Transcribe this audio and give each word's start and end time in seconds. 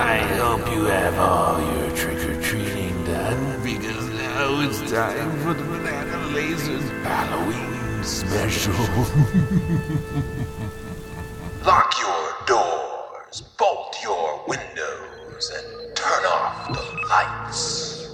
I 0.00 0.16
hope 0.38 0.66
you 0.72 0.84
have 0.86 1.18
all 1.18 1.60
your 1.60 1.90
trick 1.94 2.16
or 2.26 2.40
treating 2.40 3.04
done 3.04 3.62
because 3.62 4.08
now 4.08 4.62
it's 4.62 4.80
time 4.90 5.30
for 5.40 5.52
the 5.52 5.62
Banana 5.62 6.16
Lasers 6.32 6.88
Halloween 7.02 8.02
special. 8.02 8.72
Lock 11.66 11.92
your 12.00 12.32
doors, 12.46 13.42
bolt 13.58 13.94
your 14.02 14.42
windows, 14.48 15.50
and 15.54 15.94
turn 15.94 16.24
off 16.24 16.68
the 16.68 16.80
lights. 17.10 18.08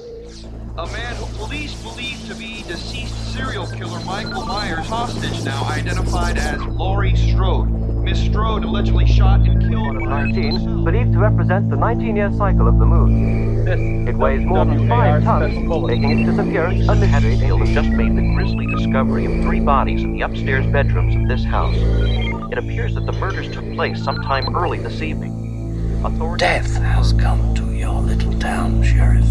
A 0.78 0.86
man 0.88 1.14
who 1.14 1.26
police 1.38 1.80
believe 1.82 2.18
to 2.26 2.34
be 2.34 2.64
deceased 2.64 3.32
serial 3.32 3.68
killer 3.68 4.00
Michael 4.00 4.44
Myers 4.44 4.88
hostage 4.88 5.44
now 5.44 5.62
identified 5.66 6.36
as 6.36 6.60
Laurie 6.62 7.14
Strode. 7.14 7.75
Miss 8.36 8.42
Strode 8.42 8.64
allegedly 8.64 9.06
shot 9.06 9.40
and 9.48 9.62
killed 9.62 9.96
19, 9.96 10.84
believed 10.84 11.14
to 11.14 11.18
represent 11.18 11.70
the 11.70 11.76
19-year 11.76 12.30
cycle 12.32 12.68
of 12.68 12.78
the 12.78 12.84
moon. 12.84 13.66
It 14.06 14.14
weighs 14.14 14.44
more 14.44 14.66
than 14.66 14.86
five 14.86 15.22
tons, 15.22 15.56
making 15.86 16.18
its 16.18 16.30
disappearance 16.30 16.86
a 16.86 16.94
mystery. 16.96 17.36
Dale 17.36 17.56
has 17.56 17.70
just 17.70 17.88
made 17.88 18.14
the 18.14 18.34
grisly 18.34 18.66
discovery 18.66 19.24
of 19.24 19.42
three 19.42 19.60
bodies 19.60 20.04
in 20.04 20.12
the 20.12 20.20
upstairs 20.20 20.66
bedrooms 20.66 21.16
of 21.16 21.26
this 21.28 21.44
house. 21.44 21.76
It 22.52 22.58
appears 22.58 22.94
that 22.96 23.06
the 23.06 23.12
murders 23.12 23.50
took 23.50 23.64
place 23.72 24.04
sometime 24.04 24.54
early 24.54 24.80
this 24.80 25.00
evening. 25.00 26.02
Authorities 26.04 26.46
Death 26.46 26.76
has 26.82 27.14
come 27.14 27.54
to 27.54 27.72
your 27.72 28.02
little 28.02 28.38
town, 28.38 28.82
Sheriff. 28.82 29.24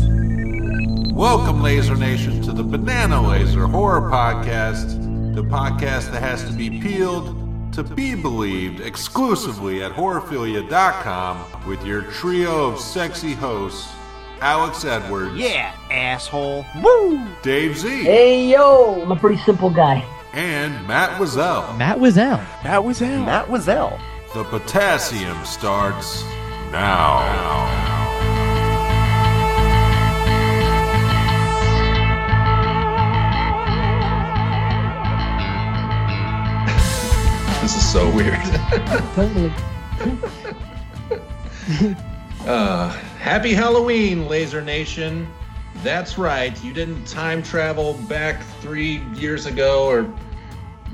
Welcome, 1.13 1.61
Laser 1.61 1.95
Nation, 1.95 2.41
to 2.41 2.52
the 2.52 2.63
Banana 2.63 3.22
Laser 3.22 3.67
Horror 3.67 4.09
Podcast, 4.09 5.35
the 5.35 5.44
podcast 5.44 6.11
that 6.11 6.23
has 6.23 6.44
to 6.45 6.53
be 6.53 6.81
peeled 6.81 7.45
to 7.75 7.84
be 7.84 8.15
believed 8.15 8.79
exclusively 8.81 9.83
at 9.83 9.91
horrorphilia.com 9.91 11.45
with 11.67 11.85
your 11.85 12.02
trio 12.03 12.66
of 12.67 12.79
sexy 12.79 13.33
hosts, 13.33 13.88
Alex 14.41 14.83
Edwards, 14.86 15.36
Yeah, 15.36 15.73
asshole. 15.91 16.66
Woo! 16.83 17.25
Dave 17.41 17.77
Z, 17.77 18.03
Hey 18.03 18.47
yo, 18.52 19.02
I'm 19.02 19.11
a 19.11 19.16
pretty 19.16 19.38
simple 19.44 19.69
guy. 19.69 20.03
and 20.33 20.73
Matt 20.88 21.19
Wazell. 21.19 21.77
Matt 21.77 21.97
Wazell. 21.97 22.39
Matt 22.63 22.83
was 22.83 23.00
him. 23.00 23.25
Matt 23.25 23.47
Wazell. 23.47 23.97
The 24.33 24.44
potassium 24.44 25.44
starts 25.45 26.23
now. 26.72 27.94
This 37.66 37.77
is 37.77 37.91
so 37.91 38.08
weird. 38.11 38.39
Totally. 39.16 39.52
uh, 42.45 42.89
happy 43.17 43.55
Halloween, 43.55 44.27
Laser 44.27 44.61
Nation. 44.61 45.27
That's 45.77 46.19
right. 46.19 46.63
You 46.63 46.73
didn't 46.73 47.05
time 47.05 47.41
travel 47.41 47.95
back 48.07 48.44
three 48.61 48.97
years 49.16 49.47
ago, 49.47 49.88
or 49.88 50.03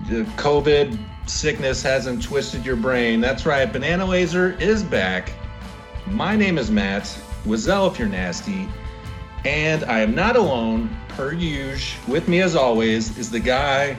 the 0.07 0.23
COVID 0.37 0.97
sickness 1.25 1.83
hasn't 1.83 2.23
twisted 2.23 2.65
your 2.65 2.77
brain. 2.77 3.19
That's 3.19 3.45
right. 3.45 3.65
Banana 3.65 4.05
Laser 4.05 4.53
is 4.61 4.81
back. 4.81 5.33
My 6.07 6.37
name 6.37 6.57
is 6.57 6.71
Matt. 6.71 7.03
Wazell 7.43 7.91
if 7.91 7.99
you're 7.99 8.07
nasty. 8.07 8.65
And 9.43 9.83
I 9.83 9.99
am 9.99 10.15
not 10.15 10.37
alone, 10.37 10.89
per 11.09 11.33
usual. 11.33 12.13
With 12.13 12.29
me, 12.29 12.39
as 12.39 12.55
always, 12.55 13.17
is 13.17 13.29
the 13.29 13.41
guy 13.41 13.97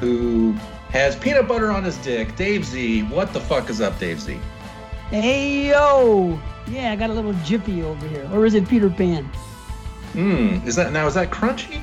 who 0.00 0.56
has 0.90 1.16
peanut 1.16 1.46
butter 1.48 1.70
on 1.70 1.84
his 1.84 1.96
dick, 1.98 2.34
Dave 2.36 2.64
Z. 2.64 3.02
What 3.04 3.32
the 3.32 3.40
fuck 3.40 3.68
is 3.70 3.80
up, 3.80 3.98
Dave 3.98 4.20
Z? 4.20 4.38
Hey 5.10 5.68
yo. 5.68 6.38
Yeah, 6.66 6.92
I 6.92 6.96
got 6.96 7.10
a 7.10 7.12
little 7.14 7.32
jiffy 7.44 7.82
over 7.82 8.06
here. 8.08 8.28
Or 8.32 8.44
is 8.46 8.54
it 8.54 8.68
Peter 8.68 8.90
Pan? 8.90 9.24
Hmm. 10.12 10.66
Is 10.66 10.76
that 10.76 10.92
now? 10.92 11.06
Is 11.06 11.14
that 11.14 11.30
crunchy? 11.30 11.80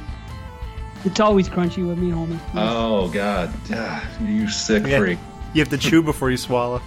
It's 1.04 1.20
always 1.20 1.48
crunchy 1.50 1.88
with 1.88 1.98
me, 2.00 2.12
homie. 2.12 2.40
Oh 2.56 3.10
God, 3.10 3.52
Ah, 3.72 4.08
you 4.22 4.48
sick 4.50 4.86
Yeah. 4.88 5.00
freak. 5.00 5.20
You 5.54 5.62
have 5.62 5.70
to 5.70 5.78
chew 5.78 6.02
before 6.04 6.32
you 6.32 6.38
swallow. 6.38 6.82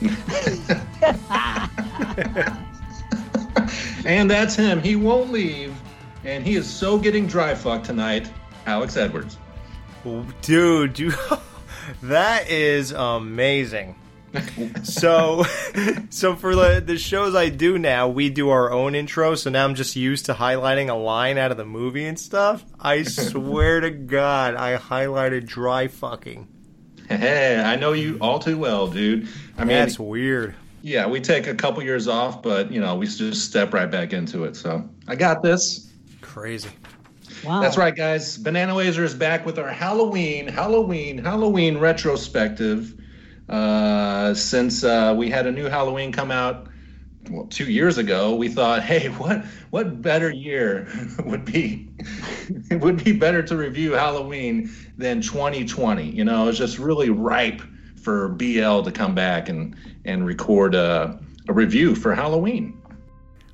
And 4.04 4.28
that's 4.28 4.56
him. 4.56 4.82
He 4.82 4.96
won't 4.96 5.30
leave, 5.30 5.72
and 6.24 6.44
he 6.44 6.56
is 6.56 6.68
so 6.68 6.98
getting 6.98 7.24
dry 7.26 7.54
fucked 7.54 7.86
tonight. 7.86 8.28
Alex 8.66 8.96
Edwards. 8.96 9.38
Dude, 10.42 10.98
you 10.98 11.12
that 12.02 12.48
is 12.50 12.92
amazing. 12.92 13.96
so 14.82 15.44
so 16.10 16.34
for 16.36 16.54
the 16.56 16.82
the 16.84 16.96
shows 16.96 17.34
I 17.34 17.50
do 17.50 17.78
now, 17.78 18.08
we 18.08 18.30
do 18.30 18.48
our 18.48 18.70
own 18.72 18.94
intro, 18.94 19.34
so 19.34 19.50
now 19.50 19.64
I'm 19.64 19.74
just 19.74 19.94
used 19.94 20.26
to 20.26 20.34
highlighting 20.34 20.88
a 20.88 20.94
line 20.94 21.36
out 21.36 21.50
of 21.50 21.56
the 21.58 21.66
movie 21.66 22.06
and 22.06 22.18
stuff. 22.18 22.64
I 22.80 23.02
swear 23.02 23.80
to 23.80 23.90
god, 23.90 24.54
I 24.54 24.76
highlighted 24.78 25.46
dry 25.46 25.88
fucking. 25.88 26.48
Hey, 27.08 27.60
I 27.60 27.76
know 27.76 27.92
you 27.92 28.16
all 28.22 28.38
too 28.38 28.56
well, 28.56 28.86
dude. 28.86 29.28
I 29.58 29.64
mean, 29.64 29.76
That's 29.76 29.98
weird. 29.98 30.54
yeah, 30.80 31.06
we 31.06 31.20
take 31.20 31.46
a 31.46 31.54
couple 31.54 31.82
years 31.82 32.08
off, 32.08 32.42
but 32.42 32.72
you 32.72 32.80
know, 32.80 32.96
we 32.96 33.06
just 33.06 33.44
step 33.44 33.74
right 33.74 33.90
back 33.90 34.14
into 34.14 34.44
it. 34.44 34.56
So 34.56 34.88
I 35.08 35.14
got 35.16 35.42
this. 35.42 35.90
Crazy. 36.22 36.70
Wow. 37.44 37.60
That's 37.60 37.76
right, 37.76 37.94
guys. 37.94 38.38
Banana 38.38 38.74
Laser 38.74 39.04
is 39.04 39.14
back 39.14 39.44
with 39.44 39.58
our 39.58 39.68
Halloween, 39.68 40.46
Halloween, 40.46 41.18
Halloween 41.18 41.78
retrospective. 41.78 42.94
Uh, 43.48 44.32
since 44.34 44.84
uh, 44.84 45.14
we 45.16 45.28
had 45.28 45.46
a 45.46 45.52
new 45.52 45.64
Halloween 45.64 46.12
come 46.12 46.30
out 46.30 46.68
well, 47.30 47.46
two 47.46 47.70
years 47.70 47.98
ago, 47.98 48.34
we 48.34 48.48
thought, 48.48 48.82
hey, 48.84 49.08
what 49.08 49.44
what 49.70 50.02
better 50.02 50.30
year 50.30 50.88
would 51.24 51.44
be 51.44 51.88
it 52.70 52.76
would 52.80 53.02
be 53.02 53.12
better 53.12 53.42
to 53.42 53.56
review 53.56 53.92
Halloween 53.92 54.70
than 54.96 55.20
2020? 55.20 56.10
You 56.10 56.24
know, 56.24 56.48
it's 56.48 56.58
just 56.58 56.78
really 56.78 57.10
ripe 57.10 57.62
for 58.02 58.28
BL 58.30 58.82
to 58.82 58.92
come 58.92 59.14
back 59.14 59.48
and 59.48 59.76
and 60.04 60.26
record 60.26 60.74
a, 60.74 61.20
a 61.48 61.52
review 61.52 61.94
for 61.94 62.14
Halloween. 62.14 62.78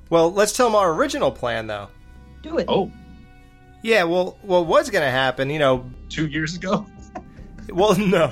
Well, 0.09 0.31
let's 0.31 0.53
tell 0.53 0.67
them 0.67 0.75
our 0.75 0.93
original 0.93 1.31
plan 1.31 1.67
though. 1.67 1.89
Do 2.41 2.57
it. 2.57 2.65
Oh, 2.67 2.91
Yeah, 3.81 4.03
well, 4.03 4.37
well, 4.43 4.65
what's 4.65 4.89
gonna 4.89 5.11
happen? 5.11 5.49
You 5.49 5.59
know, 5.59 5.89
two 6.09 6.27
years 6.27 6.55
ago. 6.55 6.85
Well, 7.71 7.95
no. 7.97 8.31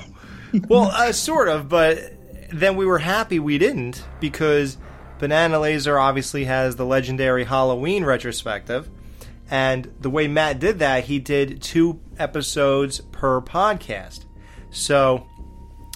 Well, 0.67 0.85
uh, 0.85 1.11
sort 1.11 1.47
of, 1.47 1.69
but 1.69 2.13
then 2.51 2.75
we 2.75 2.85
were 2.85 2.99
happy 2.99 3.39
we 3.39 3.57
didn't 3.57 4.03
because 4.19 4.77
Banana 5.19 5.59
Laser 5.59 5.97
obviously 5.97 6.45
has 6.45 6.75
the 6.75 6.85
legendary 6.85 7.43
Halloween 7.43 8.03
retrospective. 8.03 8.89
And 9.49 9.91
the 9.99 10.09
way 10.09 10.27
Matt 10.27 10.59
did 10.59 10.79
that, 10.79 11.05
he 11.05 11.19
did 11.19 11.61
two 11.61 12.01
episodes 12.17 12.99
per 13.11 13.41
podcast. 13.41 14.25
So 14.71 15.27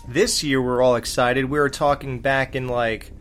this 0.08 0.44
year 0.44 0.62
we're 0.62 0.82
all 0.82 0.96
excited. 0.96 1.46
We 1.46 1.60
were 1.60 1.70
talking 1.70 2.20
back 2.20 2.56
in 2.56 2.68
like 2.68 3.12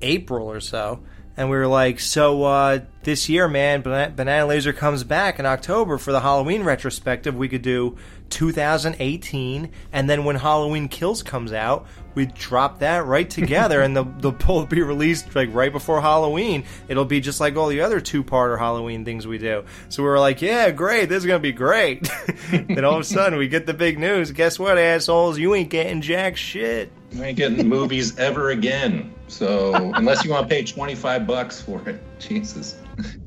April 0.00 0.50
or 0.50 0.60
so. 0.60 1.04
And 1.36 1.50
we 1.50 1.56
were 1.56 1.66
like, 1.66 2.00
so 2.00 2.44
uh, 2.44 2.80
this 3.06 3.28
year, 3.28 3.46
man, 3.46 3.82
Banana 3.82 4.46
Laser 4.46 4.72
comes 4.72 5.04
back 5.04 5.38
in 5.38 5.46
October 5.46 5.96
for 5.96 6.10
the 6.10 6.20
Halloween 6.20 6.64
retrospective. 6.64 7.36
We 7.36 7.48
could 7.48 7.62
do 7.62 7.96
2018, 8.30 9.70
and 9.92 10.10
then 10.10 10.24
when 10.24 10.34
Halloween 10.34 10.88
Kills 10.88 11.22
comes 11.22 11.52
out, 11.52 11.86
we 12.16 12.26
drop 12.26 12.80
that 12.80 13.06
right 13.06 13.30
together, 13.40 13.80
and 13.80 13.96
the 13.96 14.02
the 14.18 14.32
poll 14.32 14.58
will 14.58 14.66
be 14.66 14.82
released 14.82 15.36
like 15.36 15.54
right 15.54 15.70
before 15.70 16.00
Halloween. 16.00 16.64
It'll 16.88 17.04
be 17.04 17.20
just 17.20 17.38
like 17.38 17.54
all 17.54 17.68
the 17.68 17.82
other 17.82 18.00
two-parter 18.00 18.58
Halloween 18.58 19.04
things 19.04 19.24
we 19.24 19.38
do. 19.38 19.64
So 19.88 20.02
we 20.02 20.08
were 20.08 20.18
like, 20.18 20.42
yeah, 20.42 20.72
great, 20.72 21.08
this 21.08 21.18
is 21.18 21.26
gonna 21.26 21.38
be 21.38 21.52
great. 21.52 22.10
then 22.50 22.84
all 22.84 22.94
of 22.94 23.02
a 23.02 23.04
sudden, 23.04 23.38
we 23.38 23.46
get 23.46 23.66
the 23.66 23.74
big 23.74 24.00
news. 24.00 24.32
Guess 24.32 24.58
what, 24.58 24.78
assholes? 24.78 25.38
You 25.38 25.54
ain't 25.54 25.70
getting 25.70 26.00
jack 26.00 26.36
shit. 26.36 26.90
You 27.12 27.22
ain't 27.22 27.36
getting 27.36 27.68
movies 27.68 28.18
ever 28.18 28.50
again. 28.50 29.14
So 29.28 29.74
unless 29.94 30.24
you 30.24 30.30
want 30.32 30.48
to 30.48 30.52
pay 30.52 30.64
twenty 30.64 30.96
five 30.96 31.24
bucks 31.24 31.60
for 31.60 31.88
it, 31.88 32.00
Jesus. 32.18 32.76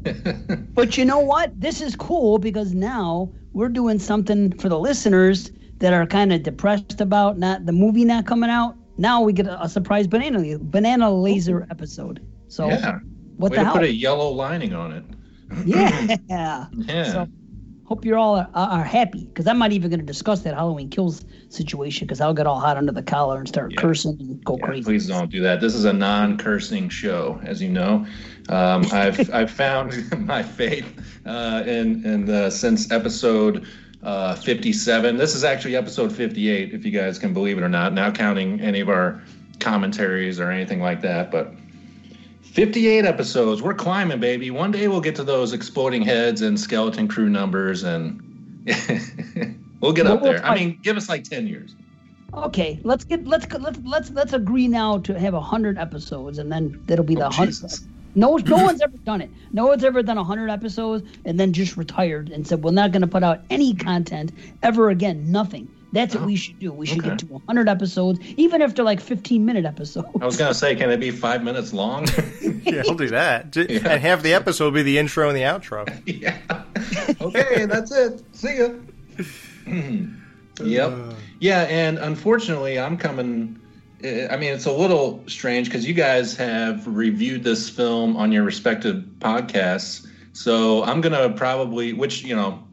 But 0.74 0.97
you 0.97 1.06
know 1.06 1.19
what? 1.19 1.59
This 1.59 1.81
is 1.81 1.95
cool 1.95 2.39
because 2.39 2.74
now 2.74 3.31
we're 3.53 3.69
doing 3.69 4.00
something 4.00 4.57
for 4.57 4.69
the 4.69 4.80
listeners 4.80 5.51
that 5.80 5.94
are 5.94 6.06
kind 6.06 6.33
of 6.33 6.44
depressed 6.44 7.01
about 7.01 7.38
not 7.38 7.65
the 7.65 7.71
movie 7.71 8.06
not 8.06 8.25
coming 8.25 8.50
out. 8.50 8.75
Now 8.97 9.21
we 9.21 9.33
get 9.33 9.47
a, 9.47 9.62
a 9.63 9.69
surprise 9.69 10.07
banana 10.07 10.57
banana 10.59 11.12
laser 11.12 11.63
oh. 11.63 11.68
episode. 11.71 12.25
So 12.47 12.68
yeah. 12.68 13.00
what 13.38 13.51
Way 13.51 13.57
the 13.57 13.62
to 13.62 13.65
hell? 13.65 13.74
put 13.75 13.83
a 13.83 13.94
yellow 13.94 14.30
lining 14.30 14.74
on 14.74 14.91
it. 14.91 15.03
yeah. 15.65 16.18
Yeah. 16.88 17.12
So 17.12 17.27
hope 17.86 18.06
you're 18.06 18.18
all 18.18 18.36
are, 18.36 18.50
are 18.53 18.83
happy 18.83 19.25
because 19.25 19.47
I'm 19.47 19.57
not 19.57 19.71
even 19.71 19.89
going 19.89 20.00
to 20.00 20.06
discuss 20.06 20.41
that 20.41 20.53
Halloween 20.53 20.89
kills 20.89 21.25
situation 21.50 22.06
because 22.06 22.21
I'll 22.21 22.36
get 22.36 22.45
all 22.45 22.59
hot 22.59 22.77
under 22.77 22.91
the 22.91 23.01
collar 23.01 23.39
and 23.39 23.47
start 23.47 23.75
cursing 23.77 24.18
and 24.19 24.44
go 24.45 24.57
Yeah, 24.59 24.65
crazy. 24.65 24.83
please 24.83 25.07
don't 25.07 25.31
do 25.31 25.41
that. 25.41 25.59
This 25.59 25.74
is 25.74 25.86
a 25.86 25.94
non-cursing 25.94 26.89
show, 26.89 27.39
as 27.44 27.62
you 27.62 27.69
know. 27.69 28.06
Um, 28.50 28.86
I've 28.92 29.34
I've 29.34 29.51
found 29.51 29.94
my 30.25 30.44
faith 30.44 30.86
uh, 31.25 31.63
in 31.66 32.06
in 32.06 32.25
the, 32.25 32.50
since 32.50 32.92
episode 32.92 33.68
uh, 34.04 34.36
57. 34.36 35.18
This 35.18 35.36
is 35.36 35.44
actually 35.44 35.75
episode 35.75 36.12
58, 36.12 36.74
if 36.74 36.86
you 36.86 36.92
guys 36.92 37.19
can 37.19 37.34
believe 37.34 37.57
it 37.57 37.63
or 37.63 37.69
not. 37.69 37.94
Now 37.94 38.12
counting 38.12 38.60
any 38.62 38.80
of 38.80 38.90
our 38.90 39.22
commentaries 39.60 40.40
or 40.40 40.50
anything 40.51 40.81
like 40.81 41.01
that, 41.01 41.31
but 41.31 41.54
58 42.42 43.06
episodes. 43.06 43.62
We're 43.62 43.74
climbing, 43.74 44.19
baby. 44.19 44.51
One 44.51 44.72
day 44.72 44.88
we'll 44.88 45.01
get 45.01 45.16
to 45.18 45.24
those 45.24 45.54
exploding 45.54 46.01
heads 46.01 46.42
and 46.42 46.60
skeleton 46.60 47.07
crew 47.07 47.30
numbers, 47.30 47.84
and 47.84 48.19
we'll 49.81 49.94
get 49.94 50.07
up 50.07 50.22
Well, 50.22 50.34
there. 50.34 50.46
I 50.46 50.56
mean, 50.56 50.80
give 50.81 50.98
us 50.98 51.10
like 51.10 51.24
10 51.24 51.48
years. 51.48 51.75
Okay, 52.34 52.80
let's 52.84 53.04
get 53.04 53.25
let's 53.25 53.51
let's 53.51 53.80
let's 53.84 54.12
let's 54.12 54.34
agree 54.34 54.68
now 54.68 55.00
to 55.00 55.19
have 55.19 55.34
hundred 55.34 55.80
episodes, 55.80 56.38
and 56.38 56.51
then 56.51 56.80
that'll 56.86 57.04
be 57.04 57.16
the 57.16 57.25
Oh, 57.25 57.31
hundred. 57.31 57.56
Jesus. 58.13 58.50
No, 58.50 58.57
no 58.57 58.63
one's 58.65 58.81
ever 58.81 58.97
done 58.97 59.21
it. 59.21 59.29
No 59.51 59.67
one's 59.67 59.83
ever 59.83 60.01
done 60.03 60.17
hundred 60.17 60.50
episodes 60.50 61.09
and 61.25 61.39
then 61.39 61.53
just 61.53 61.77
retired 61.77 62.29
and 62.29 62.45
said 62.47 62.63
we're 62.63 62.71
not 62.71 62.91
going 62.91 63.01
to 63.01 63.07
put 63.07 63.23
out 63.23 63.41
any 63.50 63.73
content 63.73 64.31
ever 64.63 64.89
again. 64.89 65.31
Nothing. 65.31 65.67
That's 65.91 66.13
what 66.15 66.25
we 66.25 66.33
oh, 66.33 66.35
should 66.35 66.59
do. 66.59 66.71
We 66.71 66.85
should 66.85 67.00
okay. 67.00 67.09
get 67.09 67.19
to 67.19 67.41
hundred 67.47 67.67
episodes, 67.67 68.19
even 68.38 68.61
if 68.61 68.75
they're 68.75 68.85
like 68.85 69.00
fifteen 69.01 69.45
minute 69.45 69.65
episodes. 69.65 70.07
I 70.21 70.25
was 70.25 70.38
going 70.38 70.51
to 70.51 70.57
say, 70.57 70.75
can 70.75 70.91
it 70.91 71.00
be 71.00 71.11
five 71.11 71.44
minutes 71.44 71.73
long? 71.73 72.07
Yeah, 72.61 72.83
I'll 72.88 72.94
do 72.95 73.07
that. 73.09 73.51
J- 73.51 73.77
And 73.79 74.01
half 74.01 74.21
the 74.21 74.33
episode 74.33 74.65
will 74.65 74.71
be 74.71 74.83
the 74.83 74.97
intro 75.00 75.27
and 75.29 75.35
the 75.35 75.41
outro. 75.41 75.88
yeah. 76.05 76.38
Okay, 77.19 77.65
that's 77.65 77.91
it. 77.91 78.21
See 78.35 78.57
ya. 78.59 78.69
yep. 80.63 80.91
Uh. 80.91 81.13
Yeah, 81.39 81.62
and 81.63 81.97
unfortunately, 81.97 82.77
I'm 82.77 82.97
coming. 82.97 83.59
I 84.04 84.38
mean, 84.38 84.54
it's 84.54 84.66
a 84.66 84.72
little 84.72 85.24
strange 85.28 85.68
because 85.68 85.86
you 85.86 85.94
guys 85.94 86.36
have 86.38 86.88
reviewed 86.88 87.44
this 87.44 87.69
film 87.69 88.16
on 88.16 88.31
your 88.31 88.44
respective 88.44 89.04
podcasts. 89.19 90.07
So 90.31 90.84
I'm 90.84 91.01
gonna 91.01 91.31
probably, 91.31 91.92
which 91.92 92.24
you 92.24 92.36
know, 92.36 92.63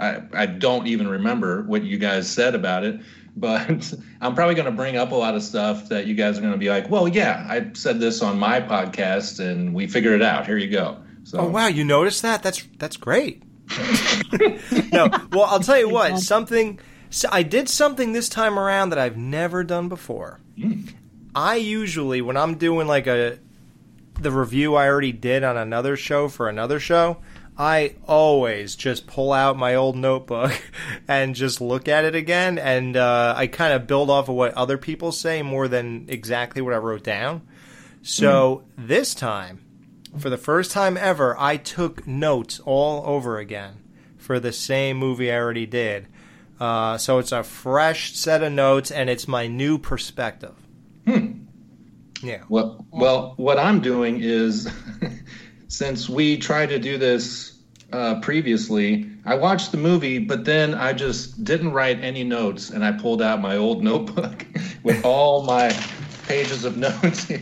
I 0.00 0.22
I 0.32 0.46
don't 0.46 0.86
even 0.86 1.08
remember 1.08 1.62
what 1.64 1.82
you 1.82 1.98
guys 1.98 2.30
said 2.30 2.54
about 2.54 2.84
it, 2.84 3.00
but 3.36 3.92
I'm 4.20 4.34
probably 4.34 4.54
gonna 4.54 4.70
bring 4.72 4.96
up 4.96 5.12
a 5.12 5.14
lot 5.14 5.34
of 5.34 5.42
stuff 5.42 5.90
that 5.90 6.06
you 6.06 6.14
guys 6.14 6.38
are 6.38 6.40
gonna 6.40 6.56
be 6.56 6.70
like, 6.70 6.88
well, 6.88 7.06
yeah, 7.06 7.46
I 7.48 7.70
said 7.74 8.00
this 8.00 8.22
on 8.22 8.38
my 8.38 8.60
podcast 8.60 9.40
and 9.40 9.74
we 9.74 9.86
figured 9.86 10.14
it 10.14 10.22
out. 10.22 10.46
Here 10.46 10.56
you 10.56 10.70
go. 10.70 11.02
So 11.24 11.40
Oh 11.40 11.48
wow, 11.48 11.66
you 11.66 11.84
noticed 11.84 12.22
that? 12.22 12.42
That's 12.42 12.66
that's 12.78 12.96
great. 12.96 13.42
no, 14.92 15.08
well, 15.32 15.44
I'll 15.44 15.60
tell 15.60 15.78
you 15.78 15.88
what. 15.90 16.18
Something 16.20 16.80
so 17.12 17.28
I 17.30 17.42
did 17.42 17.68
something 17.68 18.12
this 18.12 18.28
time 18.28 18.58
around 18.58 18.90
that 18.90 18.98
I've 18.98 19.16
never 19.16 19.62
done 19.62 19.88
before. 19.88 20.40
I 21.34 21.56
usually 21.56 22.22
when 22.22 22.36
I'm 22.36 22.56
doing 22.56 22.86
like 22.86 23.06
a 23.06 23.38
the 24.18 24.30
review 24.30 24.74
I 24.74 24.88
already 24.88 25.12
did 25.12 25.44
on 25.44 25.56
another 25.56 25.96
show 25.96 26.28
for 26.28 26.48
another 26.48 26.80
show, 26.80 27.18
I 27.56 27.96
always 28.08 28.76
just 28.76 29.06
pull 29.06 29.32
out 29.32 29.58
my 29.58 29.74
old 29.74 29.94
notebook 29.94 30.52
and 31.08 31.34
just 31.34 31.60
look 31.60 31.86
at 31.86 32.04
it 32.04 32.14
again, 32.14 32.58
and 32.58 32.96
uh, 32.96 33.34
I 33.36 33.46
kind 33.46 33.74
of 33.74 33.86
build 33.86 34.08
off 34.10 34.28
of 34.28 34.34
what 34.34 34.54
other 34.54 34.78
people 34.78 35.12
say 35.12 35.42
more 35.42 35.68
than 35.68 36.06
exactly 36.08 36.62
what 36.62 36.74
I 36.74 36.78
wrote 36.78 37.04
down. 37.04 37.46
So 38.02 38.64
this 38.76 39.14
time, 39.14 39.64
for 40.18 40.30
the 40.30 40.38
first 40.38 40.72
time 40.72 40.96
ever, 40.96 41.38
I 41.38 41.56
took 41.56 42.06
notes 42.06 42.58
all 42.64 43.04
over 43.06 43.38
again 43.38 43.82
for 44.16 44.40
the 44.40 44.52
same 44.52 44.96
movie 44.96 45.30
I 45.30 45.36
already 45.36 45.66
did. 45.66 46.08
Uh, 46.60 46.96
so 46.96 47.18
it's 47.18 47.32
a 47.32 47.42
fresh 47.42 48.14
set 48.14 48.42
of 48.42 48.52
notes, 48.52 48.90
and 48.90 49.10
it's 49.10 49.26
my 49.26 49.46
new 49.46 49.78
perspective. 49.78 50.54
Yeah. 52.22 52.44
Well, 52.48 52.86
well, 52.92 53.34
what 53.36 53.58
I'm 53.58 53.80
doing 53.80 54.20
is, 54.22 54.70
since 55.68 56.08
we 56.08 56.36
tried 56.36 56.68
to 56.68 56.78
do 56.78 56.96
this 56.96 57.58
uh, 57.92 58.20
previously, 58.20 59.10
I 59.24 59.34
watched 59.34 59.72
the 59.72 59.78
movie, 59.78 60.18
but 60.18 60.44
then 60.44 60.74
I 60.74 60.92
just 60.92 61.42
didn't 61.42 61.72
write 61.72 62.02
any 62.02 62.22
notes, 62.22 62.70
and 62.70 62.84
I 62.84 62.92
pulled 62.92 63.22
out 63.22 63.40
my 63.40 63.56
old 63.56 63.82
notebook 63.82 64.46
with 64.84 65.04
all 65.04 65.42
my 65.42 65.76
pages 66.26 66.64
of 66.64 66.76
notes 66.78 67.24
here. 67.24 67.40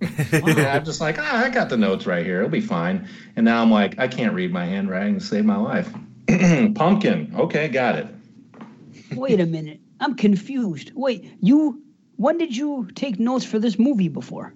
I'm 0.00 0.84
just 0.84 1.00
like, 1.00 1.18
ah, 1.18 1.44
I 1.44 1.48
got 1.48 1.70
the 1.70 1.76
notes 1.76 2.06
right 2.06 2.24
here. 2.24 2.38
It'll 2.38 2.50
be 2.50 2.60
fine. 2.60 3.08
And 3.34 3.44
now 3.44 3.60
I'm 3.62 3.70
like, 3.70 3.98
I 3.98 4.06
can't 4.06 4.32
read 4.32 4.52
my 4.52 4.64
handwriting 4.64 5.18
to 5.18 5.24
save 5.24 5.44
my 5.44 5.56
life. 5.56 5.92
Pumpkin. 6.74 7.32
Okay, 7.36 7.66
got 7.68 7.96
it. 7.96 8.06
Wait 9.14 9.40
a 9.40 9.46
minute, 9.46 9.80
I'm 10.00 10.14
confused. 10.14 10.92
Wait, 10.94 11.32
you? 11.40 11.82
When 12.16 12.36
did 12.38 12.56
you 12.56 12.88
take 12.94 13.18
notes 13.20 13.44
for 13.44 13.58
this 13.58 13.78
movie 13.78 14.08
before? 14.08 14.52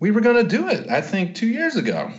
We 0.00 0.10
were 0.10 0.20
going 0.20 0.36
to 0.36 0.44
do 0.56 0.68
it, 0.68 0.88
I 0.90 1.00
think, 1.00 1.34
two 1.36 1.46
years 1.46 1.76
ago. 1.76 2.10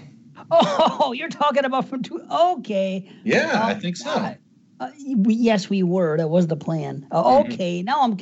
Oh, 0.50 1.12
you're 1.16 1.30
talking 1.30 1.66
about 1.66 1.90
from 1.90 2.02
two. 2.04 2.22
Okay. 2.32 3.12
Yeah, 3.24 3.52
Oh, 3.54 3.68
I 3.68 3.74
think 3.74 3.98
so. 3.98 4.36
Uh, 4.80 4.90
we, 5.16 5.34
yes, 5.34 5.70
we 5.70 5.84
were. 5.84 6.18
That 6.18 6.30
was 6.30 6.48
the 6.48 6.56
plan. 6.56 7.08
Uh, 7.12 7.24
Mm-hmm. 7.24 7.52
okay, 7.54 7.84
now 7.84 8.02
I'm 8.04 8.18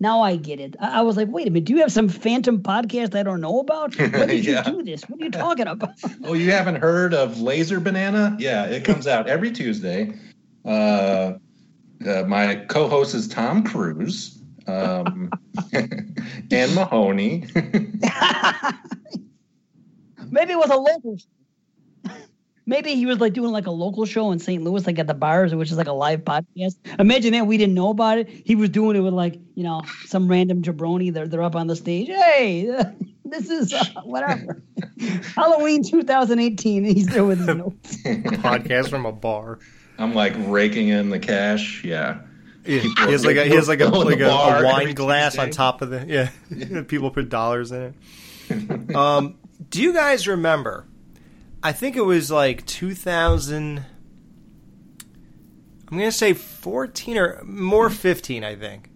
now 0.00 0.20
I 0.20 0.36
get 0.36 0.60
it. 0.60 0.76
I, 0.80 0.98
I 0.98 1.02
was 1.02 1.16
like, 1.16 1.28
wait 1.28 1.46
a 1.46 1.50
minute. 1.50 1.64
Do 1.64 1.72
you 1.74 1.80
have 1.80 1.92
some 1.92 2.08
phantom 2.08 2.58
podcast 2.62 3.14
I 3.18 3.22
don't 3.22 3.40
know 3.40 3.60
about? 3.60 3.96
When 3.98 4.28
did 4.28 4.44
Yeah. 4.44 4.68
you 4.68 4.76
do 4.78 4.82
this? 4.82 5.02
What 5.04 5.20
are 5.20 5.24
you 5.24 5.30
talking 5.30 5.66
about? 5.66 5.90
Oh, 6.24 6.34
you 6.34 6.50
haven't 6.50 6.76
heard 6.76 7.14
of 7.14 7.40
Laser 7.40 7.80
Banana? 7.80 8.36
Yeah, 8.38 8.64
it 8.66 8.84
comes 8.84 9.06
out 9.06 9.28
every 9.28 9.50
Tuesday. 9.50 10.12
Uh, 10.64 11.34
uh, 12.06 12.24
my 12.26 12.56
co-host 12.56 13.14
is 13.14 13.28
Tom 13.28 13.64
Cruise 13.64 14.38
um, 14.66 15.30
and 15.72 16.74
Mahoney. 16.74 17.44
Maybe 20.30 20.52
it 20.52 20.58
was 20.58 20.70
a 20.70 20.76
local. 20.76 21.16
show. 21.16 21.26
Maybe 22.66 22.94
he 22.94 23.04
was 23.04 23.20
like 23.20 23.34
doing 23.34 23.52
like 23.52 23.66
a 23.66 23.70
local 23.70 24.06
show 24.06 24.32
in 24.32 24.38
St. 24.38 24.62
Louis, 24.64 24.86
like 24.86 24.98
at 24.98 25.06
the 25.06 25.12
bars, 25.14 25.54
which 25.54 25.70
is 25.70 25.76
like 25.76 25.86
a 25.86 25.92
live 25.92 26.22
podcast. 26.24 26.76
Imagine 26.98 27.32
that 27.32 27.46
we 27.46 27.58
didn't 27.58 27.74
know 27.74 27.90
about 27.90 28.16
it. 28.18 28.28
He 28.28 28.54
was 28.54 28.70
doing 28.70 28.96
it 28.96 29.00
with 29.00 29.12
like 29.12 29.38
you 29.54 29.64
know 29.64 29.82
some 30.06 30.28
random 30.28 30.62
jabroni. 30.62 31.12
They're 31.12 31.28
they're 31.28 31.42
up 31.42 31.56
on 31.56 31.66
the 31.66 31.76
stage. 31.76 32.08
Hey, 32.08 32.64
this 33.26 33.50
is 33.50 33.72
uh, 33.72 33.84
whatever. 34.04 34.62
Halloween 35.34 35.82
2018. 35.84 36.86
And 36.86 36.96
he's 36.96 37.06
there 37.08 37.24
with 37.24 37.38
his 37.38 37.48
notes. 37.48 37.96
Podcast 38.02 38.88
from 38.88 39.04
a 39.04 39.12
bar. 39.12 39.58
I'm 39.98 40.14
like 40.14 40.34
raking 40.36 40.88
in 40.88 41.10
the 41.10 41.18
cash. 41.18 41.84
Yeah. 41.84 42.20
Yeah, 42.66 42.80
he 42.80 42.94
has 42.96 43.26
like 43.26 43.36
a 43.36 43.44
he 43.44 43.54
has 43.54 43.68
like 43.68 43.80
a 43.80 43.88
like 43.88 44.20
a, 44.20 44.28
a 44.28 44.64
wine 44.64 44.94
glass 44.94 45.36
on 45.36 45.50
top 45.50 45.82
of 45.82 45.90
the 45.90 46.06
yeah. 46.06 46.82
People 46.88 47.10
put 47.10 47.28
dollars 47.28 47.72
in 47.72 47.82
it. 47.82 47.94
Um, 48.94 49.38
do 49.70 49.80
you 49.80 49.94
guys 49.94 50.28
remember? 50.28 50.86
I 51.62 51.72
think 51.72 51.96
it 51.96 52.02
was 52.02 52.30
like 52.30 52.66
2000. 52.66 53.78
I'm 55.88 55.98
gonna 55.98 56.12
say 56.12 56.34
14 56.34 57.16
or 57.16 57.42
more 57.44 57.88
15. 57.88 58.44
I 58.44 58.54
think 58.56 58.90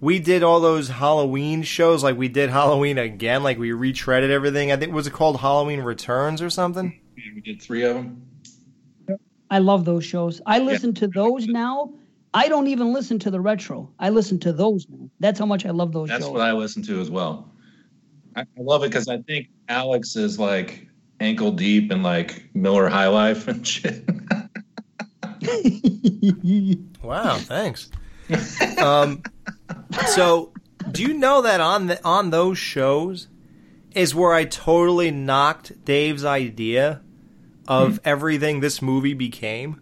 we 0.00 0.18
did 0.18 0.42
all 0.42 0.60
those 0.60 0.88
Halloween 0.88 1.62
shows. 1.62 2.04
Like 2.04 2.16
we 2.16 2.28
did 2.28 2.50
Halloween 2.50 2.98
again. 2.98 3.42
Like 3.42 3.58
we 3.58 3.70
retreaded 3.70 4.30
everything. 4.30 4.70
I 4.70 4.76
think 4.76 4.92
was 4.92 5.06
it 5.06 5.12
called 5.12 5.40
Halloween 5.40 5.80
Returns 5.80 6.42
or 6.42 6.50
something? 6.50 7.00
We 7.16 7.40
did 7.40 7.60
three 7.60 7.82
of 7.82 7.94
them. 7.94 8.25
I 9.50 9.58
love 9.58 9.84
those 9.84 10.04
shows. 10.04 10.40
I 10.46 10.58
listen 10.58 10.94
to 10.94 11.08
those 11.08 11.46
now. 11.46 11.92
I 12.34 12.48
don't 12.48 12.66
even 12.66 12.92
listen 12.92 13.18
to 13.20 13.30
the 13.30 13.40
retro. 13.40 13.90
I 13.98 14.10
listen 14.10 14.38
to 14.40 14.52
those 14.52 14.86
now. 14.88 15.08
That's 15.20 15.38
how 15.38 15.46
much 15.46 15.64
I 15.64 15.70
love 15.70 15.92
those 15.92 16.08
shows. 16.08 16.18
That's 16.18 16.26
shows. 16.26 16.32
what 16.32 16.42
I 16.42 16.52
listen 16.52 16.82
to 16.82 17.00
as 17.00 17.10
well. 17.10 17.50
I, 18.34 18.42
I 18.42 18.60
love 18.60 18.82
it 18.82 18.90
because 18.90 19.08
I 19.08 19.18
think 19.22 19.48
Alex 19.68 20.16
is 20.16 20.38
like 20.38 20.86
ankle 21.20 21.52
deep 21.52 21.90
in 21.90 22.02
like 22.02 22.54
Miller 22.54 22.88
High 22.88 23.08
Life 23.08 23.48
and 23.48 23.66
shit. 23.66 24.04
Wow, 27.02 27.38
thanks. 27.38 27.88
um, 28.78 29.22
so, 30.08 30.52
do 30.90 31.02
you 31.02 31.14
know 31.14 31.42
that 31.42 31.60
on 31.60 31.86
the, 31.86 32.04
on 32.04 32.30
those 32.30 32.58
shows 32.58 33.28
is 33.94 34.12
where 34.12 34.32
I 34.32 34.44
totally 34.44 35.12
knocked 35.12 35.84
Dave's 35.84 36.24
idea 36.24 37.00
of 37.68 37.96
hmm. 37.96 38.02
everything 38.04 38.60
this 38.60 38.80
movie 38.80 39.14
became? 39.14 39.80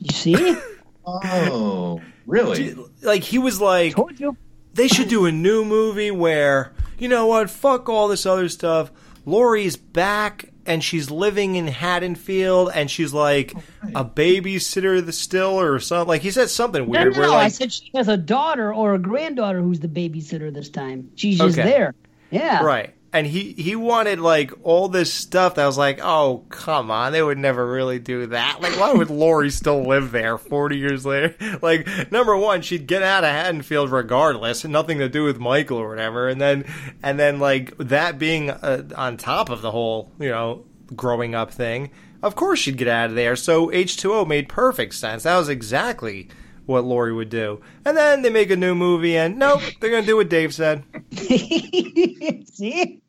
you 0.00 0.12
see? 0.12 0.56
oh, 1.06 2.00
really? 2.26 2.74
Like 3.02 3.22
he 3.22 3.38
was 3.38 3.60
like, 3.60 3.94
Told 3.94 4.18
you. 4.18 4.36
they 4.74 4.88
should 4.88 5.08
do 5.08 5.26
a 5.26 5.32
new 5.32 5.64
movie 5.64 6.10
where 6.10 6.72
you 6.98 7.08
know 7.08 7.26
what? 7.26 7.50
Fuck 7.50 7.88
all 7.88 8.08
this 8.08 8.26
other 8.26 8.48
stuff. 8.48 8.90
Laurie's 9.26 9.76
back 9.76 10.50
and 10.66 10.82
she's 10.82 11.10
living 11.10 11.56
in 11.56 11.66
Haddonfield 11.66 12.70
and 12.74 12.90
she's 12.90 13.12
like 13.12 13.54
oh, 13.56 13.88
a 13.94 14.04
babysitter 14.04 15.04
the 15.04 15.12
still 15.12 15.60
or 15.60 15.78
something. 15.78 16.08
Like 16.08 16.22
he 16.22 16.30
said 16.30 16.48
something 16.50 16.82
No, 16.82 16.88
weird. 16.88 17.14
no, 17.14 17.20
where 17.20 17.28
no. 17.28 17.34
I 17.34 17.44
like, 17.44 17.52
said 17.52 17.72
she 17.72 17.90
has 17.94 18.08
a 18.08 18.16
daughter 18.16 18.72
or 18.72 18.94
a 18.94 18.98
granddaughter 18.98 19.60
who's 19.60 19.80
the 19.80 19.88
babysitter 19.88 20.52
this 20.52 20.70
time. 20.70 21.10
She's 21.16 21.38
just 21.38 21.58
Okay. 21.58 21.68
there. 21.68 21.94
Yeah. 22.30 22.62
Right. 22.62 22.94
And 23.12 23.26
he, 23.26 23.54
he 23.54 23.74
wanted 23.74 24.20
like 24.20 24.52
all 24.62 24.88
this 24.88 25.12
stuff 25.12 25.56
that 25.56 25.66
was 25.66 25.76
like, 25.76 25.98
oh 26.00 26.44
come 26.48 26.90
on, 26.90 27.12
they 27.12 27.22
would 27.22 27.38
never 27.38 27.66
really 27.66 27.98
do 27.98 28.26
that. 28.26 28.60
Like, 28.60 28.78
why 28.78 28.92
would 28.92 29.10
Laurie 29.10 29.50
still 29.50 29.82
live 29.82 30.12
there 30.12 30.38
forty 30.38 30.78
years 30.78 31.04
later? 31.04 31.34
Like, 31.62 32.10
number 32.12 32.36
one, 32.36 32.62
she'd 32.62 32.86
get 32.86 33.02
out 33.02 33.24
of 33.24 33.30
Haddonfield 33.30 33.90
regardless, 33.90 34.64
nothing 34.64 34.98
to 34.98 35.08
do 35.08 35.24
with 35.24 35.38
Michael 35.38 35.78
or 35.78 35.88
whatever. 35.88 36.28
And 36.28 36.40
then 36.40 36.64
and 37.02 37.18
then 37.18 37.38
like 37.40 37.76
that 37.78 38.18
being 38.18 38.50
uh, 38.50 38.88
on 38.96 39.16
top 39.16 39.50
of 39.50 39.60
the 39.60 39.70
whole, 39.70 40.12
you 40.18 40.28
know, 40.28 40.64
growing 40.94 41.34
up 41.34 41.50
thing, 41.50 41.90
of 42.22 42.36
course 42.36 42.60
she'd 42.60 42.76
get 42.78 42.88
out 42.88 43.10
of 43.10 43.16
there. 43.16 43.34
So 43.36 43.72
H 43.72 43.96
two 43.96 44.12
O 44.12 44.24
made 44.24 44.48
perfect 44.48 44.94
sense. 44.94 45.24
That 45.24 45.36
was 45.36 45.48
exactly 45.48 46.28
what 46.70 46.84
Laurie 46.84 47.12
would 47.12 47.28
do. 47.28 47.60
And 47.84 47.96
then 47.96 48.22
they 48.22 48.30
make 48.30 48.50
a 48.50 48.56
new 48.56 48.74
movie, 48.74 49.16
and 49.16 49.38
nope, 49.38 49.60
they're 49.80 49.90
gonna 49.90 50.06
do 50.06 50.16
what 50.16 50.30
Dave 50.30 50.54
said. 50.54 50.84
see? 51.12 53.00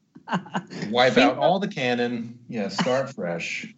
Wipe 0.89 1.17
out 1.17 1.37
all 1.37 1.59
the 1.59 1.67
canon. 1.67 2.39
Yeah, 2.49 2.69
start 2.69 3.13
fresh. 3.13 3.73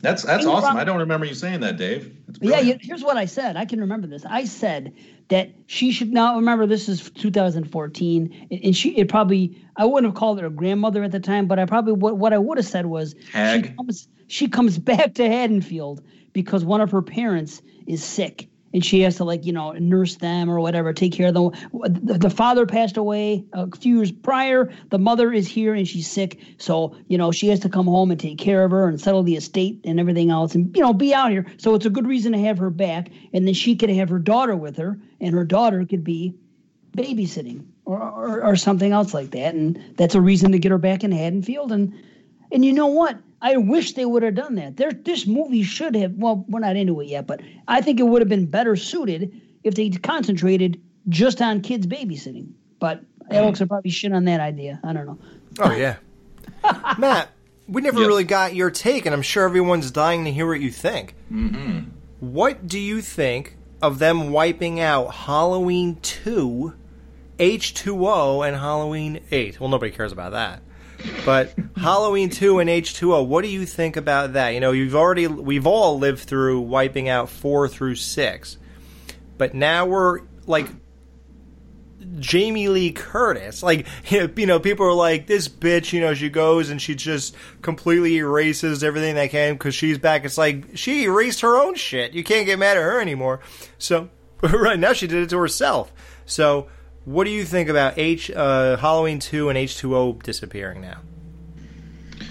That's 0.00 0.22
that's 0.22 0.46
awesome. 0.46 0.76
I 0.76 0.84
don't 0.84 0.98
remember 0.98 1.26
you 1.26 1.34
saying 1.34 1.60
that, 1.60 1.76
Dave. 1.76 2.16
Yeah, 2.40 2.60
you, 2.60 2.76
here's 2.80 3.02
what 3.02 3.16
I 3.16 3.24
said. 3.24 3.56
I 3.56 3.64
can 3.64 3.80
remember 3.80 4.06
this. 4.06 4.24
I 4.24 4.44
said 4.44 4.94
that 5.28 5.50
she 5.66 5.92
should 5.92 6.12
now 6.12 6.36
remember 6.36 6.66
this 6.66 6.88
is 6.88 7.10
2014, 7.10 8.48
and 8.50 8.76
she 8.76 8.96
it 8.96 9.08
probably 9.08 9.56
I 9.76 9.84
wouldn't 9.84 10.12
have 10.12 10.18
called 10.18 10.40
her 10.40 10.46
a 10.46 10.50
grandmother 10.50 11.02
at 11.02 11.12
the 11.12 11.20
time, 11.20 11.46
but 11.46 11.58
I 11.58 11.66
probably 11.66 11.94
what 11.94 12.18
what 12.18 12.32
I 12.32 12.38
would 12.38 12.58
have 12.58 12.66
said 12.66 12.86
was 12.86 13.14
Hag. 13.32 13.66
she 13.66 13.72
comes 13.72 14.08
she 14.26 14.48
comes 14.48 14.78
back 14.90 15.14
to 15.14 15.28
Haddonfield 15.28 16.02
because 16.32 16.64
one 16.64 16.80
of 16.80 16.90
her 16.90 17.02
parents 17.02 17.62
is 17.86 18.04
sick 18.04 18.48
and 18.72 18.84
she 18.84 19.00
has 19.00 19.16
to 19.16 19.24
like 19.24 19.44
you 19.44 19.52
know 19.52 19.72
nurse 19.72 20.16
them 20.16 20.50
or 20.50 20.60
whatever 20.60 20.92
take 20.92 21.12
care 21.12 21.28
of 21.28 21.34
them. 21.34 21.50
The, 21.82 22.18
the 22.18 22.30
father 22.30 22.66
passed 22.66 22.96
away 22.96 23.44
a 23.52 23.74
few 23.76 23.96
years 23.96 24.12
prior. 24.12 24.72
The 24.90 24.98
mother 24.98 25.32
is 25.32 25.48
here 25.48 25.74
and 25.74 25.86
she's 25.86 26.10
sick. 26.10 26.40
So 26.58 26.96
you 27.08 27.18
know 27.18 27.32
she 27.32 27.48
has 27.48 27.60
to 27.60 27.68
come 27.68 27.86
home 27.86 28.10
and 28.10 28.20
take 28.20 28.38
care 28.38 28.64
of 28.64 28.70
her 28.70 28.88
and 28.88 29.00
settle 29.00 29.22
the 29.22 29.36
estate 29.36 29.80
and 29.84 30.00
everything 30.00 30.30
else 30.30 30.54
and 30.54 30.74
you 30.76 30.82
know 30.82 30.92
be 30.92 31.14
out 31.14 31.30
here. 31.30 31.46
So 31.58 31.74
it's 31.74 31.86
a 31.86 31.90
good 31.90 32.06
reason 32.06 32.32
to 32.32 32.38
have 32.38 32.58
her 32.58 32.70
back. 32.70 33.10
And 33.32 33.46
then 33.46 33.54
she 33.54 33.76
could 33.76 33.90
have 33.90 34.08
her 34.08 34.18
daughter 34.18 34.56
with 34.56 34.76
her 34.76 34.98
and 35.20 35.34
her 35.34 35.44
daughter 35.44 35.84
could 35.84 36.04
be 36.04 36.34
babysitting 36.96 37.64
or, 37.84 38.00
or, 38.00 38.44
or 38.44 38.56
something 38.56 38.92
else 38.92 39.14
like 39.14 39.30
that. 39.30 39.54
And 39.54 39.82
that's 39.96 40.14
a 40.14 40.20
reason 40.20 40.52
to 40.52 40.58
get 40.58 40.72
her 40.72 40.78
back 40.78 41.04
in 41.04 41.12
haddonfield. 41.12 41.72
And 41.72 41.94
and 42.50 42.64
you 42.64 42.72
know 42.72 42.86
what 42.86 43.16
I 43.44 43.56
wish 43.56 43.92
they 43.94 44.04
would 44.06 44.22
have 44.22 44.36
done 44.36 44.54
that. 44.54 44.76
There, 44.76 44.92
this 44.92 45.26
movie 45.26 45.64
should 45.64 45.96
have. 45.96 46.14
Well, 46.14 46.44
we're 46.48 46.60
not 46.60 46.76
into 46.76 47.00
it 47.00 47.08
yet, 47.08 47.26
but 47.26 47.40
I 47.66 47.80
think 47.80 47.98
it 48.00 48.04
would 48.04 48.22
have 48.22 48.28
been 48.28 48.46
better 48.46 48.76
suited 48.76 49.38
if 49.64 49.74
they 49.74 49.90
concentrated 49.90 50.80
just 51.08 51.42
on 51.42 51.60
kids 51.60 51.86
babysitting. 51.86 52.52
But 52.78 53.02
Alex 53.30 53.58
will 53.60 53.66
probably 53.66 53.90
shit 53.90 54.12
on 54.12 54.24
that 54.26 54.40
idea. 54.40 54.80
I 54.84 54.92
don't 54.92 55.06
know. 55.06 55.18
Oh 55.58 55.72
yeah, 55.74 55.96
Matt. 56.98 57.28
We 57.68 57.80
never 57.80 58.00
Yes. 58.00 58.06
really 58.08 58.24
got 58.24 58.54
your 58.54 58.70
take, 58.70 59.06
and 59.06 59.14
I'm 59.14 59.22
sure 59.22 59.44
everyone's 59.44 59.90
dying 59.90 60.24
to 60.24 60.32
hear 60.32 60.46
what 60.46 60.60
you 60.60 60.70
think. 60.70 61.14
Mm-hmm. 61.32 61.78
What 62.20 62.66
do 62.66 62.78
you 62.78 63.00
think 63.00 63.56
of 63.80 63.98
them 63.98 64.30
wiping 64.30 64.78
out 64.80 65.14
Halloween 65.14 65.98
2, 66.02 66.74
H2O, 67.38 68.46
and 68.46 68.56
Halloween 68.56 69.20
8? 69.30 69.60
Well, 69.60 69.68
nobody 69.68 69.90
cares 69.92 70.12
about 70.12 70.32
that. 70.32 70.62
But 71.24 71.54
Halloween 71.76 72.30
2 72.30 72.58
and 72.58 72.68
H2O, 72.68 73.26
what 73.26 73.42
do 73.42 73.48
you 73.48 73.64
think 73.66 73.96
about 73.96 74.32
that? 74.34 74.50
You 74.50 74.60
know, 74.60 74.72
you've 74.72 74.96
already 74.96 75.26
we've 75.26 75.66
all 75.66 75.98
lived 75.98 76.20
through 76.20 76.60
wiping 76.60 77.08
out 77.08 77.28
4 77.28 77.68
through 77.68 77.96
6. 77.96 78.58
But 79.38 79.54
now 79.54 79.86
we're 79.86 80.20
like 80.46 80.68
Jamie 82.18 82.68
Lee 82.68 82.92
Curtis. 82.92 83.62
Like, 83.62 83.86
you 84.10 84.46
know, 84.46 84.60
people 84.60 84.86
are 84.86 84.92
like, 84.92 85.26
this 85.26 85.48
bitch, 85.48 85.92
you 85.92 86.00
know, 86.00 86.14
she 86.14 86.28
goes 86.28 86.70
and 86.70 86.80
she 86.80 86.94
just 86.94 87.34
completely 87.62 88.16
erases 88.16 88.82
everything 88.84 89.14
that 89.14 89.30
can 89.30 89.54
because 89.54 89.74
she's 89.74 89.98
back. 89.98 90.24
It's 90.24 90.38
like, 90.38 90.76
she 90.76 91.04
erased 91.04 91.40
her 91.40 91.56
own 91.56 91.74
shit. 91.74 92.12
You 92.12 92.24
can't 92.24 92.46
get 92.46 92.58
mad 92.58 92.76
at 92.76 92.82
her 92.82 93.00
anymore. 93.00 93.40
So, 93.78 94.10
right 94.42 94.78
now 94.78 94.92
she 94.92 95.06
did 95.06 95.22
it 95.22 95.30
to 95.30 95.38
herself. 95.38 95.92
So, 96.26 96.68
what 97.04 97.24
do 97.24 97.30
you 97.30 97.44
think 97.44 97.68
about 97.68 97.98
H 97.98 98.30
uh, 98.30 98.76
Halloween 98.76 99.18
2 99.18 99.48
and 99.48 99.58
H2O 99.58 100.22
disappearing 100.22 100.80
now? 100.80 101.00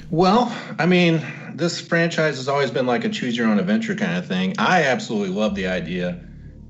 Well, 0.09 0.55
I 0.77 0.85
mean, 0.85 1.25
this 1.55 1.79
franchise 1.79 2.37
has 2.37 2.47
always 2.47 2.71
been 2.71 2.85
like 2.85 3.03
a 3.05 3.09
choose 3.09 3.35
your 3.35 3.47
own 3.47 3.59
adventure 3.59 3.95
kind 3.95 4.17
of 4.17 4.27
thing. 4.27 4.55
I 4.57 4.83
absolutely 4.83 5.29
love 5.29 5.55
the 5.55 5.67
idea 5.67 6.21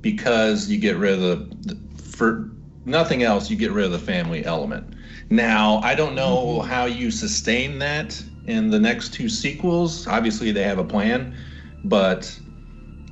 because 0.01 0.69
you 0.69 0.79
get 0.79 0.97
rid 0.97 1.13
of 1.13 1.21
the, 1.21 1.73
the 1.73 2.01
for 2.01 2.51
nothing 2.85 3.23
else, 3.23 3.49
you 3.49 3.57
get 3.57 3.71
rid 3.71 3.85
of 3.85 3.91
the 3.91 3.99
family 3.99 4.45
element. 4.45 4.95
Now, 5.29 5.79
I 5.79 5.95
don't 5.95 6.15
know 6.15 6.61
how 6.61 6.85
you 6.85 7.09
sustain 7.09 7.79
that 7.79 8.21
in 8.47 8.69
the 8.69 8.79
next 8.79 9.13
two 9.13 9.29
sequels. 9.29 10.07
Obviously, 10.07 10.51
they 10.51 10.63
have 10.63 10.77
a 10.77 10.83
plan, 10.83 11.35
but 11.83 12.37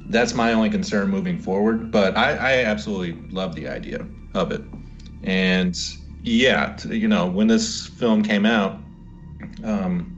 that's 0.09 0.33
my 0.33 0.53
only 0.53 0.69
concern 0.69 1.09
moving 1.09 1.39
forward. 1.39 1.91
But 1.91 2.17
I, 2.17 2.33
I 2.33 2.63
absolutely 2.65 3.13
love 3.31 3.55
the 3.55 3.67
idea 3.67 4.05
of 4.33 4.51
it. 4.51 4.61
And 5.23 5.77
yeah, 6.23 6.77
you 6.87 7.07
know, 7.07 7.27
when 7.27 7.47
this 7.47 7.87
film 7.87 8.23
came 8.23 8.45
out, 8.45 8.79
um, 9.63 10.15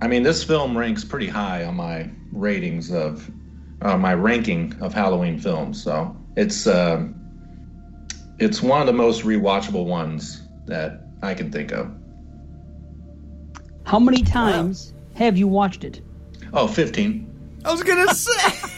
I 0.00 0.06
mean, 0.06 0.22
this 0.22 0.44
film 0.44 0.76
ranks 0.76 1.04
pretty 1.04 1.28
high 1.28 1.64
on 1.64 1.76
my 1.76 2.10
ratings 2.32 2.90
of 2.90 3.30
uh, 3.82 3.96
my 3.96 4.14
ranking 4.14 4.76
of 4.80 4.94
Halloween 4.94 5.38
films. 5.38 5.82
So 5.82 6.16
it's 6.36 6.66
uh, 6.66 7.06
it's 8.38 8.62
one 8.62 8.80
of 8.80 8.86
the 8.86 8.92
most 8.92 9.22
rewatchable 9.22 9.86
ones 9.86 10.42
that 10.66 11.00
I 11.22 11.34
can 11.34 11.50
think 11.50 11.72
of. 11.72 11.90
How 13.84 13.98
many 13.98 14.22
times 14.22 14.92
have 15.14 15.36
you 15.36 15.48
watched 15.48 15.82
it? 15.82 16.02
Oh, 16.52 16.68
15. 16.68 17.60
I 17.64 17.72
was 17.72 17.82
going 17.82 18.06
to 18.06 18.14
say, 18.14 18.32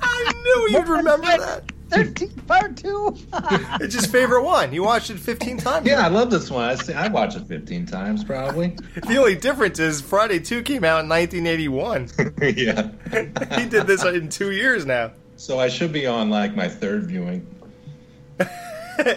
I 0.00 0.32
knew 0.42 0.78
you'd 0.78 0.88
remember 0.88 1.26
that. 1.26 1.72
13, 1.90 2.30
part 2.46 2.76
two. 2.76 3.16
It's 3.80 3.94
his 3.94 4.06
favorite 4.06 4.42
one. 4.42 4.72
You 4.72 4.82
watched 4.82 5.10
it 5.10 5.18
15 5.18 5.58
times. 5.58 5.86
Yeah, 5.86 6.04
I 6.04 6.08
love 6.08 6.30
this 6.30 6.50
one. 6.50 6.64
I, 6.64 6.74
see, 6.74 6.92
I 6.92 7.08
watched 7.08 7.36
it 7.36 7.46
15 7.46 7.86
times 7.86 8.24
probably. 8.24 8.76
The 9.06 9.16
only 9.16 9.36
difference 9.36 9.78
is 9.78 10.00
Friday 10.00 10.38
2 10.40 10.62
came 10.62 10.84
out 10.84 11.04
in 11.04 11.08
1981. 11.08 12.10
yeah. 12.56 13.58
he 13.58 13.68
did 13.68 13.86
this 13.86 14.04
in 14.04 14.28
two 14.28 14.50
years 14.50 14.84
now. 14.84 15.12
So 15.36 15.58
I 15.58 15.68
should 15.68 15.92
be 15.92 16.06
on 16.06 16.30
like 16.30 16.54
my 16.56 16.68
third 16.68 17.06
viewing. 17.06 17.46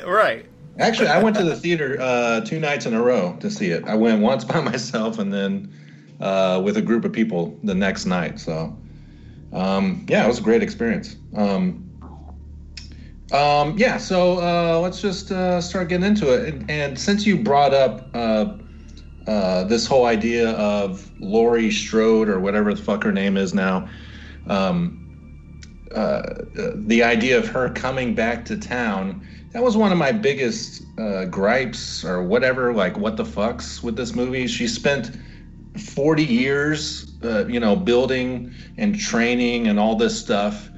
right. 0.06 0.46
Actually, 0.80 1.10
I 1.10 1.22
went 1.22 1.36
to 1.38 1.44
the 1.44 1.56
theater 1.56 1.98
uh, 2.00 2.42
two 2.42 2.60
nights 2.60 2.86
in 2.86 2.94
a 2.94 3.02
row 3.02 3.36
to 3.42 3.52
see 3.52 3.72
it. 3.72 3.84
I 3.86 3.96
went 3.96 4.22
once 4.22 4.46
by 4.46 4.62
myself 4.62 5.20
and 5.20 5.34
then 5.34 5.74
uh, 6.22 6.62
with 6.64 6.78
a 6.78 6.82
group 6.82 7.04
of 7.04 7.12
people 7.12 7.58
the 7.64 7.76
next 7.76 8.06
night. 8.06 8.40
So, 8.40 8.78
um, 9.52 10.06
yeah, 10.08 10.24
it 10.24 10.28
was 10.28 10.40
a 10.40 10.44
great 10.44 10.64
experience. 10.64 11.16
Um, 11.36 11.91
um, 13.32 13.78
yeah, 13.78 13.98
so 13.98 14.40
uh, 14.40 14.80
let's 14.80 15.02
just 15.02 15.32
uh, 15.32 15.62
start 15.62 15.88
getting 15.90 16.06
into 16.06 16.34
it. 16.34 16.54
And, 16.54 16.70
and 16.70 17.00
since 17.00 17.26
you 17.26 17.38
brought 17.38 17.74
up 17.74 18.10
uh, 18.14 18.58
uh, 19.28 19.64
this 19.66 19.88
whole 19.88 20.06
idea 20.06 20.52
of 20.52 21.10
Laurie 21.20 21.72
Strode 21.72 22.28
or 22.28 22.40
whatever 22.40 22.74
the 22.74 22.82
fuck 22.82 23.04
her 23.04 23.12
name 23.12 23.38
is 23.38 23.54
now, 23.54 23.90
um, 24.48 25.02
uh, 25.96 25.98
uh, 25.98 26.72
the 26.76 27.04
idea 27.04 27.38
of 27.38 27.48
her 27.48 27.70
coming 27.70 28.16
back 28.16 28.46
to 28.46 28.58
town 28.58 29.28
that 29.52 29.62
was 29.62 29.76
one 29.76 29.92
of 29.92 29.98
my 29.98 30.14
biggest 30.14 30.86
gripes 31.30 32.06
or 32.06 32.24
whatever 32.24 32.72
like 32.74 32.98
what 32.98 33.18
the 33.18 33.26
fucks 33.26 33.84
with 33.84 33.98
this 33.98 34.16
movie 34.16 34.48
she 34.48 34.70
spent 34.70 35.12
40 35.78 36.24
years 36.24 37.12
you 37.50 37.60
know 37.60 37.76
building 37.76 38.54
and 38.78 38.98
training 38.98 39.68
and 39.68 39.78
all 39.78 39.98
this 39.98 40.18
stuff 40.18 40.71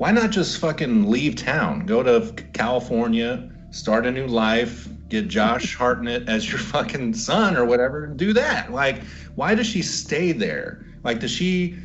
why 0.00 0.10
not 0.10 0.30
just 0.30 0.56
fucking 0.58 1.10
leave 1.10 1.36
town 1.36 1.84
go 1.84 2.02
to 2.02 2.32
california 2.54 3.50
start 3.70 4.06
a 4.06 4.10
new 4.10 4.26
life 4.26 4.88
get 5.10 5.28
josh 5.28 5.76
hartnett 5.80 6.26
as 6.26 6.48
your 6.48 6.58
fucking 6.58 7.12
son 7.12 7.54
or 7.54 7.66
whatever 7.66 8.04
and 8.04 8.16
do 8.16 8.32
that 8.32 8.72
like 8.72 9.02
why 9.34 9.54
does 9.54 9.66
she 9.66 9.82
stay 9.82 10.32
there 10.32 10.82
like 11.04 11.20
does 11.20 11.30
she 11.30 11.76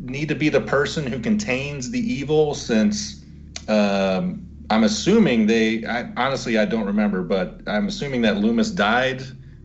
need 0.00 0.28
to 0.28 0.34
be 0.34 0.50
the 0.50 0.60
person 0.60 1.06
who 1.06 1.18
contains 1.18 1.90
the 1.90 1.98
evil 1.98 2.54
since 2.54 3.22
um, 3.68 4.46
I'm 4.68 4.84
assuming 4.84 5.46
they 5.46 5.82
I, 5.86 6.12
honestly 6.14 6.58
I 6.58 6.66
don't 6.66 6.84
remember 6.84 7.22
but 7.22 7.62
I'm 7.66 7.88
assuming 7.88 8.20
that 8.22 8.36
Loomis 8.36 8.70
died 8.70 9.22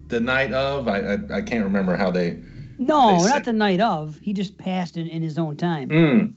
the 0.07 0.21
night 0.21 0.53
of 0.53 0.87
I 0.87 0.99
I, 0.99 1.17
I 1.39 1.41
can't 1.41 1.65
remember 1.65 1.97
how 1.97 2.09
they 2.09 2.39
No, 2.77 3.21
They 3.21 3.29
not 3.29 3.43
the 3.43 3.53
night 3.53 3.81
of. 3.81 4.17
He 4.21 4.31
just 4.31 4.57
passed 4.57 4.95
in, 4.95 5.07
in 5.07 5.21
his 5.21 5.37
own 5.37 5.57
time. 5.57 5.89
Mm. 5.89 6.33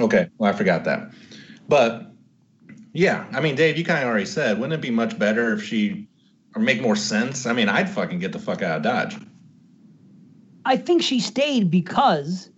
Okay, 0.00 0.28
well 0.38 0.52
I 0.52 0.56
forgot 0.56 0.84
that 0.84 1.12
but 1.68 2.12
yeah 2.92 3.26
I 3.32 3.40
mean 3.40 3.54
Dave 3.54 3.76
you 3.76 3.84
kind 3.84 4.02
of 4.02 4.08
already 4.08 4.26
said 4.26 4.58
wouldn't 4.58 4.74
it 4.74 4.80
be 4.80 4.90
much 4.90 5.18
better 5.18 5.52
if 5.54 5.62
she 5.62 6.08
or 6.54 6.62
make 6.62 6.80
more 6.80 6.96
sense 6.96 7.46
I 7.46 7.52
mean 7.52 7.68
I'd 7.68 7.88
fucking 7.88 8.18
get 8.18 8.32
the 8.32 8.38
fuck 8.38 8.62
out 8.62 8.78
of 8.78 8.82
Dodge 8.82 9.16
I 10.64 10.76
think 10.76 11.02
she 11.02 11.20
stayed 11.20 11.70
because 11.70 12.50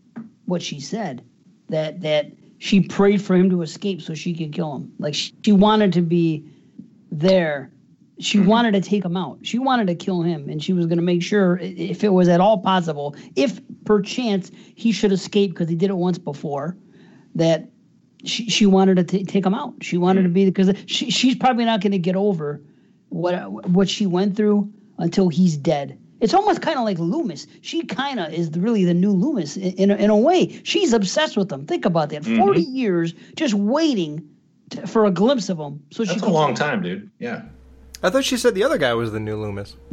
what 0.47 0.63
she 0.63 0.81
said 0.81 1.25
that 1.69 2.01
that 2.03 2.33
she 2.59 2.81
prayed 2.81 3.21
for 3.21 3.35
him 3.35 3.51
to 3.51 3.63
escape 3.63 4.01
so 4.01 4.15
she 4.15 4.35
could 4.35 4.53
kill 4.53 4.77
him. 4.77 4.93
Like 4.99 5.15
she, 5.15 5.35
she 5.45 5.53
wanted 5.53 5.93
to 5.95 6.03
be 6.03 6.45
there. 7.11 7.71
She 8.21 8.39
mm-hmm. 8.39 8.49
wanted 8.49 8.73
to 8.73 8.81
take 8.81 9.05
him 9.05 9.17
out. 9.17 9.39
She 9.43 9.59
wanted 9.59 9.89
to 9.89 9.95
kill 9.95 10.23
him, 10.23 10.49
and 10.49 10.63
she 10.63 10.73
was 10.73 10.87
going 10.87 10.99
to 10.99 11.05
make 11.05 11.23
sure, 11.23 11.59
if 11.61 12.05
it 12.05 12.11
was 12.11 12.29
at 12.29 12.41
all 12.41 12.59
possible, 12.59 13.17
if 13.35 13.61
perchance 13.85 14.51
he 14.75 14.93
should 14.93 15.13
escape 15.13 15.51
because 15.51 15.69
he 15.69 15.75
did 15.75 15.91
it 15.91 15.97
once 15.97 16.17
before, 16.17 16.77
that 17.35 17.69
she 18.25 18.49
she 18.49 18.67
wanted 18.67 18.97
to 18.97 19.05
ta- 19.05 19.25
take 19.27 19.45
him 19.45 19.55
out. 19.55 19.75
She 19.83 19.99
wanted 19.99 20.23
to 20.23 20.29
mm. 20.29 20.35
be 20.35 20.45
because 20.47 20.75
she 20.87 21.11
she's 21.11 21.37
probably 21.37 21.65
not 21.65 21.81
going 21.81 21.93
to 21.93 21.99
get 21.99 22.17
over 22.17 22.61
what 23.09 23.69
what 23.69 23.89
she 23.89 24.07
went 24.07 24.37
through 24.37 24.73
until 24.99 25.29
he's 25.29 25.57
dead. 25.57 25.99
It's 26.21 26.33
almost 26.33 26.63
kind 26.63 26.79
of 26.79 26.85
like 26.85 26.99
Loomis. 26.99 27.47
She 27.61 27.83
kind 27.83 28.19
of 28.19 28.33
is 28.33 28.51
really 28.57 28.85
the 28.85 28.95
new 28.95 29.11
Loomis 29.13 29.57
in, 29.59 29.73
in, 29.75 29.91
a, 29.91 29.97
in 29.97 30.09
a 30.11 30.17
way. 30.17 30.59
She's 30.63 30.95
obsessed 30.95 31.37
with 31.37 31.53
him. 31.53 31.67
Think 31.67 31.85
about 31.85 32.09
that. 32.11 32.23
Mm-hmm. 32.23 32.39
40 32.41 32.63
years 32.63 33.13
just 33.37 33.53
waiting 33.53 34.27
to, 34.71 34.87
for 34.87 35.05
a 35.05 35.11
glimpse 35.11 35.51
of 35.51 35.59
him. 35.59 35.83
So 35.91 36.05
she 36.05 36.15
that's 36.15 36.23
a 36.23 36.31
long 36.31 36.55
time 36.55 36.83
dude 36.83 37.11
yeah 37.19 37.43
I 38.05 38.11
thought 38.11 38.25
she 38.25 38.37
said 38.37 38.55
the 38.55 38.65
other 38.65 38.77
guy 38.77 38.93
was 38.93 39.13
the 39.13 39.21
new 39.21 39.37
Loomis. 39.37 39.77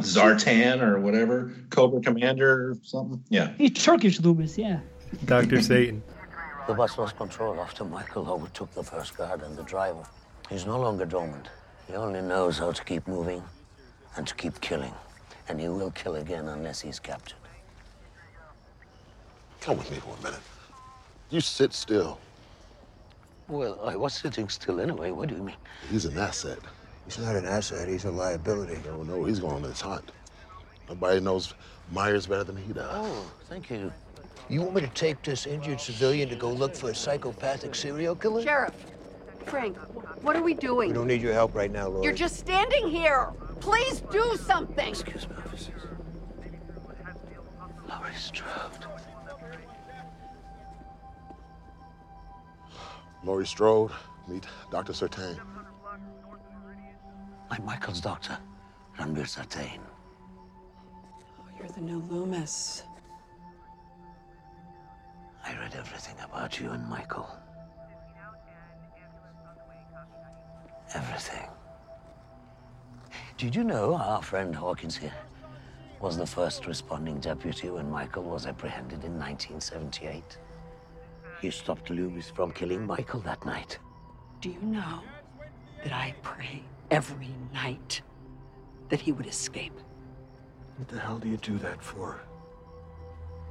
Zartan 0.00 0.82
or 0.82 0.98
whatever, 0.98 1.54
Cobra 1.70 2.00
Commander 2.00 2.70
or 2.70 2.76
something. 2.82 3.22
Yeah. 3.28 3.52
He's 3.58 3.70
Turkish 3.70 4.18
Loomis, 4.18 4.58
yeah. 4.58 4.80
Dr. 5.24 5.60
Satan. 5.70 6.02
The 6.66 6.74
bus 6.74 6.96
lost 6.96 7.16
control 7.16 7.60
after 7.60 7.84
Michael 7.84 8.30
overtook 8.30 8.72
the 8.72 8.82
first 8.82 9.16
guard 9.16 9.42
and 9.42 9.56
the 9.56 9.62
driver. 9.64 10.04
He's 10.48 10.66
no 10.66 10.78
longer 10.78 11.04
dormant. 11.04 11.48
He 11.88 11.94
only 11.94 12.22
knows 12.22 12.58
how 12.58 12.72
to 12.72 12.84
keep 12.84 13.06
moving 13.08 13.42
and 14.16 14.26
to 14.26 14.34
keep 14.34 14.60
killing. 14.60 14.94
And 15.48 15.60
he 15.60 15.68
will 15.68 15.90
kill 15.90 16.16
again 16.16 16.48
unless 16.48 16.80
he's 16.80 16.98
captured. 17.00 17.38
Come 19.60 19.78
with 19.78 19.90
me 19.90 19.98
for 19.98 20.16
a 20.18 20.22
minute. 20.22 20.40
You 21.30 21.40
sit 21.40 21.72
still. 21.72 22.18
Well, 23.48 23.78
I 23.84 23.96
was 23.96 24.14
sitting 24.14 24.48
still 24.48 24.80
anyway. 24.80 25.10
What 25.10 25.28
do 25.28 25.34
you 25.36 25.42
mean? 25.42 25.56
He's 25.90 26.04
an 26.04 26.18
asset. 26.18 26.58
He's 27.04 27.18
not 27.18 27.34
an 27.34 27.46
asset, 27.46 27.88
he's 27.88 28.04
a 28.04 28.10
liability. 28.10 28.78
No, 28.84 29.02
no, 29.02 29.24
he's 29.24 29.40
going 29.40 29.56
on 29.56 29.62
this 29.62 29.80
hunt. 29.80 30.12
Nobody 30.88 31.20
knows 31.20 31.54
Myers 31.90 32.26
better 32.26 32.44
than 32.44 32.56
he 32.56 32.72
does. 32.72 32.90
Oh, 32.92 33.30
thank 33.48 33.70
you. 33.70 33.92
You 34.52 34.60
want 34.60 34.74
me 34.74 34.82
to 34.82 34.88
take 34.88 35.22
this 35.22 35.46
injured 35.46 35.80
civilian 35.80 36.28
to 36.28 36.36
go 36.36 36.50
look 36.50 36.76
for 36.76 36.90
a 36.90 36.94
psychopathic 36.94 37.74
serial 37.74 38.14
killer? 38.14 38.42
Sheriff, 38.42 38.74
Frank, 39.46 39.78
what 40.22 40.36
are 40.36 40.42
we 40.42 40.52
doing? 40.52 40.88
We 40.88 40.94
don't 40.94 41.06
need 41.06 41.22
your 41.22 41.32
help 41.32 41.54
right 41.54 41.70
now, 41.70 41.88
Lori. 41.88 42.04
You're 42.04 42.12
just 42.12 42.36
standing 42.36 42.86
here. 42.86 43.30
Please 43.60 44.02
do 44.10 44.36
something. 44.44 44.86
Excuse 44.86 45.26
me, 45.26 45.36
officers. 45.38 45.80
Laurie 47.88 48.14
Strode. 48.14 48.86
Laurie 53.24 53.46
Strode, 53.46 53.90
meet 54.28 54.44
Dr. 54.70 54.92
Sartain. 54.92 55.40
I'm 57.50 57.64
Michael's 57.64 58.02
doctor, 58.02 58.36
Ranbir 58.98 59.26
Sartain. 59.26 59.80
Oh, 61.40 61.48
you're 61.58 61.68
the 61.68 61.80
new 61.80 62.00
Loomis. 62.10 62.82
I 65.44 65.54
read 65.58 65.74
everything 65.76 66.14
about 66.24 66.60
you 66.60 66.70
and 66.70 66.86
Michael. 66.88 67.28
Everything. 70.94 71.48
Did 73.38 73.54
you 73.56 73.64
know 73.64 73.94
our 73.94 74.22
friend 74.22 74.54
Hawkins 74.54 74.96
here 74.96 75.14
was 76.00 76.16
the 76.16 76.26
first 76.26 76.66
responding 76.66 77.18
deputy 77.18 77.70
when 77.70 77.90
Michael 77.90 78.24
was 78.24 78.46
apprehended 78.46 79.04
in 79.04 79.18
1978? 79.18 80.38
You 81.40 81.50
stopped 81.50 81.90
Loomis 81.90 82.30
from 82.30 82.52
killing 82.52 82.86
Michael 82.86 83.20
that 83.20 83.44
night. 83.44 83.78
Do 84.40 84.48
you 84.50 84.60
know 84.62 85.00
that 85.82 85.92
I 85.92 86.14
pray 86.22 86.62
every 86.90 87.34
night 87.52 88.02
that 88.90 89.00
he 89.00 89.12
would 89.12 89.26
escape 89.26 89.72
What 90.76 90.88
the 90.88 90.98
hell 90.98 91.18
do 91.18 91.28
you 91.28 91.36
do 91.38 91.58
that 91.58 91.82
for? 91.82 92.20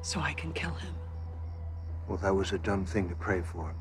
so 0.04 0.20
I 0.20 0.34
can 0.34 0.52
kill 0.54 0.74
him? 0.74 0.96
Well, 2.08 2.18
that 2.20 2.36
was 2.36 2.52
a 2.52 2.58
dumb 2.58 2.86
thing 2.86 3.10
to 3.10 3.16
pray 3.16 3.42
for. 3.42 3.74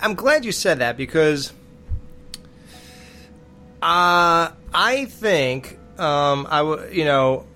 I'm 0.00 0.14
glad 0.14 0.44
you 0.44 0.52
said 0.52 0.80
that 0.80 0.96
because 0.96 1.52
uh, 3.82 4.50
I 4.74 5.06
think 5.08 5.78
um, 5.98 6.46
I 6.50 6.58
w- 6.58 6.90
you 6.92 7.04
know 7.04 7.46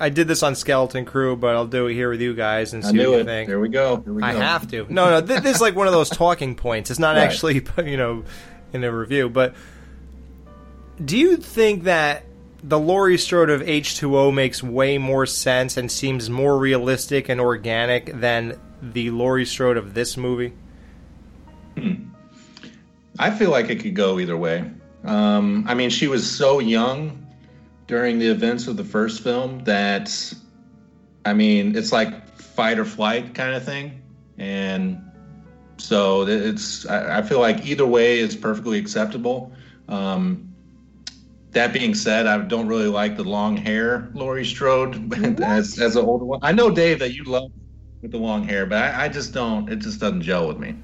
I 0.00 0.08
did 0.08 0.26
this 0.26 0.42
on 0.42 0.54
Skeleton 0.56 1.04
Crew, 1.04 1.36
but 1.36 1.54
I'll 1.54 1.66
do 1.66 1.86
it 1.86 1.94
here 1.94 2.10
with 2.10 2.20
you 2.20 2.34
guys 2.34 2.72
and 2.72 2.84
I 2.84 2.88
see 2.90 2.96
knew 2.96 3.10
what 3.10 3.14
you 3.16 3.20
it. 3.20 3.24
think. 3.26 3.48
There 3.48 3.60
we 3.60 3.68
go. 3.68 4.00
Here 4.02 4.12
we 4.12 4.22
I 4.22 4.32
go. 4.32 4.40
have 4.40 4.68
to. 4.70 4.86
No, 4.88 5.10
no, 5.10 5.24
th- 5.24 5.42
this 5.42 5.56
is 5.56 5.60
like 5.60 5.76
one 5.76 5.86
of 5.86 5.92
those 5.92 6.08
talking 6.10 6.54
points. 6.56 6.90
It's 6.90 6.98
not 6.98 7.16
Right. 7.16 7.22
actually, 7.22 7.62
you 7.84 7.96
know, 7.96 8.24
in 8.72 8.82
a 8.82 8.92
review. 8.92 9.28
But 9.28 9.54
do 11.04 11.16
you 11.16 11.36
think 11.36 11.84
that 11.84 12.24
the 12.62 12.78
Laurie 12.78 13.18
Strode 13.18 13.50
of 13.50 13.62
H2O 13.62 14.34
makes 14.34 14.62
way 14.62 14.98
more 14.98 15.26
sense 15.26 15.76
and 15.76 15.90
seems 15.90 16.28
more 16.28 16.58
realistic 16.58 17.28
and 17.28 17.40
organic 17.40 18.12
than 18.20 18.58
the 18.82 19.10
Laurie 19.10 19.46
Strode 19.46 19.76
of 19.76 19.94
this 19.94 20.16
movie? 20.16 20.52
I 23.18 23.30
feel 23.30 23.50
like 23.50 23.70
it 23.70 23.80
could 23.80 23.94
go 23.94 24.18
either 24.18 24.36
way. 24.36 24.70
Um, 25.04 25.64
I 25.68 25.74
mean, 25.74 25.90
she 25.90 26.08
was 26.08 26.30
so 26.30 26.58
young 26.58 27.26
during 27.86 28.18
the 28.18 28.28
events 28.28 28.66
of 28.66 28.76
the 28.76 28.84
first 28.84 29.22
film 29.22 29.64
that, 29.64 30.34
I 31.24 31.32
mean, 31.32 31.76
it's 31.76 31.92
like 31.92 32.38
fight 32.38 32.78
or 32.78 32.84
flight 32.84 33.34
kind 33.34 33.54
of 33.54 33.64
thing. 33.64 34.02
And 34.38 35.02
so 35.76 36.26
it's, 36.26 36.86
I, 36.86 37.18
I 37.18 37.22
feel 37.22 37.40
like 37.40 37.66
either 37.66 37.86
way 37.86 38.18
is 38.18 38.36
perfectly 38.36 38.78
acceptable. 38.78 39.52
Um, 39.88 40.49
that 41.52 41.72
being 41.72 41.94
said, 41.94 42.26
I 42.26 42.38
don't 42.38 42.68
really 42.68 42.88
like 42.88 43.16
the 43.16 43.24
long 43.24 43.56
hair 43.56 44.08
Laurie 44.14 44.44
Strode 44.44 45.12
as, 45.42 45.78
as 45.78 45.96
an 45.96 46.04
older 46.04 46.24
one. 46.24 46.40
I 46.42 46.52
know, 46.52 46.70
Dave, 46.70 46.98
that 47.00 47.12
you 47.14 47.24
love 47.24 47.50
with 48.02 48.12
the 48.12 48.18
long 48.18 48.44
hair, 48.44 48.66
but 48.66 48.78
I, 48.78 49.04
I 49.04 49.08
just 49.08 49.34
don't, 49.34 49.70
it 49.70 49.76
just 49.76 50.00
doesn't 50.00 50.22
gel 50.22 50.46
with 50.48 50.58
me. 50.58 50.74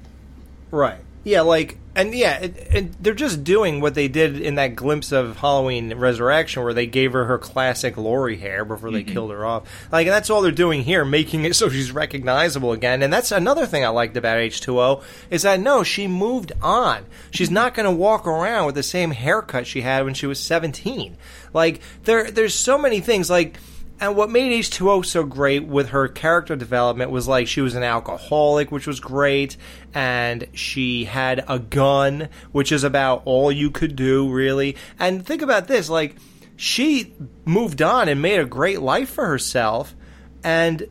Right. 0.71 0.99
Yeah, 1.23 1.41
like, 1.41 1.77
and 1.97 2.13
yeah, 2.13 2.37
it, 2.37 2.67
and 2.71 2.95
they're 3.01 3.15
just 3.15 3.43
doing 3.43 3.81
what 3.81 3.95
they 3.95 4.07
did 4.07 4.39
in 4.39 4.55
that 4.55 4.75
glimpse 4.75 5.11
of 5.11 5.37
Halloween 5.37 5.95
Resurrection, 5.95 6.63
where 6.63 6.73
they 6.73 6.85
gave 6.85 7.13
her 7.13 7.25
her 7.25 7.39
classic 7.39 7.97
Laurie 7.97 8.37
hair 8.37 8.63
before 8.63 8.91
they 8.91 9.03
mm-hmm. 9.03 9.13
killed 9.13 9.31
her 9.31 9.43
off. 9.43 9.63
Like, 9.91 10.05
and 10.05 10.13
that's 10.13 10.29
all 10.29 10.43
they're 10.43 10.51
doing 10.51 10.83
here, 10.83 11.03
making 11.03 11.43
it 11.43 11.55
so 11.57 11.69
she's 11.69 11.91
recognizable 11.91 12.71
again. 12.71 13.01
And 13.01 13.11
that's 13.11 13.31
another 13.31 13.65
thing 13.65 13.83
I 13.83 13.89
liked 13.89 14.15
about 14.15 14.37
H2O 14.37 15.03
is 15.31 15.41
that 15.41 15.59
no, 15.59 15.81
she 15.81 16.07
moved 16.07 16.51
on. 16.61 17.03
She's 17.31 17.49
not 17.49 17.73
going 17.73 17.85
to 17.87 17.91
walk 17.91 18.27
around 18.27 18.67
with 18.67 18.75
the 18.75 18.83
same 18.83 19.09
haircut 19.09 19.65
she 19.65 19.81
had 19.81 20.05
when 20.05 20.13
she 20.13 20.27
was 20.27 20.39
seventeen. 20.39 21.17
Like, 21.51 21.81
there, 22.03 22.29
there's 22.29 22.53
so 22.53 22.77
many 22.77 22.99
things 22.99 23.29
like. 23.29 23.57
And 23.99 24.15
what 24.15 24.29
made 24.29 24.51
H2O 24.51 25.05
so 25.05 25.23
great 25.23 25.65
with 25.65 25.89
her 25.89 26.07
character 26.07 26.55
development 26.55 27.09
was 27.09 27.27
like 27.27 27.47
she 27.47 27.61
was 27.61 27.73
an 27.73 27.81
alcoholic, 27.83 28.71
which 28.71 28.85
was 28.85 28.99
great, 28.99 29.57
and 29.93 30.47
she 30.53 31.05
had 31.05 31.43
a 31.47 31.57
gun, 31.57 32.29
which 32.51 32.71
is 32.71 32.83
about 32.83 33.23
all 33.25 33.51
you 33.51 33.71
could 33.71 33.95
do, 33.95 34.31
really. 34.31 34.75
And 34.99 35.25
think 35.25 35.41
about 35.41 35.67
this 35.67 35.89
like, 35.89 36.15
she 36.55 37.13
moved 37.45 37.81
on 37.81 38.07
and 38.07 38.21
made 38.21 38.39
a 38.39 38.45
great 38.45 38.81
life 38.81 39.09
for 39.09 39.25
herself, 39.27 39.95
and 40.43 40.87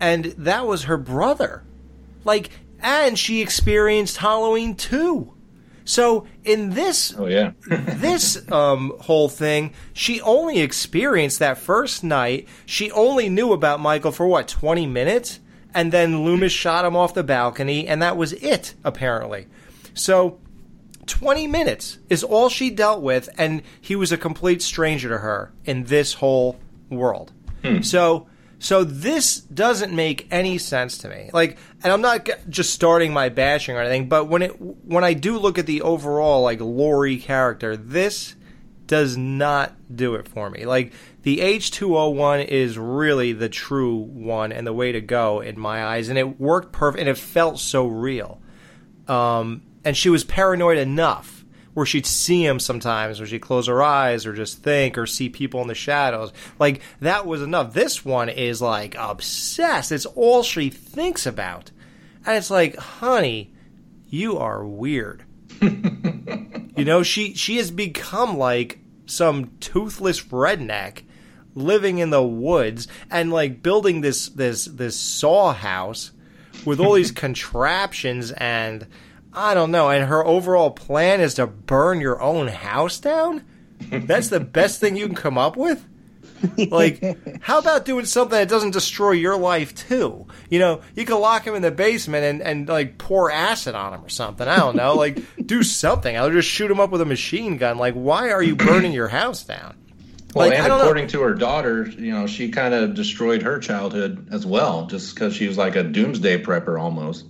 and 0.00 0.26
that 0.38 0.66
was 0.66 0.84
her 0.84 0.96
brother. 0.96 1.62
Like, 2.24 2.50
and 2.80 3.18
she 3.18 3.40
experienced 3.40 4.18
Halloween 4.18 4.74
too. 4.74 5.34
So 5.88 6.26
in 6.44 6.70
this 6.70 7.14
Oh, 7.16 7.26
yeah. 7.26 7.52
this 7.66 8.50
um, 8.52 8.92
whole 9.00 9.30
thing, 9.30 9.72
she 9.94 10.20
only 10.20 10.60
experienced 10.60 11.38
that 11.38 11.56
first 11.56 12.04
night. 12.04 12.46
She 12.66 12.90
only 12.90 13.30
knew 13.30 13.54
about 13.54 13.80
Michael 13.80 14.12
for 14.12 14.26
what 14.26 14.48
twenty 14.48 14.86
minutes, 14.86 15.40
and 15.72 15.90
then 15.90 16.24
Loomis 16.24 16.52
shot 16.52 16.84
him 16.84 16.94
off 16.94 17.14
the 17.14 17.24
balcony, 17.24 17.88
and 17.88 18.02
that 18.02 18.16
was 18.16 18.34
it 18.34 18.74
apparently. 18.84 19.46
So. 19.94 20.38
20 21.06 21.46
minutes 21.46 21.96
is 22.10 22.22
all 22.22 22.50
she 22.50 22.68
dealt 22.68 23.00
with, 23.00 23.30
and 23.38 23.62
he 23.80 23.96
was 23.96 24.12
a 24.12 24.18
complete 24.18 24.60
stranger 24.60 25.08
to 25.08 25.16
her 25.16 25.50
in 25.64 25.84
this 25.84 26.12
whole 26.12 26.60
world. 26.90 27.32
So, 27.80 28.26
so 28.58 28.82
this 28.82 29.40
doesn't 29.40 29.94
make 29.94 30.26
any 30.30 30.58
sense 30.58 30.98
to 30.98 31.08
me. 31.08 31.30
Like, 31.32 31.58
and 31.82 31.92
I'm 31.92 32.00
not 32.00 32.28
just 32.48 32.72
starting 32.72 33.12
my 33.12 33.28
bashing 33.28 33.76
or 33.76 33.80
anything, 33.80 34.08
but 34.08 34.26
when 34.26 34.42
it 34.42 34.50
when 34.60 35.04
I 35.04 35.14
do 35.14 35.38
look 35.38 35.58
at 35.58 35.66
the 35.66 35.82
overall 35.82 36.42
like 36.42 36.60
Laurie 36.60 37.18
character, 37.18 37.76
this 37.76 38.34
does 38.86 39.16
not 39.16 39.74
do 39.94 40.14
it 40.16 40.26
for 40.26 40.50
me. 40.50 40.64
Like 40.66 40.92
the 41.22 41.38
H2O 41.38 42.14
one 42.14 42.40
is 42.40 42.76
really 42.78 43.32
the 43.32 43.48
true 43.48 43.96
one 43.96 44.50
and 44.50 44.66
the 44.66 44.72
way 44.72 44.92
to 44.92 45.00
go 45.00 45.40
in 45.40 45.58
my 45.58 45.84
eyes, 45.84 46.08
and 46.08 46.18
it 46.18 46.40
worked 46.40 46.72
perfect, 46.72 47.00
and 47.00 47.08
it 47.08 47.18
felt 47.18 47.60
so 47.60 47.86
real. 47.86 48.40
Um, 49.06 49.62
and 49.84 49.96
she 49.96 50.10
was 50.10 50.24
paranoid 50.24 50.78
enough 50.78 51.37
where 51.78 51.86
she'd 51.86 52.06
see 52.06 52.44
him 52.44 52.58
sometimes, 52.58 53.20
where 53.20 53.26
she'd 53.28 53.40
close 53.40 53.68
her 53.68 53.80
eyes 53.80 54.26
or 54.26 54.34
just 54.34 54.64
think 54.64 54.98
or 54.98 55.06
see 55.06 55.28
people 55.28 55.62
in 55.62 55.68
the 55.68 55.76
shadows. 55.76 56.32
Like 56.58 56.80
that 57.00 57.24
was 57.24 57.40
enough. 57.40 57.72
This 57.72 58.04
one 58.04 58.28
is 58.28 58.60
like 58.60 58.96
obsessed. 58.98 59.92
It's 59.92 60.04
all 60.04 60.42
she 60.42 60.70
thinks 60.70 61.24
about, 61.24 61.70
and 62.26 62.36
it's 62.36 62.50
like, 62.50 62.74
honey, 62.74 63.52
you 64.08 64.38
are 64.38 64.66
weird. 64.66 65.22
you 65.60 66.84
know, 66.84 67.04
she 67.04 67.34
she 67.34 67.58
has 67.58 67.70
become 67.70 68.36
like 68.36 68.80
some 69.06 69.52
toothless 69.60 70.22
redneck 70.24 71.02
living 71.54 71.98
in 71.98 72.10
the 72.10 72.24
woods 72.24 72.88
and 73.08 73.32
like 73.32 73.62
building 73.62 74.00
this 74.00 74.30
this 74.30 74.64
this 74.64 74.98
saw 74.98 75.52
house 75.52 76.10
with 76.64 76.80
all 76.80 76.94
these 76.94 77.12
contraptions 77.24 78.32
and 78.32 78.84
I 79.38 79.54
don't 79.54 79.70
know. 79.70 79.88
And 79.88 80.04
her 80.08 80.24
overall 80.24 80.70
plan 80.72 81.20
is 81.20 81.34
to 81.34 81.46
burn 81.46 82.00
your 82.00 82.20
own 82.20 82.48
house 82.48 82.98
down. 82.98 83.44
That's 83.90 84.28
the 84.28 84.40
best 84.40 84.80
thing 84.80 84.96
you 84.96 85.06
can 85.06 85.14
come 85.14 85.38
up 85.38 85.56
with. 85.56 85.86
Like, 86.56 87.02
how 87.40 87.58
about 87.58 87.84
doing 87.84 88.04
something 88.04 88.36
that 88.36 88.48
doesn't 88.48 88.72
destroy 88.72 89.12
your 89.12 89.36
life 89.36 89.74
too? 89.74 90.26
You 90.50 90.58
know, 90.58 90.80
you 90.96 91.04
could 91.04 91.18
lock 91.18 91.46
him 91.46 91.54
in 91.54 91.62
the 91.62 91.70
basement 91.70 92.24
and, 92.24 92.42
and 92.42 92.68
like 92.68 92.98
pour 92.98 93.30
acid 93.30 93.74
on 93.76 93.94
him 93.94 94.04
or 94.04 94.08
something. 94.08 94.46
I 94.46 94.56
don't 94.56 94.76
know. 94.76 94.94
Like, 94.94 95.20
do 95.46 95.62
something. 95.62 96.16
I'll 96.16 96.30
just 96.30 96.48
shoot 96.48 96.70
him 96.70 96.80
up 96.80 96.90
with 96.90 97.00
a 97.00 97.04
machine 97.06 97.56
gun. 97.58 97.78
Like, 97.78 97.94
why 97.94 98.30
are 98.30 98.42
you 98.42 98.56
burning 98.56 98.92
your 98.92 99.08
house 99.08 99.44
down? 99.44 99.76
Well, 100.34 100.48
Like, 100.48 100.54
I 100.58 100.62
and 100.62 100.68
don't 100.68 100.78
know. 100.78 100.84
according 100.84 101.08
to 101.08 101.22
her 101.22 101.34
daughter, 101.34 101.86
you 101.86 102.12
know, 102.12 102.26
she 102.26 102.50
kind 102.50 102.74
of 102.74 102.94
destroyed 102.94 103.42
her 103.42 103.58
childhood 103.60 104.28
as 104.32 104.44
well, 104.44 104.86
just 104.86 105.14
because 105.14 105.34
she 105.34 105.46
was 105.48 105.56
like 105.58 105.74
a 105.76 105.82
doomsday 105.84 106.42
prepper 106.42 106.80
almost. 106.80 107.24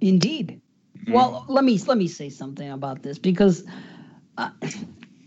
Indeed. 0.00 0.60
Mm-hmm. 1.04 1.12
Well, 1.12 1.44
let 1.48 1.64
me 1.64 1.78
let 1.86 1.98
me 1.98 2.08
say 2.08 2.30
something 2.30 2.70
about 2.70 3.02
this 3.02 3.18
because 3.18 3.64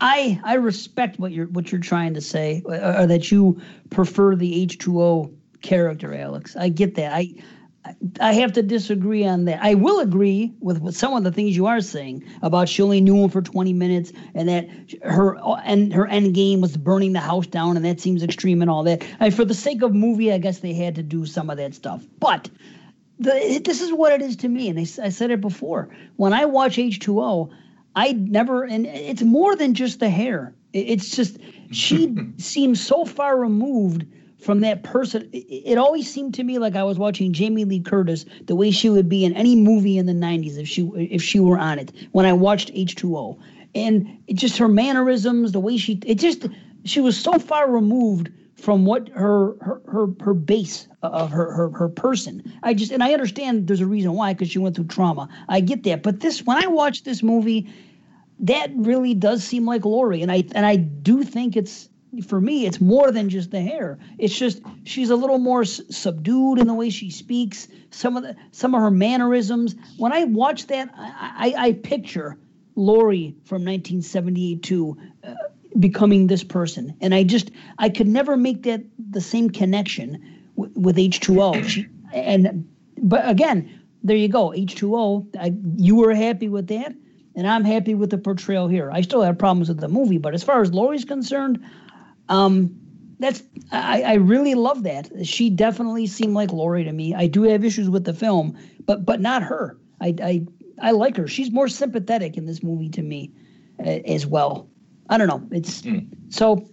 I 0.00 0.40
I 0.44 0.54
respect 0.54 1.18
what 1.18 1.32
you're 1.32 1.46
what 1.46 1.70
you're 1.70 1.80
trying 1.80 2.14
to 2.14 2.20
say, 2.20 2.62
or, 2.64 3.06
that 3.06 3.30
you 3.30 3.60
prefer 3.90 4.34
the 4.34 4.62
H 4.62 4.78
two 4.78 5.00
O 5.00 5.30
character, 5.62 6.14
Alex. 6.14 6.56
I 6.56 6.68
get 6.68 6.96
that. 6.96 7.12
I 7.12 7.34
I 8.20 8.32
have 8.32 8.52
to 8.54 8.62
disagree 8.62 9.24
on 9.24 9.44
that. 9.46 9.60
I 9.62 9.74
will 9.74 10.00
agree 10.00 10.52
with, 10.60 10.80
with 10.82 10.96
some 10.96 11.14
of 11.14 11.24
the 11.24 11.32
things 11.32 11.56
you 11.56 11.66
are 11.66 11.80
saying 11.80 12.24
about 12.42 12.68
she 12.68 12.82
only 12.82 13.00
knew 13.00 13.16
him 13.16 13.30
for 13.30 13.40
20 13.40 13.72
minutes 13.72 14.12
and 14.34 14.48
that 14.48 14.68
her 15.02 15.38
and 15.64 15.92
her 15.94 16.06
end 16.08 16.34
game 16.34 16.60
was 16.60 16.76
burning 16.76 17.12
the 17.12 17.20
house 17.20 17.46
down 17.46 17.76
and 17.76 17.84
that 17.84 18.00
seems 18.00 18.22
extreme 18.22 18.60
and 18.60 18.70
all 18.70 18.82
that. 18.82 19.02
I, 19.20 19.30
for 19.30 19.44
the 19.44 19.54
sake 19.54 19.80
of 19.82 19.94
movie, 19.94 20.32
I 20.32 20.38
guess 20.38 20.58
they 20.58 20.74
had 20.74 20.94
to 20.96 21.02
do 21.02 21.24
some 21.24 21.48
of 21.48 21.56
that 21.56 21.74
stuff. 21.74 22.04
But 22.18 22.50
the, 23.18 23.60
this 23.64 23.80
is 23.80 23.92
what 23.92 24.12
it 24.12 24.22
is 24.22 24.36
to 24.36 24.48
me, 24.48 24.68
and 24.68 24.78
I 24.78 24.84
said 24.84 25.30
it 25.30 25.40
before. 25.40 25.88
When 26.16 26.32
I 26.32 26.44
watch 26.44 26.76
H2O, 26.76 27.50
I 27.94 28.12
never, 28.12 28.64
and 28.64 28.86
it's 28.86 29.22
more 29.22 29.56
than 29.56 29.74
just 29.74 30.00
the 30.00 30.08
hair. 30.08 30.54
It's 30.72 31.16
just 31.16 31.38
she 31.72 32.14
seems 32.36 32.80
so 32.80 33.04
far 33.04 33.38
removed 33.38 34.06
from 34.38 34.60
that 34.60 34.84
person. 34.84 35.28
It, 35.32 35.38
it 35.38 35.78
always 35.78 36.12
seemed 36.12 36.34
to 36.34 36.44
me 36.44 36.58
like 36.58 36.76
I 36.76 36.84
was 36.84 36.98
watching 36.98 37.32
Jamie 37.32 37.64
Lee 37.64 37.80
Curtis, 37.80 38.24
the 38.46 38.54
way 38.54 38.70
she 38.70 38.88
would 38.88 39.08
be 39.08 39.24
in 39.24 39.34
any 39.34 39.56
movie 39.56 39.98
in 39.98 40.06
the 40.06 40.12
'90s 40.12 40.58
if 40.58 40.68
she 40.68 40.82
if 40.94 41.22
she 41.22 41.40
were 41.40 41.58
on 41.58 41.78
it. 41.78 41.92
When 42.12 42.26
I 42.26 42.34
watched 42.34 42.72
H2O, 42.72 43.38
and 43.74 44.18
it 44.26 44.34
just 44.34 44.58
her 44.58 44.68
mannerisms, 44.68 45.52
the 45.52 45.60
way 45.60 45.76
she, 45.76 45.98
it 46.06 46.16
just 46.16 46.46
she 46.84 47.00
was 47.00 47.16
so 47.16 47.38
far 47.38 47.70
removed 47.70 48.30
from 48.58 48.84
what 48.84 49.08
her 49.10 49.56
her 49.60 49.80
her, 49.86 50.08
her 50.20 50.34
base 50.34 50.88
of 51.02 51.30
her, 51.30 51.52
her 51.52 51.70
her 51.70 51.88
person. 51.88 52.42
I 52.62 52.74
just 52.74 52.90
and 52.90 53.02
I 53.02 53.12
understand 53.12 53.68
there's 53.68 53.80
a 53.80 53.86
reason 53.86 54.12
why 54.14 54.34
because 54.34 54.50
she 54.50 54.58
went 54.58 54.76
through 54.76 54.86
trauma. 54.86 55.28
I 55.48 55.60
get 55.60 55.84
that, 55.84 56.02
but 56.02 56.20
this 56.20 56.42
when 56.44 56.62
I 56.62 56.66
watch 56.66 57.04
this 57.04 57.22
movie, 57.22 57.72
that 58.40 58.70
really 58.74 59.14
does 59.14 59.44
seem 59.44 59.64
like 59.64 59.84
Laurie, 59.84 60.22
and 60.22 60.32
I 60.32 60.44
and 60.54 60.66
I 60.66 60.76
do 60.76 61.22
think 61.22 61.56
it's 61.56 61.88
for 62.26 62.40
me 62.40 62.66
it's 62.66 62.80
more 62.80 63.12
than 63.12 63.28
just 63.28 63.50
the 63.52 63.60
hair. 63.60 63.98
It's 64.18 64.36
just 64.36 64.60
she's 64.84 65.10
a 65.10 65.16
little 65.16 65.38
more 65.38 65.62
s- 65.62 65.80
subdued 65.90 66.58
in 66.58 66.66
the 66.66 66.74
way 66.74 66.90
she 66.90 67.10
speaks. 67.10 67.68
Some 67.90 68.16
of 68.16 68.24
the 68.24 68.34
some 68.50 68.74
of 68.74 68.80
her 68.80 68.90
mannerisms. 68.90 69.76
When 69.98 70.12
I 70.12 70.24
watch 70.24 70.66
that, 70.66 70.90
I 70.96 71.54
I, 71.56 71.66
I 71.66 71.72
picture 71.74 72.36
Laurie 72.74 73.36
from 73.44 73.64
1978 73.64 74.62
too. 74.62 74.96
Uh, 75.22 75.34
becoming 75.78 76.26
this 76.26 76.44
person. 76.44 76.94
And 77.00 77.14
i 77.14 77.22
just 77.22 77.50
i 77.78 77.88
could 77.88 78.08
never 78.08 78.36
make 78.36 78.62
that 78.62 78.82
the 79.10 79.20
same 79.20 79.50
connection 79.50 80.18
w- 80.56 80.72
with 80.80 80.96
h2o 80.96 81.64
She- 81.68 81.86
and 82.12 82.66
but 83.02 83.28
again 83.28 83.68
there 84.02 84.16
you 84.16 84.28
go 84.28 84.50
h2o 84.50 85.26
I, 85.38 85.52
you 85.76 85.96
were 85.96 86.14
happy 86.14 86.48
with 86.48 86.68
that 86.68 86.94
and 87.36 87.46
i'm 87.46 87.64
happy 87.64 87.94
with 87.94 88.10
the 88.10 88.18
portrayal 88.18 88.68
here. 88.68 88.90
I 88.90 89.02
still 89.02 89.22
have 89.22 89.38
problems 89.38 89.68
with 89.68 89.80
the 89.80 89.88
movie 89.88 90.18
but 90.18 90.34
as 90.34 90.42
far 90.42 90.60
as 90.62 90.72
laurie's 90.72 91.04
concerned 91.04 91.62
um 92.28 92.74
that's 93.20 93.42
I, 93.72 94.02
I 94.02 94.14
really 94.14 94.54
love 94.54 94.84
that. 94.84 95.10
She 95.26 95.50
definitely 95.50 96.06
seemed 96.06 96.34
like 96.34 96.52
laurie 96.52 96.84
to 96.84 96.92
me. 96.92 97.14
I 97.14 97.26
do 97.26 97.42
have 97.42 97.64
issues 97.64 97.90
with 97.90 98.04
the 98.04 98.14
film 98.14 98.56
but 98.86 99.04
but 99.04 99.20
not 99.20 99.42
her. 99.42 99.76
I 100.00 100.14
i, 100.22 100.46
I 100.80 100.90
like 100.92 101.16
her. 101.16 101.26
She's 101.28 101.50
more 101.50 101.68
sympathetic 101.68 102.36
in 102.36 102.46
this 102.46 102.62
movie 102.62 102.88
to 102.90 103.02
me 103.02 103.32
uh, 103.80 104.00
as 104.06 104.24
well 104.26 104.68
i 105.08 105.18
don't 105.18 105.28
know 105.28 105.42
it's 105.50 105.82
so 106.28 106.68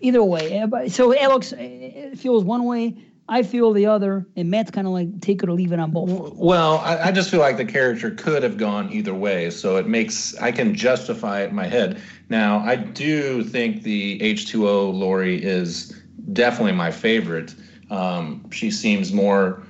either 0.00 0.22
way 0.22 0.60
uh, 0.60 0.88
so 0.88 1.16
alex 1.16 1.52
it 1.56 2.18
feels 2.18 2.44
one 2.44 2.64
way 2.64 2.96
i 3.28 3.42
feel 3.42 3.72
the 3.72 3.86
other 3.86 4.26
and 4.36 4.50
matt's 4.50 4.70
kind 4.70 4.86
of 4.86 4.92
like 4.92 5.20
take 5.20 5.42
it 5.42 5.48
or 5.48 5.52
leave 5.52 5.72
it 5.72 5.80
on 5.80 5.90
both 5.90 6.34
Well, 6.34 6.78
I, 6.78 7.08
I 7.08 7.12
just 7.12 7.30
feel 7.30 7.40
like 7.40 7.56
the 7.56 7.64
character 7.64 8.10
could 8.10 8.42
have 8.42 8.56
gone 8.56 8.92
either 8.92 9.14
way, 9.14 9.50
so 9.50 9.76
it 9.76 9.88
makes 9.88 10.36
I 10.36 10.52
can 10.52 10.74
justify 10.74 11.42
it 11.42 11.50
in 11.50 11.56
my 11.56 11.66
head. 11.66 12.00
Now, 12.28 12.58
I 12.58 12.76
do 12.76 13.42
think 13.42 13.82
the 13.82 14.18
H2O 14.20 14.94
Laurie 14.94 15.42
is 15.42 15.92
definitely 16.32 16.72
my 16.72 16.90
favorite. 16.90 17.54
Um, 17.90 18.48
she 18.50 18.70
seems 18.70 19.12
more 19.12 19.62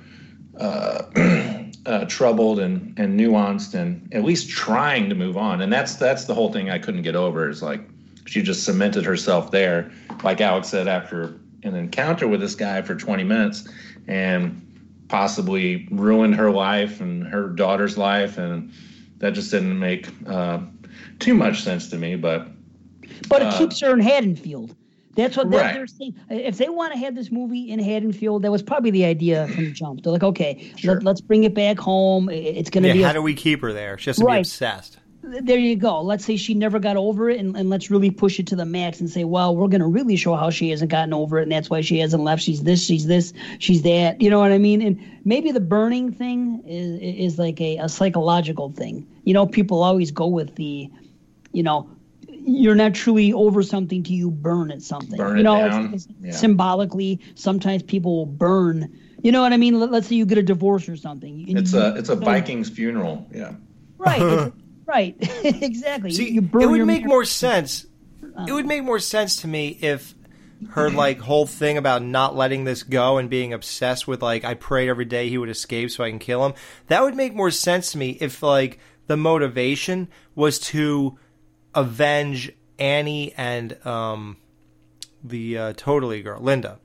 uh, 0.59 1.03
uh, 1.85 2.05
troubled 2.05 2.59
and, 2.59 2.97
and 2.99 3.19
nuanced, 3.19 3.73
and 3.73 4.07
at 4.13 4.23
least 4.23 4.49
trying 4.49 5.09
to 5.09 5.15
move 5.15 5.37
on. 5.37 5.61
And 5.61 5.71
that's 5.71 5.95
that's 5.95 6.25
the 6.25 6.33
whole 6.33 6.51
thing 6.51 6.69
I 6.69 6.79
couldn't 6.79 7.03
get 7.03 7.15
over. 7.15 7.49
Is 7.49 7.61
like 7.63 7.81
she 8.27 8.41
just 8.43 8.63
cemented 8.63 9.03
herself 9.05 9.49
there, 9.51 9.91
like 10.23 10.39
Alex 10.41 10.67
said, 10.67 10.87
after 10.87 11.39
an 11.63 11.75
encounter 11.75 12.27
with 12.27 12.39
this 12.41 12.55
guy 12.55 12.81
for 12.81 12.93
20 12.95 13.23
minutes, 13.23 13.67
and 14.07 14.61
possibly 15.07 15.87
ruined 15.91 16.35
her 16.35 16.51
life 16.51 17.01
and 17.01 17.25
her 17.27 17.47
daughter's 17.49 17.97
life, 17.97 18.37
and 18.37 18.71
that 19.17 19.31
just 19.33 19.49
didn't 19.51 19.79
make 19.79 20.07
uh, 20.27 20.59
too 21.19 21.33
much 21.33 21.61
sense 21.63 21.89
to 21.89 21.97
me. 21.97 22.15
But 22.15 22.47
But 23.29 23.41
it 23.41 23.47
Uh, 23.47 23.57
keeps 23.57 23.79
her 23.81 23.91
in 23.93 23.99
Haddonfield. 23.99 24.75
That's 25.15 25.35
what 25.35 25.49
they're, 25.49 25.59
Right. 25.61 25.73
they're 25.73 25.87
saying. 25.87 26.13
If 26.29 26.57
they 26.57 26.69
want 26.69 26.93
to 26.93 26.99
have 26.99 27.15
this 27.15 27.31
movie 27.31 27.71
in 27.71 27.79
Haddonfield, 27.79 28.43
that 28.43 28.51
was 28.51 28.61
probably 28.61 28.91
the 28.91 29.05
idea 29.05 29.47
from 29.47 29.63
the 29.65 29.71
jump. 29.71 30.03
They're 30.03 30.13
like, 30.13 30.21
okay, 30.23 30.71
let, 30.83 31.07
us 31.07 31.21
bring 31.21 31.43
it 31.43 31.55
back 31.55 31.79
home. 31.79 32.29
It's 32.29 32.69
going 32.69 32.83
to 32.83 32.89
Yeah, 32.89 32.93
be. 32.93 33.01
how 33.01 33.09
a, 33.09 33.13
do 33.13 33.21
we 33.23 33.33
keep 33.33 33.61
her 33.61 33.73
there? 33.73 33.97
She 33.97 34.09
has 34.11 34.17
to 34.17 34.25
be 34.25 34.37
obsessed. 34.37 34.99
There 35.41 35.57
you 35.57 35.75
go. 35.75 36.01
Let's 36.01 36.25
say 36.25 36.35
she 36.37 36.53
never 36.53 36.79
got 36.79 36.97
over 36.97 37.29
it, 37.29 37.39
and, 37.39 37.55
and 37.55 37.69
let's 37.69 37.89
really 37.91 38.11
push 38.11 38.39
it 38.39 38.47
to 38.47 38.55
the 38.55 38.65
max 38.65 38.99
and 38.99 39.09
say, 39.09 39.23
well, 39.23 39.55
we're 39.55 39.67
going 39.67 39.81
to 39.81 39.87
really 39.87 40.15
show 40.15 40.35
how 40.35 40.49
she 40.49 40.69
hasn't 40.69 40.91
gotten 40.91 41.13
over 41.13 41.39
it, 41.39 41.43
and 41.43 41.51
that's 41.51 41.69
why 41.69 41.81
she 41.81 41.99
hasn't 41.99 42.23
left. 42.23 42.41
She's 42.41 42.63
this, 42.63 42.83
she's 42.85 43.05
this, 43.07 43.33
she's 43.59 43.81
that. 43.83 44.21
You 44.21 44.29
know 44.29 44.39
what 44.39 44.51
I 44.51 44.57
mean? 44.57 44.81
And 44.81 44.99
maybe 45.25 45.51
the 45.51 45.59
burning 45.59 46.11
thing 46.11 46.63
is 46.65 47.33
is 47.33 47.39
like 47.39 47.59
a, 47.61 47.77
a 47.77 47.89
psychological 47.89 48.71
thing. 48.71 49.07
You 49.23 49.33
know, 49.33 49.45
people 49.45 49.83
always 49.83 50.11
go 50.11 50.27
with 50.27 50.55
the, 50.55 50.89
you 51.51 51.63
know, 51.63 51.89
you're 52.29 52.75
not 52.75 52.93
truly 52.93 53.33
over 53.33 53.61
something 53.63 54.03
till 54.03 54.15
you 54.15 54.31
burn 54.31 54.71
at 54.71 54.81
something. 54.81 55.17
Burn 55.17 55.35
you 55.35 55.41
it 55.41 55.43
know, 55.43 55.57
down. 55.69 55.85
it's- 55.87 56.05
it's 56.05 56.07
Yeah. 56.21 56.31
symbolically, 56.31 57.19
sometimes 57.35 57.83
people 57.83 58.15
will 58.17 58.25
burn. 58.25 58.97
You 59.21 59.31
know 59.33 59.41
what 59.41 59.51
I 59.51 59.57
mean? 59.57 59.79
Let, 59.79 59.91
let's 59.91 60.07
say 60.07 60.15
you 60.15 60.25
get 60.25 60.37
a 60.37 60.43
divorce 60.43 60.87
or 60.87 60.95
something. 60.95 61.45
it's 61.57 61.73
you- 61.73 61.79
a 61.79 61.95
it's 61.95 62.09
a 62.09 62.15
Viking's 62.15 62.69
funeral. 62.69 63.27
Yeah. 63.33 63.53
Right. 63.97 64.51
right. 64.87 65.15
exactly. 65.43 66.11
See, 66.11 66.31
you 66.31 66.49
it 66.59 66.65
would 66.65 66.85
make 66.85 67.05
more 67.05 67.25
sense. 67.25 67.85
It 68.47 68.51
would 68.51 68.65
make 68.65 68.83
more 68.83 68.99
sense 68.99 69.37
to 69.41 69.47
me 69.47 69.77
if 69.81 70.13
her 70.69 70.89
like 70.89 71.19
whole 71.19 71.45
thing 71.45 71.77
about 71.77 72.01
not 72.01 72.35
letting 72.35 72.63
this 72.63 72.83
go 72.83 73.17
and 73.17 73.29
being 73.29 73.53
obsessed 73.53 74.07
with 74.07 74.21
like 74.21 74.43
I 74.43 74.55
prayed 74.55 74.89
every 74.89 75.05
day 75.05 75.29
he 75.29 75.37
would 75.37 75.49
escape 75.49 75.91
so 75.91 76.03
I 76.03 76.09
can 76.09 76.19
kill 76.19 76.45
him. 76.45 76.53
That 76.87 77.03
would 77.03 77.15
make 77.15 77.35
more 77.35 77.51
sense 77.51 77.91
to 77.91 77.97
me 77.97 78.17
if 78.19 78.41
like 78.41 78.79
the 79.07 79.17
motivation 79.17 80.07
was 80.35 80.59
to 80.59 81.17
avenge 81.75 82.51
Annie 82.79 83.33
and 83.35 83.85
um 83.85 84.37
the 85.23 85.57
uh, 85.57 85.73
totally 85.75 86.21
girl 86.21 86.41
Linda. 86.41 86.79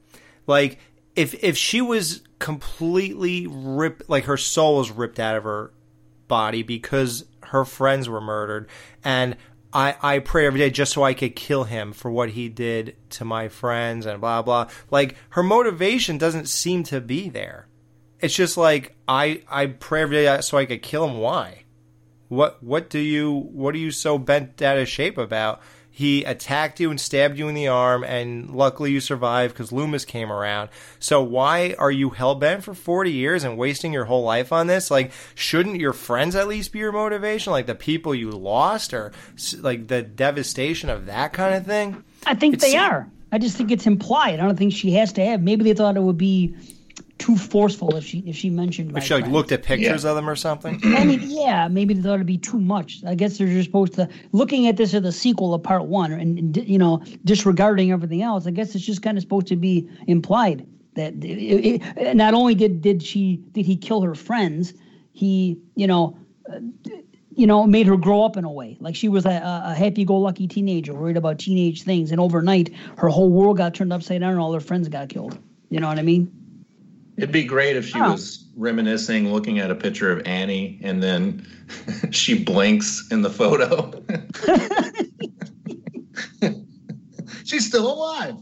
Like 0.46 0.78
if 1.16 1.34
if 1.42 1.56
she 1.56 1.80
was 1.80 2.22
completely 2.38 3.46
ripped 3.48 4.08
like 4.08 4.24
her 4.24 4.36
soul 4.36 4.78
was 4.78 4.90
ripped 4.90 5.18
out 5.18 5.36
of 5.36 5.44
her 5.44 5.72
body 6.32 6.62
because 6.62 7.26
her 7.42 7.62
friends 7.62 8.08
were 8.08 8.22
murdered 8.22 8.66
and 9.04 9.36
I, 9.70 9.96
I 10.00 10.18
pray 10.20 10.46
every 10.46 10.60
day 10.60 10.70
just 10.70 10.94
so 10.94 11.02
I 11.02 11.12
could 11.12 11.36
kill 11.36 11.64
him 11.64 11.92
for 11.92 12.10
what 12.10 12.30
he 12.30 12.48
did 12.48 12.96
to 13.10 13.26
my 13.26 13.48
friends 13.48 14.06
and 14.06 14.18
blah 14.18 14.40
blah. 14.40 14.70
Like 14.90 15.16
her 15.30 15.42
motivation 15.42 16.16
doesn't 16.16 16.48
seem 16.48 16.84
to 16.84 17.02
be 17.02 17.28
there. 17.28 17.68
It's 18.18 18.34
just 18.34 18.56
like 18.56 18.96
I 19.06 19.42
I 19.46 19.66
pray 19.66 20.00
every 20.00 20.22
day 20.22 20.40
so 20.40 20.56
I 20.56 20.64
could 20.64 20.80
kill 20.80 21.06
him. 21.06 21.18
Why? 21.18 21.64
What 22.28 22.62
what 22.62 22.88
do 22.88 22.98
you 22.98 23.30
what 23.52 23.74
are 23.74 23.78
you 23.78 23.90
so 23.90 24.16
bent 24.16 24.62
out 24.62 24.78
of 24.78 24.88
shape 24.88 25.18
about? 25.18 25.60
He 25.94 26.24
attacked 26.24 26.80
you 26.80 26.90
and 26.90 26.98
stabbed 26.98 27.38
you 27.38 27.48
in 27.48 27.54
the 27.54 27.68
arm, 27.68 28.02
and 28.02 28.50
luckily 28.50 28.92
you 28.92 29.00
survived 29.00 29.52
because 29.52 29.72
Loomis 29.72 30.06
came 30.06 30.32
around. 30.32 30.70
So 30.98 31.22
why 31.22 31.74
are 31.78 31.90
you 31.90 32.10
hell 32.10 32.34
bent 32.34 32.64
for 32.64 32.72
forty 32.72 33.12
years 33.12 33.44
and 33.44 33.58
wasting 33.58 33.92
your 33.92 34.06
whole 34.06 34.24
life 34.24 34.52
on 34.52 34.68
this? 34.68 34.90
Like, 34.90 35.12
shouldn't 35.34 35.80
your 35.80 35.92
friends 35.92 36.34
at 36.34 36.48
least 36.48 36.72
be 36.72 36.78
your 36.78 36.92
motivation? 36.92 37.52
Like 37.52 37.66
the 37.66 37.74
people 37.74 38.14
you 38.14 38.30
lost, 38.30 38.94
or 38.94 39.12
like 39.60 39.88
the 39.88 40.02
devastation 40.02 40.88
of 40.88 41.06
that 41.06 41.34
kind 41.34 41.54
of 41.54 41.66
thing? 41.66 42.02
I 42.26 42.34
think 42.36 42.54
It 42.54 42.60
they 42.60 42.76
are. 42.76 43.06
I 43.30 43.38
just 43.38 43.56
think 43.56 43.70
it's 43.70 43.86
implied. 43.86 44.40
I 44.40 44.44
don't 44.44 44.56
think 44.56 44.72
she 44.72 44.92
has 44.92 45.12
to 45.14 45.24
have. 45.24 45.42
Maybe 45.42 45.62
they 45.62 45.74
thought 45.74 45.96
it 45.96 46.02
would 46.02 46.18
be 46.18 46.54
too 47.22 47.36
forceful 47.36 47.94
if 47.94 48.04
she 48.04 48.18
if 48.26 48.34
she 48.34 48.50
mentioned. 48.50 48.90
If 48.90 48.94
my 48.94 49.00
she 49.00 49.14
like 49.14 49.22
friends. 49.22 49.32
looked 49.32 49.52
at 49.52 49.62
pictures 49.62 50.04
of 50.04 50.16
them 50.16 50.28
or 50.28 50.34
something. 50.34 50.80
I 50.96 51.04
mean, 51.04 51.20
yeah, 51.22 51.68
maybe 51.68 51.94
they 51.94 52.02
thought 52.02 52.14
it'd 52.14 52.26
be 52.26 52.36
too 52.36 52.58
much. 52.58 53.00
I 53.06 53.14
guess 53.14 53.38
they're 53.38 53.46
just 53.46 53.66
supposed 53.66 53.94
to 53.94 54.08
looking 54.32 54.66
at 54.66 54.76
this 54.76 54.92
as 54.92 55.02
the 55.02 55.12
sequel 55.12 55.54
of 55.54 55.62
part 55.62 55.84
one, 55.84 56.10
and, 56.10 56.36
and 56.36 56.56
you 56.56 56.78
know, 56.78 57.00
disregarding 57.24 57.92
everything 57.92 58.22
else. 58.22 58.48
I 58.48 58.50
guess 58.50 58.74
it's 58.74 58.84
just 58.84 59.02
kind 59.02 59.16
of 59.16 59.22
supposed 59.22 59.46
to 59.46 59.56
be 59.56 59.88
implied 60.08 60.66
that 60.94 61.14
it, 61.24 61.80
it, 61.96 62.16
not 62.16 62.34
only 62.34 62.56
did 62.56 62.82
did 62.82 63.04
she 63.04 63.36
did 63.52 63.64
he 63.64 63.76
kill 63.76 64.02
her 64.02 64.16
friends, 64.16 64.74
he 65.12 65.58
you 65.76 65.86
know. 65.86 66.18
Uh, 66.52 66.58
you 67.34 67.46
know, 67.46 67.66
made 67.66 67.86
her 67.86 67.96
grow 67.96 68.24
up 68.24 68.36
in 68.36 68.44
a 68.44 68.52
way. 68.52 68.76
Like 68.78 68.94
she 68.94 69.08
was 69.08 69.24
a, 69.24 69.40
a 69.64 69.72
happy-go-lucky 69.72 70.48
teenager, 70.48 70.92
worried 70.92 71.16
about 71.16 71.38
teenage 71.38 71.82
things, 71.82 72.10
and 72.10 72.20
overnight, 72.20 72.74
her 72.98 73.08
whole 73.08 73.30
world 73.30 73.56
got 73.56 73.72
turned 73.72 73.90
upside 73.90 74.20
down, 74.20 74.32
and 74.32 74.38
all 74.38 74.52
her 74.52 74.60
friends 74.60 74.86
got 74.90 75.08
killed. 75.08 75.38
You 75.70 75.80
know 75.80 75.88
what 75.88 75.98
I 75.98 76.02
mean? 76.02 76.41
It'd 77.22 77.30
be 77.32 77.44
great 77.44 77.76
if 77.76 77.86
she 77.86 78.00
Oh. 78.00 78.10
was 78.12 78.44
reminiscing, 78.56 79.32
looking 79.32 79.60
at 79.60 79.70
a 79.70 79.76
picture 79.76 80.10
of 80.10 80.26
Annie, 80.26 80.80
and 80.82 81.00
then 81.00 81.46
she 82.10 82.42
blinks 82.42 83.06
in 83.12 83.22
the 83.22 83.30
photo. 83.30 83.92
She's 87.44 87.64
still 87.66 87.92
alive. 87.92 88.34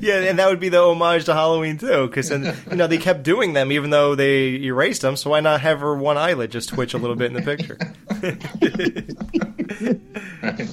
yeah, 0.00 0.20
and 0.20 0.38
that 0.38 0.48
would 0.48 0.60
be 0.60 0.68
the 0.70 0.78
homage 0.80 1.24
to 1.26 1.34
Halloween 1.34 1.76
too, 1.76 2.06
because 2.06 2.30
you 2.30 2.54
know 2.76 2.86
they 2.86 2.96
kept 2.98 3.22
doing 3.22 3.52
them 3.52 3.70
even 3.72 3.90
though 3.90 4.14
they 4.14 4.54
erased 4.62 5.02
them. 5.02 5.16
So 5.16 5.28
why 5.30 5.40
not 5.40 5.60
have 5.60 5.80
her 5.80 5.94
one 5.94 6.16
eyelid 6.16 6.50
just 6.52 6.70
twitch 6.70 6.94
a 6.94 6.98
little 6.98 7.16
bit 7.16 7.26
in 7.26 7.32
the 7.34 7.42
picture? 7.42 7.76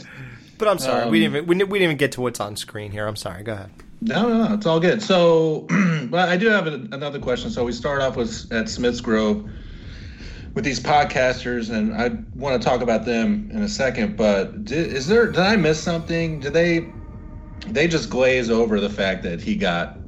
But 0.59 0.67
I'm 0.67 0.79
sorry, 0.79 1.07
we 1.11 1.23
um, 1.27 1.33
didn't 1.33 1.35
even 1.35 1.47
we, 1.47 1.55
didn't- 1.55 1.69
we 1.69 1.77
didn't 1.79 1.89
even 1.91 1.97
get 1.97 2.13
to 2.13 2.21
what's 2.21 2.39
on 2.39 2.55
screen 2.55 2.91
here. 2.91 3.05
I'm 3.05 3.15
sorry. 3.15 3.43
Go 3.43 3.53
ahead. 3.53 3.69
No, 4.01 4.29
no, 4.29 4.47
no, 4.47 4.53
it's 4.53 4.65
all 4.65 4.79
good. 4.79 5.01
So, 5.01 5.61
but 6.09 6.29
I 6.29 6.37
do 6.37 6.47
have 6.49 6.67
another 6.67 7.19
question. 7.19 7.49
So 7.49 7.63
we 7.63 7.71
start 7.71 8.01
off 8.01 8.15
with 8.15 8.45
at 8.51 8.69
Smith's 8.69 9.01
Grove 9.01 9.49
with 10.53 10.63
these 10.63 10.79
podcasters, 10.79 11.71
and 11.71 11.93
I 11.95 12.11
want 12.35 12.61
to 12.61 12.67
talk 12.67 12.81
about 12.81 13.05
them 13.05 13.49
in 13.51 13.63
a 13.63 13.69
second. 13.69 14.15
But 14.17 14.65
did, 14.65 14.93
is 14.93 15.07
there? 15.07 15.27
Did 15.27 15.41
I 15.41 15.55
miss 15.55 15.81
something? 15.81 16.39
Did 16.39 16.53
they? 16.53 16.95
They 17.67 17.87
just 17.87 18.09
glaze 18.09 18.49
over 18.51 18.79
the 18.79 18.89
fact 18.89 19.23
that 19.23 19.41
he 19.41 19.55
got 19.55 20.05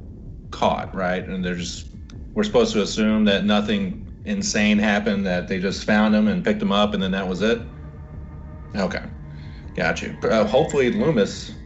caught, 0.52 0.94
right? 0.94 1.24
And 1.26 1.44
they're 1.44 1.54
just 1.56 1.88
we're 2.34 2.44
supposed 2.44 2.72
to 2.74 2.82
assume 2.82 3.24
that 3.26 3.44
nothing 3.44 4.08
insane 4.24 4.78
happened. 4.78 5.26
That 5.26 5.48
they 5.48 5.58
just 5.58 5.84
found 5.84 6.14
him 6.14 6.28
and 6.28 6.44
picked 6.44 6.62
him 6.62 6.72
up, 6.72 6.94
and 6.94 7.02
then 7.02 7.10
that 7.12 7.28
was 7.28 7.42
it. 7.42 7.60
Okay, 8.74 9.04
got 9.74 10.00
you. 10.02 10.16
Uh, 10.22 10.46
hopefully, 10.46 10.92
Loomis 10.92 11.56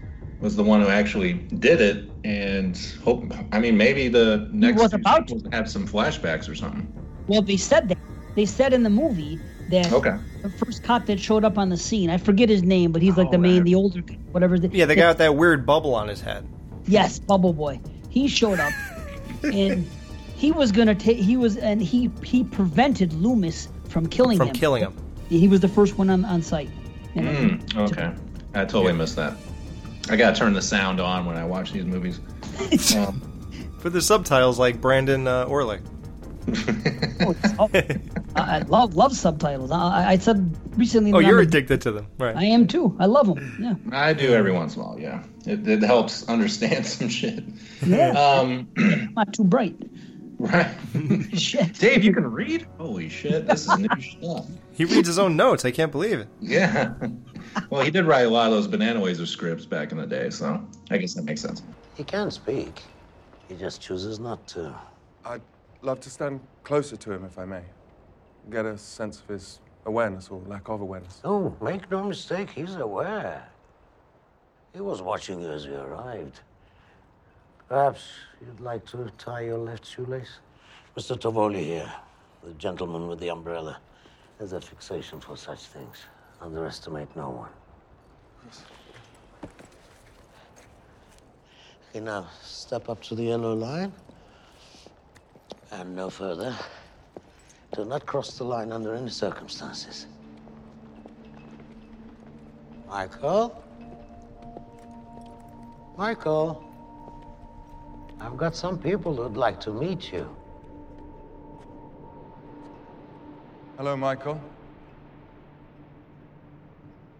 was 0.41 0.57
the 0.57 0.63
one 0.65 0.81
who 0.81 0.89
actually 0.89 1.35
did 1.35 1.81
it, 1.81 2.14
and 2.25 2.77
hope. 3.05 3.33
I 3.53 3.59
mean, 3.61 3.77
maybe 3.77 4.09
the 4.09 4.49
next 4.53 4.81
was 4.81 4.91
few 4.93 4.99
about 5.01 5.29
sequels 5.29 5.45
have 5.53 5.71
some 5.71 5.87
flashbacks 5.87 6.49
or 6.49 6.55
something. 6.55 6.91
Well, 7.27 7.43
they 7.43 7.57
said 7.57 7.89
that. 7.91 7.99
They 8.35 8.47
said 8.47 8.73
in 8.73 8.83
the 8.83 8.91
movie 8.91 9.39
that 9.71 9.93
Okay. 9.93 10.17
the 10.43 10.51
first 10.51 10.83
cop 10.83 11.07
that 11.07 11.21
showed 11.21 11.45
up 11.45 11.57
on 11.57 11.69
the 11.69 11.77
scene, 11.77 12.11
I 12.11 12.17
forget 12.17 12.49
his 12.49 12.63
name, 12.65 12.91
but 12.91 13.01
he's 13.01 13.17
like 13.17 13.29
Oh, 13.29 13.33
the 13.33 13.39
main, 13.39 13.63
the 13.63 13.75
older, 13.77 14.01
whatever. 14.33 14.59
The, 14.59 14.69
Yeah, 14.69 14.87
the 14.87 14.97
guy 14.97 15.09
with 15.09 15.19
that 15.19 15.37
weird 15.37 15.65
bubble 15.65 15.95
on 15.95 16.09
his 16.09 16.21
head. 16.21 16.49
Yes, 16.87 17.19
Bubble 17.19 17.53
Boy. 17.53 17.81
He 18.11 18.27
showed 18.29 18.59
up, 18.61 18.73
and 19.45 19.89
he 20.37 20.51
was 20.53 20.73
gonna 20.73 20.95
take. 20.95 21.19
He 21.19 21.37
was, 21.37 21.57
and 21.57 21.81
he 21.81 22.11
he 22.23 22.45
prevented 22.45 23.13
Loomis 23.13 23.69
from 23.89 24.07
killing 24.07 24.37
From 24.39 24.49
him. 24.49 24.55
From 24.55 24.61
killing 24.61 24.83
him. 24.83 24.97
He 25.29 25.49
was 25.49 25.61
the 25.61 25.69
first 25.69 25.97
one 25.97 26.11
on 26.11 26.25
on 26.25 26.43
site. 26.43 26.71
You 27.15 27.23
know? 27.23 27.31
Mm, 27.31 27.91
okay, 27.91 28.13
I 28.55 28.65
totally 28.65 28.93
missed 28.93 29.17
that. 29.17 29.35
I 30.11 30.17
gotta 30.17 30.37
turn 30.37 30.53
the 30.53 30.63
sound 30.63 31.01
on 31.01 31.25
when 31.27 31.37
I 31.37 31.45
watch 31.45 31.73
these 31.73 31.85
movies. 31.85 32.21
Um, 32.97 33.21
But 33.83 33.93
the 33.93 34.01
subtitles 34.01 34.59
like 34.59 34.81
Brandon 34.81 35.27
uh, 35.27 35.47
Orlick. 35.47 35.83
Oh, 37.59 37.71
I, 38.37 38.57
I 38.57 38.59
love 38.63 38.97
love 38.97 39.17
subtitles. 39.17 39.71
I, 39.71 40.11
I 40.13 40.19
said 40.19 40.55
recently. 40.77 41.13
Oh, 41.13 41.19
you're 41.21 41.39
I'm 41.39 41.45
a- 41.45 41.49
addicted 41.49 41.81
to 41.83 41.93
them, 41.93 42.07
right? 42.19 42.37
I 42.37 42.45
am 42.45 42.67
too. 42.67 42.95
I 42.99 43.07
love 43.07 43.27
them. 43.29 43.57
Yeah. 43.61 43.97
I 43.97 44.13
do 44.13 44.35
every 44.35 44.53
once 44.53 44.75
in 44.77 44.83
a 44.83 44.85
while. 44.85 44.99
Yeah, 45.01 45.23
it, 45.47 45.67
it 45.67 45.83
helps 45.83 46.29
understand 46.29 46.85
some 46.95 47.09
shit. 47.09 47.45
Yeah. 47.87 48.11
Um, 48.11 48.69
Not 49.17 49.33
too 49.33 49.45
bright. 49.45 49.77
right. 50.39 50.69
Shit. 51.35 51.79
Dave, 51.79 52.05
you 52.05 52.13
can 52.13 52.31
read? 52.31 52.67
Holy 52.79 53.09
shit, 53.09 53.47
this 53.47 53.67
is 53.67 53.79
new 53.79 53.89
stuff. 54.01 54.47
He 54.73 54.85
reads 54.85 55.07
his 55.07 55.19
own 55.19 55.37
notes. 55.37 55.65
I 55.65 55.71
can't 55.71 55.93
believe 55.93 56.19
it. 56.19 56.29
Yeah. 56.41 56.93
Well, 57.71 57.83
he 57.83 57.91
did 57.91 58.05
write 58.05 58.27
a 58.27 58.29
lot 58.29 58.47
of 58.47 58.53
those 58.53 58.67
Banana 58.67 59.01
Wazer 59.01 59.27
scripts 59.27 59.67
back 59.67 59.93
in 59.93 59.99
the 59.99 60.07
day, 60.07 60.31
so 60.31 60.61
I 60.91 60.99
guess 60.99 61.15
that 61.15 61.25
makes 61.25 61.41
sense. 61.41 61.63
He 61.95 62.05
can 62.05 62.31
speak. 62.31 62.83
He 63.49 63.55
just 63.55 63.81
chooses 63.81 64.19
not 64.19 64.47
to. 64.49 64.75
I'd 65.25 65.43
love 65.83 66.01
to 66.01 66.11
stand 66.11 66.41
closer 66.63 66.97
to 66.97 67.13
him 67.13 67.25
if 67.25 67.39
I 67.39 67.45
may. 67.45 67.63
Get 68.51 68.67
a 68.67 68.77
sense 68.77 69.21
of 69.21 69.29
his 69.29 69.61
awareness 69.87 70.29
or 70.29 70.41
lack 70.47 70.69
of 70.69 70.81
awareness. 70.81 71.21
Oh, 71.25 71.55
make 71.61 71.91
no 71.91 72.05
mistake, 72.05 72.51
he's 72.51 72.77
aware. 72.77 73.47
He 74.73 74.81
was 74.81 75.03
watching 75.03 75.41
you 75.41 75.51
as 75.51 75.65
you 75.65 75.77
arrived. 75.77 76.41
Perhaps 77.69 78.03
you'd 78.41 78.61
like 78.61 78.85
to 78.87 79.11
tie 79.19 79.43
your 79.43 79.59
left 79.59 79.87
shoelace? 79.87 80.41
Mr. 80.97 81.19
Tavoli 81.19 81.65
here, 81.65 81.93
the 82.43 82.53
gentleman 82.55 83.09
with 83.09 83.21
the 83.21 83.31
umbrella, 83.31 83.79
has 84.39 84.53
a 84.53 84.61
fixation 84.61 85.21
for 85.21 85.37
such 85.37 85.61
things. 85.61 85.99
Underestimate 86.41 87.15
no 87.17 87.31
one. 87.31 87.51
Okay, 91.91 92.01
now 92.01 92.27
step 92.43 92.89
up 92.89 93.03
to 93.05 93.15
the 93.15 93.25
yellow 93.25 93.55
line. 93.55 93.93
And 95.71 95.95
no 95.95 96.11
further. 96.11 96.55
Do 97.73 97.85
not 97.85 98.07
cross 98.07 98.37
the 98.39 98.45
line 98.45 98.73
under 98.73 98.95
any 98.95 99.11
circumstances. 99.11 100.07
Michael? 102.89 103.63
Michael? 105.97 106.65
I've 108.21 108.37
got 108.37 108.55
some 108.55 108.79
people 108.79 109.15
who'd 109.15 109.37
like 109.37 109.61
to 109.61 109.73
meet 109.73 110.13
you. 110.13 110.29
Hello, 113.77 113.97
Michael. 113.97 114.41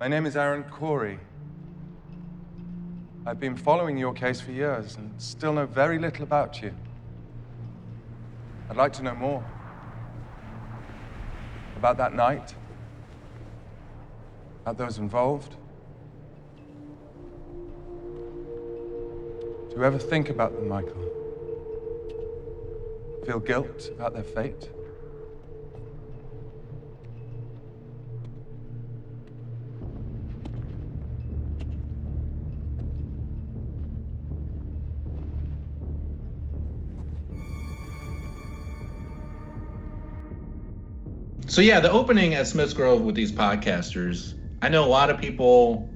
My 0.05 0.09
name 0.09 0.27
is 0.27 0.37
Aaron 0.37 0.65
Korey. 0.65 1.19
I've 3.25 3.41
been 3.41 3.57
following 3.57 3.97
your 3.97 4.13
case 4.13 4.39
for 4.39 4.53
years 4.53 4.97
and 4.97 5.11
still 5.17 5.55
know 5.55 5.65
very 5.65 5.99
little 5.99 6.25
about 6.25 6.61
you. 6.61 6.75
I'd 8.69 8.77
like 8.77 8.93
to 8.93 9.03
know 9.03 9.15
more. 9.15 9.43
About 11.79 11.97
that 11.97 12.15
night, 12.15 12.55
about 14.61 14.77
those 14.77 14.99
involved. 14.99 15.57
Do 19.71 19.75
you 19.75 19.85
ever 19.85 19.99
think 19.99 20.29
about 20.29 20.55
them, 20.55 20.69
Michael? 20.69 21.03
Feel 23.25 23.41
guilt 23.41 23.89
about 23.97 24.13
their 24.13 24.23
fate? 24.23 24.69
So 41.55 41.61
yeah, 41.61 41.79
the 41.79 41.93
opening 41.93 42.35
at 42.35 42.49
Smith's 42.49 42.73
Grove 42.73 43.03
with 43.03 43.15
these 43.15 43.31
podcasters, 43.31 44.35
I 44.61 44.69
know 44.69 44.85
a 44.85 44.91
lot 44.91 45.09
of 45.09 45.21
people 45.21 45.95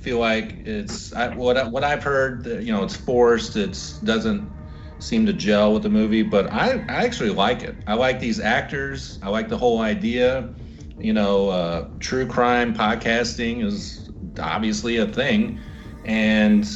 feel 0.00 0.18
like 0.18 0.62
it's 0.64 1.12
I, 1.12 1.34
what 1.34 1.58
I, 1.58 1.64
what 1.68 1.84
I've 1.84 2.02
heard. 2.02 2.44
That, 2.44 2.62
you 2.62 2.72
know, 2.72 2.82
it's 2.82 2.96
forced. 2.96 3.56
It 3.56 3.78
doesn't 4.04 4.56
seem 4.98 5.26
to 5.26 5.34
gel 5.34 5.74
with 5.74 5.82
the 5.82 5.90
movie, 5.90 6.22
but 6.22 6.50
I 6.50 6.82
I 6.88 7.04
actually 7.04 7.28
like 7.28 7.62
it. 7.62 7.76
I 7.86 7.92
like 7.92 8.20
these 8.20 8.40
actors. 8.40 9.18
I 9.20 9.28
like 9.28 9.50
the 9.50 9.58
whole 9.58 9.82
idea. 9.82 10.54
You 10.98 11.12
know, 11.12 11.50
uh, 11.50 11.90
true 12.00 12.26
crime 12.26 12.74
podcasting 12.74 13.62
is 13.62 14.08
obviously 14.40 14.96
a 14.96 15.06
thing, 15.06 15.60
and 16.06 16.66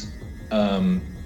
um, 0.50 1.16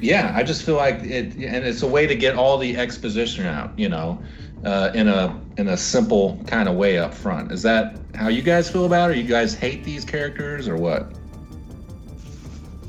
yeah, 0.00 0.32
I 0.34 0.42
just 0.42 0.64
feel 0.64 0.74
like 0.76 1.00
it, 1.04 1.36
and 1.36 1.64
it's 1.64 1.82
a 1.82 1.88
way 1.88 2.08
to 2.08 2.16
get 2.16 2.34
all 2.34 2.58
the 2.58 2.76
exposition 2.76 3.46
out. 3.46 3.78
You 3.78 3.88
know, 3.88 4.24
uh, 4.64 4.90
in 4.94 5.06
a 5.06 5.47
in 5.58 5.68
a 5.68 5.76
simple 5.76 6.40
kind 6.46 6.68
of 6.68 6.76
way 6.76 6.98
up 6.98 7.12
front. 7.12 7.50
Is 7.52 7.62
that 7.62 7.98
how 8.14 8.28
you 8.28 8.42
guys 8.42 8.70
feel 8.70 8.86
about 8.86 9.10
it? 9.10 9.14
Or 9.14 9.16
you 9.16 9.28
guys 9.28 9.54
hate 9.54 9.84
these 9.84 10.04
characters 10.04 10.68
or 10.68 10.76
what? 10.76 11.12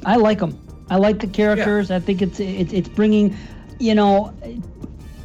I 0.05 0.15
like 0.15 0.39
them. 0.39 0.57
I 0.89 0.95
like 0.95 1.19
the 1.19 1.27
characters. 1.27 1.91
I 1.91 1.99
think 1.99 2.21
it's 2.21 2.39
it's 2.39 2.71
it's 2.71 2.87
bringing, 2.87 3.35
you 3.79 3.93
know, 3.95 4.33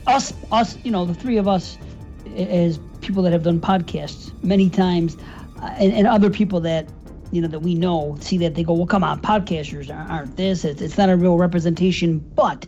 us 0.07 0.33
us 0.51 0.79
you 0.85 0.91
know 0.91 1.05
the 1.05 1.15
three 1.15 1.37
of 1.37 1.47
us 1.47 1.79
as 2.37 2.81
people 3.01 3.23
that 3.23 3.33
have 3.33 3.43
done 3.45 3.61
podcasts 3.61 4.33
many 4.43 4.69
times, 4.69 5.17
uh, 5.63 5.67
and, 5.79 5.93
and 5.93 6.07
other 6.07 6.31
people 6.31 6.61
that 6.61 6.89
you 7.31 7.41
know 7.43 7.49
that 7.49 7.61
we 7.61 7.75
know 7.75 8.17
see 8.21 8.39
that 8.39 8.55
they 8.55 8.63
go 8.65 8.73
well 8.73 8.87
come 8.87 9.05
on 9.05 9.21
podcasters 9.21 9.95
aren't- 9.95 10.11
aren't 10.11 10.37
this 10.37 10.65
it's, 10.65 10.81
it's 10.81 10.97
not 10.97 11.09
a 11.09 11.17
real 11.17 11.37
representation 11.37 12.19
but 12.37 12.67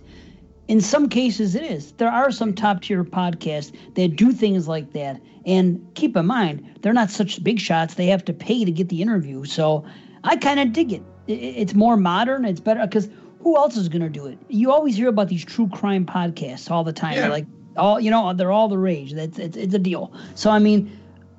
in 0.69 0.81
some 0.81 1.09
cases 1.09 1.55
it 1.55 1.63
is. 1.63 1.93
There 1.93 2.11
are 2.11 2.31
some 2.31 2.53
top 2.53 2.83
tier 2.83 3.05
podcasts 3.05 3.73
that 3.95 4.17
do 4.17 4.33
things 4.33 4.67
like 4.69 4.93
that. 4.93 5.21
And 5.45 5.87
keep 5.95 6.17
in 6.17 6.27
mind, 6.27 6.79
they're 6.83 6.93
not 6.93 7.11
such 7.11 7.43
big 7.45 7.61
shots. 7.61 7.95
They 7.95 8.07
have 8.07 8.25
to 8.25 8.33
pay 8.33 8.65
to 8.65 8.73
get 8.73 8.89
the 8.89 9.01
interview. 9.01 9.45
So 9.45 9.85
I 10.25 10.37
kind 10.37 10.59
of 10.59 10.73
dig 10.73 10.93
it. 10.93 11.03
It's 11.29 11.75
more 11.75 11.97
modern. 11.97 12.45
It's 12.45 12.61
better 12.61 12.85
because 12.85 13.09
who 13.41 13.57
else 13.57 13.77
is 13.77 13.89
going 13.89 14.03
to 14.03 14.09
do 14.09 14.27
it? 14.27 14.39
You 14.49 14.73
always 14.73 14.97
hear 14.97 15.09
about 15.09 15.29
these 15.29 15.45
true 15.45 15.69
crime 15.69 16.05
podcasts 16.05 16.71
all 16.71 16.83
the 16.83 16.93
time. 16.93 17.15
Yeah. 17.15 17.29
like 17.29 17.47
all 17.77 18.01
you 18.01 18.11
know, 18.11 18.33
they're 18.33 18.51
all 18.53 18.69
the 18.69 18.79
rage. 18.79 19.13
That's 19.13 19.39
it's, 19.39 19.57
it's 19.57 19.75
a 19.75 19.79
deal. 19.79 20.13
So 20.35 20.51
I 20.51 20.59
mean, 20.59 20.91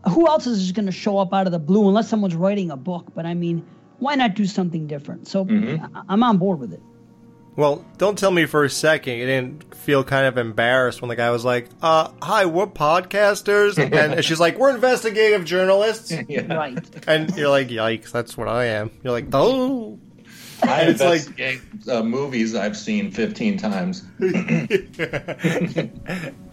who 0.10 0.26
else 0.28 0.48
is 0.48 0.62
just 0.62 0.74
going 0.76 0.86
to 0.86 0.92
show 0.92 1.18
up 1.18 1.34
out 1.34 1.46
of 1.48 1.52
the 1.52 1.60
blue 1.60 1.88
unless 1.88 2.08
someone's 2.08 2.36
writing 2.36 2.72
a 2.72 2.78
book? 2.78 3.12
But 3.14 3.26
I 3.26 3.34
mean, 3.34 3.66
why 4.00 4.16
not 4.16 4.36
do 4.36 4.46
something 4.46 4.88
different? 4.88 5.28
So 5.28 5.44
Mhm. 5.46 6.04
I'm 6.08 6.24
on 6.24 6.38
board 6.38 6.60
with 6.60 6.72
it. 6.74 6.82
Well, 7.58 7.84
don't 7.98 8.18
tell 8.20 8.30
me 8.30 8.46
for 8.46 8.64
a 8.64 8.70
second 8.70 9.18
you 9.18 9.26
didn't 9.26 9.76
feel 9.76 10.04
kind 10.04 10.28
of 10.28 10.38
embarrassed 10.38 11.02
when 11.02 11.10
the 11.10 11.16
guy 11.16 11.32
was 11.32 11.44
like, 11.44 11.68
uh, 11.82 12.12
hi, 12.22 12.46
we're 12.46 12.68
podcasters. 12.68 13.78
And 13.98 14.24
she's 14.24 14.40
like, 14.40 14.60
we're 14.60 14.70
investigative 14.70 15.44
journalists. 15.44 16.14
Right. 16.30 17.08
And 17.08 17.36
you're 17.36 17.50
like, 17.50 17.70
yikes, 17.70 18.12
that's 18.12 18.38
what 18.38 18.48
I 18.48 18.66
am. 18.66 18.92
You're 19.04 19.12
like, 19.12 19.26
oh. 19.34 20.00
I 20.64 20.82
And 20.82 20.90
it's 20.90 21.02
like, 21.38 21.62
uh, 21.88 22.04
movies 22.04 22.56
I've 22.56 22.76
seen 22.76 23.12
15 23.12 23.58
times. 23.58 24.04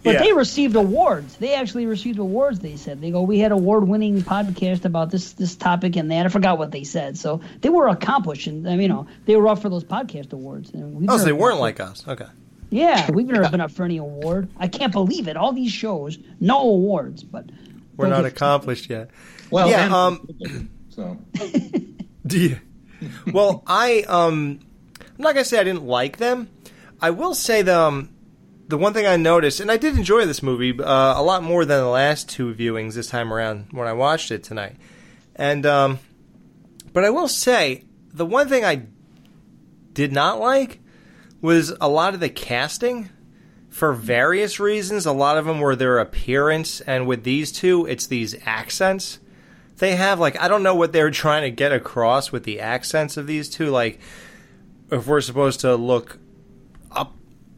But 0.05 0.13
Yeah. 0.13 0.19
they 0.23 0.33
received 0.33 0.75
awards. 0.75 1.37
They 1.37 1.55
actually 1.55 1.87
received 1.87 2.19
awards. 2.19 2.59
They 2.59 2.75
said 2.75 3.01
they 3.01 3.09
go, 3.09 3.23
we 3.23 3.39
had 3.39 3.51
award-winning 3.51 4.21
podcast 4.21 4.85
about 4.85 5.09
this 5.09 5.33
this 5.33 5.55
topic 5.55 5.95
and 5.95 6.11
that. 6.11 6.27
I 6.27 6.29
forgot 6.29 6.59
what 6.59 6.69
they 6.71 6.83
said. 6.83 7.17
So 7.17 7.41
they 7.61 7.69
were 7.69 7.87
accomplished, 7.87 8.45
and 8.45 8.67
I 8.67 8.71
mean, 8.73 8.81
you 8.81 8.87
know, 8.89 9.07
they 9.25 9.35
were 9.35 9.47
up 9.47 9.59
for 9.63 9.69
those 9.69 9.83
podcast 9.83 10.31
awards. 10.31 10.69
And 10.71 11.09
oh, 11.09 11.17
so 11.17 11.23
they 11.25 11.31
weren't 11.33 11.59
like 11.59 11.79
us. 11.79 12.07
Okay. 12.07 12.27
Yeah, 12.69 13.09
we've 13.13 13.25
never 13.25 13.49
been 13.49 13.61
up 13.61 13.71
for 13.71 13.83
any 13.83 13.97
award. 13.97 14.47
I 14.57 14.67
can't 14.67 14.91
believe 14.93 15.27
it. 15.27 15.37
All 15.37 15.51
these 15.53 15.71
shows, 15.71 16.19
no 16.39 16.61
awards, 16.61 17.23
but 17.23 17.49
We're 17.97 18.07
not 18.07 18.25
accomplished 18.25 18.89
yet. 18.91 19.09
Well, 19.49 19.67
yeah, 19.69 19.85
and- 19.85 19.93
um, 19.93 20.69
so 20.89 21.17
Do 22.27 22.39
you? 22.39 22.59
Well, 23.31 23.63
I 23.67 24.03
um, 24.07 24.59
I'm 24.99 25.23
not 25.23 25.33
gonna 25.33 25.45
say 25.45 25.59
I 25.59 25.63
didn't 25.63 25.85
like 25.85 26.17
them. 26.17 26.49
I 27.01 27.11
will 27.11 27.33
say 27.33 27.61
the 27.61 27.77
um, 27.77 28.09
the 28.67 28.77
one 28.77 28.93
thing 28.93 29.05
I 29.05 29.17
noticed, 29.17 29.59
and 29.59 29.71
I 29.71 29.77
did 29.77 29.97
enjoy 29.97 30.25
this 30.25 30.41
movie 30.41 30.77
uh, 30.81 31.19
a 31.19 31.21
lot 31.21 31.43
more 31.43 31.65
than 31.65 31.79
the 31.79 31.89
last 31.89 32.29
two 32.29 32.53
viewings 32.53 32.95
this 32.95 33.07
time 33.07 33.33
around 33.33 33.67
when 33.71 33.87
I 33.87 33.93
watched 33.93 34.31
it 34.31 34.43
tonight. 34.43 34.75
And 35.35 35.65
um, 35.65 35.99
but 36.93 37.03
I 37.03 37.09
will 37.09 37.27
say 37.27 37.83
the 38.13 38.25
one 38.25 38.47
thing 38.47 38.63
I 38.63 38.87
did 39.93 40.11
not 40.11 40.39
like 40.39 40.79
was 41.41 41.73
a 41.79 41.89
lot 41.89 42.13
of 42.13 42.19
the 42.19 42.29
casting 42.29 43.09
for 43.69 43.93
various 43.93 44.59
reasons. 44.59 45.05
A 45.05 45.11
lot 45.11 45.37
of 45.37 45.45
them 45.45 45.59
were 45.59 45.75
their 45.75 45.99
appearance, 45.99 46.81
and 46.81 47.07
with 47.07 47.23
these 47.23 47.51
two, 47.51 47.85
it's 47.85 48.07
these 48.07 48.35
accents 48.45 49.19
they 49.77 49.95
have. 49.95 50.19
Like, 50.19 50.39
I 50.41 50.47
don't 50.47 50.63
know 50.63 50.75
what 50.75 50.93
they're 50.93 51.11
trying 51.11 51.43
to 51.43 51.51
get 51.51 51.71
across 51.71 52.31
with 52.31 52.43
the 52.43 52.59
accents 52.59 53.17
of 53.17 53.27
these 53.27 53.49
two. 53.49 53.69
Like, 53.69 53.99
if 54.91 55.07
we're 55.07 55.21
supposed 55.21 55.61
to 55.61 55.75
look 55.75 56.17
up 56.91 57.13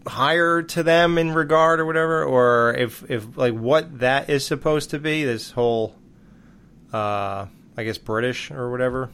higher 0.08 0.62
to 0.64 0.84
them 0.84 1.18
in 1.18 1.34
regard 1.34 1.80
or 1.80 1.86
whatever, 1.86 2.24
or 2.24 2.74
if 2.76 3.10
if 3.10 3.38
like 3.38 3.54
what 3.54 4.00
that 4.00 4.30
is 4.30 4.46
supposed 4.46 4.90
to 4.92 5.00
be. 5.00 5.24
This 5.26 5.52
whole, 5.52 5.96
uh, 6.94 7.46
I 7.76 7.84
guess 7.84 7.98
British 7.98 8.52
or 8.52 8.72
whatever. 8.72 9.10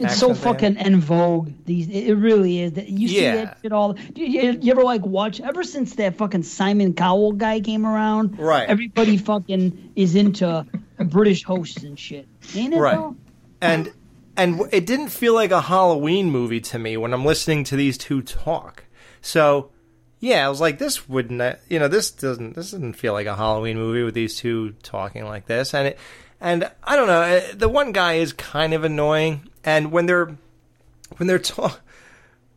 It's 0.00 0.16
so 0.18 0.30
accent 0.32 0.60
they 0.60 0.66
have. 0.66 0.76
fucking 0.76 0.86
in 0.94 1.00
vogue. 1.00 1.52
These 1.66 1.88
it 1.88 2.14
really 2.14 2.60
is. 2.62 2.72
That 2.72 2.88
You 2.88 3.06
see 3.06 3.22
Yeah. 3.22 3.36
that 3.36 3.58
shit 3.62 3.72
all. 3.72 3.96
You, 4.16 4.26
you, 4.26 4.58
you 4.60 4.72
ever 4.72 4.82
like 4.82 5.06
watch? 5.06 5.40
Ever 5.40 5.62
since 5.62 5.94
that 5.94 6.16
fucking 6.16 6.42
Simon 6.42 6.94
Cowell 6.94 7.30
guy 7.32 7.60
came 7.60 7.86
around, 7.86 8.36
Right. 8.38 8.68
Everybody 8.68 9.16
fucking 9.16 9.92
is 9.94 10.16
into 10.16 10.66
British 10.98 11.44
hosts 11.44 11.84
and 11.84 11.96
shit. 11.96 12.26
Ain't 12.54 12.74
it? 12.74 12.78
right 12.78 12.96
though? 12.96 13.16
and 13.60 13.92
and 14.36 14.60
it 14.72 14.86
didn't 14.86 15.08
feel 15.08 15.34
like 15.34 15.50
a 15.50 15.60
halloween 15.60 16.30
movie 16.30 16.60
to 16.60 16.78
me 16.78 16.96
when 16.96 17.12
i'm 17.12 17.24
listening 17.24 17.64
to 17.64 17.76
these 17.76 17.96
two 17.96 18.22
talk 18.22 18.84
so 19.20 19.70
yeah 20.20 20.44
i 20.44 20.48
was 20.48 20.60
like 20.60 20.78
this 20.78 21.08
wouldn't 21.08 21.58
you 21.68 21.78
know 21.78 21.88
this 21.88 22.10
doesn't 22.10 22.54
this 22.54 22.70
doesn't 22.72 22.94
feel 22.94 23.12
like 23.12 23.26
a 23.26 23.36
halloween 23.36 23.76
movie 23.76 24.02
with 24.02 24.14
these 24.14 24.36
two 24.36 24.72
talking 24.82 25.24
like 25.24 25.46
this 25.46 25.74
and 25.74 25.88
it 25.88 25.98
and 26.40 26.70
i 26.82 26.96
don't 26.96 27.06
know 27.06 27.22
uh, 27.22 27.40
the 27.54 27.68
one 27.68 27.92
guy 27.92 28.14
is 28.14 28.32
kind 28.32 28.74
of 28.74 28.84
annoying 28.84 29.48
and 29.64 29.92
when 29.92 30.06
they're 30.06 30.36
when 31.16 31.26
they're 31.26 31.38
talk 31.38 31.80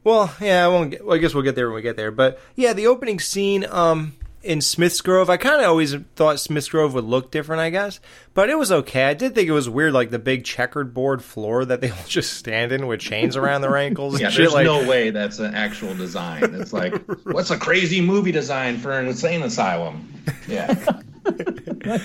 well 0.03 0.33
yeah 0.41 0.65
i 0.65 0.67
won't 0.67 0.91
get, 0.91 1.05
well, 1.05 1.15
i 1.15 1.19
guess 1.19 1.33
we'll 1.33 1.43
get 1.43 1.55
there 1.55 1.67
when 1.67 1.75
we 1.75 1.81
get 1.81 1.95
there 1.95 2.11
but 2.11 2.39
yeah 2.55 2.73
the 2.73 2.87
opening 2.87 3.19
scene 3.19 3.65
um 3.69 4.13
in 4.47 4.61
Smith's 4.61 5.01
Grove, 5.01 5.29
I 5.29 5.35
kind 5.35 5.61
of 5.61 5.67
always 5.67 5.93
thought 6.15 6.39
Smith's 6.39 6.69
Grove 6.69 6.93
would 6.93 7.03
look 7.03 7.31
different, 7.31 7.59
I 7.59 7.69
guess, 7.69 7.99
but 8.33 8.49
it 8.49 8.57
was 8.57 8.71
okay. 8.71 9.03
I 9.03 9.13
did 9.13 9.35
think 9.35 9.49
it 9.49 9.51
was 9.51 9.69
weird, 9.69 9.93
like 9.93 10.09
the 10.09 10.19
big 10.19 10.45
checkered 10.45 10.93
board 10.93 11.21
floor 11.21 11.65
that 11.65 11.81
they 11.81 11.89
all 11.91 11.97
just 12.07 12.33
stand 12.33 12.71
in 12.71 12.87
with 12.87 13.01
chains 13.01 13.35
around 13.35 13.61
their 13.61 13.75
ankles. 13.75 14.19
yeah, 14.19 14.29
there's 14.29 14.53
like, 14.53 14.65
no 14.65 14.87
way 14.87 15.09
that's 15.09 15.39
an 15.39 15.53
actual 15.53 15.93
design. 15.93 16.43
It's 16.55 16.71
like, 16.71 16.95
what's 17.23 17.51
a 17.51 17.57
crazy 17.57 17.99
movie 17.99 18.31
design 18.31 18.77
for 18.77 18.97
an 18.97 19.07
insane 19.07 19.43
asylum? 19.43 20.11
Yeah. 20.47 21.01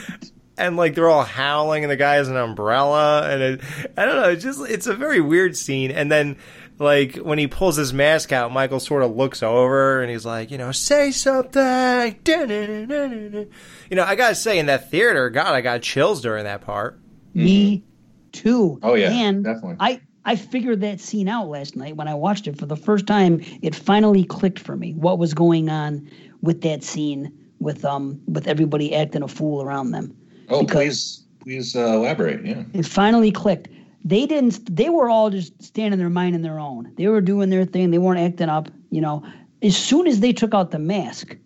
and 0.59 0.77
like 0.77 0.95
they're 0.95 1.09
all 1.09 1.25
howling, 1.25 1.85
and 1.85 1.91
the 1.91 1.97
guy 1.97 2.17
has 2.17 2.29
an 2.29 2.37
umbrella, 2.37 3.29
and 3.31 3.43
it, 3.43 3.61
I 3.97 4.05
don't 4.05 4.17
know, 4.17 4.31
it's 4.31 4.43
just 4.43 4.61
it's 4.69 4.87
a 4.87 4.95
very 4.95 5.21
weird 5.21 5.57
scene. 5.57 5.91
And 5.91 6.11
then 6.11 6.37
like 6.83 7.17
when 7.17 7.39
he 7.39 7.47
pulls 7.47 7.77
his 7.77 7.93
mask 7.93 8.33
out, 8.33 8.53
Michael 8.53 8.81
sort 8.81 9.03
of 9.03 9.17
looks 9.17 9.43
over 9.43 10.03
and 10.03 10.11
he's 10.11 10.27
like, 10.27 10.51
you 10.51 10.59
know, 10.59 10.73
say 10.73 11.11
something. 11.11 12.17
You 13.91 13.97
know, 13.97 14.05
I 14.05 14.15
gotta 14.15 14.35
say, 14.35 14.59
in 14.59 14.67
that 14.67 14.91
theater, 14.91 15.29
God, 15.29 15.53
I 15.55 15.61
got 15.61 15.83
chills 15.83 16.23
during 16.23 16.45
that 16.45 16.63
part. 16.63 16.99
Me 17.35 17.85
too. 18.33 18.79
Oh, 18.83 18.95
yeah, 18.95 19.11
and 19.11 19.45
definitely. 19.45 19.77
I 19.81 20.01
I 20.25 20.37
figured 20.37 20.81
that 20.81 21.01
scene 21.01 21.29
out 21.29 21.49
last 21.49 21.77
night 21.77 21.97
when 21.97 22.09
I 22.09 22.15
watched 22.15 22.47
it 22.47 22.59
for 22.59 22.67
the 22.67 22.77
first 22.77 23.07
time. 23.07 23.41
It 23.61 23.75
finally 23.75 24.25
clicked 24.25 24.59
for 24.59 24.77
me 24.77 24.95
what 24.95 25.19
was 25.19 25.35
going 25.35 25.69
on 25.69 26.09
with 26.41 26.63
that 26.63 26.83
scene 26.83 27.33
with 27.61 27.85
um 27.85 28.21
with 28.27 28.47
everybody 28.47 28.95
acting 28.95 29.23
a 29.23 29.29
fool 29.29 29.63
around 29.63 29.91
them. 29.91 30.17
Oh, 30.49 30.65
please, 30.65 31.25
please 31.41 31.75
uh, 31.77 31.95
elaborate. 31.95 32.45
Yeah. 32.45 32.65
It 32.73 32.87
finally 32.87 33.31
clicked. 33.31 33.69
They 34.05 34.27
didn't. 34.27 34.75
They 34.75 34.89
were 34.89 35.09
all 35.09 35.31
just 35.31 35.63
standing 35.63 35.99
their 35.99 36.11
mind 36.11 36.35
in 36.35 36.43
their 36.43 36.59
own. 36.59 36.93
They 36.97 37.07
were 37.07 37.21
doing 37.21 37.51
their 37.51 37.65
thing. 37.65 37.91
They 37.91 37.99
weren't 37.99 38.21
acting 38.21 38.49
up. 38.49 38.69
You 38.91 39.01
know, 39.01 39.25
as 39.63 39.77
soon 39.77 40.07
as 40.07 40.21
they 40.21 40.33
took 40.33 40.55
out 40.55 40.71
the 40.71 40.79
mask, 40.79 41.37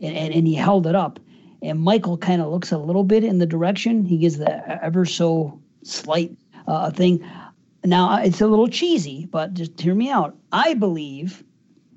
and 0.00 0.16
and, 0.16 0.32
and 0.34 0.46
he 0.46 0.54
held 0.54 0.86
it 0.86 0.94
up, 0.94 1.18
and 1.62 1.80
Michael 1.80 2.16
kind 2.16 2.40
of 2.40 2.48
looks 2.48 2.70
a 2.72 2.78
little 2.78 3.04
bit 3.04 3.24
in 3.24 3.38
the 3.38 3.46
direction. 3.46 4.04
He 4.04 4.18
gives 4.18 4.38
the 4.38 4.84
ever 4.84 5.04
so 5.04 5.60
slight 5.82 6.36
uh, 6.66 6.90
thing. 6.90 7.24
Now 7.84 8.22
it's 8.22 8.40
a 8.40 8.46
little 8.46 8.68
cheesy, 8.68 9.26
but 9.26 9.54
just 9.54 9.80
hear 9.80 9.94
me 9.94 10.10
out. 10.10 10.36
I 10.52 10.74
believe 10.74 11.42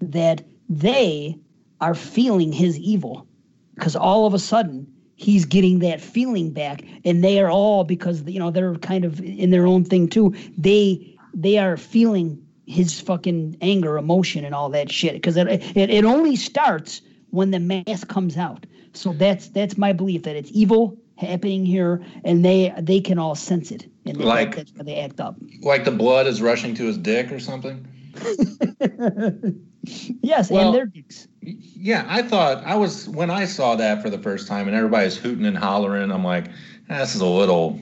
that 0.01 0.43
they 0.69 1.37
are 1.79 1.95
feeling 1.95 2.51
his 2.51 2.77
evil 2.79 3.27
because 3.75 3.95
all 3.95 4.25
of 4.25 4.33
a 4.33 4.39
sudden 4.39 4.91
he's 5.21 5.45
getting 5.45 5.79
that 5.79 6.01
feeling 6.01 6.51
back. 6.51 6.83
And 7.05 7.23
they 7.23 7.39
are 7.39 7.49
all 7.49 7.83
because 7.83 8.23
you 8.23 8.39
know 8.39 8.51
they're 8.51 8.75
kind 8.75 9.05
of 9.05 9.19
in 9.21 9.51
their 9.51 9.67
own 9.67 9.83
thing 9.85 10.07
too. 10.09 10.33
They 10.57 11.17
they 11.33 11.57
are 11.57 11.77
feeling 11.77 12.43
his 12.65 12.99
fucking 12.99 13.57
anger 13.61 13.97
emotion 13.97 14.45
and 14.45 14.55
all 14.55 14.69
that 14.69 14.91
shit. 14.91 15.13
Because 15.13 15.37
it, 15.37 15.47
it 15.75 15.89
it 15.89 16.05
only 16.05 16.35
starts 16.35 17.01
when 17.29 17.51
the 17.51 17.59
mask 17.59 18.07
comes 18.07 18.37
out. 18.37 18.65
So 18.93 19.13
that's 19.13 19.47
that's 19.49 19.77
my 19.77 19.93
belief 19.93 20.23
that 20.23 20.35
it's 20.35 20.49
evil 20.53 20.97
happening 21.17 21.65
here 21.65 22.03
and 22.25 22.43
they 22.43 22.73
they 22.79 22.99
can 22.99 23.19
all 23.19 23.35
sense 23.35 23.71
it. 23.71 23.85
And 24.05 24.17
that- 24.17 24.25
Like- 24.25 24.55
that's 24.55 24.71
they 24.71 24.99
act 24.99 25.19
up. 25.19 25.35
Like 25.61 25.85
the 25.85 25.91
blood 25.91 26.27
is 26.27 26.41
rushing 26.41 26.73
to 26.75 26.85
his 26.85 26.97
dick 26.97 27.31
or 27.31 27.39
something? 27.39 27.87
yes 29.83 30.49
Well- 30.49 30.67
and 30.67 30.75
their 30.75 30.85
dicks 30.85 31.27
Yeah, 31.41 32.05
I 32.07 32.21
thought 32.21 32.63
I 32.65 32.75
was 32.75 33.09
when 33.09 33.29
I 33.31 33.45
saw 33.45 33.75
that 33.75 34.01
for 34.01 34.09
the 34.09 34.19
first 34.19 34.47
time, 34.47 34.67
and 34.67 34.77
everybody's 34.77 35.17
hooting 35.17 35.45
and 35.45 35.57
hollering. 35.57 36.11
I'm 36.11 36.23
like, 36.23 36.45
"Ah, 36.89 36.99
this 36.99 37.15
is 37.15 37.21
a 37.21 37.25
little 37.25 37.79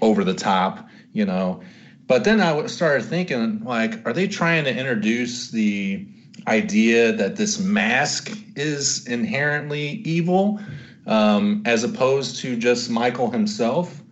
over 0.00 0.22
the 0.22 0.34
top, 0.34 0.88
you 1.12 1.24
know. 1.24 1.60
But 2.06 2.22
then 2.24 2.40
I 2.40 2.66
started 2.66 3.04
thinking, 3.04 3.64
like, 3.64 4.06
are 4.06 4.12
they 4.12 4.28
trying 4.28 4.64
to 4.64 4.76
introduce 4.76 5.50
the 5.50 6.06
idea 6.46 7.12
that 7.12 7.36
this 7.36 7.58
mask 7.58 8.30
is 8.56 9.06
inherently 9.08 10.02
evil, 10.04 10.60
um, 11.06 11.62
as 11.66 11.82
opposed 11.84 12.36
to 12.42 12.56
just 12.56 12.90
Michael 12.90 13.30
himself? 13.30 14.02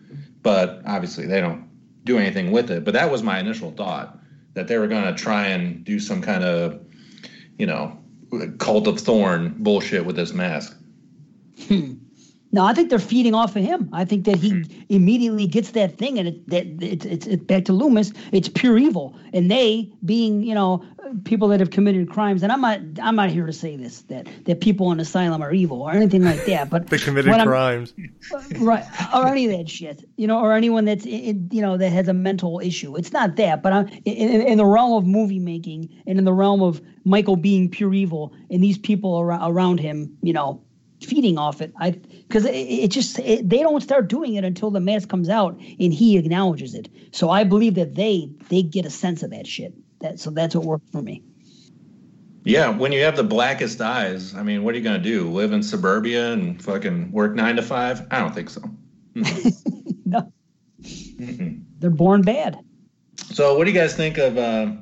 But 0.43 0.83
obviously, 0.87 1.27
they 1.27 1.41
don't 1.41 1.65
do 2.05 2.19
anything 2.19 2.51
with 2.51 2.71
it. 2.71 2.85
But 2.85 2.95
that 2.95 3.11
was 3.13 3.23
my 3.23 3.39
initial 3.39 3.71
thought 3.71 4.19
that 4.55 4.67
they 4.67 4.79
were 4.79 4.89
going 4.89 5.05
to 5.05 5.15
try 5.15 5.47
and 5.47 5.85
do 5.85 6.01
some 6.01 6.21
kind 6.21 6.43
of, 6.43 6.81
you 7.59 7.67
know, 7.67 7.99
cult 8.59 8.87
of 8.87 8.99
thorn 8.99 9.55
bullshit 9.59 10.07
with 10.07 10.17
this 10.17 10.33
mask. 10.33 10.77
Hmm. 11.67 11.95
No, 12.51 12.65
I 12.65 12.73
think 12.73 12.89
they're 12.89 12.99
feeding 12.99 13.35
off 13.35 13.57
of 13.57 13.63
him. 13.63 13.91
I 13.93 14.05
think 14.05 14.25
that 14.25 14.37
he 14.37 14.51
Hmm. 14.51 14.63
immediately 14.89 15.47
gets 15.47 15.73
that 15.73 15.99
thing, 15.99 16.19
and 16.19 16.29
it, 16.29 16.49
that 16.49 16.67
it's 16.81 17.05
it's 17.05 17.27
it's 17.27 17.45
back 17.45 17.65
to 17.67 17.73
Loomis. 17.75 18.13
It's 18.33 18.49
pure 18.49 18.79
evil, 18.79 19.15
and 19.35 19.51
they, 19.51 19.93
being 20.05 20.43
you 20.43 20.55
know 20.55 20.83
people 21.25 21.49
that 21.49 21.61
have 21.61 21.71
committed 21.71 22.09
crimes, 22.11 22.43
and 22.43 22.51
I'm 22.51 22.63
not 22.63 22.81
I'm 23.03 23.17
not 23.17 23.29
here 23.31 23.45
to 23.47 23.53
say 23.53 23.77
this 23.77 24.03
that 24.03 24.27
that 24.47 24.61
people 24.61 24.91
in 24.93 24.99
asylum 25.01 25.43
are 25.43 25.53
evil 25.53 25.83
or 25.83 25.93
anything 25.93 26.25
like 26.25 26.45
that. 26.47 26.71
But 26.71 26.87
They 26.91 26.99
committed 26.99 27.35
crimes. 27.35 27.93
right 28.59 28.85
or 29.15 29.29
any 29.29 29.47
of 29.47 29.57
that 29.59 29.71
shit 29.71 30.05
you 30.17 30.27
know 30.27 30.39
or 30.39 30.53
anyone 30.53 30.85
that's 30.85 31.07
in, 31.07 31.49
you 31.51 31.63
know 31.63 31.79
that 31.79 31.89
has 31.91 32.09
a 32.09 32.13
mental 32.13 32.61
issue 32.61 32.95
it's 32.95 33.11
not 33.13 33.37
that 33.37 33.63
but 33.63 33.73
i'm 33.73 33.89
in, 34.05 34.43
in 34.43 34.59
the 34.59 34.67
realm 34.67 34.93
of 34.93 35.07
movie 35.07 35.39
making 35.39 35.89
and 36.07 36.19
in 36.19 36.25
the 36.27 36.33
realm 36.33 36.61
of 36.61 36.83
michael 37.05 37.37
being 37.37 37.71
pure 37.71 37.95
evil 37.95 38.35
and 38.51 38.63
these 38.63 38.77
people 38.77 39.19
around, 39.21 39.51
around 39.51 39.81
him 39.81 40.15
you 40.21 40.33
know 40.33 40.63
feeding 41.01 41.39
off 41.39 41.63
it 41.63 41.73
i 41.81 41.99
because 42.29 42.45
it, 42.45 42.55
it 42.55 42.91
just 42.91 43.19
it, 43.21 43.49
they 43.49 43.59
don't 43.59 43.81
start 43.81 44.09
doing 44.09 44.35
it 44.35 44.45
until 44.45 44.71
the 44.71 44.81
mask 44.81 45.09
comes 45.09 45.29
out 45.29 45.59
and 45.81 45.93
he 45.93 46.17
acknowledges 46.19 46.75
it 46.75 46.89
so 47.13 47.31
i 47.31 47.43
believe 47.45 47.75
that 47.75 47.95
they 47.95 48.31
they 48.49 48.63
get 48.63 48.85
a 48.87 48.91
sense 48.91 49.23
of 49.23 49.31
that 49.31 49.47
shit 49.47 49.75
that 50.01 50.21
so 50.21 50.31
that's 50.31 50.55
what 50.55 50.65
worked 50.65 50.91
for 50.91 51.03
me 51.03 51.23
Yeah, 52.45 52.71
when 52.71 52.93
you 52.93 53.03
have 53.03 53.17
the 53.17 53.25
blackest 53.25 53.81
eyes, 53.81 54.35
I 54.35 54.43
mean, 54.43 54.63
what 54.63 54.75
are 54.75 54.79
you 54.79 54.85
going 54.85 55.03
to 55.03 55.03
do? 55.03 55.29
Live 55.31 55.53
in 55.53 55.63
suburbia 55.63 56.33
and 56.33 56.63
fucking 56.63 57.13
work 57.13 57.35
nine 57.35 57.57
to 57.57 57.63
five? 57.63 58.07
I 58.11 58.21
don't 58.21 58.35
think 58.35 58.49
so. 58.49 58.63
no 60.07 60.33
they're 61.81 61.91
born 61.91 62.23
bad 62.23 62.59
So, 63.33 63.57
what 63.57 63.65
do 63.65 63.71
you 63.73 63.79
guys 63.79 63.95
think 63.97 64.17
of 64.19 64.39
uh, 64.39 64.73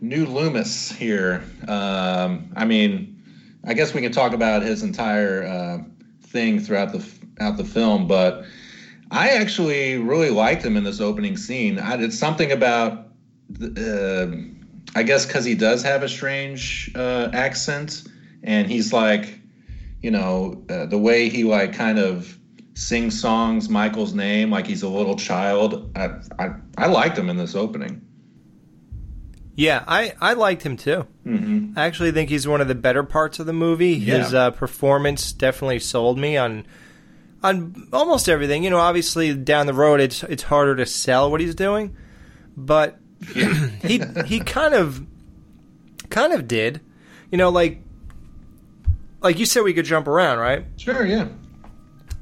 new 0.00 0.26
Loomis 0.26 0.90
here? 0.92 1.44
Um, 1.68 2.52
I 2.56 2.64
mean, 2.64 3.22
I 3.64 3.72
guess 3.74 3.94
we 3.94 4.00
can 4.02 4.12
talk 4.12 4.32
about 4.32 4.62
his 4.62 4.82
entire 4.82 5.44
uh, 5.44 5.78
thing 6.26 6.60
throughout 6.60 6.92
the 6.92 7.00
throughout 7.00 7.56
the 7.56 7.64
film, 7.64 8.06
but 8.06 8.44
I 9.10 9.30
actually 9.30 9.98
really 9.98 10.30
liked 10.30 10.64
him 10.64 10.76
in 10.76 10.84
this 10.84 11.00
opening 11.00 11.36
scene. 11.36 11.78
I 11.78 11.96
did 11.96 12.12
something 12.12 12.50
about, 12.50 13.08
uh, 13.60 14.26
I 14.94 15.02
guess, 15.04 15.26
because 15.26 15.44
he 15.44 15.54
does 15.54 15.82
have 15.82 16.02
a 16.02 16.08
strange 16.08 16.90
uh, 16.94 17.30
accent, 17.32 18.04
and 18.42 18.68
he's 18.68 18.92
like, 18.92 19.38
you 20.02 20.10
know, 20.10 20.64
uh, 20.68 20.86
the 20.86 20.98
way 20.98 21.28
he 21.28 21.44
like 21.44 21.72
kind 21.72 21.98
of 21.98 22.36
sings 22.74 23.18
songs 23.18 23.70
Michael's 23.70 24.12
name 24.12 24.50
like 24.50 24.66
he's 24.66 24.82
a 24.82 24.88
little 24.88 25.16
child. 25.16 25.90
I, 25.96 26.10
I 26.38 26.50
I 26.76 26.86
liked 26.86 27.16
him 27.16 27.30
in 27.30 27.36
this 27.36 27.54
opening. 27.54 28.05
Yeah, 29.56 29.82
I, 29.88 30.12
I 30.20 30.34
liked 30.34 30.62
him 30.62 30.76
too. 30.76 31.06
Mm-hmm. 31.26 31.78
I 31.78 31.86
actually 31.86 32.12
think 32.12 32.28
he's 32.28 32.46
one 32.46 32.60
of 32.60 32.68
the 32.68 32.74
better 32.74 33.02
parts 33.02 33.38
of 33.38 33.46
the 33.46 33.52
movie. 33.54 33.98
His 33.98 34.32
Yeah. 34.32 34.38
uh, 34.46 34.50
performance 34.50 35.32
definitely 35.32 35.78
sold 35.80 36.18
me 36.18 36.36
on 36.36 36.66
on 37.42 37.88
almost 37.92 38.28
everything. 38.28 38.62
You 38.64 38.70
know, 38.70 38.78
obviously 38.78 39.34
down 39.34 39.66
the 39.66 39.72
road 39.74 40.00
it's 40.00 40.22
it's 40.24 40.42
harder 40.42 40.76
to 40.76 40.84
sell 40.86 41.30
what 41.30 41.40
he's 41.40 41.54
doing, 41.54 41.96
but 42.56 42.98
he 43.82 44.00
he 44.26 44.40
kind 44.40 44.74
of 44.74 45.04
kind 46.10 46.32
of 46.34 46.46
did. 46.46 46.80
You 47.30 47.38
know, 47.38 47.48
like 47.48 47.82
like 49.22 49.38
you 49.38 49.46
said, 49.46 49.62
we 49.62 49.72
could 49.74 49.86
jump 49.86 50.06
around, 50.06 50.38
right? 50.38 50.66
Sure, 50.76 51.04
yeah. 51.06 51.28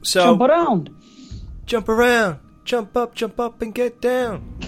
So 0.03 0.23
jump 0.25 0.41
around 0.43 0.91
jump 1.67 1.89
around, 1.89 2.39
jump 2.65 2.95
up, 2.97 3.15
jump 3.15 3.41
up, 3.41 3.63
and 3.63 3.75
get 3.75 4.01
down. 4.01 4.59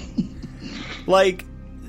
like, 1.07 1.45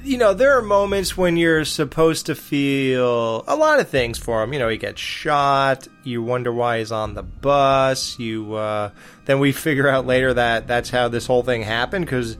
you 0.07 0.17
know, 0.17 0.33
there 0.33 0.57
are 0.57 0.61
moments 0.61 1.17
when 1.17 1.35
you're 1.35 1.65
supposed 1.65 2.27
to 2.27 2.35
feel 2.35 3.43
a 3.45 3.55
lot 3.55 3.81
of 3.81 3.89
things 3.89 4.17
for 4.17 4.41
him. 4.41 4.53
You 4.53 4.59
know, 4.59 4.69
he 4.69 4.77
gets 4.77 5.01
shot. 5.01 5.87
You 6.03 6.23
wonder 6.23 6.51
why 6.51 6.79
he's 6.79 6.93
on 6.93 7.13
the 7.13 7.23
bus. 7.23 8.17
You 8.17 8.53
uh, 8.53 8.91
then 9.25 9.39
we 9.39 9.51
figure 9.51 9.89
out 9.89 10.05
later 10.05 10.33
that 10.33 10.65
that's 10.65 10.89
how 10.89 11.09
this 11.09 11.27
whole 11.27 11.43
thing 11.43 11.61
happened 11.61 12.05
because 12.05 12.37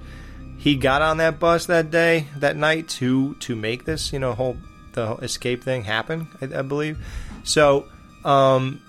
he 0.58 0.78
got 0.78 1.02
on 1.02 1.18
that 1.18 1.40
bus 1.40 1.66
that 1.66 1.92
day, 1.92 2.28
that 2.38 2.56
night 2.56 2.88
to 2.90 3.36
to 3.36 3.56
make 3.56 3.84
this, 3.84 4.14
you 4.14 4.20
know, 4.20 4.34
whole 4.34 4.58
the 4.94 5.06
whole 5.06 5.18
escape 5.18 5.64
thing 5.64 5.84
happen. 5.84 6.28
I, 6.42 6.60
I 6.60 6.62
believe. 6.62 6.98
So. 7.44 7.88
Um, 8.24 8.82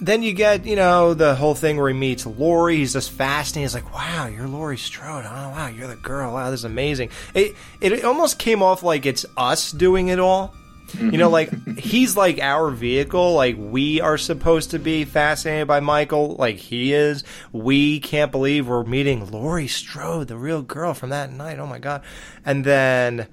then 0.00 0.22
you 0.22 0.32
get, 0.32 0.66
you 0.66 0.76
know, 0.76 1.14
the 1.14 1.34
whole 1.34 1.54
thing 1.54 1.76
where 1.76 1.88
he 1.88 1.94
meets 1.94 2.24
Laurie. 2.24 2.76
He's 2.76 2.92
just 2.92 3.10
fascinated. 3.10 3.64
He's 3.70 3.74
like, 3.74 3.94
"Wow, 3.94 4.26
you're 4.26 4.46
Laurie 4.46 4.78
Strode. 4.78 5.24
Oh, 5.26 5.48
wow, 5.50 5.68
you're 5.68 5.88
the 5.88 5.96
girl. 5.96 6.34
Wow, 6.34 6.50
this 6.50 6.60
is 6.60 6.64
amazing." 6.64 7.10
It 7.34 7.56
it 7.80 8.04
almost 8.04 8.38
came 8.38 8.62
off 8.62 8.82
like 8.82 9.06
it's 9.06 9.26
us 9.36 9.72
doing 9.72 10.08
it 10.08 10.18
all. 10.18 10.54
You 10.98 11.18
know, 11.18 11.28
like 11.28 11.50
he's 11.78 12.16
like 12.16 12.38
our 12.38 12.70
vehicle. 12.70 13.34
Like 13.34 13.56
we 13.58 14.00
are 14.00 14.18
supposed 14.18 14.70
to 14.70 14.78
be 14.78 15.04
fascinated 15.04 15.68
by 15.68 15.80
Michael, 15.80 16.36
like 16.36 16.56
he 16.56 16.92
is. 16.92 17.24
We 17.52 18.00
can't 18.00 18.32
believe 18.32 18.68
we're 18.68 18.84
meeting 18.84 19.30
Laurie 19.30 19.68
Strode, 19.68 20.28
the 20.28 20.36
real 20.36 20.62
girl 20.62 20.94
from 20.94 21.10
that 21.10 21.32
night. 21.32 21.58
Oh 21.58 21.66
my 21.66 21.78
god! 21.78 22.02
And 22.44 22.64
then 22.64 23.26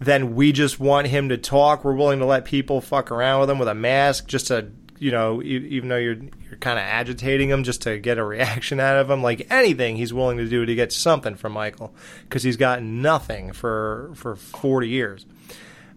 then 0.00 0.34
we 0.34 0.50
just 0.50 0.80
want 0.80 1.06
him 1.08 1.28
to 1.28 1.36
talk. 1.36 1.84
We're 1.84 1.94
willing 1.94 2.20
to 2.20 2.24
let 2.24 2.46
people 2.46 2.80
fuck 2.80 3.10
around 3.10 3.40
with 3.40 3.50
him 3.50 3.58
with 3.58 3.68
a 3.68 3.74
mask 3.74 4.26
just 4.26 4.46
to, 4.46 4.70
you 5.00 5.10
know, 5.10 5.42
even 5.42 5.88
though 5.88 5.96
you're 5.96 6.14
you're 6.14 6.58
kind 6.60 6.78
of 6.78 6.84
agitating 6.84 7.48
him 7.48 7.64
just 7.64 7.82
to 7.82 7.98
get 7.98 8.18
a 8.18 8.24
reaction 8.24 8.78
out 8.78 8.98
of 8.98 9.10
him. 9.10 9.22
Like 9.22 9.46
anything, 9.50 9.96
he's 9.96 10.12
willing 10.12 10.36
to 10.36 10.46
do 10.46 10.64
to 10.66 10.74
get 10.74 10.92
something 10.92 11.34
from 11.34 11.54
Michael 11.54 11.94
because 12.22 12.42
he's 12.42 12.58
gotten 12.58 13.00
nothing 13.02 13.52
for 13.52 14.12
for 14.14 14.36
forty 14.36 14.90
years. 14.90 15.24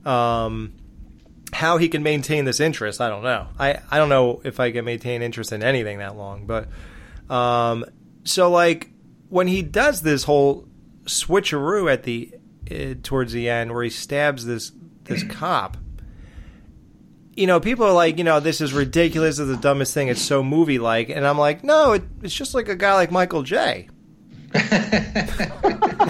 Um, 0.06 0.74
how 1.52 1.78
he 1.78 1.90
can 1.90 2.02
maintain 2.02 2.46
this 2.46 2.60
interest, 2.60 3.02
I 3.02 3.10
don't 3.10 3.24
know. 3.24 3.50
I 3.60 3.80
I 3.92 3.98
don't 3.98 4.10
know 4.10 4.42
if 4.46 4.62
I 4.62 4.72
can 4.72 4.86
maintain 4.86 5.22
interest 5.22 5.52
in 5.52 5.62
anything 5.62 6.00
that 6.00 6.16
long, 6.16 6.46
but 6.46 6.70
um, 7.30 7.86
so 8.24 8.50
like 8.50 8.90
when 9.28 9.48
he 9.48 9.62
does 9.62 10.02
this 10.02 10.24
whole 10.24 10.66
switcheroo 11.04 11.92
at 11.92 12.04
the 12.04 12.34
uh, 12.72 12.96
towards 13.04 13.34
the 13.34 13.50
end 13.50 13.74
where 13.74 13.84
he 13.84 13.90
stabs 13.90 14.46
this 14.46 14.72
this 15.04 15.24
cop 15.24 15.76
you 17.36 17.48
know 17.48 17.60
people 17.60 17.86
are 17.86 17.94
like 17.94 18.18
you 18.18 18.24
know 18.24 18.40
this 18.40 18.62
is 18.62 18.74
ridiculous 18.74 19.40
it's 19.40 19.50
the 19.50 19.58
dumbest 19.58 19.94
thing 19.94 20.08
it's 20.08 20.22
so 20.22 20.44
movie 20.44 20.80
like 20.80 21.10
and 21.10 21.26
i'm 21.26 21.38
like 21.38 21.64
no 21.64 21.94
it, 21.94 22.04
it's 22.22 22.34
just 22.34 22.54
like 22.54 22.70
a 22.70 22.76
guy 22.76 22.94
like 22.94 23.12
michael 23.12 23.44
j 23.44 23.88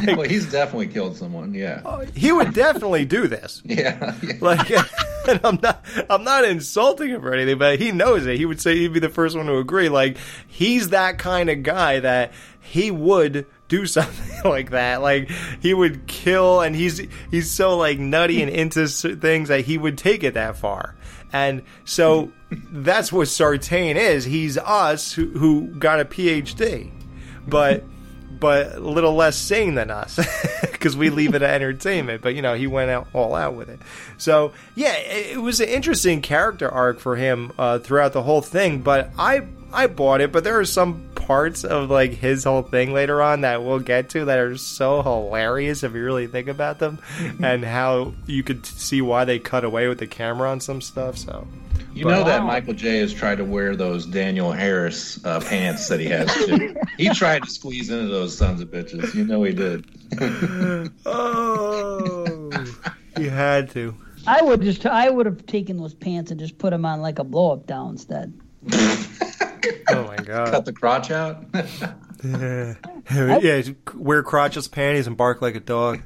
well, 0.04 0.24
he's 0.24 0.52
definitely 0.52 0.88
killed 0.88 1.16
someone. 1.16 1.54
Yeah. 1.54 1.82
Uh, 1.86 2.06
he 2.14 2.34
would 2.34 2.54
definitely 2.54 3.06
do 3.06 3.28
this 3.28 3.62
Yeah. 3.66 4.16
like 4.42 4.70
and 4.70 5.40
i'm 5.46 5.58
not 5.64 5.86
i'm 6.10 6.26
not 6.26 6.44
insulting 6.44 7.10
him 7.10 7.26
or 7.26 7.34
anything 7.34 7.58
but 7.58 7.80
he 7.80 7.94
knows 7.94 8.26
it 8.26 8.38
he 8.38 8.46
would 8.46 8.60
say 8.60 8.76
he'd 8.76 8.92
be 8.92 9.00
the 9.00 9.08
first 9.08 9.38
one 9.38 9.46
to 9.46 9.58
agree 9.58 9.88
like 9.88 10.18
he's 10.48 10.90
that 10.90 11.18
kind 11.18 11.50
of 11.50 11.64
guy 11.64 12.02
that 12.02 12.34
he 12.60 12.92
would 12.92 13.46
do 13.70 13.86
something 13.86 14.52
like 14.52 14.72
that 14.72 15.02
like 15.02 15.30
he 15.62 15.74
would 15.74 16.06
kill 16.08 16.60
and 16.60 16.76
he's 16.76 17.02
he's 17.32 17.50
so 17.50 17.78
like 17.78 17.98
nutty 17.98 18.42
and 18.42 18.52
into 18.52 18.86
things 18.88 19.48
that 19.48 19.62
he 19.62 19.78
would 19.78 19.98
take 19.98 20.24
it 20.24 20.34
that 20.34 20.58
far 20.58 20.96
and 21.34 21.64
so 21.84 22.32
that's 22.72 23.12
what 23.12 23.28
sartain 23.28 23.98
is. 23.98 24.24
He's 24.24 24.58
us 24.58 25.12
who, 25.12 25.28
who 25.32 25.68
got 25.68 26.00
a 26.00 26.06
phd 26.06 26.92
but 27.48 27.84
but 28.40 28.76
a 28.76 28.80
little 28.80 29.14
less 29.14 29.38
sane 29.38 29.76
than 29.76 29.92
us 29.92 30.20
because 30.62 30.96
we 30.96 31.10
leave 31.10 31.36
it 31.36 31.42
at 31.42 31.50
entertainment. 31.50 32.22
But 32.22 32.36
you 32.36 32.42
know, 32.42 32.54
he 32.54 32.68
went 32.68 32.92
out 32.92 33.08
all 33.14 33.36
out 33.36 33.56
with 33.56 33.70
it. 33.70 33.80
So 34.18 34.54
yeah, 34.76 34.94
it, 34.96 35.34
it 35.34 35.42
was 35.42 35.60
an 35.60 35.70
interesting 35.70 36.22
character 36.22 36.70
arc 36.70 37.00
for 37.00 37.16
him 37.16 37.52
uh, 37.58 37.80
throughout 37.80 38.14
the 38.14 38.24
whole 38.24 38.42
thing. 38.42 38.82
But 38.82 39.12
I 39.18 39.48
I 39.72 39.88
bought 39.88 40.22
it. 40.22 40.32
But 40.32 40.44
there 40.44 40.60
are 40.60 40.66
some 40.66 41.10
parts 41.16 41.64
of 41.64 41.90
like 41.90 42.12
his 42.12 42.44
whole 42.44 42.62
thing 42.62 42.94
later 42.94 43.22
on 43.22 43.42
that 43.42 43.64
we'll 43.64 43.80
get 43.80 44.10
to 44.10 44.26
that 44.26 44.38
are 44.38 44.58
so 44.58 45.02
hilarious 45.02 45.84
if 45.84 45.94
you 45.94 46.04
really 46.04 46.28
think 46.28 46.48
about 46.48 46.80
them, 46.80 47.00
and 47.42 47.64
how 47.64 48.14
you 48.26 48.44
could 48.44 48.66
see 48.66 49.02
why 49.02 49.26
they 49.26 49.40
cut 49.40 49.64
away 49.64 49.88
with 49.88 50.00
the 50.00 50.08
camera 50.08 50.50
on 50.50 50.60
some 50.60 50.82
stuff. 50.82 51.18
So. 51.18 51.48
You 51.94 52.06
But- 52.06 52.12
know 52.12 52.24
that 52.24 52.44
Michael 52.44 52.74
J 52.74 52.98
has 53.00 53.14
tried 53.14 53.38
to 53.38 53.46
wear 53.46 53.76
those 53.76 54.06
Danielle 54.06 54.52
Harris 54.52 55.24
uh, 55.24 55.40
pants 55.40 55.88
that 55.90 56.00
he 56.00 56.08
has 56.08 56.34
too. 56.34 56.76
he 56.98 57.10
tried 57.10 57.44
to 57.44 57.50
squeeze 57.50 57.90
into 57.90 58.08
those 58.08 58.36
sons 58.38 58.62
of 58.62 58.70
bitches. 58.70 59.14
You 59.14 59.26
know 59.26 59.44
he 59.44 59.54
did. 59.54 59.86
oh, 61.06 62.52
you 63.20 63.30
had 63.30 63.70
to. 63.72 63.96
I 64.26 64.42
would 64.42 64.62
just 64.62 64.86
I 64.86 65.10
would 65.10 65.26
have 65.26 65.46
taken 65.46 65.78
those 65.78 65.94
pants 65.94 66.32
and 66.32 66.40
just 66.40 66.58
put 66.58 66.72
them 66.72 66.86
on 66.86 67.02
like 67.02 67.20
a 67.20 67.24
blow 67.24 67.52
up 67.54 67.68
doll 67.68 67.90
instead. 67.90 68.34
Oh 68.72 70.04
my 70.08 70.16
god. 70.16 70.52
Cut 70.52 70.66
the 70.66 70.74
crotch 70.74 71.12
out. 71.12 71.46
yeah, 72.24 72.76
yeah, 73.40 73.62
wear 73.96 74.24
crotchless 74.24 74.72
panties 74.72 75.08
and 75.08 75.18
bark 75.18 75.42
like 75.42 75.56
a 75.56 75.60
dog. 75.60 76.02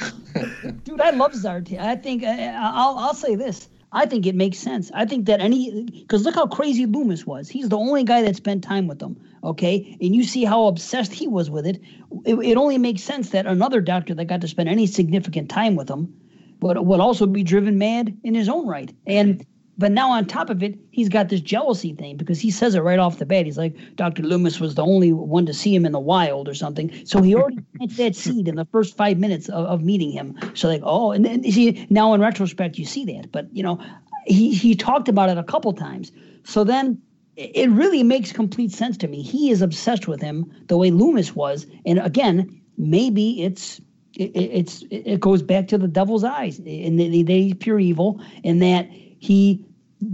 Dude, 0.84 1.00
I 1.00 1.10
love 1.10 1.34
Sartain. 1.34 1.78
I 1.78 1.96
think 1.96 2.22
uh, 2.22 2.28
I'll 2.28 2.98
I'll 2.98 3.14
say 3.14 3.34
this. 3.34 3.68
I 3.92 4.06
think 4.06 4.26
it 4.26 4.34
makes 4.34 4.58
sense. 4.58 4.90
I 4.94 5.04
think 5.04 5.26
that 5.26 5.40
any 5.40 5.84
because 5.84 6.24
look 6.24 6.34
how 6.34 6.46
crazy 6.46 6.86
Loomis 6.86 7.26
was. 7.26 7.48
He's 7.48 7.68
the 7.68 7.78
only 7.78 8.04
guy 8.04 8.22
that 8.22 8.36
spent 8.36 8.62
time 8.62 8.86
with 8.86 9.00
them. 9.00 9.20
Okay, 9.42 9.96
and 10.00 10.14
you 10.14 10.22
see 10.22 10.44
how 10.44 10.66
obsessed 10.66 11.12
he 11.12 11.26
was 11.26 11.50
with 11.50 11.66
it. 11.66 11.80
It, 12.24 12.34
it 12.34 12.56
only 12.56 12.78
makes 12.78 13.02
sense 13.02 13.30
that 13.30 13.46
another 13.46 13.80
doctor 13.80 14.14
that 14.14 14.26
got 14.26 14.42
to 14.42 14.48
spend 14.48 14.68
any 14.68 14.86
significant 14.86 15.50
time 15.50 15.74
with 15.76 15.90
him 15.90 16.14
would 16.60 16.78
would 16.78 17.00
also 17.00 17.26
be 17.26 17.42
driven 17.42 17.78
mad 17.78 18.16
in 18.22 18.34
his 18.34 18.48
own 18.48 18.66
right. 18.66 18.92
And 19.06 19.44
But 19.80 19.92
now 19.92 20.10
on 20.10 20.26
top 20.26 20.50
of 20.50 20.62
it, 20.62 20.78
he's 20.90 21.08
got 21.08 21.30
this 21.30 21.40
jealousy 21.40 21.94
thing 21.94 22.18
because 22.18 22.38
he 22.38 22.50
says 22.50 22.74
it 22.74 22.80
right 22.80 22.98
off 22.98 23.18
the 23.18 23.24
bat. 23.24 23.46
He's 23.46 23.56
like, 23.56 23.74
Dr. 23.96 24.22
Loomis 24.22 24.60
was 24.60 24.74
the 24.74 24.84
only 24.84 25.10
one 25.10 25.46
to 25.46 25.54
see 25.54 25.74
him 25.74 25.86
in 25.86 25.92
the 25.92 25.98
wild 25.98 26.50
or 26.50 26.54
something. 26.54 26.92
So 27.06 27.22
he 27.22 27.34
already 27.34 27.60
planted 27.76 27.96
that 27.96 28.14
seed 28.14 28.46
in 28.46 28.56
the 28.56 28.66
first 28.66 28.94
five 28.94 29.16
minutes 29.16 29.48
of, 29.48 29.64
of 29.64 29.82
meeting 29.82 30.10
him. 30.12 30.38
So 30.52 30.68
like, 30.68 30.82
oh, 30.84 31.12
and 31.12 31.24
then 31.24 31.42
see 31.44 31.86
now 31.88 32.12
in 32.12 32.20
retrospect 32.20 32.76
you 32.76 32.84
see 32.84 33.06
that. 33.06 33.32
But 33.32 33.48
you 33.56 33.62
know, 33.62 33.82
he 34.26 34.52
he 34.52 34.74
talked 34.74 35.08
about 35.08 35.30
it 35.30 35.38
a 35.38 35.42
couple 35.42 35.72
times. 35.72 36.12
So 36.44 36.62
then 36.62 37.00
it 37.36 37.70
really 37.70 38.02
makes 38.02 38.32
complete 38.32 38.72
sense 38.72 38.98
to 38.98 39.08
me. 39.08 39.22
He 39.22 39.50
is 39.50 39.62
obsessed 39.62 40.06
with 40.06 40.20
him 40.20 40.52
the 40.66 40.76
way 40.76 40.90
Loomis 40.90 41.34
was. 41.34 41.66
And 41.86 41.98
again, 42.00 42.60
maybe 42.76 43.42
it's 43.42 43.80
it, 44.12 44.32
it's 44.34 44.84
it 44.90 45.20
goes 45.20 45.40
back 45.42 45.68
to 45.68 45.78
the 45.78 45.88
devil's 45.88 46.22
eyes 46.22 46.58
and 46.58 47.00
they, 47.00 47.22
they 47.22 47.54
pure 47.54 47.78
evil 47.78 48.20
and 48.44 48.60
that 48.60 48.90
he 48.90 49.64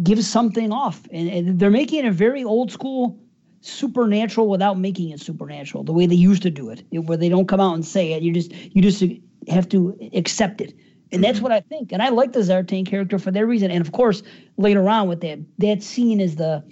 gives 0.03 0.29
something 0.29 0.73
off 0.73 1.03
and, 1.13 1.29
and 1.29 1.59
they're 1.59 1.71
making 1.71 2.05
it 2.05 2.09
a 2.09 2.13
very 2.13 2.43
old 2.43 2.73
school 2.73 3.19
supernatural 3.61 4.49
without 4.49 4.79
making 4.79 5.11
it 5.11 5.21
supernatural 5.21 5.83
the 5.85 5.93
way 5.93 6.07
they 6.07 6.15
used 6.15 6.43
to 6.43 6.51
do 6.51 6.71
it 6.71 6.85
where 6.91 7.17
they 7.17 7.29
don't 7.29 7.49
come 7.49 7.61
out 7.61 7.75
and 7.75 7.85
say 7.85 8.13
it 8.13 8.23
you 8.23 8.33
just 8.33 8.53
you 8.53 8.83
just 8.83 9.03
have 9.49 9.69
to 9.69 9.97
accept 10.13 10.61
it 10.61 10.75
and 11.13 11.23
that's 11.23 11.41
what 11.41 11.53
I 11.53 11.61
think. 11.61 11.93
And 11.93 12.03
I 12.03 12.09
like 12.09 12.33
the 12.33 12.45
Sartain 12.45 12.85
character 12.85 13.19
for 13.19 13.31
that 13.31 13.47
reason. 13.47 13.71
And 13.71 13.85
of 13.85 13.93
course, 13.93 14.23
later 14.57 14.89
on 14.89 15.09
with 15.09 15.21
that, 15.21 15.39
that 15.59 15.83
scene 15.83 16.21
is 16.21 16.37
the 16.37 16.65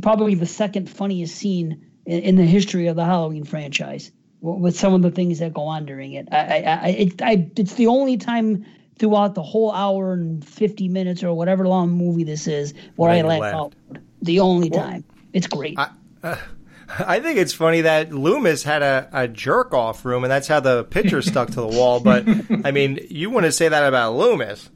probably 0.00 0.34
the 0.34 0.46
second 0.46 0.88
funniest 0.88 1.36
scene 1.36 1.84
in, 2.06 2.20
in 2.20 2.36
the 2.36 2.46
history 2.46 2.86
of 2.86 2.96
the 2.96 3.04
Halloween 3.04 3.44
franchise 3.44 4.10
with 4.40 4.76
some 4.76 4.94
of 4.94 5.02
the 5.02 5.10
things 5.10 5.38
that 5.38 5.52
go 5.52 5.62
on 5.62 5.86
during 5.86 6.12
it. 6.12 6.28
I, 6.32 6.36
I, 6.36 6.60
I, 6.62 6.88
it, 6.88 7.22
I, 7.22 7.50
it's 7.56 7.74
the 7.74 7.86
only 7.86 8.16
time 8.16 8.64
throughout 8.98 9.34
the 9.34 9.42
whole 9.42 9.72
hour 9.72 10.12
and 10.12 10.46
50 10.46 10.88
minutes 10.88 11.22
or 11.22 11.34
whatever 11.34 11.66
long 11.66 11.90
movie 11.90 12.24
this 12.24 12.46
is 12.46 12.74
where 12.96 13.10
I 13.10 13.22
laugh 13.22 13.54
out. 13.54 13.74
The 14.22 14.40
only 14.40 14.70
well, 14.70 14.82
time. 14.82 15.04
It's 15.32 15.46
great. 15.46 15.78
I, 15.78 15.90
uh, 16.22 16.36
I 16.98 17.20
think 17.20 17.38
it's 17.38 17.54
funny 17.54 17.82
that 17.82 18.12
Loomis 18.12 18.62
had 18.64 18.82
a, 18.82 19.08
a 19.12 19.28
jerk 19.28 19.72
off 19.72 20.04
room 20.04 20.24
and 20.24 20.30
that's 20.30 20.46
how 20.46 20.60
the 20.60 20.84
picture 20.84 21.22
stuck 21.22 21.48
to 21.48 21.60
the 21.60 21.66
wall. 21.66 22.00
But 22.00 22.26
I 22.64 22.70
mean, 22.70 22.98
you 23.08 23.30
want 23.30 23.46
to 23.46 23.52
say 23.52 23.68
that 23.68 23.84
about 23.84 24.14
Loomis. 24.14 24.68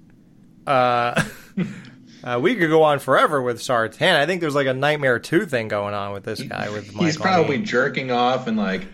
Uh, 0.66 1.22
uh, 2.24 2.38
we 2.40 2.54
could 2.54 2.70
go 2.70 2.82
on 2.82 2.98
forever 2.98 3.42
with 3.42 3.60
Sartain. 3.60 4.16
I 4.16 4.26
think 4.26 4.40
there's 4.40 4.54
like 4.54 4.66
a 4.66 4.74
Nightmare 4.74 5.18
2 5.18 5.46
thing 5.46 5.68
going 5.68 5.94
on 5.94 6.12
with 6.12 6.24
this 6.24 6.42
guy. 6.42 6.70
With 6.70 6.86
Michael. 6.88 7.04
He's 7.04 7.16
probably 7.16 7.58
jerking 7.58 8.10
off 8.10 8.46
and 8.46 8.56
like 8.56 8.86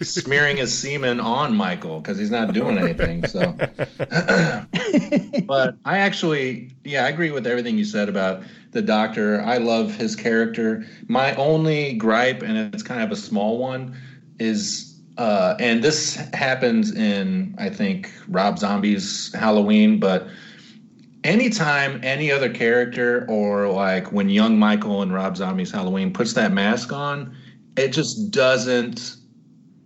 smearing 0.00 0.56
his 0.56 0.76
semen 0.76 1.20
on 1.20 1.56
Michael 1.56 2.00
because 2.00 2.18
he's 2.18 2.30
not 2.30 2.52
doing 2.52 2.78
anything. 2.78 3.26
So, 3.26 3.52
but 5.46 5.76
I 5.84 5.98
actually, 5.98 6.70
yeah, 6.84 7.04
I 7.04 7.08
agree 7.08 7.30
with 7.30 7.46
everything 7.46 7.78
you 7.78 7.84
said 7.84 8.08
about 8.08 8.42
the 8.72 8.82
doctor. 8.82 9.40
I 9.42 9.58
love 9.58 9.94
his 9.94 10.16
character. 10.16 10.84
My 11.08 11.34
only 11.36 11.94
gripe, 11.94 12.42
and 12.42 12.74
it's 12.74 12.82
kind 12.82 13.02
of 13.02 13.10
a 13.10 13.16
small 13.16 13.58
one, 13.58 13.96
is, 14.38 15.00
uh, 15.18 15.56
and 15.58 15.82
this 15.82 16.16
happens 16.34 16.94
in 16.94 17.54
I 17.58 17.70
think 17.70 18.12
Rob 18.28 18.58
Zombie's 18.58 19.32
Halloween, 19.34 19.98
but 19.98 20.28
anytime 21.24 22.00
any 22.02 22.30
other 22.30 22.48
character 22.48 23.26
or 23.28 23.68
like 23.68 24.12
when 24.12 24.28
young 24.28 24.58
Michael 24.58 25.02
and 25.02 25.12
Rob 25.12 25.36
Zombie's 25.36 25.70
Halloween 25.70 26.12
puts 26.12 26.34
that 26.34 26.52
mask 26.52 26.92
on, 26.92 27.36
it 27.76 27.88
just 27.88 28.30
doesn't 28.30 29.16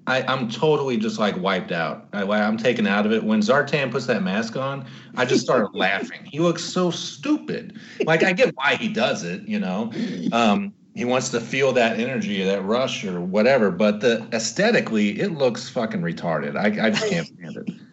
I, 0.06 0.32
am 0.32 0.48
totally 0.48 0.96
just 0.96 1.18
like 1.18 1.36
wiped 1.36 1.72
out. 1.72 2.08
I, 2.12 2.22
am 2.22 2.56
taken 2.56 2.86
out 2.86 3.06
of 3.06 3.12
it. 3.12 3.22
When 3.22 3.42
Sartain 3.42 3.90
puts 3.90 4.06
that 4.06 4.22
mask 4.22 4.56
on, 4.56 4.86
I 5.16 5.24
just 5.24 5.44
started 5.44 5.70
laughing. 5.74 6.24
He 6.24 6.40
looks 6.40 6.64
so 6.64 6.90
stupid. 6.90 7.78
Like 8.04 8.22
I 8.22 8.32
get 8.32 8.54
why 8.56 8.76
he 8.76 8.88
does 8.88 9.24
it, 9.24 9.42
you 9.42 9.58
know. 9.58 9.92
Um, 10.32 10.72
he 10.94 11.04
wants 11.04 11.28
to 11.30 11.40
feel 11.40 11.72
that 11.72 12.00
energy, 12.00 12.42
that 12.42 12.64
rush, 12.64 13.04
or 13.04 13.20
whatever. 13.20 13.70
But 13.70 14.00
the 14.00 14.26
aesthetically, 14.32 15.20
it 15.20 15.32
looks 15.32 15.68
fucking 15.68 16.00
retarded. 16.00 16.56
I, 16.56 16.86
I 16.86 16.90
just 16.90 17.08
can't 17.08 17.26
stand 17.26 17.56
it. 17.56 17.74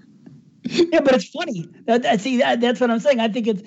Yeah, 0.69 0.99
but 0.99 1.15
it's 1.15 1.29
funny. 1.29 1.65
That, 1.85 2.03
that 2.03 2.19
see, 2.19 2.35
that, 2.39 2.59
that's 2.59 2.81
what 2.81 2.91
I'm 2.91 2.99
saying. 2.99 3.21
I 3.21 3.29
think 3.29 3.47
it's. 3.47 3.63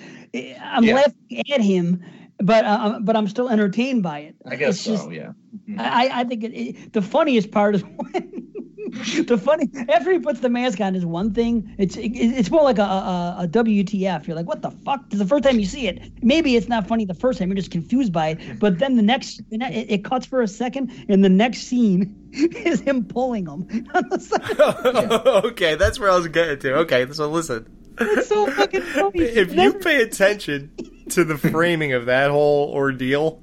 I'm 0.61 0.83
yeah. 0.83 0.93
laughing 0.93 1.51
at 1.51 1.59
him 1.59 2.03
but 2.43 2.65
uh, 2.65 2.99
but 3.01 3.15
I'm 3.15 3.27
still 3.27 3.49
entertained 3.49 4.03
by 4.03 4.19
it. 4.19 4.35
I 4.45 4.55
guess 4.55 4.75
it's 4.75 4.81
so. 4.81 4.91
Just, 4.95 5.11
yeah. 5.11 5.33
Mm-hmm. 5.69 5.79
I 5.79 6.09
I 6.13 6.23
think 6.23 6.43
it, 6.43 6.53
it, 6.53 6.93
the 6.93 7.01
funniest 7.01 7.51
part 7.51 7.75
is 7.75 7.81
when 7.95 8.51
the 9.25 9.37
funny 9.37 9.69
after 9.89 10.11
he 10.11 10.19
puts 10.19 10.41
the 10.41 10.49
mask 10.49 10.81
on 10.81 10.95
is 10.95 11.05
one 11.05 11.33
thing. 11.33 11.73
It's 11.77 11.95
it, 11.95 12.09
it's 12.09 12.51
more 12.51 12.63
like 12.63 12.77
a, 12.77 12.83
a, 12.83 13.35
a 13.41 13.47
WTF. 13.47 14.27
You're 14.27 14.35
like, 14.35 14.47
what 14.47 14.61
the 14.61 14.71
fuck? 14.71 15.05
Because 15.05 15.19
the 15.19 15.25
first 15.25 15.43
time 15.43 15.59
you 15.59 15.65
see 15.65 15.87
it, 15.87 16.11
maybe 16.21 16.55
it's 16.55 16.67
not 16.67 16.87
funny 16.87 17.05
the 17.05 17.13
first 17.13 17.39
time. 17.39 17.49
You're 17.49 17.55
just 17.55 17.71
confused 17.71 18.11
by 18.11 18.29
it. 18.29 18.59
But 18.59 18.79
then 18.79 18.97
the 18.97 19.01
next, 19.01 19.41
it, 19.49 19.61
it 19.89 20.03
cuts 20.03 20.25
for 20.25 20.41
a 20.41 20.47
second, 20.47 20.91
and 21.07 21.23
the 21.23 21.29
next 21.29 21.59
scene 21.59 22.15
is 22.33 22.81
him 22.81 23.05
pulling 23.05 23.45
them. 23.45 23.67
okay, 23.95 25.75
that's 25.75 25.99
where 25.99 26.11
I 26.11 26.15
was 26.17 26.27
getting 26.27 26.59
to. 26.59 26.73
Okay, 26.79 27.09
so 27.11 27.29
listen. 27.29 27.67
It's 27.99 28.29
so 28.29 28.49
fucking 28.51 28.81
funny. 28.81 29.21
If 29.21 29.53
you 29.53 29.73
pay 29.73 30.01
attention 30.01 30.71
to 31.11 31.23
the 31.23 31.37
framing 31.37 31.93
of 31.93 32.05
that 32.05 32.31
whole 32.31 32.71
ordeal, 32.71 33.41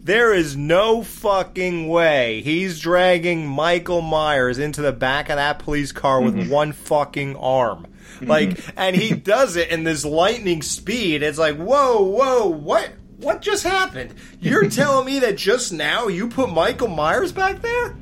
there 0.00 0.34
is 0.34 0.56
no 0.56 1.02
fucking 1.02 1.88
way 1.88 2.40
he's 2.42 2.80
dragging 2.80 3.46
Michael 3.46 4.00
Myers 4.00 4.58
into 4.58 4.82
the 4.82 4.92
back 4.92 5.28
of 5.28 5.36
that 5.36 5.58
police 5.58 5.92
car 5.92 6.20
with 6.20 6.34
mm-hmm. 6.34 6.50
one 6.50 6.72
fucking 6.72 7.36
arm. 7.36 7.86
Like, 8.20 8.50
mm-hmm. 8.50 8.70
and 8.76 8.96
he 8.96 9.14
does 9.14 9.56
it 9.56 9.68
in 9.70 9.84
this 9.84 10.04
lightning 10.04 10.62
speed. 10.62 11.22
It's 11.22 11.38
like, 11.38 11.56
whoa, 11.56 12.02
whoa, 12.02 12.46
what? 12.46 12.90
What 13.18 13.42
just 13.42 13.64
happened? 13.64 14.14
You're 14.40 14.68
telling 14.70 15.06
me 15.06 15.20
that 15.20 15.36
just 15.36 15.72
now 15.72 16.08
you 16.08 16.28
put 16.28 16.50
Michael 16.50 16.88
Myers 16.88 17.32
back 17.32 17.62
there? 17.62 17.96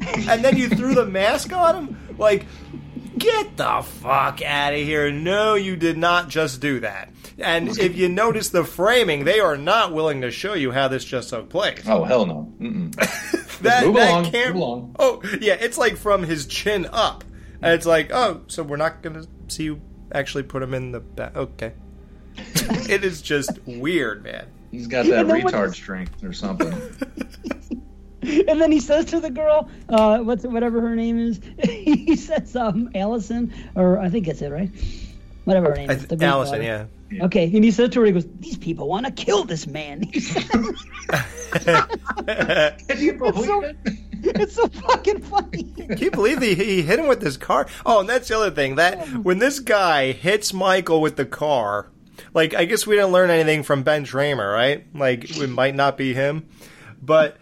And 0.00 0.44
then 0.44 0.56
you 0.56 0.68
threw 0.68 0.94
the 0.94 1.06
mask 1.06 1.52
on 1.52 1.76
him? 1.76 2.16
Like, 2.18 2.46
get 3.16 3.56
the 3.56 3.82
fuck 3.82 4.42
out 4.42 4.74
of 4.74 4.80
here. 4.80 5.10
No, 5.10 5.54
you 5.54 5.76
did 5.76 5.96
not 5.96 6.28
just 6.28 6.60
do 6.60 6.80
that. 6.80 7.10
And 7.38 7.78
if 7.78 7.96
you 7.96 8.08
notice 8.08 8.50
the 8.50 8.64
framing, 8.64 9.24
they 9.24 9.40
are 9.40 9.56
not 9.56 9.92
willing 9.92 10.20
to 10.20 10.30
show 10.30 10.54
you 10.54 10.70
how 10.70 10.88
this 10.88 11.04
just 11.04 11.30
took 11.30 11.48
place. 11.48 11.82
Oh 11.86 12.04
hell 12.04 12.26
no! 12.26 12.52
that 12.60 13.84
move 13.84 13.94
that 13.94 14.10
along, 14.10 14.30
can't. 14.30 14.54
Move 14.54 14.62
along. 14.62 14.96
Oh 14.98 15.22
yeah, 15.40 15.54
it's 15.54 15.76
like 15.76 15.96
from 15.96 16.22
his 16.22 16.46
chin 16.46 16.86
up, 16.92 17.24
and 17.60 17.72
it's 17.72 17.86
like, 17.86 18.10
oh, 18.12 18.42
so 18.46 18.62
we're 18.62 18.76
not 18.76 19.02
gonna 19.02 19.24
see 19.48 19.64
you 19.64 19.80
actually 20.12 20.44
put 20.44 20.62
him 20.62 20.74
in 20.74 20.92
the 20.92 21.00
back. 21.00 21.36
Okay, 21.36 21.72
it 22.36 23.04
is 23.04 23.20
just 23.20 23.50
weird, 23.66 24.22
man. 24.22 24.46
He's 24.70 24.86
got 24.86 25.06
that 25.06 25.26
retard 25.26 25.74
strength 25.74 26.22
or 26.22 26.32
something. 26.32 26.72
and 28.48 28.60
then 28.60 28.72
he 28.72 28.80
says 28.80 29.04
to 29.06 29.20
the 29.20 29.30
girl, 29.30 29.68
uh, 29.88 30.18
what's 30.18 30.44
whatever 30.44 30.80
her 30.80 30.96
name 30.96 31.18
is, 31.18 31.40
he 31.62 32.16
says, 32.16 32.56
um, 32.56 32.90
Allyson, 32.94 33.52
or 33.76 34.00
I 34.00 34.08
think 34.08 34.26
it's 34.26 34.42
it, 34.42 34.50
right? 34.50 34.70
Whatever 35.44 35.70
her 35.70 35.76
name 35.76 35.90
is. 35.90 36.06
The 36.06 36.24
Allyson, 36.24 36.62
yeah. 36.62 36.86
Okay, 37.20 37.44
and 37.44 37.64
he 37.64 37.70
says 37.70 37.90
to 37.90 38.00
her, 38.00 38.06
he 38.06 38.12
goes, 38.12 38.26
"These 38.40 38.58
people 38.58 38.88
want 38.88 39.06
to 39.06 39.12
kill 39.12 39.44
this 39.44 39.66
man." 39.66 40.04
Can 41.56 42.98
you 42.98 43.12
believe 43.14 43.44
so, 43.46 43.60
it? 43.62 43.76
It's 44.22 44.54
so 44.54 44.68
fucking 44.68 45.20
funny. 45.22 45.64
Can 45.76 45.98
you 45.98 46.10
believe 46.10 46.40
he, 46.40 46.54
he 46.54 46.82
hit 46.82 46.98
him 46.98 47.06
with 47.06 47.22
his 47.22 47.36
car? 47.36 47.66
Oh, 47.84 48.00
and 48.00 48.08
that's 48.08 48.28
the 48.28 48.36
other 48.36 48.50
thing 48.50 48.76
that 48.76 48.98
oh. 49.00 49.20
when 49.20 49.38
this 49.38 49.60
guy 49.60 50.12
hits 50.12 50.52
Michael 50.52 51.00
with 51.00 51.16
the 51.16 51.26
car, 51.26 51.90
like 52.32 52.54
I 52.54 52.64
guess 52.64 52.86
we 52.86 52.96
didn't 52.96 53.12
learn 53.12 53.30
anything 53.30 53.62
from 53.62 53.82
Ben 53.82 54.04
Tramer, 54.04 54.52
right? 54.52 54.84
Like 54.94 55.36
it 55.36 55.48
might 55.48 55.74
not 55.74 55.96
be 55.96 56.14
him, 56.14 56.48
but 57.02 57.36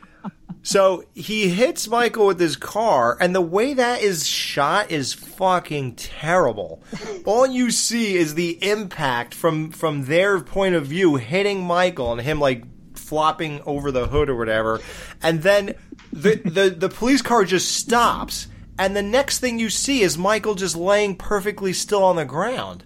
so 0.62 1.04
he 1.14 1.48
hits 1.48 1.88
Michael 1.88 2.26
with 2.26 2.38
his 2.38 2.56
car, 2.56 3.16
and 3.20 3.34
the 3.34 3.40
way 3.40 3.74
that 3.74 4.02
is 4.02 4.26
shot 4.26 4.90
is 4.90 5.12
fucking 5.12 5.96
terrible. 5.96 6.82
All 7.24 7.46
you 7.46 7.70
see 7.70 8.16
is 8.16 8.34
the 8.34 8.62
impact 8.62 9.34
from 9.34 9.70
from 9.72 10.04
their 10.04 10.40
point 10.40 10.74
of 10.74 10.86
view 10.86 11.16
hitting 11.16 11.62
Michael 11.62 12.12
and 12.12 12.20
him 12.20 12.38
like 12.38 12.64
flopping 12.94 13.60
over 13.66 13.90
the 13.90 14.06
hood 14.06 14.30
or 14.30 14.36
whatever, 14.36 14.80
and 15.22 15.42
then 15.42 15.74
the 16.12 16.36
the, 16.44 16.70
the 16.70 16.88
police 16.88 17.22
car 17.22 17.44
just 17.44 17.72
stops, 17.72 18.46
and 18.78 18.94
the 18.94 19.02
next 19.02 19.40
thing 19.40 19.58
you 19.58 19.70
see 19.70 20.02
is 20.02 20.16
Michael 20.16 20.54
just 20.54 20.76
laying 20.76 21.16
perfectly 21.16 21.72
still 21.72 22.04
on 22.04 22.16
the 22.16 22.24
ground. 22.24 22.84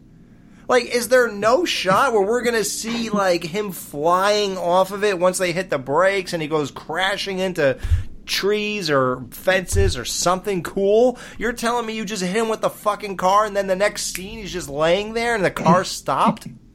Like, 0.69 0.87
is 0.87 1.09
there 1.09 1.31
no 1.31 1.65
shot 1.65 2.13
where 2.13 2.23
we're 2.23 2.43
gonna 2.43 2.65
see 2.65 3.11
like 3.11 3.45
him 3.45 3.73
flying 3.73 4.59
off 4.59 4.91
of 4.93 5.05
it 5.05 5.19
once 5.19 5.39
they 5.39 5.53
hit 5.53 5.71
the 5.71 5.79
brakes 5.79 6.33
and 6.33 6.43
he 6.43 6.49
goes 6.49 6.71
crashing 6.71 7.39
into 7.39 7.79
trees 8.25 8.91
or 8.91 9.23
fences 9.31 9.97
or 9.97 10.05
something 10.05 10.63
cool? 10.63 11.19
You're 11.39 11.53
telling 11.53 11.87
me 11.87 11.95
you 11.95 12.05
just 12.05 12.23
hit 12.23 12.35
him 12.35 12.49
with 12.49 12.61
the 12.61 12.71
fucking 12.71 13.17
car 13.17 13.45
and 13.45 13.57
then 13.57 13.67
the 13.67 13.77
next 13.77 14.15
scene 14.15 14.39
he's 14.39 14.53
just 14.53 14.69
laying 14.69 15.15
there 15.15 15.35
and 15.35 15.45
the 15.45 15.51
car 15.51 15.85
stopped? 15.85 16.49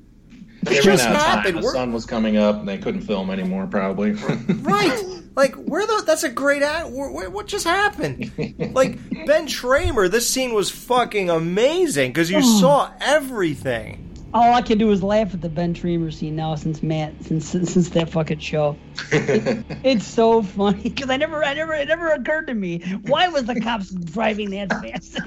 They 0.64 0.80
ran 0.82 1.00
out 1.00 1.46
of 1.46 1.54
time. 1.54 1.56
The 1.56 1.64
sun 1.64 1.94
was 1.94 2.06
coming 2.06 2.38
up, 2.38 2.58
and 2.58 2.68
they 2.68 2.78
couldn't 2.78 3.02
film 3.02 3.30
anymore. 3.30 3.68
Probably. 3.68 4.12
right. 4.12 5.04
Like 5.34 5.56
where 5.56 5.86
the? 5.88 6.04
That's 6.06 6.24
a 6.24 6.30
great 6.30 6.62
ad. 6.62 6.92
what 6.92 7.48
just 7.48 7.66
happened? 7.66 8.32
like 8.76 8.98
Ben 9.26 9.48
Tramer, 9.48 10.12
this 10.12 10.30
scene 10.30 10.54
was 10.54 10.70
fucking 10.70 11.30
amazing 11.30 12.12
because 12.12 12.30
you 12.30 12.40
oh. 12.40 12.42
saw 12.60 12.92
everything. 13.00 14.10
All 14.34 14.54
I 14.54 14.62
can 14.62 14.78
do 14.78 14.92
is 14.92 15.04
laugh 15.04 15.34
at 15.34 15.42
the 15.42 15.50
Ben 15.50 15.74
Tramer 15.74 16.14
scene 16.14 16.36
now 16.36 16.56
since 16.56 16.84
Matt 16.84 17.14
since 17.24 17.48
since, 17.48 17.72
since 17.72 17.90
that 17.92 18.10
fucking 18.10 18.40
show. 18.40 18.78
It- 19.12 19.66
it's 19.84 20.06
so 20.06 20.42
funny 20.44 20.84
because 20.84 21.10
I 21.10 21.18
never 21.18 21.44
I 21.44 21.54
never 21.54 21.74
it 21.76 21.88
never 21.88 22.10
occurred 22.10 22.48
to 22.48 22.54
me 22.54 22.80
why 23.04 23.30
was 23.30 23.46
the 23.46 23.60
cops 23.62 23.90
driving 23.90 24.50
that 24.50 24.70
fast. 24.70 25.18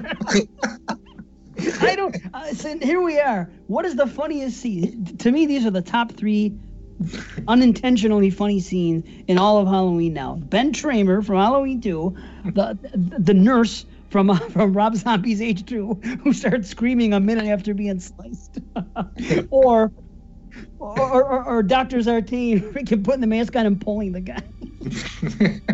I 1.81 1.95
don't. 1.95 2.15
Uh, 2.33 2.53
so 2.53 2.77
here 2.79 3.01
we 3.01 3.19
are. 3.19 3.49
What 3.67 3.85
is 3.85 3.95
the 3.95 4.07
funniest 4.07 4.57
scene? 4.57 5.05
To 5.17 5.31
me, 5.31 5.45
these 5.45 5.65
are 5.65 5.71
the 5.71 5.81
top 5.81 6.11
three 6.11 6.57
unintentionally 7.47 8.29
funny 8.29 8.59
scenes 8.59 9.05
in 9.27 9.37
all 9.37 9.57
of 9.57 9.67
Halloween. 9.67 10.13
Now, 10.13 10.35
Ben 10.35 10.73
Tramer 10.73 11.25
from 11.25 11.37
Halloween 11.37 11.81
Two, 11.81 12.15
the 12.43 12.77
the 13.17 13.33
nurse 13.33 13.85
from 14.09 14.29
uh, 14.29 14.39
from 14.39 14.73
Rob 14.73 14.95
Zombie's 14.95 15.39
H2, 15.39 16.21
who 16.21 16.33
starts 16.33 16.69
screaming 16.69 17.13
a 17.13 17.19
minute 17.19 17.45
after 17.47 17.73
being 17.73 17.99
sliced, 17.99 18.59
or. 19.49 19.91
Or, 20.79 21.23
or, 21.23 21.43
or 21.43 21.63
Dr. 21.63 22.01
Sartain 22.01 22.61
freaking 22.61 23.03
putting 23.03 23.19
the 23.19 23.27
mask 23.27 23.55
on 23.57 23.65
and 23.65 23.81
pulling 23.81 24.13
the 24.13 24.21
guy. 24.21 24.41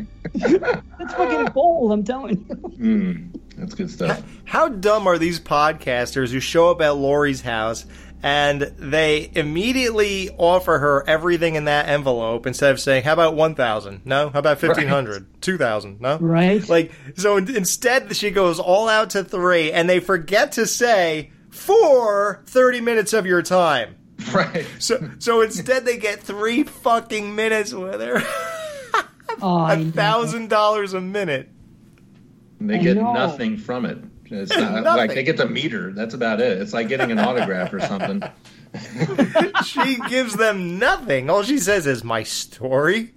That's 0.36 1.14
fucking 1.14 1.54
bold, 1.54 1.92
I'm 1.92 2.04
telling 2.04 2.38
you. 2.48 2.56
Mm, 2.78 3.40
that's 3.58 3.74
good 3.76 3.90
stuff. 3.92 4.24
How 4.46 4.70
dumb 4.70 5.08
are 5.08 5.18
these 5.18 5.40
podcasters 5.40 6.32
who 6.32 6.40
show 6.40 6.72
up 6.72 6.82
at 6.82 6.96
Laurie's 6.96 7.42
house 7.42 7.86
and 8.24 8.62
they 8.62 9.32
immediately 9.34 10.30
offer 10.38 10.78
her 10.78 11.04
everything 11.08 11.56
in 11.56 11.66
that 11.66 11.90
envelope 11.90 12.46
instead 12.46 12.72
of 12.72 12.80
saying, 12.80 13.04
"How 13.04 13.14
about 13.14 13.36
one 13.36 13.56
thousand? 13.56 14.02
No, 14.06 14.30
how 14.30 14.40
about 14.40 14.60
fifteen 14.60 14.88
hundred? 14.88 15.42
Two 15.42 15.58
thousand? 15.58 16.00
No, 16.02 16.18
right? 16.20 16.68
Like 16.70 16.92
so. 17.16 17.38
in- 17.38 17.56
Instead, 17.56 18.16
she 18.16 18.30
goes 18.32 18.60
all 18.60 18.88
out 18.88 19.12
to 19.12 19.24
three, 19.24 19.72
and 19.72 19.90
they 19.90 20.00
forget 20.00 20.52
to 20.54 20.68
say 20.68 21.32
for 21.50 22.44
thirty 22.46 22.80
minutes 22.80 23.14
of 23.14 23.26
your 23.26 23.42
time. 23.42 23.96
Right. 24.32 24.68
So 24.78 25.10
so 25.18 25.42
instead, 25.42 25.86
they 25.86 25.98
get 25.98 26.22
three 26.22 26.62
fucking 26.64 27.34
minutes 27.36 27.74
with 27.74 28.02
her. 28.02 28.22
Oh, 29.42 29.66
a 29.72 29.78
thousand 29.92 30.50
dollars 30.50 30.94
a 30.94 31.02
minute. 31.02 31.50
And 32.60 32.70
they 32.70 32.76
I 32.76 32.84
get 32.84 32.98
know. 32.98 33.14
nothing 33.14 33.58
from 33.58 33.86
it. 33.86 33.98
It's 34.26 34.56
not, 34.56 34.84
Nothing. 34.84 34.98
like 34.98 35.14
they 35.14 35.24
get 35.24 35.36
the 35.38 35.48
meter. 35.50 35.92
That's 35.92 36.14
about 36.14 36.40
it. 36.40 36.62
It's 36.62 36.72
like 36.74 36.88
getting 36.88 37.12
an 37.12 37.20
autograph 37.20 37.74
or 37.74 37.80
something. 37.82 38.24
she 39.66 39.98
gives 40.08 40.36
them 40.36 40.80
nothing. 40.80 41.30
All 41.30 41.44
she 41.44 41.58
says 41.58 41.86
is 41.86 42.04
my 42.04 42.24
story. 42.24 43.14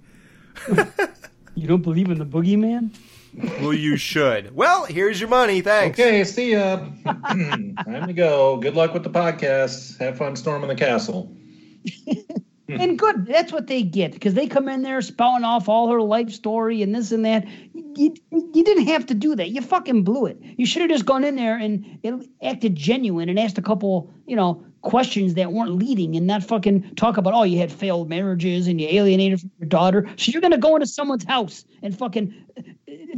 You 1.55 1.67
don't 1.67 1.83
believe 1.83 2.09
in 2.09 2.19
the 2.19 2.25
boogeyman? 2.25 2.93
Well, 3.61 3.73
you 3.73 3.95
should. 3.97 4.53
Well, 4.55 4.85
here's 4.85 5.19
your 5.19 5.29
money. 5.29 5.61
Thanks. 5.61 5.97
Okay, 5.99 6.23
see 6.25 6.51
ya. 6.51 6.85
Time 7.05 8.07
to 8.07 8.13
go. 8.13 8.57
Good 8.57 8.75
luck 8.75 8.93
with 8.93 9.03
the 9.03 9.09
podcast. 9.09 9.97
Have 9.99 10.17
fun 10.17 10.35
storming 10.35 10.67
the 10.69 10.75
castle. 10.75 11.33
And 12.67 12.97
good. 12.97 13.25
That's 13.25 13.51
what 13.51 13.67
they 13.67 13.83
get 13.83 14.13
because 14.13 14.33
they 14.33 14.47
come 14.47 14.67
in 14.67 14.81
there 14.81 15.01
spouting 15.01 15.45
off 15.45 15.69
all 15.69 15.91
her 15.91 16.01
life 16.01 16.31
story 16.31 16.81
and 16.81 16.93
this 16.93 17.11
and 17.11 17.25
that. 17.25 17.45
You, 17.73 18.13
you 18.31 18.63
didn't 18.63 18.87
have 18.87 19.05
to 19.05 19.13
do 19.13 19.35
that. 19.35 19.51
You 19.51 19.61
fucking 19.61 20.03
blew 20.03 20.25
it. 20.25 20.37
You 20.57 20.65
should 20.65 20.81
have 20.81 20.91
just 20.91 21.05
gone 21.05 21.23
in 21.23 21.35
there 21.35 21.57
and 21.57 21.99
it 22.03 22.27
acted 22.43 22.75
genuine 22.75 23.29
and 23.29 23.39
asked 23.39 23.57
a 23.57 23.61
couple, 23.61 24.13
you 24.27 24.35
know, 24.35 24.65
questions 24.81 25.33
that 25.35 25.51
weren't 25.51 25.75
leading 25.75 26.15
and 26.15 26.27
not 26.27 26.43
fucking 26.43 26.95
talk 26.95 27.17
about, 27.17 27.33
oh, 27.33 27.43
you 27.43 27.57
had 27.57 27.71
failed 27.71 28.09
marriages 28.09 28.67
and 28.67 28.81
you 28.81 28.87
alienated 28.89 29.39
from 29.39 29.51
your 29.59 29.67
daughter. 29.69 30.07
So 30.17 30.31
you're 30.31 30.41
going 30.41 30.51
to 30.51 30.57
go 30.57 30.75
into 30.75 30.87
someone's 30.87 31.25
house 31.25 31.65
and 31.81 31.97
fucking 31.97 32.45
uh, 32.57 32.61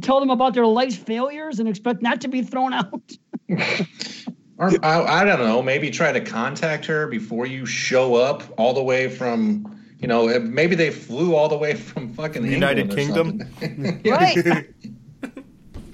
tell 0.01 0.19
them 0.19 0.29
about 0.29 0.53
their 0.53 0.65
life's 0.65 0.95
failures 0.95 1.59
and 1.59 1.67
expect 1.67 2.01
not 2.01 2.21
to 2.21 2.27
be 2.27 2.41
thrown 2.43 2.73
out. 2.73 3.11
Or 4.57 4.71
I, 4.83 5.21
I 5.21 5.23
don't 5.23 5.39
know. 5.39 5.61
Maybe 5.61 5.91
try 5.91 6.11
to 6.11 6.21
contact 6.21 6.85
her 6.85 7.07
before 7.07 7.45
you 7.45 7.65
show 7.65 8.15
up, 8.15 8.43
all 8.57 8.73
the 8.73 8.83
way 8.83 9.07
from. 9.09 9.73
You 9.99 10.07
know, 10.07 10.39
maybe 10.39 10.75
they 10.75 10.91
flew 10.91 11.33
all 11.35 11.49
the 11.49 11.57
way 11.57 11.73
from 11.73 12.13
fucking 12.13 12.45
United 12.45 12.91
England 12.99 13.47
Kingdom? 13.59 14.01
Right. 14.05 14.67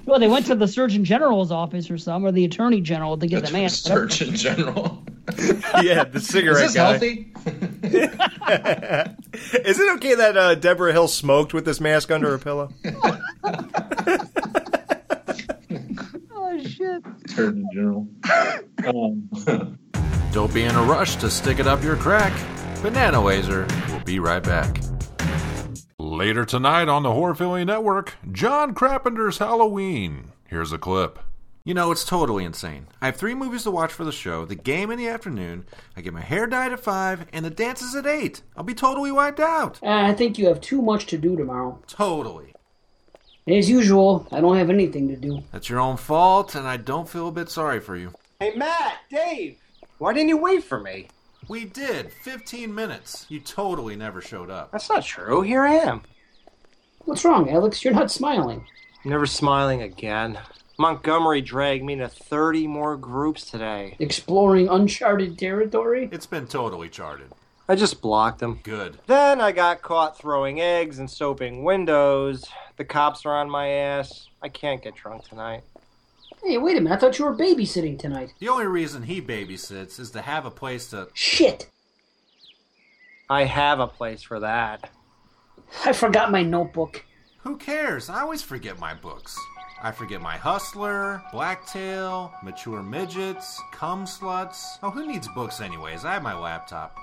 Well, 0.05 0.19
they 0.19 0.27
went 0.27 0.47
to 0.47 0.55
the 0.55 0.67
Surgeon 0.67 1.05
General's 1.05 1.49
office 1.49 1.89
or 1.89 1.97
some, 1.97 2.25
or 2.25 2.33
the 2.33 2.43
Attorney 2.43 2.81
General 2.81 3.17
to 3.17 3.25
get 3.25 3.45
the 3.45 3.53
mask. 3.53 3.85
Surgeon 3.87 4.35
General. 4.35 5.01
yeah, 5.81 6.03
the 6.03 6.19
cigarette 6.19 6.65
Is 6.65 6.73
this 6.73 6.75
guy. 6.75 6.89
healthy? 6.91 7.31
Is 9.69 9.79
it 9.79 9.93
okay 9.95 10.15
that 10.15 10.35
uh, 10.35 10.55
Debra 10.55 10.91
Hill 10.91 11.07
smoked 11.07 11.53
with 11.53 11.63
this 11.63 11.79
mask 11.79 12.11
under 12.11 12.29
her 12.31 12.37
pillow? 12.37 12.73
Shit! 16.83 17.03
Surgeon 17.29 17.67
General. 17.73 18.07
Um, 18.85 19.29
Don't 20.33 20.53
be 20.53 20.63
in 20.63 20.75
a 20.75 20.83
rush 20.83 21.15
to 21.17 21.29
stick 21.29 21.59
it 21.59 21.67
up 21.67 21.81
your 21.81 21.95
crack. 21.95 22.33
Banana 22.81 23.23
Laser 23.23 23.65
will 23.87 24.03
be 24.03 24.19
right 24.19 24.43
back. 24.43 24.81
Later 25.97 26.43
tonight 26.43 26.89
on 26.89 27.03
the 27.03 27.09
Horrorphilly 27.09 27.65
Network, 27.65 28.15
John 28.33 28.73
Crappender's 28.73 29.37
Halloween. 29.37 30.33
Here's 30.49 30.73
a 30.73 30.77
clip. 30.77 31.17
You 31.63 31.73
know, 31.73 31.91
it's 31.91 32.03
totally 32.03 32.43
insane. 32.43 32.87
I 33.01 33.05
have 33.05 33.15
three 33.15 33.35
movies 33.35 33.63
to 33.63 33.71
watch 33.71 33.93
for 33.93 34.03
the 34.03 34.11
show, 34.11 34.43
the 34.43 34.55
game 34.55 34.91
in 34.91 34.97
the 34.99 35.07
afternoon, 35.07 35.65
I 35.95 36.01
get 36.01 36.13
my 36.13 36.19
hair 36.19 36.45
dyed 36.45 36.73
at 36.73 36.81
5, 36.81 37.27
and 37.31 37.45
the 37.45 37.49
dances 37.49 37.95
at 37.95 38.05
8. 38.05 38.41
I'll 38.57 38.65
be 38.65 38.73
totally 38.73 39.13
wiped 39.13 39.39
out. 39.39 39.79
Uh, 39.81 39.87
I 39.87 40.13
think 40.13 40.37
you 40.37 40.47
have 40.47 40.59
too 40.59 40.81
much 40.81 41.05
to 41.05 41.17
do 41.17 41.37
tomorrow. 41.37 41.81
Totally. 41.87 42.52
As 43.45 43.69
usual, 43.69 44.25
I 44.31 44.39
don't 44.39 44.55
have 44.55 44.69
anything 44.69 45.09
to 45.09 45.17
do. 45.17 45.43
That's 45.51 45.69
your 45.69 45.81
own 45.81 45.97
fault, 45.97 46.55
and 46.55 46.65
I 46.65 46.77
don't 46.77 47.09
feel 47.09 47.27
a 47.27 47.31
bit 47.31 47.49
sorry 47.49 47.81
for 47.81 47.97
you. 47.97 48.13
Hey, 48.39 48.53
Matt, 48.55 48.99
Dave, 49.09 49.57
why 49.97 50.13
didn't 50.13 50.29
you 50.29 50.37
wait 50.37 50.63
for 50.63 50.79
me? 50.79 51.09
We 51.49 51.65
did. 51.65 52.11
15 52.23 52.73
minutes. 52.73 53.25
You 53.27 53.41
totally 53.41 53.97
never 53.97 54.21
showed 54.21 54.49
up. 54.49 54.71
That's 54.71 54.89
not 54.89 55.03
true. 55.03 55.41
Here 55.41 55.63
I 55.63 55.73
am. 55.73 56.03
What's 57.03 57.25
wrong, 57.25 57.49
Alex? 57.49 57.83
You're 57.83 57.93
not 57.93 58.11
smiling. 58.11 58.65
Never 59.03 59.25
smiling 59.25 59.81
again. 59.81 60.39
Montgomery 60.79 61.41
dragged 61.41 61.83
me 61.83 61.97
to 61.97 62.07
30 62.07 62.67
more 62.67 62.95
groups 62.95 63.43
today. 63.51 63.97
Exploring 63.99 64.69
uncharted 64.69 65.37
territory? 65.37 66.07
It's 66.13 66.25
been 66.25 66.47
totally 66.47 66.87
charted. 66.87 67.27
I 67.67 67.75
just 67.75 68.01
blocked 68.01 68.39
them. 68.39 68.59
Good. 68.63 68.99
Then 69.07 69.39
I 69.39 69.51
got 69.53 69.81
caught 69.81 70.17
throwing 70.17 70.59
eggs 70.59 70.99
and 70.99 71.09
soaping 71.09 71.63
windows. 71.63 72.45
The 72.77 72.83
cops 72.83 73.25
are 73.25 73.35
on 73.35 73.49
my 73.49 73.67
ass. 73.67 74.27
I 74.41 74.49
can't 74.49 74.83
get 74.83 74.95
drunk 74.95 75.27
tonight. 75.29 75.63
Hey, 76.43 76.57
wait 76.57 76.75
a 76.75 76.81
minute. 76.81 76.97
I 76.97 76.99
thought 76.99 77.17
you 77.17 77.25
were 77.25 77.35
babysitting 77.35 77.97
tonight. 77.97 78.33
The 78.39 78.49
only 78.49 78.67
reason 78.67 79.03
he 79.03 79.21
babysits 79.21 79.97
is 79.97 80.11
to 80.11 80.21
have 80.21 80.45
a 80.45 80.51
place 80.51 80.89
to. 80.89 81.07
Shit! 81.13 81.69
I 83.29 83.45
have 83.45 83.79
a 83.79 83.87
place 83.87 84.23
for 84.23 84.41
that. 84.41 84.89
I 85.85 85.93
forgot 85.93 86.31
my 86.31 86.43
notebook. 86.43 87.05
Who 87.43 87.55
cares? 87.55 88.09
I 88.09 88.21
always 88.21 88.41
forget 88.41 88.77
my 88.79 88.93
books. 88.93 89.37
I 89.81 89.91
forget 89.91 90.21
my 90.21 90.35
Hustler, 90.35 91.21
Blacktail, 91.31 92.33
Mature 92.43 92.83
Midgets, 92.83 93.61
Cum 93.71 94.05
Sluts. 94.05 94.77
Oh, 94.83 94.89
who 94.89 95.07
needs 95.07 95.27
books 95.29 95.61
anyways? 95.61 96.03
I 96.03 96.13
have 96.13 96.23
my 96.23 96.37
laptop. 96.37 96.97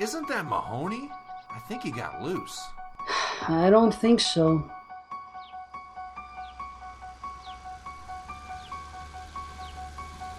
Isn't 0.00 0.28
that 0.28 0.46
Mahoney? 0.46 1.10
I 1.50 1.58
think 1.68 1.82
he 1.82 1.90
got 1.90 2.22
loose. 2.22 2.60
I 3.48 3.70
don't 3.70 3.94
think 3.94 4.20
so. 4.20 4.68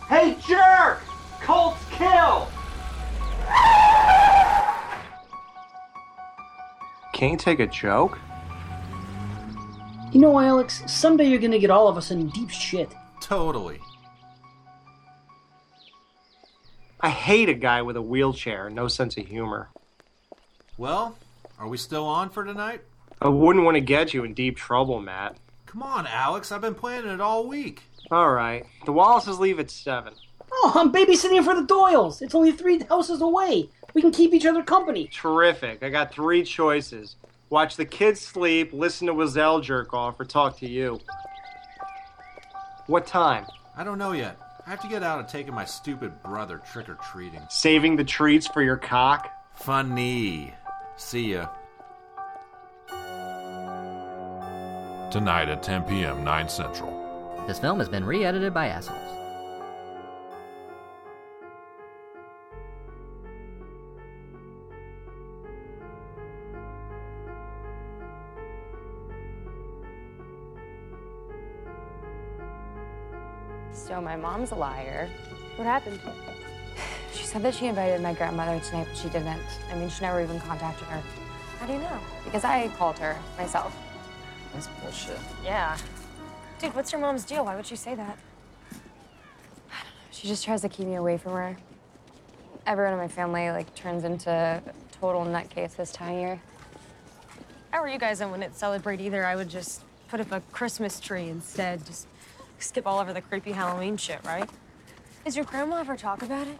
Hey, 0.07 0.37
jerk! 0.45 1.01
Colts 1.41 1.83
kill! 1.91 2.49
Can't 7.13 7.39
take 7.39 7.59
a 7.59 7.67
joke? 7.67 8.19
You 10.11 10.19
know, 10.19 10.39
Alex, 10.39 10.83
someday 10.87 11.25
you're 11.25 11.39
gonna 11.39 11.59
get 11.59 11.69
all 11.71 11.87
of 11.87 11.97
us 11.97 12.11
in 12.11 12.27
deep 12.29 12.49
shit. 12.49 12.93
Totally. 13.21 13.79
I 17.03 17.09
hate 17.09 17.49
a 17.49 17.53
guy 17.53 17.81
with 17.81 17.97
a 17.97 18.01
wheelchair, 18.01 18.69
no 18.69 18.87
sense 18.87 19.17
of 19.17 19.27
humor. 19.27 19.69
Well, 20.77 21.17
are 21.59 21.67
we 21.67 21.75
still 21.75 22.05
on 22.05 22.29
for 22.29 22.45
tonight? 22.45 22.79
I 23.21 23.27
wouldn't 23.27 23.65
want 23.65 23.75
to 23.75 23.81
get 23.81 24.13
you 24.13 24.23
in 24.23 24.33
deep 24.33 24.55
trouble, 24.55 25.01
Matt. 25.01 25.35
Come 25.65 25.83
on, 25.83 26.07
Alex. 26.07 26.53
I've 26.53 26.61
been 26.61 26.73
planning 26.73 27.11
it 27.11 27.19
all 27.19 27.45
week. 27.45 27.83
All 28.09 28.31
right. 28.31 28.65
The 28.85 28.93
Wallaces 28.93 29.37
leave 29.37 29.59
at 29.59 29.69
7. 29.69 30.13
Oh, 30.51 30.71
I'm 30.75 30.93
babysitting 30.93 31.43
for 31.43 31.53
the 31.53 31.67
Doyles. 31.67 32.21
It's 32.21 32.33
only 32.33 32.53
three 32.53 32.79
houses 32.83 33.21
away. 33.21 33.69
We 33.93 34.01
can 34.01 34.11
keep 34.11 34.33
each 34.33 34.45
other 34.45 34.63
company. 34.63 35.09
Terrific. 35.13 35.83
I 35.83 35.89
got 35.89 36.13
three 36.13 36.43
choices 36.43 37.17
watch 37.53 37.75
the 37.75 37.85
kids 37.85 38.19
sleep, 38.19 38.73
listen 38.73 39.05
to 39.05 39.13
Wazelle 39.13 39.61
jerk 39.61 39.93
off, 39.93 40.19
or 40.19 40.25
talk 40.25 40.57
to 40.57 40.67
you. 40.67 40.99
What 42.87 43.05
time? 43.05 43.45
I 43.77 43.83
don't 43.83 43.99
know 43.99 44.13
yet. 44.13 44.39
I 44.65 44.69
have 44.69 44.81
to 44.81 44.87
get 44.87 45.03
out 45.03 45.19
of 45.19 45.27
taking 45.27 45.53
my 45.53 45.65
stupid 45.65 46.23
brother 46.23 46.57
trick 46.57 46.87
or 46.87 46.95
treating. 46.95 47.41
Saving 47.49 47.97
the 47.97 48.03
treats 48.05 48.47
for 48.47 48.61
your 48.61 48.77
cock? 48.77 49.29
Funny. 49.55 50.53
See 50.95 51.33
ya. 51.33 51.49
Tonight 55.11 55.49
at 55.49 55.61
10 55.61 55.83
p.m., 55.83 56.23
9 56.23 56.49
Central. 56.49 57.43
This 57.45 57.59
film 57.59 57.79
has 57.79 57.89
been 57.89 58.05
re 58.05 58.23
edited 58.23 58.53
by 58.53 58.67
assholes. 58.67 59.22
So 73.93 74.01
my 74.01 74.15
mom's 74.15 74.49
a 74.49 74.55
liar. 74.55 75.07
What 75.55 75.65
happened? 75.65 75.99
She 77.13 77.25
said 77.25 77.43
that 77.43 77.53
she 77.53 77.67
invited 77.67 78.01
my 78.01 78.15
grandmother 78.15 78.59
tonight, 78.59 78.87
but 78.89 78.97
she 78.97 79.07
didn't. 79.07 79.39
I 79.71 79.75
mean, 79.75 79.87
she 79.87 80.01
never 80.01 80.19
even 80.19 80.39
contacted 80.39 80.87
her. 80.87 80.99
How 81.59 81.67
do 81.67 81.73
you 81.73 81.79
know? 81.79 81.99
Because 82.25 82.43
I 82.43 82.69
called 82.69 82.97
her 82.97 83.15
myself. 83.37 83.77
That's 84.51 84.67
bullshit. 84.81 85.19
Yeah. 85.43 85.77
Dude, 86.59 86.73
what's 86.73 86.91
your 86.91 87.01
mom's 87.01 87.23
deal? 87.23 87.45
Why 87.45 87.55
would 87.55 87.67
she 87.67 87.75
say 87.75 87.93
that? 87.93 88.17
I 88.71 88.73
don't 88.73 89.93
know. 89.93 90.09
She 90.09 90.27
just 90.27 90.43
tries 90.43 90.61
to 90.61 90.69
keep 90.69 90.87
me 90.87 90.95
away 90.95 91.19
from 91.19 91.33
her. 91.33 91.55
Everyone 92.65 92.93
in 92.93 92.99
my 92.99 93.07
family, 93.07 93.51
like, 93.51 93.75
turns 93.75 94.05
into 94.05 94.31
a 94.31 94.59
total 94.99 95.23
nutcase 95.23 95.75
this 95.75 95.91
time 95.91 96.15
of 96.15 96.19
year. 96.19 96.41
How 97.69 97.83
are 97.83 97.87
you 97.87 97.99
guys? 97.99 98.21
I 98.21 98.25
wouldn't 98.25 98.55
celebrate 98.55 99.01
either. 99.01 99.23
I 99.23 99.35
would 99.35 99.49
just 99.49 99.83
put 100.07 100.19
up 100.19 100.31
a 100.31 100.41
Christmas 100.51 100.99
tree 100.99 101.29
instead. 101.29 101.85
Just 101.85 102.07
skip 102.63 102.87
all 102.87 102.99
over 102.99 103.13
the 103.13 103.21
creepy 103.21 103.51
Halloween 103.51 103.97
shit, 103.97 104.19
right? 104.25 104.49
Does 105.25 105.35
your 105.35 105.45
grandma 105.45 105.77
ever 105.77 105.95
talk 105.95 106.21
about 106.21 106.47
it? 106.47 106.57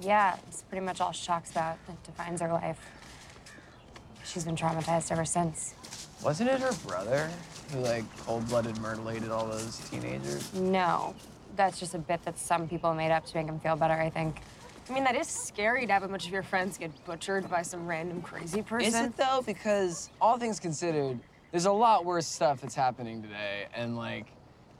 Yeah, 0.00 0.36
it's 0.48 0.62
pretty 0.62 0.84
much 0.84 1.00
all 1.00 1.12
she 1.12 1.26
talks 1.26 1.50
about 1.50 1.76
It 1.88 2.02
defines 2.04 2.40
her 2.40 2.52
life. 2.52 2.78
She's 4.24 4.44
been 4.44 4.56
traumatized 4.56 5.10
ever 5.10 5.24
since. 5.24 5.74
Wasn't 6.22 6.48
it 6.48 6.60
her 6.60 6.72
brother 6.86 7.30
who 7.72 7.80
like 7.80 8.04
cold-blooded 8.18 8.80
mutilated 8.80 9.30
all 9.30 9.46
those 9.46 9.78
teenagers? 9.90 10.52
No, 10.54 11.14
that's 11.56 11.80
just 11.80 11.94
a 11.94 11.98
bit 11.98 12.22
that 12.24 12.38
some 12.38 12.68
people 12.68 12.94
made 12.94 13.10
up 13.10 13.26
to 13.26 13.36
make 13.36 13.46
him 13.46 13.58
feel 13.60 13.76
better, 13.76 13.94
I 13.94 14.10
think. 14.10 14.40
I 14.88 14.92
mean, 14.92 15.04
that 15.04 15.14
is 15.14 15.28
scary 15.28 15.86
to 15.86 15.92
have 15.92 16.02
a 16.02 16.08
bunch 16.08 16.26
of 16.26 16.32
your 16.32 16.42
friends 16.42 16.76
get 16.76 16.90
butchered 17.04 17.48
by 17.48 17.62
some 17.62 17.86
random 17.86 18.22
crazy 18.22 18.62
person. 18.62 18.88
Is 18.88 18.94
it 18.94 19.16
though? 19.16 19.42
Because 19.44 20.10
all 20.20 20.38
things 20.38 20.58
considered, 20.60 21.18
there's 21.50 21.66
a 21.66 21.72
lot 21.72 22.04
worse 22.04 22.26
stuff 22.26 22.60
that's 22.60 22.74
happening 22.74 23.22
today, 23.22 23.66
and 23.74 23.96
like, 23.96 24.26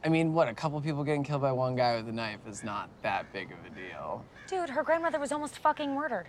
I 0.02 0.08
mean, 0.08 0.32
what 0.32 0.48
a 0.48 0.54
couple 0.54 0.80
people 0.80 1.04
getting 1.04 1.24
killed 1.24 1.42
by 1.42 1.52
one 1.52 1.76
guy 1.76 1.96
with 1.96 2.08
a 2.08 2.12
knife 2.12 2.40
is 2.48 2.64
not 2.64 2.88
that 3.02 3.30
big 3.32 3.52
of 3.52 3.58
a 3.66 3.74
deal. 3.74 4.24
Dude, 4.48 4.70
her 4.70 4.82
grandmother 4.82 5.18
was 5.18 5.30
almost 5.30 5.58
fucking 5.58 5.94
murdered. 5.94 6.26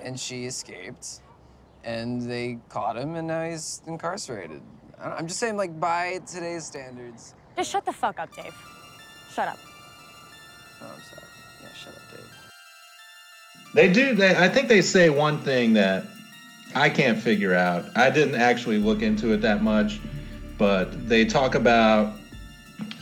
And 0.00 0.18
she 0.18 0.44
escaped, 0.44 1.20
and 1.82 2.22
they 2.22 2.58
caught 2.68 2.96
him, 2.96 3.16
and 3.16 3.26
now 3.26 3.44
he's 3.44 3.82
incarcerated. 3.86 4.62
I- 5.00 5.10
I'm 5.10 5.26
just 5.26 5.40
saying, 5.40 5.56
like, 5.56 5.78
by 5.80 6.20
today's 6.26 6.64
standards. 6.64 7.34
Just 7.56 7.70
shut 7.70 7.84
the 7.84 7.92
fuck 7.92 8.20
up, 8.20 8.34
Dave. 8.36 8.54
Shut 9.32 9.48
up. 9.48 9.58
Oh, 10.80 10.86
I'm 10.94 11.02
sorry. 11.02 11.26
Yeah, 11.60 11.68
shut 11.74 11.94
up, 11.94 12.02
Dave. 12.12 12.30
They 13.74 13.92
do. 13.92 14.14
They, 14.14 14.36
I 14.36 14.48
think 14.48 14.68
they 14.68 14.80
say 14.80 15.10
one 15.10 15.38
thing 15.38 15.72
that 15.72 16.04
I 16.74 16.88
can't 16.88 17.18
figure 17.18 17.54
out. 17.54 17.84
I 17.96 18.10
didn't 18.10 18.36
actually 18.36 18.78
look 18.78 19.02
into 19.02 19.32
it 19.32 19.38
that 19.38 19.62
much, 19.62 19.98
but 20.56 21.08
they 21.08 21.24
talk 21.24 21.56
about 21.56 22.12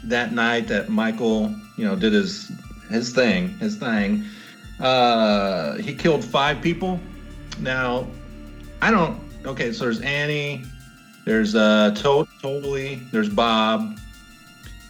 that 0.09 0.33
night 0.33 0.69
that 0.69 0.89
Michael, 0.89 1.55
you 1.77 1.85
know, 1.85 1.97
did 1.97 2.13
his 2.13 2.51
his 2.91 3.13
thing, 3.13 3.51
his 3.59 3.77
thing. 3.77 4.25
Uh, 4.81 5.75
he 5.75 5.95
killed 5.95 6.25
five 6.25 6.61
people. 6.61 7.01
Now, 7.61 8.07
I 8.83 8.91
don't. 8.91 9.21
Okay, 9.45 9.73
so 9.73 9.85
there's 9.85 10.01
Annie. 10.01 10.65
There's 11.25 11.55
uh, 11.55 11.93
to- 11.97 12.29
totally. 12.41 12.97
There's 13.11 13.29
Bob. 13.29 13.99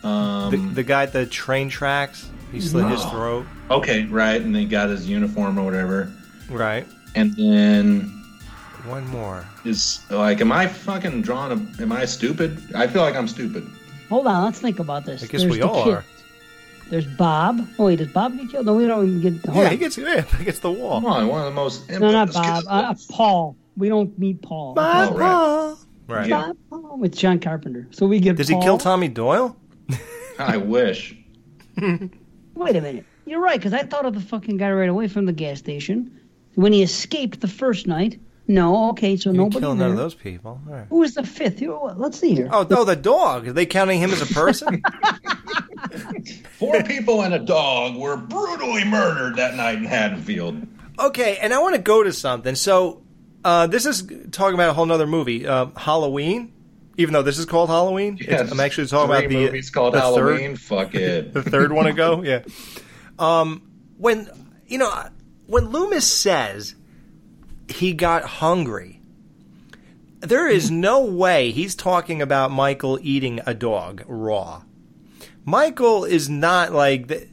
Um, 0.02 0.50
the, 0.50 0.74
the 0.74 0.82
guy 0.82 1.04
at 1.04 1.12
the 1.12 1.26
train 1.26 1.68
tracks, 1.68 2.28
he 2.52 2.60
slit 2.60 2.86
his 2.88 3.04
throat. 3.06 3.46
Okay, 3.70 4.04
right, 4.04 4.40
and 4.40 4.54
he 4.54 4.64
got 4.64 4.88
his 4.88 5.08
uniform 5.08 5.58
or 5.58 5.64
whatever. 5.64 6.12
Right. 6.50 6.86
And 7.14 7.34
then 7.34 8.02
one 8.84 9.06
more 9.08 9.44
is 9.64 10.00
like, 10.10 10.40
am 10.40 10.52
I 10.52 10.66
fucking 10.66 11.22
drawing 11.22 11.52
a? 11.78 11.82
Am 11.82 11.92
I 11.92 12.04
stupid? 12.04 12.74
I 12.74 12.86
feel 12.86 13.02
like 13.02 13.16
I'm 13.16 13.28
stupid. 13.28 13.68
Hold 14.08 14.26
on, 14.26 14.44
let's 14.44 14.60
think 14.60 14.78
about 14.78 15.04
this. 15.04 15.22
I 15.22 15.26
guess 15.26 15.40
There's 15.42 15.52
we 15.52 15.58
the 15.58 15.68
all 15.68 15.84
kid. 15.84 15.94
are. 15.94 16.04
There's 16.88 17.06
Bob. 17.06 17.66
Oh 17.78 17.86
wait, 17.86 17.96
does 17.96 18.08
Bob 18.08 18.36
get 18.38 18.48
killed? 18.50 18.66
No, 18.66 18.74
we 18.74 18.86
don't 18.86 19.06
even 19.08 19.20
get. 19.20 19.44
Hold 19.46 19.56
Yeah, 19.58 19.64
on. 19.64 19.70
he 19.72 19.76
gets 19.76 19.98
yeah, 19.98 20.20
he 20.22 20.44
gets 20.44 20.60
the 20.60 20.70
wall. 20.70 21.00
Come 21.00 21.06
on, 21.10 21.26
one 21.28 21.40
of 21.40 21.46
the 21.46 21.50
most. 21.50 21.88
No, 21.90 22.10
not 22.12 22.32
Bob. 22.32 22.64
Uh, 22.68 22.94
Paul. 23.10 23.56
We 23.76 23.88
don't 23.88 24.16
meet 24.18 24.40
Paul. 24.42 24.74
Bob 24.74 25.12
Okay. 25.12 25.18
Paul. 25.22 25.78
Right. 26.08 26.30
Bob 26.30 26.56
Paul 26.70 26.98
with 26.98 27.16
John 27.16 27.40
Carpenter. 27.40 27.88
So 27.90 28.06
we 28.06 28.20
get. 28.20 28.36
Does 28.36 28.48
he 28.48 28.58
kill 28.60 28.78
Tommy 28.78 29.08
Doyle? 29.08 29.56
I 30.38 30.56
wish. 30.58 31.16
Wait 31.76 32.76
a 32.76 32.80
minute. 32.80 33.04
You're 33.26 33.40
right, 33.40 33.58
because 33.58 33.72
I 33.72 33.82
thought 33.82 34.06
of 34.06 34.14
the 34.14 34.20
fucking 34.20 34.56
guy 34.56 34.70
right 34.70 34.88
away 34.88 35.08
from 35.08 35.26
the 35.26 35.32
gas 35.32 35.58
station 35.58 36.20
when 36.54 36.72
he 36.72 36.82
escaped 36.82 37.40
the 37.40 37.48
first 37.48 37.86
night. 37.88 38.20
No, 38.48 38.90
okay, 38.90 39.16
so 39.16 39.30
You 39.30 39.34
didn't 39.38 39.54
nobody. 39.54 39.58
kill 39.60 39.74
there. 39.74 39.88
none 39.88 39.90
of 39.90 39.96
those 39.96 40.14
people. 40.14 40.60
All 40.68 40.72
right. 40.74 40.86
Who 40.88 40.98
was 40.98 41.14
the 41.14 41.24
fifth? 41.24 41.58
Here, 41.58 41.72
Let's 41.96 42.18
see 42.20 42.34
here. 42.34 42.48
Oh, 42.52 42.64
no, 42.68 42.84
the 42.84 42.94
dog. 42.94 43.48
Are 43.48 43.52
they 43.52 43.66
counting 43.66 43.98
him 43.98 44.10
as 44.12 44.22
a 44.22 44.32
person? 44.32 44.82
Four 46.58 46.82
people 46.84 47.22
and 47.22 47.34
a 47.34 47.38
dog 47.38 47.96
were 47.96 48.16
brutally 48.16 48.84
murdered 48.84 49.36
that 49.36 49.54
night 49.56 49.78
in 49.78 49.84
Haddonfield. 49.84 50.66
okay, 50.98 51.38
and 51.40 51.52
I 51.52 51.58
want 51.58 51.74
to 51.76 51.80
go 51.82 52.02
to 52.02 52.12
something. 52.12 52.54
So, 52.54 53.02
uh, 53.44 53.66
this 53.66 53.84
is 53.86 54.02
talking 54.30 54.54
about 54.54 54.70
a 54.70 54.72
whole 54.72 54.86
nother 54.86 55.06
movie, 55.06 55.46
uh, 55.46 55.66
Halloween. 55.76 56.52
Even 56.98 57.12
though 57.12 57.22
this 57.22 57.38
is 57.38 57.44
called 57.44 57.68
Halloween, 57.68 58.14
It's- 58.20 58.40
Yes, 58.40 58.50
I'm 58.50 58.58
actually 58.60 58.86
talking 58.86 59.08
three 59.14 59.26
about 59.26 59.28
the 59.28 59.44
movies 59.46 59.68
called 59.70 59.92
the 59.94 60.00
third- 60.00 60.04
Halloween. 60.14 60.56
Fuck 60.56 60.94
it. 60.94 61.34
the 61.34 61.42
third 61.42 61.70
one 61.72 61.86
ago. 61.86 62.22
Yeah. 62.24 62.40
Um, 63.18 63.62
when 63.98 64.28
you 64.66 64.78
know 64.78 64.90
when 65.46 65.68
Loomis 65.70 66.06
says 66.10 66.74
he 67.68 67.92
got 67.92 68.24
hungry, 68.24 69.00
there 70.20 70.48
is 70.48 70.70
no 70.70 71.04
way 71.04 71.50
he's 71.50 71.74
talking 71.74 72.22
about 72.22 72.50
Michael 72.50 72.98
eating 73.02 73.40
a 73.46 73.54
dog 73.54 74.02
raw. 74.06 74.62
Michael 75.44 76.04
is 76.04 76.28
not 76.28 76.72
like 76.72 77.08
th- 77.08 77.28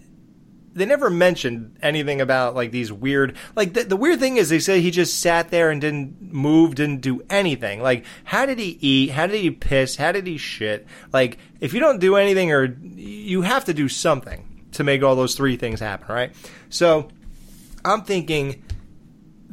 they 0.76 0.86
never 0.86 1.10
mentioned 1.10 1.78
anything 1.82 2.20
about 2.20 2.56
like 2.56 2.72
these 2.72 2.92
weird 2.92 3.36
like 3.56 3.74
the, 3.74 3.84
the 3.84 3.96
weird 3.96 4.20
thing 4.20 4.38
is 4.38 4.50
they 4.50 4.60
say 4.60 4.82
he 4.82 4.92
just 4.92 5.20
sat 5.20 5.50
there 5.50 5.70
and 5.70 5.82
didn't 5.82 6.34
move 6.34 6.76
didn't 6.76 7.02
do 7.02 7.24
anything. 7.30 7.82
Like 7.82 8.06
how 8.24 8.46
did 8.46 8.60
he 8.60 8.78
eat? 8.82 9.12
How 9.12 9.28
did 9.28 9.42
he 9.42 9.52
piss? 9.52 9.96
How 9.96 10.12
did 10.12 10.28
he 10.28 10.38
shit? 10.38 10.86
Like 11.12 11.38
if 11.60 11.74
you 11.74 11.80
don't 11.80 12.00
do 12.00 12.16
anything 12.16 12.52
or 12.52 12.66
you 12.84 13.42
have 13.42 13.66
to 13.66 13.74
do 13.74 13.88
something 13.90 14.68
to 14.74 14.84
make 14.84 15.04
all 15.04 15.16
those 15.16 15.36
three 15.36 15.58
things 15.58 15.80
happen 15.80 16.14
right? 16.14 16.34
So 16.70 17.10
i'm 17.86 18.04
thinking 18.04 18.64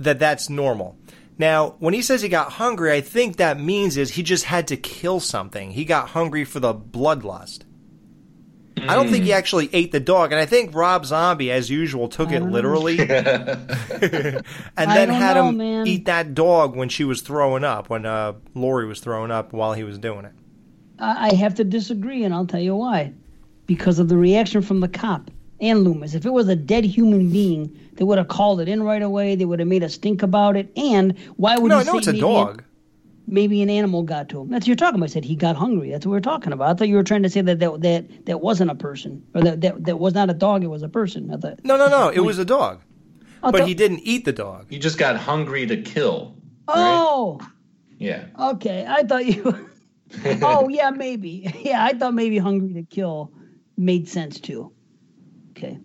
that 0.05 0.19
that's 0.19 0.49
normal. 0.51 0.97
Now 1.39 1.77
when 1.79 1.95
he 1.95 2.03
says 2.03 2.23
he 2.23 2.29
got 2.29 2.53
hungry 2.53 2.93
i 2.93 3.01
think 3.01 3.37
that 3.37 3.59
means 3.59 3.97
is 3.97 4.11
he 4.11 4.23
just 4.23 4.45
had 4.45 4.69
to 4.69 4.77
kill 4.77 5.21
something. 5.21 5.71
He 5.71 5.85
got 5.85 6.11
hungry 6.11 6.45
for 6.45 6.61
the 6.61 6.75
bloodlust. 6.75 7.65
I 8.89 8.95
don't 8.95 9.09
think 9.09 9.25
he 9.25 9.33
actually 9.33 9.69
ate 9.73 9.93
the 9.93 10.01
dog, 10.01 10.33
and 10.33 10.41
I 10.41 10.47
think 10.47 10.75
Rob 10.75 11.05
Zombie, 11.05 11.51
as 11.51 11.69
usual, 11.69 12.09
took 12.09 12.33
it 12.33 12.41
literally, 12.41 12.99
and 12.99 14.43
I 14.77 14.95
then 14.95 15.11
had 15.11 15.35
know, 15.35 15.49
him 15.49 15.57
man. 15.59 15.87
eat 15.87 16.07
that 16.07 16.35
dog 16.35 16.77
when 16.77 16.89
she 16.89 17.05
was 17.05 17.21
throwing 17.21 17.63
up, 17.63 17.91
when 17.91 18.07
uh, 18.07 18.35
Laurie 18.55 18.87
was 18.87 19.01
throwing 19.01 19.31
up 19.31 19.53
while 19.53 19.75
he 19.75 19.85
was 19.85 19.99
doing 19.99 20.25
it. 20.25 20.33
I 20.99 21.35
have 21.35 21.55
to 21.57 21.65
disagree, 21.65 22.25
and 22.25 22.35
I'll 22.35 22.47
tell 22.47 22.61
you 22.61 22.77
why. 22.77 23.13
Because 23.67 23.99
of 23.99 24.09
the 24.09 24.17
reaction 24.17 24.63
from 24.63 24.81
the 24.81 24.89
cop 24.89 25.31
and 25.61 25.85
Loomis. 25.85 26.15
If 26.15 26.25
it 26.27 26.33
was 26.33 26.49
a 26.49 26.57
dead 26.57 26.85
human 26.85 27.31
being, 27.31 27.79
they 27.95 28.05
would 28.05 28.19
have 28.19 28.29
called 28.29 28.61
it 28.61 28.69
in 28.69 28.83
right 28.83 29.03
away. 29.03 29.35
They 29.35 29.45
would 29.45 29.59
have 29.61 29.69
made 29.69 29.83
a 29.83 29.89
stink 29.89 30.23
about 30.23 30.57
it. 30.57 30.73
And 30.77 31.19
why 31.37 31.57
would 31.59 31.69
No, 31.69 31.77
he 31.77 31.81
I 31.81 31.85
know 31.85 31.93
say 31.93 31.99
it's 31.99 32.07
a 32.09 32.13
maybe 32.13 32.21
dog. 32.21 32.65
maybe 33.27 33.63
an 33.63 33.71
animal 33.71 34.03
got 34.03 34.29
to 34.31 34.41
him? 34.41 34.49
That's 34.49 34.63
what 34.63 34.69
you're 34.69 34.77
talking 34.77 34.97
about. 35.01 35.11
I 35.11 35.13
said 35.13 35.25
he 35.25 35.37
got 35.37 35.57
hungry. 35.57 35.91
That's 35.91 36.07
what 36.07 36.13
we 36.13 36.19
are 36.19 36.23
talking 36.23 36.53
about. 36.53 36.71
I 36.71 36.75
thought 36.75 36.89
you 36.89 36.97
were 36.97 37.03
trying 37.05 37.23
to 37.25 37.31
say 37.31 37.41
that 37.43 37.59
that 37.61 37.81
that, 37.83 38.27
that 38.27 38.41
wasn't 38.41 38.71
a 38.71 38.75
person, 38.75 39.23
or 39.35 39.43
that, 39.43 39.61
that 39.61 39.85
that 39.85 39.99
was 39.99 40.15
not 40.15 40.31
a 40.31 40.35
dog. 40.35 40.65
It 40.65 40.69
was 40.69 40.83
a 40.83 40.89
person. 40.89 41.31
I 41.33 41.37
thought. 41.37 41.61
No, 41.65 41.77
no, 41.77 41.89
no, 41.89 42.09
it 42.09 42.21
was 42.21 42.39
a 42.39 42.45
dog, 42.45 42.81
I 43.43 43.51
but 43.51 43.59
thought- 43.61 43.69
he 43.69 43.75
didn't 43.75 44.01
eat 44.01 44.25
the 44.25 44.33
dog. 44.33 44.67
He 44.71 44.79
just 44.79 44.99
got 44.99 45.17
hungry 45.17 45.67
to 45.67 45.77
kill. 45.83 46.37
Oh. 46.69 47.41
Yeah. 47.99 48.27
Okay, 48.39 48.87
I 48.89 49.03
thought 49.03 49.27
you. 49.27 49.69
oh 50.43 50.69
yeah, 50.69 50.91
maybe. 50.91 51.53
Yeah, 51.63 51.85
I 51.85 51.93
thought 51.93 52.15
maybe 52.15 52.39
Hungry 52.39 52.73
to 52.75 52.83
Kill 52.83 53.31
made 53.77 54.09
sense 54.09 54.41
too. 54.41 54.73
Okay. 55.63 55.79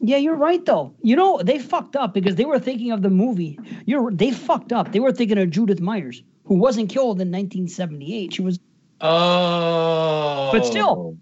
Yeah, 0.00 0.16
you're 0.16 0.34
right 0.36 0.64
though. 0.64 0.94
You 1.02 1.14
know 1.16 1.40
they 1.44 1.58
fucked 1.58 1.94
up 1.96 2.12
because 2.14 2.34
they 2.36 2.44
were 2.44 2.58
thinking 2.58 2.90
of 2.90 3.02
the 3.02 3.10
movie. 3.10 3.58
You're 3.86 4.10
they 4.10 4.30
fucked 4.32 4.72
up. 4.72 4.90
They 4.92 5.00
were 5.00 5.12
thinking 5.12 5.38
of 5.38 5.50
Judith 5.50 5.80
Myers, 5.80 6.22
who 6.44 6.54
wasn't 6.56 6.88
killed 6.88 7.20
in 7.20 7.30
1978. 7.30 8.34
She 8.34 8.42
was, 8.42 8.58
Oh. 9.00 10.50
but 10.52 10.64
still, 10.66 11.16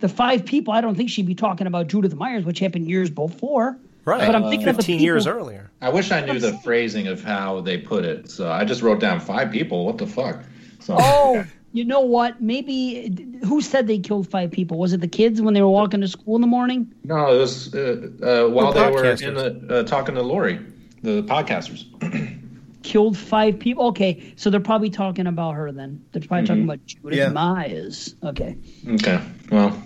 the 0.00 0.08
five 0.08 0.44
people. 0.44 0.72
I 0.72 0.80
don't 0.80 0.94
think 0.94 1.10
she'd 1.10 1.26
be 1.26 1.34
talking 1.34 1.66
about 1.66 1.88
Judith 1.88 2.14
Myers, 2.14 2.44
which 2.44 2.58
happened 2.58 2.88
years 2.88 3.10
before. 3.10 3.78
Right. 4.04 4.26
But 4.26 4.34
I'm 4.34 4.48
thinking 4.48 4.68
of 4.68 4.76
the 4.78 4.82
people- 4.82 5.02
years 5.02 5.26
earlier. 5.26 5.70
I 5.80 5.88
wish 5.90 6.10
I 6.10 6.24
knew 6.24 6.38
the 6.40 6.54
phrasing 6.58 7.06
of 7.06 7.22
how 7.22 7.60
they 7.60 7.78
put 7.78 8.04
it. 8.04 8.28
So 8.30 8.50
I 8.50 8.64
just 8.64 8.82
wrote 8.82 8.98
down 9.00 9.20
five 9.20 9.50
people. 9.52 9.86
What 9.86 9.98
the 9.98 10.06
fuck? 10.06 10.42
So 10.80 10.96
Oh, 10.98 11.44
you 11.72 11.84
know 11.84 12.00
what? 12.00 12.40
Maybe 12.40 13.38
who 13.44 13.60
said 13.60 13.86
they 13.86 13.98
killed 13.98 14.28
five 14.30 14.50
people? 14.50 14.78
Was 14.78 14.92
it 14.92 15.00
the 15.00 15.08
kids 15.08 15.40
when 15.40 15.54
they 15.54 15.62
were 15.62 15.68
walking 15.70 16.00
to 16.02 16.08
school 16.08 16.34
in 16.36 16.40
the 16.40 16.46
morning? 16.46 16.92
no, 17.04 17.34
it 17.34 17.38
was 17.38 17.74
uh, 17.74 18.08
uh, 18.22 18.48
while 18.50 18.72
they 18.72 18.90
were 18.90 19.04
in 19.04 19.34
the 19.34 19.66
uh, 19.70 19.82
talking 19.84 20.14
to 20.14 20.22
Laurie, 20.22 20.60
the 21.02 21.22
podcasters. 21.22 21.84
Killed 22.82 23.16
five 23.16 23.58
people. 23.60 23.86
Okay, 23.86 24.32
so 24.36 24.50
they're 24.50 24.58
probably 24.60 24.90
talking 24.90 25.26
about 25.28 25.52
her 25.52 25.70
then. 25.70 26.04
They're 26.12 26.20
probably 26.22 26.46
talking 26.46 26.62
Mhm. 26.62 26.66
about 26.66 26.84
Judith 26.86 27.16
Yeah. 27.18 27.28
Myers. 27.28 28.16
Okay. 28.24 28.56
Okay. 28.88 29.20
Well, 29.52 29.80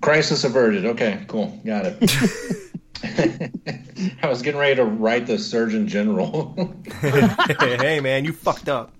Crisis 0.00 0.44
averted. 0.44 0.86
Okay, 0.86 1.24
cool. 1.26 1.60
Got 1.66 1.86
it. 1.86 1.96
I 4.22 4.28
was 4.28 4.42
getting 4.42 4.60
ready 4.60 4.76
to 4.76 4.84
write 4.84 5.26
the 5.26 5.36
Surgeon 5.38 5.88
General. 5.88 6.54
hey, 7.00 7.98
man, 8.00 8.24
you 8.24 8.32
fucked 8.32 8.68
up. 8.68 8.92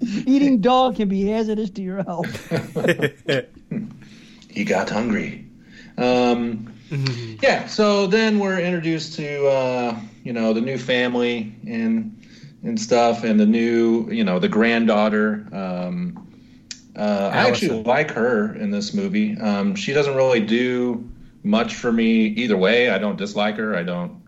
Eating 0.26 0.60
dog 0.60 0.96
can 0.96 1.08
be 1.08 1.26
hazardous 1.26 1.70
to 1.70 1.82
your 1.82 2.02
health. 2.02 2.48
he 4.50 4.64
got 4.64 4.88
hungry. 4.88 5.46
Um, 5.98 6.72
yeah, 7.42 7.66
so 7.66 8.06
then 8.06 8.38
we're 8.38 8.58
introduced 8.58 9.14
to 9.16 9.46
uh, 9.46 10.00
you 10.24 10.32
know 10.32 10.52
the 10.52 10.60
new 10.60 10.78
family 10.78 11.54
and 11.66 12.16
and 12.62 12.80
stuff, 12.80 13.24
and 13.24 13.38
the 13.38 13.46
new 13.46 14.10
you 14.10 14.24
know 14.24 14.38
the 14.38 14.48
granddaughter. 14.48 15.46
Um, 15.52 16.26
uh, 16.96 17.30
I 17.32 17.48
actually 17.48 17.82
like 17.82 18.10
her 18.12 18.54
in 18.54 18.70
this 18.70 18.94
movie. 18.94 19.38
Um, 19.38 19.74
she 19.74 19.92
doesn't 19.92 20.16
really 20.16 20.40
do 20.40 21.08
much 21.42 21.74
for 21.74 21.92
me 21.92 22.26
either 22.26 22.56
way. 22.56 22.90
I 22.90 22.98
don't 22.98 23.16
dislike 23.16 23.56
her. 23.56 23.76
I 23.76 23.82
don't, 23.82 24.20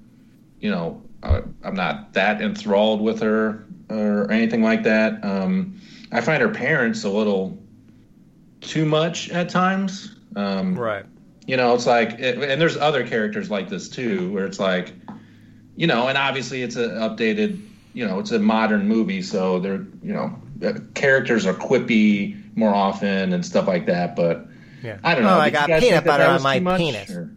you 0.60 0.70
know, 0.70 1.02
I, 1.22 1.42
I'm 1.64 1.74
not 1.74 2.12
that 2.14 2.40
enthralled 2.40 3.00
with 3.00 3.20
her 3.20 3.66
or 3.92 4.30
anything 4.30 4.62
like 4.62 4.82
that. 4.84 5.24
Um, 5.24 5.80
I 6.10 6.20
find 6.20 6.42
her 6.42 6.48
parents 6.50 7.04
a 7.04 7.08
little 7.10 7.58
too 8.60 8.84
much 8.84 9.30
at 9.30 9.48
times. 9.48 10.14
Um, 10.36 10.78
right. 10.78 11.04
You 11.46 11.56
know, 11.56 11.74
it's 11.74 11.86
like, 11.86 12.20
and 12.20 12.60
there's 12.60 12.76
other 12.76 13.06
characters 13.06 13.50
like 13.50 13.68
this 13.68 13.88
too, 13.88 14.32
where 14.32 14.46
it's 14.46 14.60
like, 14.60 14.92
you 15.76 15.86
know, 15.86 16.06
and 16.08 16.16
obviously 16.16 16.62
it's 16.62 16.76
an 16.76 16.90
updated, 16.90 17.60
you 17.94 18.06
know, 18.06 18.18
it's 18.20 18.30
a 18.30 18.38
modern 18.38 18.86
movie, 18.86 19.22
so 19.22 19.58
they're, 19.58 19.84
you 20.02 20.12
know, 20.12 20.34
the 20.58 20.80
characters 20.94 21.44
are 21.46 21.54
quippy 21.54 22.40
more 22.56 22.72
often 22.74 23.32
and 23.32 23.44
stuff 23.44 23.66
like 23.66 23.86
that. 23.86 24.14
But 24.14 24.46
Yeah. 24.82 24.98
I 25.02 25.14
don't 25.14 25.24
know. 25.24 25.30
Oh, 25.30 25.40
I 25.40 25.50
got 25.50 25.68
peanut 25.80 26.04
butter 26.04 26.24
on 26.24 26.42
my 26.42 26.58
too 26.58 26.64
much, 26.64 26.78
penis. 26.78 27.10
or- 27.10 27.34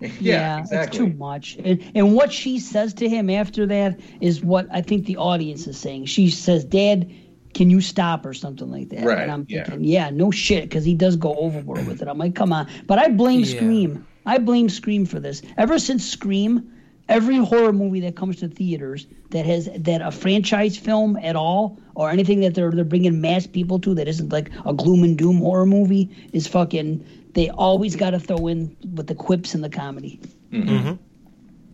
Yeah, 0.20 0.60
exactly. 0.60 0.86
it's 0.88 0.96
too 0.96 1.18
much. 1.18 1.56
And, 1.56 1.90
and 1.94 2.14
what 2.14 2.32
she 2.32 2.58
says 2.58 2.94
to 2.94 3.08
him 3.08 3.28
after 3.30 3.66
that 3.66 3.98
is 4.20 4.42
what 4.42 4.66
I 4.70 4.80
think 4.80 5.06
the 5.06 5.16
audience 5.16 5.66
is 5.66 5.78
saying. 5.78 6.06
She 6.06 6.30
says, 6.30 6.64
"Dad, 6.64 7.10
can 7.54 7.68
you 7.70 7.80
stop?" 7.80 8.24
or 8.24 8.32
something 8.34 8.70
like 8.70 8.90
that. 8.90 9.04
Right, 9.04 9.18
And 9.22 9.30
I'm 9.32 9.46
yeah. 9.48 9.64
thinking, 9.64 9.84
yeah, 9.84 10.10
no 10.10 10.30
shit, 10.30 10.64
because 10.64 10.84
he 10.84 10.94
does 10.94 11.16
go 11.16 11.34
overboard 11.34 11.86
with 11.86 12.00
it. 12.02 12.08
I'm 12.08 12.18
like, 12.18 12.34
come 12.34 12.52
on. 12.52 12.68
But 12.86 12.98
I 12.98 13.08
blame 13.08 13.40
Yeah. 13.40 13.56
Scream. 13.56 14.06
I 14.26 14.38
blame 14.38 14.68
Scream 14.68 15.06
for 15.06 15.18
this. 15.20 15.42
Ever 15.56 15.78
since 15.78 16.04
Scream, 16.08 16.70
every 17.08 17.36
horror 17.38 17.72
movie 17.72 18.00
that 18.00 18.16
comes 18.16 18.36
to 18.36 18.48
theaters 18.48 19.06
that 19.30 19.46
has 19.46 19.68
that 19.76 20.00
a 20.02 20.10
franchise 20.10 20.76
film 20.76 21.16
at 21.16 21.36
all 21.36 21.78
or 21.94 22.10
anything 22.10 22.40
that 22.40 22.54
they're 22.54 22.70
they're 22.70 22.84
bringing 22.84 23.20
mass 23.20 23.46
people 23.46 23.78
to 23.80 23.94
that 23.94 24.08
isn't 24.08 24.30
like 24.30 24.50
a 24.66 24.72
gloom 24.74 25.02
and 25.04 25.16
doom 25.18 25.38
horror 25.38 25.66
movie 25.66 26.10
is 26.32 26.46
fucking. 26.46 27.04
They 27.34 27.50
always 27.50 27.94
got 27.94 28.10
to 28.10 28.18
throw 28.20 28.46
in 28.48 28.76
with 28.94 29.06
the 29.06 29.14
quips 29.14 29.54
and 29.54 29.62
the 29.62 29.68
comedy. 29.70 30.20
Mm-hmm. 30.50 30.94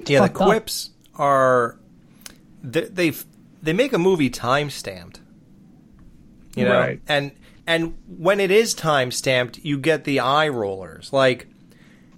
Yeah, 0.06 0.20
the 0.20 0.26
fucked 0.26 0.40
up. 0.40 0.46
quips 0.48 0.90
are 1.14 1.78
they 2.62 2.82
they 2.82 3.12
they 3.62 3.72
make 3.72 3.92
a 3.92 3.98
movie 3.98 4.30
time 4.30 4.68
stamped. 4.70 5.20
You 6.54 6.64
know, 6.66 6.78
Right. 6.78 7.00
and 7.08 7.32
and 7.66 7.94
when 8.18 8.40
it 8.40 8.50
is 8.50 8.74
time 8.74 9.10
stamped, 9.10 9.58
you 9.64 9.78
get 9.78 10.04
the 10.04 10.20
eye 10.20 10.48
rollers. 10.48 11.12
Like 11.12 11.46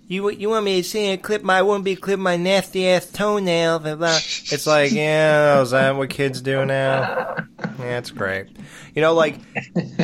you 0.09 0.31
you 0.31 0.49
want 0.49 0.65
me 0.65 0.83
to 0.83 0.89
see 0.89 1.07
and 1.07 1.23
clip 1.23 1.43
my 1.43 1.63
wouldn't 1.63 1.85
be 1.85 1.97
clip 1.97 2.19
my 2.21 2.37
nasty 2.37 2.89
ass 2.89 3.07
toenail. 3.07 3.81
blah, 3.81 3.95
blah. 3.97 4.17
It's 4.17 4.67
like 4.67 4.93
yeah, 4.93 5.61
is 5.61 5.71
that 5.71 5.97
what 5.97 6.11
kids 6.11 6.41
do 6.41 6.65
now? 6.65 7.37
Yeah, 7.79 7.99
it's 7.99 8.11
great. 8.11 8.49
You 8.95 9.03
know, 9.03 9.15
like 9.15 9.39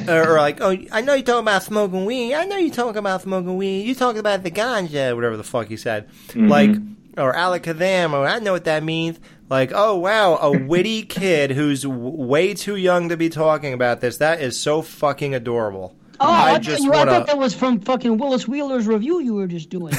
or, 0.09 0.37
like 0.37 0.61
oh, 0.61 0.77
I 0.91 1.01
know 1.01 1.15
you're 1.15 1.23
talking 1.25 1.41
about 1.45 1.63
smoking 1.63 2.05
weed. 2.05 2.35
I 2.35 2.45
know 2.45 2.57
you're 2.57 2.75
talking 2.75 2.99
about 2.99 3.23
smoking 3.23 3.57
weed. 3.57 3.83
You 3.83 3.95
talking 3.95 4.19
about 4.21 4.43
the 4.43 4.51
ganja, 4.51 5.15
whatever 5.15 5.37
the 5.37 5.45
fuck 5.45 5.69
he 5.69 5.77
said. 5.77 6.09
Mhm. 6.29 6.49
Like 6.49 6.71
or 7.19 7.35
alakazam, 7.35 8.13
or 8.13 8.27
I 8.27 8.39
know 8.39 8.53
what 8.53 8.65
that 8.65 8.83
means. 8.83 9.21
Like, 9.51 9.71
oh 9.75 9.99
wow, 9.99 10.37
a 10.37 10.51
witty 10.59 11.03
kid 11.03 11.51
who's 11.51 11.83
w- 11.83 12.01
way 12.23 12.55
too 12.55 12.77
young 12.77 13.11
to 13.11 13.17
be 13.19 13.29
talking 13.29 13.75
about 13.75 14.01
this. 14.01 14.17
That 14.17 14.41
is 14.41 14.59
so 14.59 14.81
fucking 14.83 15.35
adorable. 15.35 15.95
Oh, 16.23 16.31
I, 16.31 16.51
I 16.51 16.53
thought 16.53 16.63
just 16.63 16.85
you, 16.85 16.93
I 16.93 17.05
thought 17.05 17.27
that 17.27 17.37
was 17.37 17.53
from 17.53 17.81
fucking 17.81 18.17
Willis 18.17 18.47
Wheeler's 18.47 18.87
review 18.87 19.19
you 19.21 19.35
were 19.35 19.49
just 19.49 19.71
doing. 19.71 19.93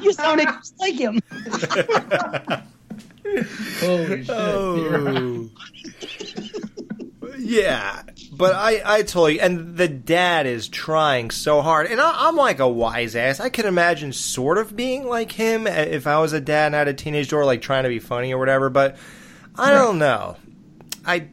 you 0.00 0.12
sounded 0.12 0.48
just 0.48 0.74
like 0.80 0.94
him. 0.94 1.20
Holy 3.80 4.24
shit. 4.24 4.30
Oh. 4.30 5.48
yeah, 7.38 8.02
but 8.32 8.52
I, 8.52 8.82
I 8.84 9.02
totally, 9.02 9.40
and 9.40 9.76
the 9.76 9.86
dad 9.86 10.46
is 10.46 10.66
trying 10.68 11.30
so 11.30 11.62
hard, 11.62 11.86
and 11.86 12.00
I, 12.00 12.28
I'm 12.28 12.34
like 12.34 12.58
a 12.58 12.68
wise 12.68 13.14
ass. 13.14 13.38
I 13.38 13.48
can 13.48 13.66
imagine 13.66 14.12
sort 14.12 14.58
of 14.58 14.74
being 14.74 15.06
like 15.06 15.30
him 15.30 15.68
uh, 15.68 15.70
if 15.70 16.08
I 16.08 16.18
was 16.18 16.32
a 16.32 16.40
dad 16.40 16.66
and 16.66 16.74
I 16.74 16.80
had 16.80 16.88
a 16.88 16.94
teenage 16.94 17.28
daughter, 17.28 17.44
like 17.44 17.62
trying 17.62 17.84
to 17.84 17.88
be 17.88 18.00
funny 18.00 18.32
or 18.32 18.38
whatever. 18.38 18.70
But 18.70 18.96
I 19.54 19.70
don't 19.70 20.00
know. 20.00 20.36
I, 21.04 21.28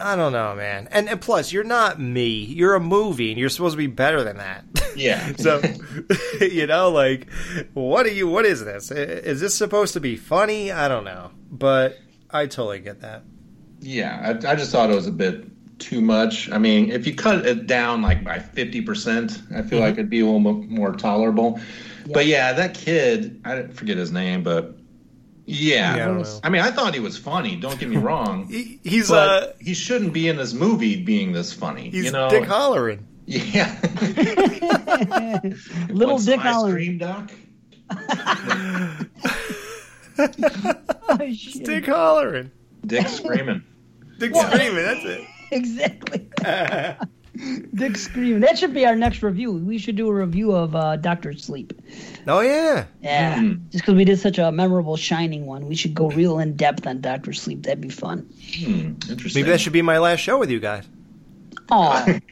I 0.00 0.16
don't 0.16 0.32
know, 0.32 0.54
man. 0.54 0.88
And 0.90 1.08
and 1.08 1.20
plus, 1.20 1.52
you're 1.52 1.64
not 1.64 2.00
me. 2.00 2.44
You're 2.44 2.74
a 2.74 2.80
movie, 2.80 3.30
and 3.30 3.38
you're 3.38 3.48
supposed 3.50 3.74
to 3.74 3.78
be 3.78 3.86
better 3.86 4.24
than 4.24 4.38
that. 4.38 4.64
Yeah. 4.96 5.32
so, 5.38 5.60
you 6.40 6.66
know, 6.66 6.90
like, 6.90 7.30
what 7.74 8.06
are 8.06 8.10
you? 8.12 8.28
What 8.28 8.46
is 8.46 8.64
this? 8.64 8.90
Is 8.90 9.40
this 9.40 9.54
supposed 9.54 9.92
to 9.94 10.00
be 10.00 10.16
funny? 10.16 10.72
I 10.72 10.88
don't 10.88 11.04
know, 11.04 11.30
but 11.50 11.98
I 12.30 12.46
totally 12.46 12.80
get 12.80 13.00
that. 13.02 13.22
Yeah, 13.80 14.38
I, 14.44 14.52
I 14.52 14.54
just 14.56 14.72
thought 14.72 14.90
it 14.90 14.94
was 14.94 15.06
a 15.06 15.12
bit 15.12 15.44
too 15.78 16.00
much. 16.00 16.50
I 16.50 16.58
mean, 16.58 16.90
if 16.90 17.06
you 17.06 17.14
cut 17.14 17.46
it 17.46 17.66
down 17.66 18.02
like 18.02 18.22
by 18.24 18.38
fifty 18.38 18.82
percent, 18.82 19.40
I 19.54 19.62
feel 19.62 19.78
Mhm. 19.78 19.82
like 19.82 19.92
it'd 19.94 20.10
be 20.10 20.20
a 20.20 20.24
little 20.24 20.40
mo- 20.40 20.64
more 20.68 20.92
tolerable. 20.92 21.60
But 22.12 22.26
yeah, 22.26 22.52
that 22.54 22.74
kid, 22.74 23.40
I 23.44 23.62
forget 23.68 23.96
his 23.96 24.10
name, 24.10 24.42
but 24.42 24.76
yeah, 25.50 25.96
Yeah, 25.96 26.04
I 26.04 26.08
don't. 26.08 26.40
I 26.44 26.48
mean, 26.48 26.62
I 26.62 26.70
thought 26.70 26.94
he 26.94 27.00
was 27.00 27.16
funny. 27.18 27.56
Don't 27.56 27.78
get 27.78 27.88
me 27.88 27.96
wrong. 28.08 28.46
he's, 28.48 29.08
but 29.08 29.28
uh, 29.28 29.52
he 29.60 29.74
shouldn't 29.74 30.12
be 30.12 30.28
in 30.28 30.36
this 30.36 30.52
movie 30.52 31.02
being 31.02 31.32
this 31.32 31.52
funny. 31.52 31.90
He's 31.90 32.04
you 32.06 32.12
know, 32.12 32.30
Dick 32.30 32.44
Hallorann. 32.44 33.00
Yeah, 33.26 33.78
Little 35.88 36.14
What's 36.14 36.24
Dick 36.24 36.38
my 36.38 36.42
Holland. 36.50 36.72
Scream 36.72 36.98
Doc? 36.98 37.30
Oh, 40.18 41.30
shit. 41.32 41.64
Dick 41.64 41.84
Hallorann. 41.84 42.50
Dick 42.84 43.06
screaming. 43.06 43.62
Dick 44.18 44.34
screaming. 44.34 44.82
That's 44.84 45.04
it. 45.04 45.24
Exactly. 45.52 46.28
Dick 47.74 47.96
screaming. 47.96 48.40
That 48.40 48.58
should 48.58 48.74
be 48.74 48.86
our 48.86 48.96
next 48.96 49.22
review. 49.22 49.52
We 49.52 49.78
should 49.78 49.96
do 49.96 50.08
a 50.08 50.12
review 50.12 50.52
of 50.52 50.74
uh, 50.74 50.96
Doctor 50.96 51.32
Sleep. 51.32 51.72
Oh 52.26 52.40
yeah. 52.40 52.86
Yeah. 53.00 53.40
Hmm. 53.40 53.52
Just 53.70 53.84
because 53.84 53.94
we 53.94 54.04
did 54.04 54.18
such 54.18 54.38
a 54.38 54.52
memorable 54.52 54.96
Shining 54.96 55.46
one, 55.46 55.66
we 55.66 55.74
should 55.74 55.94
go 55.94 56.10
real 56.10 56.38
in 56.38 56.56
depth 56.56 56.86
on 56.86 57.00
Doctor 57.00 57.32
Sleep. 57.32 57.62
That'd 57.62 57.80
be 57.80 57.88
fun. 57.88 58.28
Hmm, 58.58 58.94
interesting. 59.10 59.42
Maybe 59.42 59.50
that 59.50 59.60
should 59.60 59.72
be 59.72 59.82
my 59.82 59.98
last 59.98 60.20
show 60.20 60.38
with 60.38 60.50
you 60.50 60.60
guys. 60.60 60.86
Oh, 61.70 62.06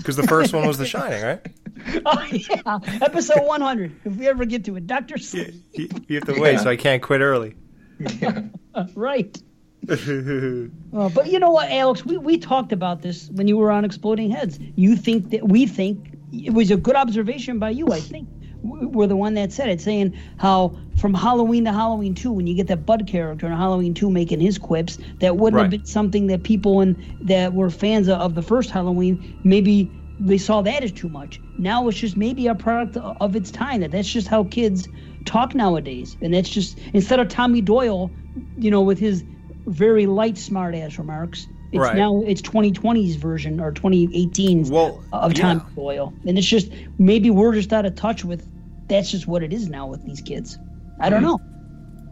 Because 0.00 0.16
the 0.16 0.26
first 0.26 0.54
one 0.54 0.66
was 0.66 0.78
The 0.78 0.86
Shining, 0.86 1.22
right? 1.22 1.46
oh 2.06 2.26
yeah. 2.32 2.78
Episode 3.02 3.46
100. 3.46 4.00
If 4.04 4.16
we 4.16 4.28
ever 4.28 4.44
get 4.44 4.64
to 4.64 4.76
it, 4.76 4.86
Doctor 4.86 5.18
Sleep. 5.18 5.54
You, 5.72 5.88
you 6.08 6.16
have 6.16 6.24
to 6.24 6.40
wait, 6.40 6.60
so 6.60 6.70
I 6.70 6.76
can't 6.76 7.02
quit 7.02 7.20
early. 7.20 7.54
right. 8.94 9.42
Uh, 10.92 11.08
but 11.08 11.28
you 11.28 11.38
know 11.38 11.50
what, 11.50 11.70
Alex? 11.70 12.04
We, 12.04 12.18
we 12.18 12.36
talked 12.36 12.72
about 12.72 13.00
this 13.00 13.30
when 13.30 13.46
you 13.46 13.56
were 13.56 13.70
on 13.70 13.84
Exploding 13.84 14.28
Heads. 14.28 14.58
You 14.74 14.96
think 14.96 15.30
that 15.30 15.48
we 15.48 15.64
think 15.64 16.18
it 16.32 16.52
was 16.52 16.72
a 16.72 16.76
good 16.76 16.96
observation 16.96 17.60
by 17.60 17.70
you, 17.70 17.86
I 17.92 18.00
think. 18.00 18.28
We're 18.62 19.06
the 19.06 19.16
one 19.16 19.34
that 19.34 19.52
said 19.52 19.68
it, 19.68 19.80
saying 19.80 20.18
how 20.38 20.76
from 20.96 21.14
Halloween 21.14 21.64
to 21.66 21.72
Halloween 21.72 22.14
2, 22.16 22.32
when 22.32 22.48
you 22.48 22.56
get 22.56 22.66
that 22.66 22.84
Bud 22.84 23.06
character 23.06 23.46
in 23.46 23.52
Halloween 23.52 23.94
2 23.94 24.10
making 24.10 24.40
his 24.40 24.58
quips, 24.58 24.98
that 25.20 25.36
wouldn't 25.36 25.62
have 25.62 25.70
been 25.70 25.86
something 25.86 26.26
that 26.26 26.42
people 26.42 26.80
in, 26.80 27.18
that 27.22 27.54
were 27.54 27.70
fans 27.70 28.08
of, 28.08 28.18
of 28.18 28.34
the 28.34 28.42
first 28.42 28.70
Halloween 28.70 29.38
maybe 29.44 29.88
they 30.20 30.38
saw 30.38 30.60
that 30.62 30.84
as 30.84 30.92
too 30.92 31.08
much. 31.08 31.40
Now 31.58 31.88
it's 31.88 31.98
just 31.98 32.16
maybe 32.16 32.46
a 32.46 32.54
product 32.54 32.96
of 32.96 33.34
its 33.34 33.50
time. 33.50 33.80
That 33.80 33.90
that's 33.90 34.10
just 34.10 34.28
how 34.28 34.44
kids 34.44 34.86
talk 35.24 35.54
nowadays, 35.54 36.16
and 36.20 36.34
that's 36.34 36.50
just 36.50 36.78
instead 36.92 37.20
of 37.20 37.28
Tommy 37.28 37.62
Doyle, 37.62 38.10
you 38.58 38.70
know, 38.70 38.82
with 38.82 38.98
his 38.98 39.24
very 39.66 40.06
light 40.06 40.38
smart 40.38 40.74
ass 40.74 40.98
remarks. 40.98 41.46
It's 41.72 41.78
Right. 41.80 41.96
now 41.96 42.22
it's 42.26 42.42
2020's 42.42 43.14
version 43.16 43.60
or 43.60 43.72
2018's 43.72 44.70
Well, 44.70 45.04
of 45.12 45.36
yeah. 45.38 45.60
Doyle, 45.76 46.12
and 46.26 46.36
it's 46.36 46.46
just 46.46 46.70
maybe 46.98 47.30
we're 47.30 47.54
just 47.54 47.72
out 47.72 47.86
of 47.86 47.94
touch 47.94 48.24
with. 48.24 48.44
That's 48.88 49.10
just 49.10 49.28
what 49.28 49.42
it 49.44 49.52
is 49.52 49.68
now 49.68 49.86
with 49.86 50.04
these 50.04 50.20
kids. 50.20 50.58
I 50.98 51.10
don't 51.10 51.22
know. 51.22 51.38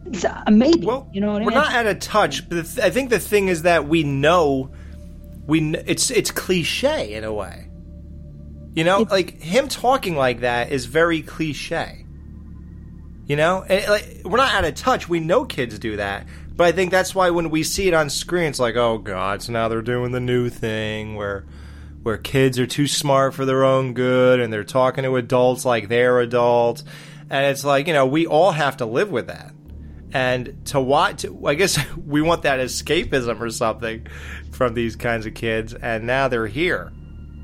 It's, 0.07 0.25
uh, 0.25 0.45
maybe 0.49 0.87
you 1.13 1.21
know 1.21 1.33
what 1.33 1.43
I 1.43 1.45
We're 1.45 1.51
mean. 1.51 1.55
not 1.55 1.73
out 1.73 1.87
of 1.87 1.99
touch, 1.99 2.49
but 2.49 2.65
th- 2.67 2.79
I 2.79 2.91
think 2.91 3.11
the 3.11 3.19
thing 3.19 3.49
is 3.49 3.63
that 3.63 3.89
we 3.89 4.05
know 4.05 4.71
we 5.47 5.59
kn- 5.59 5.83
it's 5.87 6.11
it's 6.13 6.31
cliche 6.31 7.15
in 7.15 7.25
a 7.25 7.33
way. 7.33 7.69
You 8.75 8.85
know, 8.85 9.07
like 9.11 9.41
him 9.43 9.67
talking 9.67 10.15
like 10.15 10.41
that 10.41 10.71
is 10.71 10.87
very 10.87 11.21
cliche. 11.23 12.05
You 13.27 13.37
know, 13.37 13.63
And, 13.69 13.87
like, 13.89 14.21
we're 14.25 14.39
not 14.39 14.55
out 14.55 14.65
of 14.65 14.75
touch. 14.77 15.09
We 15.09 15.21
know 15.21 15.45
kids 15.45 15.79
do 15.79 15.97
that, 15.97 16.27
but 16.59 16.67
I 16.67 16.73
think 16.73 16.91
that's 16.91 17.15
why 17.15 17.31
when 17.31 17.51
we 17.51 17.63
see 17.63 17.87
it 17.87 17.95
on 17.95 18.11
screen, 18.11 18.47
it's 18.47 18.59
like, 18.59 18.75
oh 18.75 18.99
god, 18.99 19.43
so 19.43 19.53
now 19.53 19.69
they're 19.69 19.81
doing 19.81 20.11
the 20.11 20.19
new 20.19 20.51
thing 20.51 21.15
where 21.15 21.47
where 22.03 22.19
kids 22.19 22.59
are 22.59 22.67
too 22.67 22.89
smart 22.89 23.33
for 23.33 23.45
their 23.45 23.65
own 23.65 23.95
good 23.95 24.41
and 24.41 24.53
they're 24.53 24.65
talking 24.65 25.05
to 25.05 25.15
adults 25.15 25.65
like 25.65 25.89
they're 25.89 26.19
adults. 26.19 26.83
And 27.31 27.47
it's 27.47 27.65
like, 27.65 27.87
you 27.87 27.93
know, 27.93 28.07
we 28.07 28.27
all 28.27 28.51
have 28.51 28.79
to 28.79 28.87
live 28.87 29.09
with 29.09 29.29
that. 29.29 29.55
And 30.13 30.67
to 30.67 30.81
watch, 30.81 31.25
I 31.47 31.55
guess 31.55 31.79
we 31.97 32.23
want 32.23 32.43
that 32.43 32.59
escapism 32.59 33.41
or 33.41 33.51
something 33.51 34.09
from 34.51 34.75
these 34.75 34.97
kinds 34.97 35.27
of 35.27 35.35
kids. 35.35 35.75
And 35.75 36.09
now 36.09 36.27
they're 36.27 36.49
here 36.49 36.93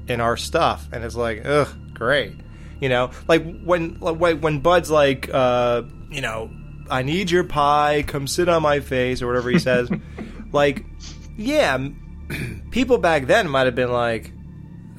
in 0.09 0.21
our 0.21 0.37
stuff. 0.37 0.89
And 0.93 1.05
it's 1.05 1.15
like, 1.15 1.45
ugh, 1.45 1.69
great. 1.95 2.35
You 2.81 2.89
know, 2.89 3.11
like 3.29 3.45
when, 3.63 3.99
like 4.01 4.41
when 4.41 4.59
Bud's 4.59 4.91
like, 4.91 5.31
uh, 5.33 5.83
you 6.11 6.21
know, 6.21 6.51
I 6.91 7.03
need 7.03 7.31
your 7.31 7.45
pie, 7.45 8.05
come 8.07 8.27
sit 8.27 8.49
on 8.49 8.63
my 8.63 8.81
face, 8.81 9.23
or 9.23 9.27
whatever 9.27 9.51
he 9.51 9.59
says. 9.59 9.91
like, 10.53 10.85
yeah, 11.37 11.89
people 12.71 12.99
back 12.99 13.27
then 13.27 13.49
might 13.49 13.67
have 13.67 13.75
been 13.75 13.93
like, 13.93 14.33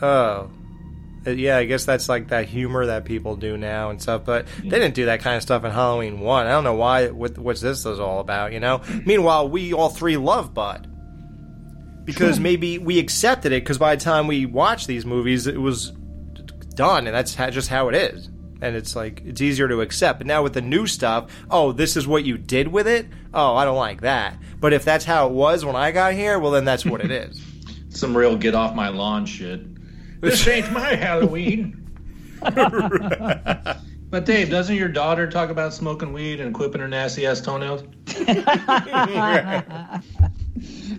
oh, 0.02 0.52
uh, 1.28 1.32
yeah, 1.32 1.58
I 1.58 1.66
guess 1.66 1.86
that's 1.86 2.08
like 2.08 2.28
that 2.30 2.48
humor 2.48 2.86
that 2.86 3.06
people 3.06 3.36
do 3.36 3.58
now 3.58 3.90
and 3.90 4.02
stuff. 4.02 4.26
But 4.26 4.48
they 4.62 4.70
didn't 4.70 4.94
do 4.94 5.06
that 5.06 5.22
kind 5.22 5.36
of 5.36 5.42
stuff 5.42 5.64
in 5.64 5.72
Halloween 5.72 6.20
One. 6.20 6.46
I 6.46 6.52
don't 6.52 6.64
know 6.64 6.76
why. 6.76 7.10
What, 7.10 7.38
what's 7.38 7.62
this 7.62 7.86
is 7.86 8.00
all 8.00 8.20
about? 8.20 8.54
You 8.54 8.60
know. 8.60 8.82
Meanwhile, 9.06 9.50
we 9.50 9.74
all 9.74 9.90
three 9.90 10.18
love 10.18 10.54
Bud 10.54 10.92
because 12.06 12.40
maybe 12.40 12.78
we 12.78 13.00
accepted 13.00 13.52
it 13.52 13.64
because 13.64 13.80
by 13.80 13.96
the 13.96 14.04
time 14.04 14.28
we 14.28 14.46
watched 14.46 14.88
these 14.88 15.06
movies, 15.06 15.48
it 15.48 15.60
was 15.60 15.92
done, 16.76 17.08
and 17.08 17.16
that's 17.16 17.34
ha- 17.34 17.50
just 17.50 17.70
how 17.70 17.90
it 17.90 17.96
is. 17.96 18.30
And 18.66 18.76
it's 18.76 18.96
like 18.96 19.22
it's 19.24 19.42
easier 19.42 19.68
to 19.68 19.82
accept. 19.82 20.18
But 20.18 20.26
now 20.26 20.42
with 20.42 20.54
the 20.54 20.62
new 20.62 20.88
stuff, 20.88 21.32
oh, 21.52 21.72
this 21.72 21.96
is 21.96 22.08
what 22.08 22.24
you 22.26 22.36
did 22.36 22.68
with 22.70 22.88
it. 22.88 23.06
Oh, 23.32 23.56
I 23.56 23.64
don't 23.64 23.78
like 23.78 24.02
that. 24.02 24.40
But 24.60 24.74
if 24.74 24.84
that's 24.84 25.06
how 25.06 25.28
it 25.28 25.34
was 25.34 25.64
when 25.64 25.76
I 25.76 25.92
got 25.92 26.14
here, 26.14 26.40
well, 26.40 26.52
then 26.52 26.66
that's 26.66 26.84
what 26.84 27.02
it 27.02 27.12
is. 27.12 27.40
Some 27.90 28.18
real 28.18 28.36
get 28.36 28.56
off 28.56 28.74
my 28.74 28.90
lawn 28.90 29.28
shit. 29.28 29.62
This 30.20 30.48
ain't 30.48 30.72
my 30.72 30.96
Halloween. 30.96 31.88
but 32.42 34.26
Dave, 34.26 34.50
doesn't 34.50 34.76
your 34.76 34.90
daughter 34.90 35.30
talk 35.30 35.52
about 35.52 35.72
smoking 35.76 36.12
weed 36.12 36.40
and 36.40 36.56
clipping 36.56 36.82
her 36.82 36.88
nasty 36.88 37.28
ass 37.28 37.40
toenails? 37.40 37.84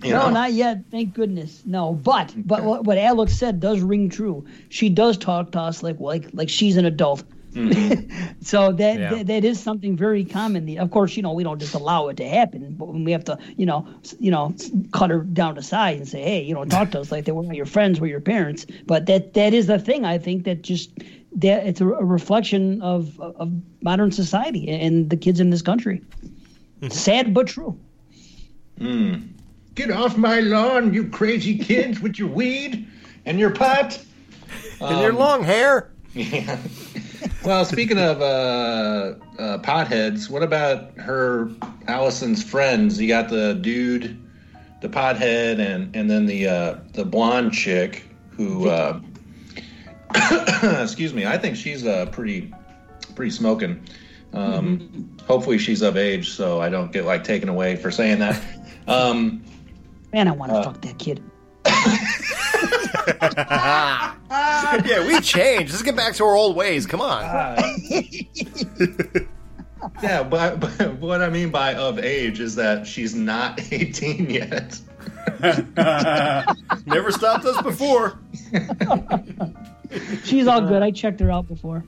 You 0.03 0.13
no, 0.13 0.27
know? 0.27 0.29
not 0.29 0.53
yet. 0.53 0.83
Thank 0.91 1.13
goodness. 1.15 1.63
No, 1.65 1.93
but 1.93 2.33
but 2.37 2.63
what, 2.63 2.83
what 2.83 2.97
Alex 2.97 3.33
said 3.37 3.59
does 3.59 3.81
ring 3.81 4.09
true. 4.09 4.45
She 4.69 4.89
does 4.89 5.17
talk 5.17 5.51
to 5.53 5.59
us 5.59 5.81
like 5.81 5.99
like 5.99 6.29
like 6.33 6.49
she's 6.49 6.77
an 6.77 6.85
adult. 6.85 7.23
so 8.41 8.71
that, 8.73 8.99
Yeah. 8.99 9.09
that 9.15 9.27
that 9.27 9.45
is 9.45 9.59
something 9.59 9.95
very 9.97 10.23
common. 10.25 10.65
The- 10.65 10.79
Of 10.79 10.91
course, 10.91 11.15
you 11.17 11.23
know 11.23 11.33
we 11.33 11.43
don't 11.43 11.59
just 11.59 11.73
allow 11.73 12.07
it 12.09 12.17
to 12.17 12.27
happen, 12.27 12.75
but 12.77 12.87
when 12.89 13.03
we 13.03 13.11
have 13.11 13.23
to, 13.25 13.37
you 13.55 13.65
know, 13.65 13.87
you 14.19 14.31
know, 14.31 14.53
cut 14.91 15.09
her 15.09 15.19
down 15.21 15.55
to 15.55 15.61
size 15.61 15.97
and 15.99 16.07
say, 16.07 16.21
hey, 16.21 16.41
you 16.43 16.53
know, 16.53 16.65
talk 16.65 16.91
to 16.91 16.99
us 16.99 17.11
like 17.11 17.25
they 17.25 17.31
were 17.31 17.51
your 17.53 17.65
friends, 17.65 17.99
were 17.99 18.07
your 18.07 18.21
parents. 18.21 18.65
But 18.85 19.05
that 19.07 19.33
that 19.33 19.53
is 19.53 19.67
the 19.67 19.79
thing. 19.79 20.05
I 20.05 20.17
think 20.17 20.43
that 20.45 20.61
just 20.61 20.91
that 21.37 21.65
it's 21.65 21.81
a, 21.81 21.87
a 21.87 22.05
reflection 22.05 22.81
of 22.81 23.19
of 23.19 23.51
modern 23.81 24.11
society 24.11 24.69
and 24.69 25.09
the 25.09 25.17
kids 25.17 25.39
in 25.39 25.49
this 25.49 25.61
country. 25.61 26.01
Sad 26.89 27.33
but 27.33 27.47
true. 27.47 27.79
Mm. 28.79 29.29
Get 29.73 29.89
off 29.91 30.17
my 30.17 30.39
lawn, 30.39 30.93
you 30.93 31.07
crazy 31.09 31.57
kids, 31.57 31.99
with 31.99 32.19
your 32.19 32.27
weed 32.29 32.87
and 33.25 33.39
your 33.39 33.51
pot. 33.51 33.99
And 34.79 35.01
your 35.01 35.13
long 35.13 35.43
hair. 35.43 35.89
Yeah. 36.13 36.57
Well, 37.43 37.65
speaking 37.65 37.97
of 37.97 38.21
uh, 38.21 39.15
uh, 39.39 39.57
potheads, 39.59 40.29
what 40.29 40.43
about 40.43 40.97
her, 40.97 41.49
Allyson's 41.87 42.43
friends? 42.43 42.99
You 42.99 43.07
got 43.07 43.29
the 43.29 43.53
dude, 43.55 44.19
the 44.81 44.89
pothead, 44.89 45.59
and 45.59 45.95
and 45.95 46.09
then 46.09 46.25
the 46.25 46.47
uh, 46.47 46.75
the 46.93 47.05
blonde 47.05 47.53
chick 47.53 48.03
who, 48.31 48.67
uh, 48.69 48.99
excuse 50.81 51.13
me, 51.13 51.25
I 51.25 51.37
think 51.37 51.55
she's 51.55 51.85
uh, 51.85 52.05
pretty 52.07 52.53
pretty 53.15 53.31
smoking. 53.31 53.81
Um, 54.33 55.15
Hopefully, 55.27 55.57
she's 55.57 55.81
of 55.81 55.97
age, 55.97 56.29
so 56.29 56.61
I 56.61 56.69
don't 56.69 56.91
get 56.91 57.05
like 57.05 57.23
taken 57.23 57.49
away 57.49 57.75
for 57.75 57.91
saying 57.91 58.19
that. 58.19 58.41
Um, 58.87 59.43
Man, 60.13 60.27
I 60.27 60.31
want 60.31 60.51
to 60.51 60.57
Uh, 60.59 60.63
fuck 60.63 60.81
that 60.81 60.97
kid. 60.99 61.21
yeah, 64.29 65.05
we 65.07 65.19
changed. 65.21 65.71
Let's 65.71 65.83
get 65.83 65.95
back 65.95 66.13
to 66.15 66.23
our 66.23 66.35
old 66.35 66.55
ways. 66.55 66.85
Come 66.85 67.01
on. 67.01 67.23
yeah, 70.03 70.23
but, 70.23 70.59
but 70.59 70.95
what 70.99 71.21
I 71.21 71.29
mean 71.29 71.49
by 71.49 71.75
of 71.75 71.99
age 71.99 72.39
is 72.39 72.55
that 72.55 72.85
she's 72.87 73.15
not 73.15 73.59
18 73.71 74.29
yet. 74.29 74.79
Never 76.85 77.11
stopped 77.11 77.45
us 77.45 77.61
before. 77.61 78.19
She's 80.23 80.47
all 80.47 80.61
good. 80.61 80.81
I 80.83 80.91
checked 80.91 81.19
her 81.19 81.31
out 81.31 81.47
before. 81.47 81.83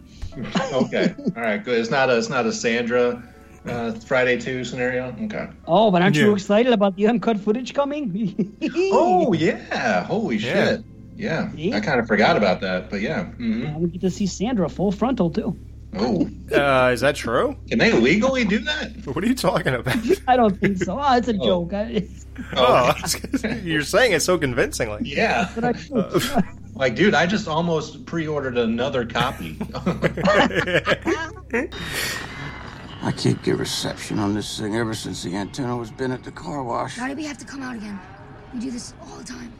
okay, 0.74 1.14
all 1.36 1.42
right, 1.42 1.64
good. 1.64 1.80
It's 1.80 1.90
not 1.90 2.10
a 2.10 2.18
it's 2.18 2.30
not 2.30 2.46
a 2.46 2.54
Sandra 2.54 3.22
uh, 3.66 3.92
Friday 3.94 4.38
two 4.40 4.64
scenario. 4.64 5.14
Okay. 5.24 5.50
Oh, 5.68 5.90
but 5.92 6.02
aren't 6.02 6.16
you 6.16 6.34
excited 6.34 6.72
about 6.72 6.96
the 6.96 7.08
uncut 7.08 7.40
footage 7.40 7.74
coming? 7.74 8.56
Oh 8.94 9.34
yeah! 9.34 10.04
Holy 10.06 10.38
Yeah. 10.38 10.54
shit! 10.66 10.84
Yeah, 11.20 11.52
I 11.76 11.82
kind 11.82 12.00
of 12.00 12.08
forgot 12.08 12.38
about 12.38 12.62
that, 12.62 12.90
but 12.90 13.02
yeah. 13.02 13.26
hmm 13.26 13.76
we 13.82 13.90
get 13.90 14.02
to 14.02 14.10
see 14.10 14.26
Sandra 14.26 14.70
full 14.70 14.92
frontal 14.92 15.30
too. 15.30 15.56
Oh, 15.98 16.30
Uh, 16.56 16.92
is 16.94 17.02
that 17.02 17.16
true? 17.16 17.58
Can 17.68 17.78
they 17.80 17.92
legally 17.92 18.46
do 18.46 18.60
that? 18.60 18.92
What 19.06 19.24
are 19.24 19.28
you 19.28 19.34
talking 19.36 19.74
about? 19.74 19.98
I 20.28 20.38
don't 20.38 20.58
think 20.60 20.78
so. 20.78 20.98
Oh, 21.02 21.18
it's 21.18 21.28
a 21.28 21.34
Oh. 21.40 21.46
joke. 21.46 21.74
I, 21.74 22.08
Oh, 22.56 22.94
you're 23.64 23.82
saying 23.84 24.14
it 24.14 24.22
so 24.22 24.38
convincingly. 24.38 25.02
Yeah. 25.04 25.50
like, 26.76 26.96
dude, 26.96 27.14
I 27.16 27.26
just 27.26 27.50
almost 27.50 28.06
pre-ordered 28.06 28.58
another 28.58 29.06
copy. 29.06 29.58
I 33.02 33.12
can't 33.12 33.42
get 33.44 33.58
reception 33.58 34.20
on 34.20 34.34
this 34.34 34.60
thing 34.60 34.76
ever 34.76 34.94
since 34.94 35.24
the 35.24 35.36
antenna 35.36 35.76
was 35.76 35.92
been 35.92 36.12
at 36.12 36.24
the 36.24 36.32
car 36.32 36.64
wash. 36.64 36.98
Why 36.98 37.10
do 37.10 37.16
we 37.16 37.26
have 37.26 37.38
to 37.40 37.46
come 37.46 37.62
out 37.62 37.76
again? 37.76 38.00
We 38.54 38.60
do 38.60 38.72
this 38.72 38.94
all 39.02 39.18
the 39.18 39.24
time. 39.24 39.52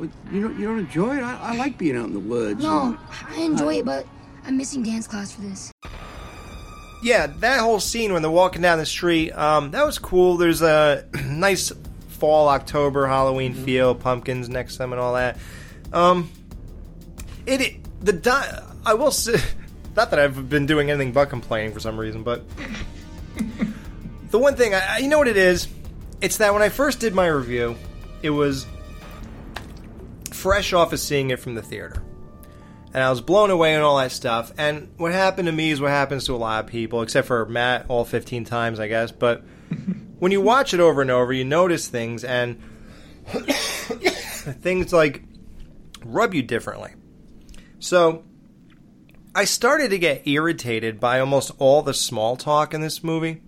But 0.00 0.08
you 0.32 0.40
don't, 0.42 0.58
you 0.58 0.66
don't 0.66 0.78
enjoy 0.80 1.18
it? 1.18 1.22
I, 1.22 1.52
I 1.52 1.56
like 1.56 1.76
being 1.78 1.96
out 1.96 2.06
in 2.06 2.14
the 2.14 2.18
woods. 2.20 2.62
No, 2.62 2.96
I 3.28 3.40
enjoy 3.42 3.78
it, 3.80 3.84
but 3.84 4.06
I'm 4.46 4.56
missing 4.56 4.82
dance 4.82 5.06
class 5.06 5.30
for 5.32 5.42
this. 5.42 5.70
yeah, 7.02 7.26
that 7.26 7.60
whole 7.60 7.78
scene 7.80 8.12
when 8.12 8.22
they're 8.22 8.30
walking 8.30 8.62
down 8.62 8.78
the 8.78 8.86
street, 8.86 9.32
um, 9.32 9.70
that 9.72 9.84
was 9.84 9.98
cool. 9.98 10.36
There's 10.38 10.62
a 10.62 11.04
nice 11.26 11.70
fall, 12.08 12.48
October, 12.48 13.06
Halloween 13.06 13.52
feel, 13.54 13.94
pumpkins 13.94 14.48
next 14.48 14.72
to 14.74 14.78
them 14.78 14.92
and 14.92 15.00
all 15.00 15.14
that. 15.14 15.38
Um, 15.92 16.30
it, 17.46 17.60
it 17.60 17.76
the 18.04 18.12
di- 18.14 18.62
I 18.86 18.94
will 18.94 19.10
say, 19.10 19.36
not 19.96 20.10
that 20.10 20.18
I've 20.18 20.48
been 20.48 20.64
doing 20.66 20.90
anything 20.90 21.12
but 21.12 21.28
complaining 21.28 21.72
for 21.74 21.80
some 21.80 21.98
reason, 22.00 22.22
but 22.22 22.42
the 24.30 24.38
one 24.38 24.56
thing 24.56 24.74
I, 24.74 24.94
I- 24.94 24.98
you 24.98 25.08
know 25.08 25.18
what 25.18 25.28
it 25.28 25.36
is, 25.36 25.68
it's 26.20 26.38
that 26.38 26.52
when 26.52 26.62
I 26.62 26.68
first 26.70 27.00
did 27.00 27.14
my 27.14 27.26
review, 27.26 27.76
it 28.22 28.30
was 28.30 28.66
fresh 30.40 30.72
off 30.72 30.92
of 30.92 31.00
seeing 31.00 31.30
it 31.30 31.38
from 31.38 31.54
the 31.54 31.62
theater 31.62 32.02
and 32.92 33.04
I 33.04 33.10
was 33.10 33.20
blown 33.20 33.50
away 33.50 33.74
and 33.74 33.82
all 33.82 33.98
that 33.98 34.10
stuff. 34.10 34.52
And 34.58 34.92
what 34.96 35.12
happened 35.12 35.46
to 35.46 35.52
me 35.52 35.70
is 35.70 35.80
what 35.80 35.90
happens 35.90 36.24
to 36.26 36.34
a 36.34 36.36
lot 36.36 36.64
of 36.64 36.70
people, 36.70 37.02
except 37.02 37.28
for 37.28 37.46
Matt, 37.46 37.86
all 37.88 38.04
15 38.04 38.44
times, 38.44 38.80
I 38.80 38.88
guess. 38.88 39.12
But 39.12 39.42
when 40.18 40.32
you 40.32 40.40
watch 40.40 40.74
it 40.74 40.80
over 40.80 41.00
and 41.00 41.10
over, 41.10 41.32
you 41.32 41.44
notice 41.44 41.86
things, 41.86 42.24
and 42.24 42.60
things 43.26 44.92
like 44.92 45.22
rub 46.04 46.34
you 46.34 46.42
differently. 46.42 46.94
So 47.78 48.24
I 49.34 49.44
started 49.44 49.90
to 49.90 49.98
get 49.98 50.26
irritated 50.26 50.98
by 50.98 51.20
almost 51.20 51.52
all 51.58 51.82
the 51.82 51.94
small 51.94 52.36
talk 52.36 52.74
in 52.74 52.80
this 52.80 53.04
movie, 53.04 53.40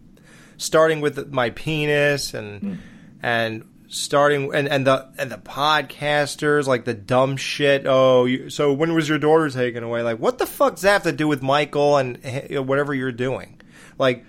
starting 0.57 1.01
with 1.01 1.33
my 1.33 1.51
penis 1.51 2.33
and 2.33 2.61
hmm. 2.61 2.75
and 3.23 3.69
starting 3.93 4.55
and, 4.55 4.69
and 4.69 4.87
the 4.87 5.07
and 5.19 5.31
the 5.31 5.37
podcasters 5.37 6.67
like 6.67 6.85
the 6.85 6.95
dumb 6.95 7.37
shit. 7.37 7.85
Oh, 7.87 8.25
you, 8.25 8.51
so 8.51 8.73
when 8.73 8.95
was 8.95 9.09
your 9.09 9.19
daughter 9.19 9.49
taken 9.51 9.85
away? 9.85 10.03
Like, 10.03 10.19
what 10.19 10.39
the 10.39 10.47
fuck 10.47 10.75
does 10.75 10.83
that 10.83 10.93
have 10.93 11.03
to 11.05 11.13
do 11.13 11.29
with 11.29 11.43
Michael 11.43 11.99
and 11.99 12.19
eh, 12.25 12.59
whatever 12.59 12.95
you're 12.95 13.13
doing? 13.13 13.61
Like, 13.99 14.25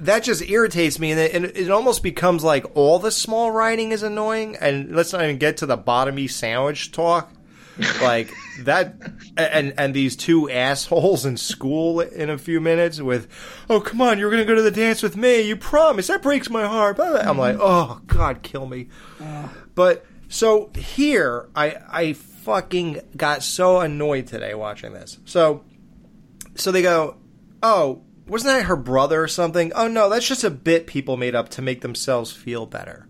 that 0.00 0.22
just 0.22 0.42
irritates 0.42 0.98
me, 0.98 1.10
and 1.10 1.20
it, 1.20 1.34
and 1.34 1.44
it 1.44 1.70
almost 1.70 2.02
becomes 2.02 2.42
like 2.42 2.64
all 2.74 2.98
the 2.98 3.10
small 3.10 3.50
writing 3.50 3.92
is 3.92 4.02
annoying. 4.02 4.56
And 4.56 4.96
let's 4.96 5.12
not 5.12 5.22
even 5.22 5.38
get 5.38 5.58
to 5.58 5.66
the 5.66 5.78
bottomy 5.78 6.28
sandwich 6.28 6.92
talk, 6.92 7.30
like 8.02 8.32
that. 8.60 8.96
And 9.36 9.74
and 9.78 9.94
these 9.94 10.16
two 10.16 10.50
assholes 10.50 11.24
in 11.24 11.36
school 11.36 12.00
in 12.00 12.30
a 12.30 12.38
few 12.38 12.60
minutes 12.60 13.00
with, 13.00 13.28
oh 13.68 13.80
come 13.80 14.00
on, 14.00 14.18
you're 14.18 14.30
gonna 14.30 14.44
go 14.44 14.54
to 14.54 14.62
the 14.62 14.70
dance 14.70 15.02
with 15.02 15.16
me. 15.16 15.40
You 15.42 15.56
promise. 15.56 16.08
That 16.08 16.22
breaks 16.22 16.50
my 16.50 16.66
heart. 16.66 16.98
I'm 17.00 17.38
like, 17.38 17.56
oh 17.58 18.00
God, 18.06 18.42
kill 18.42 18.66
me. 18.66 18.88
But 19.74 20.04
so 20.28 20.70
here, 20.76 21.48
I 21.54 21.76
I 21.88 22.12
fucking 22.12 23.00
got 23.16 23.42
so 23.42 23.80
annoyed 23.80 24.26
today 24.26 24.54
watching 24.54 24.92
this. 24.92 25.18
So 25.24 25.64
so 26.54 26.72
they 26.72 26.82
go, 26.82 27.16
oh, 27.62 28.02
wasn't 28.26 28.54
that 28.54 28.66
her 28.66 28.76
brother 28.76 29.22
or 29.22 29.28
something? 29.28 29.72
Oh 29.74 29.88
no, 29.88 30.08
that's 30.08 30.26
just 30.26 30.44
a 30.44 30.50
bit 30.50 30.86
people 30.86 31.16
made 31.16 31.34
up 31.34 31.48
to 31.50 31.62
make 31.62 31.80
themselves 31.80 32.32
feel 32.32 32.66
better. 32.66 33.08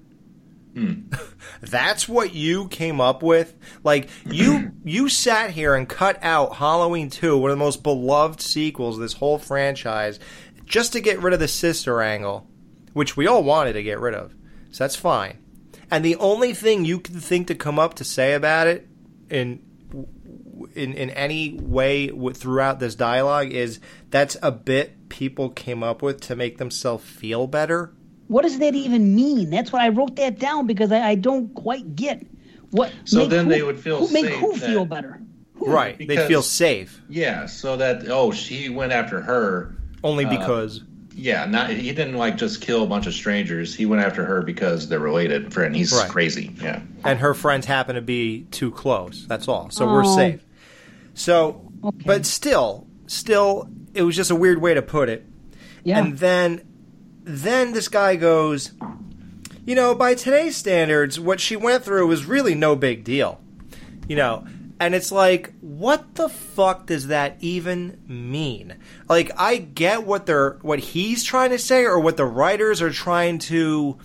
Hmm. 0.74 1.10
That's 1.60 2.08
what 2.08 2.34
you 2.34 2.68
came 2.68 3.00
up 3.00 3.22
with? 3.22 3.56
Like 3.82 4.08
you 4.26 4.72
you 4.84 5.08
sat 5.08 5.50
here 5.50 5.74
and 5.74 5.88
cut 5.88 6.18
out 6.22 6.56
Halloween 6.56 7.10
2, 7.10 7.36
one 7.36 7.50
of 7.50 7.58
the 7.58 7.64
most 7.64 7.82
beloved 7.82 8.40
sequels 8.40 8.96
of 8.96 9.02
this 9.02 9.14
whole 9.14 9.38
franchise, 9.38 10.20
just 10.64 10.92
to 10.92 11.00
get 11.00 11.20
rid 11.20 11.34
of 11.34 11.40
the 11.40 11.48
sister 11.48 12.00
angle, 12.00 12.48
which 12.92 13.16
we 13.16 13.26
all 13.26 13.42
wanted 13.42 13.72
to 13.74 13.82
get 13.82 14.00
rid 14.00 14.14
of. 14.14 14.34
So 14.70 14.84
that's 14.84 14.96
fine. 14.96 15.38
And 15.90 16.04
the 16.04 16.16
only 16.16 16.54
thing 16.54 16.84
you 16.84 17.00
can 17.00 17.18
think 17.18 17.48
to 17.48 17.54
come 17.54 17.78
up 17.78 17.94
to 17.94 18.04
say 18.04 18.34
about 18.34 18.68
it 18.68 18.86
in 19.28 19.60
in 20.74 20.92
in 20.92 21.10
any 21.10 21.54
way 21.54 22.08
w- 22.08 22.32
throughout 22.32 22.78
this 22.78 22.94
dialogue 22.94 23.50
is 23.50 23.80
that's 24.10 24.36
a 24.42 24.52
bit 24.52 25.08
people 25.08 25.50
came 25.50 25.82
up 25.82 26.02
with 26.02 26.20
to 26.22 26.36
make 26.36 26.58
themselves 26.58 27.04
feel 27.04 27.46
better. 27.46 27.92
What 28.30 28.42
does 28.42 28.58
that 28.60 28.74
even 28.76 29.14
mean? 29.16 29.50
That's 29.50 29.72
what 29.72 29.82
I 29.82 29.88
wrote 29.88 30.14
that 30.16 30.38
down 30.38 30.66
because 30.68 30.92
I, 30.92 31.00
I 31.10 31.14
don't 31.16 31.52
quite 31.54 31.96
get 31.96 32.24
what. 32.70 32.92
So 33.04 33.26
then 33.26 33.46
who- 33.46 33.50
they 33.50 33.62
would 33.62 33.78
feel 33.80 34.06
safe. 34.06 34.16
who, 34.16 34.22
make 34.30 34.34
who 34.40 34.52
that- 34.56 34.66
feel 34.70 34.84
better. 34.84 35.20
Right. 35.56 35.98
They 35.98 36.16
feel 36.28 36.40
safe. 36.42 37.02
Yeah, 37.08 37.46
so 37.46 37.76
that 37.76 38.08
oh, 38.08 38.30
she 38.30 38.68
went 38.68 38.92
after 38.92 39.20
her 39.20 39.74
Only 40.02 40.24
uh, 40.24 40.30
because. 40.30 40.82
yeah, 41.14 41.44
not 41.44 41.68
he 41.70 41.88
didn't 41.92 42.14
like 42.16 42.36
just 42.38 42.62
kill 42.62 42.82
a 42.84 42.86
bunch 42.86 43.06
of 43.08 43.12
strangers. 43.14 43.74
He 43.74 43.84
went 43.84 44.00
after 44.02 44.24
her 44.24 44.40
because 44.42 44.88
they're 44.88 44.98
related, 45.00 45.54
and 45.58 45.74
he's 45.76 45.92
Right. 45.92 46.08
crazy. 46.08 46.54
Yeah, 46.62 46.80
and 47.04 47.18
her 47.18 47.34
friends 47.34 47.66
happen 47.66 47.96
to 47.96 48.00
be 48.00 48.44
too 48.52 48.70
close. 48.70 49.26
That's 49.28 49.48
all. 49.48 49.68
So 49.70 49.86
we're 49.86 50.04
Oh. 50.06 50.16
safe. 50.16 50.40
So, 51.14 51.60
but 52.06 52.24
still, 52.24 52.86
still, 53.06 53.68
it 53.92 54.02
was 54.02 54.16
just 54.16 54.30
a 54.30 54.36
weird 54.36 54.62
way 54.62 54.72
to 54.74 54.82
put 54.82 55.08
it. 55.10 55.26
Yeah. 55.84 55.98
And 55.98 56.16
then, 56.16 56.62
then 57.38 57.72
this 57.72 57.88
guy 57.88 58.16
goes, 58.16 58.72
you 59.64 59.74
know, 59.74 59.94
by 59.94 60.14
today's 60.14 60.56
standards, 60.56 61.20
what 61.20 61.40
she 61.40 61.56
went 61.56 61.84
through 61.84 62.06
was 62.06 62.24
really 62.24 62.54
no 62.54 62.76
big 62.76 63.04
deal. 63.04 63.40
You 64.08 64.16
know, 64.16 64.44
and 64.80 64.94
it's 64.94 65.12
like, 65.12 65.52
what 65.60 66.14
the 66.14 66.28
fuck 66.28 66.86
does 66.86 67.08
that 67.08 67.36
even 67.40 68.00
mean? 68.08 68.76
Like, 69.08 69.30
I 69.36 69.58
get 69.58 70.04
what 70.04 70.26
they're, 70.26 70.58
what 70.62 70.78
he's 70.78 71.22
trying 71.22 71.50
to 71.50 71.58
say, 71.58 71.84
or 71.84 72.00
what 72.00 72.16
the 72.16 72.24
writers 72.24 72.80
are 72.80 72.90
trying 72.90 73.38
to 73.40 73.98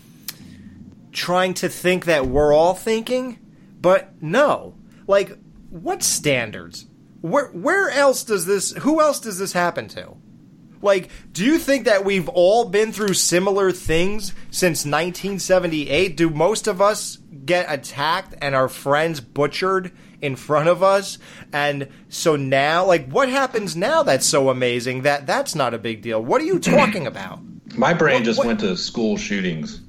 trying 1.12 1.54
to 1.54 1.70
think 1.70 2.06
that 2.06 2.28
we're 2.28 2.54
all 2.54 2.74
thinking, 2.74 3.40
but 3.80 4.22
no. 4.22 4.76
Like, 5.08 5.38
what 5.70 6.04
standards? 6.04 6.86
Where 7.22 7.48
where 7.48 7.90
else 7.90 8.24
does 8.24 8.46
this? 8.46 8.72
Who 8.74 9.02
else 9.02 9.20
does 9.20 9.40
this 9.40 9.54
happen 9.54 9.88
to? 9.90 10.18
Like, 10.82 11.10
do 11.32 11.44
you 11.44 11.58
think 11.58 11.86
that 11.86 12.06
we've 12.06 12.30
all 12.30 12.66
been 12.66 12.92
through 12.92 13.14
similar 13.16 13.72
things 13.72 14.34
since 14.52 14.86
1978? 14.86 16.16
Do 16.18 16.30
most 16.30 16.68
of 16.68 16.82
us 16.82 17.18
get 17.46 17.66
attacked 17.72 18.36
and 18.42 18.56
our 18.56 18.68
friends 18.70 19.20
butchered 19.22 19.92
in 20.22 20.36
front 20.36 20.70
of 20.70 20.82
us? 20.84 21.18
And 21.54 21.88
so 22.10 22.36
now, 22.36 22.86
like, 22.86 23.10
what 23.10 23.30
happens 23.30 23.76
now 23.76 24.04
that's 24.04 24.26
so 24.26 24.50
amazing 24.50 25.04
that 25.04 25.26
that's 25.28 25.56
not 25.56 25.74
a 25.74 25.78
big 25.78 26.02
deal? 26.02 26.24
What 26.24 26.42
are 26.42 26.46
you 26.46 26.60
talking 26.60 27.08
about? 27.08 27.40
my 27.76 27.94
brain 27.94 28.16
What- 28.16 28.24
just 28.24 28.38
what- 28.38 28.48
went 28.48 28.60
to 28.62 28.78
school 28.78 29.18
shootings 29.18 29.82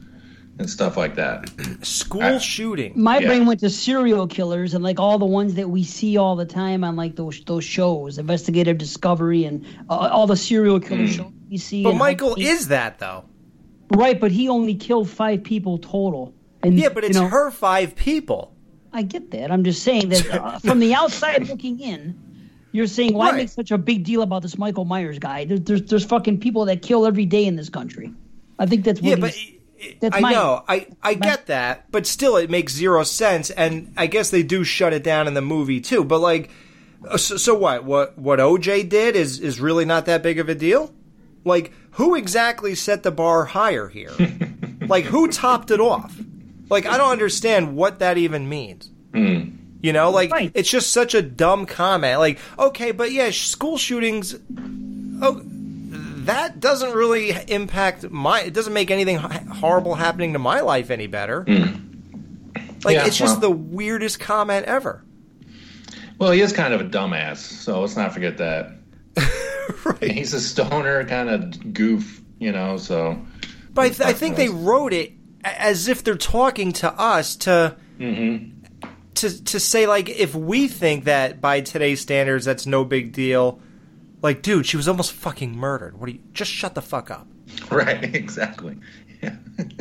and 0.59 0.69
stuff 0.71 0.97
like 0.97 1.15
that. 1.17 1.51
School 1.83 2.39
shooting. 2.39 2.93
My 2.97 3.19
Yeah. 3.19 3.27
brain 3.29 3.47
went 3.47 3.61
to 3.61 3.71
serial 3.71 4.27
killers 4.27 4.75
and 4.75 4.83
like 4.83 4.99
all 4.99 5.19
the 5.19 5.27
ones 5.27 5.55
that 5.55 5.69
we 5.69 5.83
see 5.85 6.17
all 6.17 6.37
the 6.37 6.47
time 6.47 6.83
on 6.85 6.97
like 6.97 7.17
those 7.17 7.41
those 7.45 7.65
shows, 7.65 8.19
investigative 8.19 8.79
discovery, 8.79 9.45
and 9.45 9.65
uh, 9.91 9.95
all 10.13 10.27
the 10.27 10.37
serial 10.37 10.81
killer 10.81 11.07
Hmm. 11.07 11.13
shows 11.13 11.33
we 11.51 11.59
see. 11.59 11.83
But 11.83 11.95
Michael 11.97 12.31
how 12.31 12.35
he- 12.37 12.47
is 12.49 12.69
that 12.69 12.99
though. 12.99 13.25
right, 13.91 14.19
but 14.21 14.33
he 14.33 14.49
only 14.49 14.75
killed 14.75 15.09
five 15.09 15.43
people 15.45 15.79
total. 15.79 16.33
And 16.63 16.79
Yeah, 16.79 16.89
but 16.89 17.05
it's 17.05 17.15
you 17.17 17.23
know, 17.23 17.29
her 17.29 17.51
five 17.51 17.95
people. 17.95 18.53
I 18.93 19.03
get 19.03 19.31
that. 19.33 19.53
I'm 19.53 19.63
just 19.63 19.83
saying 19.83 20.09
that 20.09 20.31
uh, 20.35 20.59
from 20.61 20.79
the 20.81 20.95
outside 20.95 21.47
looking 21.51 21.79
in, 21.81 22.19
you're 22.73 22.87
saying 22.87 23.13
why 23.15 23.27
Right. 23.31 23.37
make 23.37 23.49
such 23.51 23.71
a 23.71 23.79
big 23.79 24.05
deal 24.05 24.23
about 24.23 24.41
this 24.43 24.57
Michael 24.57 24.87
Myers 24.87 25.19
guy? 25.19 25.45
There, 25.45 25.59
there's 25.59 25.83
there's 25.83 26.05
fucking 26.07 26.41
people 26.41 26.65
that 26.65 26.81
kill 26.83 27.05
every 27.07 27.27
day 27.27 27.45
in 27.45 27.57
this 27.57 27.69
country. 27.69 28.13
I 28.59 28.65
think 28.67 28.85
that's 28.85 29.03
what 29.03 29.11
Yeah, 29.11 29.17
but 29.17 29.31
he's- 29.33 29.56
that's 30.01 30.17
I 30.17 30.21
my- 30.21 30.33
know, 30.33 30.65
I 30.69 30.87
I 31.03 31.15
get 31.15 31.47
that, 31.47 31.91
but 31.91 32.07
still, 32.07 32.37
it 32.37 32.51
makes 32.51 32.73
zero 32.73 33.03
sense. 33.05 33.51
And 33.51 33.93
I 33.97 34.07
guess 34.07 34.31
they 34.31 34.43
do 34.43 34.65
shut 34.65 34.93
it 34.93 35.03
down 35.05 35.27
in 35.29 35.35
the 35.35 35.43
movie 35.43 35.81
too. 35.81 36.05
But 36.05 36.21
like, 36.21 36.51
uh, 37.09 37.17
so, 37.17 37.37
so 37.37 37.55
what? 37.55 37.85
What 37.85 38.19
what 38.19 38.39
OJ 38.39 38.89
did 38.89 39.17
is 39.17 39.39
is 39.41 39.61
really 39.61 39.85
not 39.85 40.07
that 40.07 40.23
big 40.23 40.39
of 40.39 40.49
a 40.49 40.55
deal. 40.55 40.93
Like, 41.45 41.73
who 41.93 42.15
exactly 42.17 42.75
set 42.75 43.03
the 43.03 43.11
bar 43.13 43.45
higher 43.45 43.89
here? 43.89 44.11
like, 44.89 45.05
who 45.05 45.29
topped 45.29 45.71
it 45.71 45.81
off? 45.81 46.17
Like, 46.69 46.87
I 46.87 46.97
don't 46.97 47.13
understand 47.13 47.77
what 47.77 48.01
that 48.01 48.19
even 48.19 48.49
means. 48.49 48.91
You 49.83 49.93
know, 49.93 50.11
like 50.11 50.51
it's 50.55 50.69
just 50.69 50.91
such 50.93 51.15
a 51.15 51.23
dumb 51.23 51.65
comment. 51.65 52.19
Like, 52.19 52.39
okay, 52.59 52.91
but 52.91 53.13
yeah, 53.13 53.31
school 53.31 53.79
shootings. 53.79 54.35
Oh, 55.23 55.43
that 56.27 56.61
doesn't 56.61 56.93
really 56.93 57.31
impact 57.49 58.09
my. 58.11 58.43
It 58.43 58.55
doesn't 58.55 58.73
make 58.73 58.91
anything 58.91 59.17
horrible 59.17 59.95
happening 59.95 60.35
to 60.35 60.39
my 60.39 60.61
life 60.61 60.91
any 60.91 61.07
better. 61.07 61.43
Hmm. 61.43 61.83
Like, 62.85 62.95
Yeah, 62.97 63.07
it's 63.07 63.17
just 63.17 63.41
well- 63.41 63.41
the 63.41 63.51
weirdest 63.51 64.21
comment 64.21 64.67
ever. 64.67 65.03
Well, 66.19 66.31
he 66.31 66.41
is 66.41 66.53
kind 66.53 66.73
of 66.73 66.81
a 66.81 66.85
dumbass, 66.85 67.37
so 67.39 67.81
let's 67.83 67.97
not 67.97 68.15
forget 68.15 68.39
that. 68.39 68.73
right. 69.85 70.11
He's 70.11 70.33
a 70.33 70.41
stoner 70.41 71.05
kind 71.05 71.29
of 71.29 71.75
goof, 71.75 72.23
you 72.39 72.53
know. 72.53 72.77
So, 72.79 73.21
But 73.75 73.83
I, 73.83 73.89
th- 73.91 74.01
I 74.01 74.13
think 74.15 74.37
they 74.37 74.49
wrote 74.49 74.93
it 74.95 75.13
as 75.45 75.89
if 75.89 76.05
they're 76.05 76.15
talking 76.17 76.73
to 76.75 76.93
us 76.93 77.37
to. 77.37 77.77
Mm-hmm. 77.99 78.53
To, 79.17 79.45
to 79.45 79.59
say 79.61 79.87
like 79.87 80.11
if 80.11 80.35
we 80.35 80.69
think 80.69 81.05
that 81.05 81.41
by 81.41 81.63
today's 81.63 82.03
standards 82.03 82.45
that's 82.45 82.67
no 82.67 82.85
big 82.85 83.13
deal, 83.13 83.61
like 84.23 84.43
dude, 84.43 84.67
she 84.67 84.77
was 84.77 84.89
almost 84.89 85.13
fucking 85.13 85.57
murdered. 85.57 85.99
What 85.99 86.07
do 86.07 86.13
you 86.13 86.21
just 86.33 86.51
shut 86.51 86.75
the 86.75 86.83
fuck 86.83 87.11
up? 87.11 87.29
right, 87.71 88.03
exactly. 88.15 88.79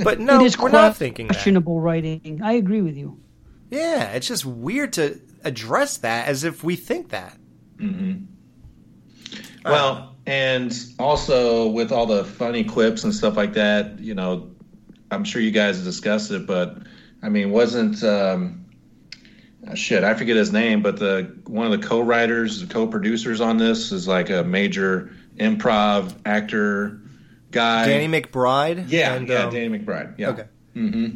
But 0.04 0.20
no, 0.20 0.40
it 0.40 0.46
is 0.46 0.58
we're 0.58 0.70
not 0.70 0.96
thinking 0.96 1.28
that. 1.28 1.34
questionable 1.34 1.82
writing. 1.82 2.42
I 2.44 2.54
agree 2.54 2.82
with 2.82 2.96
you. 2.96 3.20
Yeah, 3.70 4.12
it's 4.12 4.28
just 4.28 4.46
weird 4.46 4.94
to 4.94 5.20
address 5.44 5.98
that 5.98 6.28
as 6.28 6.44
if 6.44 6.64
we 6.64 6.76
think 6.76 7.10
that. 7.10 7.38
hmm 7.78 8.14
Well, 9.64 10.16
and 10.26 10.74
also 11.00 11.68
with 11.68 11.92
all 11.92 12.06
the 12.06 12.24
funny 12.24 12.64
quips 12.64 13.04
and 13.04 13.14
stuff 13.14 13.36
like 13.36 13.54
that, 13.54 14.00
you 14.00 14.16
know, 14.16 14.52
I'm 15.12 15.24
sure 15.24 15.42
you 15.42 15.52
guys 15.52 15.84
discussed 15.84 16.32
it, 16.32 16.48
but 16.48 16.78
I 17.22 17.30
mean, 17.30 17.52
wasn't 17.52 18.04
um, 18.04 18.65
uh, 18.65 18.65
shit? 19.74 20.04
I 20.04 20.14
forget 20.14 20.36
his 20.36 20.52
name, 20.52 20.82
but 20.82 20.98
the 20.98 21.34
one 21.46 21.72
of 21.72 21.80
the 21.80 21.88
co-writers, 21.88 22.62
the 22.62 22.72
co-producers 22.72 23.42
on 23.42 23.58
this 23.58 23.92
is 23.92 24.08
like 24.08 24.30
a 24.30 24.44
major 24.44 25.12
improv 25.38 26.16
actor 26.26 27.02
guy. 27.52 27.88
Danny 27.88 28.22
McBride. 28.22 28.86
Yeah, 28.90 29.14
and, 29.14 29.28
yeah, 29.28 29.46
um, 29.46 29.54
Danny 29.54 29.80
McBride. 29.80 30.18
Yeah. 30.18 30.30
Okay. 30.30 30.46
hmm 30.74 31.10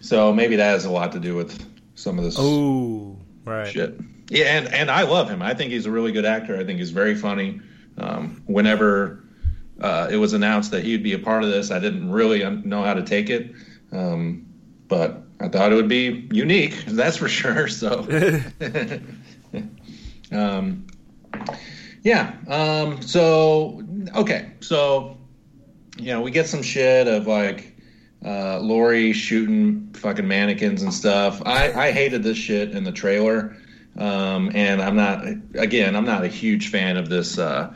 So 0.00 0.32
maybe 0.32 0.56
that 0.56 0.70
has 0.70 0.84
a 0.84 0.90
lot 0.90 1.12
to 1.12 1.20
do 1.20 1.36
with 1.36 1.64
some 1.94 2.18
of 2.18 2.24
this. 2.24 2.36
Oh, 2.38 3.18
right. 3.44 3.68
Shit. 3.68 3.98
Yeah, 4.30 4.56
and 4.56 4.72
and 4.72 4.90
I 4.90 5.02
love 5.02 5.28
him. 5.28 5.42
I 5.42 5.54
think 5.54 5.72
he's 5.72 5.86
a 5.86 5.90
really 5.90 6.12
good 6.12 6.24
actor. 6.24 6.56
I 6.56 6.64
think 6.64 6.78
he's 6.78 6.90
very 6.90 7.14
funny. 7.14 7.60
Um, 7.98 8.42
whenever 8.46 9.22
uh, 9.80 10.08
it 10.10 10.16
was 10.16 10.32
announced 10.32 10.70
that 10.70 10.84
he'd 10.84 11.02
be 11.02 11.12
a 11.12 11.18
part 11.18 11.44
of 11.44 11.50
this, 11.50 11.70
I 11.70 11.78
didn't 11.78 12.10
really 12.10 12.42
know 12.64 12.82
how 12.82 12.94
to 12.94 13.02
take 13.02 13.28
it, 13.28 13.52
um, 13.92 14.46
but 14.88 15.22
I 15.42 15.48
thought 15.48 15.72
it 15.72 15.74
would 15.74 15.88
be 15.88 16.28
unique. 16.32 16.84
That's 16.86 17.16
for 17.16 17.28
sure. 17.28 17.68
So, 17.68 18.06
um, 20.32 20.86
yeah. 22.02 22.34
Um, 22.48 23.02
so 23.02 23.82
okay. 24.14 24.52
So 24.60 25.18
you 25.98 26.06
know, 26.06 26.20
we 26.20 26.30
get 26.30 26.46
some 26.46 26.62
shit 26.62 27.06
of 27.06 27.26
like 27.26 27.76
uh, 28.24 28.60
Laurie 28.60 29.12
shooting 29.12 29.92
fucking 29.94 30.26
mannequins 30.26 30.82
and 30.82 30.92
stuff. 30.92 31.42
I, 31.44 31.72
I 31.72 31.92
hated 31.92 32.22
this 32.22 32.38
shit 32.38 32.70
in 32.70 32.84
the 32.84 32.92
trailer. 32.92 33.56
Um, 33.96 34.50
and 34.54 34.80
I'm 34.80 34.96
not, 34.96 35.24
again, 35.54 35.94
I'm 35.96 36.06
not 36.06 36.24
a 36.24 36.28
huge 36.28 36.70
fan 36.70 36.96
of 36.96 37.08
this, 37.08 37.38
uh, 37.38 37.74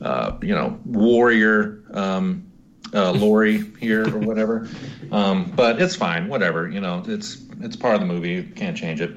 uh, 0.00 0.36
you 0.42 0.54
know, 0.54 0.80
warrior 0.84 1.84
um, 1.92 2.51
uh, 2.94 3.12
Laurie 3.12 3.62
here 3.78 4.06
or 4.14 4.18
whatever. 4.18 4.68
Um, 5.10 5.52
but 5.54 5.80
it's 5.80 5.96
fine, 5.96 6.28
whatever. 6.28 6.68
You 6.68 6.80
know, 6.80 7.02
it's 7.06 7.38
it's 7.60 7.76
part 7.76 7.94
of 7.94 8.00
the 8.00 8.06
movie. 8.06 8.42
Can't 8.42 8.76
change 8.76 9.00
it. 9.00 9.16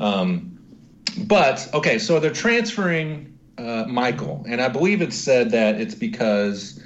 Um, 0.00 0.58
but 1.26 1.68
okay, 1.74 1.98
so 1.98 2.20
they're 2.20 2.30
transferring 2.30 3.38
uh, 3.58 3.84
Michael, 3.88 4.44
and 4.48 4.60
I 4.60 4.68
believe 4.68 5.02
it 5.02 5.12
said 5.12 5.50
that 5.50 5.80
it's 5.80 5.94
because 5.94 6.82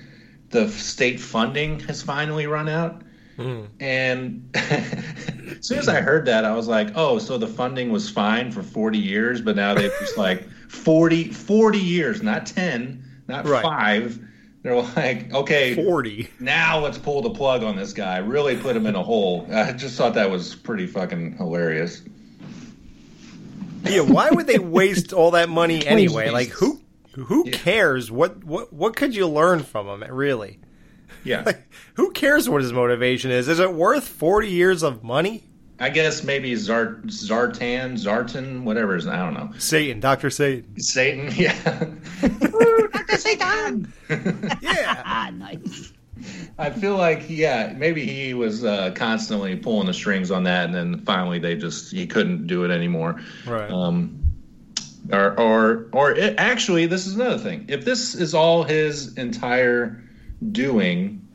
the 0.50 0.68
state 0.68 1.20
funding 1.20 1.80
has 1.80 2.02
finally 2.02 2.46
run 2.46 2.68
out. 2.68 3.02
And 3.80 4.48
as 4.54 5.66
soon 5.66 5.78
as 5.78 5.88
I 5.88 6.00
heard 6.00 6.26
that, 6.26 6.44
I 6.44 6.54
was 6.54 6.68
like, 6.68 6.90
oh, 6.94 7.18
so 7.18 7.38
the 7.38 7.46
funding 7.48 7.90
was 7.90 8.08
fine 8.08 8.52
for 8.52 8.62
40 8.62 8.98
years, 8.98 9.40
but 9.40 9.56
now 9.56 9.74
they've 9.74 9.92
just 9.98 10.16
like 10.16 10.48
40, 10.68 11.32
40 11.32 11.78
years, 11.78 12.22
not 12.22 12.46
10, 12.46 13.02
not 13.28 13.46
Right. 13.46 13.62
five, 13.62 14.20
They're 14.62 14.80
like, 14.80 15.32
okay, 15.32 15.74
40. 15.74 16.30
Now 16.38 16.78
let's 16.78 16.98
pull 16.98 17.22
the 17.22 17.30
plug 17.30 17.64
on 17.64 17.74
this 17.74 17.92
guy. 17.92 18.18
Really 18.18 18.56
put 18.56 18.76
him 18.76 18.86
in 18.86 18.94
a 18.94 19.02
hole. 19.02 19.46
I 19.52 19.72
just 19.72 19.96
thought 19.96 20.14
that 20.14 20.30
was 20.30 20.54
pretty 20.54 20.86
fucking 20.86 21.36
hilarious. 21.36 22.02
Yeah, 23.84 24.02
why 24.02 24.30
would 24.30 24.46
they 24.46 24.60
waste 24.60 25.12
all 25.12 25.32
that 25.32 25.48
money 25.48 25.84
anyway? 25.86 26.30
Like 26.30 26.48
who 26.48 26.80
who 27.14 27.50
cares? 27.50 28.10
What 28.10 28.44
what 28.44 28.72
what 28.72 28.94
could 28.94 29.16
you 29.16 29.26
learn 29.26 29.64
from 29.64 29.88
him? 29.88 30.14
Really? 30.14 30.60
Yeah. 31.24 31.52
Who 31.94 32.10
cares 32.10 32.48
what 32.48 32.62
his 32.62 32.72
motivation 32.72 33.30
is? 33.30 33.46
Is 33.46 33.60
it 33.60 33.72
worth 33.72 34.08
40 34.08 34.48
years 34.48 34.82
of 34.82 35.04
money? 35.04 35.44
I 35.82 35.88
guess 35.88 36.22
maybe 36.22 36.52
Zart, 36.52 37.02
Zartan, 37.06 37.94
Zartan, 37.94 38.62
whatever 38.62 38.94
his 38.94 39.08
I 39.08 39.16
don't 39.16 39.34
know. 39.34 39.50
Satan, 39.58 39.98
Dr. 39.98 40.30
Satan. 40.30 40.78
Satan, 40.80 41.32
yeah. 41.34 41.56
Dr. 42.92 43.16
Satan! 43.16 43.92
yeah. 44.62 45.30
nice. 45.34 45.92
I 46.56 46.70
feel 46.70 46.96
like 46.96 47.28
yeah, 47.28 47.74
maybe 47.76 48.06
he 48.06 48.32
was 48.32 48.62
uh, 48.62 48.92
constantly 48.94 49.56
pulling 49.56 49.88
the 49.88 49.92
strings 49.92 50.30
on 50.30 50.44
that, 50.44 50.66
and 50.66 50.74
then 50.74 51.00
finally 51.00 51.40
they 51.40 51.56
just 51.56 51.90
he 51.90 52.06
couldn't 52.06 52.46
do 52.46 52.62
it 52.62 52.70
anymore. 52.70 53.20
Right. 53.44 53.68
Um, 53.68 54.22
or 55.10 55.36
or 55.36 55.88
or 55.90 56.12
it, 56.12 56.36
actually, 56.38 56.86
this 56.86 57.08
is 57.08 57.16
another 57.16 57.38
thing. 57.38 57.64
If 57.66 57.84
this 57.84 58.14
is 58.14 58.34
all 58.34 58.62
his 58.62 59.14
entire 59.18 60.00
doing, 60.52 61.26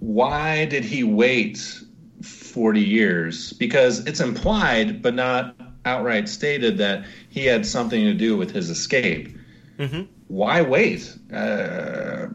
why 0.00 0.64
did 0.64 0.82
he 0.82 1.04
wait 1.04 1.84
forty 2.50 2.82
years? 2.82 3.52
Because 3.54 4.06
it's 4.06 4.20
implied, 4.20 5.02
but 5.02 5.14
not 5.14 5.56
outright 5.84 6.28
stated, 6.28 6.78
that 6.78 7.04
he 7.30 7.46
had 7.46 7.64
something 7.64 8.04
to 8.04 8.14
do 8.14 8.36
with 8.36 8.50
his 8.50 8.68
escape. 8.70 9.36
Mm-hmm. 9.78 10.02
Why 10.28 10.62
wait? 10.62 11.16
Uh, 11.32 12.26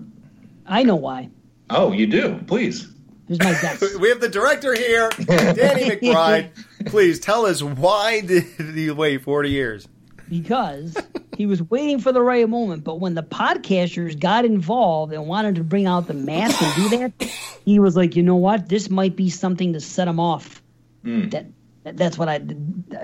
I 0.65 0.83
know 0.83 0.95
why. 0.95 1.29
oh, 1.69 1.91
you 1.91 2.07
do. 2.07 2.39
Please. 2.47 2.87
Here's 3.27 3.39
my 3.39 3.51
guess. 3.51 3.83
we 3.99 4.09
have 4.09 4.19
the 4.19 4.29
director 4.29 4.73
here, 4.75 5.09
Danny 5.19 5.89
McBride. 5.89 6.51
Please 6.87 7.19
tell 7.19 7.45
us 7.45 7.61
why 7.61 8.21
did 8.21 8.43
he 8.43 8.89
wait 8.91 9.23
40 9.23 9.49
years? 9.49 9.87
because 10.29 10.97
he 11.37 11.45
was 11.45 11.61
waiting 11.63 11.99
for 11.99 12.11
the 12.11 12.21
right 12.21 12.47
moment. 12.47 12.83
But 12.83 12.99
when 12.99 13.13
the 13.13 13.23
podcasters 13.23 14.19
got 14.19 14.45
involved 14.45 15.13
and 15.13 15.27
wanted 15.27 15.55
to 15.55 15.63
bring 15.63 15.85
out 15.85 16.07
the 16.07 16.13
mask 16.13 16.61
and 16.61 16.75
do 16.75 16.97
that, 16.97 17.29
he 17.65 17.79
was 17.79 17.95
like, 17.95 18.15
you 18.15 18.23
know 18.23 18.35
what? 18.35 18.69
This 18.69 18.89
might 18.89 19.15
be 19.15 19.29
something 19.29 19.73
to 19.73 19.79
set 19.79 20.07
him 20.07 20.19
off. 20.19 20.61
Hmm. 21.03 21.29
That, 21.29 21.45
that 21.83 21.97
that's 21.97 22.17
what 22.17 22.29
I. 22.29 22.41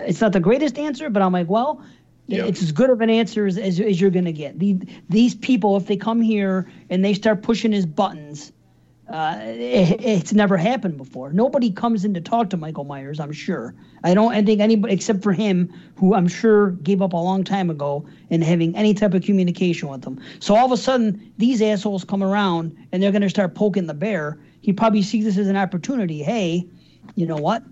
It's 0.07 0.21
not 0.21 0.33
the 0.33 0.39
greatest 0.39 0.77
answer, 0.77 1.09
but 1.09 1.21
I'm 1.21 1.33
like, 1.33 1.49
well. 1.49 1.83
Yep. 2.27 2.47
It's 2.47 2.61
as 2.61 2.71
good 2.71 2.89
of 2.89 3.01
an 3.01 3.09
answer 3.09 3.45
as, 3.45 3.57
as, 3.57 3.77
as 3.81 3.99
you're 3.99 4.11
going 4.11 4.25
to 4.25 4.31
get. 4.31 4.57
The, 4.57 4.79
these 5.09 5.35
people, 5.35 5.75
if 5.75 5.87
they 5.87 5.97
come 5.97 6.21
here 6.21 6.71
and 6.89 7.03
they 7.03 7.13
start 7.13 7.41
pushing 7.41 7.73
his 7.73 7.85
buttons, 7.85 8.53
uh, 9.11 9.37
it, 9.41 10.01
it's 10.01 10.33
never 10.33 10.55
happened 10.55 10.97
before. 10.97 11.33
Nobody 11.33 11.69
comes 11.69 12.05
in 12.05 12.13
to 12.13 12.21
talk 12.21 12.49
to 12.51 12.57
Michael 12.57 12.85
Myers. 12.85 13.19
I'm 13.19 13.33
sure. 13.33 13.75
I 14.03 14.13
don't. 14.13 14.33
I 14.33 14.41
think 14.41 14.61
anybody 14.61 14.93
except 14.93 15.21
for 15.21 15.33
him, 15.33 15.73
who 15.95 16.15
I'm 16.15 16.27
sure 16.27 16.71
gave 16.71 17.01
up 17.01 17.11
a 17.13 17.17
long 17.17 17.43
time 17.43 17.69
ago 17.69 18.07
in 18.29 18.41
having 18.41 18.75
any 18.75 18.93
type 18.93 19.13
of 19.13 19.23
communication 19.23 19.89
with 19.89 20.01
them. 20.01 20.19
So 20.39 20.55
all 20.55 20.65
of 20.65 20.71
a 20.71 20.77
sudden, 20.77 21.33
these 21.37 21.61
assholes 21.61 22.05
come 22.05 22.23
around 22.23 22.75
and 22.91 23.03
they're 23.03 23.11
going 23.11 23.21
to 23.21 23.29
start 23.29 23.53
poking 23.53 23.87
the 23.87 23.93
bear. 23.93 24.39
He 24.61 24.71
probably 24.71 25.01
sees 25.01 25.25
this 25.25 25.37
as 25.37 25.47
an 25.47 25.57
opportunity. 25.57 26.23
Hey, 26.23 26.65
you 27.15 27.25
know 27.25 27.37
what? 27.37 27.63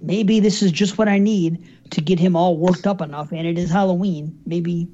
Maybe 0.00 0.40
this 0.40 0.60
is 0.60 0.72
just 0.72 0.98
what 0.98 1.08
I 1.08 1.18
need 1.18 1.66
to 1.90 2.00
get 2.00 2.18
him 2.18 2.34
all 2.36 2.56
worked 2.56 2.86
up 2.86 3.00
enough. 3.00 3.30
And 3.32 3.46
it 3.46 3.58
is 3.58 3.70
Halloween. 3.70 4.38
Maybe, 4.46 4.88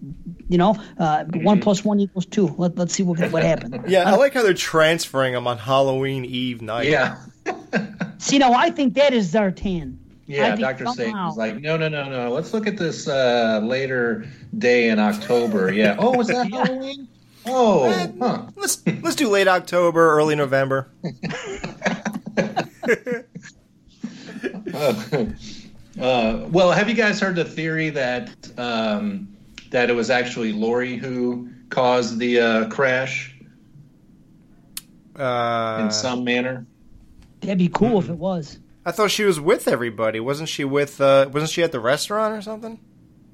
you 0.49 0.59
know, 0.59 0.77
uh, 0.99 1.25
one 1.25 1.61
plus 1.61 1.85
one 1.85 2.01
equals 2.01 2.27
two. 2.27 2.49
Let, 2.59 2.77
let's 2.77 2.95
see 2.95 3.03
what 3.03 3.19
what 3.31 3.43
happens. 3.43 3.75
Yeah, 3.89 4.11
I 4.11 4.17
like 4.17 4.35
how 4.35 4.43
they're 4.43 4.55
transferring 4.55 5.35
him 5.35 5.47
on 5.47 5.59
Halloween 5.59 6.25
Eve 6.25 6.61
night. 6.62 6.89
Yeah. 6.89 7.17
See, 8.19 8.39
now 8.39 8.53
I 8.53 8.71
think 8.71 8.95
that 8.95 9.12
is 9.12 9.33
Zartan. 9.33 9.97
Yeah, 10.27 10.55
Dr. 10.55 10.85
somehow- 10.87 11.31
Satan's 11.33 11.37
like, 11.37 11.61
no, 11.61 11.77
no, 11.77 11.89
no, 11.89 12.09
no. 12.09 12.31
Let's 12.33 12.53
look 12.55 12.67
at 12.69 12.77
this 12.77 13.09
uh, 13.09 13.61
later 13.65 14.27
day 14.57 14.89
in 14.91 14.99
October. 14.99 15.73
Yeah. 15.73 15.97
Oh, 15.99 16.17
was 16.17 16.29
that 16.29 16.51
Halloween? 16.53 17.09
Oh, 17.47 18.12
huh. 18.21 18.47
Let's 18.55 18.83
let's 19.03 19.17
do 19.17 19.29
late 19.29 19.49
October, 19.49 20.11
early 20.11 20.37
November. 20.37 20.89
Uh, 26.01 26.47
well, 26.51 26.73
have 26.73 26.89
you 26.89 26.95
guys 26.95 27.21
heard 27.21 27.37
the 27.37 27.45
theory 27.45 27.91
that 27.91 28.31
um, 28.59 29.37
that 29.71 29.91
it 29.91 29.93
was 29.93 30.09
actually 30.11 30.53
Laurie 30.53 30.97
who 30.97 31.51
caused 31.69 32.19
the 32.19 32.41
uh, 32.41 32.69
crash 32.69 33.37
Uh, 35.17 35.83
in 35.85 35.91
some 35.91 36.25
manner? 36.25 36.67
That'd 37.41 37.59
be 37.59 37.69
cool 37.69 37.99
if 37.99 38.09
it 38.09 38.17
was. 38.17 38.59
I 38.85 38.93
thought 38.93 39.11
she 39.11 39.25
was 39.25 39.39
with 39.39 39.69
everybody. 39.69 40.21
Wasn't 40.21 40.49
she 40.49 40.65
with? 40.65 41.01
Uh, 41.01 41.29
wasn't 41.33 41.51
she 41.51 41.63
at 41.63 41.71
the 41.73 41.81
restaurant 41.81 42.35
or 42.35 42.41
something? 42.43 42.81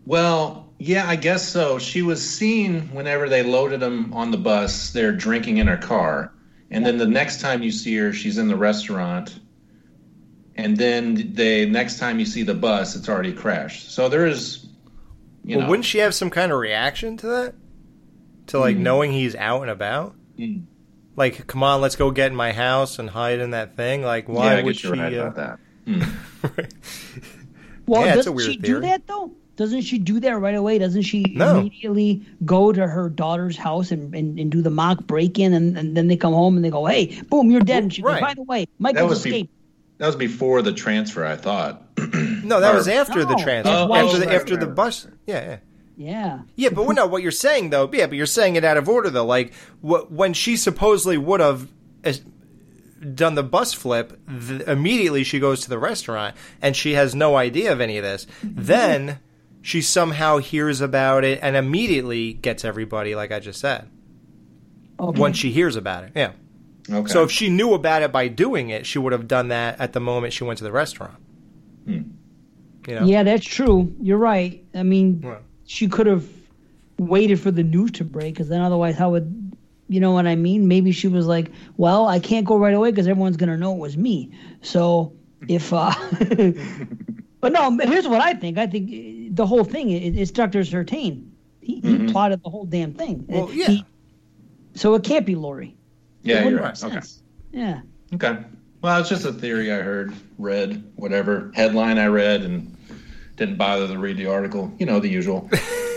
Well, 0.04 0.72
yeah, 0.78 1.08
I 1.08 1.16
guess 1.16 1.48
so. 1.48 1.78
She 1.78 2.02
was 2.02 2.28
seen 2.28 2.82
whenever 2.92 3.28
they 3.28 3.42
loaded 3.42 3.80
them 3.80 4.12
on 4.12 4.30
the 4.30 4.36
bus. 4.36 4.90
They're 4.90 5.12
drinking 5.12 5.58
in 5.58 5.66
her 5.68 5.76
car, 5.76 6.32
and 6.70 6.84
then 6.84 6.98
the 6.98 7.06
next 7.06 7.40
time 7.40 7.62
you 7.62 7.70
see 7.70 7.96
her, 7.96 8.12
she's 8.12 8.38
in 8.38 8.48
the 8.48 8.56
restaurant. 8.56 9.38
And 10.56 10.76
then 10.76 11.34
the 11.34 11.66
next 11.66 11.98
time 11.98 12.18
you 12.18 12.24
see 12.26 12.42
the 12.42 12.54
bus, 12.54 12.96
it's 12.96 13.08
already 13.08 13.32
crashed. 13.32 13.90
So 13.92 14.08
there 14.08 14.26
is, 14.26 14.66
you 15.44 15.56
well, 15.58 15.64
know, 15.66 15.70
wouldn't 15.70 15.84
she 15.84 15.98
have 15.98 16.14
some 16.14 16.30
kind 16.30 16.50
of 16.50 16.58
reaction 16.58 17.16
to 17.18 17.26
that? 17.26 17.54
To 18.48 18.58
like 18.58 18.76
Hmm. 18.76 18.82
knowing 18.82 19.12
he's 19.12 19.34
out 19.34 19.62
and 19.62 19.70
about? 19.70 20.14
Hmm. 20.38 20.60
Like, 21.14 21.46
come 21.46 21.62
on, 21.62 21.80
let's 21.80 21.96
go 21.96 22.10
get 22.10 22.30
in 22.30 22.36
my 22.36 22.52
house 22.52 22.98
and 22.98 23.08
hide 23.10 23.40
in 23.40 23.50
that 23.50 23.76
thing. 23.76 24.02
Like, 24.02 24.28
Yeah, 24.28 24.34
why 24.34 24.58
I 24.58 24.62
would 24.62 24.72
guess 24.74 24.80
she? 24.82 24.88
you're 24.88 24.96
right 24.96 25.14
uh, 25.14 25.26
about 25.26 25.36
that. 25.36 25.58
Well, 27.86 28.02
Yeah, 28.02 28.08
it's 28.08 28.14
a 28.14 28.16
doesn't 28.16 28.34
weird 28.34 28.50
she 28.50 28.56
do 28.56 28.80
that 28.80 29.06
though? 29.06 29.30
Doesn't 29.54 29.82
she 29.82 29.98
do 29.98 30.18
that 30.20 30.38
right 30.38 30.54
away? 30.54 30.78
Doesn't 30.78 31.02
she 31.02 31.22
No. 31.34 31.60
immediately 31.60 32.26
go 32.44 32.72
to 32.72 32.86
her 32.86 33.08
daughter's 33.08 33.56
house 33.56 33.90
and, 33.92 34.12
and, 34.14 34.38
and 34.38 34.50
do 34.50 34.60
the 34.60 34.70
mock 34.70 35.06
break 35.06 35.38
in 35.38 35.54
and, 35.54 35.78
and 35.78 35.96
then 35.96 36.08
they 36.08 36.16
come 36.16 36.34
home 36.34 36.56
and 36.56 36.64
they 36.64 36.70
go, 36.70 36.84
Hey, 36.84 37.20
boom, 37.30 37.50
you're 37.50 37.60
dead. 37.60 37.84
And 37.84 37.94
she 37.94 38.02
Right. 38.02 38.14
goes, 38.20 38.28
By 38.28 38.34
the 38.34 38.42
way, 38.42 38.64
that 38.64 38.70
Michael's 38.80 39.22
be- 39.22 39.30
escaped. 39.30 39.52
That 39.98 40.06
was 40.06 40.16
before 40.16 40.62
the 40.62 40.72
transfer. 40.72 41.24
I 41.24 41.36
thought. 41.36 41.82
No, 42.44 42.60
that 42.60 42.72
Or- 42.74 42.76
was 42.76 42.88
after 42.88 43.24
the 43.24 43.34
oh, 43.34 43.42
transfer. 43.42 43.72
that's 43.72 43.88
why 43.88 44.00
after 44.02 44.12
she- 44.14 44.20
the 44.26 44.32
after 44.34 44.56
the 44.56 44.66
bus. 44.66 45.06
Yeah, 45.26 45.40
yeah. 45.44 45.56
Yeah. 45.98 46.38
Yeah, 46.56 46.68
but 46.68 46.86
no, 46.92 47.06
what 47.06 47.22
you're 47.22 47.30
saying 47.32 47.70
though, 47.70 47.88
yeah, 47.92 48.06
but 48.06 48.16
you're 48.16 48.26
saying 48.26 48.56
it 48.56 48.64
out 48.64 48.76
of 48.76 48.86
order 48.88 49.08
though. 49.10 49.24
Like 49.24 49.54
wh- 49.80 50.10
when 50.10 50.34
she 50.34 50.56
supposedly 50.56 51.16
would 51.16 51.40
have 51.40 51.68
as- 52.04 52.22
done 53.14 53.34
the 53.34 53.42
bus 53.42 53.72
flip, 53.72 54.18
th- 54.28 54.62
immediately 54.68 55.24
she 55.24 55.38
goes 55.38 55.60
to 55.62 55.68
the 55.70 55.78
restaurant 55.78 56.36
and 56.60 56.76
she 56.76 56.92
has 56.94 57.14
no 57.14 57.36
idea 57.36 57.72
of 57.72 57.80
any 57.80 57.96
of 57.96 58.04
this. 58.04 58.26
Mm-hmm. 58.44 58.62
then 58.62 59.18
she 59.62 59.80
somehow 59.80 60.36
hears 60.38 60.80
about 60.82 61.24
it 61.24 61.40
and 61.42 61.56
immediately 61.56 62.34
gets 62.34 62.64
everybody, 62.64 63.14
like 63.14 63.32
I 63.32 63.40
just 63.40 63.58
said. 63.60 63.88
Okay. 65.00 65.18
Once 65.18 65.36
she 65.38 65.50
hears 65.50 65.76
about 65.76 66.04
it, 66.04 66.12
yeah. 66.14 66.32
Okay. 66.90 67.12
So 67.12 67.22
if 67.24 67.30
she 67.32 67.48
knew 67.48 67.74
about 67.74 68.02
it 68.02 68.12
by 68.12 68.28
doing 68.28 68.70
it, 68.70 68.86
she 68.86 68.98
would 68.98 69.12
have 69.12 69.26
done 69.26 69.48
that 69.48 69.80
at 69.80 69.92
the 69.92 70.00
moment 70.00 70.32
she 70.32 70.44
went 70.44 70.58
to 70.58 70.64
the 70.64 70.72
restaurant. 70.72 71.16
Hmm. 71.84 72.00
You 72.86 72.94
know? 72.94 73.04
Yeah, 73.06 73.22
that's 73.24 73.44
true. 73.44 73.92
You're 74.00 74.18
right. 74.18 74.64
I 74.74 74.82
mean, 74.84 75.20
Right. 75.22 75.40
she 75.64 75.88
could 75.88 76.06
have 76.06 76.24
waited 76.98 77.40
for 77.40 77.50
the 77.50 77.64
news 77.64 77.90
to 77.92 78.04
break 78.04 78.34
because 78.34 78.48
then 78.48 78.60
otherwise, 78.60 78.96
how 78.96 79.10
would 79.10 79.42
you 79.88 80.00
know 80.00 80.12
what 80.12 80.26
I 80.26 80.34
mean? 80.36 80.66
Maybe 80.68 80.90
she 80.92 81.06
was 81.08 81.26
like, 81.26 81.50
"Well, 81.76 82.06
I 82.08 82.18
can't 82.20 82.44
go 82.46 82.56
right 82.58 82.74
away 82.74 82.90
because 82.90 83.06
everyone's 83.08 83.36
gonna 83.36 83.56
know 83.56 83.72
it 83.74 83.78
was 83.78 83.96
me." 83.96 84.30
So 84.62 85.12
if, 85.48 85.72
uh 85.72 85.92
but 87.40 87.52
no, 87.52 87.76
here's 87.82 88.08
what 88.08 88.20
I 88.20 88.34
think. 88.34 88.58
I 88.58 88.66
think 88.66 88.90
uh, 88.90 89.30
the 89.34 89.46
whole 89.46 89.64
thing 89.64 89.90
is 89.90 90.30
Doctor 90.30 90.64
Sartain. 90.64 91.32
He, 91.60 91.80
he 91.80 92.06
plotted 92.12 92.42
the 92.44 92.50
whole 92.50 92.64
damn 92.64 92.94
thing. 92.94 93.20
Mm-hmm. 93.20 93.32
Well, 93.34 93.52
yeah. 93.52 93.66
he- 93.66 93.84
so 94.74 94.94
it 94.94 95.04
can't 95.04 95.24
be 95.26 95.34
Laurie. 95.34 95.75
Yeah, 96.26 96.48
you're 96.48 96.60
right. 96.60 96.82
Okay. 96.82 96.94
sense. 96.94 97.22
Yeah. 97.52 97.80
Okay. 98.14 98.38
Well, 98.82 99.00
it's 99.00 99.08
just 99.08 99.24
a 99.24 99.32
theory 99.32 99.72
I 99.72 99.78
heard, 99.78 100.14
read, 100.38 100.84
whatever 100.96 101.50
headline 101.54 101.98
I 101.98 102.06
read, 102.06 102.42
and 102.42 102.76
didn't 103.36 103.56
bother 103.56 103.88
to 103.88 103.98
read 103.98 104.16
the 104.16 104.26
article. 104.26 104.72
You 104.78 104.86
know, 104.86 105.00
the 105.00 105.08
usual. 105.08 105.48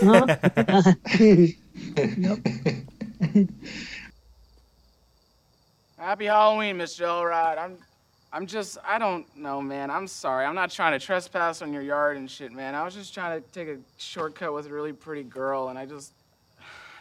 Happy 5.98 6.24
Halloween, 6.24 6.78
Mr. 6.78 7.02
Elrod. 7.02 7.58
I'm, 7.58 7.76
I'm 8.32 8.46
just, 8.46 8.78
I 8.84 8.98
don't 8.98 9.26
know, 9.36 9.60
man. 9.60 9.90
I'm 9.90 10.06
sorry. 10.06 10.46
I'm 10.46 10.54
not 10.54 10.70
trying 10.70 10.98
to 10.98 11.04
trespass 11.04 11.60
on 11.62 11.72
your 11.72 11.82
yard 11.82 12.16
and 12.16 12.30
shit, 12.30 12.52
man. 12.52 12.74
I 12.74 12.82
was 12.84 12.94
just 12.94 13.12
trying 13.12 13.40
to 13.40 13.48
take 13.50 13.68
a 13.68 13.78
shortcut 13.98 14.54
with 14.54 14.66
a 14.66 14.70
really 14.70 14.92
pretty 14.92 15.24
girl, 15.24 15.68
and 15.68 15.78
I 15.78 15.84
just, 15.84 16.12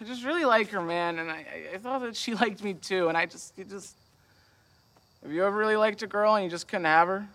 I 0.01 0.05
just 0.05 0.23
really 0.23 0.45
like 0.45 0.69
her, 0.69 0.81
man, 0.81 1.19
and 1.19 1.30
I, 1.30 1.45
I 1.73 1.77
thought 1.77 2.01
that 2.01 2.15
she 2.15 2.34
liked 2.35 2.63
me 2.63 2.73
too, 2.73 3.09
and 3.09 3.17
I 3.17 3.26
just, 3.26 3.57
you 3.57 3.65
just. 3.65 3.95
Have 5.21 5.34
you 5.34 5.43
ever 5.43 5.57
really 5.57 5.76
liked 5.76 6.01
a 6.01 6.07
girl 6.07 6.35
and 6.35 6.45
you 6.45 6.49
just 6.49 6.69
couldn't 6.69 6.85
have 6.85 7.09
her? 7.09 7.27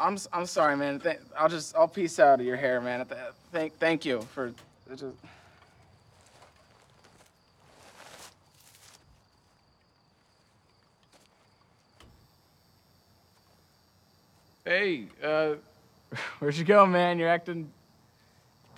I'm, 0.00 0.18
I'm 0.32 0.46
sorry, 0.46 0.76
man. 0.76 0.98
Th- 0.98 1.20
I'll 1.38 1.48
just, 1.48 1.76
I'll 1.76 1.86
piece 1.86 2.18
out 2.18 2.40
of 2.40 2.46
your 2.46 2.56
hair, 2.56 2.80
man. 2.80 3.06
Thank, 3.52 3.74
thank 3.78 4.04
you 4.04 4.22
for. 4.34 4.52
Just... 4.90 5.04
Hey, 14.64 15.04
uh, 15.22 15.54
where'd 16.40 16.56
you 16.56 16.64
go, 16.64 16.84
man? 16.86 17.20
You're 17.20 17.28
acting 17.28 17.70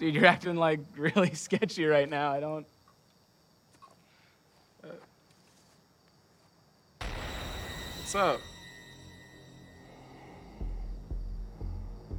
dude. 0.02 0.14
You're 0.16 0.26
acting 0.26 0.56
like 0.56 0.80
really 0.96 1.32
sketchy 1.34 1.84
right 1.84 2.08
now. 2.08 2.32
I 2.32 2.40
don't. 2.40 2.66
Uh, 4.82 4.88
what's 7.98 8.14
up? 8.14 8.40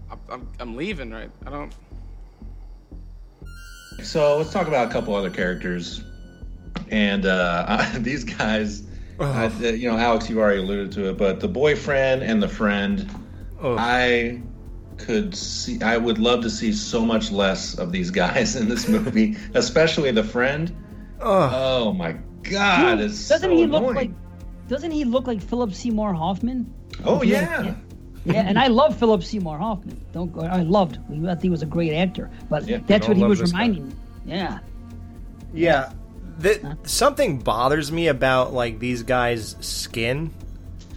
I'm, 0.10 0.20
I'm, 0.30 0.48
I'm 0.60 0.76
leaving, 0.78 1.12
right? 1.12 1.30
I 1.46 1.50
don't. 1.50 1.74
So 4.02 4.38
let's 4.38 4.52
talk 4.52 4.68
about 4.68 4.90
a 4.90 4.92
couple 4.92 5.14
other 5.14 5.30
characters. 5.30 6.04
And 6.90 7.26
uh, 7.26 7.90
these 7.98 8.24
guys, 8.24 8.84
uh, 9.20 9.50
you 9.62 9.92
know, 9.92 9.98
Alex, 9.98 10.30
you 10.30 10.40
already 10.40 10.60
alluded 10.60 10.92
to 10.94 11.10
it, 11.10 11.18
but 11.18 11.40
the 11.40 11.48
boyfriend 11.48 12.24
and 12.24 12.42
the 12.42 12.48
friend, 12.48 13.10
I 13.62 14.42
could 14.98 15.36
see, 15.36 15.82
I 15.82 15.98
would 15.98 16.18
love 16.20 16.42
to 16.42 16.50
see 16.50 16.72
so 16.74 17.06
much 17.06 17.32
less 17.32 17.78
of 17.78 17.92
these 17.92 18.10
guys 18.12 18.56
in 18.56 18.68
this 18.70 18.88
movie, 18.88 19.36
especially 19.54 20.12
the 20.12 20.24
friend. 20.24 20.76
Oh 21.22 21.94
my 21.94 22.14
God, 22.44 22.98
Dude, 22.98 23.06
it's 23.06 23.28
doesn't 23.30 23.50
so 23.50 23.56
he 23.56 23.66
look 23.66 23.96
like? 23.96 24.12
Doesn't 24.68 24.92
he 24.92 25.04
look 25.06 25.28
like 25.28 25.42
Philip 25.42 25.74
Seymour 25.74 26.14
Hoffman? 26.14 26.72
Oh 27.06 27.22
yeah. 27.24 27.76
Yeah, 28.26 28.46
and 28.48 28.58
I 28.58 28.68
love 28.68 28.98
Philip 28.98 29.24
Seymour 29.24 29.58
Hoffman. 29.58 30.00
Don't 30.14 30.32
go. 30.32 30.42
I 30.42 30.62
loved. 30.62 30.98
I 31.12 31.20
thought 31.20 31.42
he 31.42 31.50
was 31.50 31.62
a 31.62 31.66
great 31.66 31.94
actor, 31.94 32.30
but 32.50 32.66
Yeah, 32.68 32.80
that's 32.88 33.08
what 33.08 33.18
he 33.18 33.24
was 33.24 33.40
love 33.40 33.50
this 33.50 33.52
guy. 33.52 33.60
reminding 33.64 33.88
me. 33.90 33.96
Yeah. 34.26 34.60
Yeah. 35.54 35.92
The, 36.40 36.78
something 36.84 37.40
bothers 37.40 37.92
me 37.92 38.08
about 38.08 38.54
like 38.54 38.80
these 38.80 39.04
guys' 39.04 39.56
skin. 39.60 40.32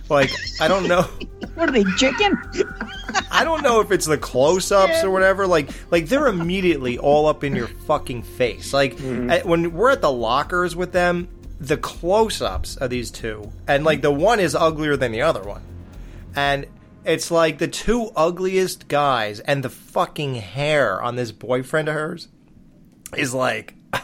Like 0.09 0.31
I 0.61 0.69
don't 0.69 0.87
know. 0.89 1.03
what 1.55 1.69
are 1.69 1.73
they 1.73 1.85
chicken? 1.97 2.39
I 3.31 3.45
don't 3.45 3.63
know 3.63 3.81
if 3.81 3.91
it's 3.91 4.07
the 4.07 4.19
close-ups 4.19 5.03
or 5.03 5.11
whatever. 5.11 5.47
Like 5.47 5.71
like 5.91 6.07
they're 6.07 6.29
immediately 6.29 6.99
all 6.99 7.27
up 7.27 7.45
in 7.45 7.57
your 7.57 7.69
fucking 7.69 8.23
face. 8.23 8.73
Like 8.73 8.97
mm-hmm. 8.97 9.31
at- 9.31 9.47
when 9.47 9.73
we're 9.73 9.91
at 9.91 10.01
the 10.01 10.13
lockers 10.13 10.77
with 10.77 10.93
them, 10.93 11.29
the 11.59 11.77
close-ups 11.77 12.77
of 12.77 12.91
these 12.91 13.11
two, 13.11 13.51
and 13.67 13.85
like 13.85 14.03
the 14.03 14.13
one 14.13 14.41
is 14.41 14.55
uglier 14.55 14.97
than 14.97 15.13
the 15.13 15.23
other 15.23 15.43
one, 15.43 15.63
and 16.35 16.67
it's 17.05 17.31
like 17.31 17.59
the 17.59 17.69
two 17.69 18.11
ugliest 18.15 18.89
guys, 18.89 19.41
and 19.41 19.63
the 19.63 19.71
fucking 19.71 20.37
hair 20.37 21.03
on 21.03 21.17
this 21.17 21.33
boyfriend 21.33 21.89
of 21.89 21.95
hers 21.95 22.29
is 23.17 23.33
like 23.35 23.75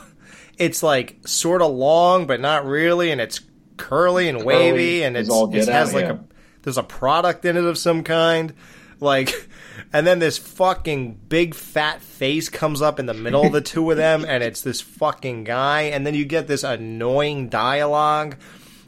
it's 0.59 0.83
like 0.83 1.17
sort 1.27 1.63
of 1.63 1.73
long 1.73 2.27
but 2.27 2.41
not 2.41 2.65
really 2.65 3.11
and 3.11 3.21
it's 3.21 3.41
curly 3.77 4.29
and 4.29 4.39
Curly 4.39 4.47
wavy 4.47 5.03
and 5.03 5.17
it's, 5.17 5.31
it 5.31 5.69
has 5.69 5.91
out, 5.91 5.95
like 5.95 6.05
yeah. 6.05 6.13
a 6.13 6.19
there's 6.63 6.79
a 6.79 6.83
product 6.83 7.45
in 7.45 7.57
it 7.57 7.65
of 7.65 7.77
some 7.79 8.03
kind 8.03 8.55
like 9.01 9.49
and 9.93 10.07
then 10.07 10.19
this 10.19 10.39
fucking 10.39 11.19
big 11.29 11.55
fat 11.55 12.01
face 12.01 12.49
comes 12.49 12.81
up 12.81 12.99
in 13.01 13.07
the 13.07 13.15
middle 13.15 13.47
of 13.47 13.53
the 13.53 13.61
two 13.73 13.91
of 13.91 13.97
them 13.97 14.25
and 14.27 14.43
it's 14.43 14.63
this 14.63 14.81
fucking 14.81 15.45
guy 15.45 15.83
and 15.83 16.07
then 16.07 16.15
you 16.15 16.25
get 16.25 16.47
this 16.47 16.63
annoying 16.63 17.49
dialogue 17.49 18.37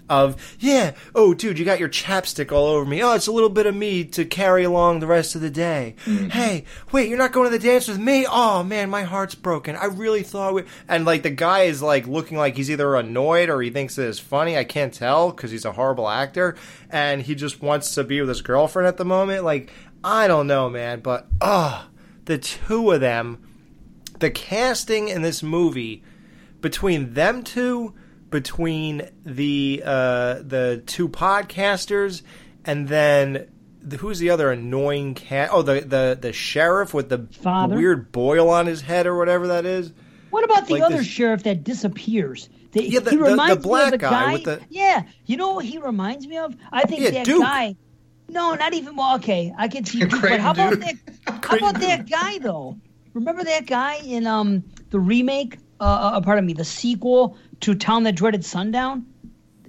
of 0.09 0.57
yeah 0.59 0.93
oh 1.15 1.33
dude 1.33 1.59
you 1.59 1.65
got 1.65 1.81
your 1.81 1.89
chapstick 1.89 2.53
all 2.53 2.67
over 2.67 2.85
me. 2.85 3.03
Oh 3.03 3.13
it's 3.13 3.27
a 3.27 3.33
little 3.33 3.49
bit 3.49 3.67
of 3.67 3.75
me 3.75 4.05
to 4.05 4.25
carry 4.25 4.65
along 4.65 5.01
the 5.01 5.07
rest 5.07 5.35
of 5.35 5.41
the 5.41 5.51
day. 5.51 5.95
Mm-hmm. 6.05 6.29
Hey 6.29 6.65
wait 6.93 7.09
you're 7.09 7.19
not 7.19 7.33
going 7.33 7.51
to 7.51 7.57
the 7.57 7.65
dance 7.65 7.89
with 7.89 7.99
me? 7.99 8.27
Oh 8.29 8.63
man 8.63 8.91
my 8.91 9.03
heart's 9.03 9.35
broken. 9.35 9.77
I 9.77 9.87
really 9.87 10.23
thought 10.23 10.55
we 10.55 10.65
and 10.89 11.05
like 11.05 11.23
the 11.23 11.31
guy 11.31 11.63
is 11.63 11.83
like 11.83 12.07
looking 12.07 12.37
like 12.37 12.57
he's 12.57 12.71
either 12.71 12.95
annoyed 12.97 13.49
or 13.49 13.63
he 13.63 13.71
thinks 13.71 13.99
it 13.99 14.07
is 14.07 14.19
funny. 14.19 14.57
I 14.57 14.65
can't 14.65 14.93
tell 14.93 15.31
because 15.31 15.51
he's 15.51 15.65
a 15.65 15.73
horrible 15.73 16.09
actor 16.09 16.57
and 16.91 17.23
he 17.23 17.35
just 17.35 17.63
wants 17.63 17.95
to 17.95 18.05
be 18.05 18.21
with 18.21 18.29
his 18.29 18.43
girlfriend 18.43 18.87
at 18.87 18.97
the 18.97 19.05
moment. 19.05 19.45
Like 19.45 19.71
i 20.07 20.29
don't 20.29 20.47
know 20.47 20.69
man 20.69 21.01
but 21.01 21.27
oh 21.41 21.89
the 22.27 22.37
two 22.37 22.91
of 22.91 23.01
them 23.01 23.39
the 24.19 24.31
casting 24.31 25.09
in 25.09 25.23
this 25.23 25.43
movie 25.43 26.03
between 26.65 27.13
them 27.13 27.43
two, 27.43 27.93
between 28.35 29.09
the 29.25 29.81
uh, 29.85 30.35
the 30.43 30.83
two 30.87 31.09
podcasters, 31.09 32.23
and 32.65 32.89
then 32.89 33.49
the, 33.81 33.97
who's 33.97 34.19
the 34.19 34.31
other 34.31 34.51
annoying 34.51 35.15
cat? 35.15 35.51
Oh, 35.53 35.63
the 35.63 35.81
the 35.81 36.19
the 36.21 36.33
sheriff 36.33 36.93
with 36.93 37.09
the 37.09 37.29
Father? 37.41 37.77
weird 37.77 38.11
boil 38.11 38.51
on 38.51 38.67
his 38.67 38.81
head 38.81 39.07
or 39.07 39.17
whatever 39.17 39.47
that 39.49 39.65
is. 39.65 39.93
What 40.31 40.43
about 40.45 40.67
the 40.67 40.75
Like 40.75 40.83
other 40.83 40.97
this- 40.99 41.07
sheriff 41.07 41.45
that 41.45 41.63
disappears? 41.63 42.49
The, 42.73 42.83
Yeah, 42.83 42.99
the- 43.01 43.11
he 43.13 43.17
the- 43.17 43.23
the 43.25 43.31
reminds 43.31 43.65
me 43.65 43.83
of 43.85 43.91
the 43.93 43.99
guy 43.99 44.11
guy. 44.11 44.33
with 44.33 44.45
the- 44.45 44.61
Yeah, 44.69 45.03
you 45.27 45.37
know 45.37 45.53
what 45.55 45.65
he 45.65 45.79
reminds 45.79 46.27
me 46.27 46.39
of? 46.39 46.57
I 46.73 46.83
think 46.83 47.03
Yeah, 47.03 47.11
that 47.11 47.25
Duke. 47.25 47.41
guy. 47.43 47.77
No, 48.29 48.55
not 48.55 48.75
even. 48.75 48.97
Well, 48.97 49.15
okay, 49.17 49.55
I 49.57 49.69
can 49.69 49.85
see. 49.85 50.01
Duke, 50.01 50.11
but 50.11 50.21
Creighton 50.21 50.41
how 50.41 50.51
about 50.59 50.81
that? 50.81 50.95
How 51.45 51.57
about 51.57 51.81
that 51.81 52.11
guy 52.11 52.39
though? 52.39 52.77
Remember 53.13 53.45
that 53.45 53.67
guy 53.67 54.01
in 54.05 54.27
um 54.27 54.65
the 54.91 54.99
remake? 54.99 55.59
Uh, 55.81 55.85
uh, 56.15 56.21
pardon 56.21 56.47
me, 56.47 56.53
the 56.53 56.65
sequel 56.65 57.37
to 57.61 57.75
Town 57.75 58.03
That 58.05 58.15
Dreaded 58.15 58.45
Sundown. 58.45 59.07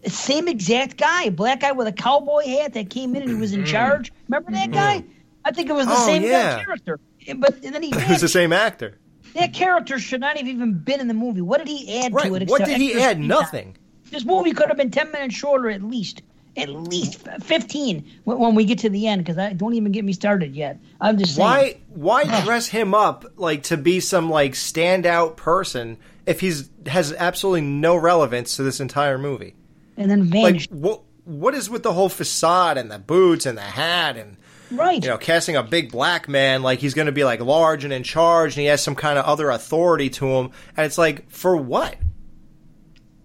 Same 0.08 0.48
exact 0.48 0.98
guy, 0.98 1.30
black 1.30 1.62
guy 1.62 1.72
with 1.72 1.88
a 1.88 1.92
cowboy 1.92 2.46
hat 2.46 2.74
that 2.74 2.90
came 2.92 3.16
in 3.16 3.24
and 3.24 3.32
he 3.32 3.38
was 3.38 3.54
in 3.54 3.66
charge. 3.66 4.14
Remember 4.28 4.52
that 4.52 4.72
guy? 4.72 5.04
I 5.44 5.52
think 5.52 5.70
it 5.70 5.74
was 5.74 5.88
the 5.88 5.94
Mm-hmm. 5.94 6.02
Oh, 6.02 6.06
same 6.06 6.24
yeah. 6.24 6.64
character. 6.64 7.00
But 7.38 7.64
and 7.64 7.74
then 7.74 7.82
he 7.82 7.90
It 7.96 8.10
was 8.10 8.22
the 8.22 8.28
same 8.28 8.54
actor. 8.54 8.98
that 9.34 9.54
character 9.54 9.98
should 9.98 10.22
not 10.22 10.38
have 10.38 10.48
even 10.48 10.74
been 10.78 11.00
in 11.00 11.08
the 11.08 11.14
movie. 11.16 11.42
What 11.42 11.58
did 11.58 11.68
he 11.68 12.00
add 12.02 12.14
Right, 12.14 12.28
to 12.28 12.36
it? 12.36 12.48
what 12.50 12.64
did 12.66 12.78
he 12.80 13.00
add? 13.02 13.20
Nothing. 13.20 13.78
This 14.12 14.26
movie 14.26 14.52
could 14.54 14.68
have 14.68 14.78
been 14.78 14.92
ten 14.92 15.12
minutes 15.12 15.34
shorter, 15.36 15.70
at 15.70 15.82
least. 15.82 16.22
At 16.58 16.70
least 16.70 17.28
fifteen 17.42 18.06
when, 18.24 18.38
when 18.40 18.56
we 18.56 18.64
get 18.64 18.78
to 18.80 18.90
the 18.90 19.08
end, 19.08 19.22
because 19.26 19.38
I 19.38 19.52
don't 19.54 19.74
even 19.74 19.92
get 19.92 20.06
me 20.06 20.14
started 20.14 20.56
yet. 20.56 20.80
I'm 21.02 21.18
just 21.18 21.36
saying. 21.36 21.48
Why 21.90 22.24
why 22.24 22.42
dress 22.46 22.68
him 22.68 22.94
up 22.94 23.26
like 23.36 23.64
to 23.64 23.76
be 23.78 24.00
some 24.00 24.30
like 24.30 24.54
standout 24.54 25.36
person 25.36 25.98
if 26.26 26.40
he's 26.40 26.70
has 26.86 27.14
absolutely 27.14 27.62
no 27.62 27.96
relevance 27.96 28.56
to 28.58 28.64
this 28.64 28.80
entire 28.80 29.18
movie? 29.18 29.56
And 29.98 30.10
then 30.10 30.30
Like 30.30 30.66
what 30.70 31.02
what 31.24 31.56
is 31.56 31.70
with 31.70 31.84
the 31.84 31.94
whole 31.94 32.10
facade 32.10 32.78
and 32.78 32.92
the 32.92 33.00
boots 33.00 33.46
and 33.46 33.58
the 33.58 33.62
hat 33.62 34.18
and 34.18 34.38
right? 34.72 35.02
you 35.04 35.10
know 35.10 35.18
casting 35.18 35.56
a 35.56 35.64
big 35.64 35.92
black 35.92 36.30
man 36.30 36.62
like 36.62 36.80
he's 36.80 36.94
going 36.94 37.08
to 37.08 37.12
be 37.12 37.24
like 37.24 37.40
large 37.40 37.84
and 37.84 37.92
in 37.92 38.04
charge 38.04 38.54
and 38.54 38.62
he 38.62 38.68
has 38.68 38.84
some 38.84 38.94
kind 38.96 39.18
of 39.18 39.26
other 39.26 39.50
authority 39.50 40.10
to 40.10 40.28
him 40.28 40.52
and 40.78 40.86
it's 40.86 40.98
like 40.98 41.30
for 41.32 41.58
what? 41.58 41.96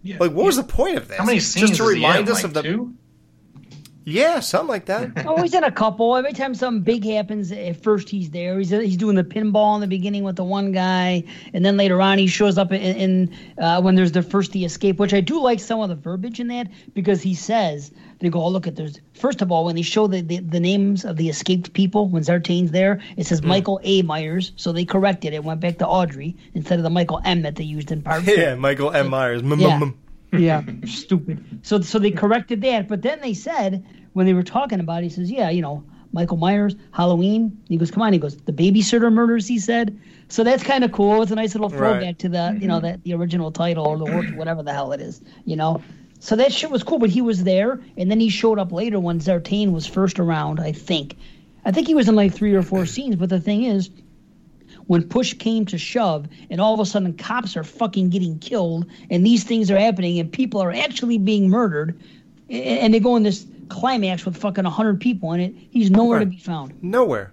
like 0.04 0.32
what 0.32 0.46
was 0.46 0.56
the 0.56 0.62
point 0.62 0.96
of 0.96 1.08
this? 1.08 1.18
How 1.18 1.24
many 1.24 1.40
scenes 1.40 1.70
Just 1.70 1.80
to 1.80 1.86
remind 1.86 2.28
us 2.28 2.36
like 2.36 2.44
of 2.44 2.54
the 2.54 2.62
two? 2.62 2.94
Yeah, 4.10 4.40
something 4.40 4.68
like 4.68 4.86
that. 4.86 5.10
Oh, 5.26 5.40
he's 5.42 5.54
in 5.54 5.64
a 5.64 5.70
couple. 5.70 6.16
Every 6.16 6.32
time 6.32 6.54
something 6.54 6.82
big 6.82 7.04
happens, 7.04 7.52
at 7.52 7.82
first 7.82 8.08
he's 8.08 8.30
there. 8.30 8.58
He's 8.58 8.70
he's 8.70 8.96
doing 8.96 9.16
the 9.16 9.24
pinball 9.24 9.74
in 9.76 9.80
the 9.80 9.86
beginning 9.86 10.24
with 10.24 10.36
the 10.36 10.44
one 10.44 10.72
guy, 10.72 11.24
and 11.54 11.64
then 11.64 11.76
later 11.76 12.00
on 12.00 12.18
he 12.18 12.26
shows 12.26 12.58
up 12.58 12.72
in, 12.72 12.80
in 12.80 13.36
uh, 13.58 13.80
when 13.80 13.94
there's 13.94 14.12
the 14.12 14.22
first 14.22 14.52
the 14.52 14.64
escape, 14.64 14.98
which 14.98 15.14
I 15.14 15.20
do 15.20 15.40
like 15.40 15.60
some 15.60 15.80
of 15.80 15.88
the 15.88 15.94
verbiage 15.94 16.40
in 16.40 16.48
that 16.48 16.68
because 16.94 17.22
he 17.22 17.34
says 17.34 17.90
they 18.18 18.28
go, 18.28 18.42
oh 18.42 18.48
look 18.48 18.66
at 18.66 18.76
there's 18.76 18.98
first 19.14 19.40
of 19.42 19.50
all 19.52 19.64
when 19.64 19.76
they 19.76 19.82
show 19.82 20.06
the, 20.06 20.20
the, 20.20 20.38
the 20.38 20.60
names 20.60 21.04
of 21.04 21.16
the 21.16 21.28
escaped 21.28 21.72
people 21.72 22.08
when 22.08 22.22
Sartain's 22.22 22.70
there, 22.70 23.00
it 23.16 23.26
says 23.26 23.42
Michael 23.42 23.80
A. 23.82 24.02
Myers, 24.02 24.52
so 24.56 24.72
they 24.72 24.84
corrected 24.84 25.32
it, 25.32 25.44
went 25.44 25.60
back 25.60 25.78
to 25.78 25.86
Audrey 25.86 26.36
instead 26.54 26.78
of 26.78 26.82
the 26.82 26.90
Michael 26.90 27.20
M. 27.24 27.42
that 27.42 27.54
they 27.56 27.64
used 27.64 27.90
in 27.92 28.02
part. 28.02 28.24
yeah, 28.24 28.54
Michael 28.56 28.90
M. 28.92 29.08
Myers. 29.08 29.42
Mm, 29.42 29.60
Yeah. 29.60 29.78
mm, 29.78 29.82
mm. 29.82 29.94
Yeah, 30.32 30.62
stupid. 30.86 31.44
So 31.62 31.80
so 31.80 31.98
they 31.98 32.12
corrected 32.12 32.60
that, 32.62 32.86
but 32.86 33.02
then 33.02 33.20
they 33.20 33.34
said 33.34 33.84
when 34.12 34.26
they 34.26 34.34
were 34.34 34.42
talking 34.42 34.80
about 34.80 35.02
it, 35.02 35.04
he 35.04 35.10
says, 35.10 35.30
yeah, 35.30 35.50
you 35.50 35.62
know, 35.62 35.84
Michael 36.12 36.36
Myers, 36.36 36.74
Halloween. 36.92 37.62
He 37.68 37.76
goes, 37.76 37.90
come 37.90 38.02
on. 38.02 38.12
He 38.12 38.18
goes, 38.18 38.36
the 38.36 38.52
babysitter 38.52 39.12
murders. 39.12 39.46
He 39.46 39.58
said. 39.58 40.00
So 40.28 40.44
that's 40.44 40.62
kind 40.62 40.84
of 40.84 40.92
cool. 40.92 41.22
It's 41.22 41.30
a 41.30 41.36
nice 41.36 41.54
little 41.54 41.68
throwback 41.68 42.02
Right. 42.02 42.18
to 42.20 42.28
the 42.28 42.58
you 42.60 42.68
know 42.68 42.76
mm-hmm. 42.76 42.86
that 42.86 43.04
the 43.04 43.14
original 43.14 43.50
title 43.52 43.86
or 43.86 43.98
the 43.98 44.04
work, 44.04 44.26
whatever 44.34 44.62
the 44.62 44.72
hell 44.72 44.92
it 44.92 45.00
is. 45.00 45.20
You 45.44 45.56
know. 45.56 45.82
So 46.18 46.36
that 46.36 46.52
shit 46.52 46.70
was 46.70 46.82
cool, 46.82 46.98
but 46.98 47.10
he 47.10 47.22
was 47.22 47.44
there, 47.44 47.80
and 47.96 48.10
then 48.10 48.20
he 48.20 48.28
showed 48.28 48.58
up 48.58 48.72
later 48.72 49.00
when 49.00 49.20
Sartain 49.20 49.72
was 49.72 49.86
first 49.86 50.20
around. 50.20 50.60
I 50.60 50.72
think, 50.72 51.16
I 51.64 51.72
think 51.72 51.86
he 51.86 51.94
was 51.94 52.08
in 52.08 52.14
like 52.14 52.34
three 52.34 52.54
or 52.54 52.62
four 52.62 52.84
scenes. 52.84 53.16
But 53.16 53.30
the 53.30 53.40
thing 53.40 53.64
is, 53.64 53.88
when 54.86 55.04
push 55.08 55.34
came 55.34 55.64
to 55.66 55.78
shove 55.78 56.28
and 56.50 56.60
all 56.60 56.74
of 56.74 56.80
a 56.80 56.84
sudden 56.84 57.14
cops 57.14 57.56
are 57.56 57.64
fucking 57.64 58.10
getting 58.10 58.38
killed 58.38 58.86
and 59.08 59.24
these 59.24 59.44
things 59.44 59.70
are 59.70 59.78
happening 59.78 60.18
and 60.18 60.32
people 60.32 60.60
are 60.60 60.72
actually 60.72 61.16
being 61.16 61.48
murdered 61.48 61.98
and 62.50 62.92
they 62.92 63.00
go 63.00 63.16
in 63.16 63.22
this 63.22 63.46
climax 63.70 64.24
with 64.24 64.36
fucking 64.36 64.64
100 64.64 65.00
people 65.00 65.32
in 65.32 65.40
it 65.40 65.54
he's 65.70 65.90
nowhere 65.90 66.18
to 66.20 66.26
be 66.26 66.36
found 66.38 66.82
Nowhere. 66.82 67.32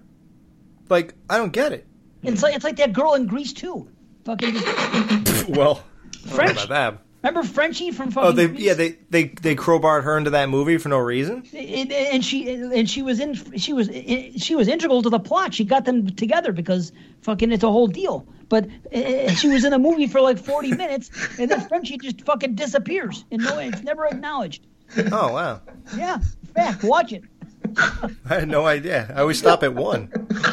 Like 0.89 1.13
I 1.29 1.37
don't 1.37 1.51
get 1.51 1.73
it. 1.73 1.85
it's 2.23 2.41
like 2.43 2.55
it's 2.55 2.63
like 2.63 2.77
that 2.77 2.93
girl 2.93 3.13
in 3.15 3.25
Grease 3.27 3.53
2 3.53 3.87
fucking 4.25 4.53
just, 4.53 5.47
Well, 5.49 5.83
I 5.83 6.29
don't 6.29 6.29
know 6.29 6.35
French? 6.35 6.51
about 6.65 6.69
that. 6.69 6.97
remember 7.23 7.47
frenchie 7.47 7.91
from 7.91 8.11
fucking 8.11 8.29
Oh, 8.29 8.31
they 8.31 8.47
Grease? 8.47 8.59
yeah 8.61 8.73
they 8.73 8.97
they 9.09 9.23
they 9.41 9.55
crowbarred 9.55 10.03
her 10.03 10.17
into 10.17 10.29
that 10.31 10.49
movie 10.49 10.77
for 10.77 10.89
no 10.89 10.97
reason. 10.99 11.43
and, 11.53 11.91
and 11.91 12.23
she 12.25 12.49
and 12.49 12.89
she 12.89 13.01
was 13.01 13.19
in 13.19 13.33
she 13.57 13.73
was 13.73 13.89
she 14.37 14.55
was 14.55 14.67
integral 14.67 15.01
to 15.03 15.09
the 15.09 15.19
plot. 15.19 15.53
She 15.53 15.65
got 15.65 15.85
them 15.85 16.07
together 16.15 16.51
because 16.53 16.91
fucking 17.21 17.51
it's 17.51 17.63
a 17.63 17.71
whole 17.71 17.87
deal. 17.87 18.25
But 18.49 18.69
uh, 18.95 19.29
she 19.31 19.49
was 19.49 19.65
in 19.65 19.73
a 19.73 19.79
movie 19.79 20.07
for 20.07 20.21
like 20.21 20.37
forty 20.39 20.73
minutes, 20.73 21.11
and 21.37 21.51
then 21.51 21.67
Frenchie 21.67 21.97
just 21.97 22.21
fucking 22.21 22.55
disappears, 22.55 23.25
and 23.29 23.41
no, 23.43 23.59
it's 23.59 23.83
never 23.83 24.05
acknowledged. 24.05 24.65
Oh 25.11 25.33
wow. 25.33 25.61
Yeah, 25.95 26.19
fact. 26.55 26.83
Watch 26.83 27.13
it. 27.13 27.23
I 27.77 28.09
had 28.29 28.47
no 28.47 28.65
idea. 28.65 29.11
I 29.15 29.21
always 29.21 29.37
stop 29.39 29.63
at 29.63 29.73
one. 29.73 30.09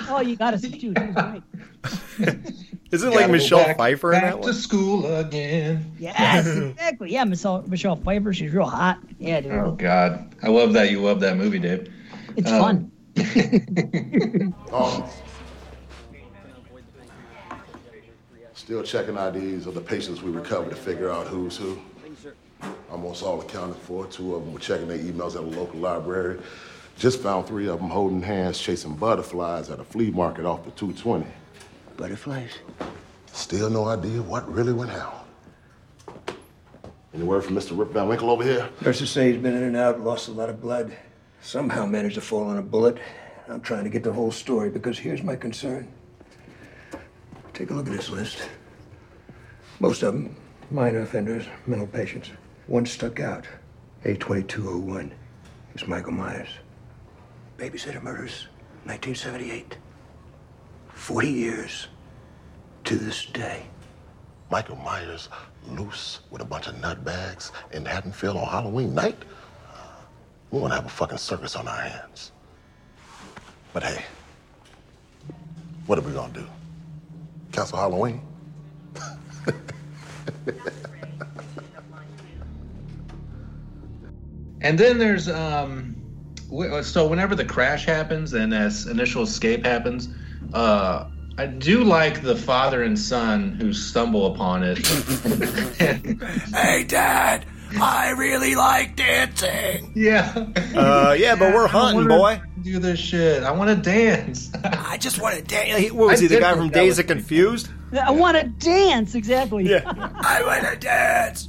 Oh, 0.09 0.20
you 0.20 0.36
got 0.36 0.51
to 0.52 0.59
see 0.59 0.69
dude. 0.70 0.98
He 0.98 1.05
was 1.06 1.15
great. 1.15 1.43
Isn't 2.90 3.12
it 3.12 3.15
like 3.15 3.31
Michelle 3.31 3.65
back- 3.65 3.77
Pfeiffer 3.77 4.12
in 4.12 4.20
back 4.20 4.32
that 4.35 4.40
to 4.43 4.48
one? 4.48 4.52
school 4.55 5.06
again. 5.16 5.93
Yes, 5.98 6.47
exactly. 6.56 7.12
Yeah, 7.12 7.24
Michelle, 7.24 7.62
Michelle 7.66 7.97
Pfeiffer. 7.97 8.32
She's 8.32 8.52
real 8.52 8.66
hot. 8.66 8.98
Yeah, 9.19 9.40
dude. 9.40 9.52
Oh 9.52 9.73
God, 9.73 10.35
I 10.43 10.48
love 10.48 10.73
that 10.74 10.90
you 10.90 11.01
love 11.01 11.20
that 11.20 11.36
movie, 11.36 11.59
Dave. 11.59 11.93
It's 12.36 12.51
Um, 12.51 12.61
fun. 12.61 12.90
Oh. 14.73 15.09
Still 18.55 18.82
checking 18.82 19.16
IDs 19.16 19.66
of 19.66 19.74
the 19.74 19.81
patients 19.81 20.23
we 20.23 20.31
recovered 20.31 20.70
to 20.70 20.77
figure 20.77 21.11
out 21.11 21.27
who's 21.27 21.56
who. 21.56 21.78
Almost 22.91 23.23
all 23.23 23.41
accounted 23.41 23.77
for. 23.77 24.07
Two 24.07 24.35
of 24.35 24.45
them 24.45 24.53
were 24.53 24.61
checking 24.61 24.89
their 24.89 24.99
emails 24.99 25.35
at 25.35 25.43
a 25.43 25.61
local 25.61 25.81
library. 25.81 26.41
Just 26.97 27.20
found 27.20 27.47
three 27.47 27.69
of 27.69 27.81
them 27.81 27.91
holding 27.91 28.23
hands 28.23 28.59
chasing 28.59 28.95
butterflies 28.95 29.69
at 29.70 29.81
a 29.81 29.85
flea 29.85 30.11
market 30.11 30.45
off 30.45 30.65
the 30.65 30.70
220. 30.73 31.27
Butterflies? 31.97 32.51
Still 33.32 33.69
no 33.69 33.86
idea 33.86 34.23
what 34.23 34.51
really 34.53 34.73
went 34.73 34.93
down. 34.93 35.12
Any 37.12 37.24
word 37.24 37.45
from 37.45 37.57
Mr. 37.57 37.78
Rip 37.78 37.91
Van 37.91 38.09
Winkle 38.09 38.31
over 38.31 38.43
here? 38.43 38.69
Nurses 38.81 39.11
say 39.11 39.32
he's 39.32 39.41
been 39.41 39.55
in 39.55 39.62
and 39.62 39.77
out, 39.77 40.01
lost 40.01 40.28
a 40.28 40.32
lot 40.32 40.49
of 40.49 40.61
blood. 40.61 40.97
Somehow 41.41 41.86
managed 41.86 42.15
to 42.15 42.20
fall 42.20 42.45
on 42.45 42.59
a 42.59 42.62
bullet. 42.62 42.99
I'm 43.49 43.61
trying 43.61 43.85
to 43.85 43.91
get 43.91 44.03
the 44.03 44.12
whole 44.12 44.32
story 44.32 44.70
because 44.70 44.99
here's 44.99 45.23
my 45.23 45.36
concern. 45.36 45.86
Take 47.53 47.70
a 47.70 47.74
look 47.74 47.86
at 47.86 47.93
this 47.93 48.11
list. 48.11 48.39
Most 49.78 50.03
of 50.03 50.15
them 50.15 50.35
minor 50.70 51.01
offenders, 51.01 51.47
mental 51.66 51.86
patients. 51.86 52.31
One 52.66 52.86
stuck 52.86 53.20
out. 53.20 53.47
A2201. 54.05 55.11
It's 55.74 55.86
Michael 55.86 56.12
Myers. 56.12 56.49
Babysitter 57.59 58.03
murders, 58.03 58.47
1978. 58.85 59.77
40 60.89 61.28
years 61.28 61.89
to 62.85 62.97
this 62.97 63.27
day. 63.27 63.65
Michael 64.51 64.77
Myers 64.77 65.28
loose 65.69 66.20
with 66.31 66.41
a 66.41 66.45
bunch 66.45 66.66
of 66.66 66.77
nutbags 66.77 67.51
in 67.73 67.85
Haddonfield 67.85 68.36
on 68.36 68.47
Halloween 68.47 68.95
night? 68.95 69.23
We're 70.51 70.61
gonna 70.61 70.77
have 70.77 70.86
a 70.86 70.91
fucking 70.91 71.19
circus 71.19 71.57
on 71.57 71.69
our 71.69 71.81
hands. 71.81 72.32
But 73.74 73.82
hey, 73.82 74.05
what 75.86 75.99
are 75.99 76.03
we 76.03 76.12
gonna 76.12 76.32
do? 76.32 76.47
Cancel 77.53 77.78
Halloween? 77.78 78.23
And 84.65 84.78
then 84.78 84.97
there's 84.97 85.28
um, 85.28 85.95
so 86.82 87.07
whenever 87.07 87.35
the 87.35 87.45
crash 87.45 87.85
happens 87.85 88.32
and 88.32 88.51
this 88.51 88.86
initial 88.86 89.23
escape 89.23 89.66
happens, 89.66 90.09
uh, 90.55 91.05
I 91.36 91.47
do 91.47 91.85
like 91.85 92.23
the 92.23 92.35
father 92.35 92.82
and 92.82 92.99
son 92.99 93.53
who 93.61 93.74
stumble 93.74 94.32
upon 94.32 94.62
it. 94.65 94.78
Hey, 96.55 96.85
Dad, 96.85 97.45
I 97.78 98.11
really 98.11 98.55
like 98.55 98.97
dancing. 98.97 99.93
Yeah. 99.95 100.32
Uh, 100.74 101.15
yeah, 101.19 101.35
but 101.35 101.53
we're 101.53 101.66
hunting, 101.66 102.09
boy. 102.09 102.41
Do 102.62 102.78
this 102.78 102.99
shit. 102.99 103.43
I 103.43 103.51
want 103.51 103.69
to 103.69 103.77
dance. 103.77 104.51
I 104.65 104.97
just 104.97 105.20
want 105.20 105.36
to 105.36 105.43
dance. 105.43 105.93
What 105.93 106.09
was 106.09 106.20
I 106.20 106.23
he, 106.23 106.28
the 106.28 106.41
guy 106.41 106.55
from 106.55 106.70
Dazed 106.70 107.01
and 107.01 107.09
Confused? 107.09 107.69
I 107.93 108.12
want 108.12 108.39
to 108.39 108.45
dance. 108.45 109.15
Exactly. 109.15 109.69
Yeah. 109.69 109.82
I 109.85 110.43
want 110.47 110.73
to 110.73 110.77
dance. 110.78 111.49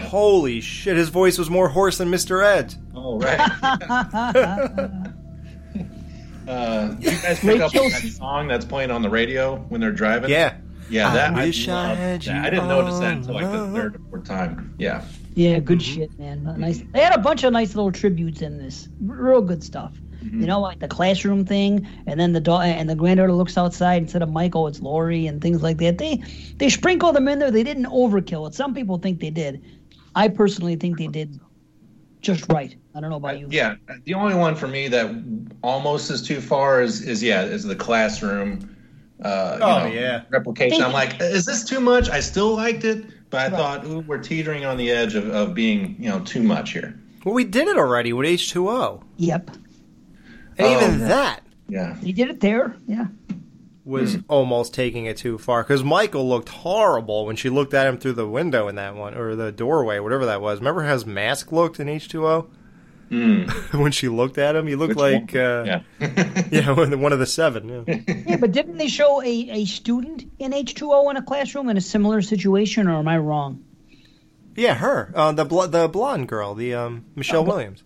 Holy 0.00 0.60
shit, 0.60 0.96
his 0.96 1.08
voice 1.10 1.38
was 1.38 1.50
more 1.50 1.68
hoarse 1.68 1.98
than 1.98 2.08
Mr. 2.10 2.44
Ed. 2.44 2.74
Oh, 2.94 3.18
right. 3.18 3.38
Uh, 6.48 6.96
you 6.98 7.08
guys 7.08 7.38
pick 7.38 7.60
up 7.60 7.72
on 7.76 7.88
that 7.90 8.02
song 8.02 8.48
that's 8.48 8.64
playing 8.64 8.90
on 8.90 9.00
the 9.00 9.08
radio 9.08 9.58
when 9.68 9.80
they're 9.80 9.92
driving? 9.92 10.28
Yeah. 10.28 10.56
Yeah, 10.90 11.08
I 11.10 11.14
that 11.14 11.34
I, 11.34 11.44
wish 11.46 11.68
I 11.68 11.72
loved 11.72 12.00
had 12.00 12.20
that. 12.22 12.26
you 12.26 12.32
I 12.40 12.50
didn't 12.50 12.66
notice 12.68 12.98
that 12.98 13.12
until 13.12 13.34
like 13.34 13.44
the 13.50 13.68
third 13.72 13.94
or 13.94 14.00
fourth 14.10 14.24
time. 14.24 14.74
Yeah. 14.76 15.04
Yeah, 15.36 15.60
good 15.60 15.78
Mm-hmm. 15.78 15.94
shit, 16.00 16.18
man. 16.18 16.42
Nice. 16.58 16.82
They 16.92 17.00
had 17.00 17.14
a 17.14 17.18
bunch 17.22 17.44
of 17.44 17.52
nice 17.52 17.76
little 17.76 17.92
tributes 17.92 18.42
in 18.42 18.58
this. 18.58 18.88
R- 19.08 19.14
Real 19.16 19.40
good 19.40 19.62
stuff. 19.62 19.92
Mm-hmm. 20.22 20.40
You 20.40 20.46
know, 20.48 20.60
like 20.60 20.80
the 20.80 20.88
classroom 20.88 21.44
thing, 21.46 21.86
and 22.06 22.18
then 22.18 22.32
the 22.32 22.40
daughter 22.40 22.64
and 22.66 22.90
the 22.90 22.96
granddaughter 22.96 23.32
looks 23.32 23.56
outside 23.56 24.02
instead 24.02 24.22
of 24.22 24.28
Michael, 24.28 24.66
it's 24.66 24.80
Laurie 24.80 25.28
and 25.28 25.40
things 25.40 25.62
like 25.62 25.78
that. 25.78 25.98
They 25.98 26.22
they 26.56 26.68
sprinkle 26.70 27.12
them 27.12 27.28
in 27.28 27.38
there. 27.38 27.52
They 27.52 27.62
didn't 27.62 27.86
overkill 27.86 28.48
it. 28.48 28.54
Some 28.54 28.74
people 28.74 28.98
think 28.98 29.20
they 29.20 29.30
did. 29.30 29.64
I 30.14 30.28
personally 30.28 30.76
think 30.76 30.98
they 30.98 31.06
did 31.06 31.38
just 32.20 32.50
right. 32.52 32.74
I 32.94 33.00
don't 33.00 33.10
know 33.10 33.16
about 33.16 33.38
you. 33.38 33.48
Yeah, 33.50 33.76
the 34.04 34.14
only 34.14 34.34
one 34.34 34.54
for 34.54 34.68
me 34.68 34.88
that 34.88 35.10
almost 35.62 36.10
is 36.10 36.22
too 36.22 36.40
far 36.40 36.82
is 36.82 37.00
is 37.02 37.22
yeah 37.22 37.42
is 37.42 37.64
the 37.64 37.76
classroom. 37.76 38.68
Uh, 39.22 39.56
you 39.58 39.64
Oh, 39.64 39.78
know, 39.80 39.86
yeah. 39.86 40.22
replication. 40.30 40.82
I'm 40.82 40.92
like, 40.92 41.20
is 41.20 41.44
this 41.46 41.62
too 41.64 41.78
much? 41.80 42.08
I 42.10 42.18
still 42.18 42.56
liked 42.56 42.82
it, 42.84 43.04
but 43.30 43.40
I 43.40 43.56
thought 43.56 43.84
ooh, 43.86 44.00
we're 44.00 44.18
teetering 44.18 44.64
on 44.64 44.76
the 44.76 44.90
edge 44.90 45.14
of, 45.14 45.28
of 45.30 45.54
being 45.54 45.96
you 45.98 46.08
know 46.08 46.20
too 46.20 46.42
much 46.42 46.72
here. 46.72 46.98
Well, 47.24 47.34
we 47.34 47.44
did 47.44 47.68
it 47.68 47.76
already 47.76 48.12
with 48.12 48.26
H2O. 48.26 49.02
Yep. 49.18 49.50
And 50.58 50.66
Oh, 50.66 50.76
even 50.84 50.98
that 51.08 51.40
Yeah. 51.68 51.96
They 52.02 52.10
did 52.12 52.28
it 52.30 52.40
there. 52.40 52.74
Yeah. 52.86 53.06
Was 53.84 54.18
almost 54.28 54.74
taking 54.74 55.06
it 55.06 55.16
too 55.16 55.38
far 55.38 55.62
because 55.62 55.82
Michael 55.82 56.28
looked 56.28 56.48
horrible 56.48 57.26
when 57.26 57.36
she 57.36 57.48
looked 57.48 57.74
at 57.74 57.86
him 57.86 57.98
through 57.98 58.12
the 58.12 58.28
window 58.28 58.68
in 58.68 58.76
that 58.76 58.94
one 58.94 59.14
or 59.14 59.34
the 59.34 59.50
doorway, 59.50 59.98
whatever 59.98 60.26
that 60.26 60.40
was. 60.40 60.60
Remember 60.60 60.82
how 60.82 60.92
his 60.92 61.06
mask 61.06 61.50
looked 61.50 61.80
in 61.80 61.88
H2O? 61.88 62.48
when 63.72 63.92
she 63.92 64.08
looked 64.08 64.38
at 64.38 64.56
him, 64.56 64.66
he 64.66 64.74
looked 64.74 64.96
Which 64.96 64.98
like 64.98 65.36
uh, 65.36 65.64
Yeah. 65.66 65.82
yeah, 66.50 66.70
one 66.70 66.98
one 67.00 67.12
of 67.12 67.18
the 67.18 67.26
seven. 67.26 67.84
Yeah. 67.86 68.00
Yeah, 68.26 68.36
but 68.38 68.52
didn't 68.52 68.78
they 68.78 68.88
show 68.88 69.20
a, 69.22 69.26
a 69.26 69.64
student 69.66 70.24
in 70.38 70.52
H2O 70.52 71.10
in 71.10 71.18
a 71.18 71.22
classroom 71.22 71.68
in 71.68 71.76
a 71.76 71.82
similar 71.82 72.22
situation, 72.22 72.88
or 72.88 72.94
am 72.94 73.08
I 73.08 73.18
wrong? 73.18 73.64
Yeah, 74.56 74.74
her, 74.74 75.12
uh, 75.14 75.32
the 75.32 75.44
bl- 75.44 75.64
the 75.64 75.88
blonde 75.88 76.28
girl, 76.28 76.54
the 76.54 76.74
um, 76.74 77.04
Michelle 77.14 77.44
Williams. 77.44 77.82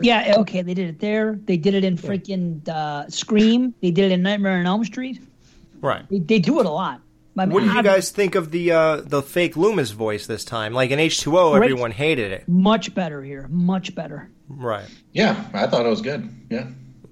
Yeah, 0.00 0.34
okay, 0.38 0.62
they 0.62 0.74
did 0.74 0.88
it 0.88 0.98
there. 1.00 1.38
They 1.44 1.56
did 1.56 1.74
it 1.74 1.84
in 1.84 1.96
freaking 1.96 2.68
uh, 2.68 3.08
Scream. 3.08 3.74
They 3.80 3.90
did 3.90 4.10
it 4.10 4.14
in 4.14 4.22
Nightmare 4.22 4.58
on 4.58 4.66
Elm 4.66 4.84
Street. 4.84 5.20
Right. 5.80 6.08
They, 6.10 6.18
they 6.18 6.38
do 6.38 6.60
it 6.60 6.66
a 6.66 6.70
lot. 6.70 7.00
I 7.36 7.46
mean, 7.46 7.54
What 7.54 7.64
did 7.64 7.74
you 7.74 7.82
guys 7.82 8.10
think 8.10 8.36
of 8.36 8.52
the 8.52 8.70
uh, 8.70 8.96
the 9.00 9.20
fake 9.20 9.56
Loomis 9.56 9.90
voice 9.90 10.26
this 10.26 10.44
time? 10.44 10.72
Like 10.72 10.90
in 10.90 11.00
H 11.00 11.20
two 11.20 11.36
O, 11.36 11.54
everyone 11.54 11.90
hated 11.90 12.30
it. 12.30 12.48
Much 12.48 12.94
better 12.94 13.22
here. 13.22 13.48
Much 13.50 13.94
better. 13.94 14.30
Right. 14.48 14.86
Yeah, 15.12 15.44
I 15.52 15.66
thought 15.66 15.84
it 15.84 15.88
was 15.88 16.00
good. 16.00 16.28
Yeah. 16.48 16.68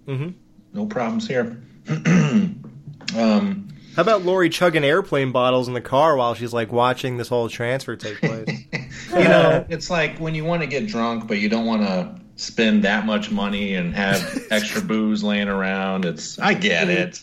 Mm-hmm. 0.07 0.31
No 0.75 0.87
problems 0.87 1.27
here. 1.27 1.61
um, 1.89 3.69
How 3.97 4.03
about 4.03 4.23
Laurie 4.23 4.49
chugging 4.49 4.85
airplane 4.85 5.33
bottles 5.33 5.67
in 5.67 5.75
the 5.75 5.81
car 5.81 6.17
while 6.17 6.35
she's 6.35 6.53
like 6.53 6.73
watching 6.73 7.17
this 7.17 7.29
whole 7.29 7.49
transfer 7.49 7.97
take 7.97 8.21
place? 8.21 8.49
you 9.11 9.25
know, 9.25 9.67
it's 9.69 9.91
like 9.91 10.19
when 10.19 10.35
you 10.37 10.45
want 10.45 10.63
to 10.63 10.69
get 10.69 10.87
drunk, 10.87 11.27
but 11.27 11.39
you 11.39 11.49
don't 11.49 11.67
want 11.67 11.83
to 11.83 12.22
spend 12.37 12.85
that 12.85 13.07
much 13.07 13.31
money 13.31 13.75
and 13.75 13.95
have 13.95 14.47
extra 14.51 14.83
booze 14.83 15.23
laying 15.23 15.49
around. 15.49 16.05
It's 16.05 16.39
I 16.39 16.55
get 16.55 16.89
it. 16.89 17.21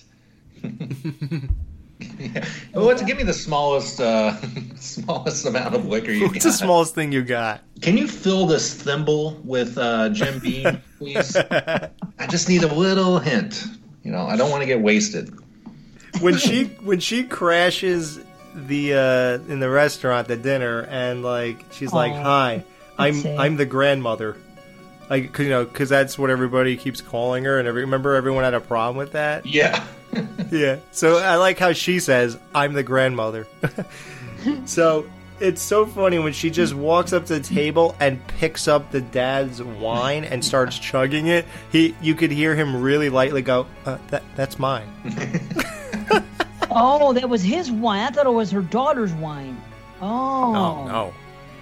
yeah. 0.61 1.39
Well, 2.73 2.85
what's, 2.85 3.01
give 3.01 3.17
me 3.17 3.23
the 3.23 3.33
smallest 3.33 3.99
uh, 3.99 4.37
smallest 4.75 5.45
amount 5.45 5.75
of 5.75 5.85
liquor 5.85 6.11
you 6.11 6.27
What's 6.27 6.45
got. 6.45 6.51
the 6.51 6.53
smallest 6.53 6.95
thing 6.95 7.11
you 7.11 7.21
got? 7.23 7.61
Can 7.81 7.97
you 7.97 8.07
fill 8.07 8.45
this 8.45 8.73
thimble 8.73 9.31
with 9.43 9.77
uh, 9.77 10.07
Jim 10.09 10.39
Beam, 10.39 10.81
please? 10.97 11.35
I 11.35 11.89
just 12.29 12.47
need 12.47 12.63
a 12.63 12.73
little 12.73 13.19
hint. 13.19 13.65
You 14.03 14.11
know, 14.11 14.21
I 14.25 14.37
don't 14.37 14.49
want 14.49 14.61
to 14.61 14.65
get 14.67 14.79
wasted. 14.81 15.33
when 16.21 16.37
she 16.37 16.65
when 16.83 17.01
she 17.01 17.23
crashes 17.25 18.19
the 18.55 18.93
uh 18.93 19.51
in 19.51 19.59
the 19.59 19.69
restaurant 19.69 20.27
the 20.29 20.37
dinner 20.37 20.81
and 20.89 21.21
like 21.21 21.63
she's 21.71 21.93
like 21.93 22.11
hi 22.13 22.63
i'm 22.97 23.25
i'm 23.37 23.57
the 23.57 23.65
grandmother 23.65 24.35
like 25.09 25.31
'cause, 25.33 25.43
you 25.45 25.49
know 25.51 25.65
because 25.65 25.89
that's 25.89 26.17
what 26.17 26.29
everybody 26.29 26.77
keeps 26.77 27.01
calling 27.01 27.43
her 27.45 27.59
and 27.59 27.67
every, 27.67 27.81
remember 27.81 28.15
everyone 28.15 28.43
had 28.43 28.53
a 28.53 28.59
problem 28.61 28.95
with 28.97 29.11
that 29.13 29.45
Yeah. 29.45 29.83
yeah 30.51 30.77
so 30.91 31.17
i 31.17 31.35
like 31.35 31.59
how 31.59 31.71
she 31.73 31.99
says 31.99 32.37
i'm 32.55 32.73
the 32.73 32.83
grandmother 32.83 33.47
so 34.65 35.05
it's 35.39 35.61
so 35.61 35.85
funny 35.85 36.19
when 36.19 36.33
she 36.33 36.49
just 36.49 36.73
walks 36.73 37.13
up 37.13 37.25
to 37.27 37.39
the 37.39 37.45
table 37.45 37.95
and 37.99 38.25
picks 38.27 38.67
up 38.67 38.91
the 38.91 39.01
dad's 39.01 39.61
wine 39.63 40.23
and 40.25 40.43
starts 40.43 40.77
chugging 40.89 41.27
it 41.27 41.45
he 41.71 41.95
you 42.01 42.15
could 42.15 42.31
hear 42.31 42.55
him 42.55 42.81
really 42.81 43.09
lightly 43.09 43.41
go 43.41 43.65
uh, 43.85 43.97
that 44.09 44.23
that's 44.35 44.57
mine 44.59 44.87
Oh, 46.71 47.13
that 47.13 47.27
was 47.27 47.41
his 47.41 47.71
wine. 47.71 48.01
I 48.01 48.11
thought 48.11 48.27
it 48.27 48.29
was 48.29 48.51
her 48.51 48.61
daughter's 48.61 49.11
wine. 49.13 49.59
Oh. 50.01 50.53
oh 50.55 50.87
no 50.87 51.13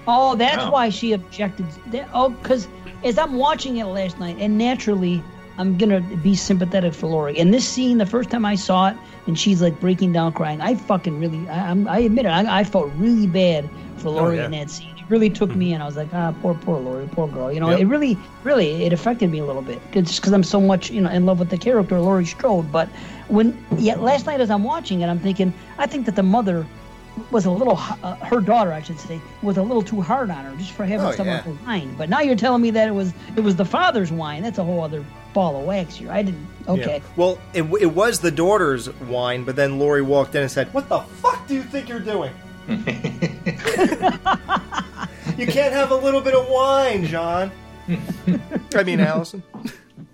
Oh, 0.05 0.35
that's 0.35 0.57
No. 0.57 0.71
why 0.71 0.89
she 0.89 1.13
objected. 1.13 1.65
Oh, 2.13 2.29
because 2.29 2.67
as 3.03 3.17
I'm 3.17 3.33
watching 3.35 3.77
it 3.77 3.85
last 3.85 4.19
night, 4.19 4.37
and 4.39 4.57
naturally, 4.57 5.23
I'm 5.57 5.77
gonna 5.77 6.01
be 6.01 6.35
sympathetic 6.35 6.93
for 6.93 7.07
Laurie. 7.07 7.37
And 7.39 7.53
this 7.53 7.67
scene, 7.67 7.97
the 7.97 8.05
first 8.05 8.29
time 8.29 8.45
I 8.45 8.55
saw 8.55 8.89
it, 8.89 8.97
and 9.25 9.37
she's 9.37 9.61
like 9.61 9.79
breaking 9.79 10.11
down 10.13 10.33
crying, 10.33 10.61
I 10.61 10.75
fucking 10.75 11.19
really, 11.19 11.47
I, 11.49 11.71
I'm, 11.71 11.87
I 11.87 11.99
admit 11.99 12.25
it, 12.25 12.29
I, 12.29 12.59
I 12.59 12.63
felt 12.63 12.91
really 12.95 13.27
bad 13.27 13.69
for 13.97 14.11
Laurie 14.11 14.37
Oh, 14.37 14.41
yeah. 14.41 14.45
in 14.45 14.51
that 14.51 14.69
scene. 14.69 14.95
It 14.97 15.09
really 15.09 15.29
took 15.31 15.55
me 15.55 15.73
and 15.73 15.81
I 15.81 15.85
was 15.87 15.97
like, 15.97 16.09
ah, 16.13 16.31
poor, 16.41 16.53
poor 16.53 16.77
Laurie, 16.79 17.07
poor 17.11 17.27
girl. 17.27 17.51
You 17.51 17.59
know, 17.59 17.71
Yep. 17.71 17.79
it 17.79 17.85
really, 17.85 18.17
really, 18.43 18.83
it 18.85 18.93
affected 18.93 19.31
me 19.31 19.39
a 19.39 19.45
little 19.45 19.63
bit. 19.63 19.81
It's 19.93 20.09
just 20.11 20.21
because 20.21 20.33
I'm 20.33 20.43
so 20.43 20.61
much, 20.61 20.91
you 20.91 21.01
know, 21.01 21.09
in 21.09 21.25
love 21.25 21.39
with 21.39 21.49
the 21.49 21.57
character 21.57 21.99
Laurie 21.99 22.25
Strode. 22.25 22.71
But 22.71 22.87
when, 23.27 23.57
yet 23.77 24.01
last 24.03 24.27
night 24.27 24.39
as 24.41 24.51
I'm 24.51 24.63
watching 24.63 25.01
it, 25.01 25.07
I'm 25.07 25.19
thinking, 25.19 25.51
I 25.79 25.87
think 25.87 26.05
that 26.05 26.15
the 26.15 26.23
mother 26.23 26.67
was 27.31 27.45
a 27.45 27.51
little, 27.51 27.77
uh, 27.77 28.15
her 28.17 28.39
daughter, 28.41 28.71
I 28.73 28.81
should 28.81 28.99
say, 28.99 29.19
was 29.41 29.57
a 29.57 29.63
little 29.63 29.81
too 29.83 30.01
hard 30.01 30.29
on 30.29 30.45
her 30.45 30.55
just 30.57 30.71
for 30.71 30.85
having 30.85 31.05
Oh, 31.07 31.11
some 31.11 31.27
yeah. 31.27 31.39
of 31.39 31.45
her 31.45 31.53
wine. 31.65 31.93
But 31.97 32.09
now 32.09 32.19
you're 32.21 32.35
telling 32.35 32.61
me 32.61 32.71
that 32.71 32.87
it 32.87 32.91
was, 32.91 33.13
it 33.35 33.41
was 33.41 33.55
the 33.55 33.65
father's 33.65 34.11
wine. 34.11 34.43
That's 34.43 34.57
a 34.57 34.63
whole 34.63 34.81
other 34.81 35.03
ball 35.33 35.59
of 35.59 35.65
wax 35.65 35.95
here. 35.95 36.11
I 36.11 36.21
didn't. 36.23 36.47
Okay. 36.67 36.97
Yeah. 36.97 37.09
Well, 37.15 37.39
it, 37.53 37.63
it 37.81 37.93
was 37.93 38.19
the 38.19 38.31
daughter's 38.31 38.89
wine, 39.01 39.43
but 39.43 39.55
then 39.55 39.79
Laurie 39.79 40.01
walked 40.01 40.35
in 40.35 40.41
and 40.41 40.51
said, 40.51 40.73
"What 40.73 40.89
the 40.89 40.99
fuck 40.99 41.47
do 41.47 41.53
you 41.55 41.63
think 41.63 41.87
you're 41.89 41.99
doing? 41.99 42.33
you 42.67 42.75
can't 45.47 45.73
have 45.73 45.91
a 45.91 45.95
little 45.95 46.19
bit 46.21 46.33
of 46.33 46.47
wine, 46.49 47.05
John." 47.05 47.51
I 48.75 48.83
mean, 48.83 48.99
Allyson. 48.99 49.41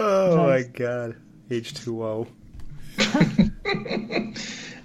oh 0.00 0.36
my 0.36 0.62
god, 0.62 1.16
H 1.50 1.74
two 1.74 2.02
O. 2.02 2.26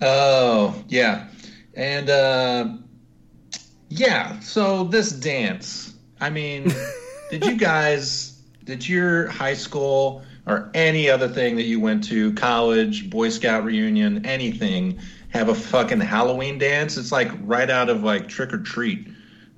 Oh, 0.05 0.83
yeah. 0.87 1.27
And 1.73 2.09
uh 2.09 2.69
yeah, 3.89 4.39
so 4.39 4.83
this 4.83 5.11
dance. 5.11 5.93
I 6.19 6.29
mean, 6.29 6.71
did 7.29 7.45
you 7.45 7.57
guys 7.57 8.41
did 8.63 8.87
your 8.87 9.27
high 9.27 9.53
school 9.53 10.23
or 10.47 10.69
any 10.73 11.09
other 11.09 11.27
thing 11.27 11.55
that 11.55 11.63
you 11.63 11.79
went 11.79 12.03
to, 12.05 12.33
college, 12.33 13.09
Boy 13.09 13.29
Scout 13.29 13.63
reunion, 13.63 14.25
anything, 14.25 14.99
have 15.29 15.49
a 15.49 15.55
fucking 15.55 16.01
Halloween 16.01 16.57
dance? 16.57 16.97
It's 16.97 17.11
like 17.11 17.31
right 17.41 17.69
out 17.69 17.89
of 17.89 18.03
like 18.03 18.27
Trick 18.27 18.53
or 18.53 18.59
Treat. 18.59 19.07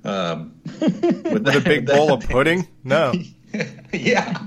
Um, 0.04 0.60
with 0.80 1.02
With 1.32 1.48
a 1.48 1.60
big 1.64 1.86
bowl 1.86 2.12
of 2.12 2.28
pudding? 2.28 2.66
No. 2.84 3.12
yeah. 3.92 4.38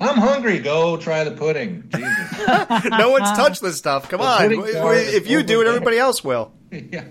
I'm 0.00 0.16
hungry. 0.18 0.58
Go 0.60 0.96
try 0.96 1.24
the 1.24 1.32
pudding. 1.32 1.88
Jesus. 1.94 2.84
no 2.90 3.10
one's 3.10 3.30
touched 3.32 3.62
this 3.62 3.76
stuff. 3.76 4.08
Come 4.08 4.20
The 4.20 4.26
on. 4.26 4.38
pudding 4.42 4.72
jar 4.72 4.94
If 4.94 5.28
you 5.28 5.42
do 5.42 5.60
it, 5.60 5.66
everybody 5.66 5.98
else 5.98 6.22
will. 6.22 6.52
Yeah. 6.70 7.04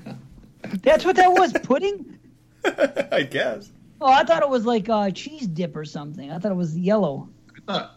That's 0.83 1.05
what 1.05 1.15
that 1.17 1.31
was, 1.31 1.53
pudding? 1.63 2.17
I 3.11 3.23
guess. 3.29 3.71
Oh, 4.01 4.11
I 4.11 4.23
thought 4.23 4.41
it 4.43 4.49
was 4.49 4.65
like 4.65 4.87
a 4.89 5.11
cheese 5.11 5.47
dip 5.47 5.75
or 5.75 5.85
something. 5.85 6.31
I 6.31 6.39
thought 6.39 6.51
it 6.51 6.55
was 6.55 6.77
yellow. 6.77 7.29
or 7.67 7.75
a 7.75 7.89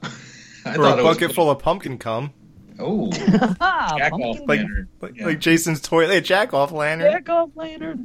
thought 0.75 0.99
it 0.99 1.05
was- 1.05 1.17
bucket 1.19 1.35
full 1.35 1.51
of 1.51 1.59
pumpkin 1.61 1.99
cum. 1.99 2.33
Oh. 2.81 3.11
Jack 3.11 3.59
pumpkin 3.59 4.23
off 4.23 4.41
like, 4.47 4.61
like, 5.01 5.21
like 5.21 5.39
Jason's 5.41 5.81
toilet. 5.81 6.21
Jack 6.25 6.55
off 6.55 6.71
lantern. 6.71 7.11
Jack 7.11 7.29
off 7.29 7.51
lantern. 7.57 8.05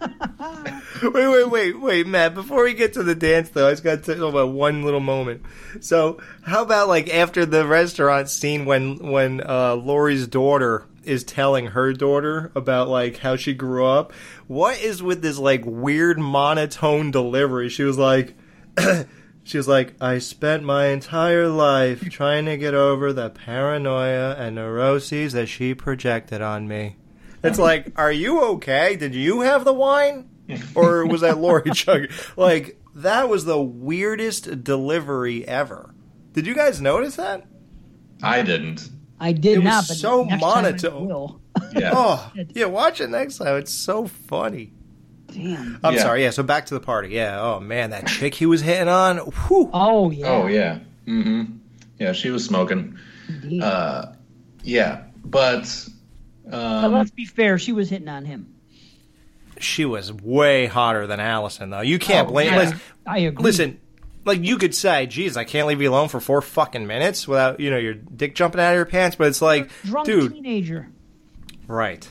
wait, 1.02 1.28
wait, 1.28 1.50
wait, 1.50 1.80
wait, 1.80 2.06
Matt. 2.06 2.34
Before 2.34 2.64
we 2.64 2.74
get 2.74 2.92
to 2.94 3.02
the 3.02 3.14
dance, 3.14 3.50
though, 3.50 3.68
I 3.68 3.72
just 3.72 3.84
got 3.84 4.02
to 4.04 4.14
talk 4.14 4.30
about 4.30 4.50
one 4.50 4.82
little 4.82 5.00
moment. 5.00 5.42
So, 5.80 6.20
how 6.42 6.62
about 6.62 6.88
like 6.88 7.12
after 7.12 7.44
the 7.44 7.66
restaurant 7.66 8.28
scene 8.28 8.64
when 8.64 8.98
when 9.10 9.40
uh, 9.46 9.74
Laurie's 9.74 10.26
daughter 10.26 10.86
is 11.04 11.24
telling 11.24 11.68
her 11.68 11.92
daughter 11.92 12.52
about 12.54 12.88
like 12.88 13.18
how 13.18 13.36
she 13.36 13.54
grew 13.54 13.86
up? 13.86 14.12
What 14.46 14.80
is 14.80 15.02
with 15.02 15.22
this 15.22 15.38
like 15.38 15.62
weird 15.64 16.18
monotone 16.18 17.10
delivery? 17.10 17.68
She 17.68 17.84
was 17.84 17.98
like. 17.98 18.34
She 19.48 19.56
was 19.56 19.66
like, 19.66 19.94
I 19.98 20.18
spent 20.18 20.62
my 20.62 20.88
entire 20.88 21.48
life 21.48 22.06
trying 22.10 22.44
to 22.44 22.58
get 22.58 22.74
over 22.74 23.14
the 23.14 23.30
paranoia 23.30 24.34
and 24.34 24.56
neuroses 24.56 25.32
that 25.32 25.46
she 25.46 25.72
projected 25.72 26.42
on 26.42 26.68
me. 26.68 26.96
It's 27.48 27.58
like, 27.58 27.92
are 27.96 28.12
you 28.12 28.42
okay? 28.54 28.96
Did 28.96 29.14
you 29.14 29.40
have 29.40 29.64
the 29.64 29.72
wine? 29.74 30.28
Or 30.74 31.06
was 31.06 31.20
that 31.22 31.38
Laurie 31.38 31.70
chugging? 31.74 32.10
Like, 32.36 32.80
that 32.96 33.28
was 33.28 33.44
the 33.44 33.60
weirdest 33.60 34.64
delivery 34.64 35.46
ever. 35.46 35.94
Did 36.32 36.46
you 36.46 36.54
guys 36.54 36.80
notice 36.80 37.16
that? 37.16 37.46
I 38.22 38.42
didn't. 38.42 38.88
I 39.20 39.32
did 39.32 39.54
It 39.56 39.58
was 39.58 39.64
not, 39.64 39.88
but 39.88 39.96
so 39.96 40.24
next 40.24 40.42
time 40.42 40.50
I 40.50 40.62
monotone. 40.62 41.06
will. 41.06 41.40
Yeah. 41.72 41.90
Oh, 41.92 42.32
yeah, 42.54 42.66
watch 42.66 43.00
it 43.00 43.10
next 43.10 43.38
time. 43.38 43.56
It's 43.56 43.74
so 43.74 44.06
funny. 44.06 44.72
Damn. 45.26 45.80
I'm 45.82 45.94
Yeah. 45.94 46.02
sorry. 46.02 46.22
Yeah, 46.22 46.30
so 46.30 46.42
back 46.44 46.66
to 46.66 46.74
the 46.74 46.80
party. 46.80 47.08
Yeah. 47.10 47.40
Oh, 47.40 47.58
man, 47.60 47.90
that 47.90 48.06
chick 48.06 48.32
he 48.34 48.46
was 48.46 48.62
hitting 48.62 48.88
on. 48.88 49.18
Whew. 49.18 49.68
Oh, 49.72 50.10
yeah. 50.10 50.26
Oh 50.28 50.46
yeah. 50.46 50.78
Mm-hmm. 51.06 51.56
Yeah, 51.98 52.12
she 52.12 52.30
was 52.30 52.44
smoking. 52.44 52.96
Uh, 53.60 54.12
yeah, 54.62 55.02
but 55.24 55.62
But 55.64 55.88
um, 56.52 56.92
let's 56.92 57.10
be 57.10 57.24
fair, 57.24 57.58
she 57.58 57.72
was 57.72 57.88
hitting 57.90 58.08
on 58.08 58.24
him. 58.24 58.54
She 59.60 59.84
was 59.84 60.12
way 60.12 60.66
hotter 60.66 61.06
than 61.06 61.18
Allyson, 61.20 61.70
though. 61.70 61.80
You 61.80 61.98
can't 61.98 62.28
Oh, 62.28 62.32
blame. 62.32 62.52
yeah. 62.52 62.58
Listen, 62.58 62.80
I 63.06 63.18
agree. 63.18 63.42
Listen, 63.44 63.80
like 64.24 64.40
you 64.44 64.56
could 64.56 64.74
say, 64.74 65.06
"Geez, 65.06 65.36
I 65.36 65.44
can't 65.44 65.66
leave 65.66 65.80
you 65.82 65.90
alone 65.90 66.08
for 66.08 66.20
four 66.20 66.40
fucking 66.42 66.86
minutes 66.86 67.26
without 67.26 67.58
you 67.58 67.70
know 67.70 67.76
your 67.78 67.94
dick 67.94 68.34
jumping 68.36 68.60
out 68.60 68.70
of 68.72 68.76
your 68.76 68.84
pants." 68.86 69.16
But 69.16 69.28
it's 69.28 69.42
like, 69.42 69.70
Drunk 69.84 70.06
dude, 70.06 70.32
teenager. 70.32 70.88
right? 71.66 72.08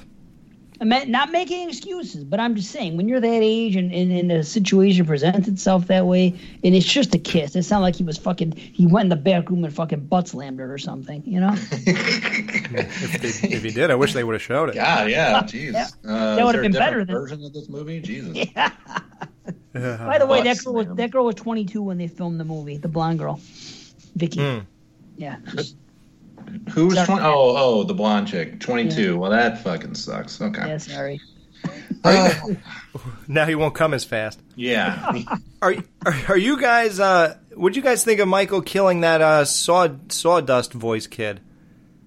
I'm 0.79 0.89
not- 0.89 1.07
not 1.07 1.31
making 1.31 1.69
excuses, 1.69 2.23
but 2.23 2.39
I'm 2.39 2.55
just 2.55 2.69
saying 2.71 2.97
when 2.97 3.07
you're 3.09 3.19
that 3.19 3.41
age 3.43 3.75
and, 3.75 3.91
and, 3.91 4.11
and 4.11 4.29
the 4.29 4.43
situation 4.43 5.05
presents 5.05 5.47
itself 5.47 5.87
that 5.87 6.05
way, 6.05 6.35
and 6.63 6.75
it's 6.75 6.85
just 6.85 7.15
a 7.15 7.17
kiss. 7.19 7.55
It 7.55 7.63
sounded 7.63 7.83
like 7.83 7.95
he 7.95 8.03
was 8.03 8.17
fucking. 8.17 8.51
He 8.53 8.85
went 8.85 9.05
in 9.05 9.09
the 9.09 9.15
back 9.15 9.49
room 9.49 9.63
and 9.63 9.73
fucking 9.73 10.01
butt 10.07 10.27
slammed 10.27 10.59
her 10.59 10.71
or 10.71 10.77
something. 10.77 11.23
You 11.25 11.39
know? 11.39 11.53
if, 11.53 13.21
they, 13.21 13.47
if 13.49 13.63
he 13.63 13.71
did, 13.71 13.89
I 13.91 13.95
wish 13.95 14.13
they 14.13 14.23
would 14.23 14.33
have 14.33 14.41
showed 14.41 14.69
it. 14.69 14.75
God, 14.75 15.09
yeah, 15.09 15.41
jeez. 15.43 15.73
Yeah. 15.73 15.87
Uh, 16.05 16.35
That 16.35 16.39
is 16.41 16.45
would've 16.45 16.61
been 16.61 16.71
better 16.73 17.03
than- 17.05 17.15
version 17.15 17.43
of 17.43 17.53
this 17.53 17.69
movie. 17.69 17.99
Jesus. 18.01 18.37
Yeah. 19.73 20.07
By 20.07 20.17
the 20.17 20.25
way, 20.25 20.41
that 20.41 20.57
girl 20.63 20.73
was 20.73 20.85
slam. 20.87 20.95
that 20.97 21.11
girl 21.11 21.25
was 21.25 21.35
22 21.35 21.81
when 21.81 21.97
they 21.97 22.07
filmed 22.07 22.39
the 22.39 22.43
movie. 22.45 22.77
The 22.77 22.87
blonde 22.87 23.19
girl, 23.19 23.39
Vicky. 24.15 24.41
Hmm. 24.41 24.59
Yeah. 25.17 25.37
Who 26.71 26.87
was 26.87 26.95
20? 27.05 27.21
Oh, 27.23 27.55
oh, 27.57 27.83
the 27.83 27.93
blonde 27.93 28.27
chick, 28.27 28.59
22. 28.59 29.17
Well, 29.17 29.31
that 29.31 29.63
fucking 29.63 29.95
sucks. 29.95 30.39
Okay. 30.41 30.67
Yeah. 30.67 30.77
Sorry. 30.77 31.21
Now 33.27 33.45
he 33.45 33.55
won't 33.55 33.75
come 33.75 33.93
as 33.93 34.05
fast. 34.05 34.39
Yeah. 34.55 35.11
Are 35.61 35.75
are, 36.05 36.15
are 36.29 36.37
you 36.37 36.59
guys? 36.61 36.99
Uh, 36.99 37.35
what 37.55 37.73
do 37.73 37.77
you 37.79 37.83
guys 37.83 38.03
think 38.05 38.19
of 38.19 38.27
Michael 38.27 38.61
killing 38.61 39.01
that 39.01 39.21
uh, 39.21 39.43
saw 39.43 39.89
sawdust 40.09 40.71
voice 40.71 41.07
kid? 41.07 41.41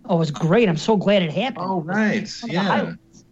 Oh, 0.04 0.16
it 0.16 0.18
was 0.20 0.30
great. 0.30 0.68
I'm 0.68 0.76
so 0.76 0.96
glad 0.96 1.22
it 1.22 1.32
happened. 1.32 1.66
Oh, 1.68 1.80
right. 1.80 2.28
One 2.40 2.50
of 2.50 2.54
Yeah. 2.54 2.62
highlights. 2.62 3.24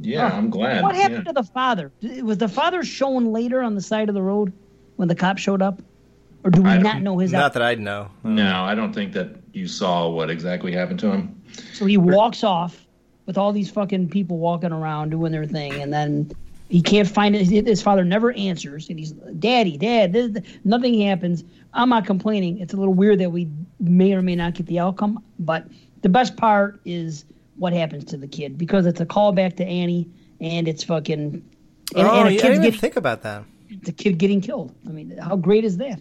Yeah, 0.00 0.26
I'm 0.26 0.50
glad. 0.50 0.82
What 0.82 0.94
happened 0.96 1.24
yeah. 1.26 1.32
to 1.32 1.42
the 1.42 1.44
father? 1.44 1.92
Was 2.22 2.38
the 2.38 2.48
father 2.48 2.82
shown 2.82 3.32
later 3.32 3.62
on 3.62 3.74
the 3.76 3.80
side 3.80 4.08
of 4.08 4.14
the 4.14 4.22
road 4.22 4.52
when 4.96 5.08
the 5.08 5.14
cop 5.14 5.38
showed 5.38 5.62
up, 5.62 5.80
or 6.44 6.50
do 6.50 6.62
we 6.62 6.70
I 6.70 6.74
don't- 6.74 6.82
not 6.82 7.02
know 7.02 7.18
his? 7.18 7.32
Not 7.32 7.42
out- 7.42 7.52
that 7.54 7.62
I'd 7.62 7.80
know. 7.80 8.08
No, 8.24 8.62
I 8.64 8.74
don't 8.74 8.92
think 8.92 9.12
that 9.14 9.39
you 9.52 9.66
saw 9.66 10.08
what 10.08 10.30
exactly 10.30 10.72
happened 10.72 11.00
to 11.00 11.10
him. 11.10 11.42
So 11.72 11.86
he 11.86 11.96
walks 11.96 12.44
off 12.44 12.86
with 13.26 13.36
all 13.38 13.52
these 13.52 13.70
fucking 13.70 14.08
people 14.08 14.38
walking 14.38 14.72
around 14.72 15.10
doing 15.10 15.32
their 15.32 15.46
thing, 15.46 15.80
and 15.80 15.92
then 15.92 16.30
he 16.68 16.82
can't 16.82 17.08
find 17.08 17.34
it. 17.34 17.46
His 17.66 17.82
father 17.82 18.04
never 18.04 18.32
answers, 18.32 18.88
and 18.88 18.98
he's, 18.98 19.12
"Daddy, 19.12 19.76
Dad, 19.76 20.12
this, 20.12 20.42
nothing 20.64 21.00
happens." 21.00 21.44
I'm 21.74 21.88
not 21.88 22.04
complaining. 22.04 22.58
It's 22.58 22.74
a 22.74 22.76
little 22.76 22.94
weird 22.94 23.20
that 23.20 23.30
we 23.30 23.48
may 23.78 24.12
or 24.12 24.22
may 24.22 24.36
not 24.36 24.54
get 24.54 24.66
the 24.66 24.78
outcome, 24.78 25.22
but 25.38 25.66
the 26.02 26.08
best 26.08 26.36
part 26.36 26.80
is 26.84 27.24
what 27.56 27.72
happens 27.72 28.04
to 28.06 28.16
the 28.16 28.26
kid 28.26 28.56
because 28.56 28.86
it's 28.86 29.00
a 29.00 29.06
callback 29.06 29.56
to 29.56 29.64
Annie, 29.64 30.08
and 30.40 30.66
it's 30.66 30.82
fucking. 30.82 31.44
And, 31.96 32.06
oh, 32.06 32.20
and 32.20 32.28
a 32.28 32.32
yeah, 32.32 32.38
I 32.38 32.42
didn't 32.42 32.44
even 32.44 32.62
getting, 32.62 32.80
think 32.80 32.96
about 32.96 33.22
that. 33.22 33.44
the 33.82 33.92
kid 33.92 34.18
getting 34.18 34.40
killed. 34.40 34.74
I 34.86 34.90
mean, 34.90 35.16
how 35.18 35.36
great 35.36 35.64
is 35.64 35.76
that? 35.78 36.00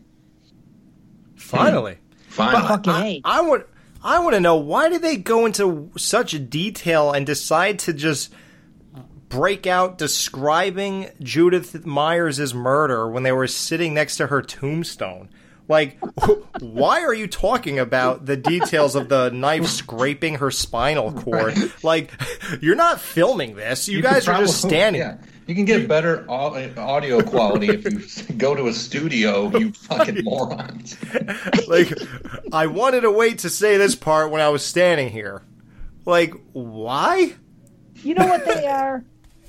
Finally, 1.35 1.97
Fucking 2.29 2.93
I, 2.93 3.07
A. 3.07 3.21
I 3.25 3.41
would. 3.41 3.65
I 4.01 4.19
want 4.19 4.35
to 4.35 4.39
know 4.39 4.55
why 4.55 4.87
did 4.89 5.01
they 5.01 5.17
go 5.17 5.45
into 5.45 5.91
such 5.97 6.49
detail 6.49 7.11
and 7.11 7.25
decide 7.25 7.79
to 7.79 7.93
just 7.93 8.33
break 9.27 9.67
out 9.67 9.97
describing 9.97 11.09
Judith 11.21 11.85
Myers' 11.85 12.53
murder 12.53 13.09
when 13.09 13.23
they 13.23 13.31
were 13.31 13.47
sitting 13.47 13.93
next 13.93 14.17
to 14.17 14.27
her 14.27 14.41
tombstone? 14.41 15.29
Like, 15.67 15.99
why 16.59 17.03
are 17.03 17.13
you 17.13 17.27
talking 17.27 17.77
about 17.77 18.25
the 18.25 18.35
details 18.35 18.95
of 18.95 19.07
the 19.07 19.29
knife 19.29 19.67
scraping 19.67 20.35
her 20.35 20.49
spinal 20.49 21.13
cord? 21.13 21.55
Like, 21.83 22.11
you're 22.59 22.75
not 22.75 22.99
filming 22.99 23.55
this. 23.55 23.87
You, 23.87 23.97
could 23.97 24.11
guys 24.11 24.27
are 24.27 24.39
just 24.39 24.61
standing. 24.61 25.01
Yeah. 25.01 25.17
You 25.49 25.55
can 25.55 25.65
get 25.65 25.87
better 25.87 26.29
audio 26.29 27.23
quality 27.27 27.69
if 27.69 27.83
you 28.29 28.35
go 28.35 28.53
to 28.53 28.67
a 28.67 28.71
studio, 28.71 29.49
you 29.57 29.71
fucking 29.73 30.23
morons. 30.23 30.95
like 31.67 31.91
I 32.53 32.67
wanted 32.67 33.01
to 33.01 33.11
wait 33.11 33.39
to 33.39 33.49
say 33.49 33.75
this 33.75 33.95
part 33.95 34.29
when 34.29 34.41
I 34.41 34.49
was 34.49 34.63
standing 34.63 35.09
here. 35.09 35.41
Like, 36.05 36.35
why? 36.53 37.33
You 38.03 38.13
know 38.13 38.27
what 38.27 38.45
they 38.45 38.67
are? 38.67 38.99
Do 38.99 39.05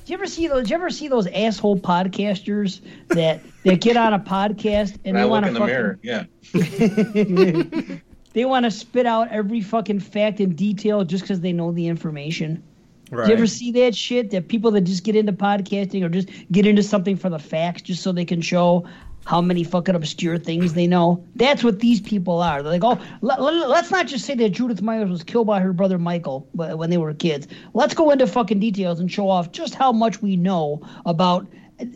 you 0.07 0.15
ever 0.15 0.27
see 0.27 0.47
those? 0.47 0.69
Do 0.69 0.71
you 0.71 0.77
ever 0.77 0.89
see 0.89 1.09
those 1.09 1.27
asshole 1.27 1.81
podcasters 1.81 2.81
that 3.09 3.43
that 3.65 3.83
get 3.83 3.99
on 3.99 4.15
a 4.15 4.19
podcast 4.19 4.97
and 5.05 5.19
I 5.19 5.25
they 5.25 5.29
want 5.29 5.45
in 5.49 5.53
to 5.53 5.61
the 5.61 5.67
fucking 5.67 5.75
mirror. 5.75 5.99
Yeah. 6.03 6.25
they 8.33 8.47
want 8.47 8.65
to 8.65 8.71
spit 8.71 9.05
out 9.05 9.29
every 9.29 9.61
fucking 9.61 10.01
fact 10.01 10.41
in 10.41 10.55
detail 10.55 11.05
just 11.05 11.25
because 11.25 11.43
they 11.43 11.53
know 11.53 11.73
the 11.73 11.89
information. 11.89 12.63
Do 13.11 13.17
Right. 13.17 13.29
you 13.29 13.35
ever 13.35 13.47
see 13.47 13.73
that 13.73 13.95
shit? 13.95 14.31
That 14.31 14.49
people 14.49 14.71
that 14.73 14.83
just 14.83 15.03
get 15.05 15.17
into 15.17 15.33
podcasting 15.33 16.05
or 16.05 16.09
just 16.09 16.29
get 16.53 16.67
into 16.67 16.83
something 16.83 17.17
for 17.17 17.29
the 17.29 17.39
facts, 17.39 17.83
just 17.83 18.03
so 18.03 18.13
they 18.13 18.25
can 18.25 18.41
show 18.41 18.85
how 19.27 19.41
many 19.41 19.65
fucking 19.65 19.95
obscure 19.95 20.39
things 20.39 20.73
they 20.75 20.87
know. 20.87 21.23
That's 21.37 21.63
what 21.63 21.81
these 21.81 22.01
people 22.01 22.41
are. 22.41 22.63
They're 22.63 22.73
like, 22.73 22.85
oh, 22.85 22.99
let, 23.21 23.39
us 23.41 23.91
not 23.91 24.07
just 24.07 24.25
say 24.25 24.35
that 24.37 24.51
Judith 24.51 24.81
Myers 24.81 25.11
was 25.11 25.23
killed 25.23 25.47
by 25.47 25.61
her 25.61 25.73
brother 25.73 25.99
Michael 25.99 26.49
wh- 26.53 26.79
when 26.79 26.89
they 26.91 26.97
were 26.97 27.13
kids. 27.13 27.47
Let's 27.75 27.95
go 27.95 28.11
into 28.11 28.27
fucking 28.27 28.61
details 28.61 28.99
and 28.99 29.11
show 29.13 29.29
off 29.29 29.53
just 29.53 29.75
how 29.75 29.93
much 29.93 30.23
we 30.23 30.37
know 30.37 30.81
about 31.05 31.47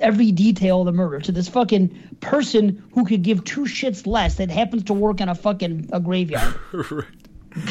every 0.00 0.32
detail 0.32 0.80
of 0.80 0.86
the 0.86 0.92
murder 0.92 1.20
to 1.20 1.32
this 1.32 1.48
fucking 1.48 2.16
person 2.20 2.82
who 2.94 3.04
could 3.06 3.22
give 3.22 3.42
two 3.44 3.62
shits 3.62 4.06
less 4.06 4.34
that 4.36 4.50
happens 4.50 4.82
to 4.84 4.94
work 4.94 5.20
in 5.20 5.28
a 5.28 5.34
fucking 5.34 5.88
a 5.92 6.00
graveyard. 6.00 6.54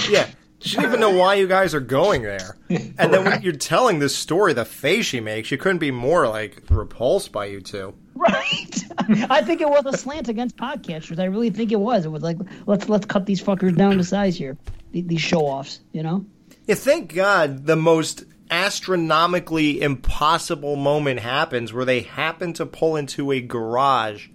yeah. 0.10 0.28
She 0.64 0.78
didn't 0.78 0.92
even 0.92 1.00
know 1.02 1.12
why 1.12 1.36
you 1.36 1.48
guys 1.48 1.74
are 1.74 1.80
going 1.80 2.24
there. 2.24 2.58
And 2.98 3.14
then 3.14 3.26
when 3.26 3.42
you're 3.44 3.54
telling 3.54 4.00
this 4.00 4.16
story, 4.16 4.54
the 4.54 4.66
face 4.66 5.06
she 5.06 5.20
makes, 5.20 5.48
she 5.48 5.58
couldn't 5.58 5.78
be 5.78 5.92
more 5.92 6.28
like 6.28 6.64
repulsed 6.70 7.32
by 7.32 7.46
you 7.46 7.62
two. 7.62 7.94
Right. 8.16 8.84
I 9.30 9.44
think 9.44 9.62
it 9.62 9.70
was 9.70 9.86
a 9.86 9.98
slant 9.98 10.30
against 10.30 10.58
podcasters. 10.58 11.20
I 11.20 11.26
really 11.26 11.50
think 11.50 11.72
it 11.72 11.80
was. 11.80 12.06
It 12.06 12.10
was 12.10 12.24
like 12.24 12.38
let's 12.66 12.90
let's 12.90 13.06
cut 13.06 13.26
these 13.26 13.42
fuckers 13.42 13.76
down 13.76 13.98
to 13.98 14.04
size 14.04 14.36
here. 14.36 14.58
These 14.92 15.22
show 15.22 15.42
offs, 15.42 15.82
you 15.92 16.02
know. 16.02 16.26
Yeah, 16.66 16.76
thank 16.76 17.14
God 17.14 17.66
the 17.66 17.76
most 17.76 18.24
astronomically 18.50 19.82
impossible 19.82 20.76
moment 20.76 21.20
happens 21.20 21.74
where 21.74 21.86
they 21.86 22.02
happen 22.02 22.54
to 22.54 22.66
pull 22.66 22.96
into 22.96 23.32
a 23.32 23.42
garage 23.42 24.30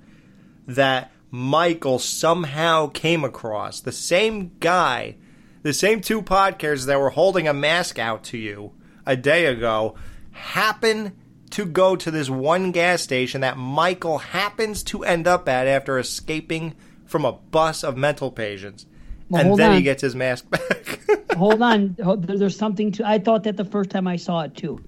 that 0.67 1.11
Michael 1.31 1.99
somehow 1.99 2.89
came 2.89 3.25
across. 3.25 3.81
The 3.81 3.93
same 3.93 4.53
guy, 4.61 5.17
the 5.63 5.73
same 5.73 6.01
two 6.01 6.23
podcasters 6.23 6.87
that 6.87 7.01
were 7.01 7.11
holding 7.11 7.49
a 7.49 7.55
mask 7.55 7.99
out 7.99 8.25
to 8.25 8.39
you 8.39 8.73
a 9.07 9.17
day 9.17 9.47
ago 9.47 9.95
happen 10.31 11.17
to 11.51 11.65
go 11.65 11.97
to 11.97 12.11
this 12.11 12.29
one 12.29 12.73
gas 12.73 13.03
station 13.03 13.41
that 13.41 13.57
Michael 13.57 14.19
happens 14.19 14.83
to 14.85 15.05
end 15.05 15.27
up 15.27 15.49
at 15.49 15.67
after 15.67 15.99
escaping 15.99 16.75
from 17.07 17.25
a 17.25 17.33
bus 17.33 17.83
of 17.83 17.97
mental 17.97 18.31
patients. 18.31 18.87
Well, 19.31 19.41
and 19.41 19.49
hold 19.49 19.59
then 19.59 19.75
he 19.75 19.83
gets 19.83 20.03
his 20.03 20.15
mask 20.15 20.49
back. 20.51 21.01
Hold 21.37 21.61
on, 21.63 21.97
there's 22.19 22.57
something 22.57 22.93
to. 22.93 23.07
I 23.07 23.19
thought 23.19 23.45
that 23.45 23.57
the 23.57 23.65
first 23.65 23.91
time 23.91 24.07
I 24.07 24.17
saw 24.17 24.43
it 24.43 24.55
too, 24.55 24.83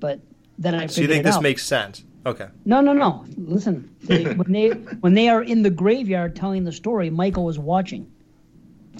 but 0.00 0.20
then 0.58 0.74
I. 0.74 0.86
so 0.86 1.00
you 1.00 1.08
think 1.08 1.20
it 1.20 1.24
this 1.24 1.36
out. 1.36 1.42
makes 1.42 1.64
sense? 1.64 2.04
Okay. 2.26 2.48
No, 2.64 2.80
no, 2.80 2.92
no. 2.92 3.24
Listen, 3.36 3.94
they, 4.02 4.24
when 4.34 4.52
they 4.52 4.68
when 4.68 5.14
they 5.14 5.28
are 5.28 5.42
in 5.42 5.62
the 5.62 5.70
graveyard 5.70 6.36
telling 6.36 6.64
the 6.64 6.72
story, 6.72 7.08
Michael 7.10 7.44
was 7.44 7.58
watching. 7.58 8.10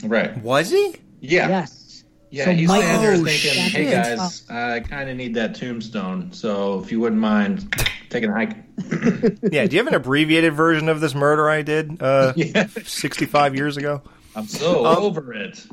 Right. 0.02 0.36
Was 0.42 0.70
he? 0.70 0.96
Yeah. 1.20 1.48
Yes. 1.48 2.04
Yeah, 2.30 2.44
So 2.44 2.50
he's 2.52 2.68
Michael- 2.68 2.82
standing 2.82 3.02
there 3.02 3.12
Oh, 3.12 3.24
thinking, 3.24 3.50
shit. 3.52 3.72
"Hey 3.72 3.90
guys, 3.90 4.42
I 4.50 4.80
kind 4.80 5.08
of 5.08 5.16
need 5.16 5.34
that 5.36 5.54
tombstone. 5.54 6.30
So 6.32 6.78
if 6.80 6.92
you 6.92 7.00
wouldn't 7.00 7.20
mind 7.20 7.74
taking 8.10 8.28
a 8.28 8.34
hike." 8.34 8.56
yeah. 9.50 9.66
Do 9.66 9.76
you 9.76 9.78
have 9.78 9.86
an 9.86 9.94
abbreviated 9.94 10.52
version 10.52 10.88
of 10.90 11.00
this 11.00 11.14
murder 11.14 11.48
I 11.48 11.62
did 11.62 12.02
uh, 12.02 12.34
65 12.84 13.54
years 13.54 13.76
ago? 13.78 14.02
I'm 14.36 14.46
so 14.46 14.84
Um, 14.84 15.02
over 15.04 15.32
it. 15.32 15.66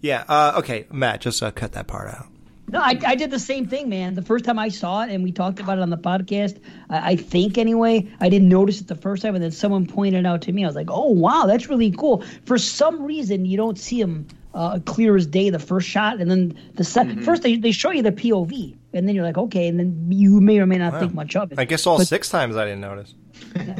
Yeah. 0.00 0.24
Uh, 0.28 0.54
okay, 0.58 0.86
Matt, 0.90 1.20
just 1.20 1.42
uh, 1.42 1.50
cut 1.50 1.72
that 1.72 1.86
part 1.86 2.08
out. 2.08 2.26
No, 2.68 2.80
I, 2.80 2.98
I 3.06 3.14
did 3.16 3.30
the 3.30 3.38
same 3.38 3.66
thing, 3.66 3.90
man. 3.90 4.14
The 4.14 4.22
first 4.22 4.46
time 4.46 4.58
I 4.58 4.70
saw 4.70 5.02
it, 5.02 5.10
and 5.10 5.22
we 5.22 5.30
talked 5.30 5.60
about 5.60 5.76
it 5.76 5.82
on 5.82 5.90
the 5.90 5.98
podcast, 5.98 6.58
I, 6.88 7.12
I 7.12 7.16
think 7.16 7.58
anyway, 7.58 8.08
I 8.18 8.30
didn't 8.30 8.48
notice 8.48 8.80
it 8.80 8.86
the 8.88 8.94
first 8.96 9.22
time, 9.22 9.34
and 9.34 9.44
then 9.44 9.50
someone 9.52 9.86
pointed 9.86 10.20
it 10.20 10.26
out 10.26 10.40
to 10.42 10.52
me. 10.52 10.64
I 10.64 10.68
was 10.68 10.74
like, 10.76 10.88
oh, 10.90 11.10
wow, 11.10 11.44
that's 11.46 11.68
really 11.68 11.90
cool. 11.90 12.24
For 12.46 12.56
some 12.56 13.02
reason, 13.04 13.44
you 13.44 13.58
don't 13.58 13.78
see 13.78 14.00
him 14.00 14.26
uh, 14.54 14.78
clear 14.84 15.16
as 15.16 15.26
day 15.26 15.50
the 15.50 15.58
first 15.58 15.88
shot, 15.88 16.20
and 16.20 16.30
then 16.30 16.54
the 16.74 16.82
2nd 16.84 17.18
Mhm. 17.20 17.24
first 17.24 17.42
they, 17.42 17.56
they 17.56 17.72
show 17.72 17.90
you 17.90 18.02
the 18.02 18.12
POV, 18.12 18.76
and 18.92 19.08
then 19.08 19.14
you're 19.14 19.24
like, 19.24 19.38
okay, 19.38 19.68
and 19.68 19.78
then 19.78 20.06
you 20.10 20.40
may 20.40 20.58
or 20.58 20.66
may 20.66 20.76
not 20.78 20.92
Wow. 20.94 21.00
think 21.00 21.14
much 21.14 21.36
of 21.36 21.52
it. 21.52 21.58
I 21.58 21.64
guess 21.64 21.86
all 21.86 21.98
But- 21.98 22.06
six 22.08 22.28
times 22.28 22.56
I 22.56 22.64
didn't 22.64 22.80
notice. 22.82 23.14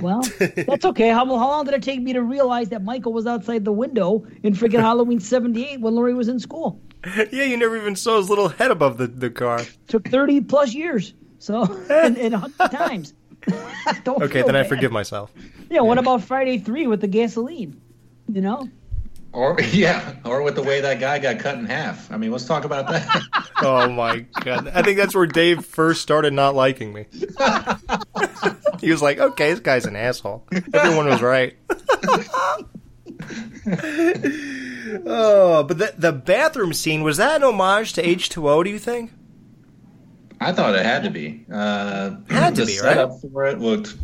Well, 0.03 0.23
that's 0.39 0.85
okay. 0.85 1.09
How, 1.11 1.25
how 1.27 1.49
long 1.49 1.65
did 1.65 1.75
it 1.75 1.83
take 1.83 2.01
me 2.03 2.13
to 2.15 2.23
realize 2.23 2.71
that 2.71 2.83
Michael 2.83 3.13
was 3.13 3.27
outside 3.27 3.65
the 3.65 3.73
window 3.73 4.27
in 4.43 4.55
freaking 4.55 4.81
Halloween 4.81 5.21
78 5.35 5.81
when 5.81 5.95
Laurie 5.95 6.15
was 6.15 6.29
in 6.29 6.39
school? 6.41 6.81
yeah, 7.17 7.45
you 7.45 7.57
never 7.57 7.77
even 7.77 7.97
saw 7.97 8.17
his 8.19 8.29
little 8.31 8.49
head 8.49 8.71
above 8.71 8.97
the, 8.99 9.07
the 9.09 9.31
car. 9.31 9.61
Took 9.89 10.09
30 10.09 10.43
plus 10.43 10.75
years. 10.75 11.15
So, 11.39 11.63
and, 11.91 12.17
and 12.19 12.33
100 12.33 12.71
times. 12.77 13.15
Okay, 14.07 14.43
then 14.43 14.55
I 14.57 14.63
forgive 14.63 14.93
myself. 14.93 15.33
Yeah, 15.71 15.81
what 15.81 15.99
about 15.99 16.23
Friday 16.23 16.59
3 16.59 16.87
with 16.87 17.01
the 17.01 17.09
gasoline? 17.09 17.81
You 18.33 18.41
know? 18.41 18.69
Or 19.33 19.59
yeah, 19.73 20.15
or 20.25 20.43
with 20.43 20.55
the 20.57 20.63
way 20.63 20.81
that 20.83 21.01
guy 21.01 21.19
got 21.19 21.39
cut 21.39 21.57
in 21.59 21.65
half. 21.65 22.11
I 22.13 22.17
mean, 22.19 22.31
let's 22.31 22.45
talk 22.45 22.65
about 22.65 22.89
that. 22.89 23.23
Oh 23.65 23.89
my 23.89 24.21
god! 24.43 24.67
I 24.75 24.83
think 24.83 24.97
that's 24.97 25.15
where 25.15 25.27
Dave 25.27 25.65
first 25.65 26.03
started 26.03 26.33
not 26.33 26.57
liking 26.57 26.93
me. 26.93 27.07
he 28.81 28.91
was 28.91 29.01
like, 29.01 29.19
"Okay, 29.19 29.51
this 29.53 29.61
guy's 29.61 29.87
an 29.87 29.95
asshole." 29.95 30.45
Everyone 30.75 31.07
was 31.07 31.23
right. 31.23 31.57
oh, 35.07 35.63
but 35.63 35.79
the 35.79 35.95
the 35.97 36.13
bathroom 36.13 36.73
scene 36.73 37.03
was 37.05 37.19
that 37.19 37.37
an 37.37 37.45
homage 37.45 37.93
to 37.93 38.07
H 38.07 38.31
two 38.31 38.49
O? 38.49 38.63
Do 38.65 38.71
you 38.71 38.81
think? 38.81 39.13
I 40.41 40.53
thought 40.53 40.75
it 40.75 40.85
had 40.85 41.05
to 41.05 41.11
be. 41.11 41.45
Uh, 41.53 42.17
Had 42.29 42.57
to 42.57 42.63
the 42.63 42.67
be, 42.67 42.73
right? 42.81 42.95
setup 42.97 43.21
for 43.21 43.45
it 43.45 43.61
looked. 43.61 43.95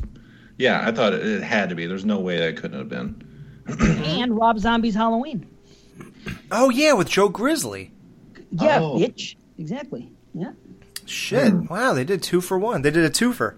Yeah, 0.57 0.87
I 0.87 0.93
thought 0.93 1.15
it, 1.15 1.27
it 1.27 1.43
had 1.43 1.69
to 1.71 1.75
be. 1.75 1.87
There's 1.87 2.05
no 2.05 2.21
way 2.21 2.39
that 2.39 2.57
couldn't 2.57 2.79
have 2.79 2.89
been. 2.89 3.28
and 3.81 4.37
Rob 4.37 4.59
Zombie's 4.59 4.95
Halloween. 4.95 5.47
Oh 6.51 6.71
yeah, 6.71 6.93
with 6.95 7.09
Joe 7.09 7.29
Grizzly. 7.29 7.93
Yeah, 8.51 8.81
Oh. 8.81 8.99
bitch. 8.99 9.37
Exactly. 9.59 10.11
Yeah. 10.35 10.53
Shit! 11.07 11.51
Hmm. 11.53 11.67
Wow, 11.67 11.93
they 11.95 12.05
did 12.05 12.23
two 12.23 12.41
for 12.41 12.59
one. 12.59 12.83
They 12.83 12.91
did 12.91 13.05
a 13.05 13.11
twofer. 13.11 13.57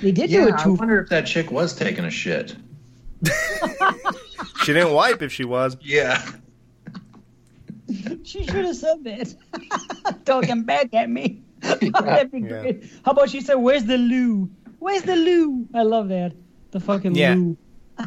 They 0.00 0.12
did 0.12 0.30
yeah, 0.30 0.44
do 0.44 0.48
a 0.50 0.54
I 0.58 0.62
two. 0.62 0.74
wonder 0.74 1.00
if 1.00 1.08
that 1.10 1.26
chick 1.26 1.50
was 1.50 1.74
taking 1.74 2.04
a 2.04 2.10
shit. 2.10 2.54
She 4.64 4.72
didn't 4.72 4.92
wipe 4.92 5.22
if 5.22 5.32
she 5.32 5.44
was. 5.44 5.76
Yeah. 5.82 6.24
She 8.22 8.44
should 8.44 8.64
have 8.64 8.76
said 8.76 9.02
that. 9.04 9.34
Talking 10.24 10.62
back 10.62 10.94
at 10.94 11.10
me. 11.10 11.42
Oh, 11.64 12.02
that'd 12.02 12.30
be 12.32 12.40
Yeah. 12.40 12.48
great. 12.48 12.84
How 13.04 13.12
about 13.12 13.30
she 13.30 13.40
said, 13.40 13.54
Where's 13.54 13.84
the 13.84 13.96
loo? 13.98 14.50
Where's 14.78 15.02
the 15.02 15.14
loo? 15.16 15.66
I 15.74 15.82
love 15.82 16.08
that. 16.08 16.32
The 16.72 16.80
fucking 16.80 17.14
Yeah. 17.14 17.34
loo. 17.34 17.56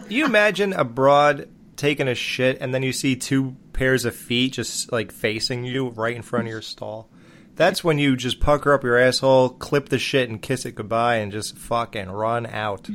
You 0.10 0.26
imagine 0.26 0.74
a 0.74 0.84
broad 0.84 1.50
taking 1.76 2.08
a 2.08 2.16
shit 2.16 2.58
and 2.62 2.74
then 2.74 2.84
you 2.84 2.94
see 2.94 3.16
two 3.16 3.56
pairs 3.74 4.06
of 4.06 4.16
feet 4.16 4.54
just 4.54 4.92
like 4.92 5.12
facing 5.12 5.66
you 5.66 5.90
right 5.90 6.16
in 6.16 6.22
front 6.22 6.48
of 6.48 6.52
your 6.52 6.62
stall? 6.62 7.10
That's 7.56 7.84
when 7.84 8.00
you 8.00 8.18
just 8.18 8.40
pucker 8.40 8.74
up 8.74 8.84
your 8.84 8.98
asshole, 8.98 9.50
clip 9.50 9.90
the 9.90 10.00
shit, 10.00 10.30
and 10.30 10.42
kiss 10.42 10.66
it 10.66 10.76
goodbye, 10.76 11.18
and 11.18 11.32
just 11.32 11.58
fucking 11.58 12.10
run 12.10 12.46
out. 12.46 12.90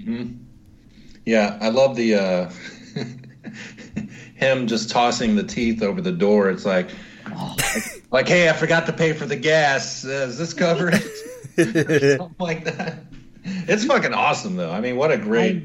Yeah, 1.24 1.58
I 1.60 1.70
love 1.70 1.96
the 1.96 2.14
uh 2.14 2.50
him 4.34 4.66
just 4.66 4.90
tossing 4.90 5.36
the 5.36 5.42
teeth 5.42 5.82
over 5.82 6.00
the 6.00 6.12
door. 6.12 6.50
It's 6.50 6.64
like, 6.64 6.90
like, 7.26 8.02
like, 8.10 8.28
hey, 8.28 8.48
I 8.48 8.52
forgot 8.52 8.86
to 8.86 8.92
pay 8.92 9.12
for 9.12 9.26
the 9.26 9.36
gas. 9.36 10.04
Uh, 10.04 10.26
is 10.28 10.38
this 10.38 10.54
covered? 10.54 10.94
Something 11.56 12.34
like 12.38 12.64
that. 12.64 13.04
It's 13.44 13.84
fucking 13.84 14.14
awesome, 14.14 14.56
though. 14.56 14.70
I 14.70 14.80
mean, 14.80 14.96
what 14.96 15.10
a 15.10 15.18
great, 15.18 15.64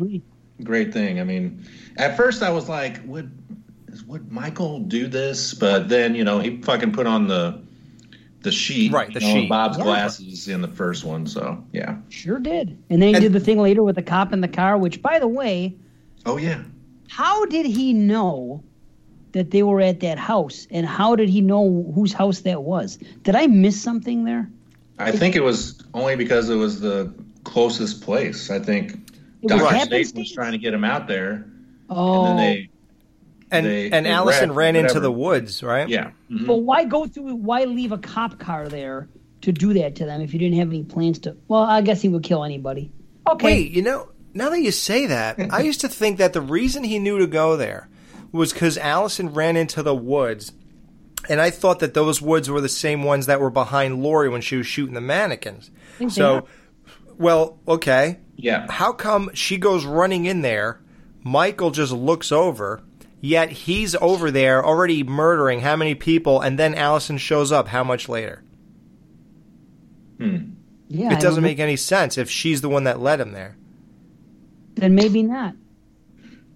great 0.63 0.93
thing. 0.93 1.19
I 1.19 1.23
mean, 1.23 1.65
at 1.97 2.15
first 2.17 2.43
I 2.43 2.49
was 2.51 2.69
like, 2.69 2.99
would 3.05 3.31
would 4.07 4.31
Michael 4.31 4.79
do 4.79 5.07
this? 5.07 5.53
But 5.53 5.89
then 5.89 6.15
you 6.15 6.23
know 6.23 6.39
he 6.39 6.61
fucking 6.61 6.91
put 6.91 7.07
on 7.07 7.27
the 7.27 7.61
the 8.41 8.51
sheet, 8.51 8.91
Right, 8.91 9.11
the 9.11 9.19
you 9.21 9.27
know, 9.27 9.33
sheet. 9.41 9.49
Bob's 9.49 9.77
Yeah. 9.77 9.83
glasses 9.85 10.47
in 10.47 10.61
the 10.61 10.67
first 10.67 11.03
one. 11.03 11.25
So 11.25 11.63
yeah. 11.71 11.97
Sure 12.09 12.37
did. 12.39 12.77
And 12.89 13.01
then 13.01 13.15
he 13.15 13.19
did 13.19 13.33
the 13.33 13.39
thing 13.39 13.57
later 13.59 13.81
with 13.83 13.95
the 13.95 14.03
cop 14.03 14.33
in 14.33 14.41
the 14.41 14.47
car, 14.47 14.77
which, 14.77 15.01
by 15.01 15.17
the 15.17 15.27
way, 15.27 15.75
Oh 16.27 16.37
yeah. 16.37 16.61
how 17.09 17.45
did 17.45 17.65
he 17.65 17.91
know 17.93 18.63
that 19.31 19.49
they 19.49 19.63
were 19.63 19.81
at 19.81 19.99
that 20.01 20.19
house? 20.19 20.67
And 20.69 20.85
how 20.85 21.15
did 21.15 21.27
he 21.27 21.41
know 21.41 21.91
whose 21.95 22.13
house 22.13 22.41
that 22.41 22.61
was? 22.63 22.97
Did 23.23 23.35
I 23.35 23.47
miss 23.47 23.81
something 23.81 24.25
there? 24.25 24.47
I 24.99 25.11
think 25.11 25.35
it 25.35 25.41
was 25.43 25.81
only 25.95 26.15
because 26.15 26.49
it 26.49 26.55
was 26.55 26.79
the 26.81 27.11
closest 27.45 28.01
place. 28.01 28.49
I 28.51 28.59
think 28.59 28.91
It 28.91 28.99
was 28.99 29.04
Dr. 29.47 29.65
happenstance? 29.65 30.07
Sartain 30.09 30.19
was 30.21 30.31
trying 30.31 30.51
to 30.53 30.57
get 30.57 30.73
him 30.73 30.83
out 30.83 31.07
there, 31.07 31.45
Oh. 31.89 32.25
and 32.25 32.39
then 32.39 32.45
they 32.45 32.69
And 33.51 33.65
They- 33.65 33.91
and 33.91 34.05
they 34.07 34.09
Allyson 34.09 34.49
wrecked, 34.49 34.57
ran 34.57 34.75
into 34.75 34.99
the 34.99 35.11
woods, 35.11 35.61
right? 35.61 35.87
yeah. 35.87 36.09
Mhm. 36.31 36.47
But 36.47 36.57
why 36.57 36.83
go 36.83 37.05
through? 37.05 37.35
Why 37.35 37.65
leave 37.65 37.91
a 37.91 37.97
cop 37.99 38.39
car 38.39 38.67
there 38.67 39.07
to 39.41 39.51
do 39.51 39.71
that 39.75 39.95
to 39.97 40.05
them 40.05 40.19
if 40.21 40.33
you 40.33 40.39
didn't 40.39 40.57
have 40.57 40.69
any 40.69 40.83
plans 40.83 41.19
to? 41.19 41.35
Well, 41.47 41.61
I 41.61 41.81
guess 41.81 42.01
he 42.01 42.09
would 42.09 42.23
kill 42.23 42.43
anybody. 42.43 42.91
Okay. 43.29 43.45
Wait, 43.45 43.71
you 43.71 43.83
know, 43.83 44.09
now 44.33 44.49
that 44.49 44.59
you 44.61 44.71
say 44.71 45.05
that, 45.05 45.39
I 45.51 45.61
used 45.61 45.79
to 45.81 45.87
think 45.87 46.17
that 46.17 46.33
the 46.33 46.41
reason 46.41 46.83
he 46.83 46.97
knew 46.97 47.19
to 47.19 47.27
go 47.27 47.55
there 47.55 47.87
was 48.31 48.51
because 48.51 48.79
Allyson 48.79 49.31
ran 49.31 49.55
into 49.55 49.83
the 49.83 49.95
woods, 49.95 50.51
and 51.29 51.39
I 51.39 51.51
thought 51.51 51.79
that 51.79 51.93
those 51.93 52.19
woods 52.21 52.49
were 52.49 52.61
the 52.61 52.67
same 52.67 53.03
ones 53.03 53.27
that 53.27 53.39
were 53.39 53.51
behind 53.51 54.01
Laurie 54.01 54.27
when 54.27 54.41
she 54.41 54.55
was 54.57 54.65
shooting 54.65 54.95
the 54.95 55.01
mannequins. 55.01 55.69
So, 56.09 56.35
are. 56.37 56.43
Well, 57.17 57.59
okay. 57.67 58.19
Yeah. 58.35 58.67
How 58.69 58.91
come 58.93 59.31
she 59.33 59.57
goes 59.57 59.85
running 59.85 60.25
in 60.25 60.41
there? 60.41 60.79
Michael 61.23 61.71
just 61.71 61.91
looks 61.91 62.31
over, 62.31 62.83
yet 63.21 63.49
he's 63.51 63.95
over 63.95 64.29
there 64.31 64.63
already 64.63 65.03
murdering 65.03 65.61
how 65.61 65.75
many 65.75 65.95
people, 65.95 66.41
and 66.41 66.59
then 66.59 66.75
Allyson 66.75 67.17
shows 67.17 67.51
up 67.51 67.67
how 67.69 67.83
much 67.83 68.07
later? 68.07 68.43
Hmm. 70.19 70.37
Yeah, 70.87 71.13
it 71.13 71.19
doesn't 71.19 71.43
make 71.43 71.59
any 71.59 71.77
sense 71.77 72.17
if 72.17 72.29
she's 72.29 72.61
the 72.61 72.69
one 72.69 72.83
that 72.83 72.99
led 72.99 73.19
him 73.19 73.31
there. 73.31 73.57
Then 74.75 74.93
maybe 74.93 75.23
not. 75.23 75.55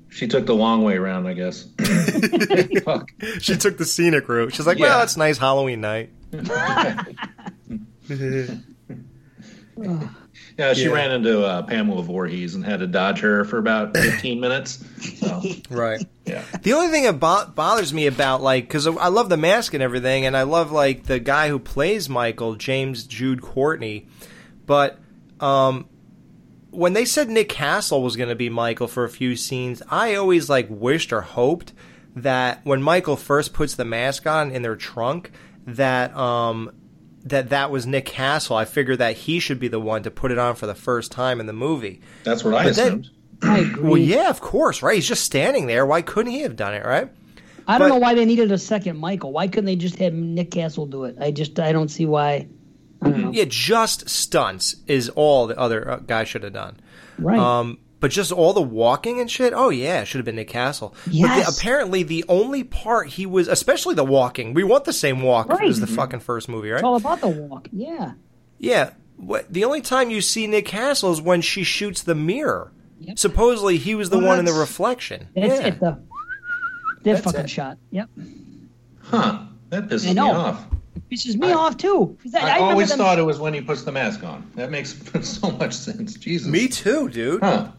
She 0.10 0.27
took 0.27 0.45
the 0.45 0.56
long 0.56 0.84
way 0.84 0.98
around, 0.98 1.26
I 1.27 1.34
guess. 1.34 1.68
Fuck. 2.84 3.11
She 3.40 3.56
took 3.57 3.77
the 3.77 3.86
scenic 3.86 4.27
route. 4.30 4.53
She's 4.53 4.68
like, 4.68 4.77
Yeah. 4.77 4.86
well, 4.88 5.03
it's 5.03 5.18
nice 5.18 5.38
Halloween 5.38 5.81
night. 5.81 6.11
Yeah, 10.60 10.73
she 10.73 10.84
Yeah. 10.84 10.90
ran 10.91 11.11
into 11.11 11.41
uh, 11.45 11.61
Pamela 11.61 12.03
Voorhees 12.03 12.53
and 12.53 12.65
had 12.65 12.81
to 12.81 12.88
dodge 12.88 13.22
her 13.22 13.45
for 13.45 13.57
about 13.60 13.95
15 13.98 14.40
minutes. 14.41 14.84
So, 15.19 15.41
Right. 15.69 16.03
yeah. 16.26 16.44
The 16.61 16.73
only 16.73 16.90
thing 16.90 17.03
that 17.03 17.18
bo- 17.19 17.45
bothers 17.56 17.94
me 17.94 18.07
about 18.07 18.41
like 18.41 18.65
because 18.65 18.86
I 18.86 19.07
love 19.07 19.30
the 19.30 19.38
mask 19.38 19.73
and 19.73 19.81
everything, 19.81 20.26
and 20.26 20.36
I 20.36 20.44
love 20.44 20.72
like 20.73 21.03
the 21.03 21.18
guy 21.19 21.48
who 21.48 21.60
plays 21.60 22.10
Michael, 22.10 22.56
James 22.56 23.06
Jude 23.06 23.41
Courtney, 23.41 24.07
but 24.65 24.99
um, 25.40 25.88
when 26.72 26.91
they 26.91 27.06
said 27.06 27.30
Nick 27.30 27.48
Castle 27.48 28.03
was 28.03 28.18
going 28.18 28.27
to 28.30 28.36
be 28.36 28.49
Michael 28.49 28.88
for 28.88 29.06
a 29.06 29.10
few 29.10 29.38
scenes, 29.38 29.81
I 29.90 30.15
always 30.15 30.49
like 30.49 30.68
wished 30.69 31.14
or 31.14 31.22
hoped 31.22 31.72
that 32.18 32.60
when 32.65 32.81
Michael 32.84 33.15
first 33.15 33.53
puts 33.53 33.76
the 33.76 33.86
mask 33.86 34.27
on 34.27 34.52
in 34.52 34.61
their 34.61 34.76
trunk, 34.76 35.31
that 35.65 36.14
um 36.18 36.72
that 37.30 37.49
that 37.49 37.72
was 37.72 37.85
Nick 37.88 38.06
Castle. 38.06 38.56
I 38.56 38.65
figured 38.65 38.99
that 38.99 39.15
he 39.15 39.39
should 39.39 39.60
be 39.60 39.68
the 39.68 39.80
one 39.80 40.03
to 40.03 40.11
put 40.11 40.31
it 40.31 40.38
on 40.38 40.56
for 40.56 40.65
the 40.68 40.76
first 40.76 41.11
time 41.11 41.39
in 41.39 41.45
the 41.45 41.53
movie. 41.53 42.01
That's 42.23 42.43
what 42.43 42.53
I 42.53 42.65
But 42.65 42.76
then- 42.76 42.88
assumed. 42.88 43.10
I 43.41 43.60
agree. 43.60 43.84
Well, 43.84 43.97
yeah, 43.97 44.30
of 44.30 44.41
course, 44.41 44.81
right? 44.84 44.95
He's 44.95 45.07
just 45.07 45.23
standing 45.23 45.68
there. 45.68 45.85
Why 45.85 46.01
couldn't 46.01 46.31
he 46.34 46.41
have 46.41 46.56
done 46.57 46.73
it, 46.73 46.84
right? 46.85 47.10
I 47.68 47.77
don't 47.77 47.88
But- 47.89 47.95
know 47.95 47.99
why 48.01 48.14
they 48.15 48.26
needed 48.26 48.51
a 48.51 48.57
second 48.57 48.97
Michael. 48.97 49.31
Why 49.31 49.47
couldn't 49.47 49.65
they 49.65 49.76
just 49.77 49.97
have 49.99 50.14
Nick 50.14 50.51
Castle 50.51 50.85
do 50.88 51.06
it? 51.06 51.15
I 51.22 51.31
just 51.31 51.60
I 51.60 51.72
don't 51.72 51.89
see 51.89 52.06
why. 52.06 52.47
I 53.01 53.10
don't 53.11 53.22
know. 53.22 53.31
Yeah, 53.31 53.45
just 53.47 54.10
stunts 54.10 54.76
is 54.88 55.07
all 55.10 55.47
the 55.47 55.57
other 55.57 55.89
uh, 55.89 55.95
guy 55.97 56.26
should 56.26 56.43
have 56.43 56.51
done. 56.53 56.80
Right. 57.18 57.39
Um, 57.39 57.77
but 58.00 58.12
just 58.12 58.32
all 58.32 58.54
the 58.54 58.62
walking 58.62 59.20
and 59.20 59.30
shit. 59.30 59.54
Oh 59.56 59.70
yeah, 59.70 60.02
it 60.02 60.06
should 60.06 60.20
have 60.20 60.26
been 60.26 60.36
Nick 60.36 60.48
Castle. 60.48 60.94
But 61.06 61.12
the, 61.12 61.18
Yes. 61.18 61.58
apparently, 61.60 62.04
the 62.04 62.26
only 62.30 62.64
part 62.64 63.10
he 63.10 63.26
was, 63.26 63.48
especially 63.48 63.96
the 63.96 64.04
walking, 64.04 64.54
we 64.54 64.64
want 64.64 64.86
the 64.86 64.94
same 64.94 65.22
walk 65.22 65.50
Right. 65.50 65.68
as 65.68 65.80
the 65.80 65.86
mm-hmm. 65.86 65.96
fucking 65.96 66.20
first 66.22 66.50
movie, 66.50 66.70
right? 66.70 66.78
It's 66.78 66.84
all 66.84 66.96
about 66.96 67.22
the 67.22 67.28
walk. 67.28 67.68
Yeah. 67.72 68.14
Yeah. 68.58 68.92
What, 69.18 69.52
the 69.52 69.66
only 69.66 69.82
time 69.82 70.10
you 70.12 70.22
see 70.22 70.48
Nick 70.48 70.66
Castle 70.66 71.12
is 71.12 71.22
when 71.22 71.42
she 71.42 71.64
shoots 71.64 72.04
the 72.04 72.16
mirror. 72.16 72.72
Supposedly, 73.16 73.78
he 73.78 73.96
was 73.96 74.10
the 74.10 74.18
Well, 74.18 74.28
one 74.28 74.40
in 74.40 74.46
the 74.46 74.54
reflection. 74.54 75.28
That's 75.36 75.62
yeah. 75.62 75.68
it. 75.68 75.80
The, 75.80 76.00
that 77.04 77.24
fucking 77.24 77.46
shot. 77.48 77.78
Yep. 77.92 78.10
Huh. 79.02 79.44
That 79.70 79.88
pisses 79.88 80.08
me 80.08 80.14
know. 80.14 80.32
off. 80.32 80.66
Pisses 81.12 81.36
me 81.36 81.52
off 81.52 81.78
too. 81.78 82.18
I, 82.36 82.40
I, 82.40 82.58
I 82.58 82.60
always 82.60 82.90
them- 82.90 82.98
thought 83.00 83.18
it 83.20 83.24
was 83.24 83.40
when 83.40 83.54
he 83.54 83.62
puts 83.62 83.84
the 83.84 83.92
mask 83.92 84.24
on. 84.24 84.50
That 84.56 84.70
makes 84.72 84.96
so 85.28 85.52
much 85.52 85.74
sense. 85.74 86.16
Jesus. 86.16 86.48
Me 86.48 86.68
too, 86.68 87.10
dude. 87.10 87.42
Huh. 87.42 87.72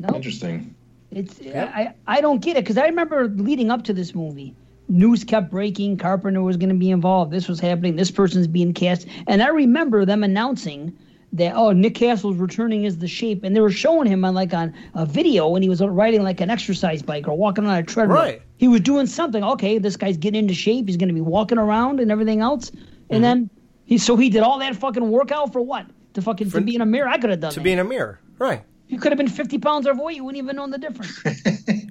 No. 0.00 0.14
Interesting. 0.14 0.74
It's 1.10 1.40
I, 1.40 1.94
I 2.06 2.20
don't 2.20 2.42
get 2.42 2.56
it 2.56 2.64
because 2.64 2.78
I 2.78 2.86
remember 2.86 3.28
leading 3.28 3.70
up 3.70 3.84
to 3.84 3.92
this 3.92 4.14
movie, 4.14 4.54
news 4.88 5.24
kept 5.24 5.50
breaking. 5.50 5.96
Carpenter 5.96 6.42
was 6.42 6.56
going 6.56 6.68
to 6.68 6.74
be 6.74 6.90
involved. 6.90 7.30
This 7.30 7.48
was 7.48 7.60
happening. 7.60 7.96
This 7.96 8.10
person's 8.10 8.46
being 8.46 8.74
cast, 8.74 9.06
and 9.26 9.42
I 9.42 9.48
remember 9.48 10.04
them 10.04 10.22
announcing 10.22 10.96
that 11.32 11.54
oh 11.54 11.72
Nick 11.72 11.94
Castle's 11.94 12.36
returning 12.36 12.86
as 12.86 12.98
the 12.98 13.08
Shape, 13.08 13.44
and 13.44 13.54
they 13.54 13.60
were 13.60 13.70
showing 13.70 14.08
him 14.08 14.24
on 14.24 14.34
like 14.34 14.52
on 14.52 14.74
a 14.94 15.06
video 15.06 15.48
when 15.48 15.62
he 15.62 15.68
was 15.68 15.80
riding 15.80 16.22
like 16.22 16.40
an 16.40 16.50
exercise 16.50 17.02
bike 17.02 17.28
or 17.28 17.36
walking 17.36 17.66
on 17.66 17.76
a 17.76 17.82
treadmill. 17.82 18.18
Right. 18.18 18.42
He 18.56 18.68
was 18.68 18.80
doing 18.80 19.06
something. 19.06 19.42
Okay, 19.42 19.78
this 19.78 19.96
guy's 19.96 20.16
getting 20.16 20.40
into 20.40 20.54
shape. 20.54 20.86
He's 20.86 20.96
going 20.96 21.08
to 21.08 21.14
be 21.14 21.20
walking 21.20 21.58
around 21.58 22.00
and 22.00 22.10
everything 22.10 22.40
else, 22.40 22.70
and 22.70 22.80
mm-hmm. 22.80 23.22
then 23.22 23.50
he 23.84 23.98
so 23.98 24.16
he 24.16 24.28
did 24.28 24.42
all 24.42 24.58
that 24.58 24.76
fucking 24.76 25.08
workout 25.10 25.52
for 25.52 25.60
what? 25.60 25.86
To 26.14 26.22
fucking 26.22 26.50
to 26.50 26.60
be 26.60 26.74
in 26.74 26.80
a 26.80 26.86
mirror. 26.86 27.08
I 27.08 27.18
could 27.18 27.30
have 27.30 27.40
done 27.40 27.52
To 27.52 27.60
that. 27.60 27.64
be 27.64 27.72
in 27.72 27.78
a 27.78 27.84
mirror, 27.84 28.20
right? 28.38 28.62
You 28.88 28.98
could 29.00 29.10
have 29.12 29.18
been 29.18 29.28
50 29.28 29.58
pounds 29.58 29.86
overweight. 29.86 30.16
You 30.16 30.24
wouldn't 30.24 30.42
even 30.42 30.56
know 30.56 30.68
the 30.68 30.78
difference. 30.78 31.20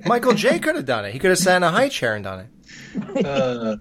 Michael 0.05 0.33
J 0.33 0.59
could 0.59 0.75
have 0.75 0.85
done 0.85 1.05
it. 1.05 1.11
He 1.11 1.19
could 1.19 1.29
have 1.29 1.37
sat 1.39 1.57
in 1.57 1.63
a 1.63 1.71
high 1.71 1.89
chair 1.89 2.15
and 2.15 2.23
done 2.23 2.47
it. 3.15 3.25
Uh, 3.25 3.75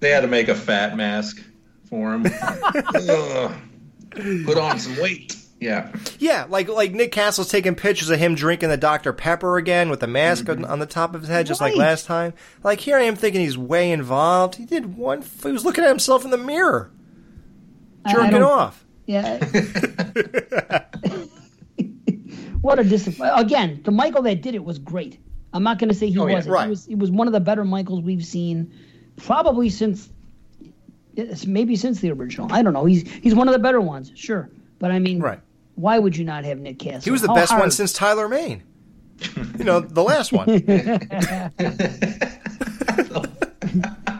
they 0.00 0.10
had 0.10 0.20
to 0.22 0.28
make 0.28 0.48
a 0.48 0.54
fat 0.54 0.96
mask 0.96 1.42
for 1.90 2.14
him. 2.14 2.24
Put 4.44 4.58
on 4.58 4.78
some 4.78 4.96
weight. 5.00 5.36
Yeah. 5.60 5.92
Yeah, 6.18 6.46
like 6.48 6.68
like 6.68 6.92
Nick 6.92 7.12
Castle's 7.12 7.48
taking 7.48 7.74
pictures 7.76 8.10
of 8.10 8.18
him 8.18 8.34
drinking 8.34 8.70
the 8.70 8.76
Dr 8.76 9.12
Pepper 9.12 9.58
again 9.58 9.90
with 9.90 10.00
the 10.00 10.08
mask 10.08 10.48
on, 10.48 10.64
on 10.64 10.80
the 10.80 10.86
top 10.86 11.14
of 11.14 11.20
his 11.20 11.30
head, 11.30 11.46
just 11.46 11.60
like 11.60 11.76
last 11.76 12.04
time. 12.06 12.32
Like 12.64 12.80
here 12.80 12.96
I 12.96 13.02
am 13.02 13.14
thinking 13.14 13.42
he's 13.42 13.56
way 13.56 13.92
involved. 13.92 14.56
He 14.56 14.64
did 14.64 14.96
one. 14.96 15.22
He 15.42 15.52
was 15.52 15.64
looking 15.64 15.84
at 15.84 15.88
himself 15.88 16.24
in 16.24 16.30
the 16.32 16.38
mirror, 16.38 16.90
I- 18.04 18.10
I 18.10 18.14
jerking 18.14 18.42
off. 18.42 18.84
Yeah. 19.06 19.38
what 22.62 22.78
a 22.78 22.84
disappointment. 22.84 23.40
Again, 23.40 23.80
the 23.84 23.90
Michael 23.90 24.22
that 24.22 24.40
did 24.42 24.54
it 24.54 24.64
was 24.64 24.78
great. 24.78 25.18
I'm 25.52 25.62
not 25.62 25.78
going 25.78 25.90
to 25.90 25.94
say 25.94 26.08
he 26.08 26.18
Oh, 26.18 26.26
wasn't. 26.26 26.54
right. 26.54 26.64
He 26.64 26.70
was, 26.70 26.86
he 26.86 26.94
was 26.94 27.10
one 27.10 27.26
of 27.26 27.32
the 27.34 27.40
better 27.40 27.64
Michaels 27.64 28.00
we've 28.02 28.24
seen, 28.24 28.72
probably 29.18 29.68
since, 29.68 30.08
maybe 31.46 31.76
since 31.76 32.00
the 32.00 32.10
original. 32.10 32.50
I 32.50 32.62
don't 32.62 32.72
know. 32.72 32.86
He's 32.86 33.08
he's 33.10 33.34
one 33.34 33.48
of 33.48 33.52
the 33.52 33.58
better 33.60 33.80
ones, 33.80 34.10
sure. 34.14 34.48
But 34.78 34.90
I 34.92 34.98
mean, 34.98 35.20
Right. 35.20 35.40
why 35.74 35.98
would 35.98 36.16
you 36.16 36.24
not 36.24 36.44
have 36.44 36.58
Nick 36.58 36.78
Castle? 36.78 37.02
He 37.04 37.10
was 37.10 37.20
the 37.20 37.28
How 37.28 37.34
best 37.34 37.52
one 37.52 37.70
since 37.70 37.92
Tyler 37.92 38.28
Mane. 38.28 38.62
You 39.58 39.64
know, 39.64 39.80
the 39.80 40.02
last 40.02 40.32
one. 40.32 40.48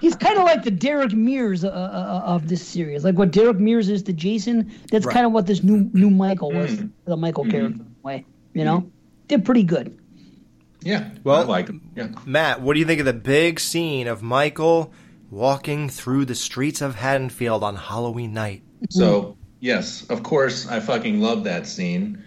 He's 0.01 0.17
kind 0.17 0.37
of 0.39 0.45
like 0.45 0.65
the 0.65 0.71
Derek 0.71 1.13
Mears 1.13 1.65
uh, 1.65 1.69
uh, 1.69 2.23
of 2.25 2.49
this 2.49 2.67
series. 2.67 3.05
Like 3.05 3.17
what 3.17 3.31
Derek 3.31 3.59
Mears 3.59 3.89
is 3.89 4.03
to 4.05 4.13
Jason, 4.13 4.73
that's 4.91 5.07
Right. 5.07 5.13
kind 5.15 5.27
of 5.27 5.33
what 5.33 5.47
this 5.47 5.63
new 5.63 5.89
new 5.93 6.11
Michael 6.11 6.51
was, 6.53 6.73
Mm-hmm. 6.73 6.87
the 7.05 7.17
Michael 7.17 7.45
character 7.45 7.81
in 7.81 7.95
a 8.03 8.07
way. 8.07 8.25
You 8.55 8.65
know, 8.65 8.91
did 9.29 9.45
pretty 9.45 9.65
good. 9.65 9.99
Yeah. 10.83 11.11
Well, 11.25 11.41
I 11.41 11.45
like 11.45 11.69
him. 11.69 11.91
Yeah. 11.95 12.09
Matt, 12.27 12.61
what 12.61 12.75
do 12.75 12.81
you 12.81 12.87
think 12.87 13.01
of 13.01 13.07
the 13.07 13.13
big 13.13 13.61
scene 13.61 14.07
of 14.09 14.23
Michael 14.23 14.93
walking 15.31 15.89
through 15.89 16.25
the 16.25 16.35
streets 16.35 16.81
of 16.81 16.97
Haddonfield 16.97 17.63
on 17.63 17.77
Halloween 17.77 18.35
night? 18.35 18.63
So 18.91 19.37
yes, 19.61 20.05
of 20.11 20.23
course, 20.23 20.67
I 20.69 20.81
fucking 20.81 21.21
love 21.21 21.45
that 21.45 21.67
scene, 21.67 22.25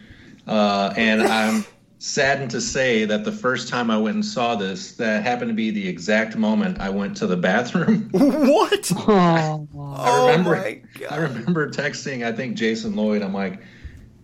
uh, 0.47 0.93
and 0.95 1.21
I'm 1.23 1.65
saddened 1.99 2.51
to 2.51 2.61
say 2.61 3.05
that 3.05 3.23
the 3.23 3.31
first 3.31 3.67
time 3.67 3.89
I 3.89 3.97
went 3.97 4.15
and 4.15 4.25
saw 4.25 4.55
this, 4.55 4.93
that 4.93 5.23
happened 5.23 5.49
to 5.49 5.55
be 5.55 5.71
the 5.71 5.87
exact 5.87 6.35
moment 6.35 6.79
I 6.79 6.89
went 6.89 7.17
to 7.17 7.27
the 7.27 7.37
bathroom. 7.37 8.09
what? 8.11 8.91
Oh, 8.95 9.67
I 9.97 10.27
remember. 10.27 10.55
I 10.55 11.17
remember 11.17 11.69
texting. 11.69 12.25
I 12.25 12.31
think 12.31 12.55
Jason 12.55 12.95
Lloyd. 12.95 13.21
I'm 13.21 13.33
like, 13.33 13.61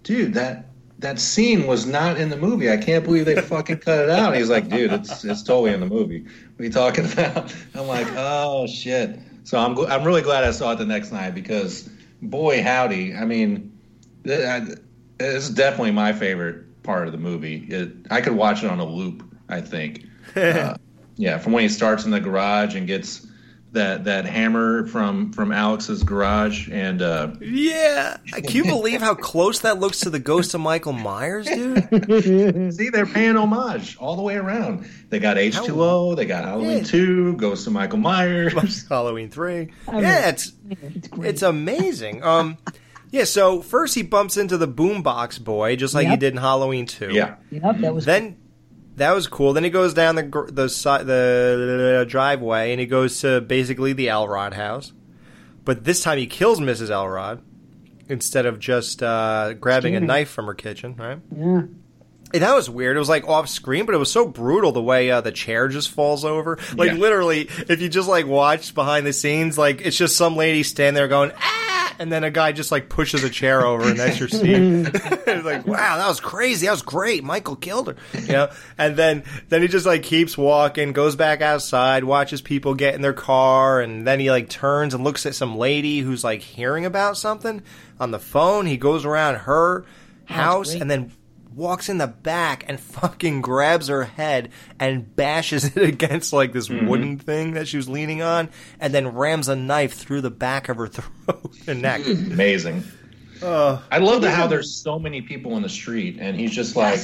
dude, 0.03 0.35
that 0.35 0.70
that 1.01 1.19
scene 1.19 1.67
was 1.67 1.85
not 1.85 2.17
in 2.17 2.29
the 2.29 2.37
movie. 2.37 2.71
I 2.71 2.77
can't 2.77 3.03
believe 3.03 3.25
they 3.25 3.39
fucking 3.41 3.79
cut 3.79 3.99
it 3.99 4.09
out. 4.09 4.29
And 4.29 4.35
he's 4.35 4.49
like, 4.49 4.69
dude, 4.69 4.93
it's 4.93 5.25
it's 5.25 5.43
totally 5.43 5.73
in 5.73 5.79
the 5.79 5.87
movie. 5.87 6.21
What 6.21 6.59
are 6.59 6.63
you 6.63 6.71
talking 6.71 7.11
about? 7.11 7.53
I'm 7.75 7.87
like, 7.87 8.07
oh 8.11 8.67
shit. 8.67 9.19
So 9.43 9.57
I'm 9.57 9.77
I'm 9.91 10.03
really 10.03 10.21
glad 10.21 10.43
I 10.43 10.51
saw 10.51 10.71
it 10.71 10.77
the 10.77 10.85
next 10.85 11.11
night 11.11 11.35
because 11.35 11.89
boy 12.21 12.61
howdy, 12.63 13.15
I 13.15 13.25
mean, 13.25 13.77
it's 14.23 15.49
definitely 15.49 15.91
my 15.91 16.13
favorite 16.13 16.83
part 16.83 17.07
of 17.07 17.11
the 17.11 17.19
movie. 17.19 17.65
It, 17.69 17.91
I 18.09 18.21
could 18.21 18.33
watch 18.33 18.63
it 18.63 18.69
on 18.69 18.79
a 18.79 18.85
loop. 18.85 19.23
I 19.49 19.61
think. 19.61 20.05
Uh, 20.33 20.77
yeah, 21.17 21.37
from 21.37 21.51
when 21.51 21.61
he 21.61 21.67
starts 21.67 22.05
in 22.05 22.11
the 22.11 22.19
garage 22.21 22.73
and 22.73 22.87
gets 22.87 23.27
that 23.73 24.03
that 24.03 24.25
hammer 24.25 24.85
from 24.87 25.31
from 25.31 25.51
Alex's 25.53 26.03
garage 26.03 26.69
and 26.69 27.01
uh 27.01 27.31
Yeah. 27.39 28.17
Can 28.33 28.51
you 28.55 28.63
believe 28.65 28.99
how 29.01 29.15
close 29.15 29.59
that 29.59 29.79
looks 29.79 30.01
to 30.01 30.09
the 30.09 30.19
ghost 30.19 30.53
of 30.53 30.59
Michael 30.61 30.91
Myers, 30.91 31.45
dude? 31.47 32.73
See, 32.75 32.89
they're 32.89 33.05
paying 33.05 33.37
homage 33.37 33.95
all 33.97 34.17
the 34.17 34.21
way 34.23 34.35
around. 34.35 34.89
They 35.09 35.19
got 35.19 35.37
H2O, 35.37 36.17
they 36.17 36.25
got 36.25 36.43
Halloween 36.43 36.79
Yeah. 36.79 36.83
2, 36.83 37.33
Ghost 37.37 37.65
of 37.67 37.73
Michael 37.73 37.99
Myers. 37.99 38.85
Halloween 38.89 39.29
3. 39.29 39.69
I 39.87 39.91
mean, 39.93 40.01
yeah, 40.03 40.29
it's 40.29 40.51
it's 41.19 41.41
amazing. 41.41 42.23
Um 42.23 42.57
yeah, 43.11 43.25
so 43.25 43.61
first 43.61 43.95
he 43.95 44.03
bumps 44.03 44.35
into 44.37 44.57
the 44.57 44.67
boombox 44.67 45.41
boy 45.43 45.75
just 45.75 45.93
like 45.93 46.07
he 46.07 46.17
did 46.17 46.33
in 46.33 46.39
Halloween 46.39 46.85
2. 46.87 47.11
Yeah. 47.11 47.35
Yep, 47.51 47.77
that 47.79 47.93
was 47.93 48.05
Then 48.05 48.37
that 49.01 49.15
was 49.15 49.25
cool. 49.27 49.53
Then 49.53 49.63
he 49.63 49.69
goes 49.71 49.93
down 49.95 50.15
the 50.15 50.23
gr- 50.23 50.49
the 50.51 50.69
si- 50.69 51.03
the 51.03 52.05
driveway 52.07 52.71
and 52.71 52.79
he 52.79 52.85
goes 52.85 53.19
to 53.21 53.41
basically 53.41 53.93
the 53.93 54.09
Elrod 54.09 54.53
house. 54.53 54.93
But 55.65 55.83
this 55.83 56.03
time 56.03 56.17
he 56.19 56.27
kills 56.27 56.59
Mrs. 56.59 56.89
Elrod 56.91 57.41
instead 58.09 58.45
of 58.45 58.59
just 58.59 59.01
uh, 59.01 59.53
grabbing 59.53 59.95
a 59.95 59.99
knife 59.99 60.29
from 60.29 60.45
her 60.45 60.53
kitchen, 60.53 60.95
right? 60.97 61.19
yeah. 61.35 61.61
That 62.33 62.55
was 62.55 62.69
weird. 62.69 62.95
It 62.95 62.99
was 62.99 63.09
like 63.09 63.27
off 63.27 63.49
screen, 63.49 63.85
but 63.85 63.95
it 63.95 63.97
was 63.99 64.11
so 64.11 64.27
brutal 64.27 64.71
the 64.71 64.81
way 64.81 65.11
uh, 65.11 65.21
the 65.21 65.31
chair 65.31 65.67
just 65.67 65.89
falls 65.89 66.23
over. 66.25 66.57
Like 66.75 66.91
Yeah. 66.91 66.97
literally, 66.97 67.49
if 67.67 67.81
you 67.81 67.89
just 67.89 68.07
like 68.09 68.25
watch 68.25 68.73
behind 68.73 69.05
the 69.05 69.13
scenes, 69.13 69.57
like 69.57 69.81
it's 69.81 69.97
just 69.97 70.15
some 70.15 70.35
lady 70.35 70.63
standing 70.63 70.93
there 70.95 71.07
going 71.07 71.31
ah, 71.37 71.95
and 71.99 72.11
then 72.11 72.23
a 72.23 72.31
guy 72.31 72.51
just 72.51 72.71
like 72.71 72.89
pushes 72.89 73.23
a 73.23 73.29
chair 73.29 73.65
over, 73.65 73.89
and 73.89 73.99
that's 73.99 74.19
your 74.19 74.29
scene. 74.29 74.85
it's 74.93 75.45
like 75.45 75.67
wow, 75.67 75.97
that 75.97 76.07
was 76.07 76.19
crazy. 76.19 76.65
That 76.65 76.71
was 76.71 76.81
great. 76.81 77.23
Michael 77.23 77.55
killed 77.55 77.87
her, 77.87 77.95
you 78.19 78.33
know. 78.33 78.49
And 78.77 78.95
then 78.95 79.23
then 79.49 79.61
he 79.61 79.67
just 79.67 79.85
like 79.85 80.03
keeps 80.03 80.37
walking, 80.37 80.93
goes 80.93 81.15
back 81.15 81.41
outside, 81.41 82.03
watches 82.03 82.41
people 82.41 82.73
get 82.75 82.95
in 82.95 83.01
their 83.01 83.13
car, 83.13 83.81
and 83.81 84.07
then 84.07 84.19
he 84.19 84.31
like 84.31 84.49
turns 84.49 84.93
and 84.93 85.03
looks 85.03 85.25
at 85.25 85.35
some 85.35 85.57
lady 85.57 85.99
who's 85.99 86.23
like 86.23 86.41
hearing 86.41 86.85
about 86.85 87.17
something 87.17 87.61
on 87.99 88.11
the 88.11 88.19
phone. 88.19 88.65
He 88.65 88.77
goes 88.77 89.05
around 89.05 89.35
her 89.35 89.85
house 90.25 90.73
and 90.73 90.89
then 90.89 91.11
walks 91.55 91.89
in 91.89 91.97
the 91.97 92.07
back 92.07 92.63
and 92.67 92.79
fucking 92.97 93.41
grabs 93.41 93.87
her 93.87 94.03
head 94.05 94.49
and 94.79 95.15
bashes 95.15 95.65
it 95.75 95.83
against 95.89 96.31
like 96.33 96.53
this 96.53 96.67
Mhm. 96.69 96.87
wooden 96.87 97.17
thing 97.19 97.53
that 97.53 97.67
she 97.67 97.77
was 97.77 97.89
leaning 97.89 98.21
on 98.21 98.49
and 98.79 98.93
then 98.93 99.09
rams 99.09 99.47
a 99.47 99.55
knife 99.55 99.93
through 99.93 100.21
the 100.21 100.31
back 100.31 100.69
of 100.69 100.77
her 100.77 100.87
throat 100.87 101.51
and 101.67 101.81
neck. 101.81 102.05
Amazing. 102.05 102.83
Uh, 103.43 103.79
I 103.91 103.97
love 103.97 104.21
the, 104.21 104.29
how 104.31 104.45
there's 104.47 104.71
so 104.73 104.99
many 104.99 105.21
people 105.21 105.57
in 105.57 105.63
the 105.63 105.69
street, 105.69 106.17
and 106.19 106.39
he's 106.39 106.51
just 106.51 106.75
like, 106.75 106.99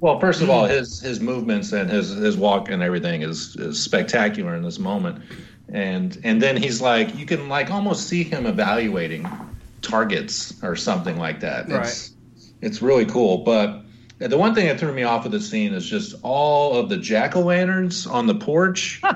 well, 0.00 0.18
first 0.18 0.40
of 0.40 0.48
all, 0.48 0.64
his 0.64 0.98
his 1.00 1.20
movements 1.20 1.72
and 1.72 1.90
his 1.90 2.08
his 2.08 2.38
walk 2.38 2.70
and 2.70 2.82
everything 2.82 3.20
is, 3.20 3.54
is 3.56 3.82
spectacular 3.82 4.54
in 4.56 4.62
this 4.62 4.78
moment, 4.78 5.22
and 5.68 6.18
and 6.24 6.40
then 6.40 6.56
he's 6.56 6.80
like, 6.80 7.14
you 7.18 7.26
can 7.26 7.50
like 7.50 7.70
almost 7.70 8.08
see 8.08 8.24
him 8.24 8.46
evaluating 8.46 9.28
targets 9.82 10.54
or 10.62 10.74
something 10.76 11.18
like 11.18 11.40
that. 11.40 11.68
Right. 11.68 11.82
It's, 11.86 12.14
It's 12.62 12.82
really 12.82 13.04
cool, 13.06 13.38
but. 13.44 13.83
The 14.18 14.38
one 14.38 14.54
thing 14.54 14.66
that 14.66 14.78
threw 14.78 14.92
me 14.92 15.02
off 15.02 15.26
of 15.26 15.32
the 15.32 15.40
scene 15.40 15.74
is 15.74 15.84
just 15.84 16.14
all 16.22 16.76
of 16.76 16.88
the 16.88 16.96
jack 16.96 17.36
o' 17.36 17.40
lanterns 17.40 18.06
on 18.06 18.26
the 18.26 18.34
porch. 18.34 19.00
oh 19.04 19.12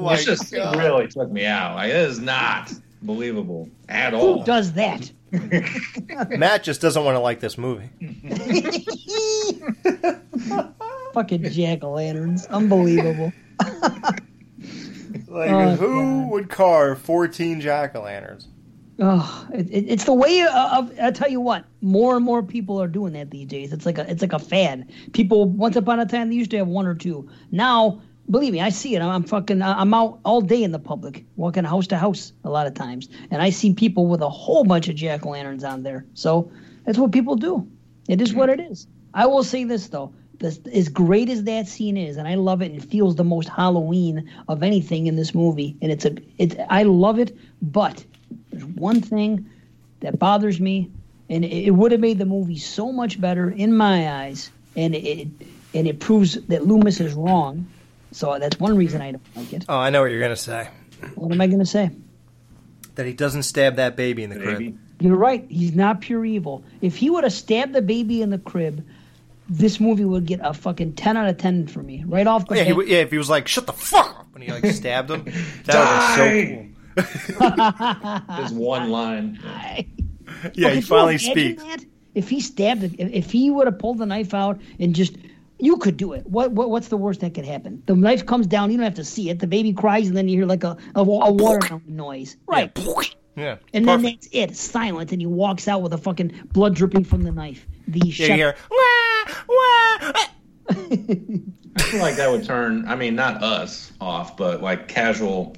my 0.00 0.14
it's 0.14 0.24
just 0.24 0.52
it 0.52 0.76
really 0.76 1.08
took 1.08 1.30
me 1.30 1.46
out. 1.46 1.76
Like, 1.76 1.90
it 1.90 1.96
is 1.96 2.20
not 2.20 2.72
believable 3.02 3.68
at 3.88 4.14
all. 4.14 4.40
Who 4.40 4.44
does 4.44 4.74
that? 4.74 5.10
Matt 6.38 6.62
just 6.62 6.80
doesn't 6.82 7.04
want 7.04 7.14
to 7.16 7.20
like 7.20 7.40
this 7.40 7.56
movie. 7.56 7.88
Fucking 11.14 11.44
jack 11.50 11.82
o' 11.84 11.92
lanterns. 11.92 12.46
Unbelievable. 12.46 13.32
Like, 15.28 15.50
Oh, 15.50 15.76
who 15.76 16.28
would 16.28 16.50
carve 16.50 17.00
14 17.00 17.60
jack 17.60 17.94
o' 17.96 18.02
lanterns? 18.02 18.48
Oh, 18.98 19.48
it, 19.52 19.68
it- 19.70 19.86
it's 19.88 20.04
the 20.04 20.12
way 20.14 20.42
of. 20.42 20.92
I 21.00 21.10
tell 21.10 21.30
you 21.30 21.40
what, 21.40 21.64
more 21.80 22.16
and 22.16 22.24
more 22.24 22.42
people 22.42 22.80
are 22.80 22.88
doing 22.88 23.14
that 23.14 23.30
these 23.30 23.46
days. 23.46 23.72
It's 23.72 23.86
like 23.86 23.98
a, 23.98 24.10
it's 24.10 24.22
like 24.22 24.32
a 24.32 24.38
fad. 24.38 24.90
People 25.12 25.46
once 25.48 25.76
upon 25.76 25.98
a 26.00 26.06
time 26.06 26.28
they 26.28 26.34
used 26.36 26.50
to 26.52 26.58
have 26.58 26.68
one 26.68 26.86
or 26.86 26.94
two. 26.94 27.28
Now, 27.50 28.02
believe 28.30 28.52
me, 28.52 28.60
I 28.60 28.68
see 28.68 28.94
it. 28.94 29.02
I'm, 29.02 29.24
fucking. 29.24 29.62
I'm 29.62 29.94
out 29.94 30.20
all 30.24 30.40
day 30.42 30.62
in 30.62 30.72
the 30.72 30.78
public, 30.78 31.24
walking 31.36 31.64
house 31.64 31.86
to 31.88 31.96
house 31.96 32.32
a 32.44 32.50
lot 32.50 32.66
of 32.66 32.74
times, 32.74 33.08
and 33.30 33.40
I 33.42 33.50
see 33.50 33.72
people 33.74 34.06
with 34.06 34.20
a 34.20 34.28
whole 34.28 34.64
bunch 34.64 34.88
of 34.88 34.94
jack 34.94 35.24
o' 35.26 35.30
lanterns 35.30 35.64
on 35.64 35.82
there. 35.82 36.04
So 36.14 36.52
that's 36.84 36.98
what 36.98 37.12
people 37.12 37.36
do. 37.36 37.66
It 38.08 38.20
is 38.20 38.34
what 38.34 38.50
it 38.50 38.60
is. 38.60 38.86
I 39.14 39.26
will 39.26 39.44
say 39.44 39.64
this 39.64 39.88
though. 39.88 40.12
This, 40.38 40.58
as 40.74 40.88
great 40.88 41.28
as 41.28 41.44
that 41.44 41.68
scene 41.68 41.96
is, 41.96 42.16
and 42.16 42.26
I 42.26 42.34
love 42.34 42.62
it, 42.62 42.72
and 42.72 42.84
feels 42.84 43.14
the 43.16 43.22
most 43.24 43.48
Halloween 43.48 44.28
of 44.48 44.62
anything 44.64 45.06
in 45.06 45.14
this 45.14 45.34
movie, 45.34 45.76
and 45.80 45.92
it's 45.92 46.04
a, 46.04 46.16
it's 46.36 46.56
I 46.68 46.82
love 46.82 47.18
it. 47.20 47.36
But 47.60 48.04
there's 48.52 48.64
one 48.64 49.00
thing 49.00 49.48
that 50.00 50.18
bothers 50.18 50.60
me, 50.60 50.90
and 51.28 51.44
it, 51.44 51.66
it 51.66 51.70
would 51.70 51.92
have 51.92 52.00
made 52.00 52.18
the 52.18 52.26
movie 52.26 52.58
so 52.58 52.92
much 52.92 53.20
better 53.20 53.50
in 53.50 53.74
my 53.76 54.24
eyes, 54.24 54.50
and 54.76 54.94
it 54.94 55.28
and 55.74 55.86
it 55.86 56.00
proves 56.00 56.34
that 56.34 56.66
Loomis 56.66 57.00
is 57.00 57.14
wrong. 57.14 57.66
So 58.12 58.38
that's 58.38 58.60
one 58.60 58.76
reason 58.76 59.00
I 59.00 59.12
don't 59.12 59.36
like 59.36 59.52
it. 59.52 59.64
Oh, 59.68 59.76
I 59.76 59.90
know 59.90 60.02
what 60.02 60.10
you're 60.10 60.20
going 60.20 60.30
to 60.30 60.36
say. 60.36 60.68
What 61.14 61.32
am 61.32 61.40
I 61.40 61.46
going 61.46 61.60
to 61.60 61.66
say? 61.66 61.90
That 62.96 63.06
he 63.06 63.14
doesn't 63.14 63.44
stab 63.44 63.76
that 63.76 63.96
baby 63.96 64.22
in 64.22 64.30
the 64.30 64.38
crib. 64.38 64.78
You're 65.00 65.16
right. 65.16 65.46
He's 65.48 65.74
not 65.74 66.02
pure 66.02 66.24
evil. 66.24 66.62
If 66.82 66.96
he 66.96 67.08
would 67.08 67.24
have 67.24 67.32
stabbed 67.32 67.72
the 67.72 67.80
baby 67.80 68.20
in 68.20 68.28
the 68.28 68.38
crib, 68.38 68.86
this 69.48 69.80
movie 69.80 70.04
would 70.04 70.26
get 70.26 70.40
a 70.42 70.54
fucking 70.54 70.94
ten 70.94 71.16
out 71.16 71.28
of 71.28 71.38
ten 71.38 71.66
for 71.66 71.82
me 71.82 72.04
right 72.06 72.26
off 72.26 72.46
the 72.46 72.56
yeah, 72.56 72.64
he, 72.64 72.72
yeah, 72.86 72.98
if 72.98 73.10
he 73.10 73.18
was 73.18 73.28
like, 73.28 73.48
shut 73.48 73.66
the 73.66 73.72
fuck 73.72 74.20
up, 74.20 74.26
when 74.32 74.42
he 74.42 74.52
like 74.52 74.64
stabbed 74.66 75.10
him, 75.10 75.24
that 75.64 75.74
would 75.74 75.74
have 75.74 76.16
been 76.16 76.46
so 76.46 76.54
cool. 76.54 76.71
Just 78.36 78.54
one 78.54 78.90
line. 78.90 79.38
Yeah, 79.42 79.82
But 80.44 80.54
he 80.56 80.74
you 80.76 80.82
finally 80.82 81.14
imagine 81.14 81.30
speaks. 81.30 81.62
that? 81.62 81.84
If 82.14 82.28
he 82.28 82.40
stabbed 82.40 82.82
it, 82.82 82.92
if, 82.98 83.10
if 83.12 83.30
he 83.30 83.50
would 83.50 83.66
have 83.66 83.78
pulled 83.78 83.98
the 83.98 84.06
knife 84.06 84.34
out 84.34 84.60
and 84.78 84.94
just, 84.94 85.16
you 85.58 85.76
could 85.78 85.96
do 85.96 86.12
it. 86.12 86.26
What, 86.26 86.52
what 86.52 86.68
what's 86.70 86.88
the 86.88 86.96
worst 86.96 87.20
that 87.20 87.32
could 87.34 87.44
happen? 87.46 87.82
The 87.86 87.94
knife 87.94 88.26
comes 88.26 88.46
down, 88.46 88.70
you 88.70 88.76
don't 88.76 88.84
have 88.84 88.94
to 88.94 89.04
see 89.04 89.30
it. 89.30 89.38
The 89.38 89.46
baby 89.46 89.72
cries, 89.72 90.08
and 90.08 90.16
then 90.16 90.28
you 90.28 90.36
hear 90.38 90.46
like 90.46 90.64
a 90.64 90.76
a, 90.94 91.02
wa- 91.02 91.26
a 91.26 91.32
watermelon 91.32 91.82
noise, 91.86 92.36
right? 92.46 92.76
Yeah. 93.36 93.56
And 93.72 93.88
then 93.88 94.02
that's 94.02 94.28
it, 94.32 94.56
silent, 94.56 95.12
and 95.12 95.22
he 95.22 95.26
walks 95.26 95.68
out 95.68 95.80
with 95.80 95.92
a 95.94 95.98
fucking 95.98 96.48
blood 96.52 96.74
dripping 96.74 97.04
from 97.04 97.22
the 97.22 97.32
knife. 97.32 97.66
The 97.88 98.00
Yeah, 98.00 98.04
you 98.04 98.12
shep- 98.12 98.36
hear, 98.36 98.54
I 100.68 101.82
feel 101.82 102.00
like 102.00 102.16
that 102.16 102.30
would 102.30 102.44
turn, 102.44 102.86
I 102.86 102.94
mean, 102.94 103.14
not 103.14 103.42
us 103.42 103.92
off, 104.00 104.36
but 104.36 104.62
like 104.62 104.88
casual, 104.88 105.56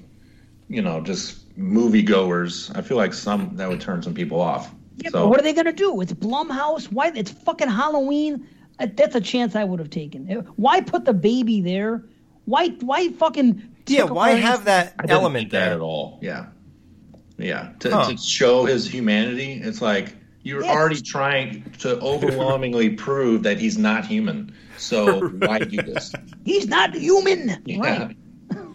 you 0.68 0.82
know, 0.82 1.00
just 1.00 1.40
moviegoers. 1.58 2.74
I 2.76 2.82
feel 2.82 2.96
like 2.96 3.14
some, 3.14 3.56
that 3.56 3.68
would 3.68 3.80
turn 3.80 4.02
some 4.02 4.14
people 4.14 4.40
off. 4.40 4.72
Yeah, 4.96 5.10
so, 5.10 5.20
but 5.24 5.28
what 5.28 5.40
are 5.40 5.42
they 5.42 5.52
gonna 5.52 5.72
do? 5.72 6.00
It's 6.00 6.12
Blumhouse. 6.12 6.86
Why? 6.92 7.10
It's 7.14 7.30
fucking 7.30 7.68
Halloween. 7.68 8.46
Uh, 8.78 8.86
That's 8.94 9.14
a 9.14 9.20
chance 9.20 9.54
I 9.56 9.64
would 9.64 9.78
have 9.80 9.90
taken. 9.90 10.30
Uh, 10.30 10.42
Why 10.56 10.80
put 10.80 11.04
the 11.04 11.12
baby 11.14 11.60
there? 11.60 12.04
Why? 12.44 12.68
Why 12.80 13.08
fucking? 13.10 13.70
Yeah, 13.86 14.04
why 14.04 14.32
her- 14.32 14.36
have 14.38 14.64
that 14.66 14.94
I 14.98 15.04
element 15.08 15.42
think 15.44 15.52
that 15.52 15.64
there? 15.66 15.74
at 15.74 15.80
all. 15.80 16.18
Yeah. 16.22 16.46
Yeah. 17.38 17.72
To, 17.80 17.90
Huh. 17.90 18.10
to 18.10 18.16
show 18.16 18.64
his 18.64 18.86
humanity, 18.88 19.60
it's 19.62 19.82
like 19.82 20.14
you're 20.42 20.62
Yes. 20.62 20.76
already 20.76 21.00
trying 21.02 21.64
to 21.80 21.98
overwhelmingly 22.00 22.90
prove 23.06 23.42
that 23.42 23.58
he's 23.58 23.76
not 23.78 24.06
human. 24.06 24.54
So 24.78 25.28
why 25.28 25.58
do 25.60 25.76
this? 25.82 26.12
He's 26.44 26.66
not 26.66 26.94
human. 26.94 27.62
Yeah. 27.64 27.78
Right. 27.78 28.16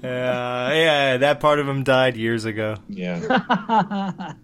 Yeah, 0.03 0.73
yeah, 0.73 1.17
that 1.17 1.39
part 1.41 1.59
of 1.59 1.67
him 1.67 1.83
died 1.83 2.15
years 2.17 2.45
ago. 2.45 2.75
Yeah. 2.87 4.33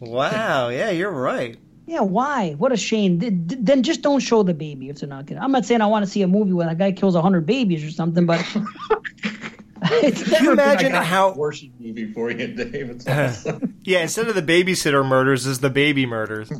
Wow, 0.00 0.68
yeah, 0.68 0.90
you're 0.90 1.10
right. 1.12 1.56
Yeah, 1.86 2.00
why? 2.00 2.52
What 2.52 2.72
a 2.72 2.76
shame. 2.76 3.20
Th- 3.20 3.32
th- 3.48 3.60
Then 3.62 3.82
just 3.82 4.02
don't 4.02 4.20
show 4.20 4.42
the 4.42 4.54
baby 4.54 4.88
if 4.88 4.98
they're 5.00 5.08
not 5.08 5.26
gonna. 5.26 5.40
I'm 5.40 5.52
not 5.52 5.64
saying 5.64 5.80
I 5.80 5.86
want 5.86 6.04
to 6.04 6.10
see 6.10 6.22
a 6.22 6.26
movie 6.28 6.52
where 6.52 6.68
a 6.68 6.74
guy 6.74 6.90
kills 6.92 7.14
hundred 7.16 7.46
babies 7.46 7.84
or 7.84 7.90
something, 7.90 8.26
but 8.26 8.40
it's 9.84 10.22
Can 10.28 10.44
you 10.44 10.52
imagine 10.52 10.94
I 10.94 11.02
how? 11.04 11.30
a 11.30 11.36
worship 11.36 11.70
movie 11.78 12.12
for 12.12 12.30
you, 12.30 12.48
Dave. 12.48 12.90
It's 12.90 13.06
awesome. 13.08 13.76
yeah, 13.84 14.00
instead 14.02 14.28
of 14.28 14.34
the 14.34 14.42
babysitter 14.42 15.06
murders, 15.06 15.46
is 15.46 15.60
the 15.60 15.70
baby 15.70 16.04
murders. 16.06 16.50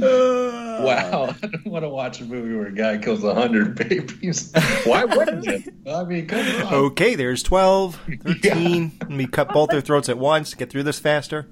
Wow. 0.00 1.34
I 1.42 1.46
don't 1.46 1.66
want 1.66 1.84
to 1.84 1.88
watch 1.88 2.20
a 2.20 2.24
movie 2.24 2.54
where 2.54 2.66
a 2.66 2.72
guy 2.72 2.98
kills 2.98 3.24
a 3.24 3.34
hundred 3.34 3.74
babies. 3.74 4.52
Why 4.84 5.04
wouldn't 5.04 5.44
you? 5.44 5.62
I 5.92 6.04
mean, 6.04 6.26
come 6.26 6.40
on. 6.66 6.74
Okay, 6.74 7.14
there's 7.14 7.42
12, 7.42 8.00
13. 8.24 8.92
Let 9.00 9.10
me 9.10 9.26
cut 9.26 9.52
both 9.52 9.70
their 9.70 9.80
throats 9.80 10.08
at 10.08 10.18
once, 10.18 10.54
get 10.54 10.70
through 10.70 10.84
this 10.84 10.98
faster. 10.98 11.48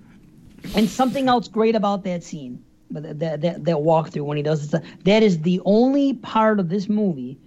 and 0.75 0.89
something 0.89 1.29
else 1.29 1.49
great 1.49 1.75
about 1.75 2.05
that 2.05 2.23
scene, 2.25 2.63
but 2.91 3.03
that 3.03 3.19
that, 3.19 3.41
that, 3.43 3.65
that 3.65 3.77
walkthrough 3.77 4.25
when 4.25 4.37
he 4.37 4.43
does 4.43 4.71
this, 4.71 4.81
that 5.05 5.23
is 5.23 5.41
the 5.43 5.61
only 5.65 6.15
part 6.15 6.59
of 6.61 6.69
this 6.69 6.89
movie 6.89 7.39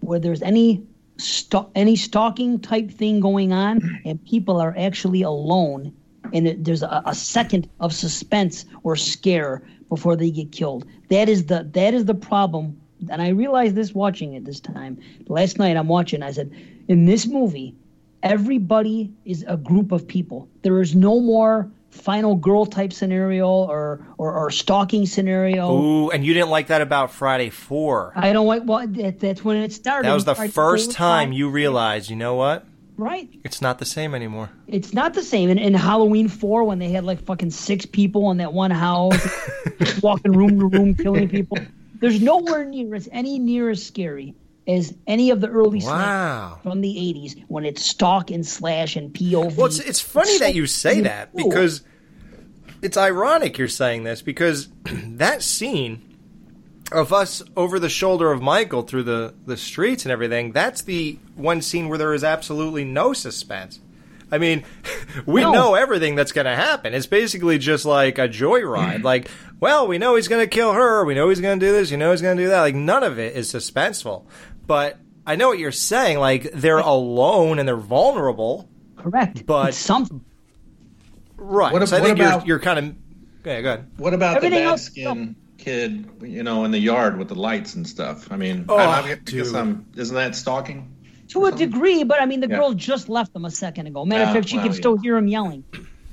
where 0.00 0.18
there's 0.18 0.42
any 0.42 0.86
st- 1.16 1.68
any 1.74 1.96
stalking 1.96 2.58
type 2.60 2.90
thing 2.90 3.20
going 3.20 3.52
on, 3.52 4.00
and 4.04 4.22
people 4.24 4.60
are 4.60 4.74
actually 4.76 5.22
alone, 5.22 5.94
and 6.32 6.46
it, 6.46 6.64
there's 6.64 6.82
a, 6.82 7.02
a 7.06 7.14
second 7.14 7.68
of 7.80 7.92
suspense 7.94 8.66
or 8.82 8.94
scare 8.96 9.62
before 9.88 10.16
they 10.16 10.30
get 10.30 10.52
killed. 10.52 10.86
That 11.10 11.28
is 11.28 11.46
the 11.46 11.68
that 11.72 11.94
is 11.94 12.04
the 12.04 12.14
problem, 12.14 12.80
and 13.10 13.20
I 13.22 13.28
realized 13.28 13.74
this 13.74 13.94
watching 13.94 14.34
it 14.34 14.44
this 14.44 14.60
time. 14.60 14.98
Last 15.28 15.58
night 15.58 15.76
I'm 15.76 15.88
watching. 15.88 16.22
I 16.22 16.32
said, 16.32 16.52
in 16.88 17.06
this 17.06 17.26
movie, 17.26 17.74
everybody 18.22 19.12
is 19.24 19.44
a 19.46 19.56
group 19.56 19.92
of 19.92 20.06
people. 20.06 20.48
There 20.62 20.80
is 20.80 20.94
no 20.94 21.20
more 21.20 21.70
final 21.90 22.36
girl 22.36 22.66
type 22.66 22.92
scenario 22.92 23.48
or 23.48 24.06
or, 24.18 24.32
or 24.32 24.50
stalking 24.50 25.06
scenario. 25.06 25.72
Ooh, 25.72 26.10
and 26.10 26.24
you 26.24 26.34
didn't 26.34 26.50
like 26.50 26.68
that 26.68 26.82
about 26.82 27.12
Friday 27.12 27.50
4. 27.50 28.12
I 28.16 28.32
don't 28.32 28.46
like. 28.46 28.62
Well, 28.64 28.86
that, 28.86 29.20
that's 29.20 29.44
when 29.44 29.58
it 29.58 29.72
started. 29.72 30.08
That 30.08 30.14
was 30.14 30.24
the 30.24 30.34
first 30.34 30.92
time 30.92 31.32
you 31.32 31.48
realized, 31.48 32.10
you 32.10 32.16
know 32.16 32.34
what? 32.34 32.66
Right. 32.96 33.28
It's 33.44 33.60
not 33.60 33.78
the 33.78 33.84
same 33.84 34.14
anymore. 34.14 34.48
It's 34.66 34.94
not 34.94 35.14
the 35.14 35.22
same. 35.22 35.50
In, 35.50 35.58
in 35.58 35.74
Halloween 35.74 36.28
four, 36.28 36.64
when 36.64 36.78
they 36.78 36.90
had 36.90 37.04
like 37.04 37.22
fucking 37.24 37.50
six 37.50 37.84
people 37.86 38.30
in 38.30 38.38
that 38.38 38.52
one 38.52 38.70
house, 38.70 39.18
walking 40.02 40.32
room 40.32 40.58
to 40.60 40.66
room, 40.66 40.94
killing 40.94 41.28
people. 41.28 41.58
There's 42.00 42.20
nowhere 42.20 42.64
near 42.64 42.94
as 42.94 43.08
any 43.12 43.38
near 43.38 43.70
as 43.70 43.84
scary 43.84 44.34
as 44.68 44.94
any 45.06 45.30
of 45.30 45.40
the 45.40 45.48
early 45.48 45.80
Wow. 45.82 46.58
from 46.62 46.80
the 46.80 46.94
'80s 46.94 47.44
when 47.48 47.64
it's 47.64 47.84
stalk 47.84 48.30
and 48.30 48.46
slash 48.46 48.96
and 48.96 49.12
POV. 49.12 49.56
Well, 49.56 49.66
it's, 49.66 49.78
it's 49.78 50.00
funny 50.00 50.38
that 50.38 50.54
you 50.54 50.66
say 50.66 51.02
that 51.02 51.34
because 51.36 51.82
it's 52.82 52.96
ironic 52.96 53.58
you're 53.58 53.68
saying 53.68 54.04
this 54.04 54.22
because 54.22 54.68
that 54.84 55.42
scene 55.42 56.05
of 56.92 57.12
us 57.12 57.42
over 57.56 57.78
the 57.78 57.88
shoulder 57.88 58.30
of 58.32 58.40
Michael 58.42 58.82
through 58.82 59.02
the, 59.04 59.34
the 59.44 59.56
streets 59.56 60.04
and 60.04 60.12
everything, 60.12 60.52
that's 60.52 60.82
the 60.82 61.18
one 61.34 61.60
scene 61.62 61.88
where 61.88 61.98
there 61.98 62.14
is 62.14 62.22
absolutely 62.24 62.84
no 62.84 63.12
suspense. 63.12 63.80
I 64.30 64.38
mean, 64.38 64.64
we 65.26 65.40
No. 65.42 65.52
know 65.52 65.74
everything 65.74 66.14
that's 66.14 66.32
going 66.32 66.46
to 66.46 66.54
happen. 66.54 66.94
It's 66.94 67.06
basically 67.06 67.58
just 67.58 67.84
like 67.84 68.18
a 68.18 68.28
joyride. 68.28 69.02
like, 69.04 69.30
well, 69.60 69.86
we 69.86 69.98
know 69.98 70.16
he's 70.16 70.28
going 70.28 70.42
to 70.44 70.48
kill 70.48 70.72
her. 70.72 71.04
We 71.04 71.14
know 71.14 71.28
he's 71.28 71.40
going 71.40 71.58
to 71.60 71.66
do 71.66 71.72
this. 71.72 71.90
You 71.90 71.96
know 71.96 72.10
he's 72.10 72.22
going 72.22 72.36
to 72.36 72.42
do 72.42 72.48
that. 72.50 72.60
Like, 72.60 72.74
none 72.74 73.02
of 73.02 73.18
it 73.18 73.36
is 73.36 73.52
suspenseful. 73.52 74.26
But 74.66 74.98
I 75.26 75.36
know 75.36 75.48
what 75.48 75.58
you're 75.58 75.72
saying. 75.72 76.18
Like, 76.18 76.50
they're 76.52 76.78
alone 76.78 77.58
and 77.58 77.68
they're 77.68 77.76
vulnerable. 77.76 78.68
Correct. 78.96 79.46
But 79.46 79.68
It's 79.70 79.78
something. 79.78 80.24
Right. 81.36 81.72
What 81.72 81.82
ab- 81.82 81.88
so 81.88 81.96
I 81.96 82.00
think 82.00 82.18
about- 82.18 82.40
you're, 82.46 82.56
you're 82.56 82.60
kind 82.60 82.78
of. 82.78 82.94
Yeah, 83.44 83.60
go 83.60 83.68
ahead. 83.74 83.90
What 83.96 84.12
about 84.14 84.36
Everything 84.38 84.58
the 84.58 84.64
bad 84.64 84.70
else- 84.70 84.82
skin 84.86 85.36
kid, 85.70 86.08
you 86.22 86.42
know, 86.44 86.64
in 86.64 86.70
the 86.70 86.78
yard 86.78 87.18
with 87.18 87.26
the 87.28 87.34
lights 87.34 87.74
and 87.74 87.86
stuff? 87.86 88.30
I 88.30 88.36
mean, 88.36 88.66
Oh, 88.68 88.76
I, 88.76 89.00
I 89.00 89.14
guess 89.16 89.52
I'm, 89.52 89.84
isn't 89.96 90.14
that 90.14 90.36
stalking? 90.36 90.92
To 91.30 91.46
a 91.46 91.52
degree, 91.52 92.04
but 92.04 92.22
I 92.22 92.26
mean, 92.26 92.38
the 92.40 92.48
Yeah. 92.48 92.58
girl 92.58 92.72
just 92.72 93.08
left 93.08 93.32
them 93.32 93.44
a 93.44 93.50
second 93.50 93.88
ago. 93.88 94.04
Matter 94.04 94.22
of 94.22 94.28
Ah, 94.28 94.32
fact, 94.34 94.48
she 94.48 94.56
well, 94.56 94.64
can 94.66 94.72
yeah. 94.72 94.78
still 94.78 94.96
hear 94.96 95.16
him 95.16 95.26
yelling. 95.26 95.64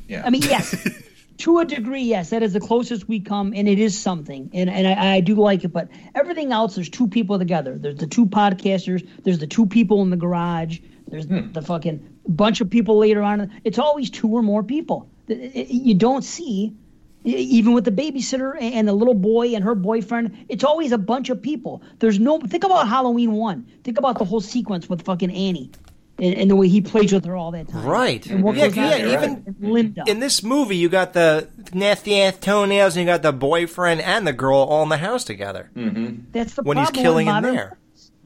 Yeah. 0.08 0.24
I 0.26 0.32
mean, 0.32 0.42
yes. 0.42 0.76
to 1.38 1.60
a 1.60 1.66
degree, 1.66 2.02
yes, 2.02 2.32
that 2.32 2.42
is 2.42 2.54
the 2.54 2.60
closest 2.60 3.08
we 3.08 3.20
come, 3.20 3.54
and 3.56 3.68
it 3.68 3.78
is 3.78 3.98
something, 3.98 4.50
and 4.54 4.70
and 4.72 4.88
I, 4.88 5.16
I 5.16 5.20
do 5.20 5.36
like 5.36 5.64
it. 5.64 5.68
But 5.72 5.90
everything 6.16 6.52
else, 6.52 6.74
there's 6.76 6.90
two 6.90 7.08
people 7.08 7.38
together. 7.38 7.78
There's 7.78 7.98
the 7.98 8.08
two 8.08 8.26
podcasters. 8.26 9.08
There's 9.24 9.38
the 9.40 9.48
two 9.48 9.68
people 9.68 10.02
in 10.02 10.10
the 10.10 10.18
garage. 10.18 10.80
There's 11.08 11.26
Hmm. 11.26 11.52
the 11.52 11.62
fucking 11.62 12.02
bunch 12.28 12.60
of 12.62 12.70
people 12.72 12.98
later 12.98 13.22
on. 13.22 13.52
It's 13.64 13.78
always 13.78 14.10
two 14.10 14.30
or 14.30 14.42
more 14.42 14.64
people. 14.64 15.08
It- 15.28 15.52
it- 15.56 15.70
You 15.70 15.94
don't 15.94 16.24
see, 16.24 16.74
even 17.24 17.74
with 17.74 17.86
the 17.86 17.92
babysitter 17.92 18.60
and 18.60 18.88
the 18.88 18.94
little 18.94 19.14
boy 19.14 19.56
and 19.56 19.64
her 19.64 19.76
boyfriend. 19.76 20.46
It's 20.50 20.64
always 20.64 20.92
a 20.92 20.98
bunch 20.98 21.30
of 21.30 21.42
people. 21.42 21.82
There's 22.00 22.20
no. 22.20 22.40
Think 22.40 22.64
about 22.64 22.88
Halloween 22.88 23.34
one. 23.34 23.68
Think 23.84 23.98
about 23.98 24.20
the 24.20 24.26
whole 24.26 24.42
sequence 24.42 24.90
with 24.90 25.04
fucking 25.04 25.32
Annie. 25.32 25.72
And, 26.20 26.36
and 26.36 26.52
the 26.52 26.56
way 26.56 26.68
he 26.68 26.80
plays 26.80 27.12
with 27.12 27.26
her 27.26 27.36
all 27.36 27.50
that 27.52 27.70
time. 27.70 27.86
Right. 27.88 28.24
And 28.28 28.44
what 28.44 28.56
yeah, 28.56 28.68
goes 28.68 28.78
yeah, 28.78 29.14
even 29.18 29.44
And 29.48 29.56
Linda. 29.60 30.04
in 30.06 30.20
this 30.20 30.44
movie, 30.44 30.78
you 30.78 30.88
got 30.88 31.14
the 31.14 31.50
nasty 31.74 32.22
ass 32.22 32.38
toenails, 32.38 32.96
and 32.96 33.06
you 33.06 33.12
got 33.12 33.24
the 33.24 33.34
boyfriend 33.34 34.00
and 34.02 34.28
the 34.28 34.32
girl 34.32 34.60
all 34.60 34.84
in 34.84 34.90
the 34.90 34.98
house 34.98 35.24
together. 35.24 35.72
Mm-hmm. 35.76 36.26
That's 36.32 36.54
the 36.54 36.62
when 36.62 36.78
he's 36.78 36.92
killing 36.92 37.26
with 37.26 37.38
in 37.38 37.56
there. 37.56 37.80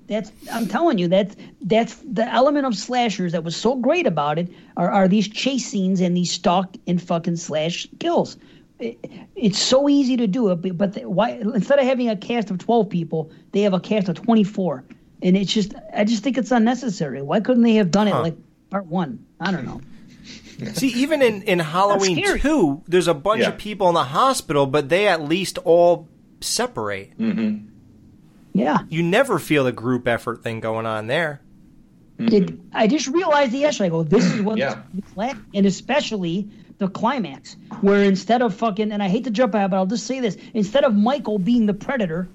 That's 0.08 0.32
I'm 0.52 0.68
telling 0.68 0.98
you 0.98 1.08
that's 1.08 1.36
that's 1.62 1.96
the 1.96 2.26
element 2.26 2.66
of 2.66 2.76
slashers 2.76 3.34
that 3.34 3.44
was 3.44 3.56
so 3.56 3.76
great 3.76 4.08
about 4.08 4.38
it 4.38 4.50
are, 4.76 4.90
are 4.90 5.08
these 5.08 5.28
chase 5.28 5.66
scenes 5.68 6.02
and 6.02 6.16
these 6.16 6.32
stalk 6.32 6.76
and 6.88 7.02
fucking 7.02 7.38
slash 7.38 7.88
kills. 8.00 8.38
It- 8.80 9.04
it's 9.36 9.60
so 9.60 9.88
easy 9.90 10.18
to 10.18 10.28
do 10.28 10.50
it, 10.50 10.62
but, 10.62 10.78
but 10.78 10.94
the- 10.94 11.10
why 11.10 11.32
instead 11.32 11.80
of 11.80 11.86
having 11.86 12.10
a 12.10 12.16
cast 12.16 12.52
of 12.52 12.58
twelve 12.60 12.90
people, 12.90 13.32
they 13.52 13.62
have 13.62 13.74
a 13.74 13.80
cast 13.80 14.08
of 14.10 14.16
twenty 14.16 14.44
four, 14.44 14.84
and 15.24 15.36
it's 15.38 15.52
just 15.54 15.74
I 15.96 16.04
just 16.04 16.24
think 16.24 16.38
it's 16.38 16.52
unnecessary. 16.52 17.22
Why 17.22 17.40
couldn't 17.40 17.64
they 17.64 17.76
have 17.76 17.92
done 17.92 18.08
it 18.08 18.14
Huh. 18.14 18.22
like 18.22 18.38
part 18.70 18.86
one? 18.88 19.26
I 19.40 19.52
don't 19.52 19.66
know. 19.66 19.82
See, 20.74 20.88
even 20.90 21.22
in, 21.22 21.44
in 21.44 21.60
Halloween 21.60 22.24
2, 22.40 22.82
there's 22.88 23.08
a 23.08 23.14
bunch 23.14 23.42
Yeah. 23.42 23.50
of 23.50 23.58
people 23.60 23.90
in 23.90 23.94
the 23.94 24.04
hospital, 24.06 24.66
but 24.66 24.90
they 24.90 25.08
at 25.08 25.22
least 25.24 25.60
all 25.60 26.08
separate. 26.42 27.16
Mm-hmm. 27.20 27.68
Yeah. 28.54 28.80
You 28.90 29.04
never 29.04 29.38
feel 29.38 29.66
the 29.66 29.72
group 29.72 30.08
effort 30.08 30.42
thing 30.42 30.60
going 30.60 30.88
on 30.88 31.06
there. 31.08 31.42
It, 32.18 32.56
I 32.74 32.88
just 32.88 33.08
realized 33.08 33.52
the 33.52 33.60
yesterday. 33.60 33.86
I 33.86 33.90
go, 33.90 34.02
this 34.02 34.26
is 34.26 34.42
what 34.42 34.58
Yeah. 34.58 34.82
it's 34.98 35.16
like, 35.16 35.36
and 35.54 35.68
especially 35.68 36.50
the 36.78 36.88
climax, 36.88 37.56
where 37.82 38.04
instead 38.04 38.42
of 38.42 38.54
fucking, 38.56 38.92
and 38.92 39.02
I 39.02 39.10
hate 39.10 39.24
to 39.26 39.32
jump 39.32 39.56
out, 39.56 39.72
but 39.72 39.78
I'll 39.78 39.86
just 39.86 40.06
say 40.06 40.20
this: 40.20 40.38
instead 40.54 40.84
of 40.84 40.96
Michael 40.96 41.40
being 41.40 41.66
the 41.66 41.74
predator, 41.74 42.28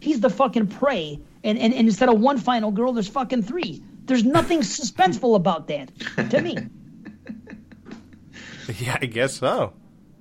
he's 0.00 0.20
the 0.20 0.30
fucking 0.30 0.68
prey, 0.68 1.20
and 1.44 1.58
and, 1.58 1.74
and 1.74 1.88
instead 1.88 2.08
of 2.08 2.20
one 2.20 2.38
final 2.38 2.70
girl, 2.70 2.92
there's 2.92 3.08
fucking 3.08 3.42
three. 3.42 3.82
There's 4.04 4.24
nothing 4.24 4.60
suspenseful 4.60 5.36
about 5.36 5.68
that 5.68 5.90
to 6.30 6.40
me. 6.40 6.56
Yeah, 8.78 8.98
I 9.00 9.06
guess 9.06 9.38
so. 9.38 9.72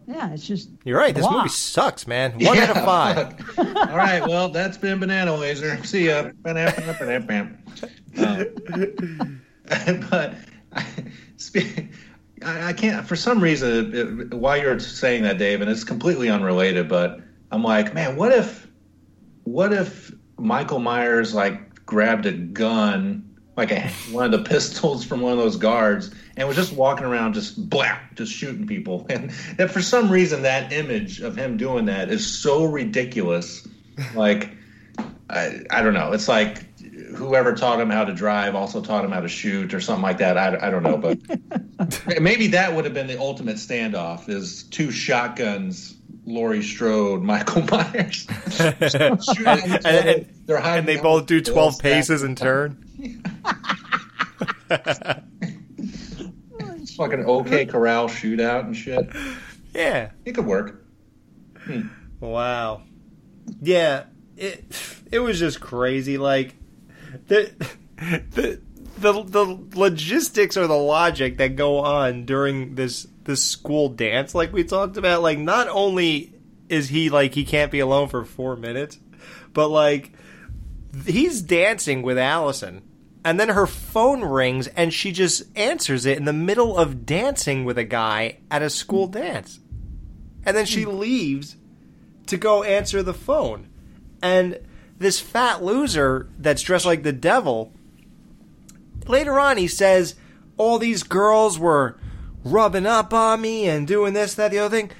Yeah, 0.07 0.31
it's 0.31 0.47
just 0.47 0.69
You're 0.85 0.97
right. 0.97 1.13
This 1.13 1.27
blah. 1.27 1.39
movie 1.39 1.49
sucks, 1.49 2.07
man. 2.07 2.31
One 2.39 2.57
out 2.57 2.77
of 2.77 2.85
five. 2.85 3.37
fuck. 3.39 3.89
All 3.89 3.97
right, 3.97 4.25
well, 4.25 4.47
that's 4.49 4.77
been 4.77 5.01
BananaLaser. 5.01 5.85
See 5.85 6.07
ya. 6.07 6.29
Um, 6.45 6.45
but 10.09 10.33
I, 10.71 10.85
spe- 11.37 11.89
I 12.43 12.69
I 12.69 12.73
can't, 12.73 13.07
for 13.07 13.15
some 13.15 13.41
reason, 13.41 13.93
it, 13.93 14.33
while 14.33 14.57
you're 14.57 14.79
saying 14.79 15.23
that, 15.23 15.37
Dave, 15.37 15.61
and 15.61 15.69
it's 15.69 15.83
completely 15.83 16.29
unrelated, 16.29 16.87
but 16.87 17.21
I'm 17.51 17.63
like, 17.63 17.93
man, 17.93 18.15
what 18.15 18.31
if, 18.31 18.67
what 19.43 19.73
if 19.73 20.11
Michael 20.37 20.79
Myers 20.79 21.33
like 21.33 21.85
grabbed 21.85 22.25
a 22.25 22.31
gun, 22.31 23.35
like 23.55 23.71
a, 23.71 23.89
one 24.11 24.25
of 24.25 24.31
the 24.31 24.43
pistols 24.49 25.03
from 25.03 25.21
one 25.21 25.31
of 25.31 25.37
those 25.37 25.57
guards, 25.57 26.11
and 26.35 26.47
was 26.47 26.57
just 26.57 26.73
walking 26.73 27.05
around, 27.05 27.33
just 27.33 27.69
blah, 27.69 27.97
just 28.15 28.31
shooting 28.31 28.67
people, 28.67 29.05
and 29.09 29.31
that 29.57 29.71
for 29.71 29.81
some 29.81 30.09
reason 30.11 30.43
that 30.43 30.71
image 30.71 31.21
of 31.21 31.35
him 31.35 31.57
doing 31.57 31.85
that 31.85 32.09
is 32.09 32.41
so 32.41 32.65
ridiculous, 32.65 33.67
like. 34.15 34.51
I, 35.29 35.59
I 35.69 35.81
don't 35.81 35.93
know. 35.93 36.13
It's 36.13 36.29
like 36.29 36.63
whoever 37.17 37.53
taught 37.53 37.79
him 37.81 37.89
how 37.89 38.05
to 38.05 38.13
drive 38.13 38.55
also 38.55 38.81
taught 38.81 39.03
him 39.03 39.11
how 39.11 39.19
to 39.21 39.27
shoot 39.27 39.73
or 39.73 39.81
something 39.81 40.03
like 40.03 40.19
that. 40.19 40.37
I, 40.37 40.67
I 40.67 40.69
don't 40.69 40.83
know, 40.83 40.97
but 40.97 41.19
maybe 42.21 42.47
that 42.47 42.73
would 42.75 42.85
have 42.85 42.93
been 42.93 43.07
the 43.07 43.19
ultimate 43.19 43.57
standoff: 43.57 44.29
is 44.29 44.63
two 44.63 44.91
shotguns, 44.91 45.95
Laurie 46.25 46.63
Strode, 46.63 47.21
Michael 47.23 47.63
Myers, 47.71 48.27
shooting 48.49 48.65
at 48.77 49.19
each 49.29 49.85
and, 49.85 49.85
and- 49.85 50.25
They're 50.45 50.57
and 50.59 50.87
they 50.87 50.97
both 50.97 51.25
do 51.25 51.41
12 51.41 51.73
stack. 51.75 51.83
paces 51.83 52.23
in 52.23 52.35
turn. 52.35 52.83
it's 55.79 56.95
Fucking 56.95 57.25
OK 57.25 57.65
Corral 57.65 58.07
shootout 58.07 58.61
and 58.65 58.75
shit. 58.75 59.09
Yeah. 59.73 60.11
It 60.25 60.33
could 60.33 60.45
work. 60.45 60.83
Hmm. 61.65 61.87
Wow. 62.19 62.83
Yeah, 63.61 64.05
it 64.35 64.65
it 65.11 65.19
was 65.19 65.39
just 65.39 65.59
crazy. 65.61 66.17
Like 66.17 66.55
the 67.27 67.51
the 67.97 68.61
the 68.97 69.23
the 69.23 69.59
logistics 69.75 70.57
or 70.57 70.67
the 70.67 70.73
logic 70.73 71.37
that 71.37 71.55
go 71.55 71.79
on 71.79 72.25
during 72.25 72.75
this 72.75 73.07
this 73.23 73.43
school 73.43 73.89
dance, 73.89 74.33
like 74.33 74.53
we 74.53 74.63
talked 74.63 74.97
about. 74.97 75.21
Like 75.21 75.39
not 75.39 75.67
only 75.67 76.33
is 76.69 76.89
he 76.89 77.09
like 77.09 77.33
he 77.33 77.45
can't 77.45 77.71
be 77.71 77.79
alone 77.79 78.07
for 78.07 78.25
four 78.25 78.55
minutes, 78.55 78.99
but 79.53 79.67
like 79.67 80.13
he's 81.05 81.41
dancing 81.41 82.01
with 82.01 82.17
Allyson. 82.17 82.83
And 83.23 83.39
then 83.39 83.49
her 83.49 83.67
phone 83.67 84.23
rings 84.23 84.67
and 84.67 84.93
she 84.93 85.11
just 85.11 85.43
answers 85.57 86.05
it 86.05 86.17
in 86.17 86.23
the 86.23 86.31
middle 86.31 86.77
of 86.77 87.05
dancing 87.05 87.65
with 87.65 87.77
a 87.77 87.83
guy 87.83 88.39
at 88.49 88.61
a 88.61 88.69
school 88.69 89.07
dance. 89.07 89.59
And 90.45 90.55
then 90.55 90.65
she 90.65 90.85
leaves 90.85 91.57
to 92.27 92.37
go 92.37 92.63
answer 92.63 93.03
the 93.03 93.13
phone. 93.13 93.67
And 94.21 94.59
this 94.97 95.19
fat 95.19 95.63
loser 95.63 96.27
that's 96.37 96.61
dressed 96.61 96.85
like 96.85 97.03
the 97.03 97.11
devil, 97.13 97.71
later 99.07 99.39
on 99.39 99.57
he 99.57 99.67
says, 99.67 100.15
all 100.57 100.79
these 100.79 101.03
girls 101.03 101.59
were 101.59 101.97
rubbing 102.43 102.85
up 102.85 103.13
on 103.13 103.41
me 103.41 103.67
and 103.67 103.87
doing 103.87 104.13
this, 104.13 104.33
that, 104.35 104.51
the 104.51 104.59
other 104.59 104.75
thing. 104.75 104.91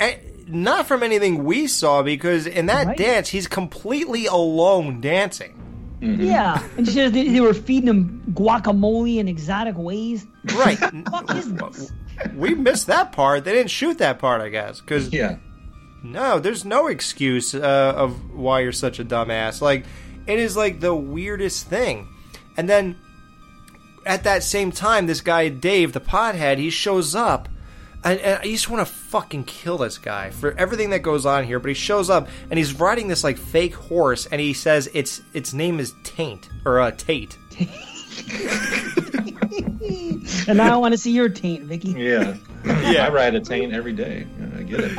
And 0.00 0.18
not 0.48 0.86
from 0.86 1.02
anything 1.02 1.44
we 1.44 1.66
saw, 1.66 2.02
because 2.02 2.46
in 2.46 2.66
that 2.66 2.86
Right. 2.86 2.96
dance, 2.96 3.28
he's 3.28 3.46
completely 3.46 4.26
alone 4.26 5.00
dancing. 5.00 5.52
Mm-hmm. 6.00 6.22
Yeah, 6.22 6.62
and 6.76 6.86
she 6.86 6.92
says 6.92 7.12
they, 7.12 7.28
they 7.28 7.40
were 7.40 7.54
feeding 7.54 7.88
him 7.88 8.22
guacamole 8.34 9.16
in 9.16 9.28
exotic 9.28 9.76
ways. 9.78 10.26
Right. 10.54 10.76
fuck 11.10 11.34
is 11.34 11.52
this? 11.54 11.92
we 12.34 12.54
missed 12.54 12.86
that 12.88 13.12
part. 13.12 13.44
They 13.44 13.52
didn't 13.52 13.70
shoot 13.70 13.98
that 13.98 14.18
part, 14.18 14.40
I 14.42 14.50
guess. 14.50 14.80
Cause 14.82 15.10
yeah, 15.12 15.36
no, 16.02 16.38
there's 16.38 16.64
no 16.64 16.86
excuse 16.86 17.54
uh, 17.54 17.92
of 17.96 18.34
why 18.34 18.60
you're 18.60 18.72
such 18.72 18.98
a 18.98 19.04
dumbass. 19.04 19.60
Like 19.60 19.84
it 20.26 20.38
is 20.38 20.56
like 20.56 20.80
the 20.80 20.94
weirdest 20.94 21.66
thing. 21.66 22.08
And 22.56 22.68
then 22.68 22.96
at 24.04 24.24
that 24.24 24.42
same 24.42 24.72
time, 24.72 25.06
this 25.06 25.20
guy 25.20 25.48
Dave, 25.48 25.92
the 25.92 26.00
pothead, 26.00 26.58
he 26.58 26.70
shows 26.70 27.14
up. 27.14 27.48
And, 28.04 28.20
and 28.20 28.38
I 28.40 28.44
just 28.44 28.70
want 28.70 28.86
to 28.86 28.92
fucking 28.92 29.44
kill 29.44 29.78
this 29.78 29.98
guy 29.98 30.30
for 30.30 30.52
everything 30.52 30.90
that 30.90 31.00
goes 31.00 31.26
on 31.26 31.44
here. 31.44 31.58
But 31.58 31.68
he 31.68 31.74
shows 31.74 32.08
up 32.08 32.28
and 32.50 32.58
he's 32.58 32.74
riding 32.74 33.08
this 33.08 33.24
like 33.24 33.36
fake 33.36 33.74
horse, 33.74 34.26
and 34.26 34.40
he 34.40 34.52
says 34.52 34.88
its 34.94 35.22
its 35.32 35.52
name 35.52 35.80
is 35.80 35.94
Taint 36.04 36.48
or 36.64 36.78
uh, 36.78 36.92
Tate. 36.92 37.36
And 40.48 40.58
now 40.58 40.74
I 40.74 40.76
want 40.76 40.92
to 40.92 40.98
see 40.98 41.12
your 41.12 41.28
taint, 41.28 41.64
Vicky. 41.64 41.90
Yeah. 41.90 42.36
Yeah. 42.64 43.06
I 43.06 43.10
ride 43.10 43.34
a 43.34 43.40
taint 43.40 43.72
every 43.72 43.92
day. 43.92 44.26
Yeah, 44.38 44.58
I 44.58 44.62
get 44.62 44.80
it. 44.80 44.98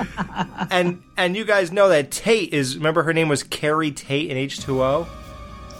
and 0.72 1.02
and 1.15 1.35
you 1.35 1.45
guys 1.45 1.72
know 1.72 1.89
that 1.89 2.11
Tate 2.11 2.53
is 2.53 2.77
remember 2.77 3.03
her 3.03 3.14
name 3.14 3.30
was 3.30 3.44
Keri 3.44 3.91
Tate 3.91 4.30
in 4.30 4.38
H 4.38 4.60
two 4.60 4.84
O. 4.84 5.07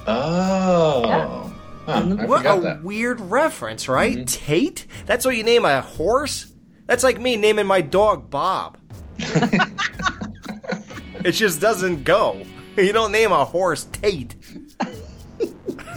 Oh. 0.08 1.54
Huh, 1.86 2.02
mm-hmm. 2.02 2.28
what 2.28 2.46
a 2.46 2.60
that. 2.62 2.84
weird 2.84 3.22
reference, 3.22 3.88
right? 3.88 4.18
Mm-hmm. 4.18 4.26
Tate? 4.26 4.86
That's 5.06 5.26
what 5.26 5.38
you 5.38 5.44
name 5.44 5.64
a 5.64 5.82
horse? 5.82 6.52
That's 6.86 7.04
like 7.04 7.20
me 7.20 7.38
naming 7.38 7.66
my 7.66 7.82
dog 7.82 8.30
Bob. 8.30 8.78
it 9.18 9.72
just 11.32 11.62
doesn't 11.62 12.04
go. 12.04 12.44
You 12.76 12.94
don't 12.94 13.12
name 13.12 13.32
a 13.32 13.46
horse 13.46 13.86
Tate. 13.86 14.36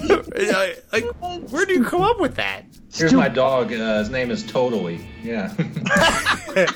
like, 0.91 1.05
where 1.51 1.65
do 1.65 1.73
you 1.73 1.83
come 1.83 2.01
up 2.01 2.19
with 2.19 2.35
that? 2.35 2.65
Here's 2.93 3.13
my 3.13 3.29
dog. 3.29 3.71
Uh, 3.73 3.99
his 3.99 4.09
name 4.09 4.31
is 4.31 4.43
Totally. 4.43 5.05
Yeah. 5.23 5.53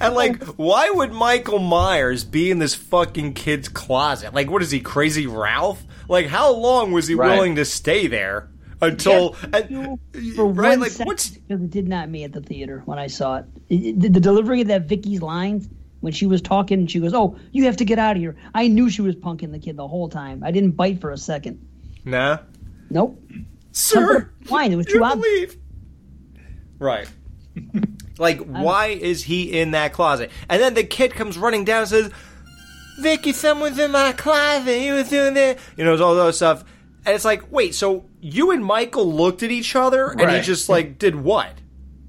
And 0.00 0.14
like, 0.14 0.42
why 0.44 0.90
would 0.90 1.10
Michael 1.10 1.58
Myers 1.58 2.22
be 2.22 2.50
in 2.50 2.58
this 2.58 2.74
fucking 2.74 3.32
kid's 3.34 3.68
closet? 3.68 4.32
Like, 4.34 4.50
what 4.50 4.62
is 4.62 4.70
he, 4.70 4.78
Crazy 4.78 5.26
Ralph? 5.26 5.82
Like, 6.08 6.26
how 6.26 6.52
long 6.54 6.92
was 6.92 7.08
he 7.08 7.14
Right. 7.14 7.34
willing 7.34 7.56
to 7.56 7.64
stay 7.64 8.06
there 8.06 8.50
until? 8.80 9.34
and, 9.52 9.98
For 10.36 10.46
right, 10.46 10.70
one 10.70 10.80
like, 10.80 10.90
second, 10.92 11.06
what's 11.06 11.30
because 11.30 11.62
it 11.62 11.70
did 11.70 11.88
not 11.88 12.08
me 12.08 12.24
at 12.24 12.32
the 12.32 12.40
theater 12.42 12.82
when 12.84 12.98
I 12.98 13.06
saw 13.08 13.38
it. 13.38 13.46
It- 13.68 13.74
it- 13.74 14.00
the, 14.00 14.08
the 14.10 14.20
delivery 14.20 14.60
of 14.60 14.68
that 14.68 14.86
Vicky's 14.86 15.22
lines 15.22 15.68
when 16.00 16.12
she 16.12 16.26
was 16.26 16.40
talking, 16.42 16.86
she 16.86 17.00
goes, 17.00 17.14
"Oh, 17.14 17.36
you 17.50 17.64
have 17.64 17.78
to 17.78 17.84
get 17.84 17.98
out 17.98 18.14
of 18.16 18.22
here." 18.22 18.36
I 18.54 18.68
knew 18.68 18.88
she 18.90 19.02
was 19.02 19.16
punking 19.16 19.50
the 19.50 19.58
kid 19.58 19.76
the 19.76 19.88
whole 19.88 20.08
time. 20.08 20.44
I 20.44 20.52
didn't 20.52 20.72
bite 20.72 21.00
for 21.00 21.10
a 21.10 21.18
second. 21.18 21.66
Nah, 22.10 22.38
Nope. 22.90 23.20
sir? 23.72 24.30
Wine. 24.50 24.72
It 24.72 24.76
was 24.76 24.86
too 24.86 25.02
obvious. 25.04 25.56
Right. 26.78 27.08
Like, 28.20 28.40
why 28.40 28.86
is 28.86 29.22
he 29.22 29.60
in 29.60 29.70
that 29.70 29.92
closet? 29.92 30.32
And 30.48 30.60
then 30.60 30.74
the 30.74 30.82
kid 30.82 31.12
comes 31.14 31.38
running 31.38 31.64
down 31.64 31.82
and 31.82 31.88
says, 31.88 32.10
Vicky, 32.98 33.32
someone's 33.32 33.78
in 33.78 33.92
my 33.92 34.12
closet. 34.12 34.76
He 34.80 34.90
was 34.90 35.08
doing 35.08 35.34
that. 35.34 35.56
You 35.76 35.84
know, 35.84 35.96
all 36.04 36.16
that 36.16 36.34
stuff. 36.34 36.64
And 37.06 37.14
it's 37.14 37.24
like, 37.24 37.52
wait, 37.52 37.76
so 37.76 38.06
you 38.20 38.50
and 38.50 38.64
Michael 38.64 39.12
looked 39.12 39.44
at 39.44 39.52
each 39.52 39.76
other 39.76 40.08
and 40.10 40.18
he 40.18 40.26
Right. 40.26 40.42
just, 40.42 40.68
like, 40.68 40.98
did 40.98 41.14
what? 41.14 41.52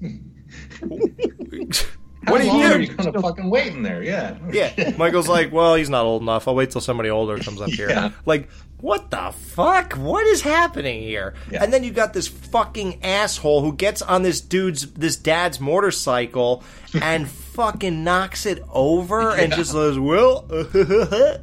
How 2.26 2.32
what 2.32 2.42
do 2.42 2.48
long 2.48 2.58
you 2.60 2.66
are 2.66 2.76
do? 2.78 2.82
you 2.84 2.94
gonna 2.94 3.20
fucking 3.22 3.48
wait 3.48 3.72
in 3.72 3.82
there? 3.82 4.02
Yeah. 4.02 4.36
Yeah. 4.52 4.94
Michael's 4.98 5.28
like, 5.28 5.52
well, 5.52 5.74
he's 5.74 5.88
not 5.88 6.04
old 6.04 6.20
enough. 6.22 6.46
I'll 6.46 6.54
wait 6.54 6.70
till 6.70 6.80
somebody 6.82 7.08
older 7.08 7.38
comes 7.38 7.60
up 7.62 7.70
here. 7.70 8.12
Like, 8.26 8.50
what 8.80 9.10
the 9.10 9.32
fuck? 9.32 9.94
What 9.94 10.26
is 10.26 10.42
happening 10.42 11.02
here? 11.02 11.34
And 11.52 11.72
then 11.72 11.82
you 11.82 11.90
got 11.92 12.12
this 12.12 12.28
fucking 12.28 13.02
asshole 13.04 13.62
who 13.62 13.72
gets 13.74 14.02
on 14.02 14.22
this 14.22 14.40
dude's, 14.42 14.90
this 14.92 15.16
dad's 15.16 15.60
motorcycle 15.60 16.62
and 17.00 17.26
fucking 17.54 18.04
knocks 18.04 18.44
it 18.46 18.62
over 18.70 19.30
and 19.34 19.52
just 19.54 19.72
says, 19.72 19.98
well, 19.98 20.46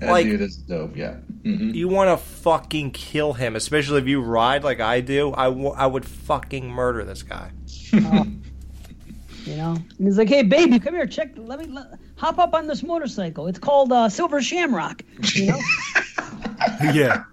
Like- 0.00 0.26
dude 0.26 0.40
is 0.40 0.56
dope. 0.56 0.96
Yeah. 0.96 1.16
Mhm. 1.44 1.74
you 1.74 1.88
want 1.88 2.08
to 2.10 2.16
fucking 2.26 2.90
kill 2.92 3.34
him, 3.34 3.54
especially 3.54 4.00
if 4.00 4.06
you 4.08 4.20
ride 4.22 4.64
like 4.64 4.80
I 4.80 5.00
do. 5.00 5.32
I, 5.34 5.44
w- 5.44 5.68
I 5.76 5.86
would 5.86 6.04
fucking 6.06 6.68
murder 6.70 7.04
this 7.04 7.22
guy. 7.22 7.50
You 9.44 9.56
know, 9.56 9.72
and 9.72 10.06
he's 10.06 10.16
like, 10.16 10.28
"Hey, 10.28 10.42
baby, 10.42 10.78
come 10.78 10.94
here. 10.94 11.06
Check. 11.06 11.32
Let 11.36 11.58
me 11.58 11.66
let, 11.66 11.86
hop 12.16 12.38
up 12.38 12.54
on 12.54 12.66
this 12.66 12.82
motorcycle. 12.82 13.46
It's 13.46 13.58
called 13.58 13.92
uh, 13.92 14.08
Silver 14.08 14.40
Shamrock." 14.40 15.02
You 15.34 15.48
know. 15.48 15.60
yeah. 16.92 17.24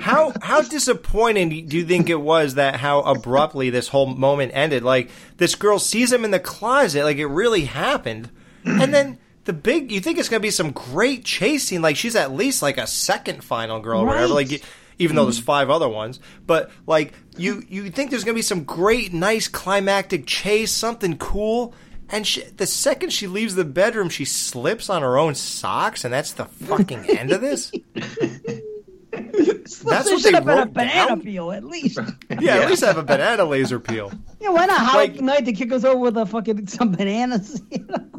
How 0.00 0.32
how 0.40 0.62
disappointing 0.62 1.66
do 1.66 1.76
you 1.76 1.84
think 1.84 2.08
it 2.08 2.20
was 2.20 2.54
that 2.54 2.76
how 2.76 3.00
abruptly 3.00 3.70
this 3.70 3.88
whole 3.88 4.06
moment 4.06 4.52
ended? 4.54 4.82
Like 4.82 5.10
this 5.38 5.54
girl 5.54 5.78
sees 5.78 6.12
him 6.12 6.24
in 6.24 6.30
the 6.30 6.38
closet, 6.38 7.04
like 7.04 7.16
it 7.16 7.26
really 7.26 7.64
happened, 7.64 8.30
and 8.64 8.94
then 8.94 9.18
the 9.44 9.52
big 9.52 9.90
you 9.90 10.00
think 10.00 10.18
it's 10.18 10.28
gonna 10.28 10.40
be 10.40 10.50
some 10.50 10.70
great 10.70 11.24
chase 11.24 11.64
scene, 11.64 11.82
like 11.82 11.96
she's 11.96 12.14
at 12.14 12.32
least 12.32 12.62
like 12.62 12.78
a 12.78 12.86
second 12.86 13.42
final 13.42 13.80
girl 13.80 14.02
or 14.02 14.06
whatever, 14.06 14.28
like 14.34 14.62
even 14.98 15.16
though 15.16 15.24
there's 15.24 15.38
mm-hmm. 15.38 15.46
five 15.46 15.70
other 15.70 15.88
ones, 15.88 16.20
but 16.46 16.70
like 16.86 17.14
you 17.36 17.62
you 17.68 17.90
think 17.90 18.10
there's 18.10 18.24
gonna 18.24 18.34
be 18.34 18.42
some 18.42 18.64
great 18.64 19.12
nice 19.12 19.48
climactic 19.48 20.26
chase, 20.26 20.72
something 20.72 21.18
cool. 21.18 21.74
And 22.08 22.26
she, 22.26 22.42
the 22.42 22.66
second 22.66 23.10
she 23.10 23.26
leaves 23.26 23.54
the 23.54 23.64
bedroom, 23.64 24.10
she 24.10 24.26
slips 24.26 24.90
on 24.90 25.00
her 25.00 25.16
own 25.16 25.34
socks, 25.34 26.04
and 26.04 26.12
that's 26.12 26.32
the 26.32 26.44
fucking 26.44 27.08
end 27.08 27.32
of 27.32 27.40
this. 27.40 27.72
That's 29.12 30.10
what 30.10 30.22
they 30.22 30.32
have 30.32 30.44
been 30.44 30.58
a 30.58 30.60
wrote 30.60 30.72
banana 30.72 31.08
down? 31.08 31.20
peel 31.20 31.52
at 31.52 31.64
least. 31.64 31.98
Yeah, 32.40 32.56
at 32.56 32.70
least 32.70 32.82
have 32.82 32.96
a 32.96 33.02
banana 33.02 33.44
laser 33.44 33.78
peel. 33.78 34.10
Yeah, 34.40 34.50
why 34.50 34.66
not 34.66 34.80
Halloween 34.80 35.26
night 35.26 35.44
to 35.44 35.52
kick 35.52 35.70
us 35.72 35.84
over 35.84 35.98
with 35.98 36.16
a 36.16 36.26
fucking 36.26 36.66
some 36.66 36.92
bananas? 36.92 37.60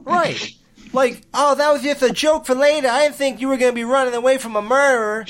Right. 0.06 0.52
Like, 0.94 1.24
oh, 1.34 1.56
that 1.56 1.72
was 1.74 1.82
just 1.82 2.04
a 2.04 2.14
joke 2.14 2.46
for 2.46 2.56
later. 2.56 2.88
I 2.88 3.04
didn't 3.04 3.16
think 3.16 3.42
you 3.42 3.48
were 3.48 3.58
going 3.58 3.72
to 3.72 3.76
be 3.76 3.84
running 3.84 4.14
away 4.14 4.38
from 4.38 4.56
a 4.56 4.62
murderer. 4.62 5.26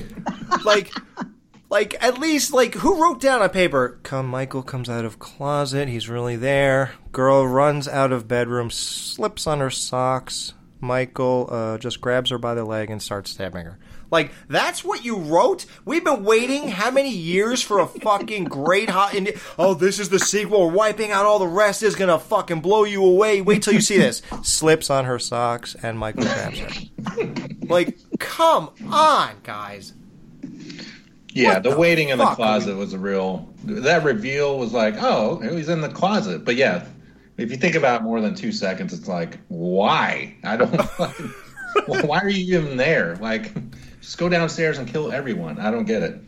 like, 0.64 0.92
like 1.68 1.96
at 2.02 2.18
least 2.18 2.52
like 2.52 2.74
who 2.74 3.02
wrote 3.02 3.20
down 3.20 3.42
on 3.42 3.50
paper? 3.50 3.98
Come, 4.02 4.28
Michael 4.28 4.62
comes 4.62 4.88
out 4.88 5.04
of 5.04 5.18
closet. 5.18 5.88
He's 5.88 6.08
really 6.08 6.36
there. 6.36 6.92
Girl 7.10 7.46
runs 7.46 7.88
out 7.88 8.12
of 8.12 8.28
bedroom, 8.28 8.70
slips 8.70 9.46
on 9.46 9.60
her 9.60 9.70
socks. 9.70 10.54
Michael 10.80 11.48
uh, 11.50 11.78
just 11.78 12.00
grabs 12.00 12.30
her 12.30 12.38
by 12.38 12.54
the 12.54 12.64
leg 12.64 12.90
and 12.90 13.00
starts 13.00 13.30
stabbing 13.30 13.64
her. 13.66 13.78
Like 14.12 14.32
that's 14.46 14.84
what 14.84 15.04
you 15.04 15.16
wrote? 15.16 15.64
We've 15.86 16.04
been 16.04 16.22
waiting 16.22 16.68
how 16.68 16.90
many 16.90 17.10
years 17.10 17.62
for 17.62 17.80
a 17.80 17.86
fucking 17.86 18.44
great 18.44 18.90
hot? 18.90 19.14
Indi- 19.14 19.34
oh, 19.58 19.72
this 19.72 19.98
is 19.98 20.10
the 20.10 20.18
sequel. 20.18 20.68
We're 20.68 20.74
wiping 20.74 21.10
out 21.10 21.24
all 21.24 21.38
the 21.38 21.48
rest. 21.48 21.82
Is 21.82 21.96
gonna 21.96 22.18
fucking 22.18 22.60
blow 22.60 22.84
you 22.84 23.02
away. 23.04 23.40
Wait 23.40 23.62
till 23.62 23.72
you 23.72 23.80
see 23.80 23.96
this. 23.96 24.20
Slips 24.42 24.90
on 24.90 25.06
her 25.06 25.18
socks 25.18 25.74
and 25.82 25.98
Michael 25.98 26.24
grabs 26.24 26.58
her. 26.58 26.68
Like, 27.62 27.96
come 28.18 28.70
on, 28.90 29.36
guys. 29.42 29.94
Yeah, 31.30 31.58
the, 31.58 31.70
the 31.70 31.78
waiting 31.78 32.10
in 32.10 32.18
the 32.18 32.26
closet 32.26 32.76
was 32.76 32.92
a 32.92 32.98
real. 32.98 33.48
That 33.64 34.04
reveal 34.04 34.58
was 34.58 34.74
like, 34.74 34.94
oh, 35.02 35.38
he's 35.38 35.70
in 35.70 35.80
the 35.80 35.88
closet. 35.88 36.44
But 36.44 36.56
yeah, 36.56 36.84
if 37.38 37.50
you 37.50 37.56
think 37.56 37.76
about 37.76 38.02
it 38.02 38.04
more 38.04 38.20
than 38.20 38.34
two 38.34 38.52
seconds, 38.52 38.92
it's 38.92 39.08
like, 39.08 39.38
why? 39.48 40.36
I 40.44 40.58
don't. 40.58 40.76
why 41.86 42.18
are 42.18 42.28
you 42.28 42.58
even 42.58 42.76
there? 42.76 43.16
Like, 43.16 43.52
just 44.02 44.18
go 44.18 44.28
downstairs 44.28 44.76
and 44.76 44.86
kill 44.86 45.10
everyone. 45.12 45.58
I 45.58 45.70
don't 45.70 45.86
get 45.86 46.02
it. 46.02 46.20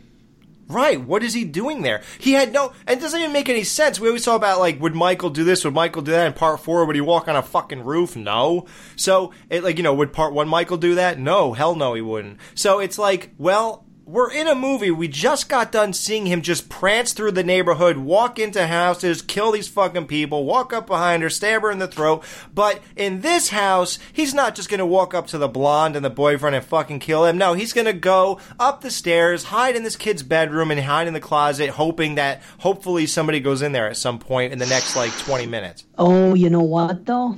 Right. 0.67 0.99
What 0.99 1.21
is 1.21 1.35
he 1.35 1.45
doing 1.45 1.83
there? 1.83 2.01
He 2.17 2.31
had 2.31 2.51
no, 2.51 2.73
and 2.87 2.97
it 2.99 3.01
doesn't 3.01 3.19
even 3.19 3.33
make 3.33 3.49
any 3.49 3.63
sense. 3.63 3.99
We 3.99 4.07
always 4.07 4.25
talk 4.25 4.37
about 4.37 4.59
like, 4.59 4.81
would 4.81 4.95
Michael 4.95 5.29
do 5.29 5.43
this? 5.43 5.63
Would 5.63 5.75
Michael 5.75 6.01
do 6.01 6.11
that? 6.11 6.25
In 6.25 6.33
part 6.33 6.59
four, 6.61 6.83
would 6.85 6.95
he 6.95 7.01
walk 7.01 7.27
on 7.27 7.35
a 7.35 7.43
fucking 7.43 7.83
roof? 7.83 8.15
No. 8.15 8.65
So 8.95 9.31
it 9.51 9.63
like 9.63 9.77
you 9.77 9.83
know, 9.83 9.93
would 9.93 10.11
part 10.11 10.33
one 10.33 10.47
Michael 10.47 10.77
do 10.77 10.95
that? 10.95 11.19
No, 11.19 11.53
hell 11.53 11.75
no, 11.75 11.93
he 11.93 12.01
wouldn't. 12.01 12.39
So 12.55 12.79
it's 12.79 12.97
like, 12.97 13.31
well. 13.37 13.84
We're 14.07 14.31
in 14.31 14.47
a 14.47 14.53
movie. 14.53 14.91
We 14.91 15.07
just 15.07 15.49
got 15.49 15.71
done 15.71 15.91
seeing 15.91 16.27
him 16.27 16.43
just 16.43 16.69
prance 16.69 17.11
through 17.11 17.31
the 17.31 17.43
neighborhood, 17.43 17.97
walk 17.97 18.37
into 18.37 18.67
houses, 18.67 19.23
kill 19.23 19.51
these 19.51 19.67
fucking 19.67 20.05
people, 20.05 20.45
walk 20.45 20.71
up 20.71 20.85
behind 20.85 21.23
her, 21.23 21.29
stab 21.31 21.63
her 21.63 21.71
in 21.71 21.79
the 21.79 21.87
throat. 21.87 22.23
But 22.53 22.81
in 22.95 23.21
this 23.21 23.49
house, 23.49 23.97
he's 24.13 24.31
not 24.31 24.53
just 24.53 24.69
gonna 24.69 24.85
walk 24.85 25.15
up 25.15 25.25
to 25.27 25.39
the 25.39 25.47
blonde 25.47 25.95
and 25.95 26.05
the 26.05 26.11
boyfriend 26.11 26.55
and 26.55 26.63
fucking 26.63 26.99
kill 26.99 27.25
him. 27.25 27.35
No, 27.39 27.53
he's 27.53 27.73
gonna 27.73 27.93
go 27.93 28.39
up 28.59 28.81
the 28.81 28.91
stairs, 28.91 29.45
hide 29.45 29.75
in 29.75 29.81
this 29.81 29.95
kid's 29.95 30.21
bedroom, 30.21 30.69
and 30.69 30.79
hide 30.81 31.07
in 31.07 31.15
the 31.15 31.19
closet, 31.19 31.71
hoping 31.71 32.13
that 32.13 32.43
hopefully 32.59 33.07
somebody 33.07 33.39
goes 33.39 33.63
in 33.63 33.71
there 33.71 33.89
at 33.89 33.97
some 33.97 34.19
point 34.19 34.53
in 34.53 34.59
the 34.59 34.67
next 34.67 34.95
like 34.95 35.17
20 35.17 35.47
minutes. 35.47 35.83
Oh, 35.97 36.35
you 36.35 36.51
know 36.51 36.61
what 36.61 37.07
though? 37.07 37.35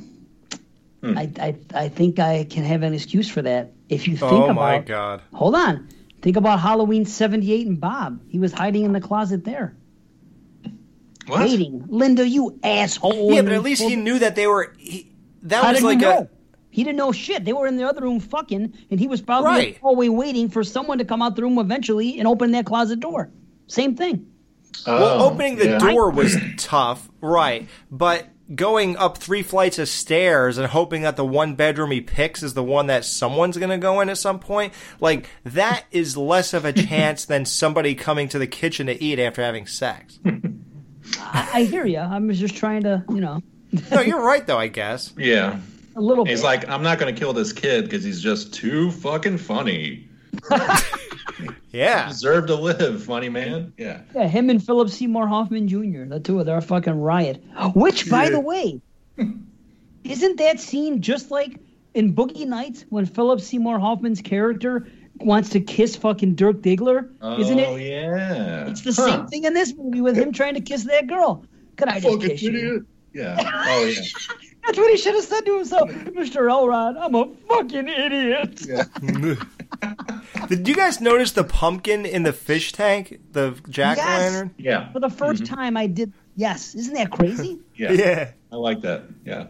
Hmm. 1.02 1.18
I, 1.18 1.32
I 1.40 1.56
I 1.74 1.88
think 1.88 2.20
I 2.20 2.44
can 2.44 2.66
have 2.66 2.84
an 2.84 2.94
excuse 2.94 3.30
for 3.30 3.42
that. 3.44 3.72
If 3.88 4.06
you 4.08 4.18
think 4.18 4.32
oh, 4.34 4.36
about 4.36 4.50
oh 4.50 4.52
about, 4.52 4.56
my 4.56 4.80
god. 4.80 5.22
hold 5.34 5.56
on, 5.56 5.88
think 6.28 6.36
about 6.36 6.60
Halloween 6.60 7.06
'78 7.06 7.68
and 7.68 7.80
Bob. 7.80 8.20
He 8.28 8.38
was 8.38 8.52
hiding 8.52 8.84
in 8.84 8.92
the 8.92 9.00
closet 9.00 9.46
there, 9.46 9.78
What? 11.28 11.40
waiting. 11.40 11.86
Linda, 11.88 12.28
you 12.28 12.60
asshole! 12.62 13.32
Yeah, 13.34 13.44
but 13.44 13.54
at 13.54 13.64
least 13.64 13.82
he 13.82 13.96
knew 13.96 14.20
that 14.20 14.36
they 14.36 14.46
were. 14.46 14.74
He, 14.78 15.10
that 15.44 15.64
How 15.64 15.70
was 15.72 15.80
did 15.80 15.86
like 15.86 16.00
he 16.00 16.04
a. 16.06 16.10
know? 16.10 16.30
He 16.70 16.84
didn't 16.84 16.98
know 16.98 17.14
shit. 17.14 17.46
They 17.46 17.54
were 17.54 17.66
in 17.66 17.78
the 17.78 17.86
other 17.88 18.02
room 18.02 18.20
fucking, 18.20 18.74
and 18.92 19.00
he 19.00 19.08
was 19.08 19.22
probably 19.22 19.68
in 19.70 19.74
the 19.76 19.80
hallway 19.80 20.10
waiting 20.10 20.50
for 20.50 20.66
someone 20.66 20.98
to 20.98 21.06
come 21.06 21.22
out 21.22 21.38
the 21.38 21.44
room 21.44 21.58
eventually 21.60 22.20
and 22.20 22.28
open 22.28 22.52
that 22.52 22.66
closet 22.66 23.00
door. 23.00 23.30
Same 23.68 23.96
thing. 23.96 24.28
Oh, 24.86 25.00
well, 25.00 25.22
Oh, 25.24 25.30
opening 25.32 25.56
the 25.56 25.66
yeah. 25.66 25.78
door 25.80 26.10
was 26.12 26.36
tough, 26.58 27.10
right? 27.22 27.68
But 27.90 28.28
going 28.56 28.96
up 28.98 29.18
three 29.18 29.44
flights 29.44 29.78
of 29.80 29.90
stairs 29.90 30.58
and 30.58 30.68
hoping 30.68 31.02
that 31.02 31.16
the 31.18 31.26
one 31.26 31.56
bedroom 31.56 31.92
he 31.92 32.02
picks 32.02 32.42
is 32.44 32.54
the 32.54 32.64
one 32.64 32.88
that 32.88 33.04
someone's 33.06 33.58
going 33.58 33.70
to 33.70 33.78
go 33.78 34.00
in 34.02 34.10
at 34.10 34.18
some 34.18 34.40
point, 34.40 34.74
like 35.00 35.28
that 35.44 35.86
is 35.92 36.16
less 36.18 36.54
of 36.54 36.66
a 36.66 36.74
chance 36.74 37.26
than 37.26 37.46
somebody 37.46 37.96
coming 37.96 38.30
to 38.30 38.40
the 38.40 38.48
kitchen 38.48 38.88
to 38.88 39.04
eat 39.04 39.20
after 39.20 39.42
having 39.42 39.68
sex. 39.68 40.20
I, 41.20 41.50
I 41.54 41.64
hear 41.64 41.86
you. 41.86 42.00
I'm 42.00 42.32
just 42.34 42.56
trying 42.56 42.84
to, 42.84 43.04
you 43.10 43.22
know, 43.22 43.42
no, 43.92 44.02
you're 44.02 44.22
right 44.22 44.46
though. 44.46 44.58
I 44.60 44.68
guess. 44.68 45.14
Yeah. 45.18 45.60
a 45.96 46.02
little 46.02 46.26
He's 46.26 46.40
bit. 46.42 46.46
like, 46.46 46.70
I'm 46.70 46.84
not 46.84 47.00
going 47.00 47.14
to 47.14 47.20
kill 47.20 47.34
this 47.34 47.52
kid 47.54 47.84
because 47.86 48.04
he's 48.04 48.22
just 48.22 48.54
too 48.54 48.92
fucking 48.92 49.38
funny. 49.40 50.08
Yeah. 51.72 52.08
Deserve 52.08 52.48
to 52.48 52.56
live, 52.56 53.04
funny 53.04 53.30
man. 53.30 53.74
Yeah. 53.78 54.02
Yeah, 54.16 54.28
him 54.28 54.50
and 54.50 54.64
Philip 54.64 54.90
Seymour 54.90 55.28
Hoffman 55.28 55.68
Jr. 55.68 56.06
The 56.06 56.20
two 56.20 56.40
of 56.40 56.46
them 56.48 56.58
are 56.58 56.62
fucking 56.62 57.00
riot. 57.00 57.44
Which, 57.76 58.10
by 58.10 58.26
Yeah. 58.26 58.30
the 58.32 58.40
way, 58.40 58.82
isn't 60.04 60.38
that 60.38 60.60
scene 60.60 61.02
just 61.02 61.30
like 61.30 61.60
in 61.94 62.16
Boogie 62.16 62.48
Nights 62.48 62.86
when 62.90 63.06
Philip 63.06 63.42
Seymour 63.42 63.78
Hoffman's 63.80 64.22
character 64.22 64.88
wants 65.18 65.50
to 65.50 65.60
kiss 65.60 65.96
fucking 65.96 66.36
Dirk 66.36 66.62
Diggler? 66.62 67.10
Isn't 67.40 67.60
oh, 67.60 67.76
it? 67.76 67.82
yeah. 67.82 68.68
It's 68.70 68.82
the 68.82 68.94
same 68.94 69.28
thing 69.28 69.44
in 69.44 69.54
this 69.54 69.76
movie 69.76 70.02
with 70.02 70.18
him 70.18 70.32
trying 70.32 70.56
to 70.56 70.62
kiss 70.62 70.86
that 70.86 71.08
girl. 71.08 71.46
Could 71.76 71.90
I 71.90 72.00
just 72.00 72.22
kiss 72.22 72.42
you? 72.42 72.88
Yeah. 73.14 73.38
Oh 73.70 73.86
yeah. 73.86 74.02
That's 74.66 74.78
what 74.78 74.92
he 74.92 74.98
should 74.98 75.16
have 75.16 75.24
said 75.24 75.46
to 75.46 75.56
himself, 75.58 75.90
Mr. 75.90 76.50
Elrod. 76.52 76.98
I'm 76.98 77.16
a 77.16 77.34
fucking 77.48 77.88
idiot. 77.88 78.62
Did 80.48 80.68
you 80.68 80.76
guys 80.76 81.02
notice 81.02 81.32
the 81.32 81.44
pumpkin 81.44 82.06
in 82.06 82.24
the 82.24 82.34
fish 82.34 82.72
tank? 82.72 83.20
The 83.32 83.60
jack 83.70 83.98
o' 83.98 84.02
lantern? 84.02 84.56
Yeah. 84.58 84.92
For 84.92 85.00
the 85.00 85.08
1st 85.10 85.46
time, 85.46 85.78
I 85.78 85.88
did. 85.88 86.14
Yes, 86.36 86.76
isn't 86.76 86.94
that 86.94 87.12
crazy? 87.12 87.60
Yeah. 87.76 87.92
Yeah. 87.92 88.32
I 88.52 88.56
like 88.56 88.82
that. 88.82 89.04
Yeah. 89.24 89.48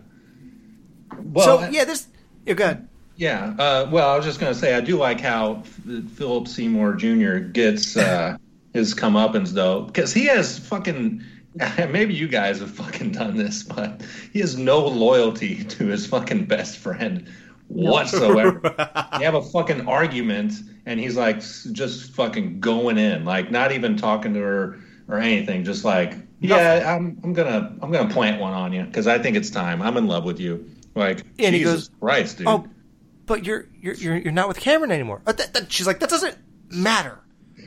so 1.37 1.69
yeah, 1.69 1.85
this. 1.85 2.07
You're 2.45 2.55
good? 2.55 2.87
Yeah. 3.15 3.55
Uh, 3.57 3.89
well, 3.91 4.09
I 4.09 4.17
was 4.17 4.25
just 4.25 4.39
going 4.39 4.53
to 4.53 4.59
say 4.59 4.73
I 4.75 4.81
do 4.81 4.97
like 4.97 5.21
how 5.21 5.63
F- 5.63 6.03
Philip 6.15 6.47
Seymour 6.47 6.95
Jr. 6.95 7.37
gets 7.37 7.95
uh, 7.95 8.37
his 8.73 8.93
comeuppance 8.93 9.51
though, 9.51 9.81
because 9.83 10.13
he 10.13 10.25
has 10.25 10.59
fucking. 10.59 11.23
Maybe 11.77 12.13
you 12.13 12.27
guys 12.27 12.59
have 12.59 12.69
fucking 12.71 13.13
done 13.13 13.35
this, 13.37 13.63
but 13.63 14.01
he 14.31 14.39
has 14.41 14.57
no 14.57 14.85
loyalty 14.85 15.63
to 15.63 15.87
his 15.87 16.05
fucking 16.05 16.45
best 16.45 16.77
friend 16.77 17.27
whatsoever. 17.67 18.61
you 19.19 19.25
have 19.25 19.33
a 19.35 19.41
fucking 19.41 19.87
argument, 19.87 20.53
and 20.87 20.99
he's 20.99 21.15
like 21.15 21.41
just 21.41 22.13
fucking 22.13 22.59
going 22.61 22.97
in, 22.97 23.25
like 23.25 23.51
not 23.51 23.71
even 23.73 23.97
talking 23.97 24.33
to 24.33 24.39
her 24.39 24.79
or 25.07 25.17
anything, 25.19 25.63
just 25.65 25.83
like, 25.85 26.13
yeah, 26.39 26.95
I'm, 26.95 27.19
I'm 27.23 27.33
gonna, 27.33 27.75
I'm 27.81 27.91
gonna 27.91 28.11
plant 28.13 28.39
one 28.41 28.53
on 28.53 28.73
you 28.73 28.83
because 28.83 29.05
I 29.05 29.19
think 29.19 29.35
it's 29.37 29.49
time. 29.49 29.81
I'm 29.81 29.97
in 29.97 30.07
love 30.07 30.23
with 30.23 30.39
you. 30.39 30.69
Like, 30.95 31.19
And 31.37 31.53
he 31.53 31.59
Jesus 31.61 31.89
goes, 31.89 31.99
Christ, 31.99 32.37
dude. 32.39 32.47
Oh, 32.47 32.67
but 33.25 33.45
you're 33.45 33.67
you're 33.79 33.93
you're, 33.95 34.15
you're 34.17 34.31
not 34.31 34.47
with 34.47 34.59
Cameron 34.59 34.91
anymore. 34.91 35.21
Uh, 35.27 35.33
that- 35.33 35.53
that- 35.53 35.71
she's 35.71 35.85
like, 35.85 35.99
that 35.99 36.09
doesn't 36.09 36.37
matter. 36.71 37.19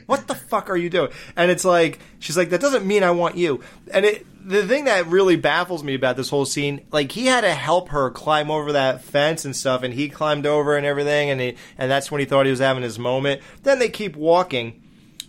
What 0.07 0.27
the 0.27 0.35
fuck 0.35 0.69
are 0.69 0.75
you 0.75 0.89
doing? 0.89 1.11
And 1.37 1.51
it's 1.51 1.63
like, 1.63 1.99
she's 2.19 2.35
like, 2.35 2.49
that 2.49 2.59
doesn't 2.59 2.85
mean 2.85 3.03
I 3.03 3.11
want 3.11 3.37
you. 3.37 3.61
And 3.93 4.03
it, 4.05 4.25
the 4.43 4.67
thing 4.67 4.85
that 4.85 5.07
really 5.07 5.35
baffles 5.35 5.83
me 5.83 5.93
about 5.93 6.17
this 6.17 6.29
whole 6.29 6.45
scene, 6.45 6.85
like 6.91 7.11
he 7.11 7.27
had 7.27 7.41
to 7.41 7.53
help 7.53 7.89
her 7.89 8.09
climb 8.09 8.49
over 8.49 8.71
that 8.73 9.03
fence 9.03 9.45
and 9.45 9.55
stuff, 9.55 9.83
and 9.83 9.93
he 9.93 10.09
climbed 10.09 10.45
over 10.45 10.75
and 10.75 10.85
everything, 10.85 11.29
and 11.29 11.39
he, 11.39 11.55
and 11.77 11.91
that's 11.91 12.11
when 12.11 12.19
he 12.19 12.25
thought 12.25 12.45
he 12.45 12.51
was 12.51 12.59
having 12.59 12.83
his 12.83 12.97
moment. 12.97 13.41
Then 13.63 13.79
they 13.79 13.89
keep 13.89 14.15
walking, 14.15 14.81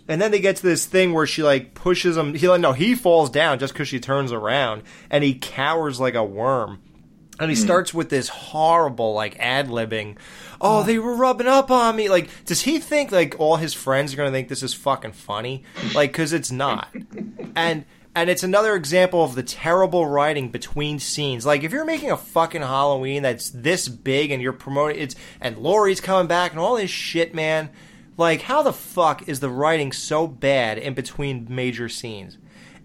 and 0.07 0.21
then 0.21 0.31
they 0.31 0.39
get 0.39 0.57
to 0.57 0.63
this 0.63 0.85
thing 0.85 1.13
where 1.13 1.27
she 1.27 1.43
like 1.43 1.73
pushes 1.73 2.17
him. 2.17 2.33
He 2.33 2.47
like 2.47 2.61
no, 2.61 2.73
he 2.73 2.95
falls 2.95 3.29
down 3.29 3.59
just 3.59 3.73
because 3.73 3.87
she 3.87 3.99
turns 3.99 4.31
around, 4.31 4.83
and 5.09 5.23
he 5.23 5.35
cowers 5.35 5.99
like 5.99 6.15
a 6.15 6.23
worm. 6.23 6.81
And 7.39 7.49
he 7.49 7.57
hmm. 7.57 7.63
starts 7.63 7.93
with 7.93 8.09
this 8.09 8.29
horrible 8.29 9.13
like 9.13 9.37
ad 9.39 9.67
libbing. 9.67 10.17
Oh, 10.61 10.83
they 10.83 10.97
were 10.97 11.15
rubbing 11.15 11.47
up 11.47 11.71
on 11.71 11.95
me. 11.95 12.07
Like, 12.09 12.29
does 12.45 12.61
he 12.61 12.79
think 12.79 13.11
like 13.11 13.35
all 13.39 13.57
his 13.57 13.73
friends 13.73 14.13
are 14.13 14.17
gonna 14.17 14.31
think 14.31 14.47
this 14.47 14.63
is 14.63 14.73
fucking 14.73 15.13
funny? 15.13 15.63
Like, 15.93 16.11
because 16.11 16.33
it's 16.33 16.51
not. 16.51 16.87
And 17.55 17.85
and 18.15 18.29
it's 18.29 18.43
another 18.43 18.75
example 18.75 19.23
of 19.23 19.35
the 19.35 19.43
terrible 19.43 20.05
writing 20.05 20.49
between 20.49 20.99
scenes. 20.99 21.45
Like, 21.45 21.63
if 21.63 21.71
you're 21.71 21.85
making 21.85 22.11
a 22.11 22.17
fucking 22.17 22.61
Halloween 22.61 23.23
that's 23.23 23.49
this 23.49 23.87
big 23.87 24.29
and 24.31 24.41
you're 24.41 24.53
promoting 24.53 25.01
it's 25.01 25.15
and 25.41 25.57
Laurie's 25.57 26.01
coming 26.01 26.27
back 26.27 26.51
and 26.51 26.59
all 26.59 26.77
this 26.77 26.91
shit, 26.91 27.33
man. 27.33 27.69
Like, 28.15 28.41
how 28.41 28.61
the 28.61 28.73
fuck 28.73 29.27
is 29.27 29.39
the 29.39 29.49
writing 29.49 29.91
so 29.91 30.27
bad 30.27 30.77
in 30.77 30.93
between 30.93 31.47
major 31.49 31.89
scenes? 31.89 32.37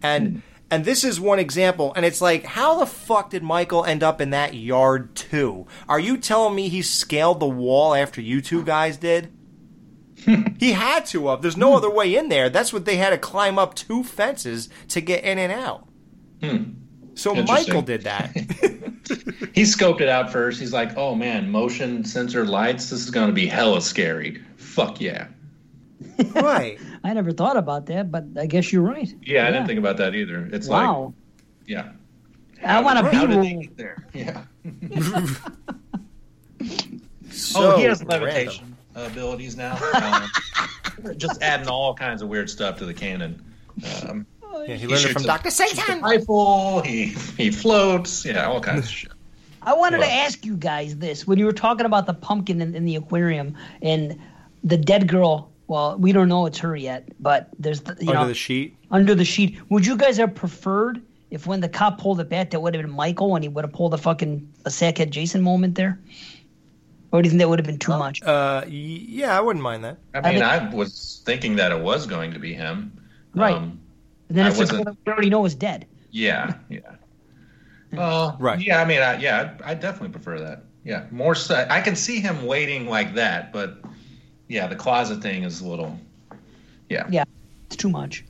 And 0.02 0.28
hmm. 0.28 0.38
and 0.70 0.84
this 0.86 1.05
is 1.05 1.20
one 1.20 1.38
example, 1.38 1.92
and 1.94 2.06
it's 2.06 2.22
like, 2.22 2.44
how 2.44 2.78
the 2.78 2.86
fuck 2.86 3.30
did 3.30 3.42
Michael 3.42 3.84
end 3.84 4.02
up 4.02 4.22
in 4.22 4.30
that 4.30 4.55
yard 4.55 5.14
too? 5.14 5.66
Are 5.86 6.00
you 6.00 6.16
telling 6.16 6.55
me 6.55 6.70
he 6.70 6.80
scaled 6.80 7.40
the 7.40 7.46
wall 7.46 7.94
after 7.94 8.22
you 8.22 8.40
two 8.40 8.64
guys 8.64 8.96
did? 8.96 9.30
he 10.59 10.73
had 10.73 11.07
to 11.07 11.28
have. 11.28 11.43
There's 11.43 11.57
no 11.57 11.77
other 11.77 11.90
way 11.90 12.15
in 12.15 12.28
there. 12.28 12.49
That's 12.51 12.73
what 12.73 12.85
they 12.85 12.97
had 12.97 13.11
to 13.11 13.19
climb 13.19 13.59
up 13.59 13.74
two 13.74 14.03
fences 14.05 14.69
to 14.89 15.01
get 15.01 15.24
in 15.24 15.39
and 15.39 15.53
out. 15.53 15.89
Hmm. 16.43 16.65
So 17.15 17.35
Michael 17.35 17.82
did 17.82 18.03
that. 18.03 18.31
he 19.53 19.62
scoped 19.62 20.01
it 20.01 20.09
out 20.09 20.31
first. 20.31 20.61
He's 20.61 20.73
like, 20.73 20.97
"Oh 20.97 21.15
man, 21.16 21.51
motion 21.51 22.05
sensor 22.05 22.45
lights. 22.45 22.90
This 22.90 23.01
is 23.05 23.11
going 23.11 23.27
to 23.27 23.32
be 23.32 23.47
hella 23.47 23.81
scary. 23.81 24.40
Fuck 24.57 25.01
yeah." 25.01 25.27
right. 26.35 26.78
I 27.03 27.12
never 27.12 27.32
thought 27.32 27.57
about 27.57 27.86
that, 27.86 28.11
but 28.12 28.24
I 28.39 28.47
guess 28.47 28.73
you're 28.73 28.82
right. 28.82 29.12
Yeah, 29.23 29.47
I 29.49 29.51
didn't 29.51 29.66
think 29.66 29.78
about 29.81 29.97
that 29.97 30.15
either. 30.15 30.49
It's 30.53 30.69
Wow. 30.69 31.07
like, 31.07 31.15
yeah. 31.66 31.93
I 32.65 32.81
want 32.81 32.99
to 32.99 33.11
be 33.11 33.19
did 33.27 33.31
they 33.31 33.53
rule. 33.53 33.62
get 33.62 33.77
there? 33.77 34.07
Yeah. 34.12 34.45
So 37.31 37.74
oh, 37.74 37.77
he 37.78 37.85
has 37.85 38.03
random. 38.05 38.77
Levitation 38.98 39.12
abilities 39.22 39.56
now. 39.56 39.78
Um, 41.02 41.16
just 41.16 41.42
adding 41.42 41.68
all 41.68 41.94
kinds 41.94 42.22
of 42.22 42.28
weird 42.28 42.50
stuff 42.50 42.78
to 42.78 42.84
the 42.86 42.94
canon. 42.94 43.42
Um, 44.08 44.26
Yeah, 44.66 44.74
he 44.74 44.86
learned 44.86 45.04
it 45.04 45.12
from 45.12 45.22
Dr. 45.22 45.50
Satan. 45.50 46.00
Rifle. 46.02 46.80
He 46.82 47.06
he 47.36 47.50
floats. 47.50 48.24
Yeah, 48.24 48.46
all 48.46 48.60
kinds 48.60 48.84
of 48.86 48.90
shit. 49.00 49.12
I 49.62 49.74
wanted 49.74 49.98
Well- 50.00 50.08
to 50.08 50.12
ask 50.14 50.44
you 50.44 50.56
guys 50.56 50.96
this 50.96 51.26
when 51.26 51.38
you 51.38 51.44
were 51.46 51.52
talking 51.52 51.86
about 51.86 52.06
the 52.06 52.14
pumpkin 52.14 52.60
in, 52.60 52.74
in 52.74 52.84
the 52.84 52.96
aquarium 52.96 53.54
and 53.82 54.18
the 54.64 54.76
dead 54.76 55.08
girl. 55.08 55.50
Well, 55.68 55.98
we 55.98 56.12
don't 56.12 56.30
know 56.30 56.46
it's 56.46 56.58
her 56.60 56.74
yet, 56.74 57.06
but 57.20 57.50
there's 57.58 57.82
the, 57.82 57.94
you 58.00 58.08
Under 58.08 58.22
know 58.22 58.28
the 58.28 58.34
sheet. 58.34 58.74
under 58.90 59.14
the 59.14 59.24
sheet. 59.24 59.58
Would 59.68 59.84
you 59.84 59.96
guys 59.98 60.16
have 60.16 60.34
preferred 60.34 61.02
if 61.30 61.46
when 61.46 61.60
the 61.60 61.68
cop 61.68 61.98
pulled 62.00 62.20
it 62.20 62.30
back 62.30 62.50
that 62.50 62.60
would 62.60 62.74
have 62.74 62.82
been 62.82 62.90
Michael 62.94 63.34
and 63.36 63.44
he 63.44 63.48
would 63.50 63.64
have 63.64 63.72
pulled 63.74 63.92
the 63.92 63.98
fucking 63.98 64.50
a 64.64 64.70
sackhead 64.70 65.10
Jason 65.10 65.42
moment 65.42 65.74
there? 65.74 66.00
Or 67.10 67.22
do 67.22 67.26
you 67.26 67.30
think 67.30 67.40
that 67.40 67.48
would 67.48 67.59
have 67.59 67.66
been 67.66 67.78
too 67.78 67.93
much? 67.97 68.22
Uh, 68.22 68.64
yeah, 68.68 69.36
I 69.36 69.40
wouldn't 69.40 69.62
mind 69.62 69.85
that. 69.85 69.97
I 70.14 70.18
I 70.18 70.22
mean, 70.22 70.32
think- 70.40 70.44
I 70.44 70.74
was 70.74 71.22
thinking 71.24 71.56
that 71.56 71.72
it 71.72 71.80
was 71.80 72.06
going 72.06 72.32
to 72.32 72.39
be 72.39 72.52
him. 72.52 72.93
Right. 73.35 73.55
Um, 73.55 73.80
And 74.28 74.36
then 74.39 74.47
I 74.47 74.48
it's 74.51 74.59
like 74.59 74.70
wasn't- 74.72 74.98
we 75.06 75.12
already 75.12 75.30
know 75.30 75.44
is 75.47 75.55
dead. 75.55 75.86
Yeah, 76.10 76.55
yeah. 76.68 76.80
Well, 77.93 78.36
right. 78.39 78.60
Yeah, 78.60 78.82
I 78.82 78.85
mean, 78.85 79.01
I, 79.01 79.18
yeah, 79.18 79.55
I, 79.64 79.70
I 79.70 79.74
definitely 79.74 80.10
prefer 80.10 80.39
that. 80.40 80.64
Yeah, 80.85 81.05
more. 81.10 81.35
So, 81.35 81.66
I 81.70 81.80
can 81.80 81.97
see 81.97 82.20
him 82.20 82.44
waiting 82.44 82.86
like 82.89 83.14
that, 83.14 83.52
but 83.52 83.78
yeah, 84.48 84.66
the 84.66 84.76
closet 84.76 85.22
thing 85.22 85.43
is 85.44 85.60
a 85.60 85.66
little. 85.68 85.98
Yeah. 86.89 87.06
Yeah, 87.10 87.24
it's 87.66 87.76
too 87.76 87.89
much. 87.90 88.24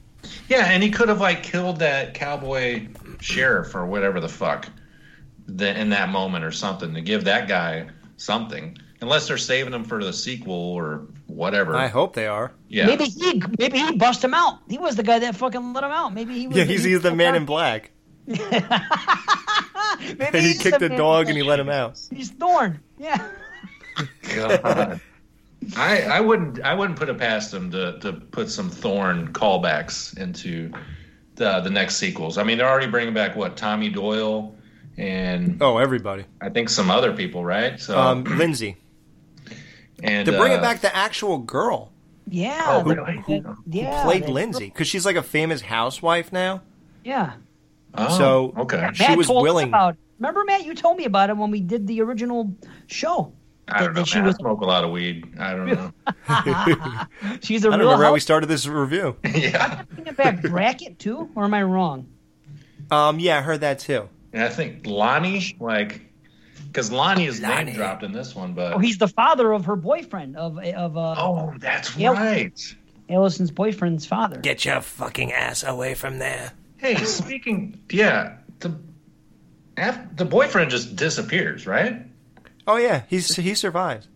Yeah, 0.49 0.67
and 0.71 0.83
he 0.83 0.91
could 0.91 1.09
have 1.09 1.21
like 1.21 1.43
killed 1.43 1.79
that 1.81 2.15
cowboy 2.15 2.87
sheriff 3.21 3.75
or 3.75 3.87
whatever 3.87 4.21
the 4.21 4.29
fuck, 4.29 4.69
the, 5.47 5.77
in 5.79 5.91
that 5.91 6.09
moment 6.11 6.45
or 6.45 6.51
something 6.53 6.95
to 6.95 7.01
give 7.01 7.25
that 7.25 7.49
guy 7.49 7.89
something. 8.19 8.77
Unless 9.01 9.29
they're 9.29 9.39
saving 9.39 9.73
him 9.73 9.85
for 9.85 10.03
the 10.03 10.13
sequel 10.13 10.55
or 10.55 11.07
whatever. 11.27 11.77
I 11.77 11.87
hope 11.87 12.15
they 12.15 12.27
are. 12.27 12.53
Yeah. 12.69 12.87
Maybe 12.87 13.05
he 13.05 13.43
maybe 13.59 13.79
he 13.79 13.97
bust 13.97 14.23
him 14.23 14.35
out. 14.35 14.59
He 14.69 14.77
was 14.77 14.97
the 14.97 15.05
guy 15.05 15.21
that 15.21 15.37
fucking 15.37 15.73
let 15.73 15.85
him 15.85 15.91
out. 15.91 16.13
Maybe 16.13 16.35
he 16.35 16.49
was 16.49 16.57
Yeah, 16.57 16.65
he's, 16.65 16.85
he's 16.85 17.01
the 17.03 17.15
man 17.15 17.37
in 17.37 17.47
black. 17.47 17.93
Maybe 18.27 18.45
And 20.21 20.35
he 20.35 20.41
he's 20.41 20.61
kicked 20.61 20.81
the 20.81 20.89
the 20.89 20.97
dog 20.97 21.29
and 21.29 21.37
he 21.37 21.43
let 21.43 21.61
him 21.61 21.69
out. 21.69 22.01
He's 22.11 22.31
Thorn. 22.31 22.81
Yeah. 22.99 23.25
God. 24.35 25.01
I, 25.77 26.03
I 26.03 26.21
wouldn't 26.21 26.61
I 26.63 26.75
wouldn't 26.75 26.99
put 26.99 27.09
it 27.09 27.19
past 27.19 27.51
them 27.51 27.71
to, 27.71 27.99
to 28.01 28.13
put 28.13 28.51
some 28.51 28.71
Thorn 28.71 29.33
callbacks 29.33 30.17
into 30.19 30.73
the 31.37 31.61
the 31.61 31.71
next 31.71 31.97
sequels. 31.97 32.39
I 32.39 32.43
mean, 32.43 32.59
they're 32.59 32.69
already 32.69 32.91
bringing 32.91 33.15
back 33.15 33.37
what 33.37 33.57
Tommy 33.57 33.89
Doyle 33.89 34.55
and 34.99 35.63
Oh, 35.63 35.79
everybody. 35.79 36.25
I 36.41 36.51
think 36.51 36.69
some 36.69 36.91
other 36.91 37.13
people, 37.15 37.45
right? 37.45 37.81
So 37.81 37.99
Um, 37.99 38.25
Lindsay. 38.39 38.77
and 40.03 40.27
To 40.27 40.33
bring 40.33 40.53
uh, 40.53 40.57
it 40.57 40.61
back 40.63 40.81
the 40.81 40.95
actual 40.95 41.39
girl. 41.39 41.93
Yeah. 42.29 42.63
Oh, 42.67 42.89
the- 42.89 42.97
really? 42.97 43.25
the- 43.27 43.57
yeah. 43.67 44.03
played 44.05 44.25
that- 44.25 44.31
Lindsay 44.31 44.67
because 44.67 44.87
she's 44.89 45.07
like 45.07 45.17
a 45.17 45.23
famous 45.23 45.63
housewife 45.63 46.33
now. 46.33 46.63
Yeah. 47.05 47.33
Oh, 47.95 48.19
so 48.19 48.55
okay. 48.59 48.91
she 48.93 49.03
Matt 49.09 49.17
was 49.17 49.29
willing. 49.29 49.69
About, 49.69 49.97
remember, 50.19 50.45
Matt, 50.45 50.65
you 50.67 50.75
told 50.75 50.99
me 50.99 51.05
about 51.07 51.31
it 51.31 51.37
when 51.37 51.51
we 51.51 51.61
did 51.61 51.87
the 51.87 52.03
original 52.03 52.53
show. 52.87 53.33
I 53.67 53.81
don't 53.85 53.95
know. 53.95 54.01
that 54.03 54.09
she 54.09 54.17
man, 54.17 54.27
was- 54.27 54.35
I 54.37 54.39
smoke 54.41 54.61
a 54.61 54.65
lot 54.67 54.85
of 54.85 54.91
weed. 54.91 55.27
I 55.39 55.55
don't 55.55 55.67
know. 55.67 55.93
She's 57.43 57.65
a 57.65 57.69
I 57.69 57.71
don't 57.73 57.81
real 57.81 57.89
remember 57.89 58.05
how 58.05 58.13
we 58.13 58.21
started 58.21 58.47
this 58.47 58.67
review. 58.67 59.17
yeah. 59.25 59.83
Bring 59.91 60.07
it 60.07 60.17
back 60.17 60.43
bracket 60.43 60.99
too, 60.99 61.31
or 61.35 61.45
am 61.45 61.55
I 61.55 61.63
wrong? 61.63 62.07
Um, 62.91 63.19
yeah, 63.21 63.39
I 63.39 63.41
heard 63.43 63.61
that 63.63 63.79
too. 63.79 64.09
And 64.39 64.47
I 64.47 64.51
think 64.51 64.87
Lonnie, 64.87 65.57
like, 65.59 66.01
because 66.69 66.93
Lonnie 66.93 67.27
is 67.27 67.41
name 67.41 67.75
dropped 67.75 68.05
in 68.05 68.13
this 68.13 68.37
one, 68.37 68.53
but 68.53 68.75
Oh, 68.75 68.79
he's 68.79 68.97
the 68.97 69.09
father 69.09 69.51
of 69.51 69.65
her 69.65 69.75
boyfriend 69.75 70.37
of 70.37 70.59
of. 70.59 70.97
Uh, 70.97 71.17
oh, 71.19 71.55
that's 71.59 71.97
Yep. 71.97 72.15
right. 72.15 72.75
Allyson's 73.11 73.51
boyfriend's 73.51 74.07
father. 74.07 74.39
Get 74.39 74.65
your 74.65 74.81
fucking 74.81 75.33
ass 75.33 75.65
away 75.65 75.95
from 75.95 76.19
there. 76.21 76.53
Hey, 76.77 76.95
speaking, 77.05 77.81
yeah, 77.91 78.37
the 78.61 78.79
the 80.15 80.25
boyfriend 80.25 80.71
just 80.71 80.95
disappears, 80.95 81.67
right? 81.67 82.07
Oh 82.69 82.77
yeah, 82.77 83.03
he's 83.09 83.35
he 83.35 83.57
survives. 83.57 84.07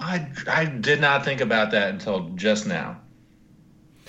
I 0.00 0.26
I 0.50 0.64
did 0.64 1.00
not 1.00 1.24
think 1.24 1.40
about 1.40 1.70
that 1.70 1.90
until 1.90 2.30
just 2.30 2.66
now. 2.66 2.96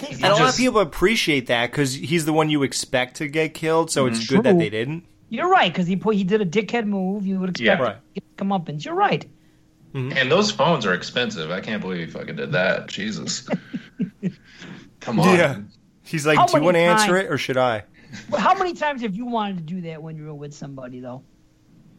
And 0.01 0.23
a 0.23 0.29
lot 0.33 0.49
of 0.49 0.57
people 0.57 0.79
appreciate 0.79 1.45
that 1.47 1.69
because 1.69 1.93
he's 1.93 2.25
the 2.25 2.33
one 2.33 2.49
you 2.49 2.63
expect 2.63 3.17
to 3.17 3.27
get 3.27 3.53
killed. 3.53 3.91
So 3.91 4.07
it's 4.07 4.25
good 4.25 4.41
that 4.41 4.57
they 4.57 4.71
didn't. 4.71 5.05
You're 5.29 5.49
right 5.49 5.71
because 5.71 5.87
he 5.87 5.95
put 5.95 6.15
he 6.15 6.23
did 6.23 6.41
a 6.41 6.45
dickhead 6.45 6.85
move. 6.85 7.25
You 7.25 7.39
would 7.39 7.51
expect 7.51 7.81
Yeah. 7.81 7.87
him 7.93 7.99
to 8.15 8.21
get 8.21 8.35
comeuppance. 8.37 8.83
You're 8.85 8.95
right. 8.95 9.25
Mm-hmm. 9.93 10.17
And 10.17 10.31
those 10.31 10.51
phones 10.51 10.85
are 10.85 10.93
expensive. 10.93 11.49
I 11.51 11.61
can't 11.61 11.81
believe 11.81 11.99
he 11.99 12.11
fucking 12.11 12.35
did 12.35 12.51
that. 12.51 12.87
Jesus. 12.87 13.47
Come 14.99 15.19
on. 15.19 15.35
Yeah. 15.37 15.59
He's 16.03 16.25
like, 16.25 16.37
How 16.37 16.45
do 16.45 16.57
you 16.57 16.63
want 16.63 16.75
to 16.75 16.81
answer 16.81 17.17
it 17.17 17.31
or 17.31 17.37
should 17.37 17.57
I? 17.57 17.83
Well, 18.29 18.41
How 18.41 18.55
many 18.55 18.73
times 18.73 19.01
have 19.01 19.15
you 19.15 19.25
wanted 19.25 19.57
to 19.57 19.63
do 19.63 19.81
that 19.81 20.01
when 20.01 20.17
you 20.17 20.25
were 20.25 20.33
with 20.33 20.53
somebody 20.53 20.99
though? 20.99 21.21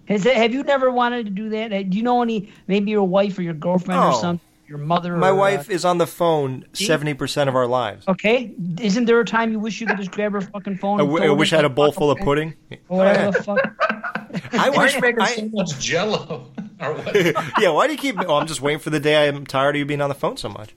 Has 0.07 0.27
it, 0.27 0.37
have 0.37 0.53
you 0.53 0.65
never 0.65 0.91
wanted 0.91 1.27
to 1.27 1.31
do 1.31 1.51
that? 1.51 1.69
Do 1.91 1.97
you 1.97 2.03
know 2.03 2.21
any? 2.23 2.53
Maybe 2.67 2.91
your 2.91 3.05
wife 3.07 3.39
or 3.39 3.43
your 3.43 3.55
girlfriend 3.55 4.01
or 4.01 4.11
Oh. 4.13 4.21
something, 4.21 4.45
your 4.71 4.79
mother. 4.79 5.17
My 5.17 5.29
or, 5.31 5.33
uh, 5.33 5.37
wife 5.37 5.69
is 5.69 5.85
on 5.85 5.99
the 5.99 6.07
phone 6.07 6.65
seventy 6.73 7.13
percent 7.13 7.49
of 7.51 7.57
our 7.57 7.67
lives. 7.67 8.07
Okay, 8.09 8.55
isn't 8.81 9.05
there 9.05 9.19
a 9.21 9.25
time 9.25 9.51
you 9.51 9.59
wish 9.59 9.81
you 9.81 9.87
could 9.87 9.97
just 9.99 10.13
grab 10.13 10.33
her 10.33 10.41
fucking 10.41 10.79
phone? 10.79 11.01
I, 11.01 11.03
and 11.03 11.13
w- 11.13 11.31
I 11.31 11.35
wish 11.35 11.53
I 11.53 11.57
had 11.57 11.65
a 11.65 11.69
bowl 11.71 11.91
full 11.93 12.11
of 12.11 12.19
pudding. 12.21 12.55
Or 12.89 12.99
whatever 12.99 13.33
the 13.33 13.43
fuck. 13.43 13.59
I 14.53 14.71
wish 14.71 14.95
are 14.95 14.97
you 14.97 15.01
making 15.03 15.21
I- 15.21 15.35
so 15.35 15.49
much 15.49 15.79
Jello? 15.81 16.53
or 16.81 16.95
what? 16.95 17.15
yeah, 17.61 17.71
why 17.71 17.89
do 17.89 17.93
you 17.93 17.99
keep? 17.99 18.17
Oh, 18.21 18.37
I'm 18.37 18.47
just 18.47 18.63
waiting 18.63 18.79
for 18.79 18.91
the 18.91 19.01
day 19.01 19.29
I'm 19.29 19.45
tired 19.45 19.75
of 19.75 19.81
you 19.81 19.85
being 19.85 20.01
on 20.01 20.09
the 20.09 20.15
phone 20.15 20.37
so 20.37 20.49
much. 20.49 20.75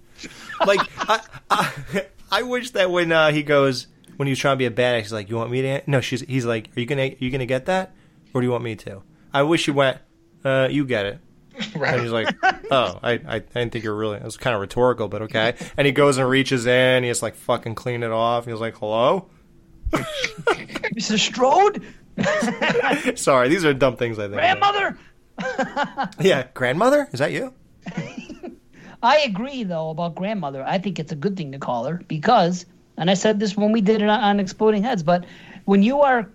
Like, 0.66 0.80
I, 0.98 1.22
I, 1.52 2.06
I 2.32 2.42
wish 2.42 2.72
that 2.72 2.90
when 2.90 3.12
uh, 3.12 3.32
he 3.32 3.44
goes, 3.44 3.88
when 4.18 4.26
he 4.26 4.32
was 4.32 4.40
trying 4.40 4.54
to 4.54 4.58
be 4.58 4.66
a 4.66 4.72
badass, 4.72 5.02
he's 5.02 5.14
like, 5.14 5.30
"You 5.30 5.36
want 5.36 5.52
me 5.52 5.62
to?" 5.62 5.82
No, 5.86 6.02
she's. 6.02 6.22
He's 6.22 6.46
like, 6.46 6.70
"Are 6.76 6.80
you 6.80 6.88
gonna? 6.88 7.04
Are 7.04 7.16
you 7.20 7.30
gonna 7.30 7.46
get 7.46 7.68
that, 7.68 7.94
or 8.34 8.42
do 8.42 8.48
you 8.48 8.52
want 8.52 8.64
me 8.64 8.76
to?" 8.76 9.04
I 9.34 9.44
wish 9.44 9.66
he 9.66 9.72
went, 9.72 10.00
uh, 10.44 10.68
"You 10.72 10.84
get 10.86 11.06
it." 11.06 11.20
Right. 11.76 11.94
And 11.94 12.02
he's 12.02 12.12
like, 12.12 12.36
"Oh, 12.72 13.00
I, 13.04 13.12
I, 13.14 13.20
I 13.36 13.40
didn't 13.40 13.72
think 13.72 13.84
you're 13.84 13.96
really." 13.96 14.18
It 14.18 14.24
was 14.24 14.38
kind 14.38 14.56
of 14.56 14.62
rhetorical, 14.62 15.08
but 15.08 15.24
okay. 15.24 15.56
And 15.78 15.86
he 15.86 15.92
goes 15.92 16.18
and 16.18 16.28
reaches 16.30 16.66
in. 16.66 17.04
He's 17.04 17.22
like 17.22 17.36
fucking 17.36 17.76
clean 17.76 18.04
it 18.04 18.12
off. 18.12 18.46
He's 18.46 18.60
like, 18.60 18.78
"Hello." 18.78 19.28
Mr. 19.92 21.18
Strode, 21.20 21.84
Sorry, 23.20 23.50
these 23.50 23.66
are 23.66 23.74
dumb 23.74 23.98
things 23.98 24.20
I 24.20 24.24
think. 24.24 24.34
grandmother. 24.34 24.98
Yeah, 26.20 26.48
grandmother, 26.54 27.08
is 27.12 27.20
that 27.20 27.32
you? 27.32 27.54
I 29.02 29.20
agree 29.20 29.64
though 29.64 29.90
about 29.90 30.16
grandmother. 30.16 30.64
I 30.66 30.78
think 30.78 31.00
it's 31.00 31.12
a 31.12 31.16
good 31.16 31.36
thing 31.36 31.52
to 31.52 31.60
call 31.60 31.86
her 31.86 32.02
because, 32.08 32.66
and 32.98 33.10
I 33.10 33.16
said 33.16 33.40
this 33.40 33.58
when 33.58 33.72
we 33.72 33.82
did 33.82 34.02
it 34.02 34.10
on, 34.10 34.20
on 34.20 34.40
Exploding 34.40 34.84
Heads, 34.84 35.04
but 35.04 35.26
when 35.66 35.84
you 35.84 36.02
are, 36.02 36.30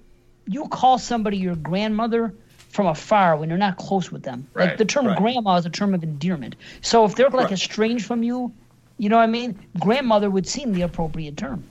you 0.47 0.69
call 0.69 0.99
somebody 0.99 1.39
your 1.39 1.57
grandmother 1.57 2.35
from 2.69 2.87
afar 2.87 3.37
when 3.37 3.49
you're 3.49 3.59
not 3.59 3.77
close 3.77 4.13
with 4.13 4.23
them. 4.23 4.47
like 4.55 4.77
the 4.77 4.85
term 4.85 5.07
right. 5.07 5.19
grandma 5.19 5.57
is 5.57 5.67
a 5.67 5.71
term 5.71 5.95
of 5.95 6.03
endearment. 6.03 6.55
So 6.83 7.05
if 7.05 7.15
they're 7.15 7.31
like 7.31 7.45
Right. 7.45 7.53
estranged 7.53 8.05
from 8.05 8.23
you, 8.23 8.53
you 8.99 9.09
know 9.09 9.17
what 9.17 9.23
I 9.23 9.27
mean? 9.27 9.59
Grandmother 9.79 10.29
would 10.29 10.47
seem 10.47 10.73
the 10.73 10.83
appropriate 10.83 11.37
term. 11.37 11.65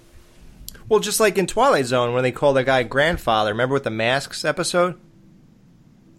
Well, 0.90 1.00
just 1.00 1.20
like 1.20 1.38
in 1.38 1.48
Twilight 1.48 1.86
Zone 1.86 2.14
when 2.14 2.24
they 2.24 2.32
called 2.32 2.56
that 2.58 2.66
guy 2.66 2.84
grandfather. 2.84 3.52
Remember 3.52 3.74
with 3.74 3.84
the 3.84 3.90
masks 3.90 4.46
episode? 4.46 4.98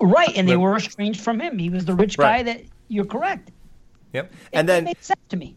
Right, 0.00 0.36
and 0.36 0.48
they 0.48 0.56
were 0.56 0.76
estranged 0.76 1.20
from 1.20 1.40
him. 1.40 1.58
He 1.58 1.70
was 1.70 1.84
the 1.84 1.94
rich 1.94 2.16
guy 2.16 2.42
that 2.44 2.62
you're 2.88 3.04
correct. 3.04 3.50
Yep. 4.12 4.32
And 4.52 4.68
then 4.68 4.84
makes 4.84 5.06
sense 5.06 5.20
to 5.30 5.36
me. 5.36 5.56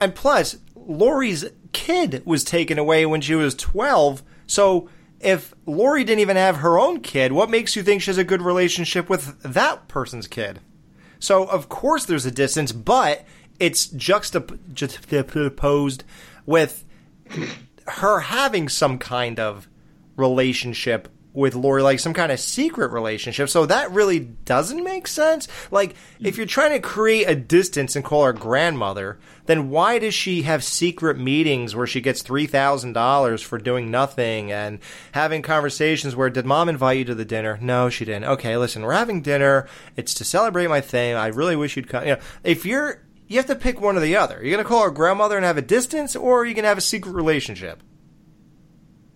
And 0.00 0.14
plus, 0.14 0.56
Laurie's 0.74 1.44
kid 1.72 2.22
was 2.24 2.42
taken 2.44 2.78
away 2.78 3.06
when 3.06 3.20
she 3.20 3.34
was 3.34 3.54
12. 3.54 4.22
So 4.46 4.88
if 5.20 5.54
Laurie 5.64 6.04
didn't 6.04 6.20
even 6.20 6.36
have 6.36 6.56
her 6.56 6.78
own 6.78 7.00
kid, 7.00 7.32
what 7.32 7.50
makes 7.50 7.76
you 7.76 7.82
think 7.82 8.02
she 8.02 8.10
has 8.10 8.18
a 8.18 8.24
good 8.24 8.42
relationship 8.42 9.08
with 9.08 9.40
that 9.42 9.88
person's 9.88 10.26
kid? 10.26 10.60
So 11.18 11.44
of 11.44 11.68
course 11.68 12.04
there's 12.04 12.26
a 12.26 12.30
distance, 12.30 12.72
but 12.72 13.24
it's 13.58 13.86
juxtap- 13.86 14.58
juxtaposed 14.72 16.04
with 16.44 16.84
her 17.88 18.20
having 18.20 18.68
some 18.68 18.98
kind 18.98 19.40
of 19.40 19.68
relationship 20.16 21.08
with 21.36 21.54
Laurie, 21.54 21.82
like 21.82 22.00
some 22.00 22.14
kind 22.14 22.32
of 22.32 22.40
secret 22.40 22.90
relationship. 22.90 23.50
So 23.50 23.66
that 23.66 23.92
really 23.92 24.20
doesn't 24.20 24.82
make 24.82 25.06
sense. 25.06 25.46
Like, 25.70 25.94
if 26.18 26.38
you're 26.38 26.46
trying 26.46 26.72
to 26.72 26.80
create 26.80 27.28
a 27.28 27.36
distance 27.36 27.94
and 27.94 28.04
call 28.04 28.24
her 28.24 28.32
grandmother, 28.32 29.18
then 29.44 29.68
why 29.68 29.98
does 29.98 30.14
she 30.14 30.42
have 30.42 30.64
secret 30.64 31.18
meetings 31.18 31.76
where 31.76 31.86
she 31.86 32.00
gets 32.00 32.22
$3,000 32.22 33.44
for 33.44 33.58
doing 33.58 33.90
nothing 33.90 34.50
and 34.50 34.78
having 35.12 35.42
conversations 35.42 36.16
where, 36.16 36.30
did 36.30 36.46
mom 36.46 36.70
invite 36.70 36.98
you 36.98 37.04
to 37.04 37.14
the 37.14 37.26
dinner? 37.26 37.58
No, 37.60 37.90
she 37.90 38.06
didn't. 38.06 38.24
Okay, 38.24 38.56
listen, 38.56 38.82
we're 38.82 38.94
having 38.94 39.20
dinner. 39.20 39.68
It's 39.94 40.14
to 40.14 40.24
celebrate 40.24 40.68
my 40.68 40.80
thing. 40.80 41.16
I 41.16 41.26
really 41.28 41.54
wish 41.54 41.76
you'd 41.76 41.88
come. 41.88 42.04
You 42.04 42.14
know, 42.14 42.20
if 42.44 42.64
you're, 42.64 43.02
you 43.28 43.36
have 43.36 43.46
to 43.46 43.56
pick 43.56 43.78
one 43.78 43.96
or 43.96 44.00
the 44.00 44.16
other. 44.16 44.36
You're 44.40 44.52
going 44.52 44.64
to 44.64 44.68
call 44.68 44.84
her 44.84 44.90
grandmother 44.90 45.36
and 45.36 45.44
have 45.44 45.58
a 45.58 45.62
distance, 45.62 46.16
or 46.16 46.40
are 46.40 46.44
you 46.46 46.54
going 46.54 46.64
to 46.64 46.68
have 46.68 46.78
a 46.78 46.80
secret 46.80 47.12
relationship? 47.12 47.82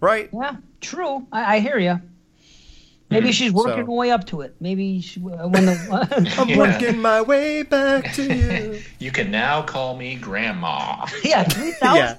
Right? 0.00 0.28
Yeah, 0.32 0.56
true. 0.80 1.26
I, 1.32 1.56
I 1.56 1.60
hear 1.60 1.78
you. 1.78 2.00
Maybe 3.10 3.32
she's 3.38 3.52
working 3.52 3.72
so- 3.84 3.86
her 3.86 3.92
way 3.92 4.10
up 4.10 4.26
to 4.28 4.40
it. 4.42 4.54
Maybe 4.60 5.00
she, 5.00 5.20
uh, 5.20 5.48
when 5.48 5.66
the 5.66 6.34
I'm 6.38 6.48
Yeah. 6.48 6.56
working 6.58 6.98
my 7.00 7.20
way 7.22 7.62
back 7.62 8.12
to 8.14 8.22
you. 8.34 8.82
You 8.98 9.10
can 9.10 9.30
now 9.30 9.62
call 9.62 9.96
me 9.96 10.14
Grandma. 10.16 11.06
yeah, 11.24 11.44
three 11.44 11.72
thousand. 11.80 12.18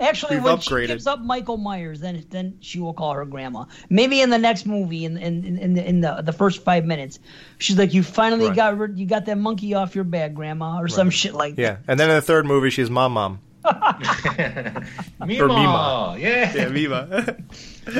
Actually, 0.00 0.36
We've 0.36 0.44
when 0.44 0.60
she 0.60 0.86
gives 0.86 1.08
up 1.08 1.18
Michael 1.20 1.56
Myers, 1.56 1.98
then 2.00 2.24
then 2.30 2.58
she 2.60 2.78
will 2.78 2.92
call 2.94 3.14
her 3.14 3.24
grandma. 3.24 3.64
Maybe 3.90 4.20
in 4.20 4.30
the 4.30 4.38
next 4.38 4.64
movie, 4.64 5.04
in 5.04 5.16
in 5.18 5.44
in, 5.44 5.58
in, 5.58 5.74
the, 5.74 5.88
in 5.88 6.00
the 6.02 6.22
the 6.22 6.32
first 6.32 6.62
five 6.62 6.84
minutes, 6.84 7.18
she's 7.58 7.76
like, 7.76 7.92
"You 7.92 8.04
finally 8.04 8.46
Right. 8.46 8.54
got 8.54 8.78
rid, 8.78 8.96
you 8.96 9.06
got 9.06 9.26
that 9.26 9.38
monkey 9.38 9.74
off 9.74 9.96
your 9.96 10.04
back, 10.04 10.34
grandma," 10.34 10.80
or 10.80 10.86
some 10.86 11.10
shit 11.10 11.34
like 11.34 11.56
that. 11.56 11.62
Yeah, 11.62 11.76
and 11.88 11.98
then 11.98 12.10
in 12.10 12.14
the 12.14 12.22
third 12.22 12.46
movie, 12.46 12.70
she's 12.70 12.88
mom, 12.88 13.14
mom. 13.14 13.40
Mima. 13.64 14.84
Or 15.20 15.48
Mima. 15.48 16.16
Yeah. 16.18 16.52
Yeah, 16.54 16.68
Mima. 16.68 17.36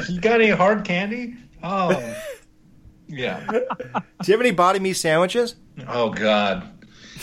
you 0.08 0.20
got 0.20 0.40
any 0.40 0.50
hard 0.50 0.84
candy? 0.84 1.34
Oh. 1.62 2.16
Yeah. 3.10 3.40
Do 3.50 3.60
you 4.26 4.32
have 4.34 4.40
any 4.42 4.50
body 4.50 4.80
meat 4.80 4.92
sandwiches? 4.92 5.56
Oh 5.88 6.10
God. 6.10 6.68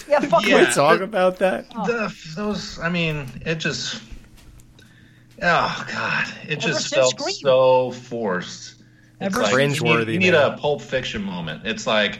Yeah, 0.09 0.19
fuck 0.21 0.43
Can 0.43 0.65
we 0.65 0.73
talk 0.73 0.99
about 0.99 1.37
that? 1.37 1.67
Oh. 1.75 1.85
The, 1.85 2.15
those, 2.35 2.79
I 2.79 2.89
mean, 2.89 3.27
it 3.45 3.55
just. 3.55 4.01
Oh 5.43 5.85
God! 5.91 6.27
It 6.47 6.53
Ever 6.53 6.61
just 6.61 6.91
felt 6.91 7.19
Scream. 7.19 7.35
so 7.35 7.91
forced. 7.91 8.81
Ever 9.21 9.41
It's 9.41 9.51
like, 9.51 9.55
since- 9.55 9.79
you 9.81 9.83
need, 9.97 10.07
you 10.07 10.17
need 10.19 10.31
man. 10.31 10.53
a 10.53 10.57
Pulp 10.57 10.81
Fiction 10.81 11.21
moment. 11.23 11.67
It's 11.67 11.85
like, 11.85 12.19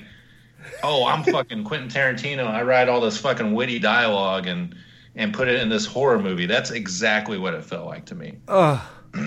oh, 0.84 1.08
I'm 1.08 1.24
fucking 1.24 1.64
Quentin 1.66 1.90
Tarantino. 1.90 2.46
I 2.46 2.62
write 2.62 2.88
all 2.88 3.02
this 3.02 3.18
fucking 3.18 3.52
witty 3.56 3.80
dialogue 3.80 4.46
and 4.46 4.76
and 5.16 5.34
put 5.34 5.48
it 5.48 5.60
in 5.60 5.70
this 5.70 5.88
horror 5.88 6.20
movie. 6.20 6.46
That's 6.46 6.70
exactly 6.70 7.40
what 7.40 7.56
it 7.56 7.64
felt 7.66 7.88
like 7.88 8.06
to 8.06 8.14
me. 8.16 8.38
Ugh. 8.48 8.80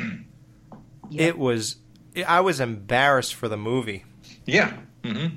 It 1.10 1.36
was. 1.38 1.76
I 2.24 2.40
was 2.40 2.60
embarrassed 2.60 3.34
for 3.34 3.48
the 3.48 3.56
movie. 3.56 4.04
Yeah. 4.46 4.76
Mm-hmm. 5.02 5.36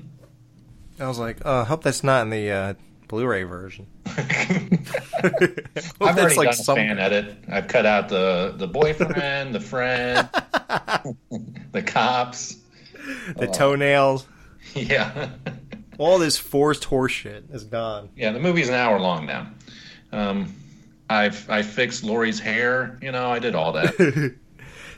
I 1.02 1.08
was 1.08 1.18
like, 1.18 1.44
uh, 1.44 1.62
I 1.62 1.64
hope 1.64 1.82
that's 1.82 2.04
not 2.04 2.22
in 2.22 2.30
the 2.30 2.50
uh, 2.50 2.74
Blu-ray 3.08 3.42
version. 3.44 3.86
I've 4.06 6.00
already 6.00 6.34
done 6.34 6.46
a 6.48 6.52
fan 6.54 6.98
edit. 6.98 7.36
I've 7.50 7.68
cut 7.68 7.86
out 7.86 8.08
the 8.08 8.54
the 8.56 8.66
boyfriend, 8.66 9.54
the 9.54 9.60
friend, 9.60 10.28
the 11.72 11.82
cops, 11.82 12.56
the 13.36 13.48
Oh. 13.48 13.52
toenails, 13.52 14.26
Yeah. 14.74 15.30
all 15.98 16.18
this 16.18 16.36
forced 16.38 16.84
horseshit 16.84 17.54
is 17.54 17.64
gone. 17.64 18.10
Yeah, 18.16 18.32
the 18.32 18.40
movie's 18.40 18.68
an 18.68 18.74
hour 18.74 18.98
long 19.00 19.26
now. 19.26 19.48
Um, 20.12 20.54
I've 21.08 21.48
I 21.50 21.62
fixed 21.62 22.04
Laurie's 22.04 22.40
hair. 22.40 22.98
You 23.02 23.12
know, 23.12 23.30
I 23.30 23.38
did 23.38 23.54
all 23.54 23.72
that. 23.72 24.34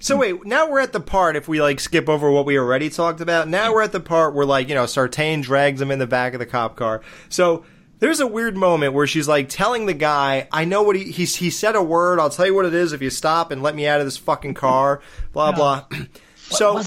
So 0.04 0.18
wait, 0.18 0.44
now 0.44 0.68
we're 0.68 0.80
at 0.80 0.92
the 0.92 1.00
part. 1.00 1.34
If 1.34 1.48
we 1.48 1.62
like 1.62 1.80
skip 1.80 2.10
over 2.10 2.30
what 2.30 2.44
we 2.44 2.58
already 2.58 2.90
talked 2.90 3.22
about, 3.22 3.48
now 3.48 3.72
we're 3.72 3.80
at 3.80 3.92
the 3.92 4.00
part 4.00 4.34
where 4.34 4.44
like 4.44 4.68
you 4.68 4.74
know 4.74 4.84
Sartain 4.84 5.40
drags 5.40 5.80
him 5.80 5.90
in 5.90 5.98
the 5.98 6.06
back 6.06 6.34
of 6.34 6.40
the 6.40 6.46
cop 6.46 6.76
car. 6.76 7.00
So 7.30 7.64
there's 8.00 8.20
a 8.20 8.26
weird 8.26 8.54
moment 8.54 8.92
where 8.92 9.06
she's 9.06 9.26
like 9.26 9.48
telling 9.48 9.86
the 9.86 9.94
guy, 9.94 10.46
"I 10.52 10.66
know 10.66 10.82
what 10.82 10.94
he 10.94 11.04
he 11.04 11.24
he 11.24 11.48
said 11.48 11.74
a 11.74 11.82
word. 11.82 12.20
I'll 12.20 12.28
tell 12.28 12.44
you 12.44 12.54
what 12.54 12.66
it 12.66 12.74
is 12.74 12.92
if 12.92 13.00
you 13.00 13.08
stop 13.08 13.50
and 13.50 13.62
let 13.62 13.74
me 13.74 13.86
out 13.86 13.98
of 13.98 14.06
this 14.06 14.18
fucking 14.18 14.52
car." 14.52 15.00
Blah 15.32 15.52
blah. 15.52 15.86
so 16.36 16.82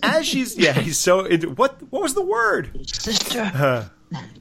as 0.00 0.24
she's 0.24 0.56
yeah, 0.56 0.74
he's 0.74 0.98
so 1.00 1.24
it, 1.24 1.58
what 1.58 1.82
what 1.90 2.02
was 2.02 2.14
the 2.14 2.22
word? 2.22 2.86
Sister 2.86 3.40
uh-huh. 3.40 3.84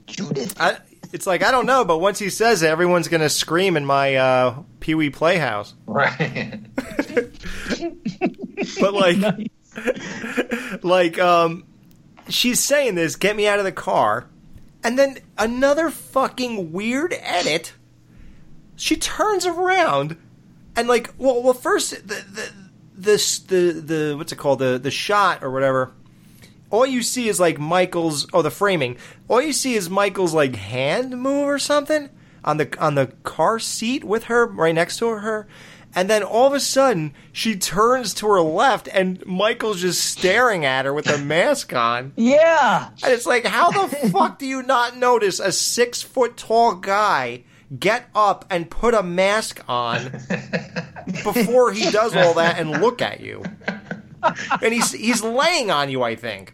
Judith. 0.05 0.55
I, 0.61 0.77
it's 1.13 1.27
like 1.27 1.43
I 1.43 1.51
don't 1.51 1.65
know, 1.65 1.85
but 1.85 1.99
once 1.99 2.19
he 2.19 2.29
says 2.29 2.61
it, 2.63 2.67
everyone's 2.67 3.07
gonna 3.07 3.29
scream 3.29 3.77
in 3.77 3.85
my 3.85 4.15
uh, 4.15 4.63
Pee 4.79 4.95
Wee 4.95 5.09
Playhouse. 5.09 5.73
Right. 5.85 6.59
but 8.79 8.93
like, 8.93 9.51
like, 10.83 11.19
um, 11.19 11.65
she's 12.29 12.59
saying 12.59 12.95
this, 12.95 13.15
"Get 13.15 13.35
me 13.35 13.47
out 13.47 13.59
of 13.59 13.65
the 13.65 13.71
car," 13.71 14.27
and 14.83 14.97
then 14.97 15.17
another 15.37 15.89
fucking 15.89 16.71
weird 16.71 17.13
edit. 17.19 17.73
She 18.75 18.95
turns 18.95 19.45
around 19.45 20.17
and 20.75 20.87
like, 20.87 21.13
well, 21.17 21.43
well, 21.43 21.53
first 21.53 21.91
the 22.07 22.15
the 22.15 22.51
this 22.95 23.39
the 23.39 23.71
the 23.71 24.15
what's 24.17 24.31
it 24.31 24.37
called 24.37 24.59
the 24.59 24.79
the 24.81 24.91
shot 24.91 25.43
or 25.43 25.51
whatever. 25.51 25.91
All 26.71 26.85
you 26.85 27.01
see 27.01 27.27
is 27.27 27.39
like 27.39 27.59
Michael's 27.59 28.25
oh 28.33 28.41
the 28.41 28.49
framing. 28.49 28.97
All 29.27 29.41
you 29.41 29.53
see 29.53 29.75
is 29.75 29.89
Michael's 29.89 30.33
like 30.33 30.55
hand 30.55 31.21
move 31.21 31.47
or 31.47 31.59
something 31.59 32.09
on 32.43 32.57
the 32.57 32.75
on 32.79 32.95
the 32.95 33.07
car 33.23 33.59
seat 33.59 34.03
with 34.03 34.25
her 34.25 34.47
right 34.47 34.73
next 34.73 34.97
to 34.97 35.07
her. 35.09 35.47
And 35.93 36.09
then 36.09 36.23
all 36.23 36.47
of 36.47 36.53
a 36.53 36.59
sudden, 36.61 37.13
she 37.33 37.57
turns 37.57 38.13
to 38.15 38.27
her 38.27 38.41
left, 38.41 38.87
and 38.93 39.25
Michael's 39.25 39.81
just 39.81 40.01
staring 40.01 40.63
at 40.63 40.85
her 40.85 40.93
with 40.93 41.09
a 41.09 41.17
mask 41.17 41.73
on. 41.73 42.13
Yeah. 42.15 42.91
And 43.03 43.13
it's 43.13 43.25
like, 43.25 43.45
how 43.45 43.71
the 43.71 43.95
fuck 44.11 44.39
do 44.39 44.45
you 44.45 44.63
not 44.63 44.95
notice 44.95 45.41
a 45.41 45.51
six 45.51 46.01
foot 46.01 46.37
tall 46.37 46.75
guy 46.75 47.43
get 47.77 48.09
up 48.15 48.45
and 48.49 48.69
put 48.69 48.93
a 48.93 49.03
mask 49.03 49.63
on 49.67 50.11
before 51.23 51.71
he 51.71 51.89
does 51.89 52.15
all 52.15 52.33
that 52.35 52.59
and 52.59 52.81
look 52.81 53.01
at 53.01 53.21
you. 53.21 53.43
And 54.61 54.73
he's 54.73 54.91
he's 54.91 55.23
laying 55.23 55.71
on 55.71 55.89
you, 55.89 56.03
I 56.03 56.15
think. 56.15 56.53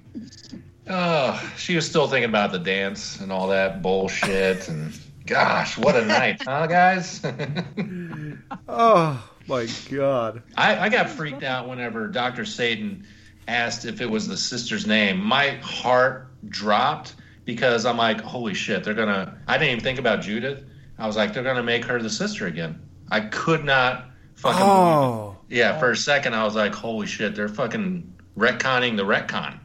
Oh, 0.89 1.53
she 1.57 1.75
was 1.75 1.85
still 1.85 2.07
thinking 2.07 2.29
about 2.29 2.51
the 2.51 2.59
dance 2.59 3.19
and 3.19 3.31
all 3.31 3.47
that 3.49 3.81
bullshit. 3.81 4.67
And 4.69 4.97
gosh, 5.25 5.77
what 5.77 5.95
a 5.95 6.05
night, 6.05 6.41
huh, 6.43 6.67
guys? 6.67 7.21
oh 8.69 9.29
my 9.47 9.67
god! 9.91 10.43
I, 10.55 10.77
I 10.77 10.89
got 10.89 11.09
freaked 11.09 11.43
out 11.43 11.67
whenever 11.67 12.07
Dr. 12.07 12.45
Sartain 12.45 13.05
asked 13.47 13.85
if 13.85 14.01
it 14.01 14.09
was 14.09 14.27
the 14.27 14.37
sister's 14.37 14.87
name. 14.87 15.23
My 15.23 15.51
heart 15.57 16.27
dropped 16.49 17.15
because 17.45 17.85
I'm 17.85 17.97
like, 17.97 18.21
holy 18.21 18.53
shit, 18.53 18.83
they're 18.83 18.93
gonna. 18.93 19.37
I 19.47 19.57
didn't 19.57 19.71
even 19.71 19.83
think 19.83 19.99
about 19.99 20.21
Judith. 20.21 20.63
I 20.97 21.07
was 21.07 21.15
like, 21.15 21.33
they're 21.33 21.43
gonna 21.43 21.63
make 21.63 21.85
her 21.85 22.01
the 22.01 22.09
sister 22.09 22.47
again. 22.47 22.79
I 23.09 23.21
could 23.21 23.63
not 23.63 24.05
fucking. 24.35 24.61
Oh. 24.61 25.26
Yeah, 25.49 25.79
for 25.79 25.91
a 25.91 25.97
second 25.97 26.33
I 26.35 26.43
was 26.43 26.55
like, 26.55 26.73
holy 26.73 27.07
shit, 27.07 27.35
they're 27.35 27.47
fucking 27.49 28.13
retconning 28.37 28.97
the 28.97 29.03
retcon. 29.03 29.59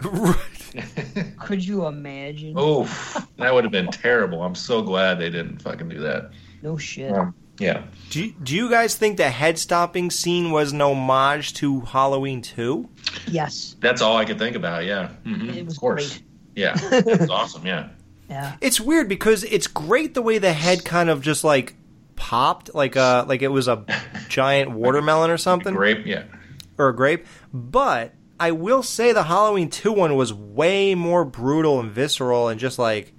Could 1.38 1.64
you 1.64 1.86
imagine? 1.86 2.58
Oof, 2.58 3.16
that 3.38 3.52
would 3.54 3.64
have 3.64 3.72
been 3.72 3.88
terrible. 3.88 4.42
I'm 4.42 4.54
so 4.54 4.82
glad 4.82 5.18
they 5.18 5.30
didn't 5.30 5.60
fucking 5.62 5.88
do 5.88 6.00
that. 6.00 6.30
No 6.62 6.76
shit. 6.76 7.12
Um, 7.12 7.34
yeah. 7.58 7.82
Do 8.10 8.24
you, 8.24 8.34
do 8.42 8.56
you 8.56 8.70
guys 8.70 8.94
think 8.96 9.16
the 9.18 9.28
head 9.30 9.58
stopping 9.58 10.10
scene 10.10 10.50
was 10.50 10.72
an 10.72 10.80
homage 10.80 11.54
to 11.54 11.80
Halloween 11.82 12.40
2? 12.42 12.88
Yes. 13.28 13.76
That's 13.80 14.00
all 14.00 14.16
I 14.16 14.24
could 14.24 14.38
think 14.38 14.56
about. 14.56 14.84
Yeah. 14.84 15.10
Mhm, 15.24 15.54
It 15.56 15.64
was 15.66 15.74
of 15.74 15.80
course. 15.80 16.08
great. 16.18 16.22
Yeah. 16.56 16.74
That's 17.00 17.30
awesome. 17.30 17.66
Yeah. 17.66 17.88
Yeah. 18.28 18.56
It's 18.60 18.80
weird 18.80 19.08
because 19.08 19.44
it's 19.44 19.66
great 19.66 20.14
the 20.14 20.22
way 20.22 20.38
the 20.38 20.52
head 20.52 20.84
kind 20.84 21.10
of 21.10 21.20
just 21.20 21.44
like 21.44 21.74
popped 22.22 22.72
like 22.72 22.96
uh 22.96 23.24
like 23.26 23.42
it 23.42 23.48
was 23.48 23.66
a 23.66 23.84
giant 24.28 24.70
watermelon 24.82 25.28
or 25.30 25.36
something. 25.38 25.74
Grape, 25.74 26.06
yeah. 26.06 26.22
Or 26.78 26.88
a 26.88 26.94
grape. 26.96 27.26
But 27.52 28.14
I 28.38 28.52
will 28.52 28.82
say 28.84 29.12
the 29.12 29.24
Halloween 29.24 29.68
2 29.70 29.92
one 29.92 30.14
was 30.16 30.32
way 30.32 30.94
more 30.94 31.24
brutal 31.24 31.80
and 31.80 31.90
visceral 31.90 32.48
and 32.48 32.60
just 32.60 32.78
like 32.78 33.12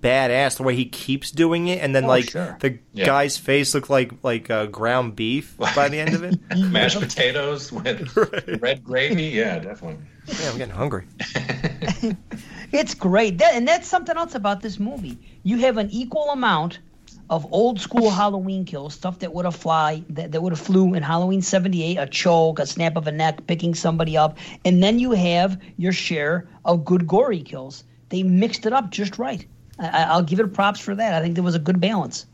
badass 0.00 0.56
the 0.56 0.62
way 0.64 0.74
he 0.76 0.84
keeps 0.84 1.30
doing 1.32 1.66
it 1.68 1.82
and 1.82 1.94
then 1.94 2.04
Oh, 2.04 2.08
like 2.08 2.30
sure. 2.30 2.56
the 2.60 2.78
Yeah. 2.92 3.06
guy's 3.06 3.36
face 3.38 3.74
looked 3.74 3.90
like 3.90 4.12
like 4.22 4.50
uh, 4.50 4.66
ground 4.66 5.14
beef 5.16 5.56
by 5.76 5.88
the 5.88 5.98
end 6.00 6.14
of 6.14 6.22
it. 6.24 6.38
Mashed 6.56 6.98
potatoes 7.00 7.70
with 7.72 8.16
red 8.60 8.82
gravy. 8.84 9.24
Yeah, 9.24 9.58
definitely. 9.60 10.04
Yeah, 10.26 10.50
I'm 10.50 10.58
getting 10.58 10.74
hungry. 10.74 11.04
It's 12.70 12.94
great. 12.94 13.38
That, 13.38 13.54
and 13.54 13.66
that's 13.66 13.88
something 13.88 14.16
else 14.16 14.34
about 14.34 14.60
this 14.60 14.78
movie. 14.78 15.18
You 15.42 15.56
have 15.58 15.78
an 15.78 15.90
equal 15.90 16.30
amount 16.30 16.80
of 17.30 17.46
old 17.52 17.80
school 17.80 18.10
Halloween 18.10 18.64
kills, 18.64 18.94
stuff 18.94 19.18
that 19.18 19.34
would 19.34 19.44
have 19.44 19.56
fly 19.56 20.02
that, 20.10 20.32
that 20.32 20.40
would 20.40 20.52
have 20.52 20.60
flew 20.60 20.94
in 20.94 21.02
Halloween 21.02 21.42
78, 21.42 21.96
a 21.96 22.06
choke, 22.06 22.58
a 22.58 22.66
snap 22.66 22.96
of 22.96 23.06
a 23.06 23.12
neck, 23.12 23.46
picking 23.46 23.74
somebody 23.74 24.16
up, 24.16 24.38
and 24.64 24.82
then 24.82 24.98
you 24.98 25.12
have 25.12 25.60
your 25.76 25.92
share 25.92 26.48
of 26.64 26.84
good 26.84 27.06
gory 27.06 27.42
kills. 27.42 27.84
They 28.08 28.22
mixed 28.22 28.64
it 28.64 28.72
up 28.72 28.90
just 28.90 29.18
right. 29.18 29.46
I, 29.78 30.04
I'll 30.04 30.22
give 30.22 30.40
it 30.40 30.54
props 30.54 30.80
for 30.80 30.94
that. 30.94 31.14
I 31.14 31.20
think 31.20 31.34
there 31.34 31.44
was 31.44 31.54
a 31.54 31.60
good 31.60 31.80
balance. 31.80 32.26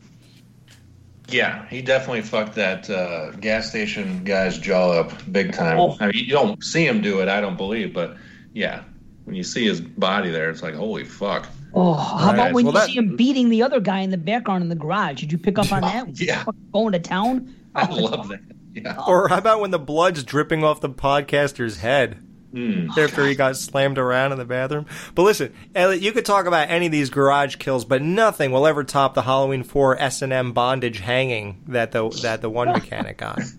Yeah, 1.27 1.67
he 1.69 1.81
definitely 1.81 2.21
fucked 2.21 2.55
that 2.55 2.89
uh, 2.89 3.31
gas 3.31 3.69
station 3.69 4.23
guy's 4.23 4.57
jaw 4.59 4.91
up 4.91 5.11
big 5.31 5.53
time. 5.53 5.79
Oh. 5.79 5.97
I 5.99 6.07
mean, 6.07 6.23
you 6.23 6.31
don't 6.31 6.63
see 6.63 6.85
him 6.85 7.01
do 7.01 7.19
it, 7.19 7.27
I 7.27 7.41
don't 7.41 7.57
believe, 7.57 7.93
but 7.93 8.15
yeah, 8.53 8.83
when 9.25 9.35
you 9.35 9.43
see 9.43 9.65
his 9.65 9.81
body 9.81 10.29
there, 10.29 10.49
it's 10.49 10.61
like, 10.61 10.75
holy 10.75 11.03
fuck. 11.03 11.49
Oh, 11.75 11.93
how 11.93 12.31
about 12.33 12.37
Right. 12.37 12.53
when 12.53 12.65
Well, 12.65 12.73
you 12.73 12.79
that- 12.79 12.87
see 12.87 12.97
him 12.97 13.15
beating 13.17 13.49
the 13.49 13.61
other 13.63 13.79
guy 13.79 13.99
in 13.99 14.09
the 14.09 14.17
background 14.17 14.63
in 14.63 14.69
the 14.69 14.75
garage? 14.75 15.19
Did 15.19 15.31
you 15.31 15.37
pick 15.37 15.59
up 15.59 15.71
on 15.71 15.81
that? 15.81 16.07
Was 16.07 16.21
Yeah. 16.25 16.45
going 16.71 16.93
to 16.93 16.99
town? 16.99 17.53
I 17.75 17.85
love 17.91 18.29
that. 18.29 18.39
Yeah. 18.73 18.95
Oh. 18.97 19.11
Or 19.11 19.27
how 19.27 19.37
about 19.37 19.59
when 19.61 19.71
the 19.71 19.79
blood's 19.79 20.23
dripping 20.23 20.63
off 20.63 20.81
the 20.81 20.89
podcaster's 20.89 21.77
head 21.77 22.17
hmm. 22.53 22.89
oh, 22.97 23.01
after 23.01 23.25
he 23.25 23.35
got 23.35 23.57
slammed 23.57 23.97
around 23.97 24.31
in 24.31 24.37
the 24.37 24.45
bathroom? 24.45 24.85
But 25.15 25.23
listen, 25.23 25.53
Elliot, 25.73 26.01
you 26.01 26.11
could 26.13 26.25
talk 26.25 26.45
about 26.45 26.69
any 26.69 26.85
of 26.85 26.91
these 26.91 27.09
garage 27.09 27.55
kills, 27.57 27.83
but 27.85 28.01
nothing 28.01 28.51
will 28.51 28.65
ever 28.67 28.83
top 28.83 29.13
the 29.13 29.21
Halloween 29.23 29.63
Four 29.63 29.97
S 30.01 30.21
and 30.21 30.31
M 30.33 30.51
bondage 30.53 30.99
hanging 30.99 31.61
that 31.67 31.91
the 31.91 32.09
that 32.21 32.41
the 32.41 32.49
one 32.49 32.71
mechanic 32.71 33.17
got. 33.17 33.39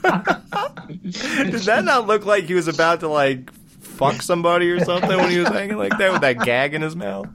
Did 1.02 1.52
that 1.62 1.82
not 1.84 2.06
look 2.06 2.24
like 2.26 2.44
he 2.44 2.54
was 2.54 2.68
about 2.68 3.00
to 3.00 3.08
like 3.08 3.50
fuck 4.00 4.22
somebody 4.22 4.70
or 4.70 4.84
something 4.84 5.16
when 5.16 5.30
he 5.30 5.38
was 5.38 5.48
hanging 5.48 5.76
like 5.76 5.96
that 5.98 6.10
with 6.12 6.22
that 6.22 6.40
gag 6.40 6.74
in 6.74 6.82
his 6.82 6.96
mouth? 6.96 7.28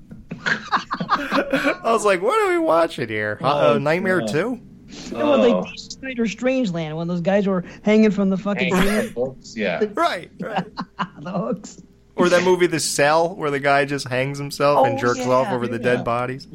I 0.45 1.79
was 1.85 2.03
like, 2.03 2.21
what 2.21 2.37
are 2.45 2.49
we 2.51 2.57
watching 2.57 3.07
here? 3.07 3.39
Uh, 3.41 3.73
Oh, 3.73 3.77
Nightmare 3.77 4.19
God. 4.19 4.29
Two? 4.29 4.61
It 4.87 5.13
was 5.13 5.39
like 5.49 5.65
Dee 5.73 5.77
Snider 5.77 6.25
Strangeland 6.25 6.95
when 6.95 7.07
those 7.07 7.21
guys 7.21 7.47
were 7.47 7.63
hanging 7.83 8.11
from 8.11 8.29
the 8.29 8.37
fucking 8.37 8.73
hooks. 8.75 9.55
Yeah. 9.57 9.83
right, 9.93 10.29
right. 10.39 10.65
the 11.21 11.31
hooks. 11.31 11.81
Or 12.15 12.29
that 12.29 12.43
movie 12.43 12.67
The 12.67 12.79
Cell, 12.79 13.35
where 13.35 13.51
the 13.51 13.59
guy 13.59 13.83
just 13.85 14.07
hangs 14.07 14.37
himself 14.37 14.85
and 14.87 14.95
Oh, 14.97 15.01
jerks 15.01 15.19
yeah, 15.19 15.29
off 15.29 15.51
over 15.51 15.67
the 15.67 15.79
dead 15.79 16.05
bodies. 16.05 16.47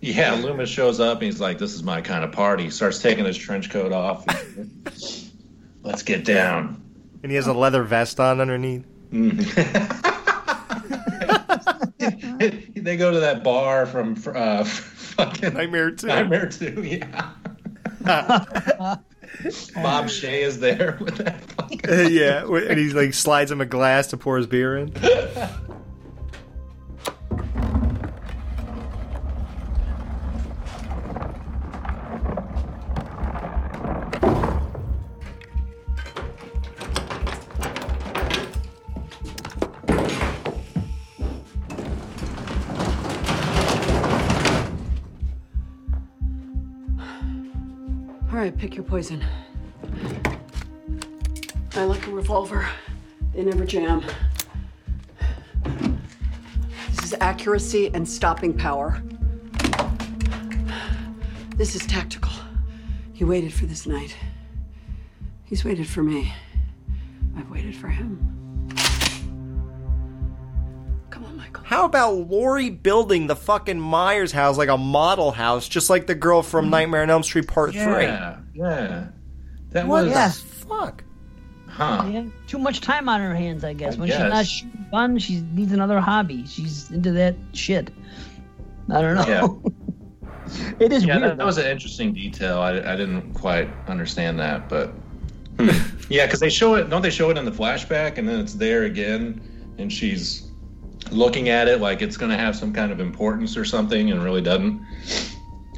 Yeah, 0.00 0.34
Loomis 0.34 0.68
shows 0.68 1.00
up 1.00 1.14
and 1.18 1.24
he's 1.24 1.40
like, 1.40 1.58
"This 1.58 1.74
is 1.74 1.82
my 1.82 2.00
kind 2.00 2.22
of 2.22 2.30
party." 2.30 2.64
He 2.64 2.70
starts 2.70 3.00
taking 3.02 3.24
his 3.24 3.36
trench 3.36 3.70
coat 3.70 3.90
off. 3.92 4.24
Let's 5.82 6.02
get 6.04 6.24
down. 6.24 6.80
And 7.22 7.32
he 7.32 7.36
has 7.36 7.46
a 7.46 7.52
leather 7.52 7.82
vest 7.82 8.20
on 8.20 8.40
underneath. 8.40 8.84
they 12.76 12.96
go 12.96 13.10
to 13.10 13.20
that 13.20 13.42
bar 13.42 13.86
from 13.86 14.16
uh, 14.34 14.64
fucking 14.64 15.54
Nightmare 15.54 15.90
Two. 15.92 16.06
Nightmare 16.08 16.48
Two, 16.48 16.82
yeah. 16.82 17.32
Bob 19.74 20.06
Shaye 20.06 20.42
is 20.42 20.60
there 20.60 20.96
with 21.00 21.16
that. 21.16 21.42
Uh, 21.88 22.08
yeah, 22.08 22.44
and 22.46 22.78
he 22.78 22.90
like 22.92 23.14
slides 23.14 23.50
him 23.50 23.60
a 23.60 23.66
glass 23.66 24.06
to 24.08 24.16
pour 24.16 24.36
his 24.36 24.46
beer 24.46 24.76
in. 24.76 24.92
Right, 48.50 48.58
pick 48.58 48.76
your 48.76 48.84
poison. 48.84 49.24
I 51.74 51.82
like 51.82 52.06
a 52.06 52.10
revolver. 52.10 52.68
They 53.34 53.42
never 53.42 53.64
jam. 53.64 54.04
This 56.90 57.04
is 57.04 57.14
accuracy 57.20 57.90
and 57.92 58.08
stopping 58.08 58.56
power. 58.56 59.02
This 61.56 61.74
is 61.74 61.84
tactical. 61.86 62.30
He 63.12 63.24
waited 63.24 63.52
for 63.52 63.66
this 63.66 63.84
night. 63.84 64.16
He's 65.44 65.64
waited 65.64 65.88
for 65.88 66.04
me. 66.04 66.32
I've 67.36 67.50
waited 67.50 67.74
for 67.74 67.88
him. 67.88 68.15
How 71.76 71.84
about 71.84 72.14
Laurie 72.30 72.70
building 72.70 73.26
the 73.26 73.36
fucking 73.36 73.78
Myers 73.78 74.32
house 74.32 74.56
like 74.56 74.70
a 74.70 74.78
model 74.78 75.30
house, 75.30 75.68
just 75.68 75.90
like 75.90 76.06
the 76.06 76.14
girl 76.14 76.40
from 76.40 76.70
Nightmare 76.70 77.02
on 77.02 77.10
Elm 77.10 77.22
Street 77.22 77.48
Part 77.48 77.74
Yeah, 77.74 78.38
yeah. 78.54 79.08
That 79.72 79.86
What 79.86 80.06
was 80.06 80.40
the 80.40 80.48
fuck? 80.66 81.04
Huh. 81.68 82.08
Yeah, 82.10 82.24
too 82.46 82.56
much 82.56 82.80
time 82.80 83.10
on 83.10 83.20
her 83.20 83.34
hands, 83.34 83.62
I 83.62 83.74
guess. 83.74 83.96
I 83.96 84.00
when 84.00 84.08
she's 84.08 84.18
not 84.18 84.46
shooting 84.46 84.86
fun, 84.90 85.18
she 85.18 85.42
needs 85.52 85.72
another 85.72 86.00
hobby. 86.00 86.46
She's 86.46 86.90
into 86.90 87.12
that 87.12 87.34
shit. 87.52 87.90
I 88.90 89.02
don't 89.02 89.16
know. 89.16 89.62
Yeah. 90.46 90.66
it 90.80 90.94
is 90.94 91.04
yeah, 91.04 91.18
weird. 91.18 91.30
that, 91.32 91.36
that 91.36 91.44
was 91.44 91.58
an 91.58 91.66
interesting 91.66 92.14
detail. 92.14 92.58
I, 92.58 92.70
I 92.70 92.96
didn't 92.96 93.34
quite 93.34 93.68
understand 93.86 94.40
that, 94.40 94.70
but 94.70 94.94
hmm. 95.58 95.68
yeah, 96.08 96.24
because 96.24 96.40
they 96.40 96.48
show 96.48 96.76
it. 96.76 96.88
Don't 96.88 97.02
they 97.02 97.10
show 97.10 97.28
it 97.28 97.36
in 97.36 97.44
the 97.44 97.52
flashback, 97.52 98.16
and 98.16 98.26
then 98.26 98.40
it's 98.40 98.54
there 98.54 98.84
again, 98.84 99.42
and 99.76 99.92
she's 99.92 100.45
looking 101.12 101.48
at 101.48 101.68
it 101.68 101.80
like 101.80 102.02
it's 102.02 102.16
going 102.16 102.30
to 102.30 102.36
have 102.38 102.56
some 102.56 102.72
kind 102.72 102.92
of 102.92 103.00
importance 103.00 103.56
or 103.56 103.64
something, 103.64 104.10
and 104.10 104.22
really 104.22 104.40
doesn't. 104.42 104.84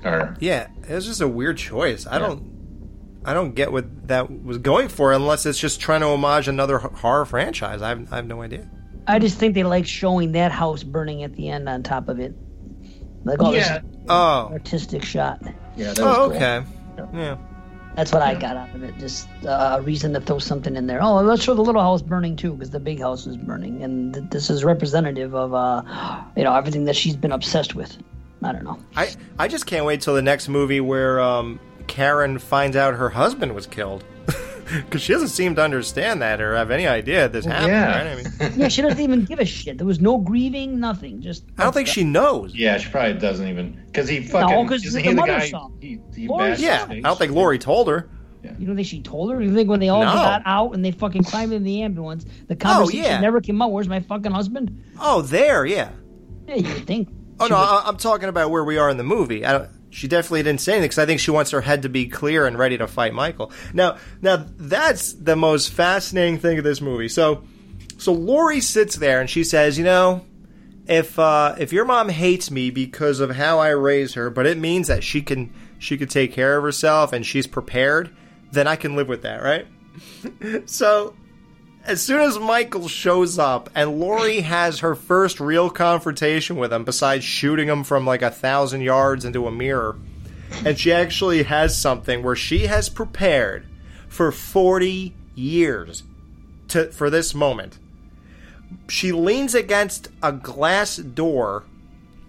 Or 0.05 0.37
Yeah, 0.41 0.69
it 0.89 0.95
was 0.95 1.07
just 1.07 1.21
a 1.21 1.29
weird 1.29 1.59
choice. 1.59 2.07
I 2.07 2.19
don't, 2.19 3.21
I 3.25 3.35
don't 3.35 3.55
get 3.55 3.73
what 3.73 4.09
that 4.09 4.31
was 4.45 4.59
going 4.59 4.89
for, 4.89 5.13
unless 5.13 5.45
it's 5.47 5.59
just 5.59 5.81
trying 5.81 6.01
to 6.01 6.07
homage 6.07 6.49
another 6.49 6.79
horror 6.79 7.25
franchise. 7.25 7.83
I 7.83 7.89
have, 7.91 8.13
I 8.13 8.17
have 8.17 8.27
no 8.27 8.43
idea. 8.43 8.69
I 9.07 9.19
just 9.19 9.39
think 9.39 9.55
they 9.55 9.65
like 9.65 9.87
showing 9.87 10.33
that 10.33 10.53
house 10.53 10.83
burning 10.83 11.23
at 11.25 11.35
the 11.35 11.49
end 11.49 11.69
on 11.69 11.83
top 11.83 12.09
of 12.09 12.21
it. 12.21 12.35
Like, 13.25 13.39
oh, 13.41 13.53
Yeah. 13.53 13.79
this 13.81 13.91
Oh. 14.09 14.49
artistic 14.53 15.05
shot. 15.05 15.41
Yeah, 15.77 15.93
that 15.95 15.99
was 16.05 16.17
oh, 16.19 16.31
okay. 16.33 16.63
Yeah. 17.15 17.37
That's 17.97 18.13
what 18.13 18.23
I 18.23 18.35
got 18.35 18.57
out 18.57 18.73
of 18.75 18.83
it. 18.85 18.97
Just 18.99 19.29
uh, 19.45 19.79
a 19.79 19.83
reason 19.83 20.13
to 20.15 20.21
throw 20.21 20.39
something 20.39 20.77
in 20.77 20.87
there. 20.87 21.03
Oh, 21.03 21.17
let's 21.17 21.43
show 21.43 21.55
the 21.55 21.63
little 21.63 21.83
house 21.83 22.01
burning 22.01 22.37
too, 22.37 22.53
because 22.53 22.71
the 22.71 22.79
big 22.79 23.01
house 23.01 23.27
is 23.27 23.37
burning, 23.37 23.83
and 23.83 24.15
th- 24.15 24.31
this 24.31 24.51
is 24.51 24.63
representative 24.63 25.35
of, 25.35 25.53
uh, 25.53 25.83
you 26.37 26.45
know, 26.45 26.55
everything 26.55 26.85
that 26.85 26.95
she's 26.95 27.17
been 27.17 27.33
obsessed 27.33 27.75
with. 27.75 27.99
I 28.43 28.53
don't 28.53 28.63
know. 28.63 28.79
I 28.95 29.11
I 29.39 29.49
just 29.49 29.67
can't 29.67 29.85
wait 29.85 30.01
till 30.01 30.15
the 30.15 30.23
next 30.23 30.49
movie 30.49 30.81
where 30.81 31.21
um, 31.21 31.59
Karen 31.89 32.39
finds 32.39 32.77
out 32.77 32.95
her 32.95 33.11
husband 33.11 33.55
was 33.55 33.67
killed. 33.67 34.05
Because 34.85 35.03
she 35.03 35.13
doesn't 35.13 35.29
seem 35.29 35.55
to 35.57 35.63
understand 35.63 36.21
that 36.23 36.41
or 36.41 36.55
have 36.57 36.71
any 36.71 36.87
idea 36.87 37.21
that 37.23 37.33
this 37.33 37.45
happened. 37.45 37.69
yeah. 37.69 37.99
Right? 37.99 38.07
I 38.07 38.49
mean, 38.49 38.53
yeah, 38.61 38.69
she 38.69 38.83
doesn't 38.83 39.01
even 39.01 39.25
give 39.25 39.39
a 39.39 39.45
shit. 39.45 39.79
There 39.79 39.87
was 39.87 40.01
no 40.01 40.19
grieving, 40.19 40.79
nothing. 40.81 41.21
Just 41.21 41.45
I 41.57 41.65
don't 41.65 41.73
think 41.73 41.89
she 41.89 42.05
knows. 42.05 42.55
Yeah, 42.55 42.79
she 42.79 42.91
probably 42.91 43.15
doesn't 43.15 43.47
even 43.49 43.83
because 43.87 44.09
he 44.09 44.23
fucking 44.23 44.69
'cause 44.69 44.85
isn't 44.85 45.03
the 45.03 45.09
the 45.09 45.15
mother 45.15 45.33
guy? 45.33 45.49
saw. 45.49 45.71
He, 45.81 45.99
he 46.15 46.29
Laurie 46.29 46.55
yeah, 46.57 46.87
I 46.89 47.01
don't 47.01 47.19
think 47.19 47.33
Laurie 47.33 47.59
told 47.59 47.89
her. 47.89 48.09
You 48.59 48.67
don't 48.67 48.77
think 48.77 48.87
she 48.89 49.03
told 49.03 49.33
her? 49.33 49.43
You 49.43 49.53
think 49.55 49.69
when 49.69 49.81
they 49.81 49.89
all 49.89 50.01
No. 50.05 50.13
got 50.13 50.43
out 50.47 50.73
and 50.73 50.85
they 50.85 50.91
fucking 50.93 51.25
climbed 51.25 51.53
in 51.53 51.65
the 51.65 51.83
ambulance, 51.83 52.25
the 52.47 52.55
oh, 52.55 52.57
conversation 52.57 53.05
yeah. 53.05 53.21
never 53.21 53.41
came 53.41 53.61
out? 53.61 53.73
Where's 53.73 53.89
my 53.89 54.01
fucking 54.01 54.33
husband? 54.33 54.81
Oh, 55.01 55.23
there, 55.23 55.67
yeah. 55.67 55.91
Yeah, 56.47 56.55
you 56.55 56.73
would 56.73 56.87
think. 56.87 57.09
Oh 57.41 57.47
no, 57.47 57.57
I, 57.57 57.83
I'm 57.85 57.97
talking 57.97 58.29
about 58.29 58.51
where 58.51 58.65
we 58.65 58.79
are 58.79 58.89
in 58.91 58.97
the 58.97 59.05
movie. 59.05 59.45
I 59.45 59.53
don't, 59.53 59.71
she 59.91 60.09
definitely 60.09 60.43
didn't 60.43 60.61
say 60.61 60.73
anything 60.73 60.89
because 60.89 60.99
I 60.99 61.07
think 61.07 61.21
she 61.21 61.31
wants 61.31 61.51
her 61.53 61.61
head 61.61 61.83
to 61.83 61.89
be 61.89 62.07
clear 62.07 62.47
and 62.47 62.59
ready 62.59 62.79
to 62.79 62.87
fight 62.87 63.15
Michael. 63.15 63.53
Now, 63.73 63.97
now 64.21 64.45
that's 64.57 65.13
the 65.15 65.37
most 65.37 65.73
fascinating 65.73 66.39
thing 66.39 66.59
of 66.59 66.65
this 66.65 66.81
movie. 66.81 67.09
So, 67.09 67.45
so 67.97 68.13
Laurie 68.13 68.61
sits 68.61 68.97
there 68.97 69.21
and 69.21 69.29
she 69.29 69.45
says, 69.45 69.79
you 69.79 69.85
know, 69.85 70.25
if 70.87 71.19
uh, 71.19 71.55
if 71.59 71.73
your 71.73 71.85
mom 71.85 72.09
hates 72.09 72.51
me 72.51 72.71
because 72.71 73.21
of 73.21 73.31
how 73.31 73.59
I 73.59 73.71
raise 73.71 74.15
her, 74.15 74.31
but 74.31 74.47
it 74.47 74.57
means 74.57 74.89
that 74.89 75.05
she 75.05 75.21
can 75.23 75.53
she 75.79 75.99
could 75.99 76.11
take 76.11 76.33
care 76.33 76.57
of 76.57 76.65
herself 76.65 77.13
and 77.13 77.25
she's 77.25 77.47
prepared, 77.47 78.15
then 78.53 78.67
I 78.67 78.77
can 78.77 78.97
live 78.97 79.09
with 79.09 79.23
that, 79.23 79.43
right? 79.43 79.67
so 80.69 81.15
as 81.89 82.03
soon 82.03 82.21
as 82.21 82.39
Michael 82.39 82.87
shows 82.87 83.39
up 83.39 83.71
and 83.75 83.99
Laurie 83.99 84.43
has 84.43 84.81
her 84.81 84.95
first 84.95 85.41
real 85.41 85.71
confrontation 85.71 86.57
with 86.57 86.71
him, 86.71 86.85
besides 86.85 87.25
shooting 87.25 87.67
him 87.67 87.83
from 87.83 88.07
like 88.07 88.21
a 88.21 88.31
thousand 88.31 88.83
yards 88.83 89.25
into 89.25 89.47
a 89.47 89.51
mirror, 89.51 89.97
and 90.67 90.79
she 90.79 90.93
actually 90.93 91.45
has 91.45 91.79
something 91.79 92.23
where 92.23 92.37
she 92.37 92.67
has 92.67 92.91
prepared 92.91 93.67
for 94.07 94.31
40 94.31 95.15
years 95.35 96.03
to 96.69 96.93
for 96.93 97.09
this 97.09 97.35
moment. 97.35 97.79
She 98.89 99.11
leans 99.11 99.55
against 99.55 100.09
a 100.23 100.31
glass 100.31 100.99
door 100.99 101.65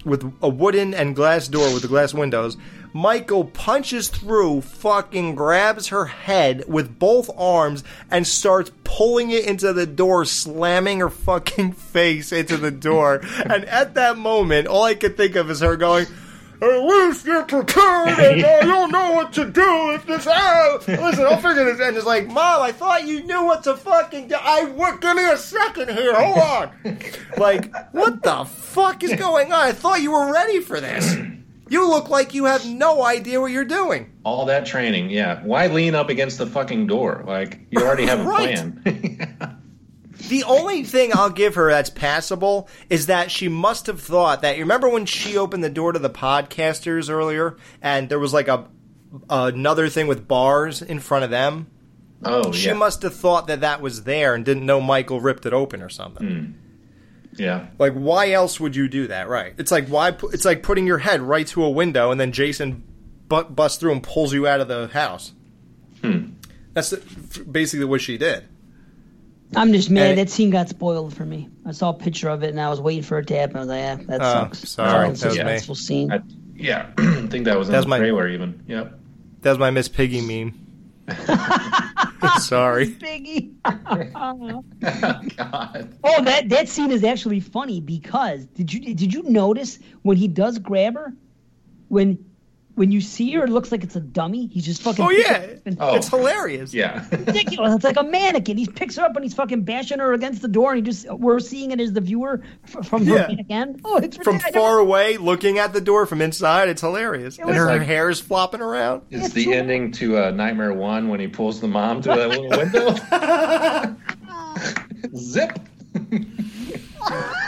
with 0.06 0.34
a 0.42 0.48
wooden 0.48 0.94
and 0.94 1.18
glass 1.18 1.50
door 1.50 1.74
with 1.74 1.82
the 1.82 1.90
glass 1.90 2.14
windows. 2.14 2.56
Michael 2.94 3.46
punches 3.46 4.08
through, 4.08 4.62
fucking 4.62 5.36
grabs 5.36 5.88
her 5.88 6.06
head 6.06 6.64
with 6.68 6.98
both 6.98 7.30
arms 7.38 7.84
and 8.10 8.26
starts 8.26 8.72
pulling 8.84 9.32
it 9.32 9.46
into 9.46 9.74
the 9.74 9.86
door, 9.86 10.26
slamming 10.26 11.00
her 11.00 11.10
fucking 11.10 11.72
face 11.94 12.32
into 12.32 12.58
the 12.58 12.72
door. 12.72 13.22
and 13.46 13.66
at 13.66 13.94
that 13.94 14.18
moment, 14.18 14.68
all 14.68 14.84
I 14.84 14.96
could 14.96 15.18
think 15.18 15.36
of 15.36 15.50
is 15.52 15.60
her 15.60 15.78
going, 15.78 16.08
at 16.62 16.84
least 16.84 17.26
you're 17.26 17.44
prepared 17.44 18.20
and 18.20 18.44
uh, 18.44 18.60
you'll 18.64 18.90
know 18.90 19.14
what 19.14 19.32
to 19.34 19.46
do 19.46 19.92
if 19.92 20.06
this 20.06 20.28
out. 20.28 20.86
Listen, 20.88 21.26
I'll 21.26 21.38
figure 21.38 21.64
this. 21.64 21.80
Out. 21.80 21.90
And 21.90 21.98
it's 21.98 22.06
like, 22.06 22.28
Mom, 22.28 22.62
I 22.62 22.72
thought 22.74 23.08
you 23.08 23.24
knew 23.24 23.46
what 23.46 23.64
to 23.64 23.78
fucking 23.78 24.28
do. 24.28 24.36
I 24.36 24.66
what? 24.66 25.00
Give 25.00 25.16
me 25.16 25.30
a 25.30 25.38
second 25.38 25.90
here. 25.90 26.14
Hold 26.14 26.38
on. 26.38 27.00
like, 27.38 27.74
what 27.94 28.24
the 28.24 28.44
fuck 28.44 29.04
is 29.04 29.16
going 29.16 29.54
on? 29.54 29.60
I 29.60 29.72
thought 29.72 30.02
you 30.02 30.12
were 30.12 30.34
ready 30.34 30.60
for 30.60 30.82
this. 30.82 31.16
You 31.70 31.88
look 31.88 32.10
like 32.10 32.34
you 32.34 32.46
have 32.46 32.66
no 32.66 33.04
idea 33.04 33.40
what 33.40 33.52
you're 33.52 33.66
doing. 33.66 34.12
All 34.24 34.46
that 34.46 34.66
training, 34.66 35.10
yeah. 35.10 35.44
Why 35.44 35.68
lean 35.68 35.96
up 35.96 36.10
against 36.10 36.38
the 36.38 36.48
fucking 36.48 36.88
door? 36.88 37.24
Like 37.26 37.60
you 37.72 37.82
already 37.82 38.06
have 38.06 38.20
a 38.20 38.24
plan. 38.36 39.56
The 40.28 40.44
only 40.44 40.84
thing 40.84 41.12
I'll 41.14 41.30
give 41.30 41.56
her 41.56 41.70
that's 41.70 41.90
passable 41.90 42.68
is 42.90 43.06
that 43.06 43.32
she 43.32 43.48
must 43.48 43.88
have 43.88 44.02
thought 44.02 44.42
that. 44.42 44.58
You 44.58 44.64
remember 44.64 44.90
when 44.90 45.06
she 45.06 45.38
opened 45.38 45.64
the 45.64 45.70
door 45.70 45.94
to 45.94 46.00
the 46.00 46.10
podcasters 46.10 47.10
earlier, 47.10 47.56
and 47.82 48.10
there 48.10 48.20
was 48.20 48.34
like 48.34 48.50
a 48.50 48.68
another 49.30 49.88
thing 49.88 50.08
with 50.08 50.28
bars 50.28 50.82
in 50.82 51.00
front 51.00 51.24
of 51.24 51.32
them. 51.32 51.68
Oh, 52.24 52.52
she 52.52 52.68
yeah. 52.68 52.74
must 52.74 53.02
have 53.04 53.16
thought 53.16 53.48
that 53.48 53.62
that 53.62 53.82
was 53.82 54.04
there 54.04 54.36
and 54.36 54.44
didn't 54.44 54.66
know 54.66 54.82
Michael 54.82 55.22
ripped 55.22 55.46
it 55.46 55.54
open 55.54 55.82
or 55.82 55.90
something. 55.90 56.28
Hmm. 56.28 56.69
Yeah. 57.36 57.68
Like, 57.78 57.94
why 57.94 58.32
else 58.32 58.60
would 58.60 58.76
you 58.76 58.88
do 58.88 59.08
that? 59.08 59.28
Right? 59.30 59.54
It's 59.58 59.72
like 59.72 59.88
why? 59.88 60.12
pu- 60.12 60.30
It's 60.30 60.46
like 60.46 60.64
putting 60.64 60.86
your 60.88 60.98
head 60.98 61.22
right 61.22 61.48
to 61.48 61.64
a 61.64 61.70
window 61.70 62.12
and 62.12 62.20
then 62.20 62.32
Jason 62.32 62.84
bu- 63.28 63.46
busts 63.46 63.78
through 63.80 63.92
and 63.94 64.04
pulls 64.04 64.34
you 64.34 64.48
out 64.48 64.60
of 64.62 64.68
the 64.68 64.88
house. 64.88 65.34
Hmm. 66.04 66.32
That's 66.74 66.92
the, 66.92 67.44
basically 67.44 67.86
what 67.86 68.02
she 68.02 68.18
did. 68.18 68.46
I'm 69.56 69.74
just 69.74 69.90
mad 69.90 70.12
And- 70.12 70.20
that 70.20 70.30
scene 70.30 70.50
got 70.52 70.70
spoiled 70.70 71.16
for 71.16 71.26
me. 71.26 71.50
I 71.66 71.72
saw 71.72 71.90
a 71.90 71.94
picture 71.94 72.30
of 72.30 72.44
it 72.44 72.50
and 72.52 72.62
I 72.62 72.70
was 72.70 72.80
waiting 72.80 73.04
for 73.04 73.18
it 73.20 73.28
to 73.28 73.38
happen. 73.38 73.58
I 73.58 73.60
was 73.60 73.68
like, 73.70 73.78
yeah, 73.80 73.96
that 74.08 74.22
Oh, 74.22 74.24
sucks. 74.24 74.70
sorry. 74.70 74.92
That 75.08 75.10
was 75.10 75.22
That 75.22 75.38
a 75.48 75.54
was 75.54 75.70
me. 75.70 75.76
scene. 75.76 76.12
I, 76.12 76.20
yeah, 76.56 76.92
I 76.98 77.28
think 77.28 77.46
that 77.46 77.58
was 77.58 77.68
in 77.68 77.72
That's 77.74 77.86
the 77.86 77.90
my- 77.90 77.98
trailer 77.98 78.28
even. 78.28 78.64
Yep. 78.68 79.00
That 79.42 79.50
was 79.52 79.60
my 79.60 79.72
Miss 79.72 79.88
Piggy 79.88 80.22
meme. 80.22 80.54
Sorry. 82.40 82.88
Biggie. 83.00 83.54
Oh, 86.04 86.24
that 86.24 86.50
that 86.50 86.70
scene 86.70 86.92
is 86.92 87.04
actually 87.04 87.40
funny 87.40 87.80
because 87.82 88.46
did 88.48 88.74
you 88.74 88.94
did 88.94 89.14
you 89.14 89.24
notice 89.24 89.80
when 90.02 90.18
he 90.18 90.28
does 90.28 90.58
grab 90.60 90.96
her, 90.96 91.14
when 91.88 92.24
when 92.80 92.92
you 92.92 93.02
see 93.02 93.32
her, 93.34 93.44
it 93.44 93.50
looks 93.50 93.72
like 93.74 93.84
it's 93.84 93.96
a 93.98 94.00
dummy. 94.00 94.48
He's 94.48 94.66
just 94.66 94.82
fucking. 94.82 95.04
Oh 95.06 95.10
yeah, 95.12 95.48
and- 95.66 95.78
it's 95.80 96.08
hilarious. 96.08 96.74
Yeah. 96.74 97.06
ridiculous. 97.12 97.76
It's 97.76 97.84
like 97.84 97.98
a 97.98 98.04
mannequin. 98.04 98.58
He 98.58 98.66
picks 98.66 98.96
her 98.96 99.04
up 99.04 99.16
and 99.16 99.24
he's 99.26 99.34
fucking 99.34 99.64
bashing 99.64 100.00
her 100.00 100.14
against 100.14 100.42
the 100.42 100.48
door, 100.48 100.72
and 100.74 100.78
he 100.78 100.82
just 100.92 101.08
we're 101.12 101.40
seeing 101.42 101.72
it 101.72 101.80
as 101.82 101.92
the 101.94 102.00
viewer 102.02 102.42
f- 102.64 102.88
from 102.88 103.06
her 103.06 103.16
Yeah. 103.16 103.28
back 103.36 103.46
end. 103.50 103.82
Oh, 103.84 103.98
it's 103.98 104.16
From 104.18 104.38
ridiculous. 104.38 104.56
far 104.66 104.80
away, 104.80 105.18
looking 105.18 105.60
at 105.60 105.74
the 105.74 105.82
door 105.82 106.06
from 106.06 106.22
inside, 106.22 106.70
it's 106.70 106.82
hilarious. 106.82 107.38
and 107.38 107.50
her 107.54 107.66
like- 107.66 107.82
hair 107.82 108.10
is 108.10 108.20
flopping 108.22 108.62
around. 108.62 109.02
It's 109.12 109.34
the 109.34 109.54
ending 109.54 109.92
to 109.94 110.18
uh, 110.18 110.32
Nightmare 110.32 110.74
One 110.74 111.10
when 111.10 111.20
he 111.20 111.28
pulls 111.28 111.60
the 111.60 111.68
mom 111.68 112.02
to 112.04 112.10
that 112.10 112.30
little 112.30 112.50
window. 112.50 113.96
Zip. 115.18 115.60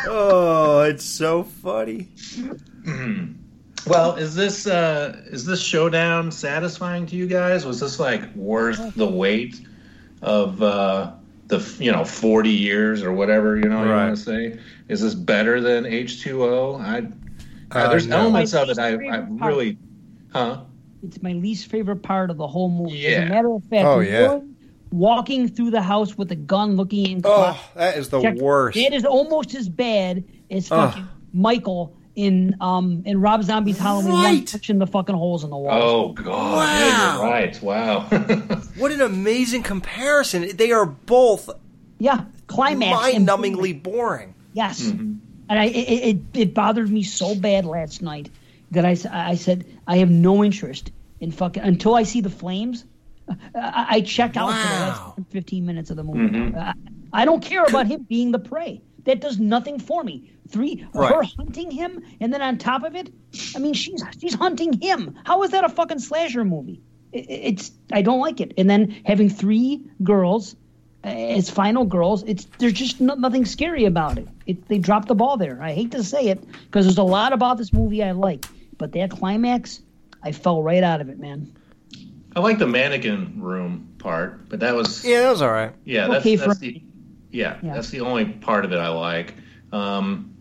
Oh, 0.08 0.82
it's 0.82 1.06
so 1.06 1.44
funny. 1.44 2.10
Well, 3.88 4.16
is 4.16 4.36
this 4.36 4.68
uh, 4.68 5.22
is 5.28 5.46
this 5.46 5.62
showdown 5.62 6.32
satisfying 6.32 7.06
to 7.08 7.16
you 7.16 7.28
guys? 7.28 7.66
Was 7.66 7.80
this 7.80 8.00
like 8.00 8.34
worth 8.36 8.94
the 8.96 9.08
wait 9.08 9.60
of 10.22 10.62
uh, 10.62 11.14
the 11.48 11.60
you 11.80 11.92
know 11.92 12.04
forty 12.06 12.52
years 12.52 13.02
or 13.04 13.12
whatever 13.12 13.58
you 13.58 13.66
know 13.66 13.84
you 13.84 13.90
want 13.90 14.16
to 14.16 14.22
say? 14.22 14.60
Is 14.88 15.02
this 15.02 15.16
better 15.16 15.60
than 15.62 15.86
H 15.86 16.22
two 16.22 16.44
O? 16.44 16.76
I 16.76 16.98
Uh, 17.00 17.80
uh, 17.80 17.90
there's 17.90 18.08
no. 18.08 18.18
elements 18.20 18.54
of 18.54 18.70
it 18.70 18.78
I, 18.78 18.90
I 18.94 19.18
really, 19.30 19.78
huh? 20.32 20.62
It's 21.04 21.22
my 21.24 21.34
least 21.34 21.68
favorite 21.68 22.04
part 22.04 22.30
of 22.30 22.38
the 22.38 22.48
whole 22.48 22.70
movie. 22.70 23.08
As 23.08 23.26
a 23.26 23.30
matter 23.30 23.52
of 23.52 23.64
fact, 23.64 23.86
Oh, 23.88 24.00
yeah. 24.02 24.40
walking 24.92 25.48
through 25.48 25.72
the 25.72 25.82
house 25.82 26.16
with 26.18 26.32
a 26.32 26.36
gun, 26.36 26.76
looking 26.76 27.08
in. 27.10 27.22
Oh, 27.24 27.60
that 27.76 27.98
is 27.98 28.10
the 28.10 28.22
Check- 28.22 28.38
worst. 28.38 28.78
It 28.78 28.94
is 28.94 29.06
almost 29.06 29.56
as 29.56 29.68
bad 29.68 30.24
as 30.52 30.72
Ugh. 30.72 30.92
fucking 30.92 31.08
Michael 31.34 31.96
in 32.16 32.56
um 32.60 33.04
in 33.06 33.22
Rob 33.22 33.44
Zombie's 33.44 33.78
Halloween 33.78 34.12
one 34.14 34.24
Right. 34.24 34.48
touching 34.48 34.80
the 34.80 34.88
fucking 34.88 35.16
holes 35.16 35.44
in 35.44 35.50
the 35.50 35.58
wall. 35.58 35.82
Oh 35.82 36.12
God! 36.14 36.68
Yeah, 36.80 37.14
you're 37.16 37.24
right. 37.24 37.62
Wow. 37.62 38.08
What 38.78 38.92
an 38.92 39.02
amazing 39.02 39.64
comparison. 39.64 40.56
They 40.56 40.72
are 40.72 40.86
both 40.86 41.50
yeah, 42.00 42.26
climax 42.48 43.00
mind-numbingly 43.00 43.84
boring. 43.84 44.34
Yes. 44.54 44.82
Mm-hmm. 44.82 45.14
And 45.50 45.60
I, 45.60 45.66
it, 45.66 46.16
it, 46.16 46.18
it 46.34 46.54
bothered 46.54 46.90
me 46.90 47.04
so 47.04 47.36
bad 47.36 47.66
last 47.66 48.02
night 48.02 48.30
that 48.72 48.86
I 48.86 48.96
I 49.12 49.36
said, 49.36 49.66
I 49.86 49.98
have 49.98 50.10
no 50.10 50.44
interest 50.44 50.92
in 51.20 51.32
fucking, 51.32 51.62
until 51.62 51.94
I 51.94 52.04
see 52.04 52.22
the 52.22 52.30
flames. 52.30 52.86
I, 53.54 53.86
I 53.90 54.02
checked 54.02 54.36
out 54.38 54.48
for 54.52 54.68
the 54.68 54.74
last 54.74 55.14
15 55.30 55.66
minutes 55.66 55.90
of 55.92 55.98
the 55.98 56.04
movie. 56.04 56.20
Mhm. 56.36 56.58
I, 56.58 56.74
I 57.14 57.26
don't 57.26 57.44
care 57.44 57.64
about 57.64 57.86
him 57.88 58.04
being 58.10 58.32
the 58.32 58.40
prey. 58.40 58.82
That 59.06 59.20
does 59.22 59.40
nothing 59.40 59.80
for 59.80 60.04
me. 60.04 60.32
Three, 60.50 60.86
Right. 60.94 61.14
her 61.14 61.24
hunting 61.24 61.72
him, 61.72 62.04
and 62.20 62.34
then 62.34 62.42
on 62.42 62.58
top 62.58 62.84
of 62.84 62.96
it, 62.96 63.10
I 63.56 63.60
mean, 63.60 63.74
she's 63.74 64.04
she's 64.20 64.34
hunting 64.34 64.74
him. 64.74 65.18
How 65.24 65.44
is 65.44 65.52
that 65.52 65.64
a 65.64 65.70
fucking 65.70 66.00
slasher 66.00 66.44
movie? 66.44 66.82
It, 67.12 67.26
it's 67.30 67.72
I 67.92 68.02
don't 68.02 68.20
like 68.20 68.42
it. 68.42 68.54
And 68.58 68.70
then 68.70 69.02
having 69.06 69.30
three 69.30 69.86
girls 70.04 70.56
uh, 71.04 71.08
as 71.08 71.50
final 71.50 71.86
girls, 71.86 72.24
it's 72.28 72.46
there's 72.60 72.74
just 72.74 73.00
no, 73.02 73.16
nothing 73.16 73.46
scary 73.46 73.86
about 73.86 74.18
it. 74.18 74.28
it. 74.46 74.68
They 74.68 74.78
dropped 74.78 75.08
the 75.08 75.16
ball 75.16 75.38
there. 75.38 75.62
I 75.62 75.72
hate 75.74 75.92
to 75.92 76.04
say 76.04 76.28
it 76.28 76.44
because 76.66 76.86
there's 76.86 76.98
a 76.98 77.04
lot 77.04 77.34
about 77.34 77.58
this 77.58 77.72
movie 77.74 78.04
I 78.04 78.12
like, 78.12 78.46
but 78.78 78.92
that 78.92 79.10
climax, 79.12 79.82
I 80.22 80.32
fell 80.34 80.62
right 80.62 80.84
out 80.84 81.02
of 81.02 81.10
it, 81.10 81.18
man. 81.18 81.56
I 82.36 82.40
like 82.42 82.60
the 82.60 82.68
mannequin 82.68 83.42
room 83.42 83.90
part, 84.00 84.48
but 84.50 84.60
that 84.60 84.76
was 84.76 85.04
Yeah, 85.06 85.22
that 85.22 85.32
was 85.32 85.42
all 85.42 85.52
right. 85.52 85.74
Yeah, 85.86 86.08
that's, 86.08 86.26
Okay 86.26 86.36
for- 86.38 86.48
that's 86.50 86.60
the 86.60 86.82
yeah, 87.32 87.58
Yeah. 87.62 87.74
that's 87.74 87.90
the 87.90 88.02
only 88.02 88.26
part 88.26 88.66
of 88.66 88.72
it 88.72 88.78
I 88.80 88.90
like. 88.90 89.34
Um, 89.72 90.36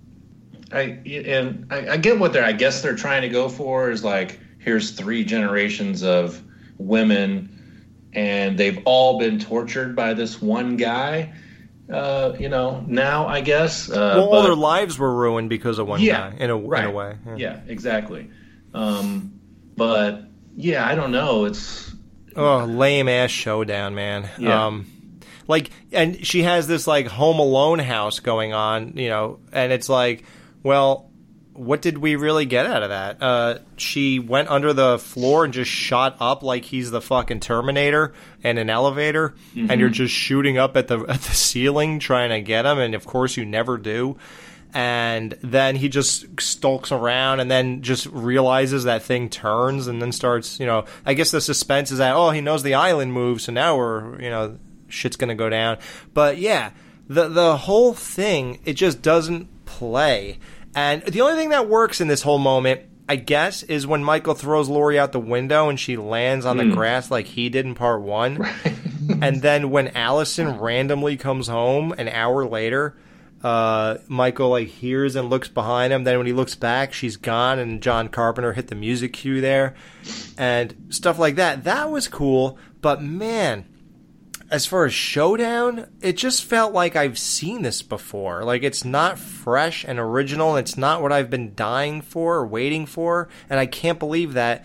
I 0.73 0.81
and 1.07 1.67
I, 1.71 1.91
I 1.91 1.97
get 1.97 2.19
what 2.19 2.33
they're. 2.33 2.45
I 2.45 2.53
guess 2.53 2.83
they're 2.83 2.95
trying 2.97 3.23
to 3.23 3.29
go 3.29 3.49
for 3.49 3.91
is 3.91 4.05
like 4.05 4.39
here's 4.59 4.93
three 4.93 5.25
generations 5.25 6.03
of 6.03 6.41
women, 6.79 7.49
and 8.13 8.57
they've 8.59 8.81
all 8.85 9.19
been 9.19 9.39
tortured 9.41 9.97
by 9.97 10.15
this 10.15 10.41
one 10.41 10.77
guy. 10.77 11.33
Uh, 11.93 12.37
you 12.39 12.49
know, 12.49 12.85
now 12.87 13.27
I 13.27 13.41
guess. 13.41 13.91
Uh, 13.91 13.95
well, 14.17 14.25
all 14.27 14.31
but- 14.31 14.43
their 14.43 14.55
lives 14.55 14.97
were 14.99 15.13
ruined 15.13 15.49
because 15.49 15.79
of 15.81 15.89
one 15.89 16.01
Yeah, 16.01 16.31
guy. 16.31 16.37
In 16.39 16.51
a 16.51 16.57
in 16.59 16.65
a 16.65 16.69
right. 16.69 16.95
way. 16.95 17.17
yeah, 17.37 17.61
exactly. 17.67 18.31
Um, 18.73 19.41
but 19.77 20.23
yeah, 20.57 20.87
I 20.87 20.95
don't 20.95 21.11
know. 21.11 21.47
It's 21.47 21.93
Oh, 22.37 22.65
lame 22.65 23.09
ass 23.09 23.33
showdown, 23.33 23.97
man. 23.97 24.29
Yeah. 24.39 24.67
Um, 24.67 24.87
like, 25.51 25.71
and 25.93 26.25
she 26.27 26.45
has 26.45 26.67
this 26.67 26.87
like 26.87 27.07
Home 27.09 27.39
Alone 27.39 27.79
house 27.81 28.21
going 28.21 28.55
on, 28.55 28.97
you 28.97 29.09
know, 29.11 29.39
and 29.53 29.71
it's 29.73 29.89
like, 29.91 30.25
well, 30.63 31.11
what 31.53 31.83
did 31.83 31.99
we 31.99 32.17
really 32.17 32.47
get 32.47 32.65
out 32.65 32.83
of 32.83 32.89
that? 32.89 33.23
Uh, 33.23 33.59
she 33.77 34.19
went 34.19 34.49
under 34.49 34.73
the 34.73 34.99
floor 34.99 35.45
and 35.45 35.53
just 35.53 35.71
shot 35.71 36.17
up 36.21 36.43
like 36.43 36.65
he's 36.65 36.91
the 36.91 37.03
fucking 37.03 37.41
Terminator 37.41 38.15
in 38.43 38.57
an 38.57 38.71
elevator, 38.71 39.35
and 39.55 39.79
you're 39.79 39.91
Mhm. 39.91 39.95
just 39.95 40.15
shooting 40.15 40.57
up 40.57 40.77
at 40.79 40.89
the 40.89 41.01
at 41.09 41.21
the 41.21 41.35
ceiling 41.35 41.99
trying 41.99 42.31
to 42.31 42.41
get 42.41 42.65
him, 42.65 42.79
and 42.79 42.95
of 42.95 43.05
course 43.05 43.37
you 43.37 43.45
never 43.45 43.77
do. 43.77 44.17
And 44.73 45.37
then 45.43 45.75
he 45.77 45.89
just 45.89 46.41
stalks 46.41 46.93
around 46.93 47.41
and 47.41 47.51
then 47.51 47.83
just 47.83 48.07
realizes 48.07 48.85
that 48.85 49.03
thing 49.03 49.29
turns 49.29 49.89
and 49.89 50.01
then 50.01 50.13
starts, 50.13 50.61
you 50.61 50.67
know, 50.67 50.85
I 51.05 51.15
guess 51.15 51.33
the 51.33 51.41
suspense 51.41 51.91
is 51.91 51.99
that, 51.99 52.15
oh, 52.15 52.31
he 52.31 52.41
knows 52.41 52.63
the 52.63 52.75
island 52.75 53.13
moves, 53.13 53.45
so 53.45 53.53
now 53.53 53.77
we're, 53.77 54.21
you 54.23 54.31
know, 54.31 54.59
shit's 54.91 55.17
gonna 55.17 55.35
go 55.35 55.49
down. 55.49 55.79
But 56.15 56.39
yeah, 56.39 56.71
the 57.09 57.29
the 57.29 57.57
whole 57.57 57.95
thing, 57.95 58.61
it 58.65 58.75
just 58.75 59.03
doesn't 59.03 59.49
play. 59.65 60.39
And 60.75 61.03
the 61.03 61.21
only 61.23 61.35
thing 61.37 61.49
that 61.51 61.69
works 61.69 62.01
in 62.01 62.09
this 62.09 62.23
whole 62.23 62.39
moment, 62.39 62.83
I 63.09 63.17
guess, 63.17 63.63
is 63.65 63.87
when 63.87 64.05
Michael 64.05 64.35
throws 64.35 64.69
Laurie 64.69 64.99
out 64.99 65.11
the 65.13 65.19
window 65.19 65.69
and 65.69 65.81
she 65.81 65.97
lands 65.97 66.47
on 66.47 66.59
the 66.59 66.65
Mm. 66.65 66.75
grass 66.75 67.11
like 67.11 67.27
he 67.27 67.49
did 67.49 67.67
in 67.67 67.75
part 67.75 68.03
one. 68.03 68.47
and 69.23 69.43
then 69.43 69.71
when 69.71 69.89
Allyson 69.97 70.59
randomly 70.61 71.17
comes 71.17 71.49
home 71.49 71.93
an 71.99 72.09
hour 72.09 72.47
later, 72.47 72.95
uh, 73.43 73.97
Michael 74.07 74.51
like 74.51 74.69
hears 74.69 75.17
and 75.17 75.29
looks 75.31 75.49
behind 75.49 75.93
him. 75.93 76.05
Then 76.05 76.19
when 76.19 76.27
he 76.29 76.33
looks 76.33 76.55
back, 76.55 76.93
she's 76.93 77.17
gone, 77.17 77.59
and 77.59 77.83
John 77.83 78.09
Carpenter 78.09 78.53
hit 78.53 78.69
the 78.69 78.75
music 78.77 79.15
cue 79.15 79.41
there, 79.41 79.75
and 80.39 80.75
stuff 80.91 81.19
like 81.19 81.35
that. 81.37 81.65
That 81.65 81.91
was 81.91 82.07
cool, 82.07 82.59
but 82.83 83.03
man, 83.03 83.65
as 84.51 84.67
far 84.67 84.85
as 84.85 84.93
showdown, 84.93 85.87
it 86.01 86.17
just 86.17 86.45
felt 86.45 86.73
like 86.73 86.97
I've 86.97 87.19
seen 87.19 87.63
this 87.63 87.83
before. 87.83 88.43
Like 88.45 88.63
it's 88.63 88.85
not 88.85 89.19
fresh 89.19 89.85
and 89.85 89.99
original, 89.99 90.57
and 90.57 90.67
it's 90.67 90.77
not 90.77 91.01
what 91.03 91.13
I've 91.13 91.31
been 91.31 91.55
dying 91.55 92.03
for 92.03 92.37
or 92.37 92.47
waiting 92.47 92.85
for, 92.87 93.29
and 93.49 93.61
I 93.61 93.67
can't 93.67 93.99
believe 93.99 94.35
that. 94.35 94.65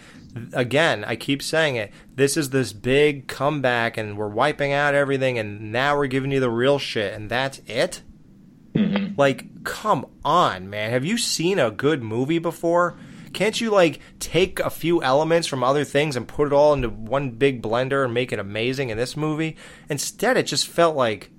Again, 0.52 1.06
I 1.06 1.16
keep 1.16 1.42
saying 1.42 1.78
it. 1.78 1.94
This 2.14 2.36
is 2.36 2.50
this 2.50 2.74
big 2.74 3.28
comeback, 3.28 3.96
and 3.96 4.18
we're 4.18 4.28
wiping 4.28 4.74
out 4.74 4.94
everything, 4.94 5.40
and 5.40 5.72
now 5.72 5.96
we're 5.96 6.08
giving 6.08 6.32
you 6.32 6.42
the 6.42 6.50
real 6.50 6.78
shit, 6.78 7.14
and 7.14 7.30
that's 7.30 7.62
it. 7.68 8.02
Mm-hmm. 8.74 9.14
Like, 9.18 9.64
come 9.64 10.06
on, 10.26 10.70
man. 10.70 10.92
Have 10.92 11.06
you 11.06 11.18
seen 11.18 11.58
a 11.58 11.72
good 11.72 12.04
movie 12.04 12.40
before? 12.40 12.98
Can't 13.36 13.60
you 13.60 13.70
like 13.70 14.00
take 14.20 14.62
a 14.62 14.70
few 14.70 15.04
elements 15.04 15.46
from 15.46 15.62
other 15.62 15.84
things 15.84 16.16
and 16.16 16.26
put 16.26 16.48
it 16.48 16.54
all 16.54 16.72
into 16.72 16.90
one 16.90 17.32
big 17.32 17.62
blender 17.62 18.06
and 18.06 18.14
make 18.14 18.32
it 18.32 18.40
amazing 18.40 18.90
in 18.92 18.98
this 18.98 19.18
movie? 19.18 19.58
Instead, 19.90 20.38
it 20.38 20.44
just 20.44 20.66
felt 20.68 20.96
like 20.96 21.30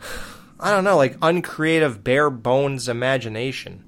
I 0.58 0.70
don't 0.70 0.82
know, 0.82 0.96
like 0.96 1.18
uncreative, 1.20 2.02
bare 2.02 2.30
bones 2.30 2.88
imagination. 2.88 3.84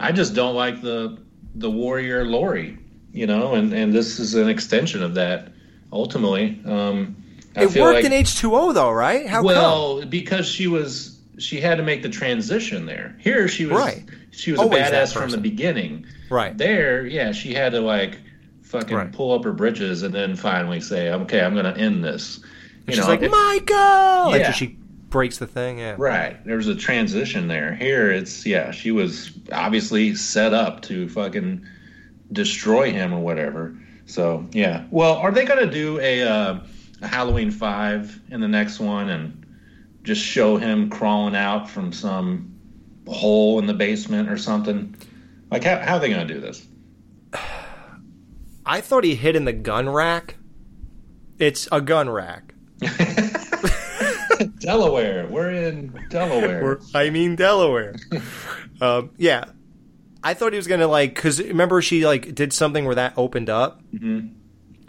I 0.00 0.10
just 0.12 0.34
don't 0.34 0.54
like 0.54 0.80
the 0.80 1.18
the 1.54 1.70
warrior 1.70 2.24
Laurie, 2.24 2.78
you 3.12 3.26
know, 3.26 3.52
and 3.54 3.70
and 3.74 3.92
this 3.92 4.18
is 4.18 4.34
an 4.34 4.48
extension 4.48 5.02
of 5.02 5.14
that. 5.16 5.52
Ultimately, 5.92 6.62
um, 6.64 7.14
I 7.54 7.64
it 7.64 7.76
worked 7.76 7.96
like, 7.96 8.04
in 8.06 8.14
H 8.14 8.36
two 8.36 8.56
O 8.56 8.72
though, 8.72 8.90
right? 8.90 9.26
How 9.26 9.40
come? 9.40 9.44
well 9.44 10.06
because 10.06 10.48
she 10.48 10.66
was 10.66 11.18
she 11.38 11.60
had 11.60 11.76
to 11.76 11.84
make 11.84 12.02
the 12.02 12.08
transition 12.08 12.86
there. 12.86 13.16
Here 13.20 13.48
she 13.48 13.66
was 13.66 13.76
Right. 13.76 14.04
She 14.38 14.52
was 14.52 14.60
Always 14.60 14.86
a 14.88 14.90
badass 14.90 15.12
from 15.12 15.30
the 15.30 15.38
beginning. 15.38 16.06
Right. 16.30 16.56
There, 16.56 17.04
yeah, 17.06 17.32
she 17.32 17.52
had 17.54 17.72
to 17.72 17.80
like 17.80 18.18
fucking 18.62 19.10
pull 19.12 19.32
up 19.32 19.44
her 19.44 19.52
bridges 19.52 20.02
and 20.02 20.14
then 20.14 20.36
finally 20.36 20.80
say, 20.80 21.10
"Okay, 21.10 21.40
I'm 21.40 21.54
going 21.54 21.64
to 21.72 21.76
end 21.78 22.04
this." 22.04 22.40
You 22.86 22.94
She's 22.94 22.98
know, 23.02 23.08
like 23.08 23.22
it- 23.22 23.30
Michael, 23.30 24.36
Yeah. 24.36 24.46
and 24.46 24.54
she 24.54 24.76
breaks 25.10 25.38
the 25.38 25.46
thing. 25.46 25.78
Yeah, 25.78 25.94
Right. 25.98 26.42
There's 26.44 26.68
a 26.68 26.74
transition 26.74 27.48
there. 27.48 27.74
Here, 27.74 28.10
it's 28.12 28.44
yeah. 28.46 28.70
She 28.70 28.90
was 28.90 29.32
obviously 29.52 30.14
set 30.14 30.52
up 30.54 30.82
to 30.82 31.08
fucking 31.08 31.64
destroy 32.32 32.92
him 32.92 33.12
or 33.12 33.20
whatever. 33.20 33.76
So 34.06 34.46
yeah. 34.52 34.84
Well, 34.90 35.14
are 35.16 35.32
they 35.32 35.44
gonna 35.44 35.70
do 35.70 35.98
a, 36.00 36.22
uh, 36.22 36.60
a 37.02 37.06
Halloween 37.06 37.50
five 37.50 38.20
in 38.30 38.40
the 38.40 38.48
next 38.48 38.80
one 38.80 39.08
and 39.10 39.46
just 40.02 40.22
show 40.22 40.56
him 40.56 40.88
crawling 40.90 41.34
out 41.36 41.68
from 41.68 41.92
some 41.92 42.54
hole 43.08 43.58
in 43.58 43.66
the 43.66 43.74
basement 43.74 44.28
or 44.28 44.36
something? 44.38 44.94
Like 45.50 45.64
how 45.64 45.78
how 45.78 45.96
are 45.96 46.00
they 46.00 46.10
gonna 46.10 46.26
do 46.26 46.40
this? 46.40 46.66
I 48.66 48.80
thought 48.82 49.04
he 49.04 49.14
hid 49.14 49.34
in 49.36 49.44
the 49.44 49.52
gun 49.52 49.88
rack. 49.88 50.36
It's 51.38 51.68
a 51.72 51.80
gun 51.80 52.10
rack. 52.10 52.54
Delaware. 54.60 55.26
We're 55.26 55.50
in 55.50 56.06
Delaware. 56.10 56.64
Or, 56.64 56.80
I 56.94 57.10
mean 57.10 57.36
Delaware. 57.36 57.94
um, 58.80 59.10
yeah, 59.16 59.44
I 60.22 60.34
thought 60.34 60.52
he 60.52 60.56
was 60.58 60.66
gonna 60.66 60.86
like 60.88 61.14
because 61.14 61.40
remember 61.40 61.80
she 61.82 62.04
like 62.06 62.34
did 62.34 62.52
something 62.52 62.84
where 62.84 62.94
that 62.94 63.14
opened 63.16 63.50
up. 63.50 63.80
Mhm. 63.92 64.34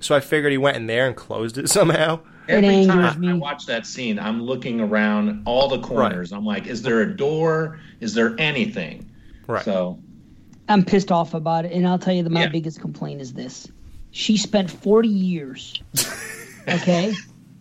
So 0.01 0.15
I 0.15 0.19
figured 0.19 0.51
he 0.51 0.57
went 0.57 0.77
in 0.77 0.88
there 0.88 1.07
and 1.07 1.15
closed 1.15 1.57
it 1.57 1.69
somehow. 1.77 2.19
Every 2.50 2.68
time 2.88 3.24
I 3.30 3.34
watch 3.40 3.66
that 3.68 3.86
scene, 3.86 4.18
I'm 4.19 4.42
looking 4.42 4.82
around 4.82 5.44
all 5.45 5.68
the 5.68 5.80
corners. 5.80 6.32
I'm 6.34 6.45
like, 6.45 6.68
is 6.68 6.82
there 6.82 7.02
a 7.02 7.16
door? 7.16 7.80
Is 8.00 8.14
there 8.14 8.36
anything? 8.40 9.10
Right. 9.48 9.64
So 9.64 10.00
I'm 10.68 10.84
pissed 10.84 11.11
off 11.11 11.34
about 11.34 11.66
it, 11.66 11.72
and 11.72 11.88
I'll 11.88 12.00
tell 12.00 12.14
you 12.14 12.24
that 12.24 12.32
my 12.32 12.42
biggest 12.52 12.80
complaint 12.82 13.22
is 13.22 13.34
this: 13.34 13.68
she 14.11 14.38
spent 14.38 14.69
40 14.69 15.08
years. 15.10 15.82
Okay, 16.68 17.14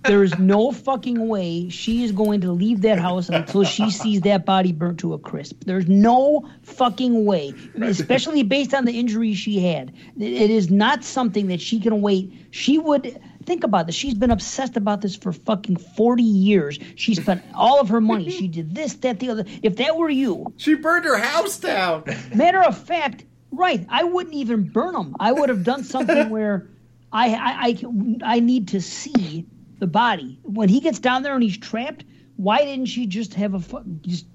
there 0.04 0.22
is 0.22 0.38
no 0.38 0.70
fucking 0.70 1.28
way 1.28 1.68
she 1.70 2.04
is 2.04 2.12
going 2.12 2.40
to 2.42 2.52
leave 2.52 2.82
that 2.82 2.98
house 2.98 3.28
until 3.30 3.64
she 3.64 3.90
sees 3.90 4.20
that 4.22 4.44
body 4.44 4.72
burnt 4.72 4.98
to 5.00 5.14
a 5.14 5.18
crisp. 5.18 5.64
There's 5.64 5.88
no 5.88 6.46
fucking 6.62 7.24
way, 7.24 7.54
especially 7.80 8.42
based 8.42 8.74
on 8.74 8.84
the 8.84 8.98
injuries 8.98 9.38
she 9.38 9.60
had. 9.60 9.92
It- 10.18 10.32
It 10.32 10.50
is 10.50 10.70
not 10.70 11.04
something 11.04 11.46
that 11.48 11.60
she 11.60 11.80
can 11.80 12.00
wait. 12.02 12.32
She 12.50 12.78
would. 12.78 13.18
Think 13.48 13.64
about 13.64 13.86
this. 13.86 13.94
She's 13.94 14.12
been 14.12 14.30
obsessed 14.30 14.76
about 14.76 15.00
this 15.00 15.16
for 15.16 15.32
fucking 15.32 15.78
40 15.78 16.22
years. 16.22 16.78
She 16.96 17.14
spent 17.14 17.42
all 17.54 17.80
of 17.80 17.88
her 17.88 17.98
money. 17.98 18.28
She 18.28 18.46
did 18.58 18.74
this, 18.74 18.92
that, 18.96 19.20
the 19.20 19.30
other. 19.30 19.44
If 19.62 19.76
that 19.76 19.96
were 19.96 20.10
you, 20.10 20.52
she 20.58 20.74
burned 20.74 21.06
her 21.06 21.16
house 21.16 21.58
down. 21.58 22.04
Matter 22.34 22.60
of 22.62 22.76
fact, 22.76 23.24
right? 23.50 23.86
I 23.88 24.04
wouldn't 24.04 24.34
even 24.34 24.68
burn 24.68 24.92
them. 24.92 25.16
I 25.18 25.32
would 25.32 25.48
have 25.48 25.64
done 25.64 25.82
something 25.82 26.28
where 26.28 26.68
I, 27.10 27.32
I, 27.32 27.66
I, 27.68 28.34
I 28.34 28.40
need 28.40 28.68
to 28.68 28.82
see 28.82 29.46
the 29.78 29.86
body 29.86 30.38
when 30.42 30.68
he 30.68 30.80
gets 30.80 30.98
down 30.98 31.22
there 31.22 31.32
and 31.32 31.42
he's 31.42 31.56
trapped. 31.56 32.04
Why 32.36 32.58
didn't 32.58 32.84
she 32.84 33.06
just 33.06 33.32
have 33.32 33.54
a 33.54 33.60
fu- 33.60 33.82
just 34.02 34.26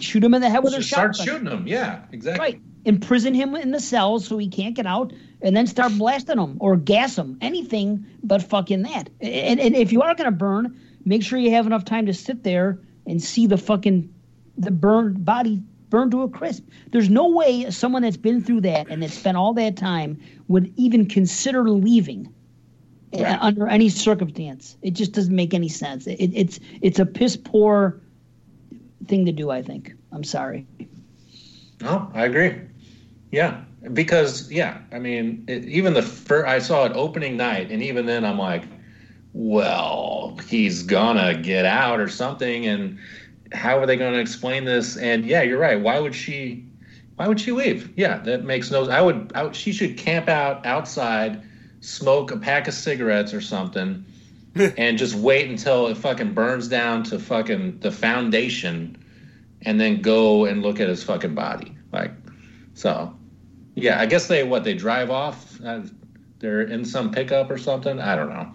shoot 0.00 0.24
him 0.24 0.34
in 0.34 0.42
the 0.42 0.50
head 0.50 0.64
with 0.64 0.72
her 0.72 0.80
Just 0.80 0.90
start 0.90 1.14
shooting 1.14 1.46
him. 1.46 1.68
Yeah, 1.68 2.02
exactly. 2.10 2.44
Right. 2.44 2.60
Imprison 2.84 3.34
him 3.34 3.54
in 3.54 3.70
the 3.70 3.80
cells 3.80 4.26
so 4.26 4.36
he 4.38 4.48
can't 4.48 4.74
get 4.74 4.86
out, 4.86 5.12
and 5.40 5.56
then 5.56 5.66
start 5.66 5.96
blasting 5.96 6.38
him 6.38 6.58
or 6.60 6.76
gas 6.76 7.16
him. 7.16 7.38
Anything 7.40 8.06
but 8.22 8.42
fucking 8.42 8.82
that. 8.82 9.10
And, 9.20 9.60
and 9.60 9.74
if 9.74 9.92
you 9.92 10.02
are 10.02 10.14
gonna 10.14 10.30
burn, 10.30 10.80
make 11.04 11.22
sure 11.22 11.38
you 11.38 11.52
have 11.52 11.66
enough 11.66 11.84
time 11.84 12.06
to 12.06 12.14
sit 12.14 12.42
there 12.42 12.78
and 13.06 13.22
see 13.22 13.46
the 13.46 13.58
fucking 13.58 14.12
the 14.56 14.70
burned 14.70 15.24
body 15.24 15.62
burned 15.90 16.10
to 16.12 16.22
a 16.22 16.28
crisp. 16.28 16.64
There's 16.90 17.10
no 17.10 17.28
way 17.28 17.70
someone 17.70 18.02
that's 18.02 18.16
been 18.16 18.42
through 18.42 18.62
that 18.62 18.88
and 18.88 19.02
that 19.02 19.10
spent 19.10 19.36
all 19.36 19.54
that 19.54 19.76
time 19.76 20.20
would 20.48 20.72
even 20.76 21.06
consider 21.06 21.68
leaving 21.68 22.32
uh, 23.12 23.38
under 23.40 23.68
any 23.68 23.88
circumstance. 23.88 24.76
It 24.82 24.92
just 24.92 25.12
doesn't 25.12 25.34
make 25.34 25.54
any 25.54 25.68
sense. 25.68 26.06
It, 26.06 26.32
it's 26.34 26.60
it's 26.82 26.98
a 26.98 27.06
piss 27.06 27.36
poor 27.36 28.00
thing 29.06 29.26
to 29.26 29.32
do. 29.32 29.50
I 29.50 29.62
think. 29.62 29.92
I'm 30.10 30.24
sorry. 30.24 30.66
No, 31.80 32.10
I 32.14 32.24
agree. 32.24 32.60
Yeah, 33.34 33.62
because 33.92 34.48
yeah, 34.48 34.78
I 34.92 35.00
mean, 35.00 35.44
it, 35.48 35.64
even 35.64 35.92
the 35.92 36.02
first 36.02 36.46
I 36.46 36.60
saw 36.60 36.84
it 36.84 36.92
opening 36.94 37.36
night, 37.36 37.72
and 37.72 37.82
even 37.82 38.06
then, 38.06 38.24
I'm 38.24 38.38
like, 38.38 38.62
well, 39.32 40.38
he's 40.46 40.84
gonna 40.84 41.34
get 41.34 41.64
out 41.64 41.98
or 41.98 42.08
something, 42.08 42.64
and 42.64 42.96
how 43.52 43.80
are 43.80 43.86
they 43.86 43.96
to 43.96 44.20
explain 44.20 44.64
this? 44.64 44.96
And 44.96 45.26
yeah, 45.26 45.42
you're 45.42 45.58
right. 45.58 45.80
Why 45.80 45.98
would 45.98 46.14
she? 46.14 46.64
Why 47.16 47.26
would 47.26 47.40
she 47.40 47.50
leave? 47.50 47.92
Yeah, 47.96 48.18
that 48.18 48.44
makes 48.44 48.70
no. 48.70 48.88
I 48.88 49.00
would. 49.00 49.32
I 49.34 49.42
would 49.42 49.56
she 49.56 49.72
should 49.72 49.98
camp 49.98 50.28
out 50.28 50.64
outside, 50.64 51.42
smoke 51.80 52.30
a 52.30 52.36
pack 52.36 52.68
of 52.68 52.74
cigarettes 52.74 53.34
or 53.34 53.40
something, 53.40 54.04
and 54.54 54.96
just 54.96 55.16
wait 55.16 55.50
until 55.50 55.88
it 55.88 55.96
fucking 55.96 56.34
burns 56.34 56.68
down 56.68 57.02
to 57.04 57.18
fucking 57.18 57.80
the 57.80 57.90
foundation, 57.90 58.96
and 59.62 59.80
then 59.80 60.02
go 60.02 60.44
and 60.44 60.62
look 60.62 60.78
at 60.78 60.88
his 60.88 61.02
fucking 61.02 61.34
body. 61.34 61.76
Like, 61.92 62.12
so, 62.74 63.16
yeah. 63.74 64.00
I 64.00 64.06
guess 64.06 64.26
they 64.28 64.44
what 64.44 64.64
they 64.64 64.74
drive 64.74 65.10
off. 65.10 65.60
Uh, 65.64 65.82
they're 66.38 66.62
in 66.62 66.84
some 66.84 67.10
pickup 67.10 67.50
or 67.50 67.58
something. 67.58 68.00
I 68.00 68.16
don't 68.16 68.28
know. 68.28 68.52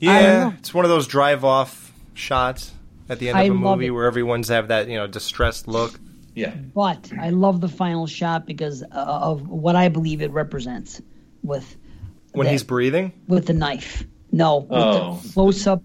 Yeah, 0.00 0.52
it's 0.58 0.74
one 0.74 0.84
of 0.84 0.90
those 0.90 1.06
drive 1.06 1.44
off 1.44 1.92
shots 2.14 2.72
at 3.08 3.18
the 3.18 3.28
end 3.30 3.38
of 3.38 3.56
a 3.56 3.58
movie 3.58 3.90
where 3.90 4.04
everyone's 4.06 4.48
have 4.48 4.68
that 4.68 4.88
you 4.88 4.96
know 4.96 5.06
distressed 5.06 5.68
look. 5.68 5.98
Yeah. 6.34 6.54
But 6.74 7.12
I 7.20 7.30
love 7.30 7.60
the 7.60 7.68
final 7.68 8.06
shot 8.06 8.44
because 8.44 8.82
uh, 8.82 8.86
of 8.92 9.48
what 9.48 9.76
I 9.76 9.88
believe 9.88 10.20
it 10.20 10.32
represents 10.32 11.00
with 11.44 11.76
When 12.32 12.46
that- 12.46 12.50
he's 12.52 12.64
breathing? 12.64 13.12
with 13.28 13.46
the 13.46 13.52
knife. 13.52 14.04
No, 14.32 14.58
with 14.58 14.72
Oh. 14.72 15.20
the 15.22 15.28
close 15.32 15.66
up 15.68 15.82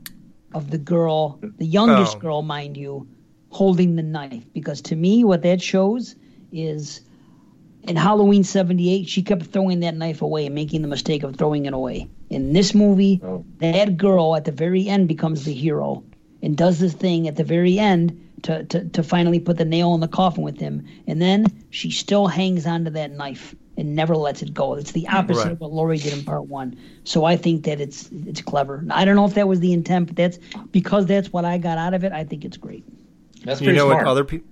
of 0.55 0.71
the 0.71 0.79
girl, 0.79 1.39
the 1.59 1.65
youngest 1.67 2.15
Oh. 2.17 2.19
girl, 2.19 2.41
mind 2.41 2.77
you, 2.77 3.07
holding 3.51 3.95
the 3.95 4.01
knife. 4.01 4.43
Because 4.53 4.81
to 4.81 4.95
me, 4.95 5.23
what 5.23 5.43
that 5.43 5.61
shows 5.61 6.15
is 6.51 7.01
in 7.83 7.95
Halloween 7.95 8.43
78, 8.43 9.07
she 9.07 9.23
kept 9.23 9.45
throwing 9.47 9.79
that 9.81 9.95
knife 9.95 10.21
away 10.21 10.45
and 10.45 10.55
making 10.55 10.81
the 10.81 10.87
mistake 10.87 11.23
of 11.23 11.35
throwing 11.35 11.65
it 11.65 11.73
away. 11.73 12.09
In 12.29 12.53
this 12.53 12.75
movie, 12.75 13.19
oh. 13.23 13.45
that 13.59 13.97
girl 13.97 14.35
at 14.35 14.45
the 14.45 14.51
very 14.51 14.87
end 14.87 15.07
becomes 15.07 15.45
the 15.45 15.53
hero 15.53 16.03
and 16.41 16.55
does 16.57 16.79
this 16.79 16.93
thing 16.93 17.27
at 17.27 17.35
the 17.35 17.43
very 17.43 17.79
end 17.79 18.29
to, 18.43 18.63
to, 18.65 18.85
to 18.89 19.03
finally 19.03 19.39
put 19.39 19.57
the 19.57 19.65
nail 19.65 19.93
in 19.95 20.01
the 20.01 20.07
coffin 20.07 20.43
with 20.43 20.59
him. 20.59 20.85
And 21.07 21.21
then 21.21 21.45
she 21.69 21.91
still 21.91 22.27
hangs 22.27 22.65
onto 22.65 22.91
that 22.91 23.11
knife 23.11 23.55
and 23.77 23.95
never 23.95 24.15
lets 24.15 24.41
it 24.41 24.53
go. 24.53 24.75
It's 24.75 24.91
the 24.91 25.07
opposite 25.07 25.43
Right. 25.43 25.51
of 25.53 25.61
what 25.61 25.71
Laurie 25.71 25.97
did 25.97 26.13
in 26.13 26.23
part 26.25 26.47
one. 26.47 26.77
So 27.05 27.23
I 27.23 27.37
think 27.37 27.63
that 27.63 27.79
it's 27.79 28.09
it's 28.11 28.41
clever. 28.41 28.85
I 28.91 29.05
don't 29.05 29.15
know 29.15 29.25
if 29.25 29.35
that 29.35 29.47
was 29.47 29.61
the 29.61 29.71
intent, 29.71 30.07
but 30.07 30.15
that's 30.17 30.37
because 30.71 31.05
that's 31.05 31.31
what 31.31 31.45
I 31.45 31.57
got 31.57 31.77
out 31.77 31.93
of 31.93 32.03
it. 32.03 32.11
I 32.11 32.25
think 32.25 32.43
it's 32.43 32.57
great. 32.57 32.83
That's 33.45 33.61
you 33.61 33.71
know 33.71 33.87
smart. 33.87 34.03
what 34.05 34.11
other 34.11 34.25
people? 34.25 34.47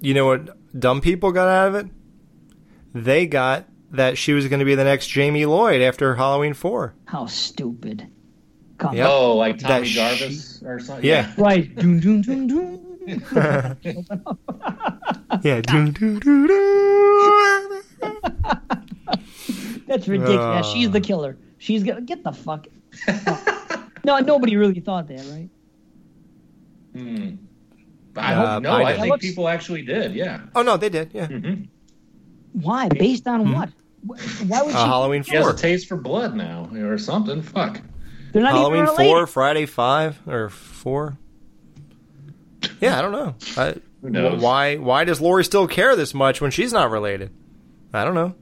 You 0.00 0.14
know 0.14 0.26
what 0.26 0.78
dumb 0.78 1.00
people 1.00 1.30
got 1.30 1.48
out 1.48 1.68
of 1.68 1.74
it? 1.76 1.86
They 2.94 3.26
got 3.26 3.66
that 3.92 4.18
she 4.18 4.32
was 4.32 4.46
going 4.48 4.58
to 4.60 4.64
be 4.64 4.74
the 4.74 4.84
next 4.84 5.08
Jamie 5.08 5.46
Lloyd 5.46 5.80
after 5.80 6.14
Halloween 6.16 6.54
four. 6.54 6.94
How 7.06 7.26
stupid. 7.26 8.06
Come 8.78 8.94
Yep. 8.96 9.08
Oh, 9.10 9.36
like 9.36 9.58
That 9.60 9.68
Tommy 9.68 9.86
she- 9.86 9.94
Jarvis 9.94 10.62
or 10.62 10.78
something? 10.80 11.04
Yeah. 11.04 11.32
Right. 11.38 11.74
Doom, 11.74 12.00
doom, 12.00 12.22
doom, 12.22 12.46
doom. 12.46 12.84
Yeah. 15.42 15.60
Doo, 15.62 15.90
doo, 15.92 16.20
doo, 16.20 16.46
doo. 16.48 17.82
That's 19.86 20.06
ridiculous. 20.06 20.66
Uh. 20.66 20.72
She's 20.74 20.90
the 20.90 21.00
killer. 21.00 21.36
She's 21.58 21.82
gonna 21.82 22.02
get 22.02 22.22
the 22.22 22.32
fuck. 22.32 22.66
no, 24.04 24.18
nobody 24.18 24.56
really 24.56 24.80
thought 24.80 25.08
that, 25.08 25.20
right? 25.32 25.48
Hmm. 26.94 27.30
I 28.16 28.34
Uh, 28.34 28.52
hope 28.54 28.62
no. 28.62 28.70
I 28.72 28.82
I, 28.82 28.92
did. 28.92 29.00
think 29.02 29.20
people 29.20 29.48
actually 29.48 29.82
did. 29.82 30.14
Yeah. 30.14 30.40
Oh 30.54 30.62
no, 30.62 30.76
they 30.76 30.88
did. 30.88 31.10
Yeah. 31.14 31.28
Why? 32.52 32.88
Based 32.88 33.26
on 33.26 33.52
what? 33.52 33.70
Why 34.06 34.62
would 34.62 34.74
Uh, 34.74 34.78
she? 34.84 34.88
Halloween 34.88 35.22
She 35.22 35.36
has 35.36 35.46
a 35.46 35.56
taste 35.56 35.88
for 35.88 35.96
blood 35.96 36.34
now, 36.34 36.68
or 36.74 36.98
something. 36.98 37.42
Fuck. 37.42 37.80
They're 38.32 38.42
not 38.42 38.52
Halloween 38.52 38.82
even 38.82 38.90
related. 38.94 39.10
four, 39.10 39.26
Friday 39.26 39.66
five 39.66 40.18
or 40.26 40.48
four. 40.50 41.16
Yeah, 42.80 42.98
I 42.98 43.02
don't 43.02 43.12
know. 43.12 43.34
I, 43.56 43.74
Who 44.02 44.10
knows? 44.10 44.40
Why? 44.42 44.76
Why 44.76 45.04
does 45.04 45.20
Laurie 45.20 45.44
still 45.44 45.66
care 45.66 45.96
this 45.96 46.14
much 46.14 46.40
when 46.40 46.50
she's 46.50 46.72
not 46.72 46.90
related? 46.90 47.30
I 47.92 48.04
don't 48.04 48.14
know. 48.14 48.34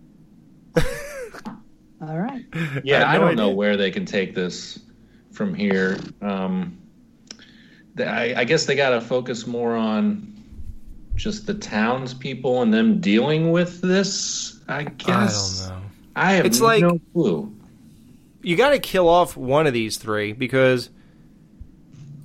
All 2.01 2.18
right. 2.18 2.44
Yeah, 2.85 3.05
I 3.09 3.15
I, 3.15 3.18
don't 3.18 3.36
know 3.36 3.51
where 3.51 3.76
they 3.76 3.91
can 3.91 4.05
take 4.05 4.35
this 4.35 4.78
from 5.33 5.55
here. 5.55 5.99
Um, 6.20 6.78
the- 7.94 8.07
I, 8.09 8.41
I 8.41 8.44
guess 8.44 8.67
they 8.67 8.76
got 8.76 8.91
to 8.91 9.01
focus 9.01 9.47
more 9.47 9.75
on 9.75 10.35
just 11.17 11.47
the 11.47 11.55
townspeople 11.55 12.62
and 12.62 12.73
them 12.73 13.01
dealing 13.01 13.51
with 13.51 13.81
this. 13.81 14.61
I 14.69 14.85
guess. 14.85 15.67
I 15.67 15.69
don't 15.70 15.78
know. 15.81 15.86
I 16.15 16.33
have 16.35 16.47
It's 16.47 16.61
like- 16.61 16.83
no 16.83 17.01
clue. 17.12 17.53
You 18.43 18.55
got 18.57 18.70
to 18.70 18.78
kill 18.78 19.09
off 19.09 19.36
one 19.36 19.67
of 19.67 19.73
these 19.73 19.97
three 19.97 20.33
because, 20.33 20.89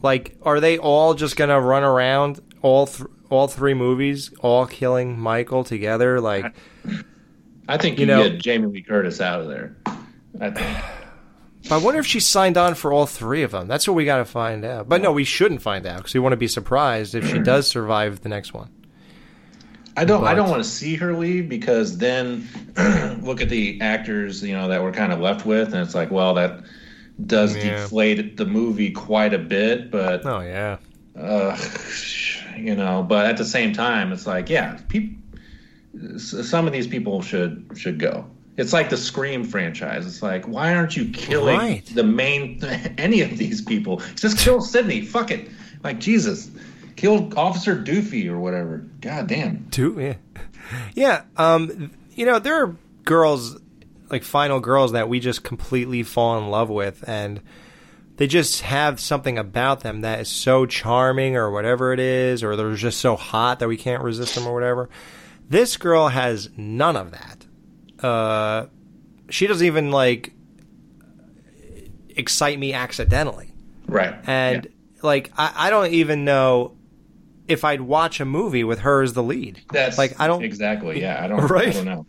like, 0.04 0.38
are 0.44 0.60
they 0.60 0.78
all 0.78 1.14
just 1.16 1.36
gonna 1.36 1.60
run 1.60 1.84
around 1.84 2.40
all 2.62 2.86
th- 2.88 3.10
all 3.32 3.48
three 3.48 3.74
movies, 3.74 4.32
all 4.42 4.66
killing 4.68 5.18
Michael 5.20 5.64
together? 5.64 6.22
Like, 6.22 6.54
I 7.68 7.78
think 7.78 7.98
You 7.98 8.02
you, 8.02 8.06
know- 8.08 8.30
get 8.30 8.40
Jamie 8.40 8.68
Lee 8.68 8.82
Curtis 8.84 9.20
out 9.20 9.42
of 9.42 9.48
there. 9.48 9.76
I 10.40 10.52
think. 10.52 10.78
I 11.72 11.78
wonder 11.78 12.00
if 12.00 12.08
she 12.08 12.20
signed 12.20 12.58
on 12.58 12.74
for 12.76 12.92
all 12.92 13.06
three 13.06 13.44
of 13.44 13.52
them. 13.52 13.68
That's 13.68 13.88
what 13.88 13.94
we 13.94 14.04
got 14.06 14.18
to 14.18 14.26
find 14.26 14.66
out. 14.66 14.90
But 14.90 15.02
no, 15.02 15.12
we 15.12 15.24
shouldn't 15.24 15.62
find 15.62 15.86
out 15.86 15.98
because 15.98 16.14
we 16.16 16.20
want 16.20 16.34
to 16.34 16.38
be 16.38 16.48
surprised 16.48 17.14
if 17.16 17.28
she 17.30 17.38
does 17.40 17.68
survive 17.68 18.22
the 18.22 18.30
next 18.30 18.52
one. 18.54 18.70
I 20.02 20.06
don't. 20.06 20.24
I 20.26 20.34
don't 20.34 20.50
want 20.50 20.64
to 20.64 20.70
see 20.70 20.96
her 20.96 21.14
leave 21.14 21.48
because 21.48 21.98
then 21.98 22.48
look 23.22 23.40
at 23.42 23.50
the 23.50 23.80
actors, 23.82 24.42
you 24.44 24.54
know, 24.54 24.68
that 24.70 24.82
we're 24.82 24.92
kind 24.92 25.14
of 25.14 25.20
left 25.20 25.46
with, 25.46 25.74
and 25.74 25.86
it's 25.86 25.94
like, 25.96 26.10
well, 26.10 26.34
that 26.36 26.64
does 27.26 27.56
Yeah. 27.56 27.82
deflate 27.84 28.36
the 28.38 28.46
movie 28.46 28.92
quite 28.92 29.34
a 29.34 29.38
bit, 29.38 29.92
but 29.92 30.26
Oh 30.26 30.40
yeah. 30.42 30.78
uh, 31.16 31.56
you 32.58 32.76
know, 32.76 33.04
but 33.04 33.28
at 33.28 33.38
the 33.38 33.46
same 33.46 33.74
time, 33.74 34.12
it's 34.12 34.26
like, 34.26 34.50
yeah, 34.50 34.80
people. 34.90 35.18
Some 36.18 36.66
of 36.68 36.74
these 36.74 36.88
people 36.88 37.22
should 37.22 37.70
should 37.76 38.00
go. 38.00 38.26
It's 38.58 38.74
like 38.74 38.90
the 38.90 38.98
Scream 38.98 39.44
franchise. 39.44 40.06
It's 40.08 40.22
like, 40.24 40.46
why 40.48 40.74
aren't 40.74 40.96
you 40.98 41.06
killing 41.12 41.58
Right. 41.58 41.86
the 41.94 42.04
main 42.04 42.60
any 42.98 43.22
of 43.22 43.38
these 43.38 43.62
people? 43.62 44.02
Just 44.16 44.38
kill 44.40 44.62
Sydney. 44.62 45.02
Fuck 45.02 45.32
it. 45.32 45.50
Like 45.84 46.00
Jesus, 46.00 46.50
kill 47.02 47.38
Officer 47.38 47.76
Doofy 47.76 48.30
or 48.30 48.40
whatever. 48.40 48.78
God 49.02 49.28
damn. 49.28 49.68
Two, 49.72 50.00
yeah, 50.00 50.42
yeah. 50.94 51.24
Um, 51.36 51.92
you 52.12 52.28
know, 52.28 52.38
there 52.38 52.64
are 52.64 52.76
girls 53.06 53.60
like 54.12 54.24
final 54.24 54.60
girls 54.60 54.92
that 54.92 55.10
we 55.10 55.20
just 55.20 55.44
completely 55.44 56.04
fall 56.04 56.38
in 56.38 56.50
love 56.50 56.70
with, 56.70 57.04
and 57.08 57.42
they 58.18 58.28
just 58.28 58.62
have 58.62 59.00
something 59.00 59.40
about 59.40 59.80
them 59.80 60.02
that 60.02 60.20
is 60.20 60.30
so 60.30 60.68
charming, 60.68 61.36
or 61.36 61.50
whatever 61.50 61.92
it 61.92 62.00
is, 62.00 62.44
or 62.44 62.56
they're 62.56 62.76
just 62.76 63.00
so 63.00 63.16
hot 63.16 63.60
that 63.60 63.68
we 63.68 63.78
can't 63.78 64.04
resist 64.04 64.36
them, 64.36 64.46
or 64.46 64.54
whatever. 64.54 64.88
This 65.50 65.78
girl 65.78 66.10
has 66.10 66.50
none 66.56 66.96
of 66.96 67.12
that. 67.12 68.06
Uh, 68.06 68.68
she 69.30 69.48
doesn't 69.48 69.66
even 69.66 69.90
like 69.90 70.34
excite 72.16 72.60
me 72.60 72.74
accidentally. 72.74 73.54
Right. 73.88 74.14
And 74.28 74.68
like 75.02 75.32
I, 75.36 75.54
I 75.56 75.70
don't 75.72 75.94
even 75.94 76.26
know 76.26 76.76
if 77.52 77.64
I'd 77.64 77.82
watch 77.82 78.20
a 78.20 78.26
movie 78.26 78.64
with 78.64 78.80
her 78.80 79.02
as 79.02 79.14
the 79.14 79.24
lead. 79.24 79.62
That's 79.72 79.98
like 79.98 80.20
I 80.20 80.28
don't 80.28 80.44
exactly. 80.44 81.02
Yeah, 81.02 81.24
I 81.24 81.28
don't. 81.28 81.40
Right? 81.48 81.70
I 81.70 81.72
don't 81.72 81.86
know. 81.86 82.06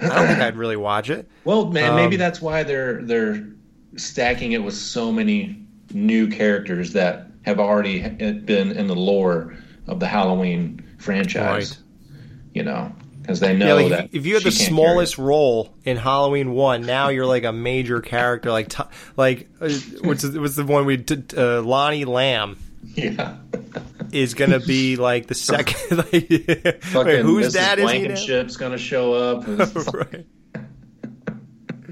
I 0.00 0.08
don't 0.08 0.26
think 0.26 0.40
I'd 0.40 0.56
really 0.64 0.76
watch 0.76 1.10
it. 1.10 1.28
Well, 1.44 1.66
man, 1.70 1.94
maybe 1.94 2.16
Um, 2.16 2.18
that's 2.18 2.40
why 2.40 2.62
they're 2.62 3.02
they're 3.02 3.46
stacking 3.96 4.52
it 4.52 4.62
with 4.62 4.74
so 4.74 5.12
many 5.12 5.64
new 5.92 6.28
characters 6.28 6.92
that 6.94 7.28
have 7.42 7.60
already 7.60 8.08
been 8.08 8.72
in 8.72 8.86
the 8.86 8.96
lore 8.96 9.54
of 9.86 10.00
the 10.00 10.06
Halloween 10.06 10.82
franchise. 10.98 11.70
Right. 11.70 11.78
You 12.54 12.62
know, 12.62 12.92
because 13.20 13.40
they 13.40 13.56
know 13.56 13.66
yeah, 13.66 13.72
like 13.74 13.88
that 13.90 14.04
if, 14.06 14.14
if 14.16 14.26
you 14.26 14.34
had 14.34 14.42
the 14.42 14.50
smallest 14.50 15.18
role 15.18 15.74
in 15.84 15.96
Halloween 15.96 16.52
one, 16.52 16.82
now 16.82 17.08
you're 17.08 17.26
like 17.26 17.44
a 17.44 17.52
major 17.52 18.00
character. 18.00 18.50
Like 18.50 18.68
t- 18.68 18.82
like 19.16 19.48
uh, 19.60 19.70
what's 20.02 20.22
the, 20.22 20.40
what's 20.40 20.56
the 20.56 20.64
one 20.64 20.86
we 20.86 20.96
did? 20.96 21.34
Uh, 21.36 21.62
Lonnie 21.62 22.04
Lamb. 22.04 22.58
Yeah. 22.94 23.38
Is 24.14 24.34
gonna 24.34 24.60
be 24.60 24.96
like 25.10 25.26
the 25.26 25.34
second. 25.34 25.74
Like, 26.12 26.28
carry- 26.28 26.78
Fucking 26.80 27.06
wait, 27.06 27.22
whose 27.22 27.48
Mrs. 27.48 27.52
dad 27.54 27.78
is 27.78 27.90
he 27.90 27.98
now? 27.98 28.04
Blankenship's 28.04 28.56
gonna 28.56 28.78
show 28.78 29.12
up. 29.12 29.46
right. 29.94 30.26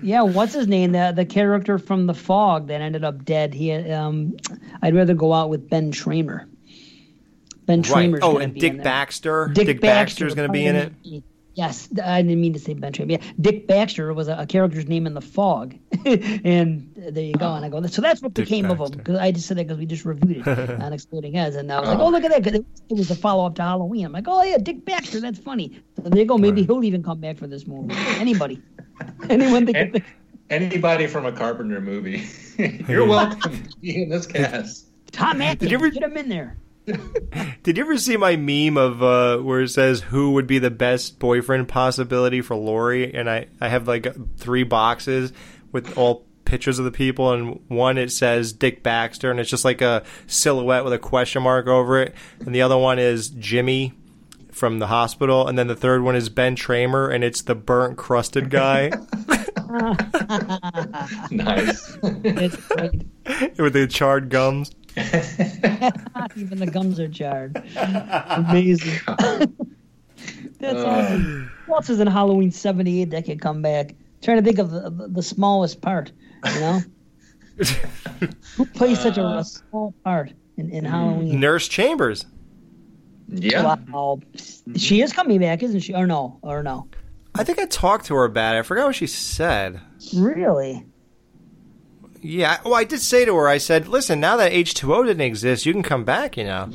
Yeah, 0.02 0.22
what's 0.22 0.52
his 0.54 0.66
name? 0.66 0.92
The 0.92 1.12
the 1.14 1.24
character 1.24 1.78
from 1.78 2.06
The 2.06 2.14
Fog 2.14 2.68
that 2.68 2.80
ended 2.80 3.04
up 3.04 3.24
dead. 3.24 3.54
He, 3.54 3.72
um, 3.72 4.36
I'd 4.82 4.94
rather 4.94 5.14
go 5.14 5.32
out 5.32 5.48
with 5.50 5.68
Ben 5.68 5.92
Tramer. 5.92 6.46
Ben 7.66 7.82
Right. 7.82 8.12
Oh, 8.22 8.32
gonna 8.32 8.44
and 8.44 8.54
be 8.54 8.60
Dick 8.60 8.70
in 8.72 8.76
there. 8.78 8.84
Baxter. 8.84 9.50
Dick 9.52 9.80
Baxter's 9.80 10.34
gonna 10.34 10.48
be 10.48 10.66
in 10.66 10.76
it. 10.76 10.92
Yes, 11.54 11.88
I 12.02 12.22
didn't 12.22 12.40
mean 12.40 12.54
to 12.54 12.58
say 12.58 12.72
Ben 12.72 12.92
Tramer. 12.92 13.10
Yeah, 13.12 13.32
Dick 13.40 13.66
Baxter 13.66 14.14
was 14.14 14.26
a, 14.28 14.36
a 14.38 14.46
character's 14.46 14.86
name 14.88 15.06
in 15.06 15.12
The 15.12 15.20
Fog, 15.20 15.74
and 16.06 16.90
there 16.96 17.24
you 17.24 17.34
go. 17.34 17.52
And 17.54 17.64
I 17.64 17.68
go, 17.68 17.84
so 17.86 18.00
that's 18.00 18.22
what 18.22 18.32
Dick 18.32 18.46
became 18.46 18.70
of 18.70 18.78
him. 18.80 18.90
Because 18.98 19.18
I 19.18 19.32
just 19.32 19.46
said 19.48 19.58
that 19.58 19.64
because 19.66 19.78
we 19.78 19.84
just 19.84 20.06
reviewed 20.06 20.46
it 20.46 20.70
on 20.82 20.92
Exploding 20.94 21.34
Heads, 21.34 21.56
and 21.56 21.70
I 21.70 21.80
was 21.80 21.88
like, 21.90 21.98
Oh. 21.98 22.06
oh 22.06 22.08
look 22.08 22.24
at 22.24 22.30
that, 22.30 22.42
'cause 22.42 22.54
it, 22.54 22.66
it 22.88 22.96
was 22.96 23.10
a 23.10 23.14
follow 23.14 23.44
up 23.46 23.54
to 23.56 23.62
Halloween. 23.62 24.06
I'm 24.06 24.12
like, 24.12 24.24
oh 24.28 24.42
yeah, 24.42 24.56
Dick 24.56 24.84
Baxter, 24.86 25.20
that's 25.20 25.38
funny. 25.38 25.82
So 26.02 26.08
there 26.08 26.20
you 26.20 26.24
go. 26.24 26.38
Maybe 26.38 26.62
he'll 26.64 26.84
even 26.84 27.02
come 27.02 27.20
back 27.20 27.36
for 27.36 27.46
this 27.46 27.66
movie. 27.66 27.94
Anybody, 28.18 28.62
anyone 29.28 29.66
that 29.66 29.74
can 29.74 29.92
think. 29.92 30.04
Anybody 30.48 31.06
from 31.06 31.24
a 31.26 31.32
Carpenter 31.32 31.80
movie, 31.80 32.24
you're 32.88 33.06
welcome 33.06 33.62
to 33.62 33.76
be 33.78 34.02
in 34.02 34.08
this 34.10 34.26
cast. 34.26 34.86
Tom 35.12 35.40
Atkins, 35.42 35.60
Did 35.60 35.70
you 35.70 35.76
ever- 35.76 35.90
get 35.90 36.02
him 36.02 36.16
in 36.16 36.28
there. 36.28 36.56
Did 37.62 37.76
you 37.76 37.84
ever 37.84 37.96
see 37.96 38.16
my 38.16 38.36
meme 38.36 38.76
of 38.76 39.02
uh, 39.02 39.38
where 39.38 39.60
it 39.62 39.68
says 39.68 40.00
who 40.00 40.32
would 40.32 40.46
be 40.46 40.58
the 40.58 40.70
best 40.70 41.18
boyfriend 41.18 41.68
possibility 41.68 42.40
for 42.40 42.56
Laurie? 42.56 43.14
And 43.14 43.30
I, 43.30 43.46
I 43.60 43.68
have 43.68 43.86
like 43.86 44.06
three 44.36 44.64
boxes 44.64 45.32
with 45.70 45.96
all 45.96 46.26
pictures 46.44 46.78
of 46.78 46.84
the 46.84 46.90
people, 46.90 47.32
and 47.32 47.60
one 47.68 47.98
it 47.98 48.10
says 48.10 48.52
Dick 48.52 48.82
Baxter, 48.82 49.30
and 49.30 49.38
it's 49.40 49.48
just 49.50 49.64
like 49.64 49.80
a 49.80 50.02
silhouette 50.26 50.84
with 50.84 50.92
a 50.92 50.98
question 50.98 51.42
mark 51.42 51.66
over 51.66 52.00
it, 52.00 52.14
and 52.40 52.54
the 52.54 52.62
other 52.62 52.76
one 52.76 52.98
is 52.98 53.28
Jimmy 53.30 53.94
from 54.50 54.78
the 54.78 54.88
hospital, 54.88 55.46
and 55.48 55.56
then 55.56 55.68
the 55.68 55.76
third 55.76 56.02
one 56.02 56.14
is 56.16 56.28
Ben 56.28 56.56
Tramer, 56.56 57.14
and 57.14 57.24
it's 57.24 57.42
the 57.42 57.54
burnt 57.54 57.96
crusted 57.96 58.50
guy 58.50 58.90
Nice. 61.30 61.96
It's 62.02 62.56
great. 62.66 63.06
with 63.58 63.72
the 63.72 63.86
charred 63.88 64.28
gums. 64.28 64.70
Even 66.36 66.58
the 66.58 66.68
gums 66.70 67.00
are 67.00 67.08
charred. 67.08 67.56
Amazing. 67.76 69.00
That's 70.58 70.78
Uh. 70.78 70.86
awesome. 70.86 71.50
Who 71.66 71.74
else 71.74 71.90
is 71.90 72.00
in 72.00 72.06
Halloween 72.06 72.50
'78 72.50 73.10
that 73.10 73.24
could 73.24 73.40
come 73.40 73.62
back? 73.62 73.94
trying 74.22 74.36
to 74.36 74.42
think 74.44 74.58
of 74.60 74.70
the, 74.70 74.88
the, 74.88 75.08
the 75.08 75.22
smallest 75.22 75.80
part. 75.80 76.12
You 76.54 76.60
know, 76.60 76.80
who 78.56 78.66
plays 78.66 79.00
such 79.00 79.18
a, 79.18 79.24
a 79.24 79.44
small 79.44 79.92
part 80.04 80.32
in, 80.56 80.70
in 80.70 80.84
Halloween? 80.84 81.40
Nurse 81.40 81.66
Chambers. 81.66 82.24
Yeah. 83.28 83.76
Wow. 83.90 84.20
She 84.76 85.00
is 85.02 85.12
coming 85.12 85.40
back, 85.40 85.62
isn't 85.64 85.80
she? 85.80 85.94
Or 85.94 86.06
no? 86.06 86.38
Or 86.42 86.62
no? 86.62 86.86
I 87.34 87.42
think 87.44 87.58
I 87.58 87.64
talked 87.66 88.04
to 88.06 88.14
her 88.14 88.24
about 88.24 88.54
it. 88.54 88.60
I 88.60 88.62
forgot 88.62 88.86
what 88.86 88.94
she 88.94 89.06
said. 89.08 89.80
Really? 90.14 90.84
Yeah. 92.22 92.58
Well, 92.64 92.74
I 92.74 92.84
did 92.84 93.00
say 93.00 93.24
to 93.24 93.34
her, 93.36 93.48
I 93.48 93.58
said, 93.58 93.88
listen, 93.88 94.20
now 94.20 94.36
that 94.36 94.52
H2O 94.52 95.04
didn't 95.06 95.20
exist, 95.22 95.66
you 95.66 95.72
can 95.72 95.82
come 95.82 96.04
back, 96.04 96.36
you 96.36 96.44
know. 96.44 96.70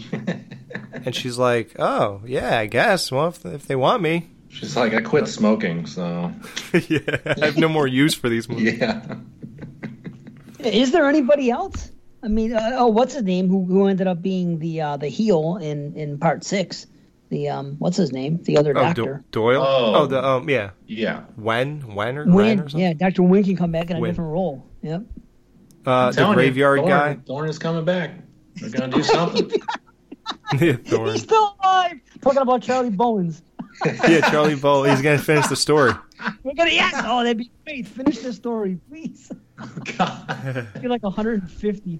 and 0.93 1.15
she's 1.15 1.37
like, 1.37 1.75
oh, 1.79 2.21
yeah, 2.25 2.59
I 2.59 2.65
guess. 2.67 3.11
Well, 3.11 3.27
if, 3.29 3.45
if 3.45 3.65
they 3.67 3.75
want 3.75 4.01
me. 4.03 4.29
She's 4.49 4.75
like, 4.75 4.93
I 4.93 5.01
quit 5.01 5.27
smoking, 5.27 5.85
so. 5.87 6.31
yeah, 6.89 7.17
I 7.41 7.45
have 7.45 7.57
no 7.57 7.69
more 7.69 7.87
use 7.87 8.13
for 8.13 8.27
these 8.29 8.47
movies. 8.49 8.77
Yeah. 8.79 9.15
Is 10.59 10.91
there 10.91 11.07
anybody 11.07 11.49
else? 11.51 11.91
I 12.23 12.27
mean, 12.29 12.53
uh, 12.53 12.71
oh, 12.77 12.87
what's 12.87 13.13
his 13.13 13.23
name? 13.23 13.47
Who 13.47 13.63
who 13.65 13.85
ended 13.87 14.07
up 14.07 14.21
being 14.23 14.57
the 14.59 14.81
uh, 14.81 14.97
the 14.97 15.07
heel 15.07 15.57
in 15.57 15.95
in 15.95 16.17
part 16.17 16.43
six? 16.43 16.87
The 17.29 17.49
um, 17.49 17.75
what's 17.77 17.95
his 17.97 18.11
name? 18.11 18.41
The 18.41 18.57
other 18.57 18.71
Oh, 18.71 18.81
doctor. 18.81 19.23
Do- 19.31 19.39
Doyle? 19.39 19.61
Oh. 19.63 20.07
the, 20.07 20.23
um, 20.25 20.49
yeah. 20.49 20.71
Yeah. 20.87 21.21
When? 21.35 21.93
When 21.93 22.17
or 22.17 22.23
When 22.25 22.33
Wynn, 22.35 22.59
or 22.61 22.69
something? 22.69 22.79
yeah, 22.79 22.93
Doctor 22.93 23.21
Wynn 23.21 23.43
can 23.43 23.55
come 23.55 23.71
back 23.71 23.91
in 23.91 23.97
a 23.97 23.99
Wynn. 23.99 24.11
different 24.11 24.31
role. 24.31 24.65
Yep. 24.81 25.03
Uh, 25.87 26.11
the 26.11 26.17
Telling 26.17 26.31
you, 26.31 26.43
graveyard 26.43 26.85
guy. 26.85 27.17
Thorne 27.25 27.47
is 27.47 27.57
coming 27.57 27.85
back. 27.85 28.11
They're 28.55 28.69
gonna 28.69 28.91
do 28.91 29.03
something. 29.03 29.49
yeah, 30.59 30.73
Thorne. 30.85 31.13
He's 31.13 31.21
still 31.21 31.55
alive. 31.63 32.01
Talking 32.21 32.41
about 32.41 32.61
Charlie 32.61 32.89
Bowens. 32.89 33.41
yeah, 33.85 34.29
Charlie 34.29 34.55
Bull. 34.55 34.83
He's 34.83 35.01
going 35.01 35.17
to 35.17 35.23
finish 35.23 35.47
the 35.47 35.55
story. 35.55 35.93
We're 36.43 36.55
gonna 36.55 36.71
yes. 36.71 36.95
Oh, 37.05 37.23
that'd 37.23 37.37
be 37.37 37.51
great. 37.63 37.87
Finish 37.87 38.19
the 38.19 38.33
story, 38.33 38.79
please. 38.89 39.31
You're 40.81 40.89
like 40.89 41.03
150 41.03 41.99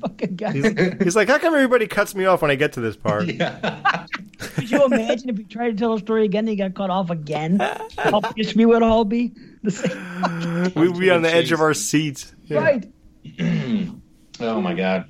fucking 0.00 0.36
guys. 0.36 0.54
He's, 0.54 1.02
he's 1.02 1.16
like, 1.16 1.28
how 1.28 1.38
come 1.38 1.54
everybody 1.54 1.86
cuts 1.86 2.14
me 2.14 2.24
off 2.24 2.42
when 2.42 2.50
I 2.50 2.56
get 2.56 2.72
to 2.74 2.80
this 2.80 2.96
part? 2.96 3.26
Could 3.26 4.70
you 4.70 4.84
imagine 4.84 5.30
if 5.30 5.38
he 5.38 5.44
tried 5.44 5.70
to 5.70 5.76
tell 5.76 5.94
a 5.94 5.98
story 6.00 6.24
again 6.24 6.40
and 6.40 6.48
he 6.48 6.56
got 6.56 6.74
cut 6.74 6.90
off 6.90 7.10
again? 7.10 7.58
How 7.96 8.20
pissed 8.20 8.56
we 8.56 8.66
would 8.66 8.82
all 8.82 9.04
be. 9.04 9.32
The 9.62 9.70
same. 9.70 10.72
We'd 10.74 10.98
be 10.98 11.10
on 11.10 11.22
the 11.22 11.32
edge 11.32 11.52
of 11.52 11.60
our 11.60 11.74
seats. 11.74 12.34
Yeah. 12.44 12.58
Right. 12.58 12.92
oh 14.40 14.60
my 14.60 14.74
god. 14.74 15.08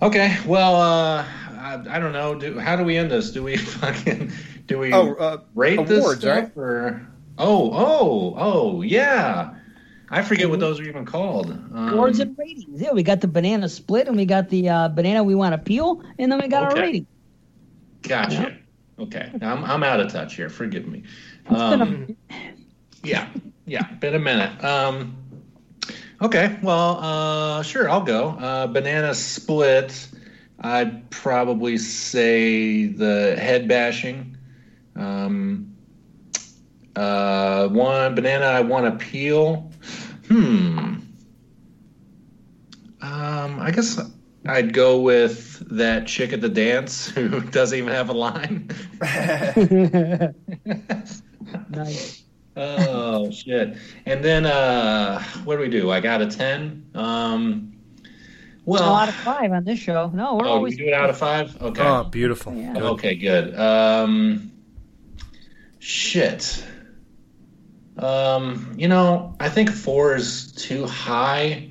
Okay, 0.00 0.36
well, 0.46 0.76
uh, 0.76 1.24
I, 1.58 1.82
I 1.88 1.98
don't 1.98 2.12
know. 2.12 2.34
Do, 2.34 2.58
how 2.58 2.76
do 2.76 2.84
we 2.84 2.96
end 2.96 3.10
this? 3.10 3.30
Do 3.30 3.42
we 3.42 3.56
fucking 3.80 4.32
do 4.66 4.78
we 4.78 4.92
Oh, 4.92 5.14
uh, 5.14 5.38
rate 5.54 5.86
this 5.86 5.98
awards, 6.00 6.20
stuff 6.20 6.34
right? 6.36 6.56
or? 6.56 7.06
Oh, 7.38 7.70
oh, 7.72 8.34
oh, 8.36 8.82
yeah. 8.82 9.54
I 10.10 10.22
forget 10.22 10.50
what 10.50 10.60
those 10.60 10.78
are 10.78 10.82
even 10.84 11.06
called. 11.06 11.50
Um, 11.50 11.94
Awards 11.94 12.20
and 12.20 12.36
ratings. 12.36 12.80
Yeah, 12.82 12.92
we 12.92 13.02
got 13.02 13.22
the 13.22 13.28
banana 13.28 13.68
split 13.68 14.08
and 14.08 14.16
we 14.16 14.26
got 14.26 14.50
the 14.50 14.68
uh, 14.68 14.88
banana 14.88 15.24
we 15.24 15.34
want 15.34 15.54
to 15.54 15.58
peel, 15.58 16.02
and 16.18 16.30
then 16.30 16.38
we 16.40 16.48
got 16.48 16.70
Okay. 16.70 16.80
our 16.80 16.86
rating. 16.86 17.06
Gotcha. 18.02 18.58
Okay, 18.98 19.30
I'm 19.40 19.64
I'm 19.64 19.82
out 19.82 20.00
of 20.00 20.12
touch 20.12 20.36
here. 20.36 20.50
Forgive 20.50 20.86
me. 20.86 21.02
been 21.48 21.54
a- 21.56 21.58
Um, 21.84 22.16
yeah, 23.02 23.28
yeah, 23.64 23.90
been 23.94 24.14
a 24.14 24.18
minute. 24.18 24.62
Um, 24.62 25.16
okay, 26.22 26.58
well, 26.62 26.98
uh, 27.00 27.62
sure, 27.62 27.88
I'll 27.88 28.04
go. 28.04 28.30
Uh, 28.30 28.66
banana 28.66 29.14
split. 29.14 30.08
I'd 30.60 31.10
probably 31.10 31.78
say 31.78 32.86
the 32.86 33.36
head 33.36 33.68
bashing. 33.68 34.36
Um, 34.94 35.76
uh, 36.94 37.68
one 37.68 38.14
banana 38.14 38.46
I 38.46 38.60
want 38.60 38.98
to 38.98 39.04
peel. 39.04 39.72
Hmm. 40.28 40.94
Um, 43.00 43.58
I 43.60 43.72
guess 43.72 44.00
I'd 44.46 44.72
go 44.72 45.00
with 45.00 45.62
that 45.76 46.06
chick 46.06 46.32
at 46.32 46.40
the 46.40 46.48
dance 46.48 47.06
who 47.08 47.40
doesn't 47.40 47.76
even 47.76 47.92
have 47.92 48.08
a 48.08 48.12
line. 48.12 48.70
nice. 51.70 52.21
Oh 52.56 53.30
shit! 53.30 53.76
And 54.04 54.22
then 54.22 54.44
uh, 54.46 55.22
what 55.44 55.56
do 55.56 55.62
we 55.62 55.68
do? 55.68 55.90
I 55.90 56.00
got 56.00 56.20
a 56.20 56.26
ten. 56.26 56.86
Um, 56.94 57.72
well, 58.64 58.82
Well, 58.82 58.94
out 58.94 59.08
of 59.08 59.14
five 59.14 59.50
on 59.52 59.64
this 59.64 59.78
show. 59.78 60.10
No, 60.14 60.36
we're 60.36 60.46
oh, 60.46 60.52
always 60.52 60.74
we 60.74 60.84
do 60.84 60.88
it 60.88 60.92
out 60.94 61.10
of 61.10 61.18
five. 61.18 61.60
Okay. 61.60 61.82
Oh, 61.82 62.04
beautiful. 62.04 62.52
Good. 62.52 62.76
Okay, 62.76 63.14
good. 63.16 63.58
Um, 63.58 64.52
shit. 65.78 66.64
Um, 67.98 68.74
you 68.76 68.88
know, 68.88 69.34
I 69.40 69.48
think 69.48 69.70
four 69.70 70.14
is 70.14 70.52
too 70.52 70.86
high. 70.86 71.70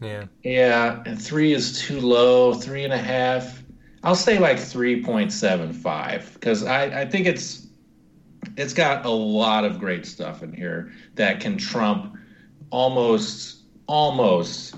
Yeah. 0.00 0.24
Yeah, 0.42 1.02
and 1.06 1.20
three 1.20 1.52
is 1.52 1.80
too 1.80 2.00
low. 2.00 2.54
Three 2.54 2.84
and 2.84 2.92
a 2.92 2.98
half. 2.98 3.62
I'll 4.04 4.16
say 4.16 4.38
like 4.38 4.58
three 4.58 5.02
point 5.02 5.32
seven 5.32 5.72
five 5.72 6.34
because 6.34 6.64
I, 6.64 7.02
I 7.02 7.06
think 7.06 7.26
it's 7.26 7.61
it's 8.56 8.74
got 8.74 9.04
a 9.04 9.10
lot 9.10 9.64
of 9.64 9.78
great 9.78 10.06
stuff 10.06 10.42
in 10.42 10.52
here 10.52 10.92
that 11.14 11.40
can 11.40 11.56
trump 11.56 12.16
almost 12.70 13.58
almost 13.86 14.74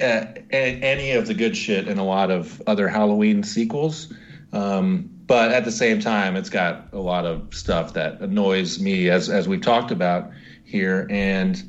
uh, 0.00 0.26
any 0.50 1.12
of 1.12 1.26
the 1.26 1.34
good 1.34 1.56
shit 1.56 1.88
in 1.88 1.98
a 1.98 2.04
lot 2.04 2.30
of 2.30 2.62
other 2.66 2.88
Halloween 2.88 3.42
sequels. 3.42 4.12
Um, 4.52 5.10
but 5.26 5.50
at 5.52 5.64
the 5.64 5.72
same 5.72 6.00
time, 6.00 6.36
it's 6.36 6.48
got 6.48 6.92
a 6.92 6.98
lot 6.98 7.26
of 7.26 7.52
stuff 7.52 7.94
that 7.94 8.20
annoys 8.20 8.80
me, 8.80 9.10
as 9.10 9.28
as 9.28 9.46
we've 9.46 9.60
talked 9.60 9.90
about 9.90 10.30
here, 10.64 11.06
and 11.10 11.62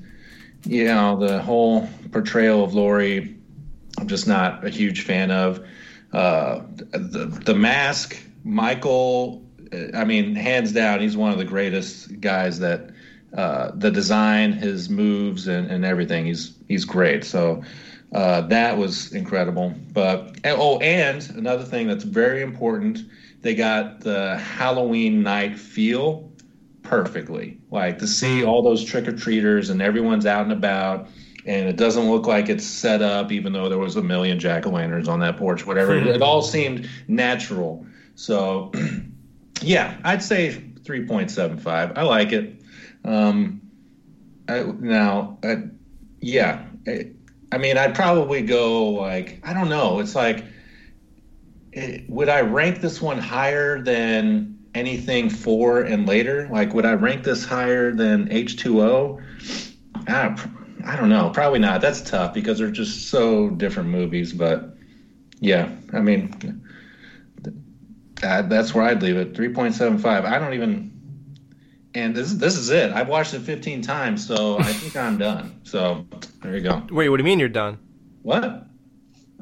you 0.63 0.85
know 0.85 1.17
the 1.17 1.41
whole 1.41 1.89
portrayal 2.11 2.63
of 2.63 2.73
Laurie. 2.73 3.35
I'm 3.97 4.07
just 4.07 4.27
not 4.27 4.65
a 4.65 4.69
huge 4.69 5.01
fan 5.01 5.31
of 5.31 5.65
uh, 6.13 6.61
the 6.91 7.25
the 7.45 7.55
mask. 7.55 8.17
Michael, 8.45 9.43
I 9.93 10.03
mean, 10.03 10.35
hands 10.35 10.71
down, 10.71 10.99
he's 10.99 11.17
one 11.17 11.31
of 11.31 11.37
the 11.37 11.45
greatest 11.45 12.19
guys 12.21 12.59
that 12.59 12.91
uh, 13.35 13.71
the 13.75 13.91
design, 13.91 14.53
his 14.53 14.89
moves, 14.89 15.47
and, 15.47 15.69
and 15.69 15.85
everything. 15.85 16.25
He's 16.25 16.55
he's 16.67 16.85
great. 16.85 17.23
So 17.23 17.63
uh, 18.13 18.41
that 18.41 18.77
was 18.77 19.13
incredible. 19.13 19.73
But 19.93 20.39
oh, 20.45 20.79
and 20.79 21.27
another 21.35 21.63
thing 21.63 21.87
that's 21.87 22.03
very 22.03 22.41
important, 22.41 22.99
they 23.41 23.53
got 23.53 24.01
the 24.01 24.37
Halloween 24.37 25.21
night 25.21 25.59
feel 25.59 26.31
perfectly. 26.81 27.59
Like 27.69 27.99
to 27.99 28.07
see 28.07 28.43
all 28.43 28.63
those 28.63 28.83
trick 28.83 29.07
or 29.07 29.15
treaters 29.15 29.69
and 29.69 29.81
everyone's 29.81 30.25
out 30.25 30.43
and 30.43 30.51
about. 30.51 31.07
And 31.45 31.69
it 31.69 31.77
doesn't 31.77 32.09
look 32.09 32.27
like 32.27 32.49
it's 32.49 32.65
set 32.65 33.01
up, 33.01 33.31
even 33.31 33.53
though 33.53 33.69
there 33.69 33.77
was 33.77 33.95
a 33.95 34.03
million 34.03 34.39
jack 34.39 34.67
o' 34.67 34.71
lanterns 34.71 35.07
on 35.07 35.19
that 35.19 35.37
porch. 35.37 35.65
Whatever, 35.65 35.95
it, 35.95 36.07
it 36.15 36.21
all 36.21 36.41
seemed 36.41 36.89
natural. 37.07 37.85
So, 38.15 38.71
yeah, 39.61 39.97
I'd 40.03 40.23
say 40.23 40.51
three 40.83 41.05
point 41.05 41.31
seven 41.31 41.57
five. 41.57 41.97
I 41.97 42.03
like 42.03 42.31
it. 42.31 42.61
Um, 43.03 43.61
I, 44.47 44.63
now, 44.63 45.37
I, 45.43 45.63
yeah, 46.19 46.65
I, 46.87 47.11
I 47.51 47.57
mean, 47.57 47.77
I'd 47.77 47.95
probably 47.95 48.41
go 48.41 48.89
like 48.89 49.41
I 49.43 49.53
don't 49.53 49.69
know. 49.69 49.99
It's 49.99 50.15
like, 50.15 50.43
eh, 51.73 52.01
would 52.07 52.29
I 52.29 52.41
rank 52.41 52.81
this 52.81 53.01
one 53.01 53.17
higher 53.17 53.81
than 53.81 54.57
anything 54.75 55.29
four 55.29 55.81
and 55.81 56.07
later? 56.07 56.47
Like, 56.51 56.73
would 56.73 56.85
I 56.85 56.93
rank 56.93 57.23
this 57.23 57.45
higher 57.45 57.91
than 57.91 58.31
H 58.31 58.57
two 58.57 58.81
O? 58.81 59.19
I 60.07 60.95
don't 60.95 61.09
know. 61.09 61.29
Probably 61.29 61.59
not. 61.59 61.81
That's 61.81 62.01
tough 62.01 62.33
because 62.33 62.57
they're 62.57 62.71
just 62.71 63.09
so 63.09 63.49
different 63.49 63.89
movies. 63.89 64.33
But 64.33 64.75
yeah, 65.39 65.69
I 65.93 65.99
mean, 65.99 66.63
uh, 68.23 68.43
that's 68.43 68.73
where 68.73 68.85
I'd 68.85 69.01
leave 69.01 69.17
it. 69.17 69.35
Three 69.35 69.53
point 69.53 69.75
seven 69.75 69.97
five. 69.97 70.25
I 70.25 70.39
don't 70.39 70.53
even. 70.53 70.95
And 71.95 72.15
this 72.15 72.33
this 72.33 72.55
is 72.55 72.69
it. 72.69 72.91
I've 72.91 73.09
watched 73.09 73.33
it 73.33 73.41
fifteen 73.41 73.81
times, 73.81 74.25
so 74.25 74.59
I 74.59 74.63
think 74.73 74.95
I'm 74.95 75.17
done. 75.17 75.59
So 75.63 76.05
there 76.43 76.55
you 76.55 76.61
go. 76.61 76.83
Wait, 76.91 77.09
what 77.09 77.17
do 77.17 77.23
you 77.23 77.25
mean 77.25 77.39
you're 77.39 77.49
done? 77.49 77.79
What? 78.21 78.65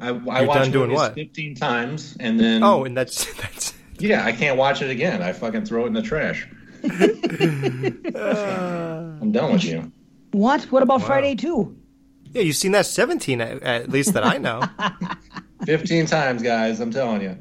I 0.00 0.10
You're 0.10 0.20
watched 0.24 0.52
done 0.62 0.70
doing 0.70 0.92
what? 0.92 1.14
fifteen 1.14 1.54
times, 1.54 2.16
and 2.20 2.38
then 2.38 2.62
Oh, 2.62 2.84
and 2.84 2.96
that's 2.96 3.32
that's. 3.40 3.74
yeah, 3.98 4.24
I 4.24 4.32
can't 4.32 4.56
watch 4.56 4.80
it 4.80 4.90
again. 4.90 5.22
I 5.22 5.32
fucking 5.32 5.64
throw 5.64 5.84
it 5.84 5.88
in 5.88 5.92
the 5.92 6.02
trash. 6.02 6.48
I'm 6.84 6.92
done 9.32 9.52
with 9.52 9.64
you. 9.64 9.90
What? 10.32 10.62
What 10.70 10.82
about 10.82 11.00
Wow. 11.00 11.06
Friday 11.06 11.34
too? 11.34 11.76
Yeah, 12.30 12.42
you've 12.42 12.56
seen 12.56 12.72
that 12.72 12.84
17 12.86 13.40
at, 13.40 13.62
at 13.62 13.88
least 13.88 14.12
that 14.12 14.24
I 14.24 14.36
know. 14.38 14.62
Fifteen 15.64 16.06
times, 16.06 16.42
guys. 16.42 16.78
I'm 16.80 16.90
telling 16.92 17.22
you. 17.22 17.36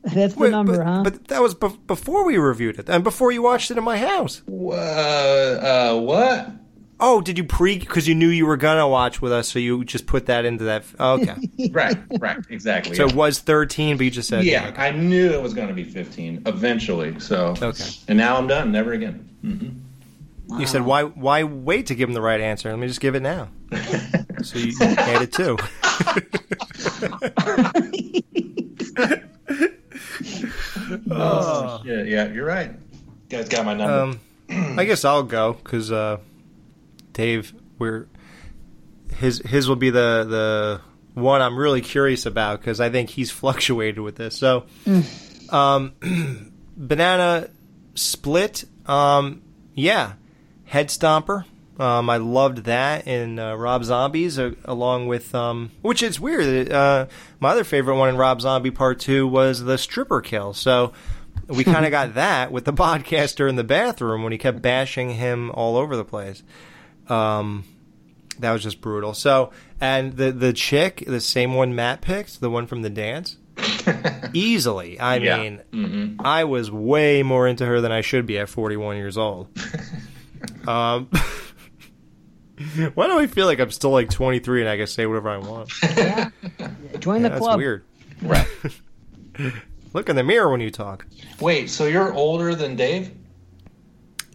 That's 0.14 0.34
the 0.34 0.48
number, 0.50 0.82
huh? 0.82 1.02
But 1.02 1.28
that 1.28 1.42
was 1.42 1.54
bef- 1.54 1.86
before 1.86 2.24
we 2.24 2.38
reviewed 2.38 2.78
it 2.78 2.88
and 2.88 3.02
before 3.04 3.32
you 3.32 3.42
watched 3.42 3.70
it 3.70 3.78
in 3.78 3.84
my 3.84 3.98
house. 3.98 4.42
Uh, 4.48 4.70
uh, 4.72 6.00
what? 6.00 6.50
Oh, 7.00 7.20
did 7.20 7.38
you 7.38 7.44
pre? 7.44 7.78
Because 7.78 8.08
you 8.08 8.14
knew 8.14 8.28
you 8.28 8.44
were 8.46 8.56
gonna 8.56 8.88
watch 8.88 9.22
with 9.22 9.30
us, 9.32 9.48
so 9.48 9.58
you 9.58 9.84
just 9.84 10.06
put 10.06 10.26
that 10.26 10.44
into 10.44 10.64
that. 10.64 10.84
oh, 10.98 11.20
okay. 11.20 11.36
right, 11.70 11.96
right, 12.18 12.38
exactly. 12.50 12.96
So 12.96 13.04
yeah. 13.04 13.10
it 13.10 13.14
was 13.16 13.38
13, 13.38 13.96
but 13.96 14.04
you 14.04 14.10
just 14.10 14.28
said 14.28 14.44
yeah, 14.44 14.72
I 14.76 14.90
knew 14.90 15.30
it 15.30 15.40
was 15.40 15.54
going 15.54 15.68
to 15.68 15.74
be 15.74 15.84
15 15.84 16.42
eventually. 16.46 17.18
So 17.20 17.54
Okay. 17.60 17.84
and 18.08 18.18
now 18.18 18.36
I'm 18.36 18.46
done. 18.48 18.72
Never 18.72 18.92
again. 18.92 19.28
hmm 19.42 20.58
You 20.60 20.66
said 20.66 20.82
why 20.82 21.04
why 21.04 21.44
wait 21.44 21.86
to 21.86 21.94
give 21.94 22.08
him 22.08 22.14
the 22.14 22.22
right 22.22 22.40
answer? 22.40 22.68
Let 22.70 22.78
me 22.80 22.88
just 22.88 23.00
give 23.00 23.14
it 23.14 23.20
now. 23.22 23.48
so 24.42 24.58
you 24.58 24.74
added 24.80 25.32
two. 25.32 25.56
Oh, 31.10 31.80
shit! 31.84 32.08
Yeah, 32.08 32.28
you're 32.28 32.46
right. 32.46 32.70
You 32.70 32.98
guys 33.28 33.48
got 33.48 33.64
my 33.64 33.74
number. 33.74 34.18
Um, 34.50 34.78
I 34.78 34.84
guess 34.84 35.04
I'll 35.04 35.22
go 35.22 35.52
because 35.52 35.92
uh, 35.92 36.18
Dave, 37.12 37.54
we're 37.78 38.06
his 39.16 39.38
his 39.38 39.68
will 39.68 39.76
be 39.76 39.90
the 39.90 40.80
the 41.14 41.20
one 41.20 41.42
I'm 41.42 41.56
really 41.58 41.80
curious 41.80 42.26
about 42.26 42.60
because 42.60 42.80
I 42.80 42.90
think 42.90 43.10
he's 43.10 43.30
fluctuated 43.40 43.98
with 43.98 44.16
this. 44.16 44.36
So, 44.36 44.66
um, 45.50 45.92
banana 46.76 47.50
split. 47.94 48.64
Um, 48.86 49.42
yeah, 49.74 50.14
head 50.64 50.88
stomper. 50.88 51.44
Um, 51.78 52.10
I 52.10 52.16
loved 52.16 52.64
that 52.64 53.06
in 53.06 53.38
uh, 53.38 53.54
Rob 53.54 53.84
Zombies, 53.84 54.38
uh, 54.38 54.52
along 54.64 55.06
with 55.06 55.32
um, 55.34 55.70
which 55.82 56.02
is 56.02 56.18
weird. 56.18 56.72
Uh, 56.72 57.06
my 57.40 57.50
other 57.50 57.62
favorite 57.64 57.96
one 57.96 58.08
in 58.08 58.16
Rob 58.16 58.40
Zombie 58.40 58.70
Part 58.72 58.98
Two 58.98 59.26
was 59.28 59.62
the 59.62 59.78
stripper 59.78 60.20
kill. 60.20 60.52
So 60.54 60.92
we 61.46 61.62
kind 61.72 61.84
of 61.84 61.90
got 61.92 62.14
that 62.14 62.50
with 62.50 62.64
the 62.64 62.72
podcaster 62.72 63.48
in 63.48 63.54
the 63.56 63.62
bathroom 63.64 64.22
when 64.24 64.32
he 64.32 64.38
kept 64.38 64.60
bashing 64.60 65.10
him 65.10 65.50
all 65.52 65.76
over 65.76 65.94
the 65.96 66.04
place. 66.04 66.42
Um, 67.08 67.64
that 68.40 68.50
was 68.52 68.62
just 68.64 68.80
brutal. 68.80 69.14
So, 69.14 69.52
and 69.80 70.16
the 70.16 70.32
the 70.32 70.52
chick, 70.52 71.04
the 71.06 71.20
same 71.20 71.54
one 71.54 71.74
Matt 71.76 72.00
picked, 72.00 72.40
the 72.40 72.50
one 72.50 72.66
from 72.66 72.82
the 72.82 72.90
dance, 72.90 73.36
easily. 74.34 74.98
I 74.98 75.16
Yeah. 75.18 75.36
mean, 75.38 75.60
Mhm. 75.72 76.16
I 76.24 76.42
was 76.44 76.70
way 76.72 77.22
more 77.22 77.46
into 77.46 77.64
her 77.66 77.80
than 77.80 77.92
I 77.92 78.00
should 78.00 78.26
be 78.26 78.36
at 78.38 78.48
41 78.48 78.96
years 78.96 79.16
old. 79.16 79.46
why 82.94 83.06
do 83.06 83.18
I 83.18 83.26
feel 83.26 83.46
like 83.46 83.60
I'm 83.60 83.70
still 83.70 83.90
like 83.90 84.10
23 84.10 84.60
and 84.60 84.70
I 84.70 84.76
can 84.76 84.86
say 84.86 85.06
whatever 85.06 85.30
I 85.30 85.38
want? 85.38 85.68
Join 87.00 87.22
the 87.22 87.28
That's 87.28 87.40
club. 87.40 87.58
weird. 87.58 87.84
Right. 88.22 88.46
Look 89.94 90.08
in 90.08 90.16
the 90.16 90.24
mirror 90.24 90.50
when 90.50 90.60
you 90.60 90.70
talk. 90.70 91.06
Wait, 91.40 91.70
so 91.70 91.86
you're 91.86 92.12
older 92.12 92.54
than 92.54 92.76
Dave? 92.76 93.12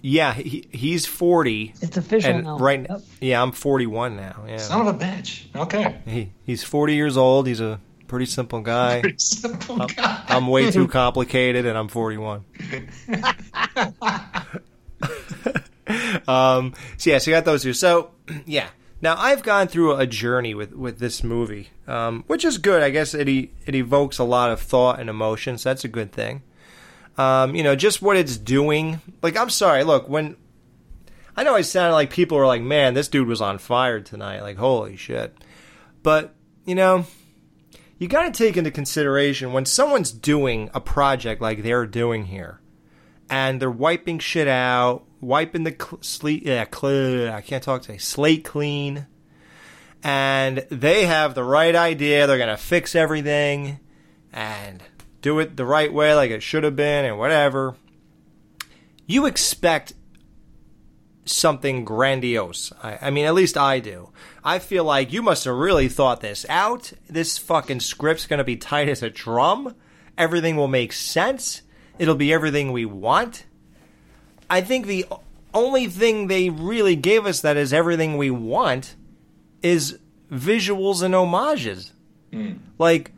Yeah, 0.02 0.34
he, 0.34 0.68
he's 0.72 1.06
40. 1.06 1.76
It's 1.82 1.96
official 1.96 2.32
and 2.32 2.44
now. 2.44 2.58
Right. 2.58 2.88
Yeah, 3.22 3.42
I'm 3.42 3.52
41 3.52 4.18
now. 4.18 4.44
Yeah. 4.48 4.58
Son 4.58 4.86
of 4.86 4.88
a 4.88 4.98
bitch. 4.98 5.46
Okay. 5.56 5.98
He 6.06 6.32
he's 6.46 6.64
40 6.64 6.96
years 6.96 7.16
old. 7.16 7.48
He's 7.48 7.62
a 7.62 7.80
pretty 8.08 8.26
simple 8.26 8.62
guy. 8.62 9.00
Pretty 9.02 9.18
simple 9.20 9.82
I'm, 9.82 9.88
guy. 9.88 10.24
I'm 10.28 10.48
way 10.48 10.72
too 10.72 10.88
complicated, 10.90 11.66
and 11.66 11.78
I'm 11.78 11.88
41. 11.88 12.44
Um, 16.28 16.74
so 16.98 17.10
yeah, 17.10 17.18
so 17.18 17.32
you 17.32 17.38
got 17.38 17.46
those 17.46 17.64
two. 17.64 17.74
So 17.74 18.12
yeah, 18.46 18.68
now 19.02 19.16
I've 19.18 19.44
gone 19.44 19.68
through 19.68 19.96
a 19.96 20.08
journey 20.08 20.54
with 20.54 20.74
with 20.74 21.00
this 21.00 21.24
movie, 21.24 21.70
um, 21.88 22.24
which 22.28 22.46
is 22.46 22.58
good. 22.58 22.82
I 22.82 22.90
guess 22.90 23.14
it 23.14 23.28
it 23.28 23.76
evokes 23.76 24.18
a 24.18 24.24
lot 24.24 24.52
of 24.52 24.62
thought 24.62 25.00
and 25.00 25.10
emotion, 25.10 25.58
so 25.58 25.70
that's 25.70 25.84
a 25.84 25.90
good 25.90 26.12
thing. 26.12 26.42
Um, 27.18 27.56
you 27.56 27.64
know, 27.64 27.76
just 27.76 28.02
what 28.02 28.18
it's 28.18 28.38
doing. 28.38 29.02
Like, 29.22 29.38
I'm 29.38 29.50
sorry. 29.50 29.84
Look, 29.84 30.10
when 30.10 30.36
I 31.36 31.44
know 31.44 31.56
I 31.56 31.62
sounded 31.62 31.94
like 31.94 32.12
people 32.12 32.38
were 32.38 32.48
like, 32.48 32.62
"Man, 32.62 32.94
this 32.94 33.08
dude 33.08 33.28
was 33.28 33.42
on 33.42 33.58
fire 33.58 34.00
tonight." 34.00 34.42
Like, 34.42 34.58
holy 34.58 34.96
shit. 34.96 35.36
But 36.02 36.34
you 36.66 36.76
know, 36.76 37.06
you 37.98 38.08
got 38.08 38.24
to 38.24 38.32
take 38.32 38.58
into 38.58 38.72
consideration 38.72 39.54
when 39.54 39.66
someone's 39.66 40.12
doing 40.12 40.70
a 40.74 40.82
project 40.82 41.42
like 41.42 41.64
they're 41.64 41.86
doing 41.86 42.26
here, 42.26 42.62
and 43.30 43.62
they're 43.62 43.70
wiping 43.70 44.20
shit 44.20 44.48
out, 44.48 45.06
wiping 45.24 45.64
the 45.64 45.72
cl- 45.72 46.32
yeah, 46.32 46.66
cl- 46.74 47.34
I 47.34 47.42
can't 47.42 47.64
talk 47.64 47.84
today, 47.84 47.98
slate 47.98 48.44
clean, 48.44 49.08
and 50.04 50.66
they 50.70 51.06
have 51.06 51.36
the 51.36 51.44
right 51.44 51.76
idea. 51.76 52.28
They're 52.28 52.38
gonna 52.38 52.58
fix 52.58 52.96
everything 52.96 53.80
and 54.32 54.84
do 55.22 55.40
it 55.40 55.56
the 55.56 55.66
right 55.66 55.92
way, 55.92 56.14
like 56.14 56.32
it 56.32 56.44
should 56.44 56.64
have 56.64 56.76
been, 56.76 57.06
and 57.06 57.18
whatever. 57.18 57.76
You 59.06 59.26
expect 59.26 59.94
something 61.26 61.86
grandiose. 61.86 62.72
I, 62.82 63.00
I 63.04 63.10
mean, 63.10 63.26
at 63.26 63.34
least 63.34 63.58
I 63.58 63.80
do. 63.80 64.12
I 64.44 64.60
feel 64.60 64.84
like 64.84 65.14
you 65.14 65.22
must 65.22 65.46
have 65.46 65.56
really 65.56 65.88
thought 65.88 66.22
this 66.22 66.46
out. 66.50 66.94
This 67.10 67.38
fucking 67.38 67.80
script's 67.80 68.28
going 68.28 68.40
to 68.40 68.44
be 68.44 68.58
tight 68.58 68.90
as 68.90 69.02
a 69.02 69.10
drum. 69.10 69.76
Everything 70.18 70.58
will 70.58 70.68
make 70.68 70.94
sense. 70.94 71.62
It'll 71.98 72.16
be 72.16 72.34
everything 72.34 72.72
we 72.72 72.86
want. 72.86 73.46
I 74.50 74.62
think 74.62 74.86
the 74.86 75.06
only 75.54 75.88
thing 75.88 76.28
they 76.28 76.50
really 76.50 76.96
gave 76.96 77.26
us 77.26 77.42
that 77.42 77.58
is 77.58 77.74
everything 77.74 78.18
we 78.18 78.32
want 78.32 78.96
is 79.62 80.00
visuals 80.32 81.02
and 81.02 81.14
homages. 81.14 81.94
Hmm. 82.32 82.54
Like, 82.78 83.12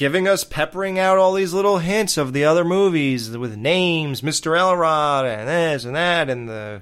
giving 0.00 0.26
us 0.26 0.44
peppering 0.44 0.98
out 0.98 1.18
all 1.18 1.34
these 1.34 1.52
little 1.52 1.76
hints 1.76 2.16
of 2.16 2.32
the 2.32 2.44
other 2.44 2.64
movies 2.64 3.36
with 3.36 3.56
names, 3.56 4.22
Mr. 4.22 4.58
Elrod, 4.58 5.26
and 5.26 5.46
this 5.46 5.84
and 5.84 5.94
that, 5.94 6.30
and 6.30 6.48
the 6.48 6.80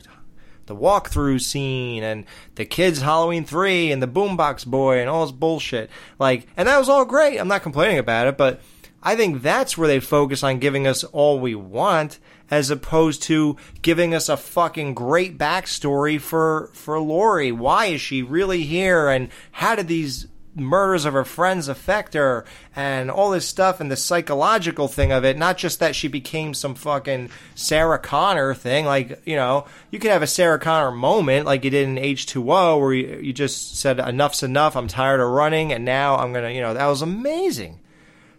the 0.66 0.76
walkthrough 0.76 1.40
scene, 1.40 2.04
and 2.04 2.26
the 2.54 2.64
kids 2.64 3.00
Halloween 3.00 3.44
three, 3.44 3.90
and 3.90 4.02
the 4.02 4.06
Boombox 4.06 4.66
Boy, 4.66 5.00
and 5.00 5.08
all 5.10 5.24
this 5.24 5.32
bullshit. 5.32 5.90
Like, 6.18 6.46
and 6.56 6.68
that 6.68 6.78
was 6.78 6.88
all 6.88 7.04
great. 7.04 7.38
I'm 7.38 7.48
not 7.48 7.62
complaining 7.62 7.98
about 7.98 8.28
it, 8.28 8.36
but 8.36 8.60
I 9.02 9.16
think 9.16 9.42
that's 9.42 9.76
where 9.76 9.88
they 9.88 9.98
focus 9.98 10.42
on 10.44 10.58
giving 10.58 10.86
us 10.86 11.02
all 11.04 11.40
we 11.40 11.54
want, 11.54 12.18
as 12.50 12.70
opposed 12.70 13.22
to 13.24 13.56
giving 13.82 14.14
us 14.14 14.28
a 14.28 14.36
fucking 14.36 14.94
great 14.94 15.38
backstory 15.38 16.20
for 16.20 16.70
for 16.72 17.00
Laurie. 17.00 17.52
Why 17.52 17.86
is 17.86 18.00
she 18.00 18.22
really 18.22 18.62
here, 18.62 19.08
and 19.08 19.28
how 19.52 19.74
did 19.74 19.88
these 19.88 20.26
murders 20.54 21.04
of 21.04 21.12
her 21.12 21.24
friends 21.24 21.68
affect 21.68 22.14
her? 22.14 22.44
And 22.74 23.10
all 23.10 23.30
this 23.30 23.46
stuff 23.46 23.80
and 23.80 23.90
the 23.90 23.96
psychological 23.96 24.88
thing 24.88 25.12
of 25.12 25.24
it. 25.24 25.36
Not 25.36 25.58
just 25.58 25.78
that 25.80 25.94
she 25.94 26.08
became 26.08 26.54
some 26.54 26.74
fucking 26.74 27.30
sarah 27.54 27.98
connor 27.98 28.54
thing. 28.54 28.84
Like 28.84 29.22
you 29.26 29.36
know 29.36 29.66
you 29.90 29.98
could 29.98 30.10
have 30.10 30.22
a 30.22 30.26
sarah 30.26 30.58
connor 30.58 30.90
moment 30.90 31.46
like 31.46 31.64
you 31.64 31.70
did 31.70 31.88
in 31.88 31.96
h2o 31.96 32.80
where 32.80 32.94
you, 32.94 33.20
you 33.20 33.32
just 33.32 33.76
said 33.78 33.98
enough's 33.98 34.42
enough. 34.42 34.76
I'm 34.76 34.88
tired 34.88 35.20
of 35.20 35.28
running. 35.28 35.72
And 35.72 35.84
now 35.84 36.16
i'm 36.16 36.32
gonna 36.32 36.50
you 36.50 36.60
know 36.60 36.74
that 36.74 36.86
was 36.86 37.02
amazing. 37.02 37.80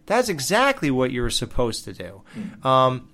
That's 0.06 0.28
exactly 0.28 0.90
what 0.90 1.12
you 1.12 1.22
were 1.22 1.30
supposed 1.30 1.84
to 1.84 1.94
do. 1.94 2.24
Um, 2.68 3.10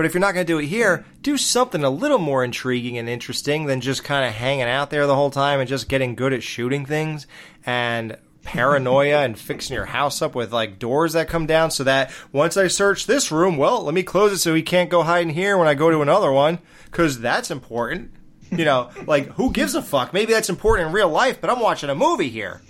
but 0.00 0.06
if 0.06 0.14
you're 0.14 0.20
not 0.22 0.32
going 0.32 0.46
to 0.46 0.50
do 0.50 0.58
it 0.58 0.64
here, 0.64 0.96
hmm. 0.96 1.20
do 1.20 1.36
something 1.36 1.84
a 1.84 1.90
little 1.90 2.16
more 2.16 2.42
intriguing 2.42 2.96
and 2.96 3.06
interesting 3.06 3.66
than 3.66 3.82
just 3.82 4.02
kind 4.02 4.26
of 4.26 4.32
hanging 4.32 4.62
out 4.62 4.88
there 4.88 5.06
the 5.06 5.14
whole 5.14 5.30
time 5.30 5.60
and 5.60 5.68
just 5.68 5.90
getting 5.90 6.14
good 6.14 6.32
at 6.32 6.42
shooting 6.42 6.86
things 6.86 7.26
and 7.66 8.16
paranoia 8.42 9.18
and 9.18 9.38
fixing 9.38 9.74
your 9.74 9.84
house 9.84 10.22
up 10.22 10.34
with 10.34 10.54
like 10.54 10.78
doors 10.78 11.12
that 11.12 11.28
come 11.28 11.44
down 11.44 11.70
so 11.70 11.84
that 11.84 12.10
once 12.32 12.56
I 12.56 12.68
search 12.68 13.04
this 13.04 13.30
room, 13.30 13.58
well, 13.58 13.82
let 13.82 13.92
me 13.92 14.02
close 14.02 14.32
it 14.32 14.38
so 14.38 14.54
he 14.54 14.62
can't 14.62 14.88
go 14.88 15.02
hide 15.02 15.20
in 15.20 15.34
here 15.34 15.58
when 15.58 15.68
I 15.68 15.74
go 15.74 15.90
to 15.90 16.00
another 16.00 16.32
one 16.32 16.60
because 16.86 17.20
that's 17.20 17.50
important. 17.50 18.10
You 18.50 18.64
know, 18.64 18.88
like 19.06 19.26
who 19.32 19.52
gives 19.52 19.74
a 19.74 19.82
fuck? 19.82 20.14
Maybe 20.14 20.32
that's 20.32 20.48
important 20.48 20.88
in 20.88 20.94
real 20.94 21.10
life, 21.10 21.42
but 21.42 21.50
I'm 21.50 21.60
watching 21.60 21.90
a 21.90 21.94
movie 21.94 22.30
here. 22.30 22.62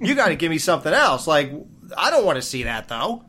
You 0.00 0.14
got 0.14 0.28
to 0.28 0.36
give 0.36 0.48
me 0.48 0.56
something 0.56 0.94
else. 0.94 1.26
Like 1.26 1.52
I 1.98 2.10
don't 2.10 2.24
want 2.24 2.36
to 2.36 2.42
see 2.42 2.62
that 2.62 2.88
though 2.88 3.26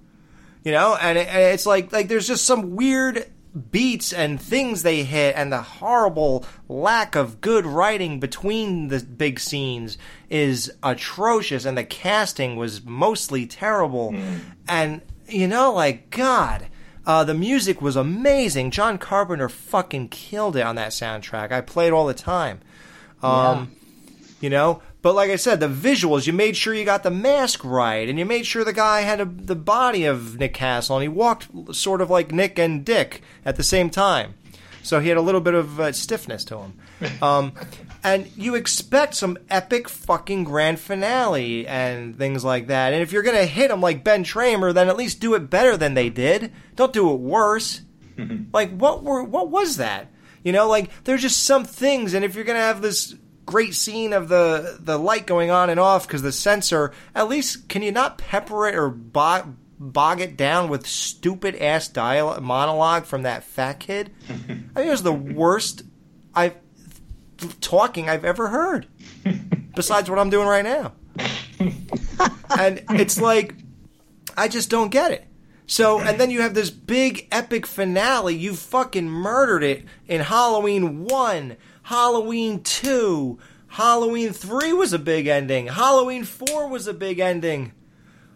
you 0.63 0.73
know 0.73 0.97
and, 0.99 1.17
it, 1.17 1.27
and 1.29 1.53
it's 1.53 1.65
like 1.65 1.93
like 1.93 2.09
there's 2.09 2.27
just 2.27 2.45
some 2.45 2.75
weird 2.75 3.25
beats 3.71 4.13
and 4.13 4.39
things 4.39 4.83
they 4.83 5.03
hit 5.03 5.35
and 5.35 5.51
the 5.51 5.61
horrible 5.61 6.45
lack 6.67 7.15
of 7.15 7.41
good 7.41 7.65
writing 7.65 8.19
between 8.19 8.89
the 8.89 8.99
big 8.99 9.39
scenes 9.39 9.97
is 10.29 10.71
atrocious 10.83 11.65
and 11.65 11.77
the 11.77 11.83
casting 11.83 12.55
was 12.55 12.83
mostly 12.83 13.47
terrible. 13.47 14.15
And 14.67 15.01
you 15.27 15.47
know 15.47 15.73
like 15.73 16.09
god 16.09 16.67
uh, 17.05 17.23
the 17.23 17.33
music 17.33 17.81
was 17.81 17.95
amazing. 17.95 18.69
John 18.69 18.99
carpenter 18.99 19.49
fucking 19.49 20.09
killed 20.09 20.55
it 20.55 20.61
on 20.61 20.75
that 20.75 20.91
soundtrack. 20.91 21.51
I 21.51 21.61
play 21.61 21.87
it 21.87 21.93
all 21.93 22.05
the 22.05 22.13
time. 22.13 22.59
Um, 23.23 23.71
you 24.39 24.49
know 24.51 24.81
but 25.01 25.15
like 25.15 25.29
i 25.29 25.35
said 25.35 25.59
the 25.59 25.67
visuals 25.67 26.27
you 26.27 26.33
made 26.33 26.55
sure 26.55 26.73
you 26.73 26.85
got 26.85 27.03
the 27.03 27.11
mask 27.11 27.63
right 27.63 28.09
and 28.09 28.19
you 28.19 28.25
made 28.25 28.45
sure 28.45 28.63
the 28.63 28.73
guy 28.73 29.01
had 29.01 29.21
a, 29.21 29.25
the 29.25 29.55
body 29.55 30.05
of 30.05 30.37
nick 30.37 30.53
castle 30.53 30.97
and 30.97 31.03
he 31.03 31.07
walked 31.09 31.47
sort 31.75 32.01
of 32.01 32.09
like 32.09 32.31
nick 32.31 32.57
and 32.59 32.85
dick 32.85 33.21
at 33.45 33.55
the 33.55 33.63
same 33.63 33.89
time. 33.89 34.33
So 34.81 34.99
he 34.99 35.09
had 35.09 35.17
a 35.17 35.21
little 35.21 35.41
bit 35.41 35.53
of 35.53 35.79
uh, 35.79 35.91
stiffness 35.91 36.43
to 36.45 36.57
him. 36.59 36.73
Um, 37.21 37.53
and 38.03 38.29
you 38.35 38.55
expect 38.55 39.13
some 39.13 39.37
epic 39.49 39.87
fucking 39.87 40.43
grand 40.45 40.79
finale 40.79 41.65
and 41.67 42.17
things 42.17 42.43
like 42.43 42.67
that. 42.67 42.91
And 42.91 43.01
if 43.01 43.11
you're 43.11 43.23
gonna 43.23 43.45
hit 43.45 43.71
him 43.71 43.81
like 43.81 44.03
ben 44.03 44.23
tramer 44.23 44.73
then 44.73 44.89
at 44.89 44.97
least 44.97 45.19
do 45.21 45.33
it 45.33 45.49
better 45.49 45.77
than 45.77 45.93
they 45.93 46.09
did. 46.09 46.51
Don't 46.75 46.91
do 46.93 47.11
it 47.11 47.19
worse. 47.19 47.81
Like 48.51 48.75
what 48.75 49.03
were 49.03 49.23
what 49.23 49.49
was 49.49 49.77
that? 49.77 50.07
You 50.43 50.51
know, 50.51 50.67
like 50.67 50.89
there's 51.05 51.21
just 51.21 51.43
some 51.43 51.63
things, 51.63 52.13
and 52.13 52.25
if 52.25 52.35
you're 52.35 52.43
gonna 52.43 52.59
have 52.59 52.81
this 52.81 53.15
great 53.49 53.73
scene 53.73 54.13
of 54.13 54.29
the 54.29 54.77
the 54.79 54.97
light 54.97 55.25
going 55.25 55.49
on 55.49 55.71
and 55.71 55.79
off 55.79 56.07
because 56.07 56.21
the 56.21 56.31
sensor, 56.31 56.91
at 57.15 57.27
least 57.27 57.67
can 57.67 57.81
you 57.81 57.91
not 57.91 58.19
pepper 58.19 58.67
it 58.67 58.75
or 58.75 58.89
bog, 58.89 59.55
bog 59.79 60.21
it 60.21 60.37
down 60.37 60.69
with 60.69 60.85
stupid 60.85 61.55
ass 61.55 61.87
dialogue 61.87 62.43
monologue 62.43 63.05
from 63.05 63.23
that 63.23 63.43
fat 63.43 63.79
kid? 63.79 64.11
I 64.29 64.33
think 64.33 64.69
it 64.75 64.89
was 64.89 65.01
the 65.01 65.11
worst 65.11 65.81
I've 66.35 66.55
talking 67.59 68.07
I've 68.07 68.23
ever 68.23 68.49
heard. 68.49 68.85
Besides 69.75 70.09
what 70.09 70.19
I'm 70.19 70.29
doing 70.29 70.47
right 70.47 70.63
now. 70.63 70.93
and 72.57 72.83
it's 72.91 73.19
like 73.19 73.55
I 74.37 74.47
just 74.47 74.69
don't 74.69 74.89
get 74.89 75.11
it. 75.11 75.25
So, 75.65 75.99
and 75.99 76.19
then 76.19 76.31
you 76.31 76.41
have 76.41 76.55
this 76.55 76.71
big 76.71 77.27
epic 77.31 77.67
finale. 77.67 78.35
You 78.35 78.55
fucking 78.55 79.07
murdered 79.07 79.63
it 79.63 79.85
in 80.07 80.21
Halloween 80.21 81.03
1, 81.05 81.57
Halloween 81.89 82.61
2, 82.61 83.39
Halloween 83.69 84.31
3 84.31 84.73
was 84.73 84.93
a 84.93 84.99
big 84.99 85.25
ending, 85.25 85.65
Halloween 85.65 86.23
4 86.23 86.67
was 86.67 86.85
a 86.85 86.93
big 86.93 87.17
ending. 87.17 87.71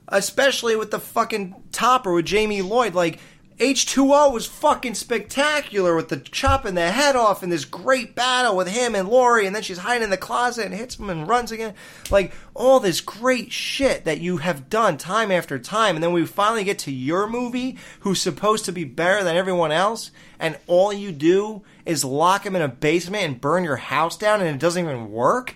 Especially 0.08 0.76
with 0.76 0.90
the 0.90 1.00
fucking 1.00 1.54
topper 1.72 2.12
with 2.14 2.26
Jamie 2.26 2.64
Lloyd. 2.64 2.96
Like, 2.96 3.20
H2O 3.60 4.34
was 4.34 4.48
fucking 4.48 4.96
spectacular 4.96 5.96
with 5.96 6.10
the 6.10 6.18
chopping 6.18 6.74
the 6.74 6.90
head 6.90 7.16
off 7.16 7.44
and 7.44 7.52
this 7.52 7.64
great 7.64 8.16
battle 8.16 8.58
with 8.58 8.70
him 8.70 8.96
and 8.96 9.08
Laurie, 9.08 9.46
and 9.46 9.56
then 9.56 9.62
she's 9.62 9.78
hiding 9.78 10.06
in 10.06 10.10
the 10.10 10.18
closet 10.18 10.66
and 10.66 10.74
hits 10.74 10.98
him 10.98 11.12
and 11.12 11.28
runs 11.28 11.52
again. 11.52 11.76
Like 12.10 12.34
all 12.56 12.80
this 12.80 13.02
great 13.02 13.52
shit 13.52 14.04
that 14.06 14.20
you 14.20 14.38
have 14.38 14.68
done 14.68 14.98
time 14.98 15.32
after 15.32 15.60
time, 15.60 15.94
and 15.94 16.04
then 16.04 16.12
we 16.12 16.26
finally 16.26 16.64
get 16.64 16.80
to 16.80 16.92
your 16.92 17.28
movie, 17.28 17.78
who's 18.00 18.20
supposed 18.20 18.66
to 18.66 18.72
be 18.72 18.84
better 18.84 19.24
than 19.24 19.38
everyone 19.38 19.72
else, 19.72 20.10
and 20.40 20.58
all 20.66 20.92
you 20.92 21.12
do 21.12 21.62
is 21.86 22.06
lock 22.06 22.46
him 22.46 22.56
in 22.56 22.62
a 22.62 22.68
basement 22.68 23.24
and 23.24 23.42
burn 23.42 23.64
your 23.64 23.76
house 23.76 24.18
down, 24.18 24.42
and 24.42 24.50
it 24.50 24.60
doesn't 24.60 24.84
even 24.84 25.12
work 25.12 25.56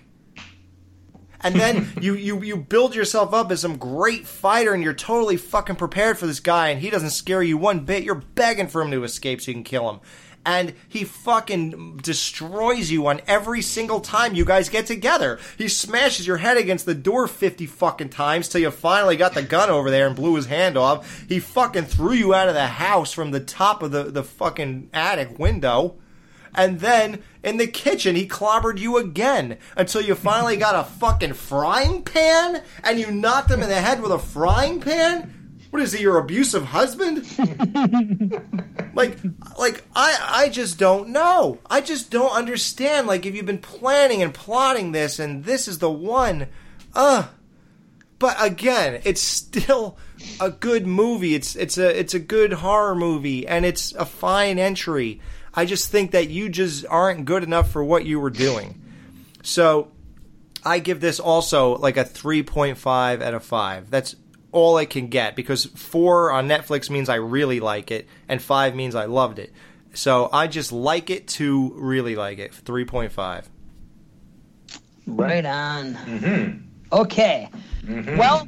and 1.42 1.56
then 1.56 1.92
you, 2.02 2.16
you 2.16 2.42
you 2.42 2.58
build 2.58 2.96
yourself 2.96 3.34
up 3.34 3.52
as 3.52 3.62
some 3.62 3.78
great 3.78 4.28
fighter 4.28 4.74
and 4.74 4.84
you're 4.84 4.94
totally 4.94 5.38
fucking 5.38 5.76
prepared 5.76 6.18
for 6.18 6.28
this 6.28 6.40
guy 6.40 6.70
and 6.70 6.82
he 6.82 6.90
doesn't 6.90 7.12
scare 7.12 7.44
you 7.44 7.58
one 7.58 7.82
bit 7.82 8.04
you're 8.04 8.16
begging 8.16 8.68
for 8.68 8.82
him 8.82 8.92
to 8.92 9.04
escape 9.04 9.42
so 9.42 9.52
you 9.52 9.56
can 9.56 9.64
kill 9.64 9.90
him 9.90 10.00
and 10.46 10.74
he 10.88 11.04
fucking 11.04 11.98
destroys 11.98 12.90
you 12.90 13.08
on 13.08 13.20
every 13.28 13.62
single 13.62 14.00
time 14.00 14.34
you 14.34 14.46
guys 14.46 14.70
get 14.70 14.86
together. 14.86 15.40
He 15.58 15.68
smashes 15.68 16.26
your 16.26 16.38
head 16.38 16.56
against 16.56 16.86
the 16.86 16.96
door 16.96 17.28
50 17.28 17.66
fucking 17.66 18.12
times 18.12 18.48
till 18.48 18.62
you 18.62 18.72
finally 18.72 19.18
got 19.18 19.34
the 19.34 19.42
gun 19.42 19.70
over 19.70 19.92
there 19.92 20.08
and 20.08 20.16
blew 20.16 20.36
his 20.36 20.46
hand 20.46 20.78
off. 20.78 21.26
He 21.28 21.42
fucking 21.42 21.84
threw 21.84 22.14
you 22.14 22.34
out 22.34 22.48
of 22.48 22.54
the 22.54 22.68
house 22.68 23.12
from 23.12 23.32
the 23.32 23.42
top 23.42 23.84
of 23.84 23.92
the, 23.92 24.04
the 24.06 24.24
fucking 24.24 24.90
attic 24.94 25.38
window. 25.38 25.98
And 26.58 26.80
then 26.80 27.22
in 27.44 27.58
the 27.58 27.68
kitchen, 27.68 28.16
he 28.16 28.28
clobbered 28.28 28.80
you 28.80 28.98
again 28.98 29.60
until 29.78 30.02
you 30.02 30.16
finally 30.16 30.58
got 30.58 30.76
a 30.76 30.90
fucking 30.90 31.34
frying 31.34 32.02
pan 32.02 32.64
and 32.84 33.00
you 33.00 33.12
knocked 33.12 33.52
him 33.52 33.62
in 33.62 33.70
the 33.70 33.80
head 33.80 34.02
with 34.02 34.12
a 34.12 34.18
frying 34.18 34.82
pan. 34.82 35.34
What 35.70 35.84
is 35.84 35.92
he, 35.92 36.02
your 36.02 36.18
abusive 36.18 36.66
husband? 36.66 37.28
like, 38.96 39.18
like 39.60 39.84
I, 39.96 40.46
I 40.46 40.50
just 40.50 40.80
don't 40.80 41.10
know. 41.10 41.60
I 41.70 41.82
just 41.82 42.10
don't 42.10 42.32
understand. 42.32 43.06
Like, 43.06 43.26
if 43.26 43.36
you've 43.36 43.46
been 43.46 43.60
planning 43.60 44.24
and 44.24 44.34
plotting 44.34 44.92
this, 44.94 45.20
and 45.20 45.44
this 45.44 45.68
is 45.68 45.78
the 45.80 45.92
one, 45.92 46.48
uh. 46.96 47.28
But 48.20 48.38
again, 48.40 49.02
it's 49.04 49.22
still 49.22 49.96
a 50.40 50.50
good 50.50 50.88
movie. 50.88 51.36
It's 51.36 51.56
it's 51.56 51.78
a 51.78 52.00
it's 52.00 52.16
a 52.16 52.20
good 52.20 52.54
horror 52.54 52.96
movie, 52.96 53.46
and 53.46 53.64
it's 53.64 53.94
a 53.94 54.06
fine 54.06 54.58
entry. 54.58 55.22
I 55.58 55.66
just 55.66 55.92
think 55.92 56.12
that 56.12 56.30
you 56.30 56.48
just 56.50 56.86
aren't 56.88 57.26
good 57.26 57.44
enough 57.44 57.72
for 57.72 57.84
what 57.84 58.06
you 58.06 58.20
were 58.20 58.30
doing. 58.30 58.80
So 59.42 59.92
I 60.64 60.80
give 60.80 61.02
this 61.02 61.20
also 61.20 61.78
like 61.78 61.98
a 61.98 62.06
3.5 62.06 63.22
out 63.22 63.34
of 63.34 63.44
5. 63.44 63.90
That's 63.90 64.16
all 64.52 64.78
I 64.78 64.86
can 64.86 65.08
get 65.08 65.36
because 65.36 65.66
4 65.66 66.32
on 66.32 66.48
Netflix 66.48 66.90
means 66.90 67.10
I 67.10 67.16
really 67.16 67.60
like 67.60 67.90
it 67.90 68.08
and 68.30 68.42
5 68.42 68.76
means 68.76 68.94
I 68.94 69.06
loved 69.06 69.40
it. 69.40 69.52
So 69.94 70.30
I 70.32 70.46
just 70.46 70.72
like 70.72 71.10
it 71.10 71.28
to 71.30 71.74
really 71.76 72.16
like 72.16 72.38
it. 72.38 72.52
3.5. 72.54 73.46
Right 75.08 75.46
on. 75.46 75.96
Mm-hmm. 75.96 76.60
Okay. 76.94 77.50
Mhm. 77.84 78.18
Well, 78.18 78.48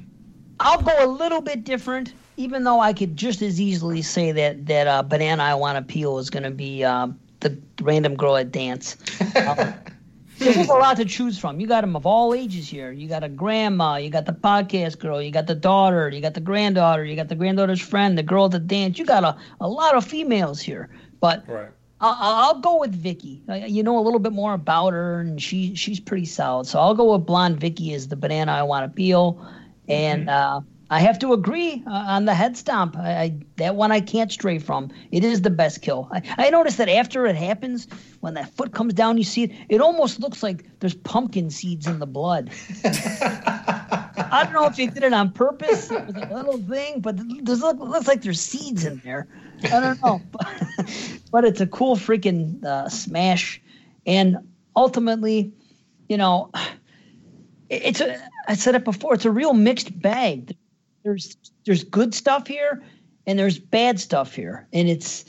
I'll 0.59 0.81
go 0.81 0.93
a 0.99 1.07
little 1.07 1.41
bit 1.41 1.63
different, 1.63 2.13
even 2.39 2.63
though 2.63 2.79
I 2.79 2.93
could 2.93 3.17
just 3.17 3.41
as 3.41 3.59
easily 3.59 4.01
say 4.01 4.31
that 4.31 4.65
that 4.67 4.87
uh, 4.87 5.03
banana 5.03 5.43
I 5.43 5.55
want 5.55 5.77
to 5.77 5.93
peel 5.93 6.19
is 6.19 6.29
going 6.29 6.43
to 6.43 6.51
be 6.51 6.85
uh, 6.85 7.09
the 7.41 7.57
random 7.81 8.15
girl 8.15 8.37
at 8.37 8.49
dance. 8.49 8.95
Uh, 9.35 9.73
there's 10.37 10.69
a 10.69 10.73
lot 10.73 10.95
to 10.97 11.05
choose 11.05 11.37
from. 11.37 11.59
You 11.59 11.67
got 11.67 11.81
them 11.81 11.97
of 11.97 12.05
all 12.05 12.33
ages 12.33 12.69
here. 12.69 12.93
You 12.93 13.09
got 13.09 13.25
a 13.25 13.29
grandma, 13.29 13.97
you 13.97 14.09
got 14.09 14.25
the 14.25 14.31
podcast 14.31 14.99
girl, 14.99 15.21
you 15.21 15.31
got 15.31 15.47
the 15.47 15.55
daughter, 15.55 16.07
you 16.07 16.21
got 16.21 16.33
the 16.33 16.39
granddaughter, 16.39 17.03
you 17.03 17.17
got 17.17 17.27
the 17.27 17.35
granddaughter's 17.35 17.81
friend, 17.81 18.17
the 18.17 18.23
girl 18.23 18.45
at 18.45 18.51
the 18.51 18.59
dance. 18.59 18.97
You 18.97 19.05
got 19.05 19.25
a, 19.25 19.37
a 19.59 19.67
lot 19.67 19.95
of 19.95 20.05
females 20.05 20.61
here. 20.61 20.89
But 21.19 21.43
right. 21.45 21.67
I'll, 21.99 22.15
I'll 22.19 22.59
go 22.61 22.79
with 22.79 22.95
Vicky. 22.95 23.43
You 23.67 23.83
know 23.83 23.99
a 23.99 24.03
little 24.03 24.19
bit 24.19 24.31
more 24.31 24.53
about 24.53 24.93
her, 24.93 25.19
and 25.19 25.41
she 25.41 25.75
she's 25.75 25.99
pretty 25.99 26.25
solid. 26.25 26.67
So 26.67 26.79
I'll 26.79 26.95
go 26.95 27.17
with 27.17 27.25
blonde 27.25 27.59
Vicky 27.59 27.93
as 27.93 28.07
the 28.07 28.15
banana 28.15 28.53
I 28.53 28.63
want 28.63 28.89
to 28.89 28.95
peel, 28.95 29.45
and 29.89 30.29
uh, 30.29 30.61
I 30.91 30.99
have 31.01 31.19
to 31.19 31.33
agree 31.33 31.83
uh, 31.85 31.91
on 31.91 32.25
the 32.25 32.33
head 32.33 32.57
stomp. 32.57 32.97
I, 32.97 33.11
I 33.21 33.39
that 33.57 33.75
one 33.75 33.91
I 33.91 34.01
can't 34.01 34.31
stray 34.31 34.57
from. 34.57 34.89
It 35.11 35.23
is 35.23 35.41
the 35.41 35.49
best 35.51 35.81
kill. 35.81 36.09
I, 36.11 36.21
I 36.37 36.49
noticed 36.49 36.77
that 36.77 36.89
after 36.89 37.27
it 37.27 37.35
happens, 37.35 37.87
when 38.21 38.33
that 38.33 38.49
foot 38.55 38.73
comes 38.73 38.93
down, 38.95 39.17
you 39.17 39.23
see 39.23 39.43
it. 39.43 39.51
It 39.69 39.81
almost 39.81 40.19
looks 40.19 40.41
like 40.41 40.65
there's 40.79 40.95
pumpkin 40.95 41.51
seeds 41.51 41.85
in 41.85 41.99
the 41.99 42.07
blood. 42.07 42.49
I 44.31 44.41
don't 44.43 44.53
know 44.53 44.65
if 44.65 44.75
they 44.75 44.87
did 44.87 45.03
it 45.03 45.13
on 45.13 45.31
purpose. 45.31 45.91
It 45.91 46.05
was 46.07 46.15
a 46.15 46.33
little 46.33 46.57
thing, 46.57 47.01
but 47.01 47.15
there's 47.45 47.61
look, 47.61 47.79
looks 47.79 48.07
like 48.07 48.21
there's 48.21 48.41
seeds 48.41 48.85
in 48.85 49.01
there. 49.03 49.27
I 49.65 49.79
don't 49.79 50.01
know, 50.01 50.21
but, 50.31 50.47
but 51.31 51.45
it's 51.45 51.61
a 51.61 51.67
cool 51.67 51.95
freaking 51.97 52.63
uh, 52.63 52.89
smash, 52.89 53.61
and 54.05 54.37
ultimately, 54.75 55.51
you 56.07 56.17
know, 56.17 56.49
it- 57.69 57.81
it's 57.85 58.01
a. 58.01 58.17
I 58.47 58.55
said 58.55 58.73
it 58.73 58.83
before. 58.83 59.13
It's 59.13 59.25
a 59.25 59.31
real 59.31 59.53
mixed 59.53 59.99
bag. 60.01 60.55
There's 61.03 61.37
there's 61.65 61.83
good 61.83 62.13
stuff 62.13 62.47
here, 62.47 62.81
and 63.25 63.37
there's 63.39 63.57
bad 63.59 63.99
stuff 63.99 64.35
here, 64.35 64.67
and 64.73 64.89
it's 64.89 65.25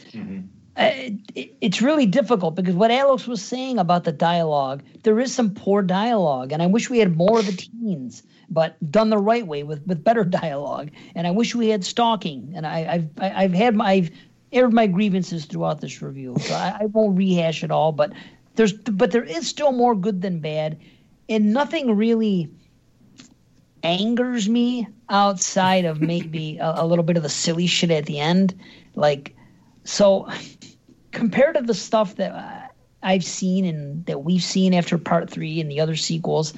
uh, 0.77 1.11
it, 1.35 1.55
it's 1.61 1.83
really 1.83 2.07
difficult 2.07 2.55
because 2.55 2.75
what 2.75 2.91
Alex 2.91 3.27
was 3.27 3.43
saying 3.43 3.79
about 3.79 4.05
the 4.05 4.13
dialogue, 4.13 4.83
there 5.03 5.19
is 5.21 5.35
some 5.35 5.55
poor 5.55 5.83
dialogue, 5.83 6.53
and 6.53 6.63
I 6.63 6.67
wish 6.67 6.89
we 6.91 6.99
had 6.99 7.17
more 7.17 7.39
of 7.39 7.47
the 7.47 7.53
teens, 7.53 8.23
but 8.49 8.77
done 8.91 9.11
the 9.11 9.19
right 9.19 9.47
way 9.47 9.63
with, 9.63 9.87
with 9.87 10.03
better 10.03 10.25
dialogue. 10.43 10.91
And 11.15 11.27
I 11.27 11.31
wish 11.31 11.55
we 11.55 11.69
had 11.69 11.85
stalking. 11.85 12.53
And 12.57 12.67
I, 12.67 12.87
I've 12.95 13.09
I- 13.21 13.45
I've 13.45 13.53
had 13.55 13.75
my 13.77 13.91
I've 13.91 14.11
aired 14.53 14.73
my 14.73 14.87
grievances 14.89 15.45
throughout 15.45 15.81
this 15.81 16.03
review, 16.03 16.35
so 16.41 16.55
I, 16.55 16.79
I 16.81 16.87
won't 16.87 17.17
rehash 17.17 17.63
it 17.63 17.71
all. 17.71 17.93
But 17.93 18.13
there's 18.57 18.73
but 18.73 19.13
there 19.13 19.25
is 19.25 19.47
still 19.49 19.71
more 19.73 19.95
good 19.95 20.23
than 20.23 20.41
bad, 20.41 20.79
and 21.29 21.53
nothing 21.53 21.97
really 21.97 22.51
angers 23.83 24.49
me 24.49 24.87
outside 25.09 25.85
of 25.85 26.01
maybe 26.01 26.59
a, 26.59 26.75
a 26.77 26.87
little 26.87 27.05
bit 27.05 27.17
of 27.17 27.23
the 27.23 27.29
silly 27.29 27.67
shit 27.67 27.91
at 27.91 28.07
the 28.07 28.19
end. 28.19 28.59
Like, 28.95 29.35
so 29.85 30.29
compared 31.13 31.57
to 31.57 31.63
the 31.63 31.75
stuff 31.75 32.17
that 32.17 32.75
I've 33.03 33.25
seen 33.25 33.65
and 33.65 34.05
that 34.07 34.25
we've 34.25 34.43
seen 34.43 34.75
after 34.75 34.99
part 34.99 35.31
three 35.31 35.61
and 35.61 35.71
the 35.71 35.81
other 35.81 35.97
sequels, 35.97 36.55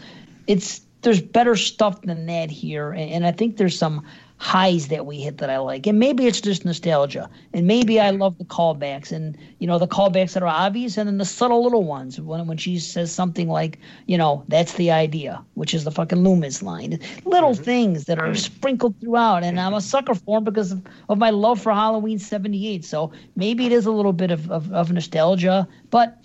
it's 0.47 0.81
there's 1.03 1.21
better 1.21 1.57
stuff 1.57 2.03
than 2.03 2.27
that 2.27 2.51
here, 2.51 2.93
and, 2.93 3.11
and 3.11 3.27
I 3.27 3.33
think 3.33 3.57
there's 3.57 3.77
some 3.77 4.07
highs 4.43 4.89
that 4.89 5.07
we 5.07 5.21
hit 5.21 5.39
that 5.39 5.49
I 5.49 5.59
like, 5.59 5.87
and 5.87 6.01
maybe 6.01 6.27
it's 6.27 6.41
just 6.41 6.65
nostalgia, 6.65 7.31
and 7.55 7.65
maybe 7.65 8.01
I 8.01 8.11
love 8.11 8.39
the 8.39 8.45
callbacks, 8.45 9.13
and 9.13 9.39
you 9.61 9.69
know 9.69 9.79
the 9.79 9.87
callbacks 9.87 10.33
that 10.33 10.43
are 10.43 10.49
obvious, 10.49 10.99
and 10.99 11.09
then 11.09 11.19
the 11.19 11.25
subtle 11.25 11.63
little 11.63 11.85
ones 11.85 12.21
when 12.21 12.49
when 12.49 12.57
she 12.57 12.81
says 12.81 13.13
something 13.13 13.49
like, 13.49 13.79
you 14.07 14.19
know, 14.19 14.43
that's 14.49 14.73
the 14.73 14.91
idea, 14.91 15.41
which 15.55 15.73
is 15.73 15.85
the 15.85 15.93
fucking 15.93 16.25
Loomis 16.25 16.61
line, 16.61 16.99
little 17.25 17.53
mm-hmm. 17.53 17.63
things 17.63 18.07
that 18.07 18.19
are 18.19 18.35
sprinkled 18.35 18.99
throughout, 19.01 19.45
and 19.45 19.61
I'm 19.61 19.75
a 19.75 19.81
sucker 19.81 20.17
for 20.17 20.39
them 20.39 20.45
because 20.45 20.73
of, 20.73 20.83
of 21.09 21.19
my 21.19 21.31
love 21.31 21.63
for 21.63 21.73
Halloween 21.73 22.19
'78. 22.19 22.85
So 22.85 23.13
maybe 23.37 23.65
it 23.67 23.73
is 23.73 23.87
a 23.87 23.93
little 23.93 24.13
bit 24.13 24.33
of, 24.33 24.51
of, 24.51 24.73
of 24.73 24.91
nostalgia, 24.91 25.69
but 25.91 26.19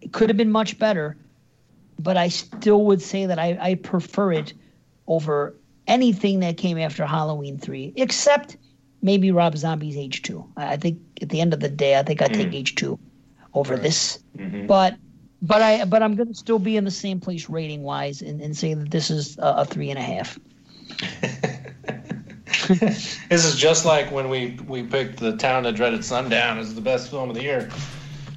it 0.00 0.14
could 0.14 0.30
have 0.30 0.38
been 0.38 0.50
much 0.50 0.78
better. 0.78 1.18
But 1.98 2.16
I 2.16 2.28
still 2.28 2.86
would 2.86 3.02
say 3.02 3.26
that 3.26 3.38
I, 3.38 3.58
I 3.60 3.74
prefer 3.74 4.32
it 4.32 4.54
over 5.06 5.57
anything 5.88 6.40
that 6.40 6.56
came 6.56 6.78
after 6.78 7.04
Halloween 7.04 7.58
3, 7.58 7.94
except 7.96 8.56
maybe 9.02 9.32
Rob 9.32 9.56
Zombie's 9.56 9.96
H2. 9.96 10.46
I 10.56 10.74
I 10.74 10.76
think 10.76 11.00
at 11.20 11.30
the 11.30 11.40
end 11.40 11.52
of 11.54 11.60
the 11.60 11.68
day, 11.68 11.98
I 11.98 12.02
think 12.02 12.22
I 12.22 12.28
take 12.28 12.50
mm. 12.50 12.62
H2 12.62 12.98
over 13.54 13.76
this. 13.76 14.20
Mm-hmm. 14.36 14.66
But 14.66 14.96
but 15.42 15.62
I 15.62 15.84
but 15.84 16.02
I'm 16.02 16.14
gonna 16.14 16.34
still 16.34 16.58
be 16.58 16.76
in 16.76 16.84
the 16.84 16.90
same 16.90 17.18
place 17.18 17.48
rating 17.48 17.82
wise 17.82 18.22
and, 18.22 18.40
and 18.40 18.56
say 18.56 18.74
that 18.74 18.90
this 18.90 19.10
is 19.10 19.38
a, 19.38 19.58
a 19.58 19.64
three 19.64 19.90
and 19.90 19.98
a 19.98 20.02
half. 20.02 20.38
This 22.68 23.44
is 23.44 23.56
just 23.56 23.86
like 23.86 24.10
when 24.10 24.28
we 24.28 24.58
we 24.66 24.82
picked 24.82 25.18
the 25.18 25.36
town 25.36 25.62
that 25.62 25.74
dreaded 25.74 26.04
sundown 26.04 26.58
as 26.58 26.74
the 26.74 26.80
best 26.80 27.10
film 27.10 27.30
of 27.30 27.34
the 27.34 27.42
year. 27.42 27.70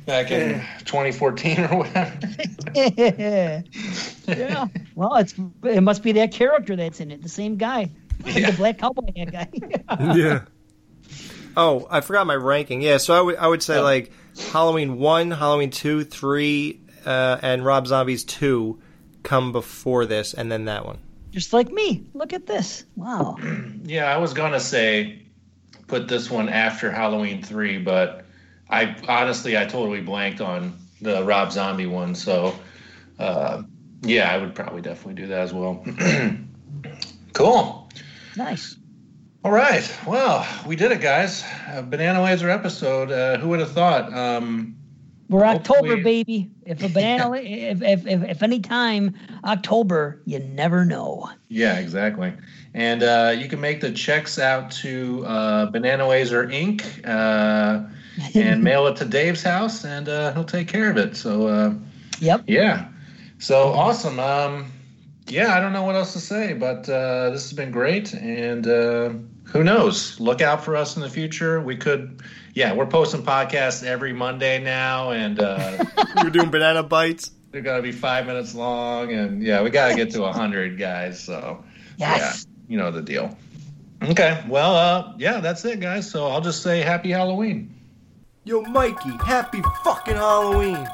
Back 0.05 0.31
in 0.31 0.61
2014 0.79 1.59
or 1.59 1.77
whatever. 1.79 2.19
yeah. 4.27 4.67
Well, 4.95 5.15
it's 5.15 5.35
it 5.63 5.81
must 5.81 6.03
be 6.03 6.13
that 6.13 6.31
character 6.31 6.75
that's 6.75 6.99
in 6.99 7.11
it, 7.11 7.21
the 7.21 7.29
same 7.29 7.57
guy, 7.57 7.89
the 8.23 8.53
black 8.57 8.77
cowboy 8.79 9.11
hat 9.15 9.31
guy. 9.31 9.49
yeah. 10.15 10.41
Oh, 11.55 11.87
I 11.89 12.01
forgot 12.01 12.27
my 12.27 12.35
ranking. 12.35 12.81
Yeah, 12.81 12.97
so 12.97 13.13
I 13.13 13.21
would 13.21 13.35
I 13.37 13.47
would 13.47 13.63
say 13.63 13.79
like 13.79 14.11
Halloween 14.51 14.97
one, 14.99 15.31
Halloween 15.31 15.69
two, 15.69 16.03
three, 16.03 16.81
uh, 17.05 17.37
and 17.41 17.65
Rob 17.65 17.87
Zombie's 17.87 18.23
two 18.23 18.81
come 19.23 19.51
before 19.51 20.05
this, 20.05 20.33
and 20.33 20.51
then 20.51 20.65
that 20.65 20.85
one. 20.85 20.99
Just 21.31 21.53
like 21.53 21.71
me. 21.71 22.05
Look 22.13 22.33
at 22.33 22.45
this. 22.45 22.85
Wow. 22.95 23.37
Yeah, 23.83 24.05
I 24.05 24.17
was 24.17 24.33
gonna 24.33 24.59
say 24.59 25.23
put 25.87 26.07
this 26.07 26.29
one 26.29 26.47
after 26.49 26.91
Halloween 26.91 27.41
three, 27.41 27.77
but 27.79 28.25
I 28.71 28.95
honestly 29.07 29.57
I 29.57 29.65
totally 29.65 30.01
blanked 30.01 30.41
on 30.41 30.77
the 31.01 31.23
Rob 31.23 31.51
Zombie 31.51 31.87
one. 31.87 32.15
So 32.15 32.55
uh, 33.19 33.63
yeah, 34.01 34.31
I 34.31 34.37
would 34.37 34.55
probably 34.55 34.81
definitely 34.81 35.21
do 35.21 35.27
that 35.27 35.41
as 35.41 35.53
well. 35.53 35.83
cool. 37.33 37.89
Nice. 38.37 38.77
All 39.43 39.51
right. 39.51 39.83
Well, 40.05 40.47
we 40.67 40.75
did 40.75 40.91
it, 40.91 41.01
guys. 41.01 41.43
A 41.69 41.81
Banana 41.81 42.21
Laser 42.21 42.49
episode. 42.49 43.11
Uh, 43.11 43.37
who 43.39 43.49
would 43.49 43.59
have 43.59 43.71
thought? 43.71 44.13
Um, 44.13 44.75
We're 45.29 45.45
October, 45.45 45.79
Hopefully- 45.79 46.03
baby. 46.03 46.51
If 46.63 46.83
a 46.83 46.89
banana, 46.89 47.35
if, 47.43 47.81
if, 47.81 48.05
if 48.07 48.23
if 48.23 48.43
any 48.43 48.59
time 48.59 49.15
October, 49.43 50.21
you 50.25 50.39
never 50.39 50.85
know. 50.85 51.29
Yeah, 51.49 51.79
exactly. 51.79 52.33
And 52.73 53.03
uh, 53.03 53.33
you 53.35 53.49
can 53.49 53.59
make 53.59 53.81
the 53.81 53.91
checks 53.91 54.37
out 54.39 54.71
to 54.83 55.25
uh, 55.25 55.65
Banana 55.71 56.07
Laser 56.07 56.47
Inc. 56.47 56.83
And 58.35 58.63
mail 58.63 58.87
it 58.87 58.97
to 58.97 59.05
Dave's 59.05 59.41
house, 59.43 59.83
and 59.85 60.07
uh, 60.09 60.33
he'll 60.33 60.43
take 60.43 60.67
care 60.67 60.89
of 60.91 60.97
it. 60.97 61.15
So, 61.15 61.47
uh, 61.47 61.73
yep. 62.19 62.43
Yeah. 62.47 62.89
So 63.39 63.69
awesome. 63.69 64.19
Um, 64.19 64.71
yeah, 65.27 65.55
I 65.55 65.59
don't 65.61 65.71
know 65.73 65.83
what 65.83 65.95
else 65.95 66.13
to 66.13 66.19
say, 66.19 66.53
but 66.53 66.89
uh, 66.89 67.29
this 67.29 67.43
has 67.49 67.53
been 67.53 67.71
great. 67.71 68.13
And 68.13 68.67
uh, 68.67 69.13
who 69.45 69.63
knows? 69.63 70.19
Look 70.19 70.41
out 70.41 70.63
for 70.65 70.75
us 70.75 70.95
in 70.97 71.01
the 71.01 71.09
future. 71.09 71.61
We 71.61 71.77
could. 71.77 72.21
Yeah, 72.53 72.73
we're 72.73 72.85
posting 72.85 73.23
podcasts 73.23 73.81
every 73.83 74.11
Monday 74.11 74.61
now, 74.61 75.11
and 75.11 75.39
uh, 75.39 75.85
We're 76.21 76.29
doing 76.31 76.51
banana 76.51 76.83
bites. 76.83 77.31
they're 77.51 77.61
gonna 77.61 77.81
be 77.81 77.93
five 77.93 78.25
minutes 78.27 78.53
long, 78.53 79.11
and 79.13 79.41
yeah, 79.41 79.61
we 79.63 79.69
gotta 79.69 79.95
get 79.95 80.11
to 80.11 80.23
hundred 80.33 80.77
guys. 80.77 81.23
So 81.23 81.63
Yes. 81.97 82.45
yeah, 82.45 82.51
you 82.71 82.77
know 82.77 82.91
the 82.91 83.01
deal. 83.01 83.37
Okay, 84.03 84.43
well, 84.49 84.75
uh, 84.75 85.13
yeah, 85.17 85.39
that's 85.39 85.63
it, 85.63 85.79
guys. 85.79 86.09
So 86.11 86.27
I'll 86.27 86.41
just 86.41 86.61
say 86.61 86.81
Happy 86.81 87.11
Halloween. 87.11 87.73
Yo, 88.43 88.59
Mikey, 88.59 89.11
happy 89.23 89.61
fucking 89.83 90.15
Halloween. 90.15 90.87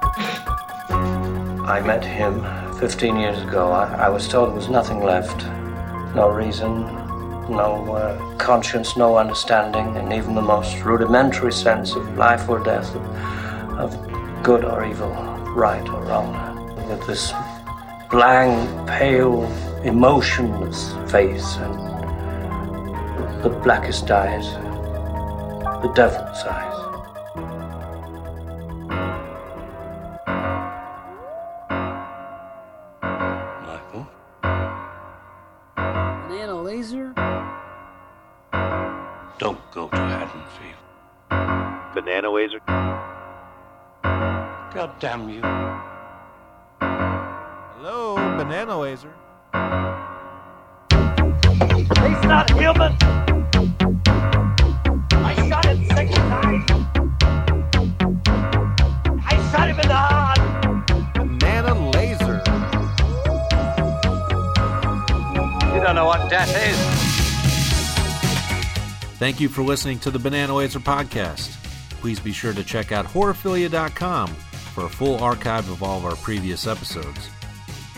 I 1.63 1.81
met 1.85 2.03
him 2.03 2.43
15 2.77 3.15
years 3.15 3.41
ago. 3.41 3.71
I, 3.71 4.07
I 4.07 4.09
was 4.09 4.27
told 4.27 4.49
there 4.49 4.55
was 4.57 4.67
nothing 4.67 4.99
left. 4.99 5.45
No 6.13 6.27
reason, 6.27 6.81
no 7.49 7.95
uh, 7.95 8.35
conscience, 8.35 8.97
no 8.97 9.17
understanding, 9.17 9.95
and 9.95 10.11
even 10.11 10.35
the 10.35 10.41
most 10.41 10.83
rudimentary 10.83 11.53
sense 11.53 11.95
of 11.95 12.17
life 12.17 12.49
or 12.49 12.59
death, 12.59 12.93
of, 12.93 13.79
of 13.79 14.43
good 14.43 14.65
or 14.65 14.85
evil, 14.85 15.11
right 15.55 15.87
or 15.87 16.03
wrong. 16.03 16.75
With 16.89 17.07
this 17.07 17.31
blank, 18.11 18.89
pale, 18.89 19.45
emotionless 19.85 20.91
face 21.09 21.55
and 21.55 23.41
the 23.41 23.57
blackest 23.63 24.11
eyes, 24.11 24.51
the 25.81 25.93
devil's 25.95 26.43
eyes. 26.43 26.86
Laser. 42.47 42.61
God 44.03 44.91
damn 44.99 45.29
you. 45.29 45.41
Hello, 46.79 48.15
Banana 48.37 48.79
Laser. 48.79 49.13
He's 52.03 52.23
not 52.23 52.49
human. 52.51 52.95
I 55.11 55.33
shot 55.49 55.65
him 55.65 55.85
six 55.89 56.13
times. 56.13 56.65
I 59.25 59.35
shot 59.51 59.69
him 59.69 59.79
in 59.79 59.87
the 59.87 59.95
heart. 59.95 60.39
Banana 61.15 61.89
Laser. 61.91 62.41
You 65.75 65.81
don't 65.83 65.95
know 65.95 66.05
what 66.05 66.29
death 66.29 66.49
is. 66.49 66.77
Thank 69.17 69.39
you 69.39 69.49
for 69.49 69.63
listening 69.63 69.99
to 69.99 70.11
the 70.11 70.19
Banana 70.19 70.53
Laser 70.53 70.79
podcast. 70.79 71.66
Please 71.99 72.19
be 72.19 72.31
sure 72.31 72.53
to 72.53 72.63
check 72.63 72.91
out 72.91 73.05
horrorphilia.com 73.05 74.27
for 74.27 74.85
a 74.85 74.89
full 74.89 75.19
archive 75.19 75.69
of 75.69 75.83
all 75.83 75.97
of 75.97 76.05
our 76.05 76.15
previous 76.17 76.67
episodes, 76.67 77.29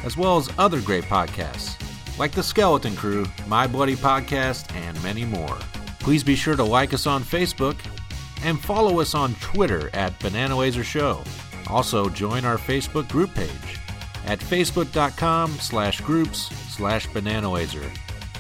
as 0.04 0.16
well 0.16 0.38
as 0.38 0.50
other 0.58 0.82
great 0.82 1.04
podcasts 1.06 1.76
like 2.20 2.32
The 2.34 2.44
Skeleton 2.44 2.96
Crew, 2.96 3.26
My 3.48 3.66
Bloody 3.66 3.96
Podcast, 3.96 4.76
and 4.76 5.02
many 5.02 5.24
more. 5.24 5.58
Please 6.00 6.24
be 6.24 6.36
sure 6.36 6.56
to 6.56 6.64
like 6.64 6.94
us 6.94 7.08
on 7.08 7.24
Facebook 7.24 7.78
and 8.44 8.60
follow 8.60 9.00
us 9.00 9.16
on 9.16 9.36
Twitter 9.36 9.90
at 9.94 10.20
Banana 10.20 10.58
Laser 10.58 10.84
Show. 10.84 11.24
Also, 11.68 12.10
join 12.10 12.46
our 12.46 12.58
Facebook 12.58 13.08
group 13.10 13.34
page 13.34 13.80
at 14.26 14.40
facebook.com 14.40 15.52
slash 15.54 16.02
groups 16.02 16.50
slash 16.76 17.08
banana 17.08 17.50
laser. 17.50 17.90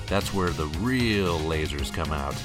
That's 0.08 0.34
where 0.34 0.50
the 0.50 0.68
real 0.80 1.40
lasers 1.40 1.94
come 1.94 2.12
out. 2.12 2.36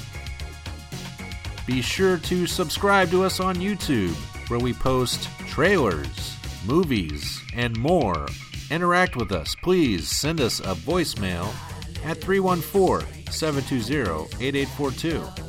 Be 1.65 1.81
sure 1.81 2.17
to 2.17 2.45
subscribe 2.45 3.09
to 3.11 3.23
us 3.23 3.39
on 3.39 3.55
YouTube, 3.55 4.15
where 4.49 4.59
we 4.59 4.73
post 4.73 5.29
trailers, 5.47 6.35
movies, 6.65 7.41
and 7.55 7.75
more. 7.77 8.27
Interact 8.69 9.15
with 9.15 9.31
us. 9.31 9.55
Please 9.55 10.09
send 10.09 10.41
us 10.41 10.59
a 10.59 10.75
voicemail 10.75 11.53
at 12.03 12.21
314 12.21 13.31
720 13.31 14.45
8842 14.45 15.45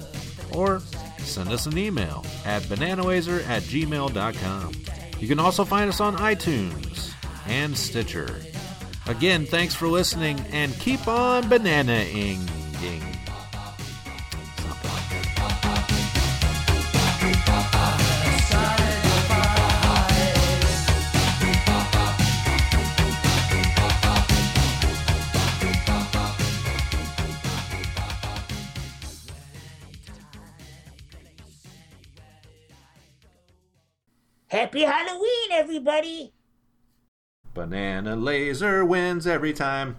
or 0.56 0.80
send 1.18 1.50
us 1.50 1.66
an 1.66 1.76
email 1.76 2.24
at 2.44 2.62
bananalaser 2.62 3.46
at 3.48 3.62
gmail.com. 3.62 4.72
You 5.18 5.28
can 5.28 5.38
also 5.38 5.64
find 5.64 5.88
us 5.88 6.00
on 6.00 6.16
iTunes 6.16 7.12
and 7.46 7.76
Stitcher. 7.76 8.40
Again, 9.06 9.46
thanks 9.46 9.74
for 9.74 9.88
listening 9.88 10.40
and 10.50 10.72
keep 10.78 11.06
on 11.06 11.44
bananaing. 11.44 12.46
Happy 34.56 34.84
Halloween, 34.84 35.52
everybody. 35.52 36.32
Banana 37.52 38.16
Laser 38.16 38.86
wins 38.86 39.26
every 39.26 39.52
time. 39.52 39.96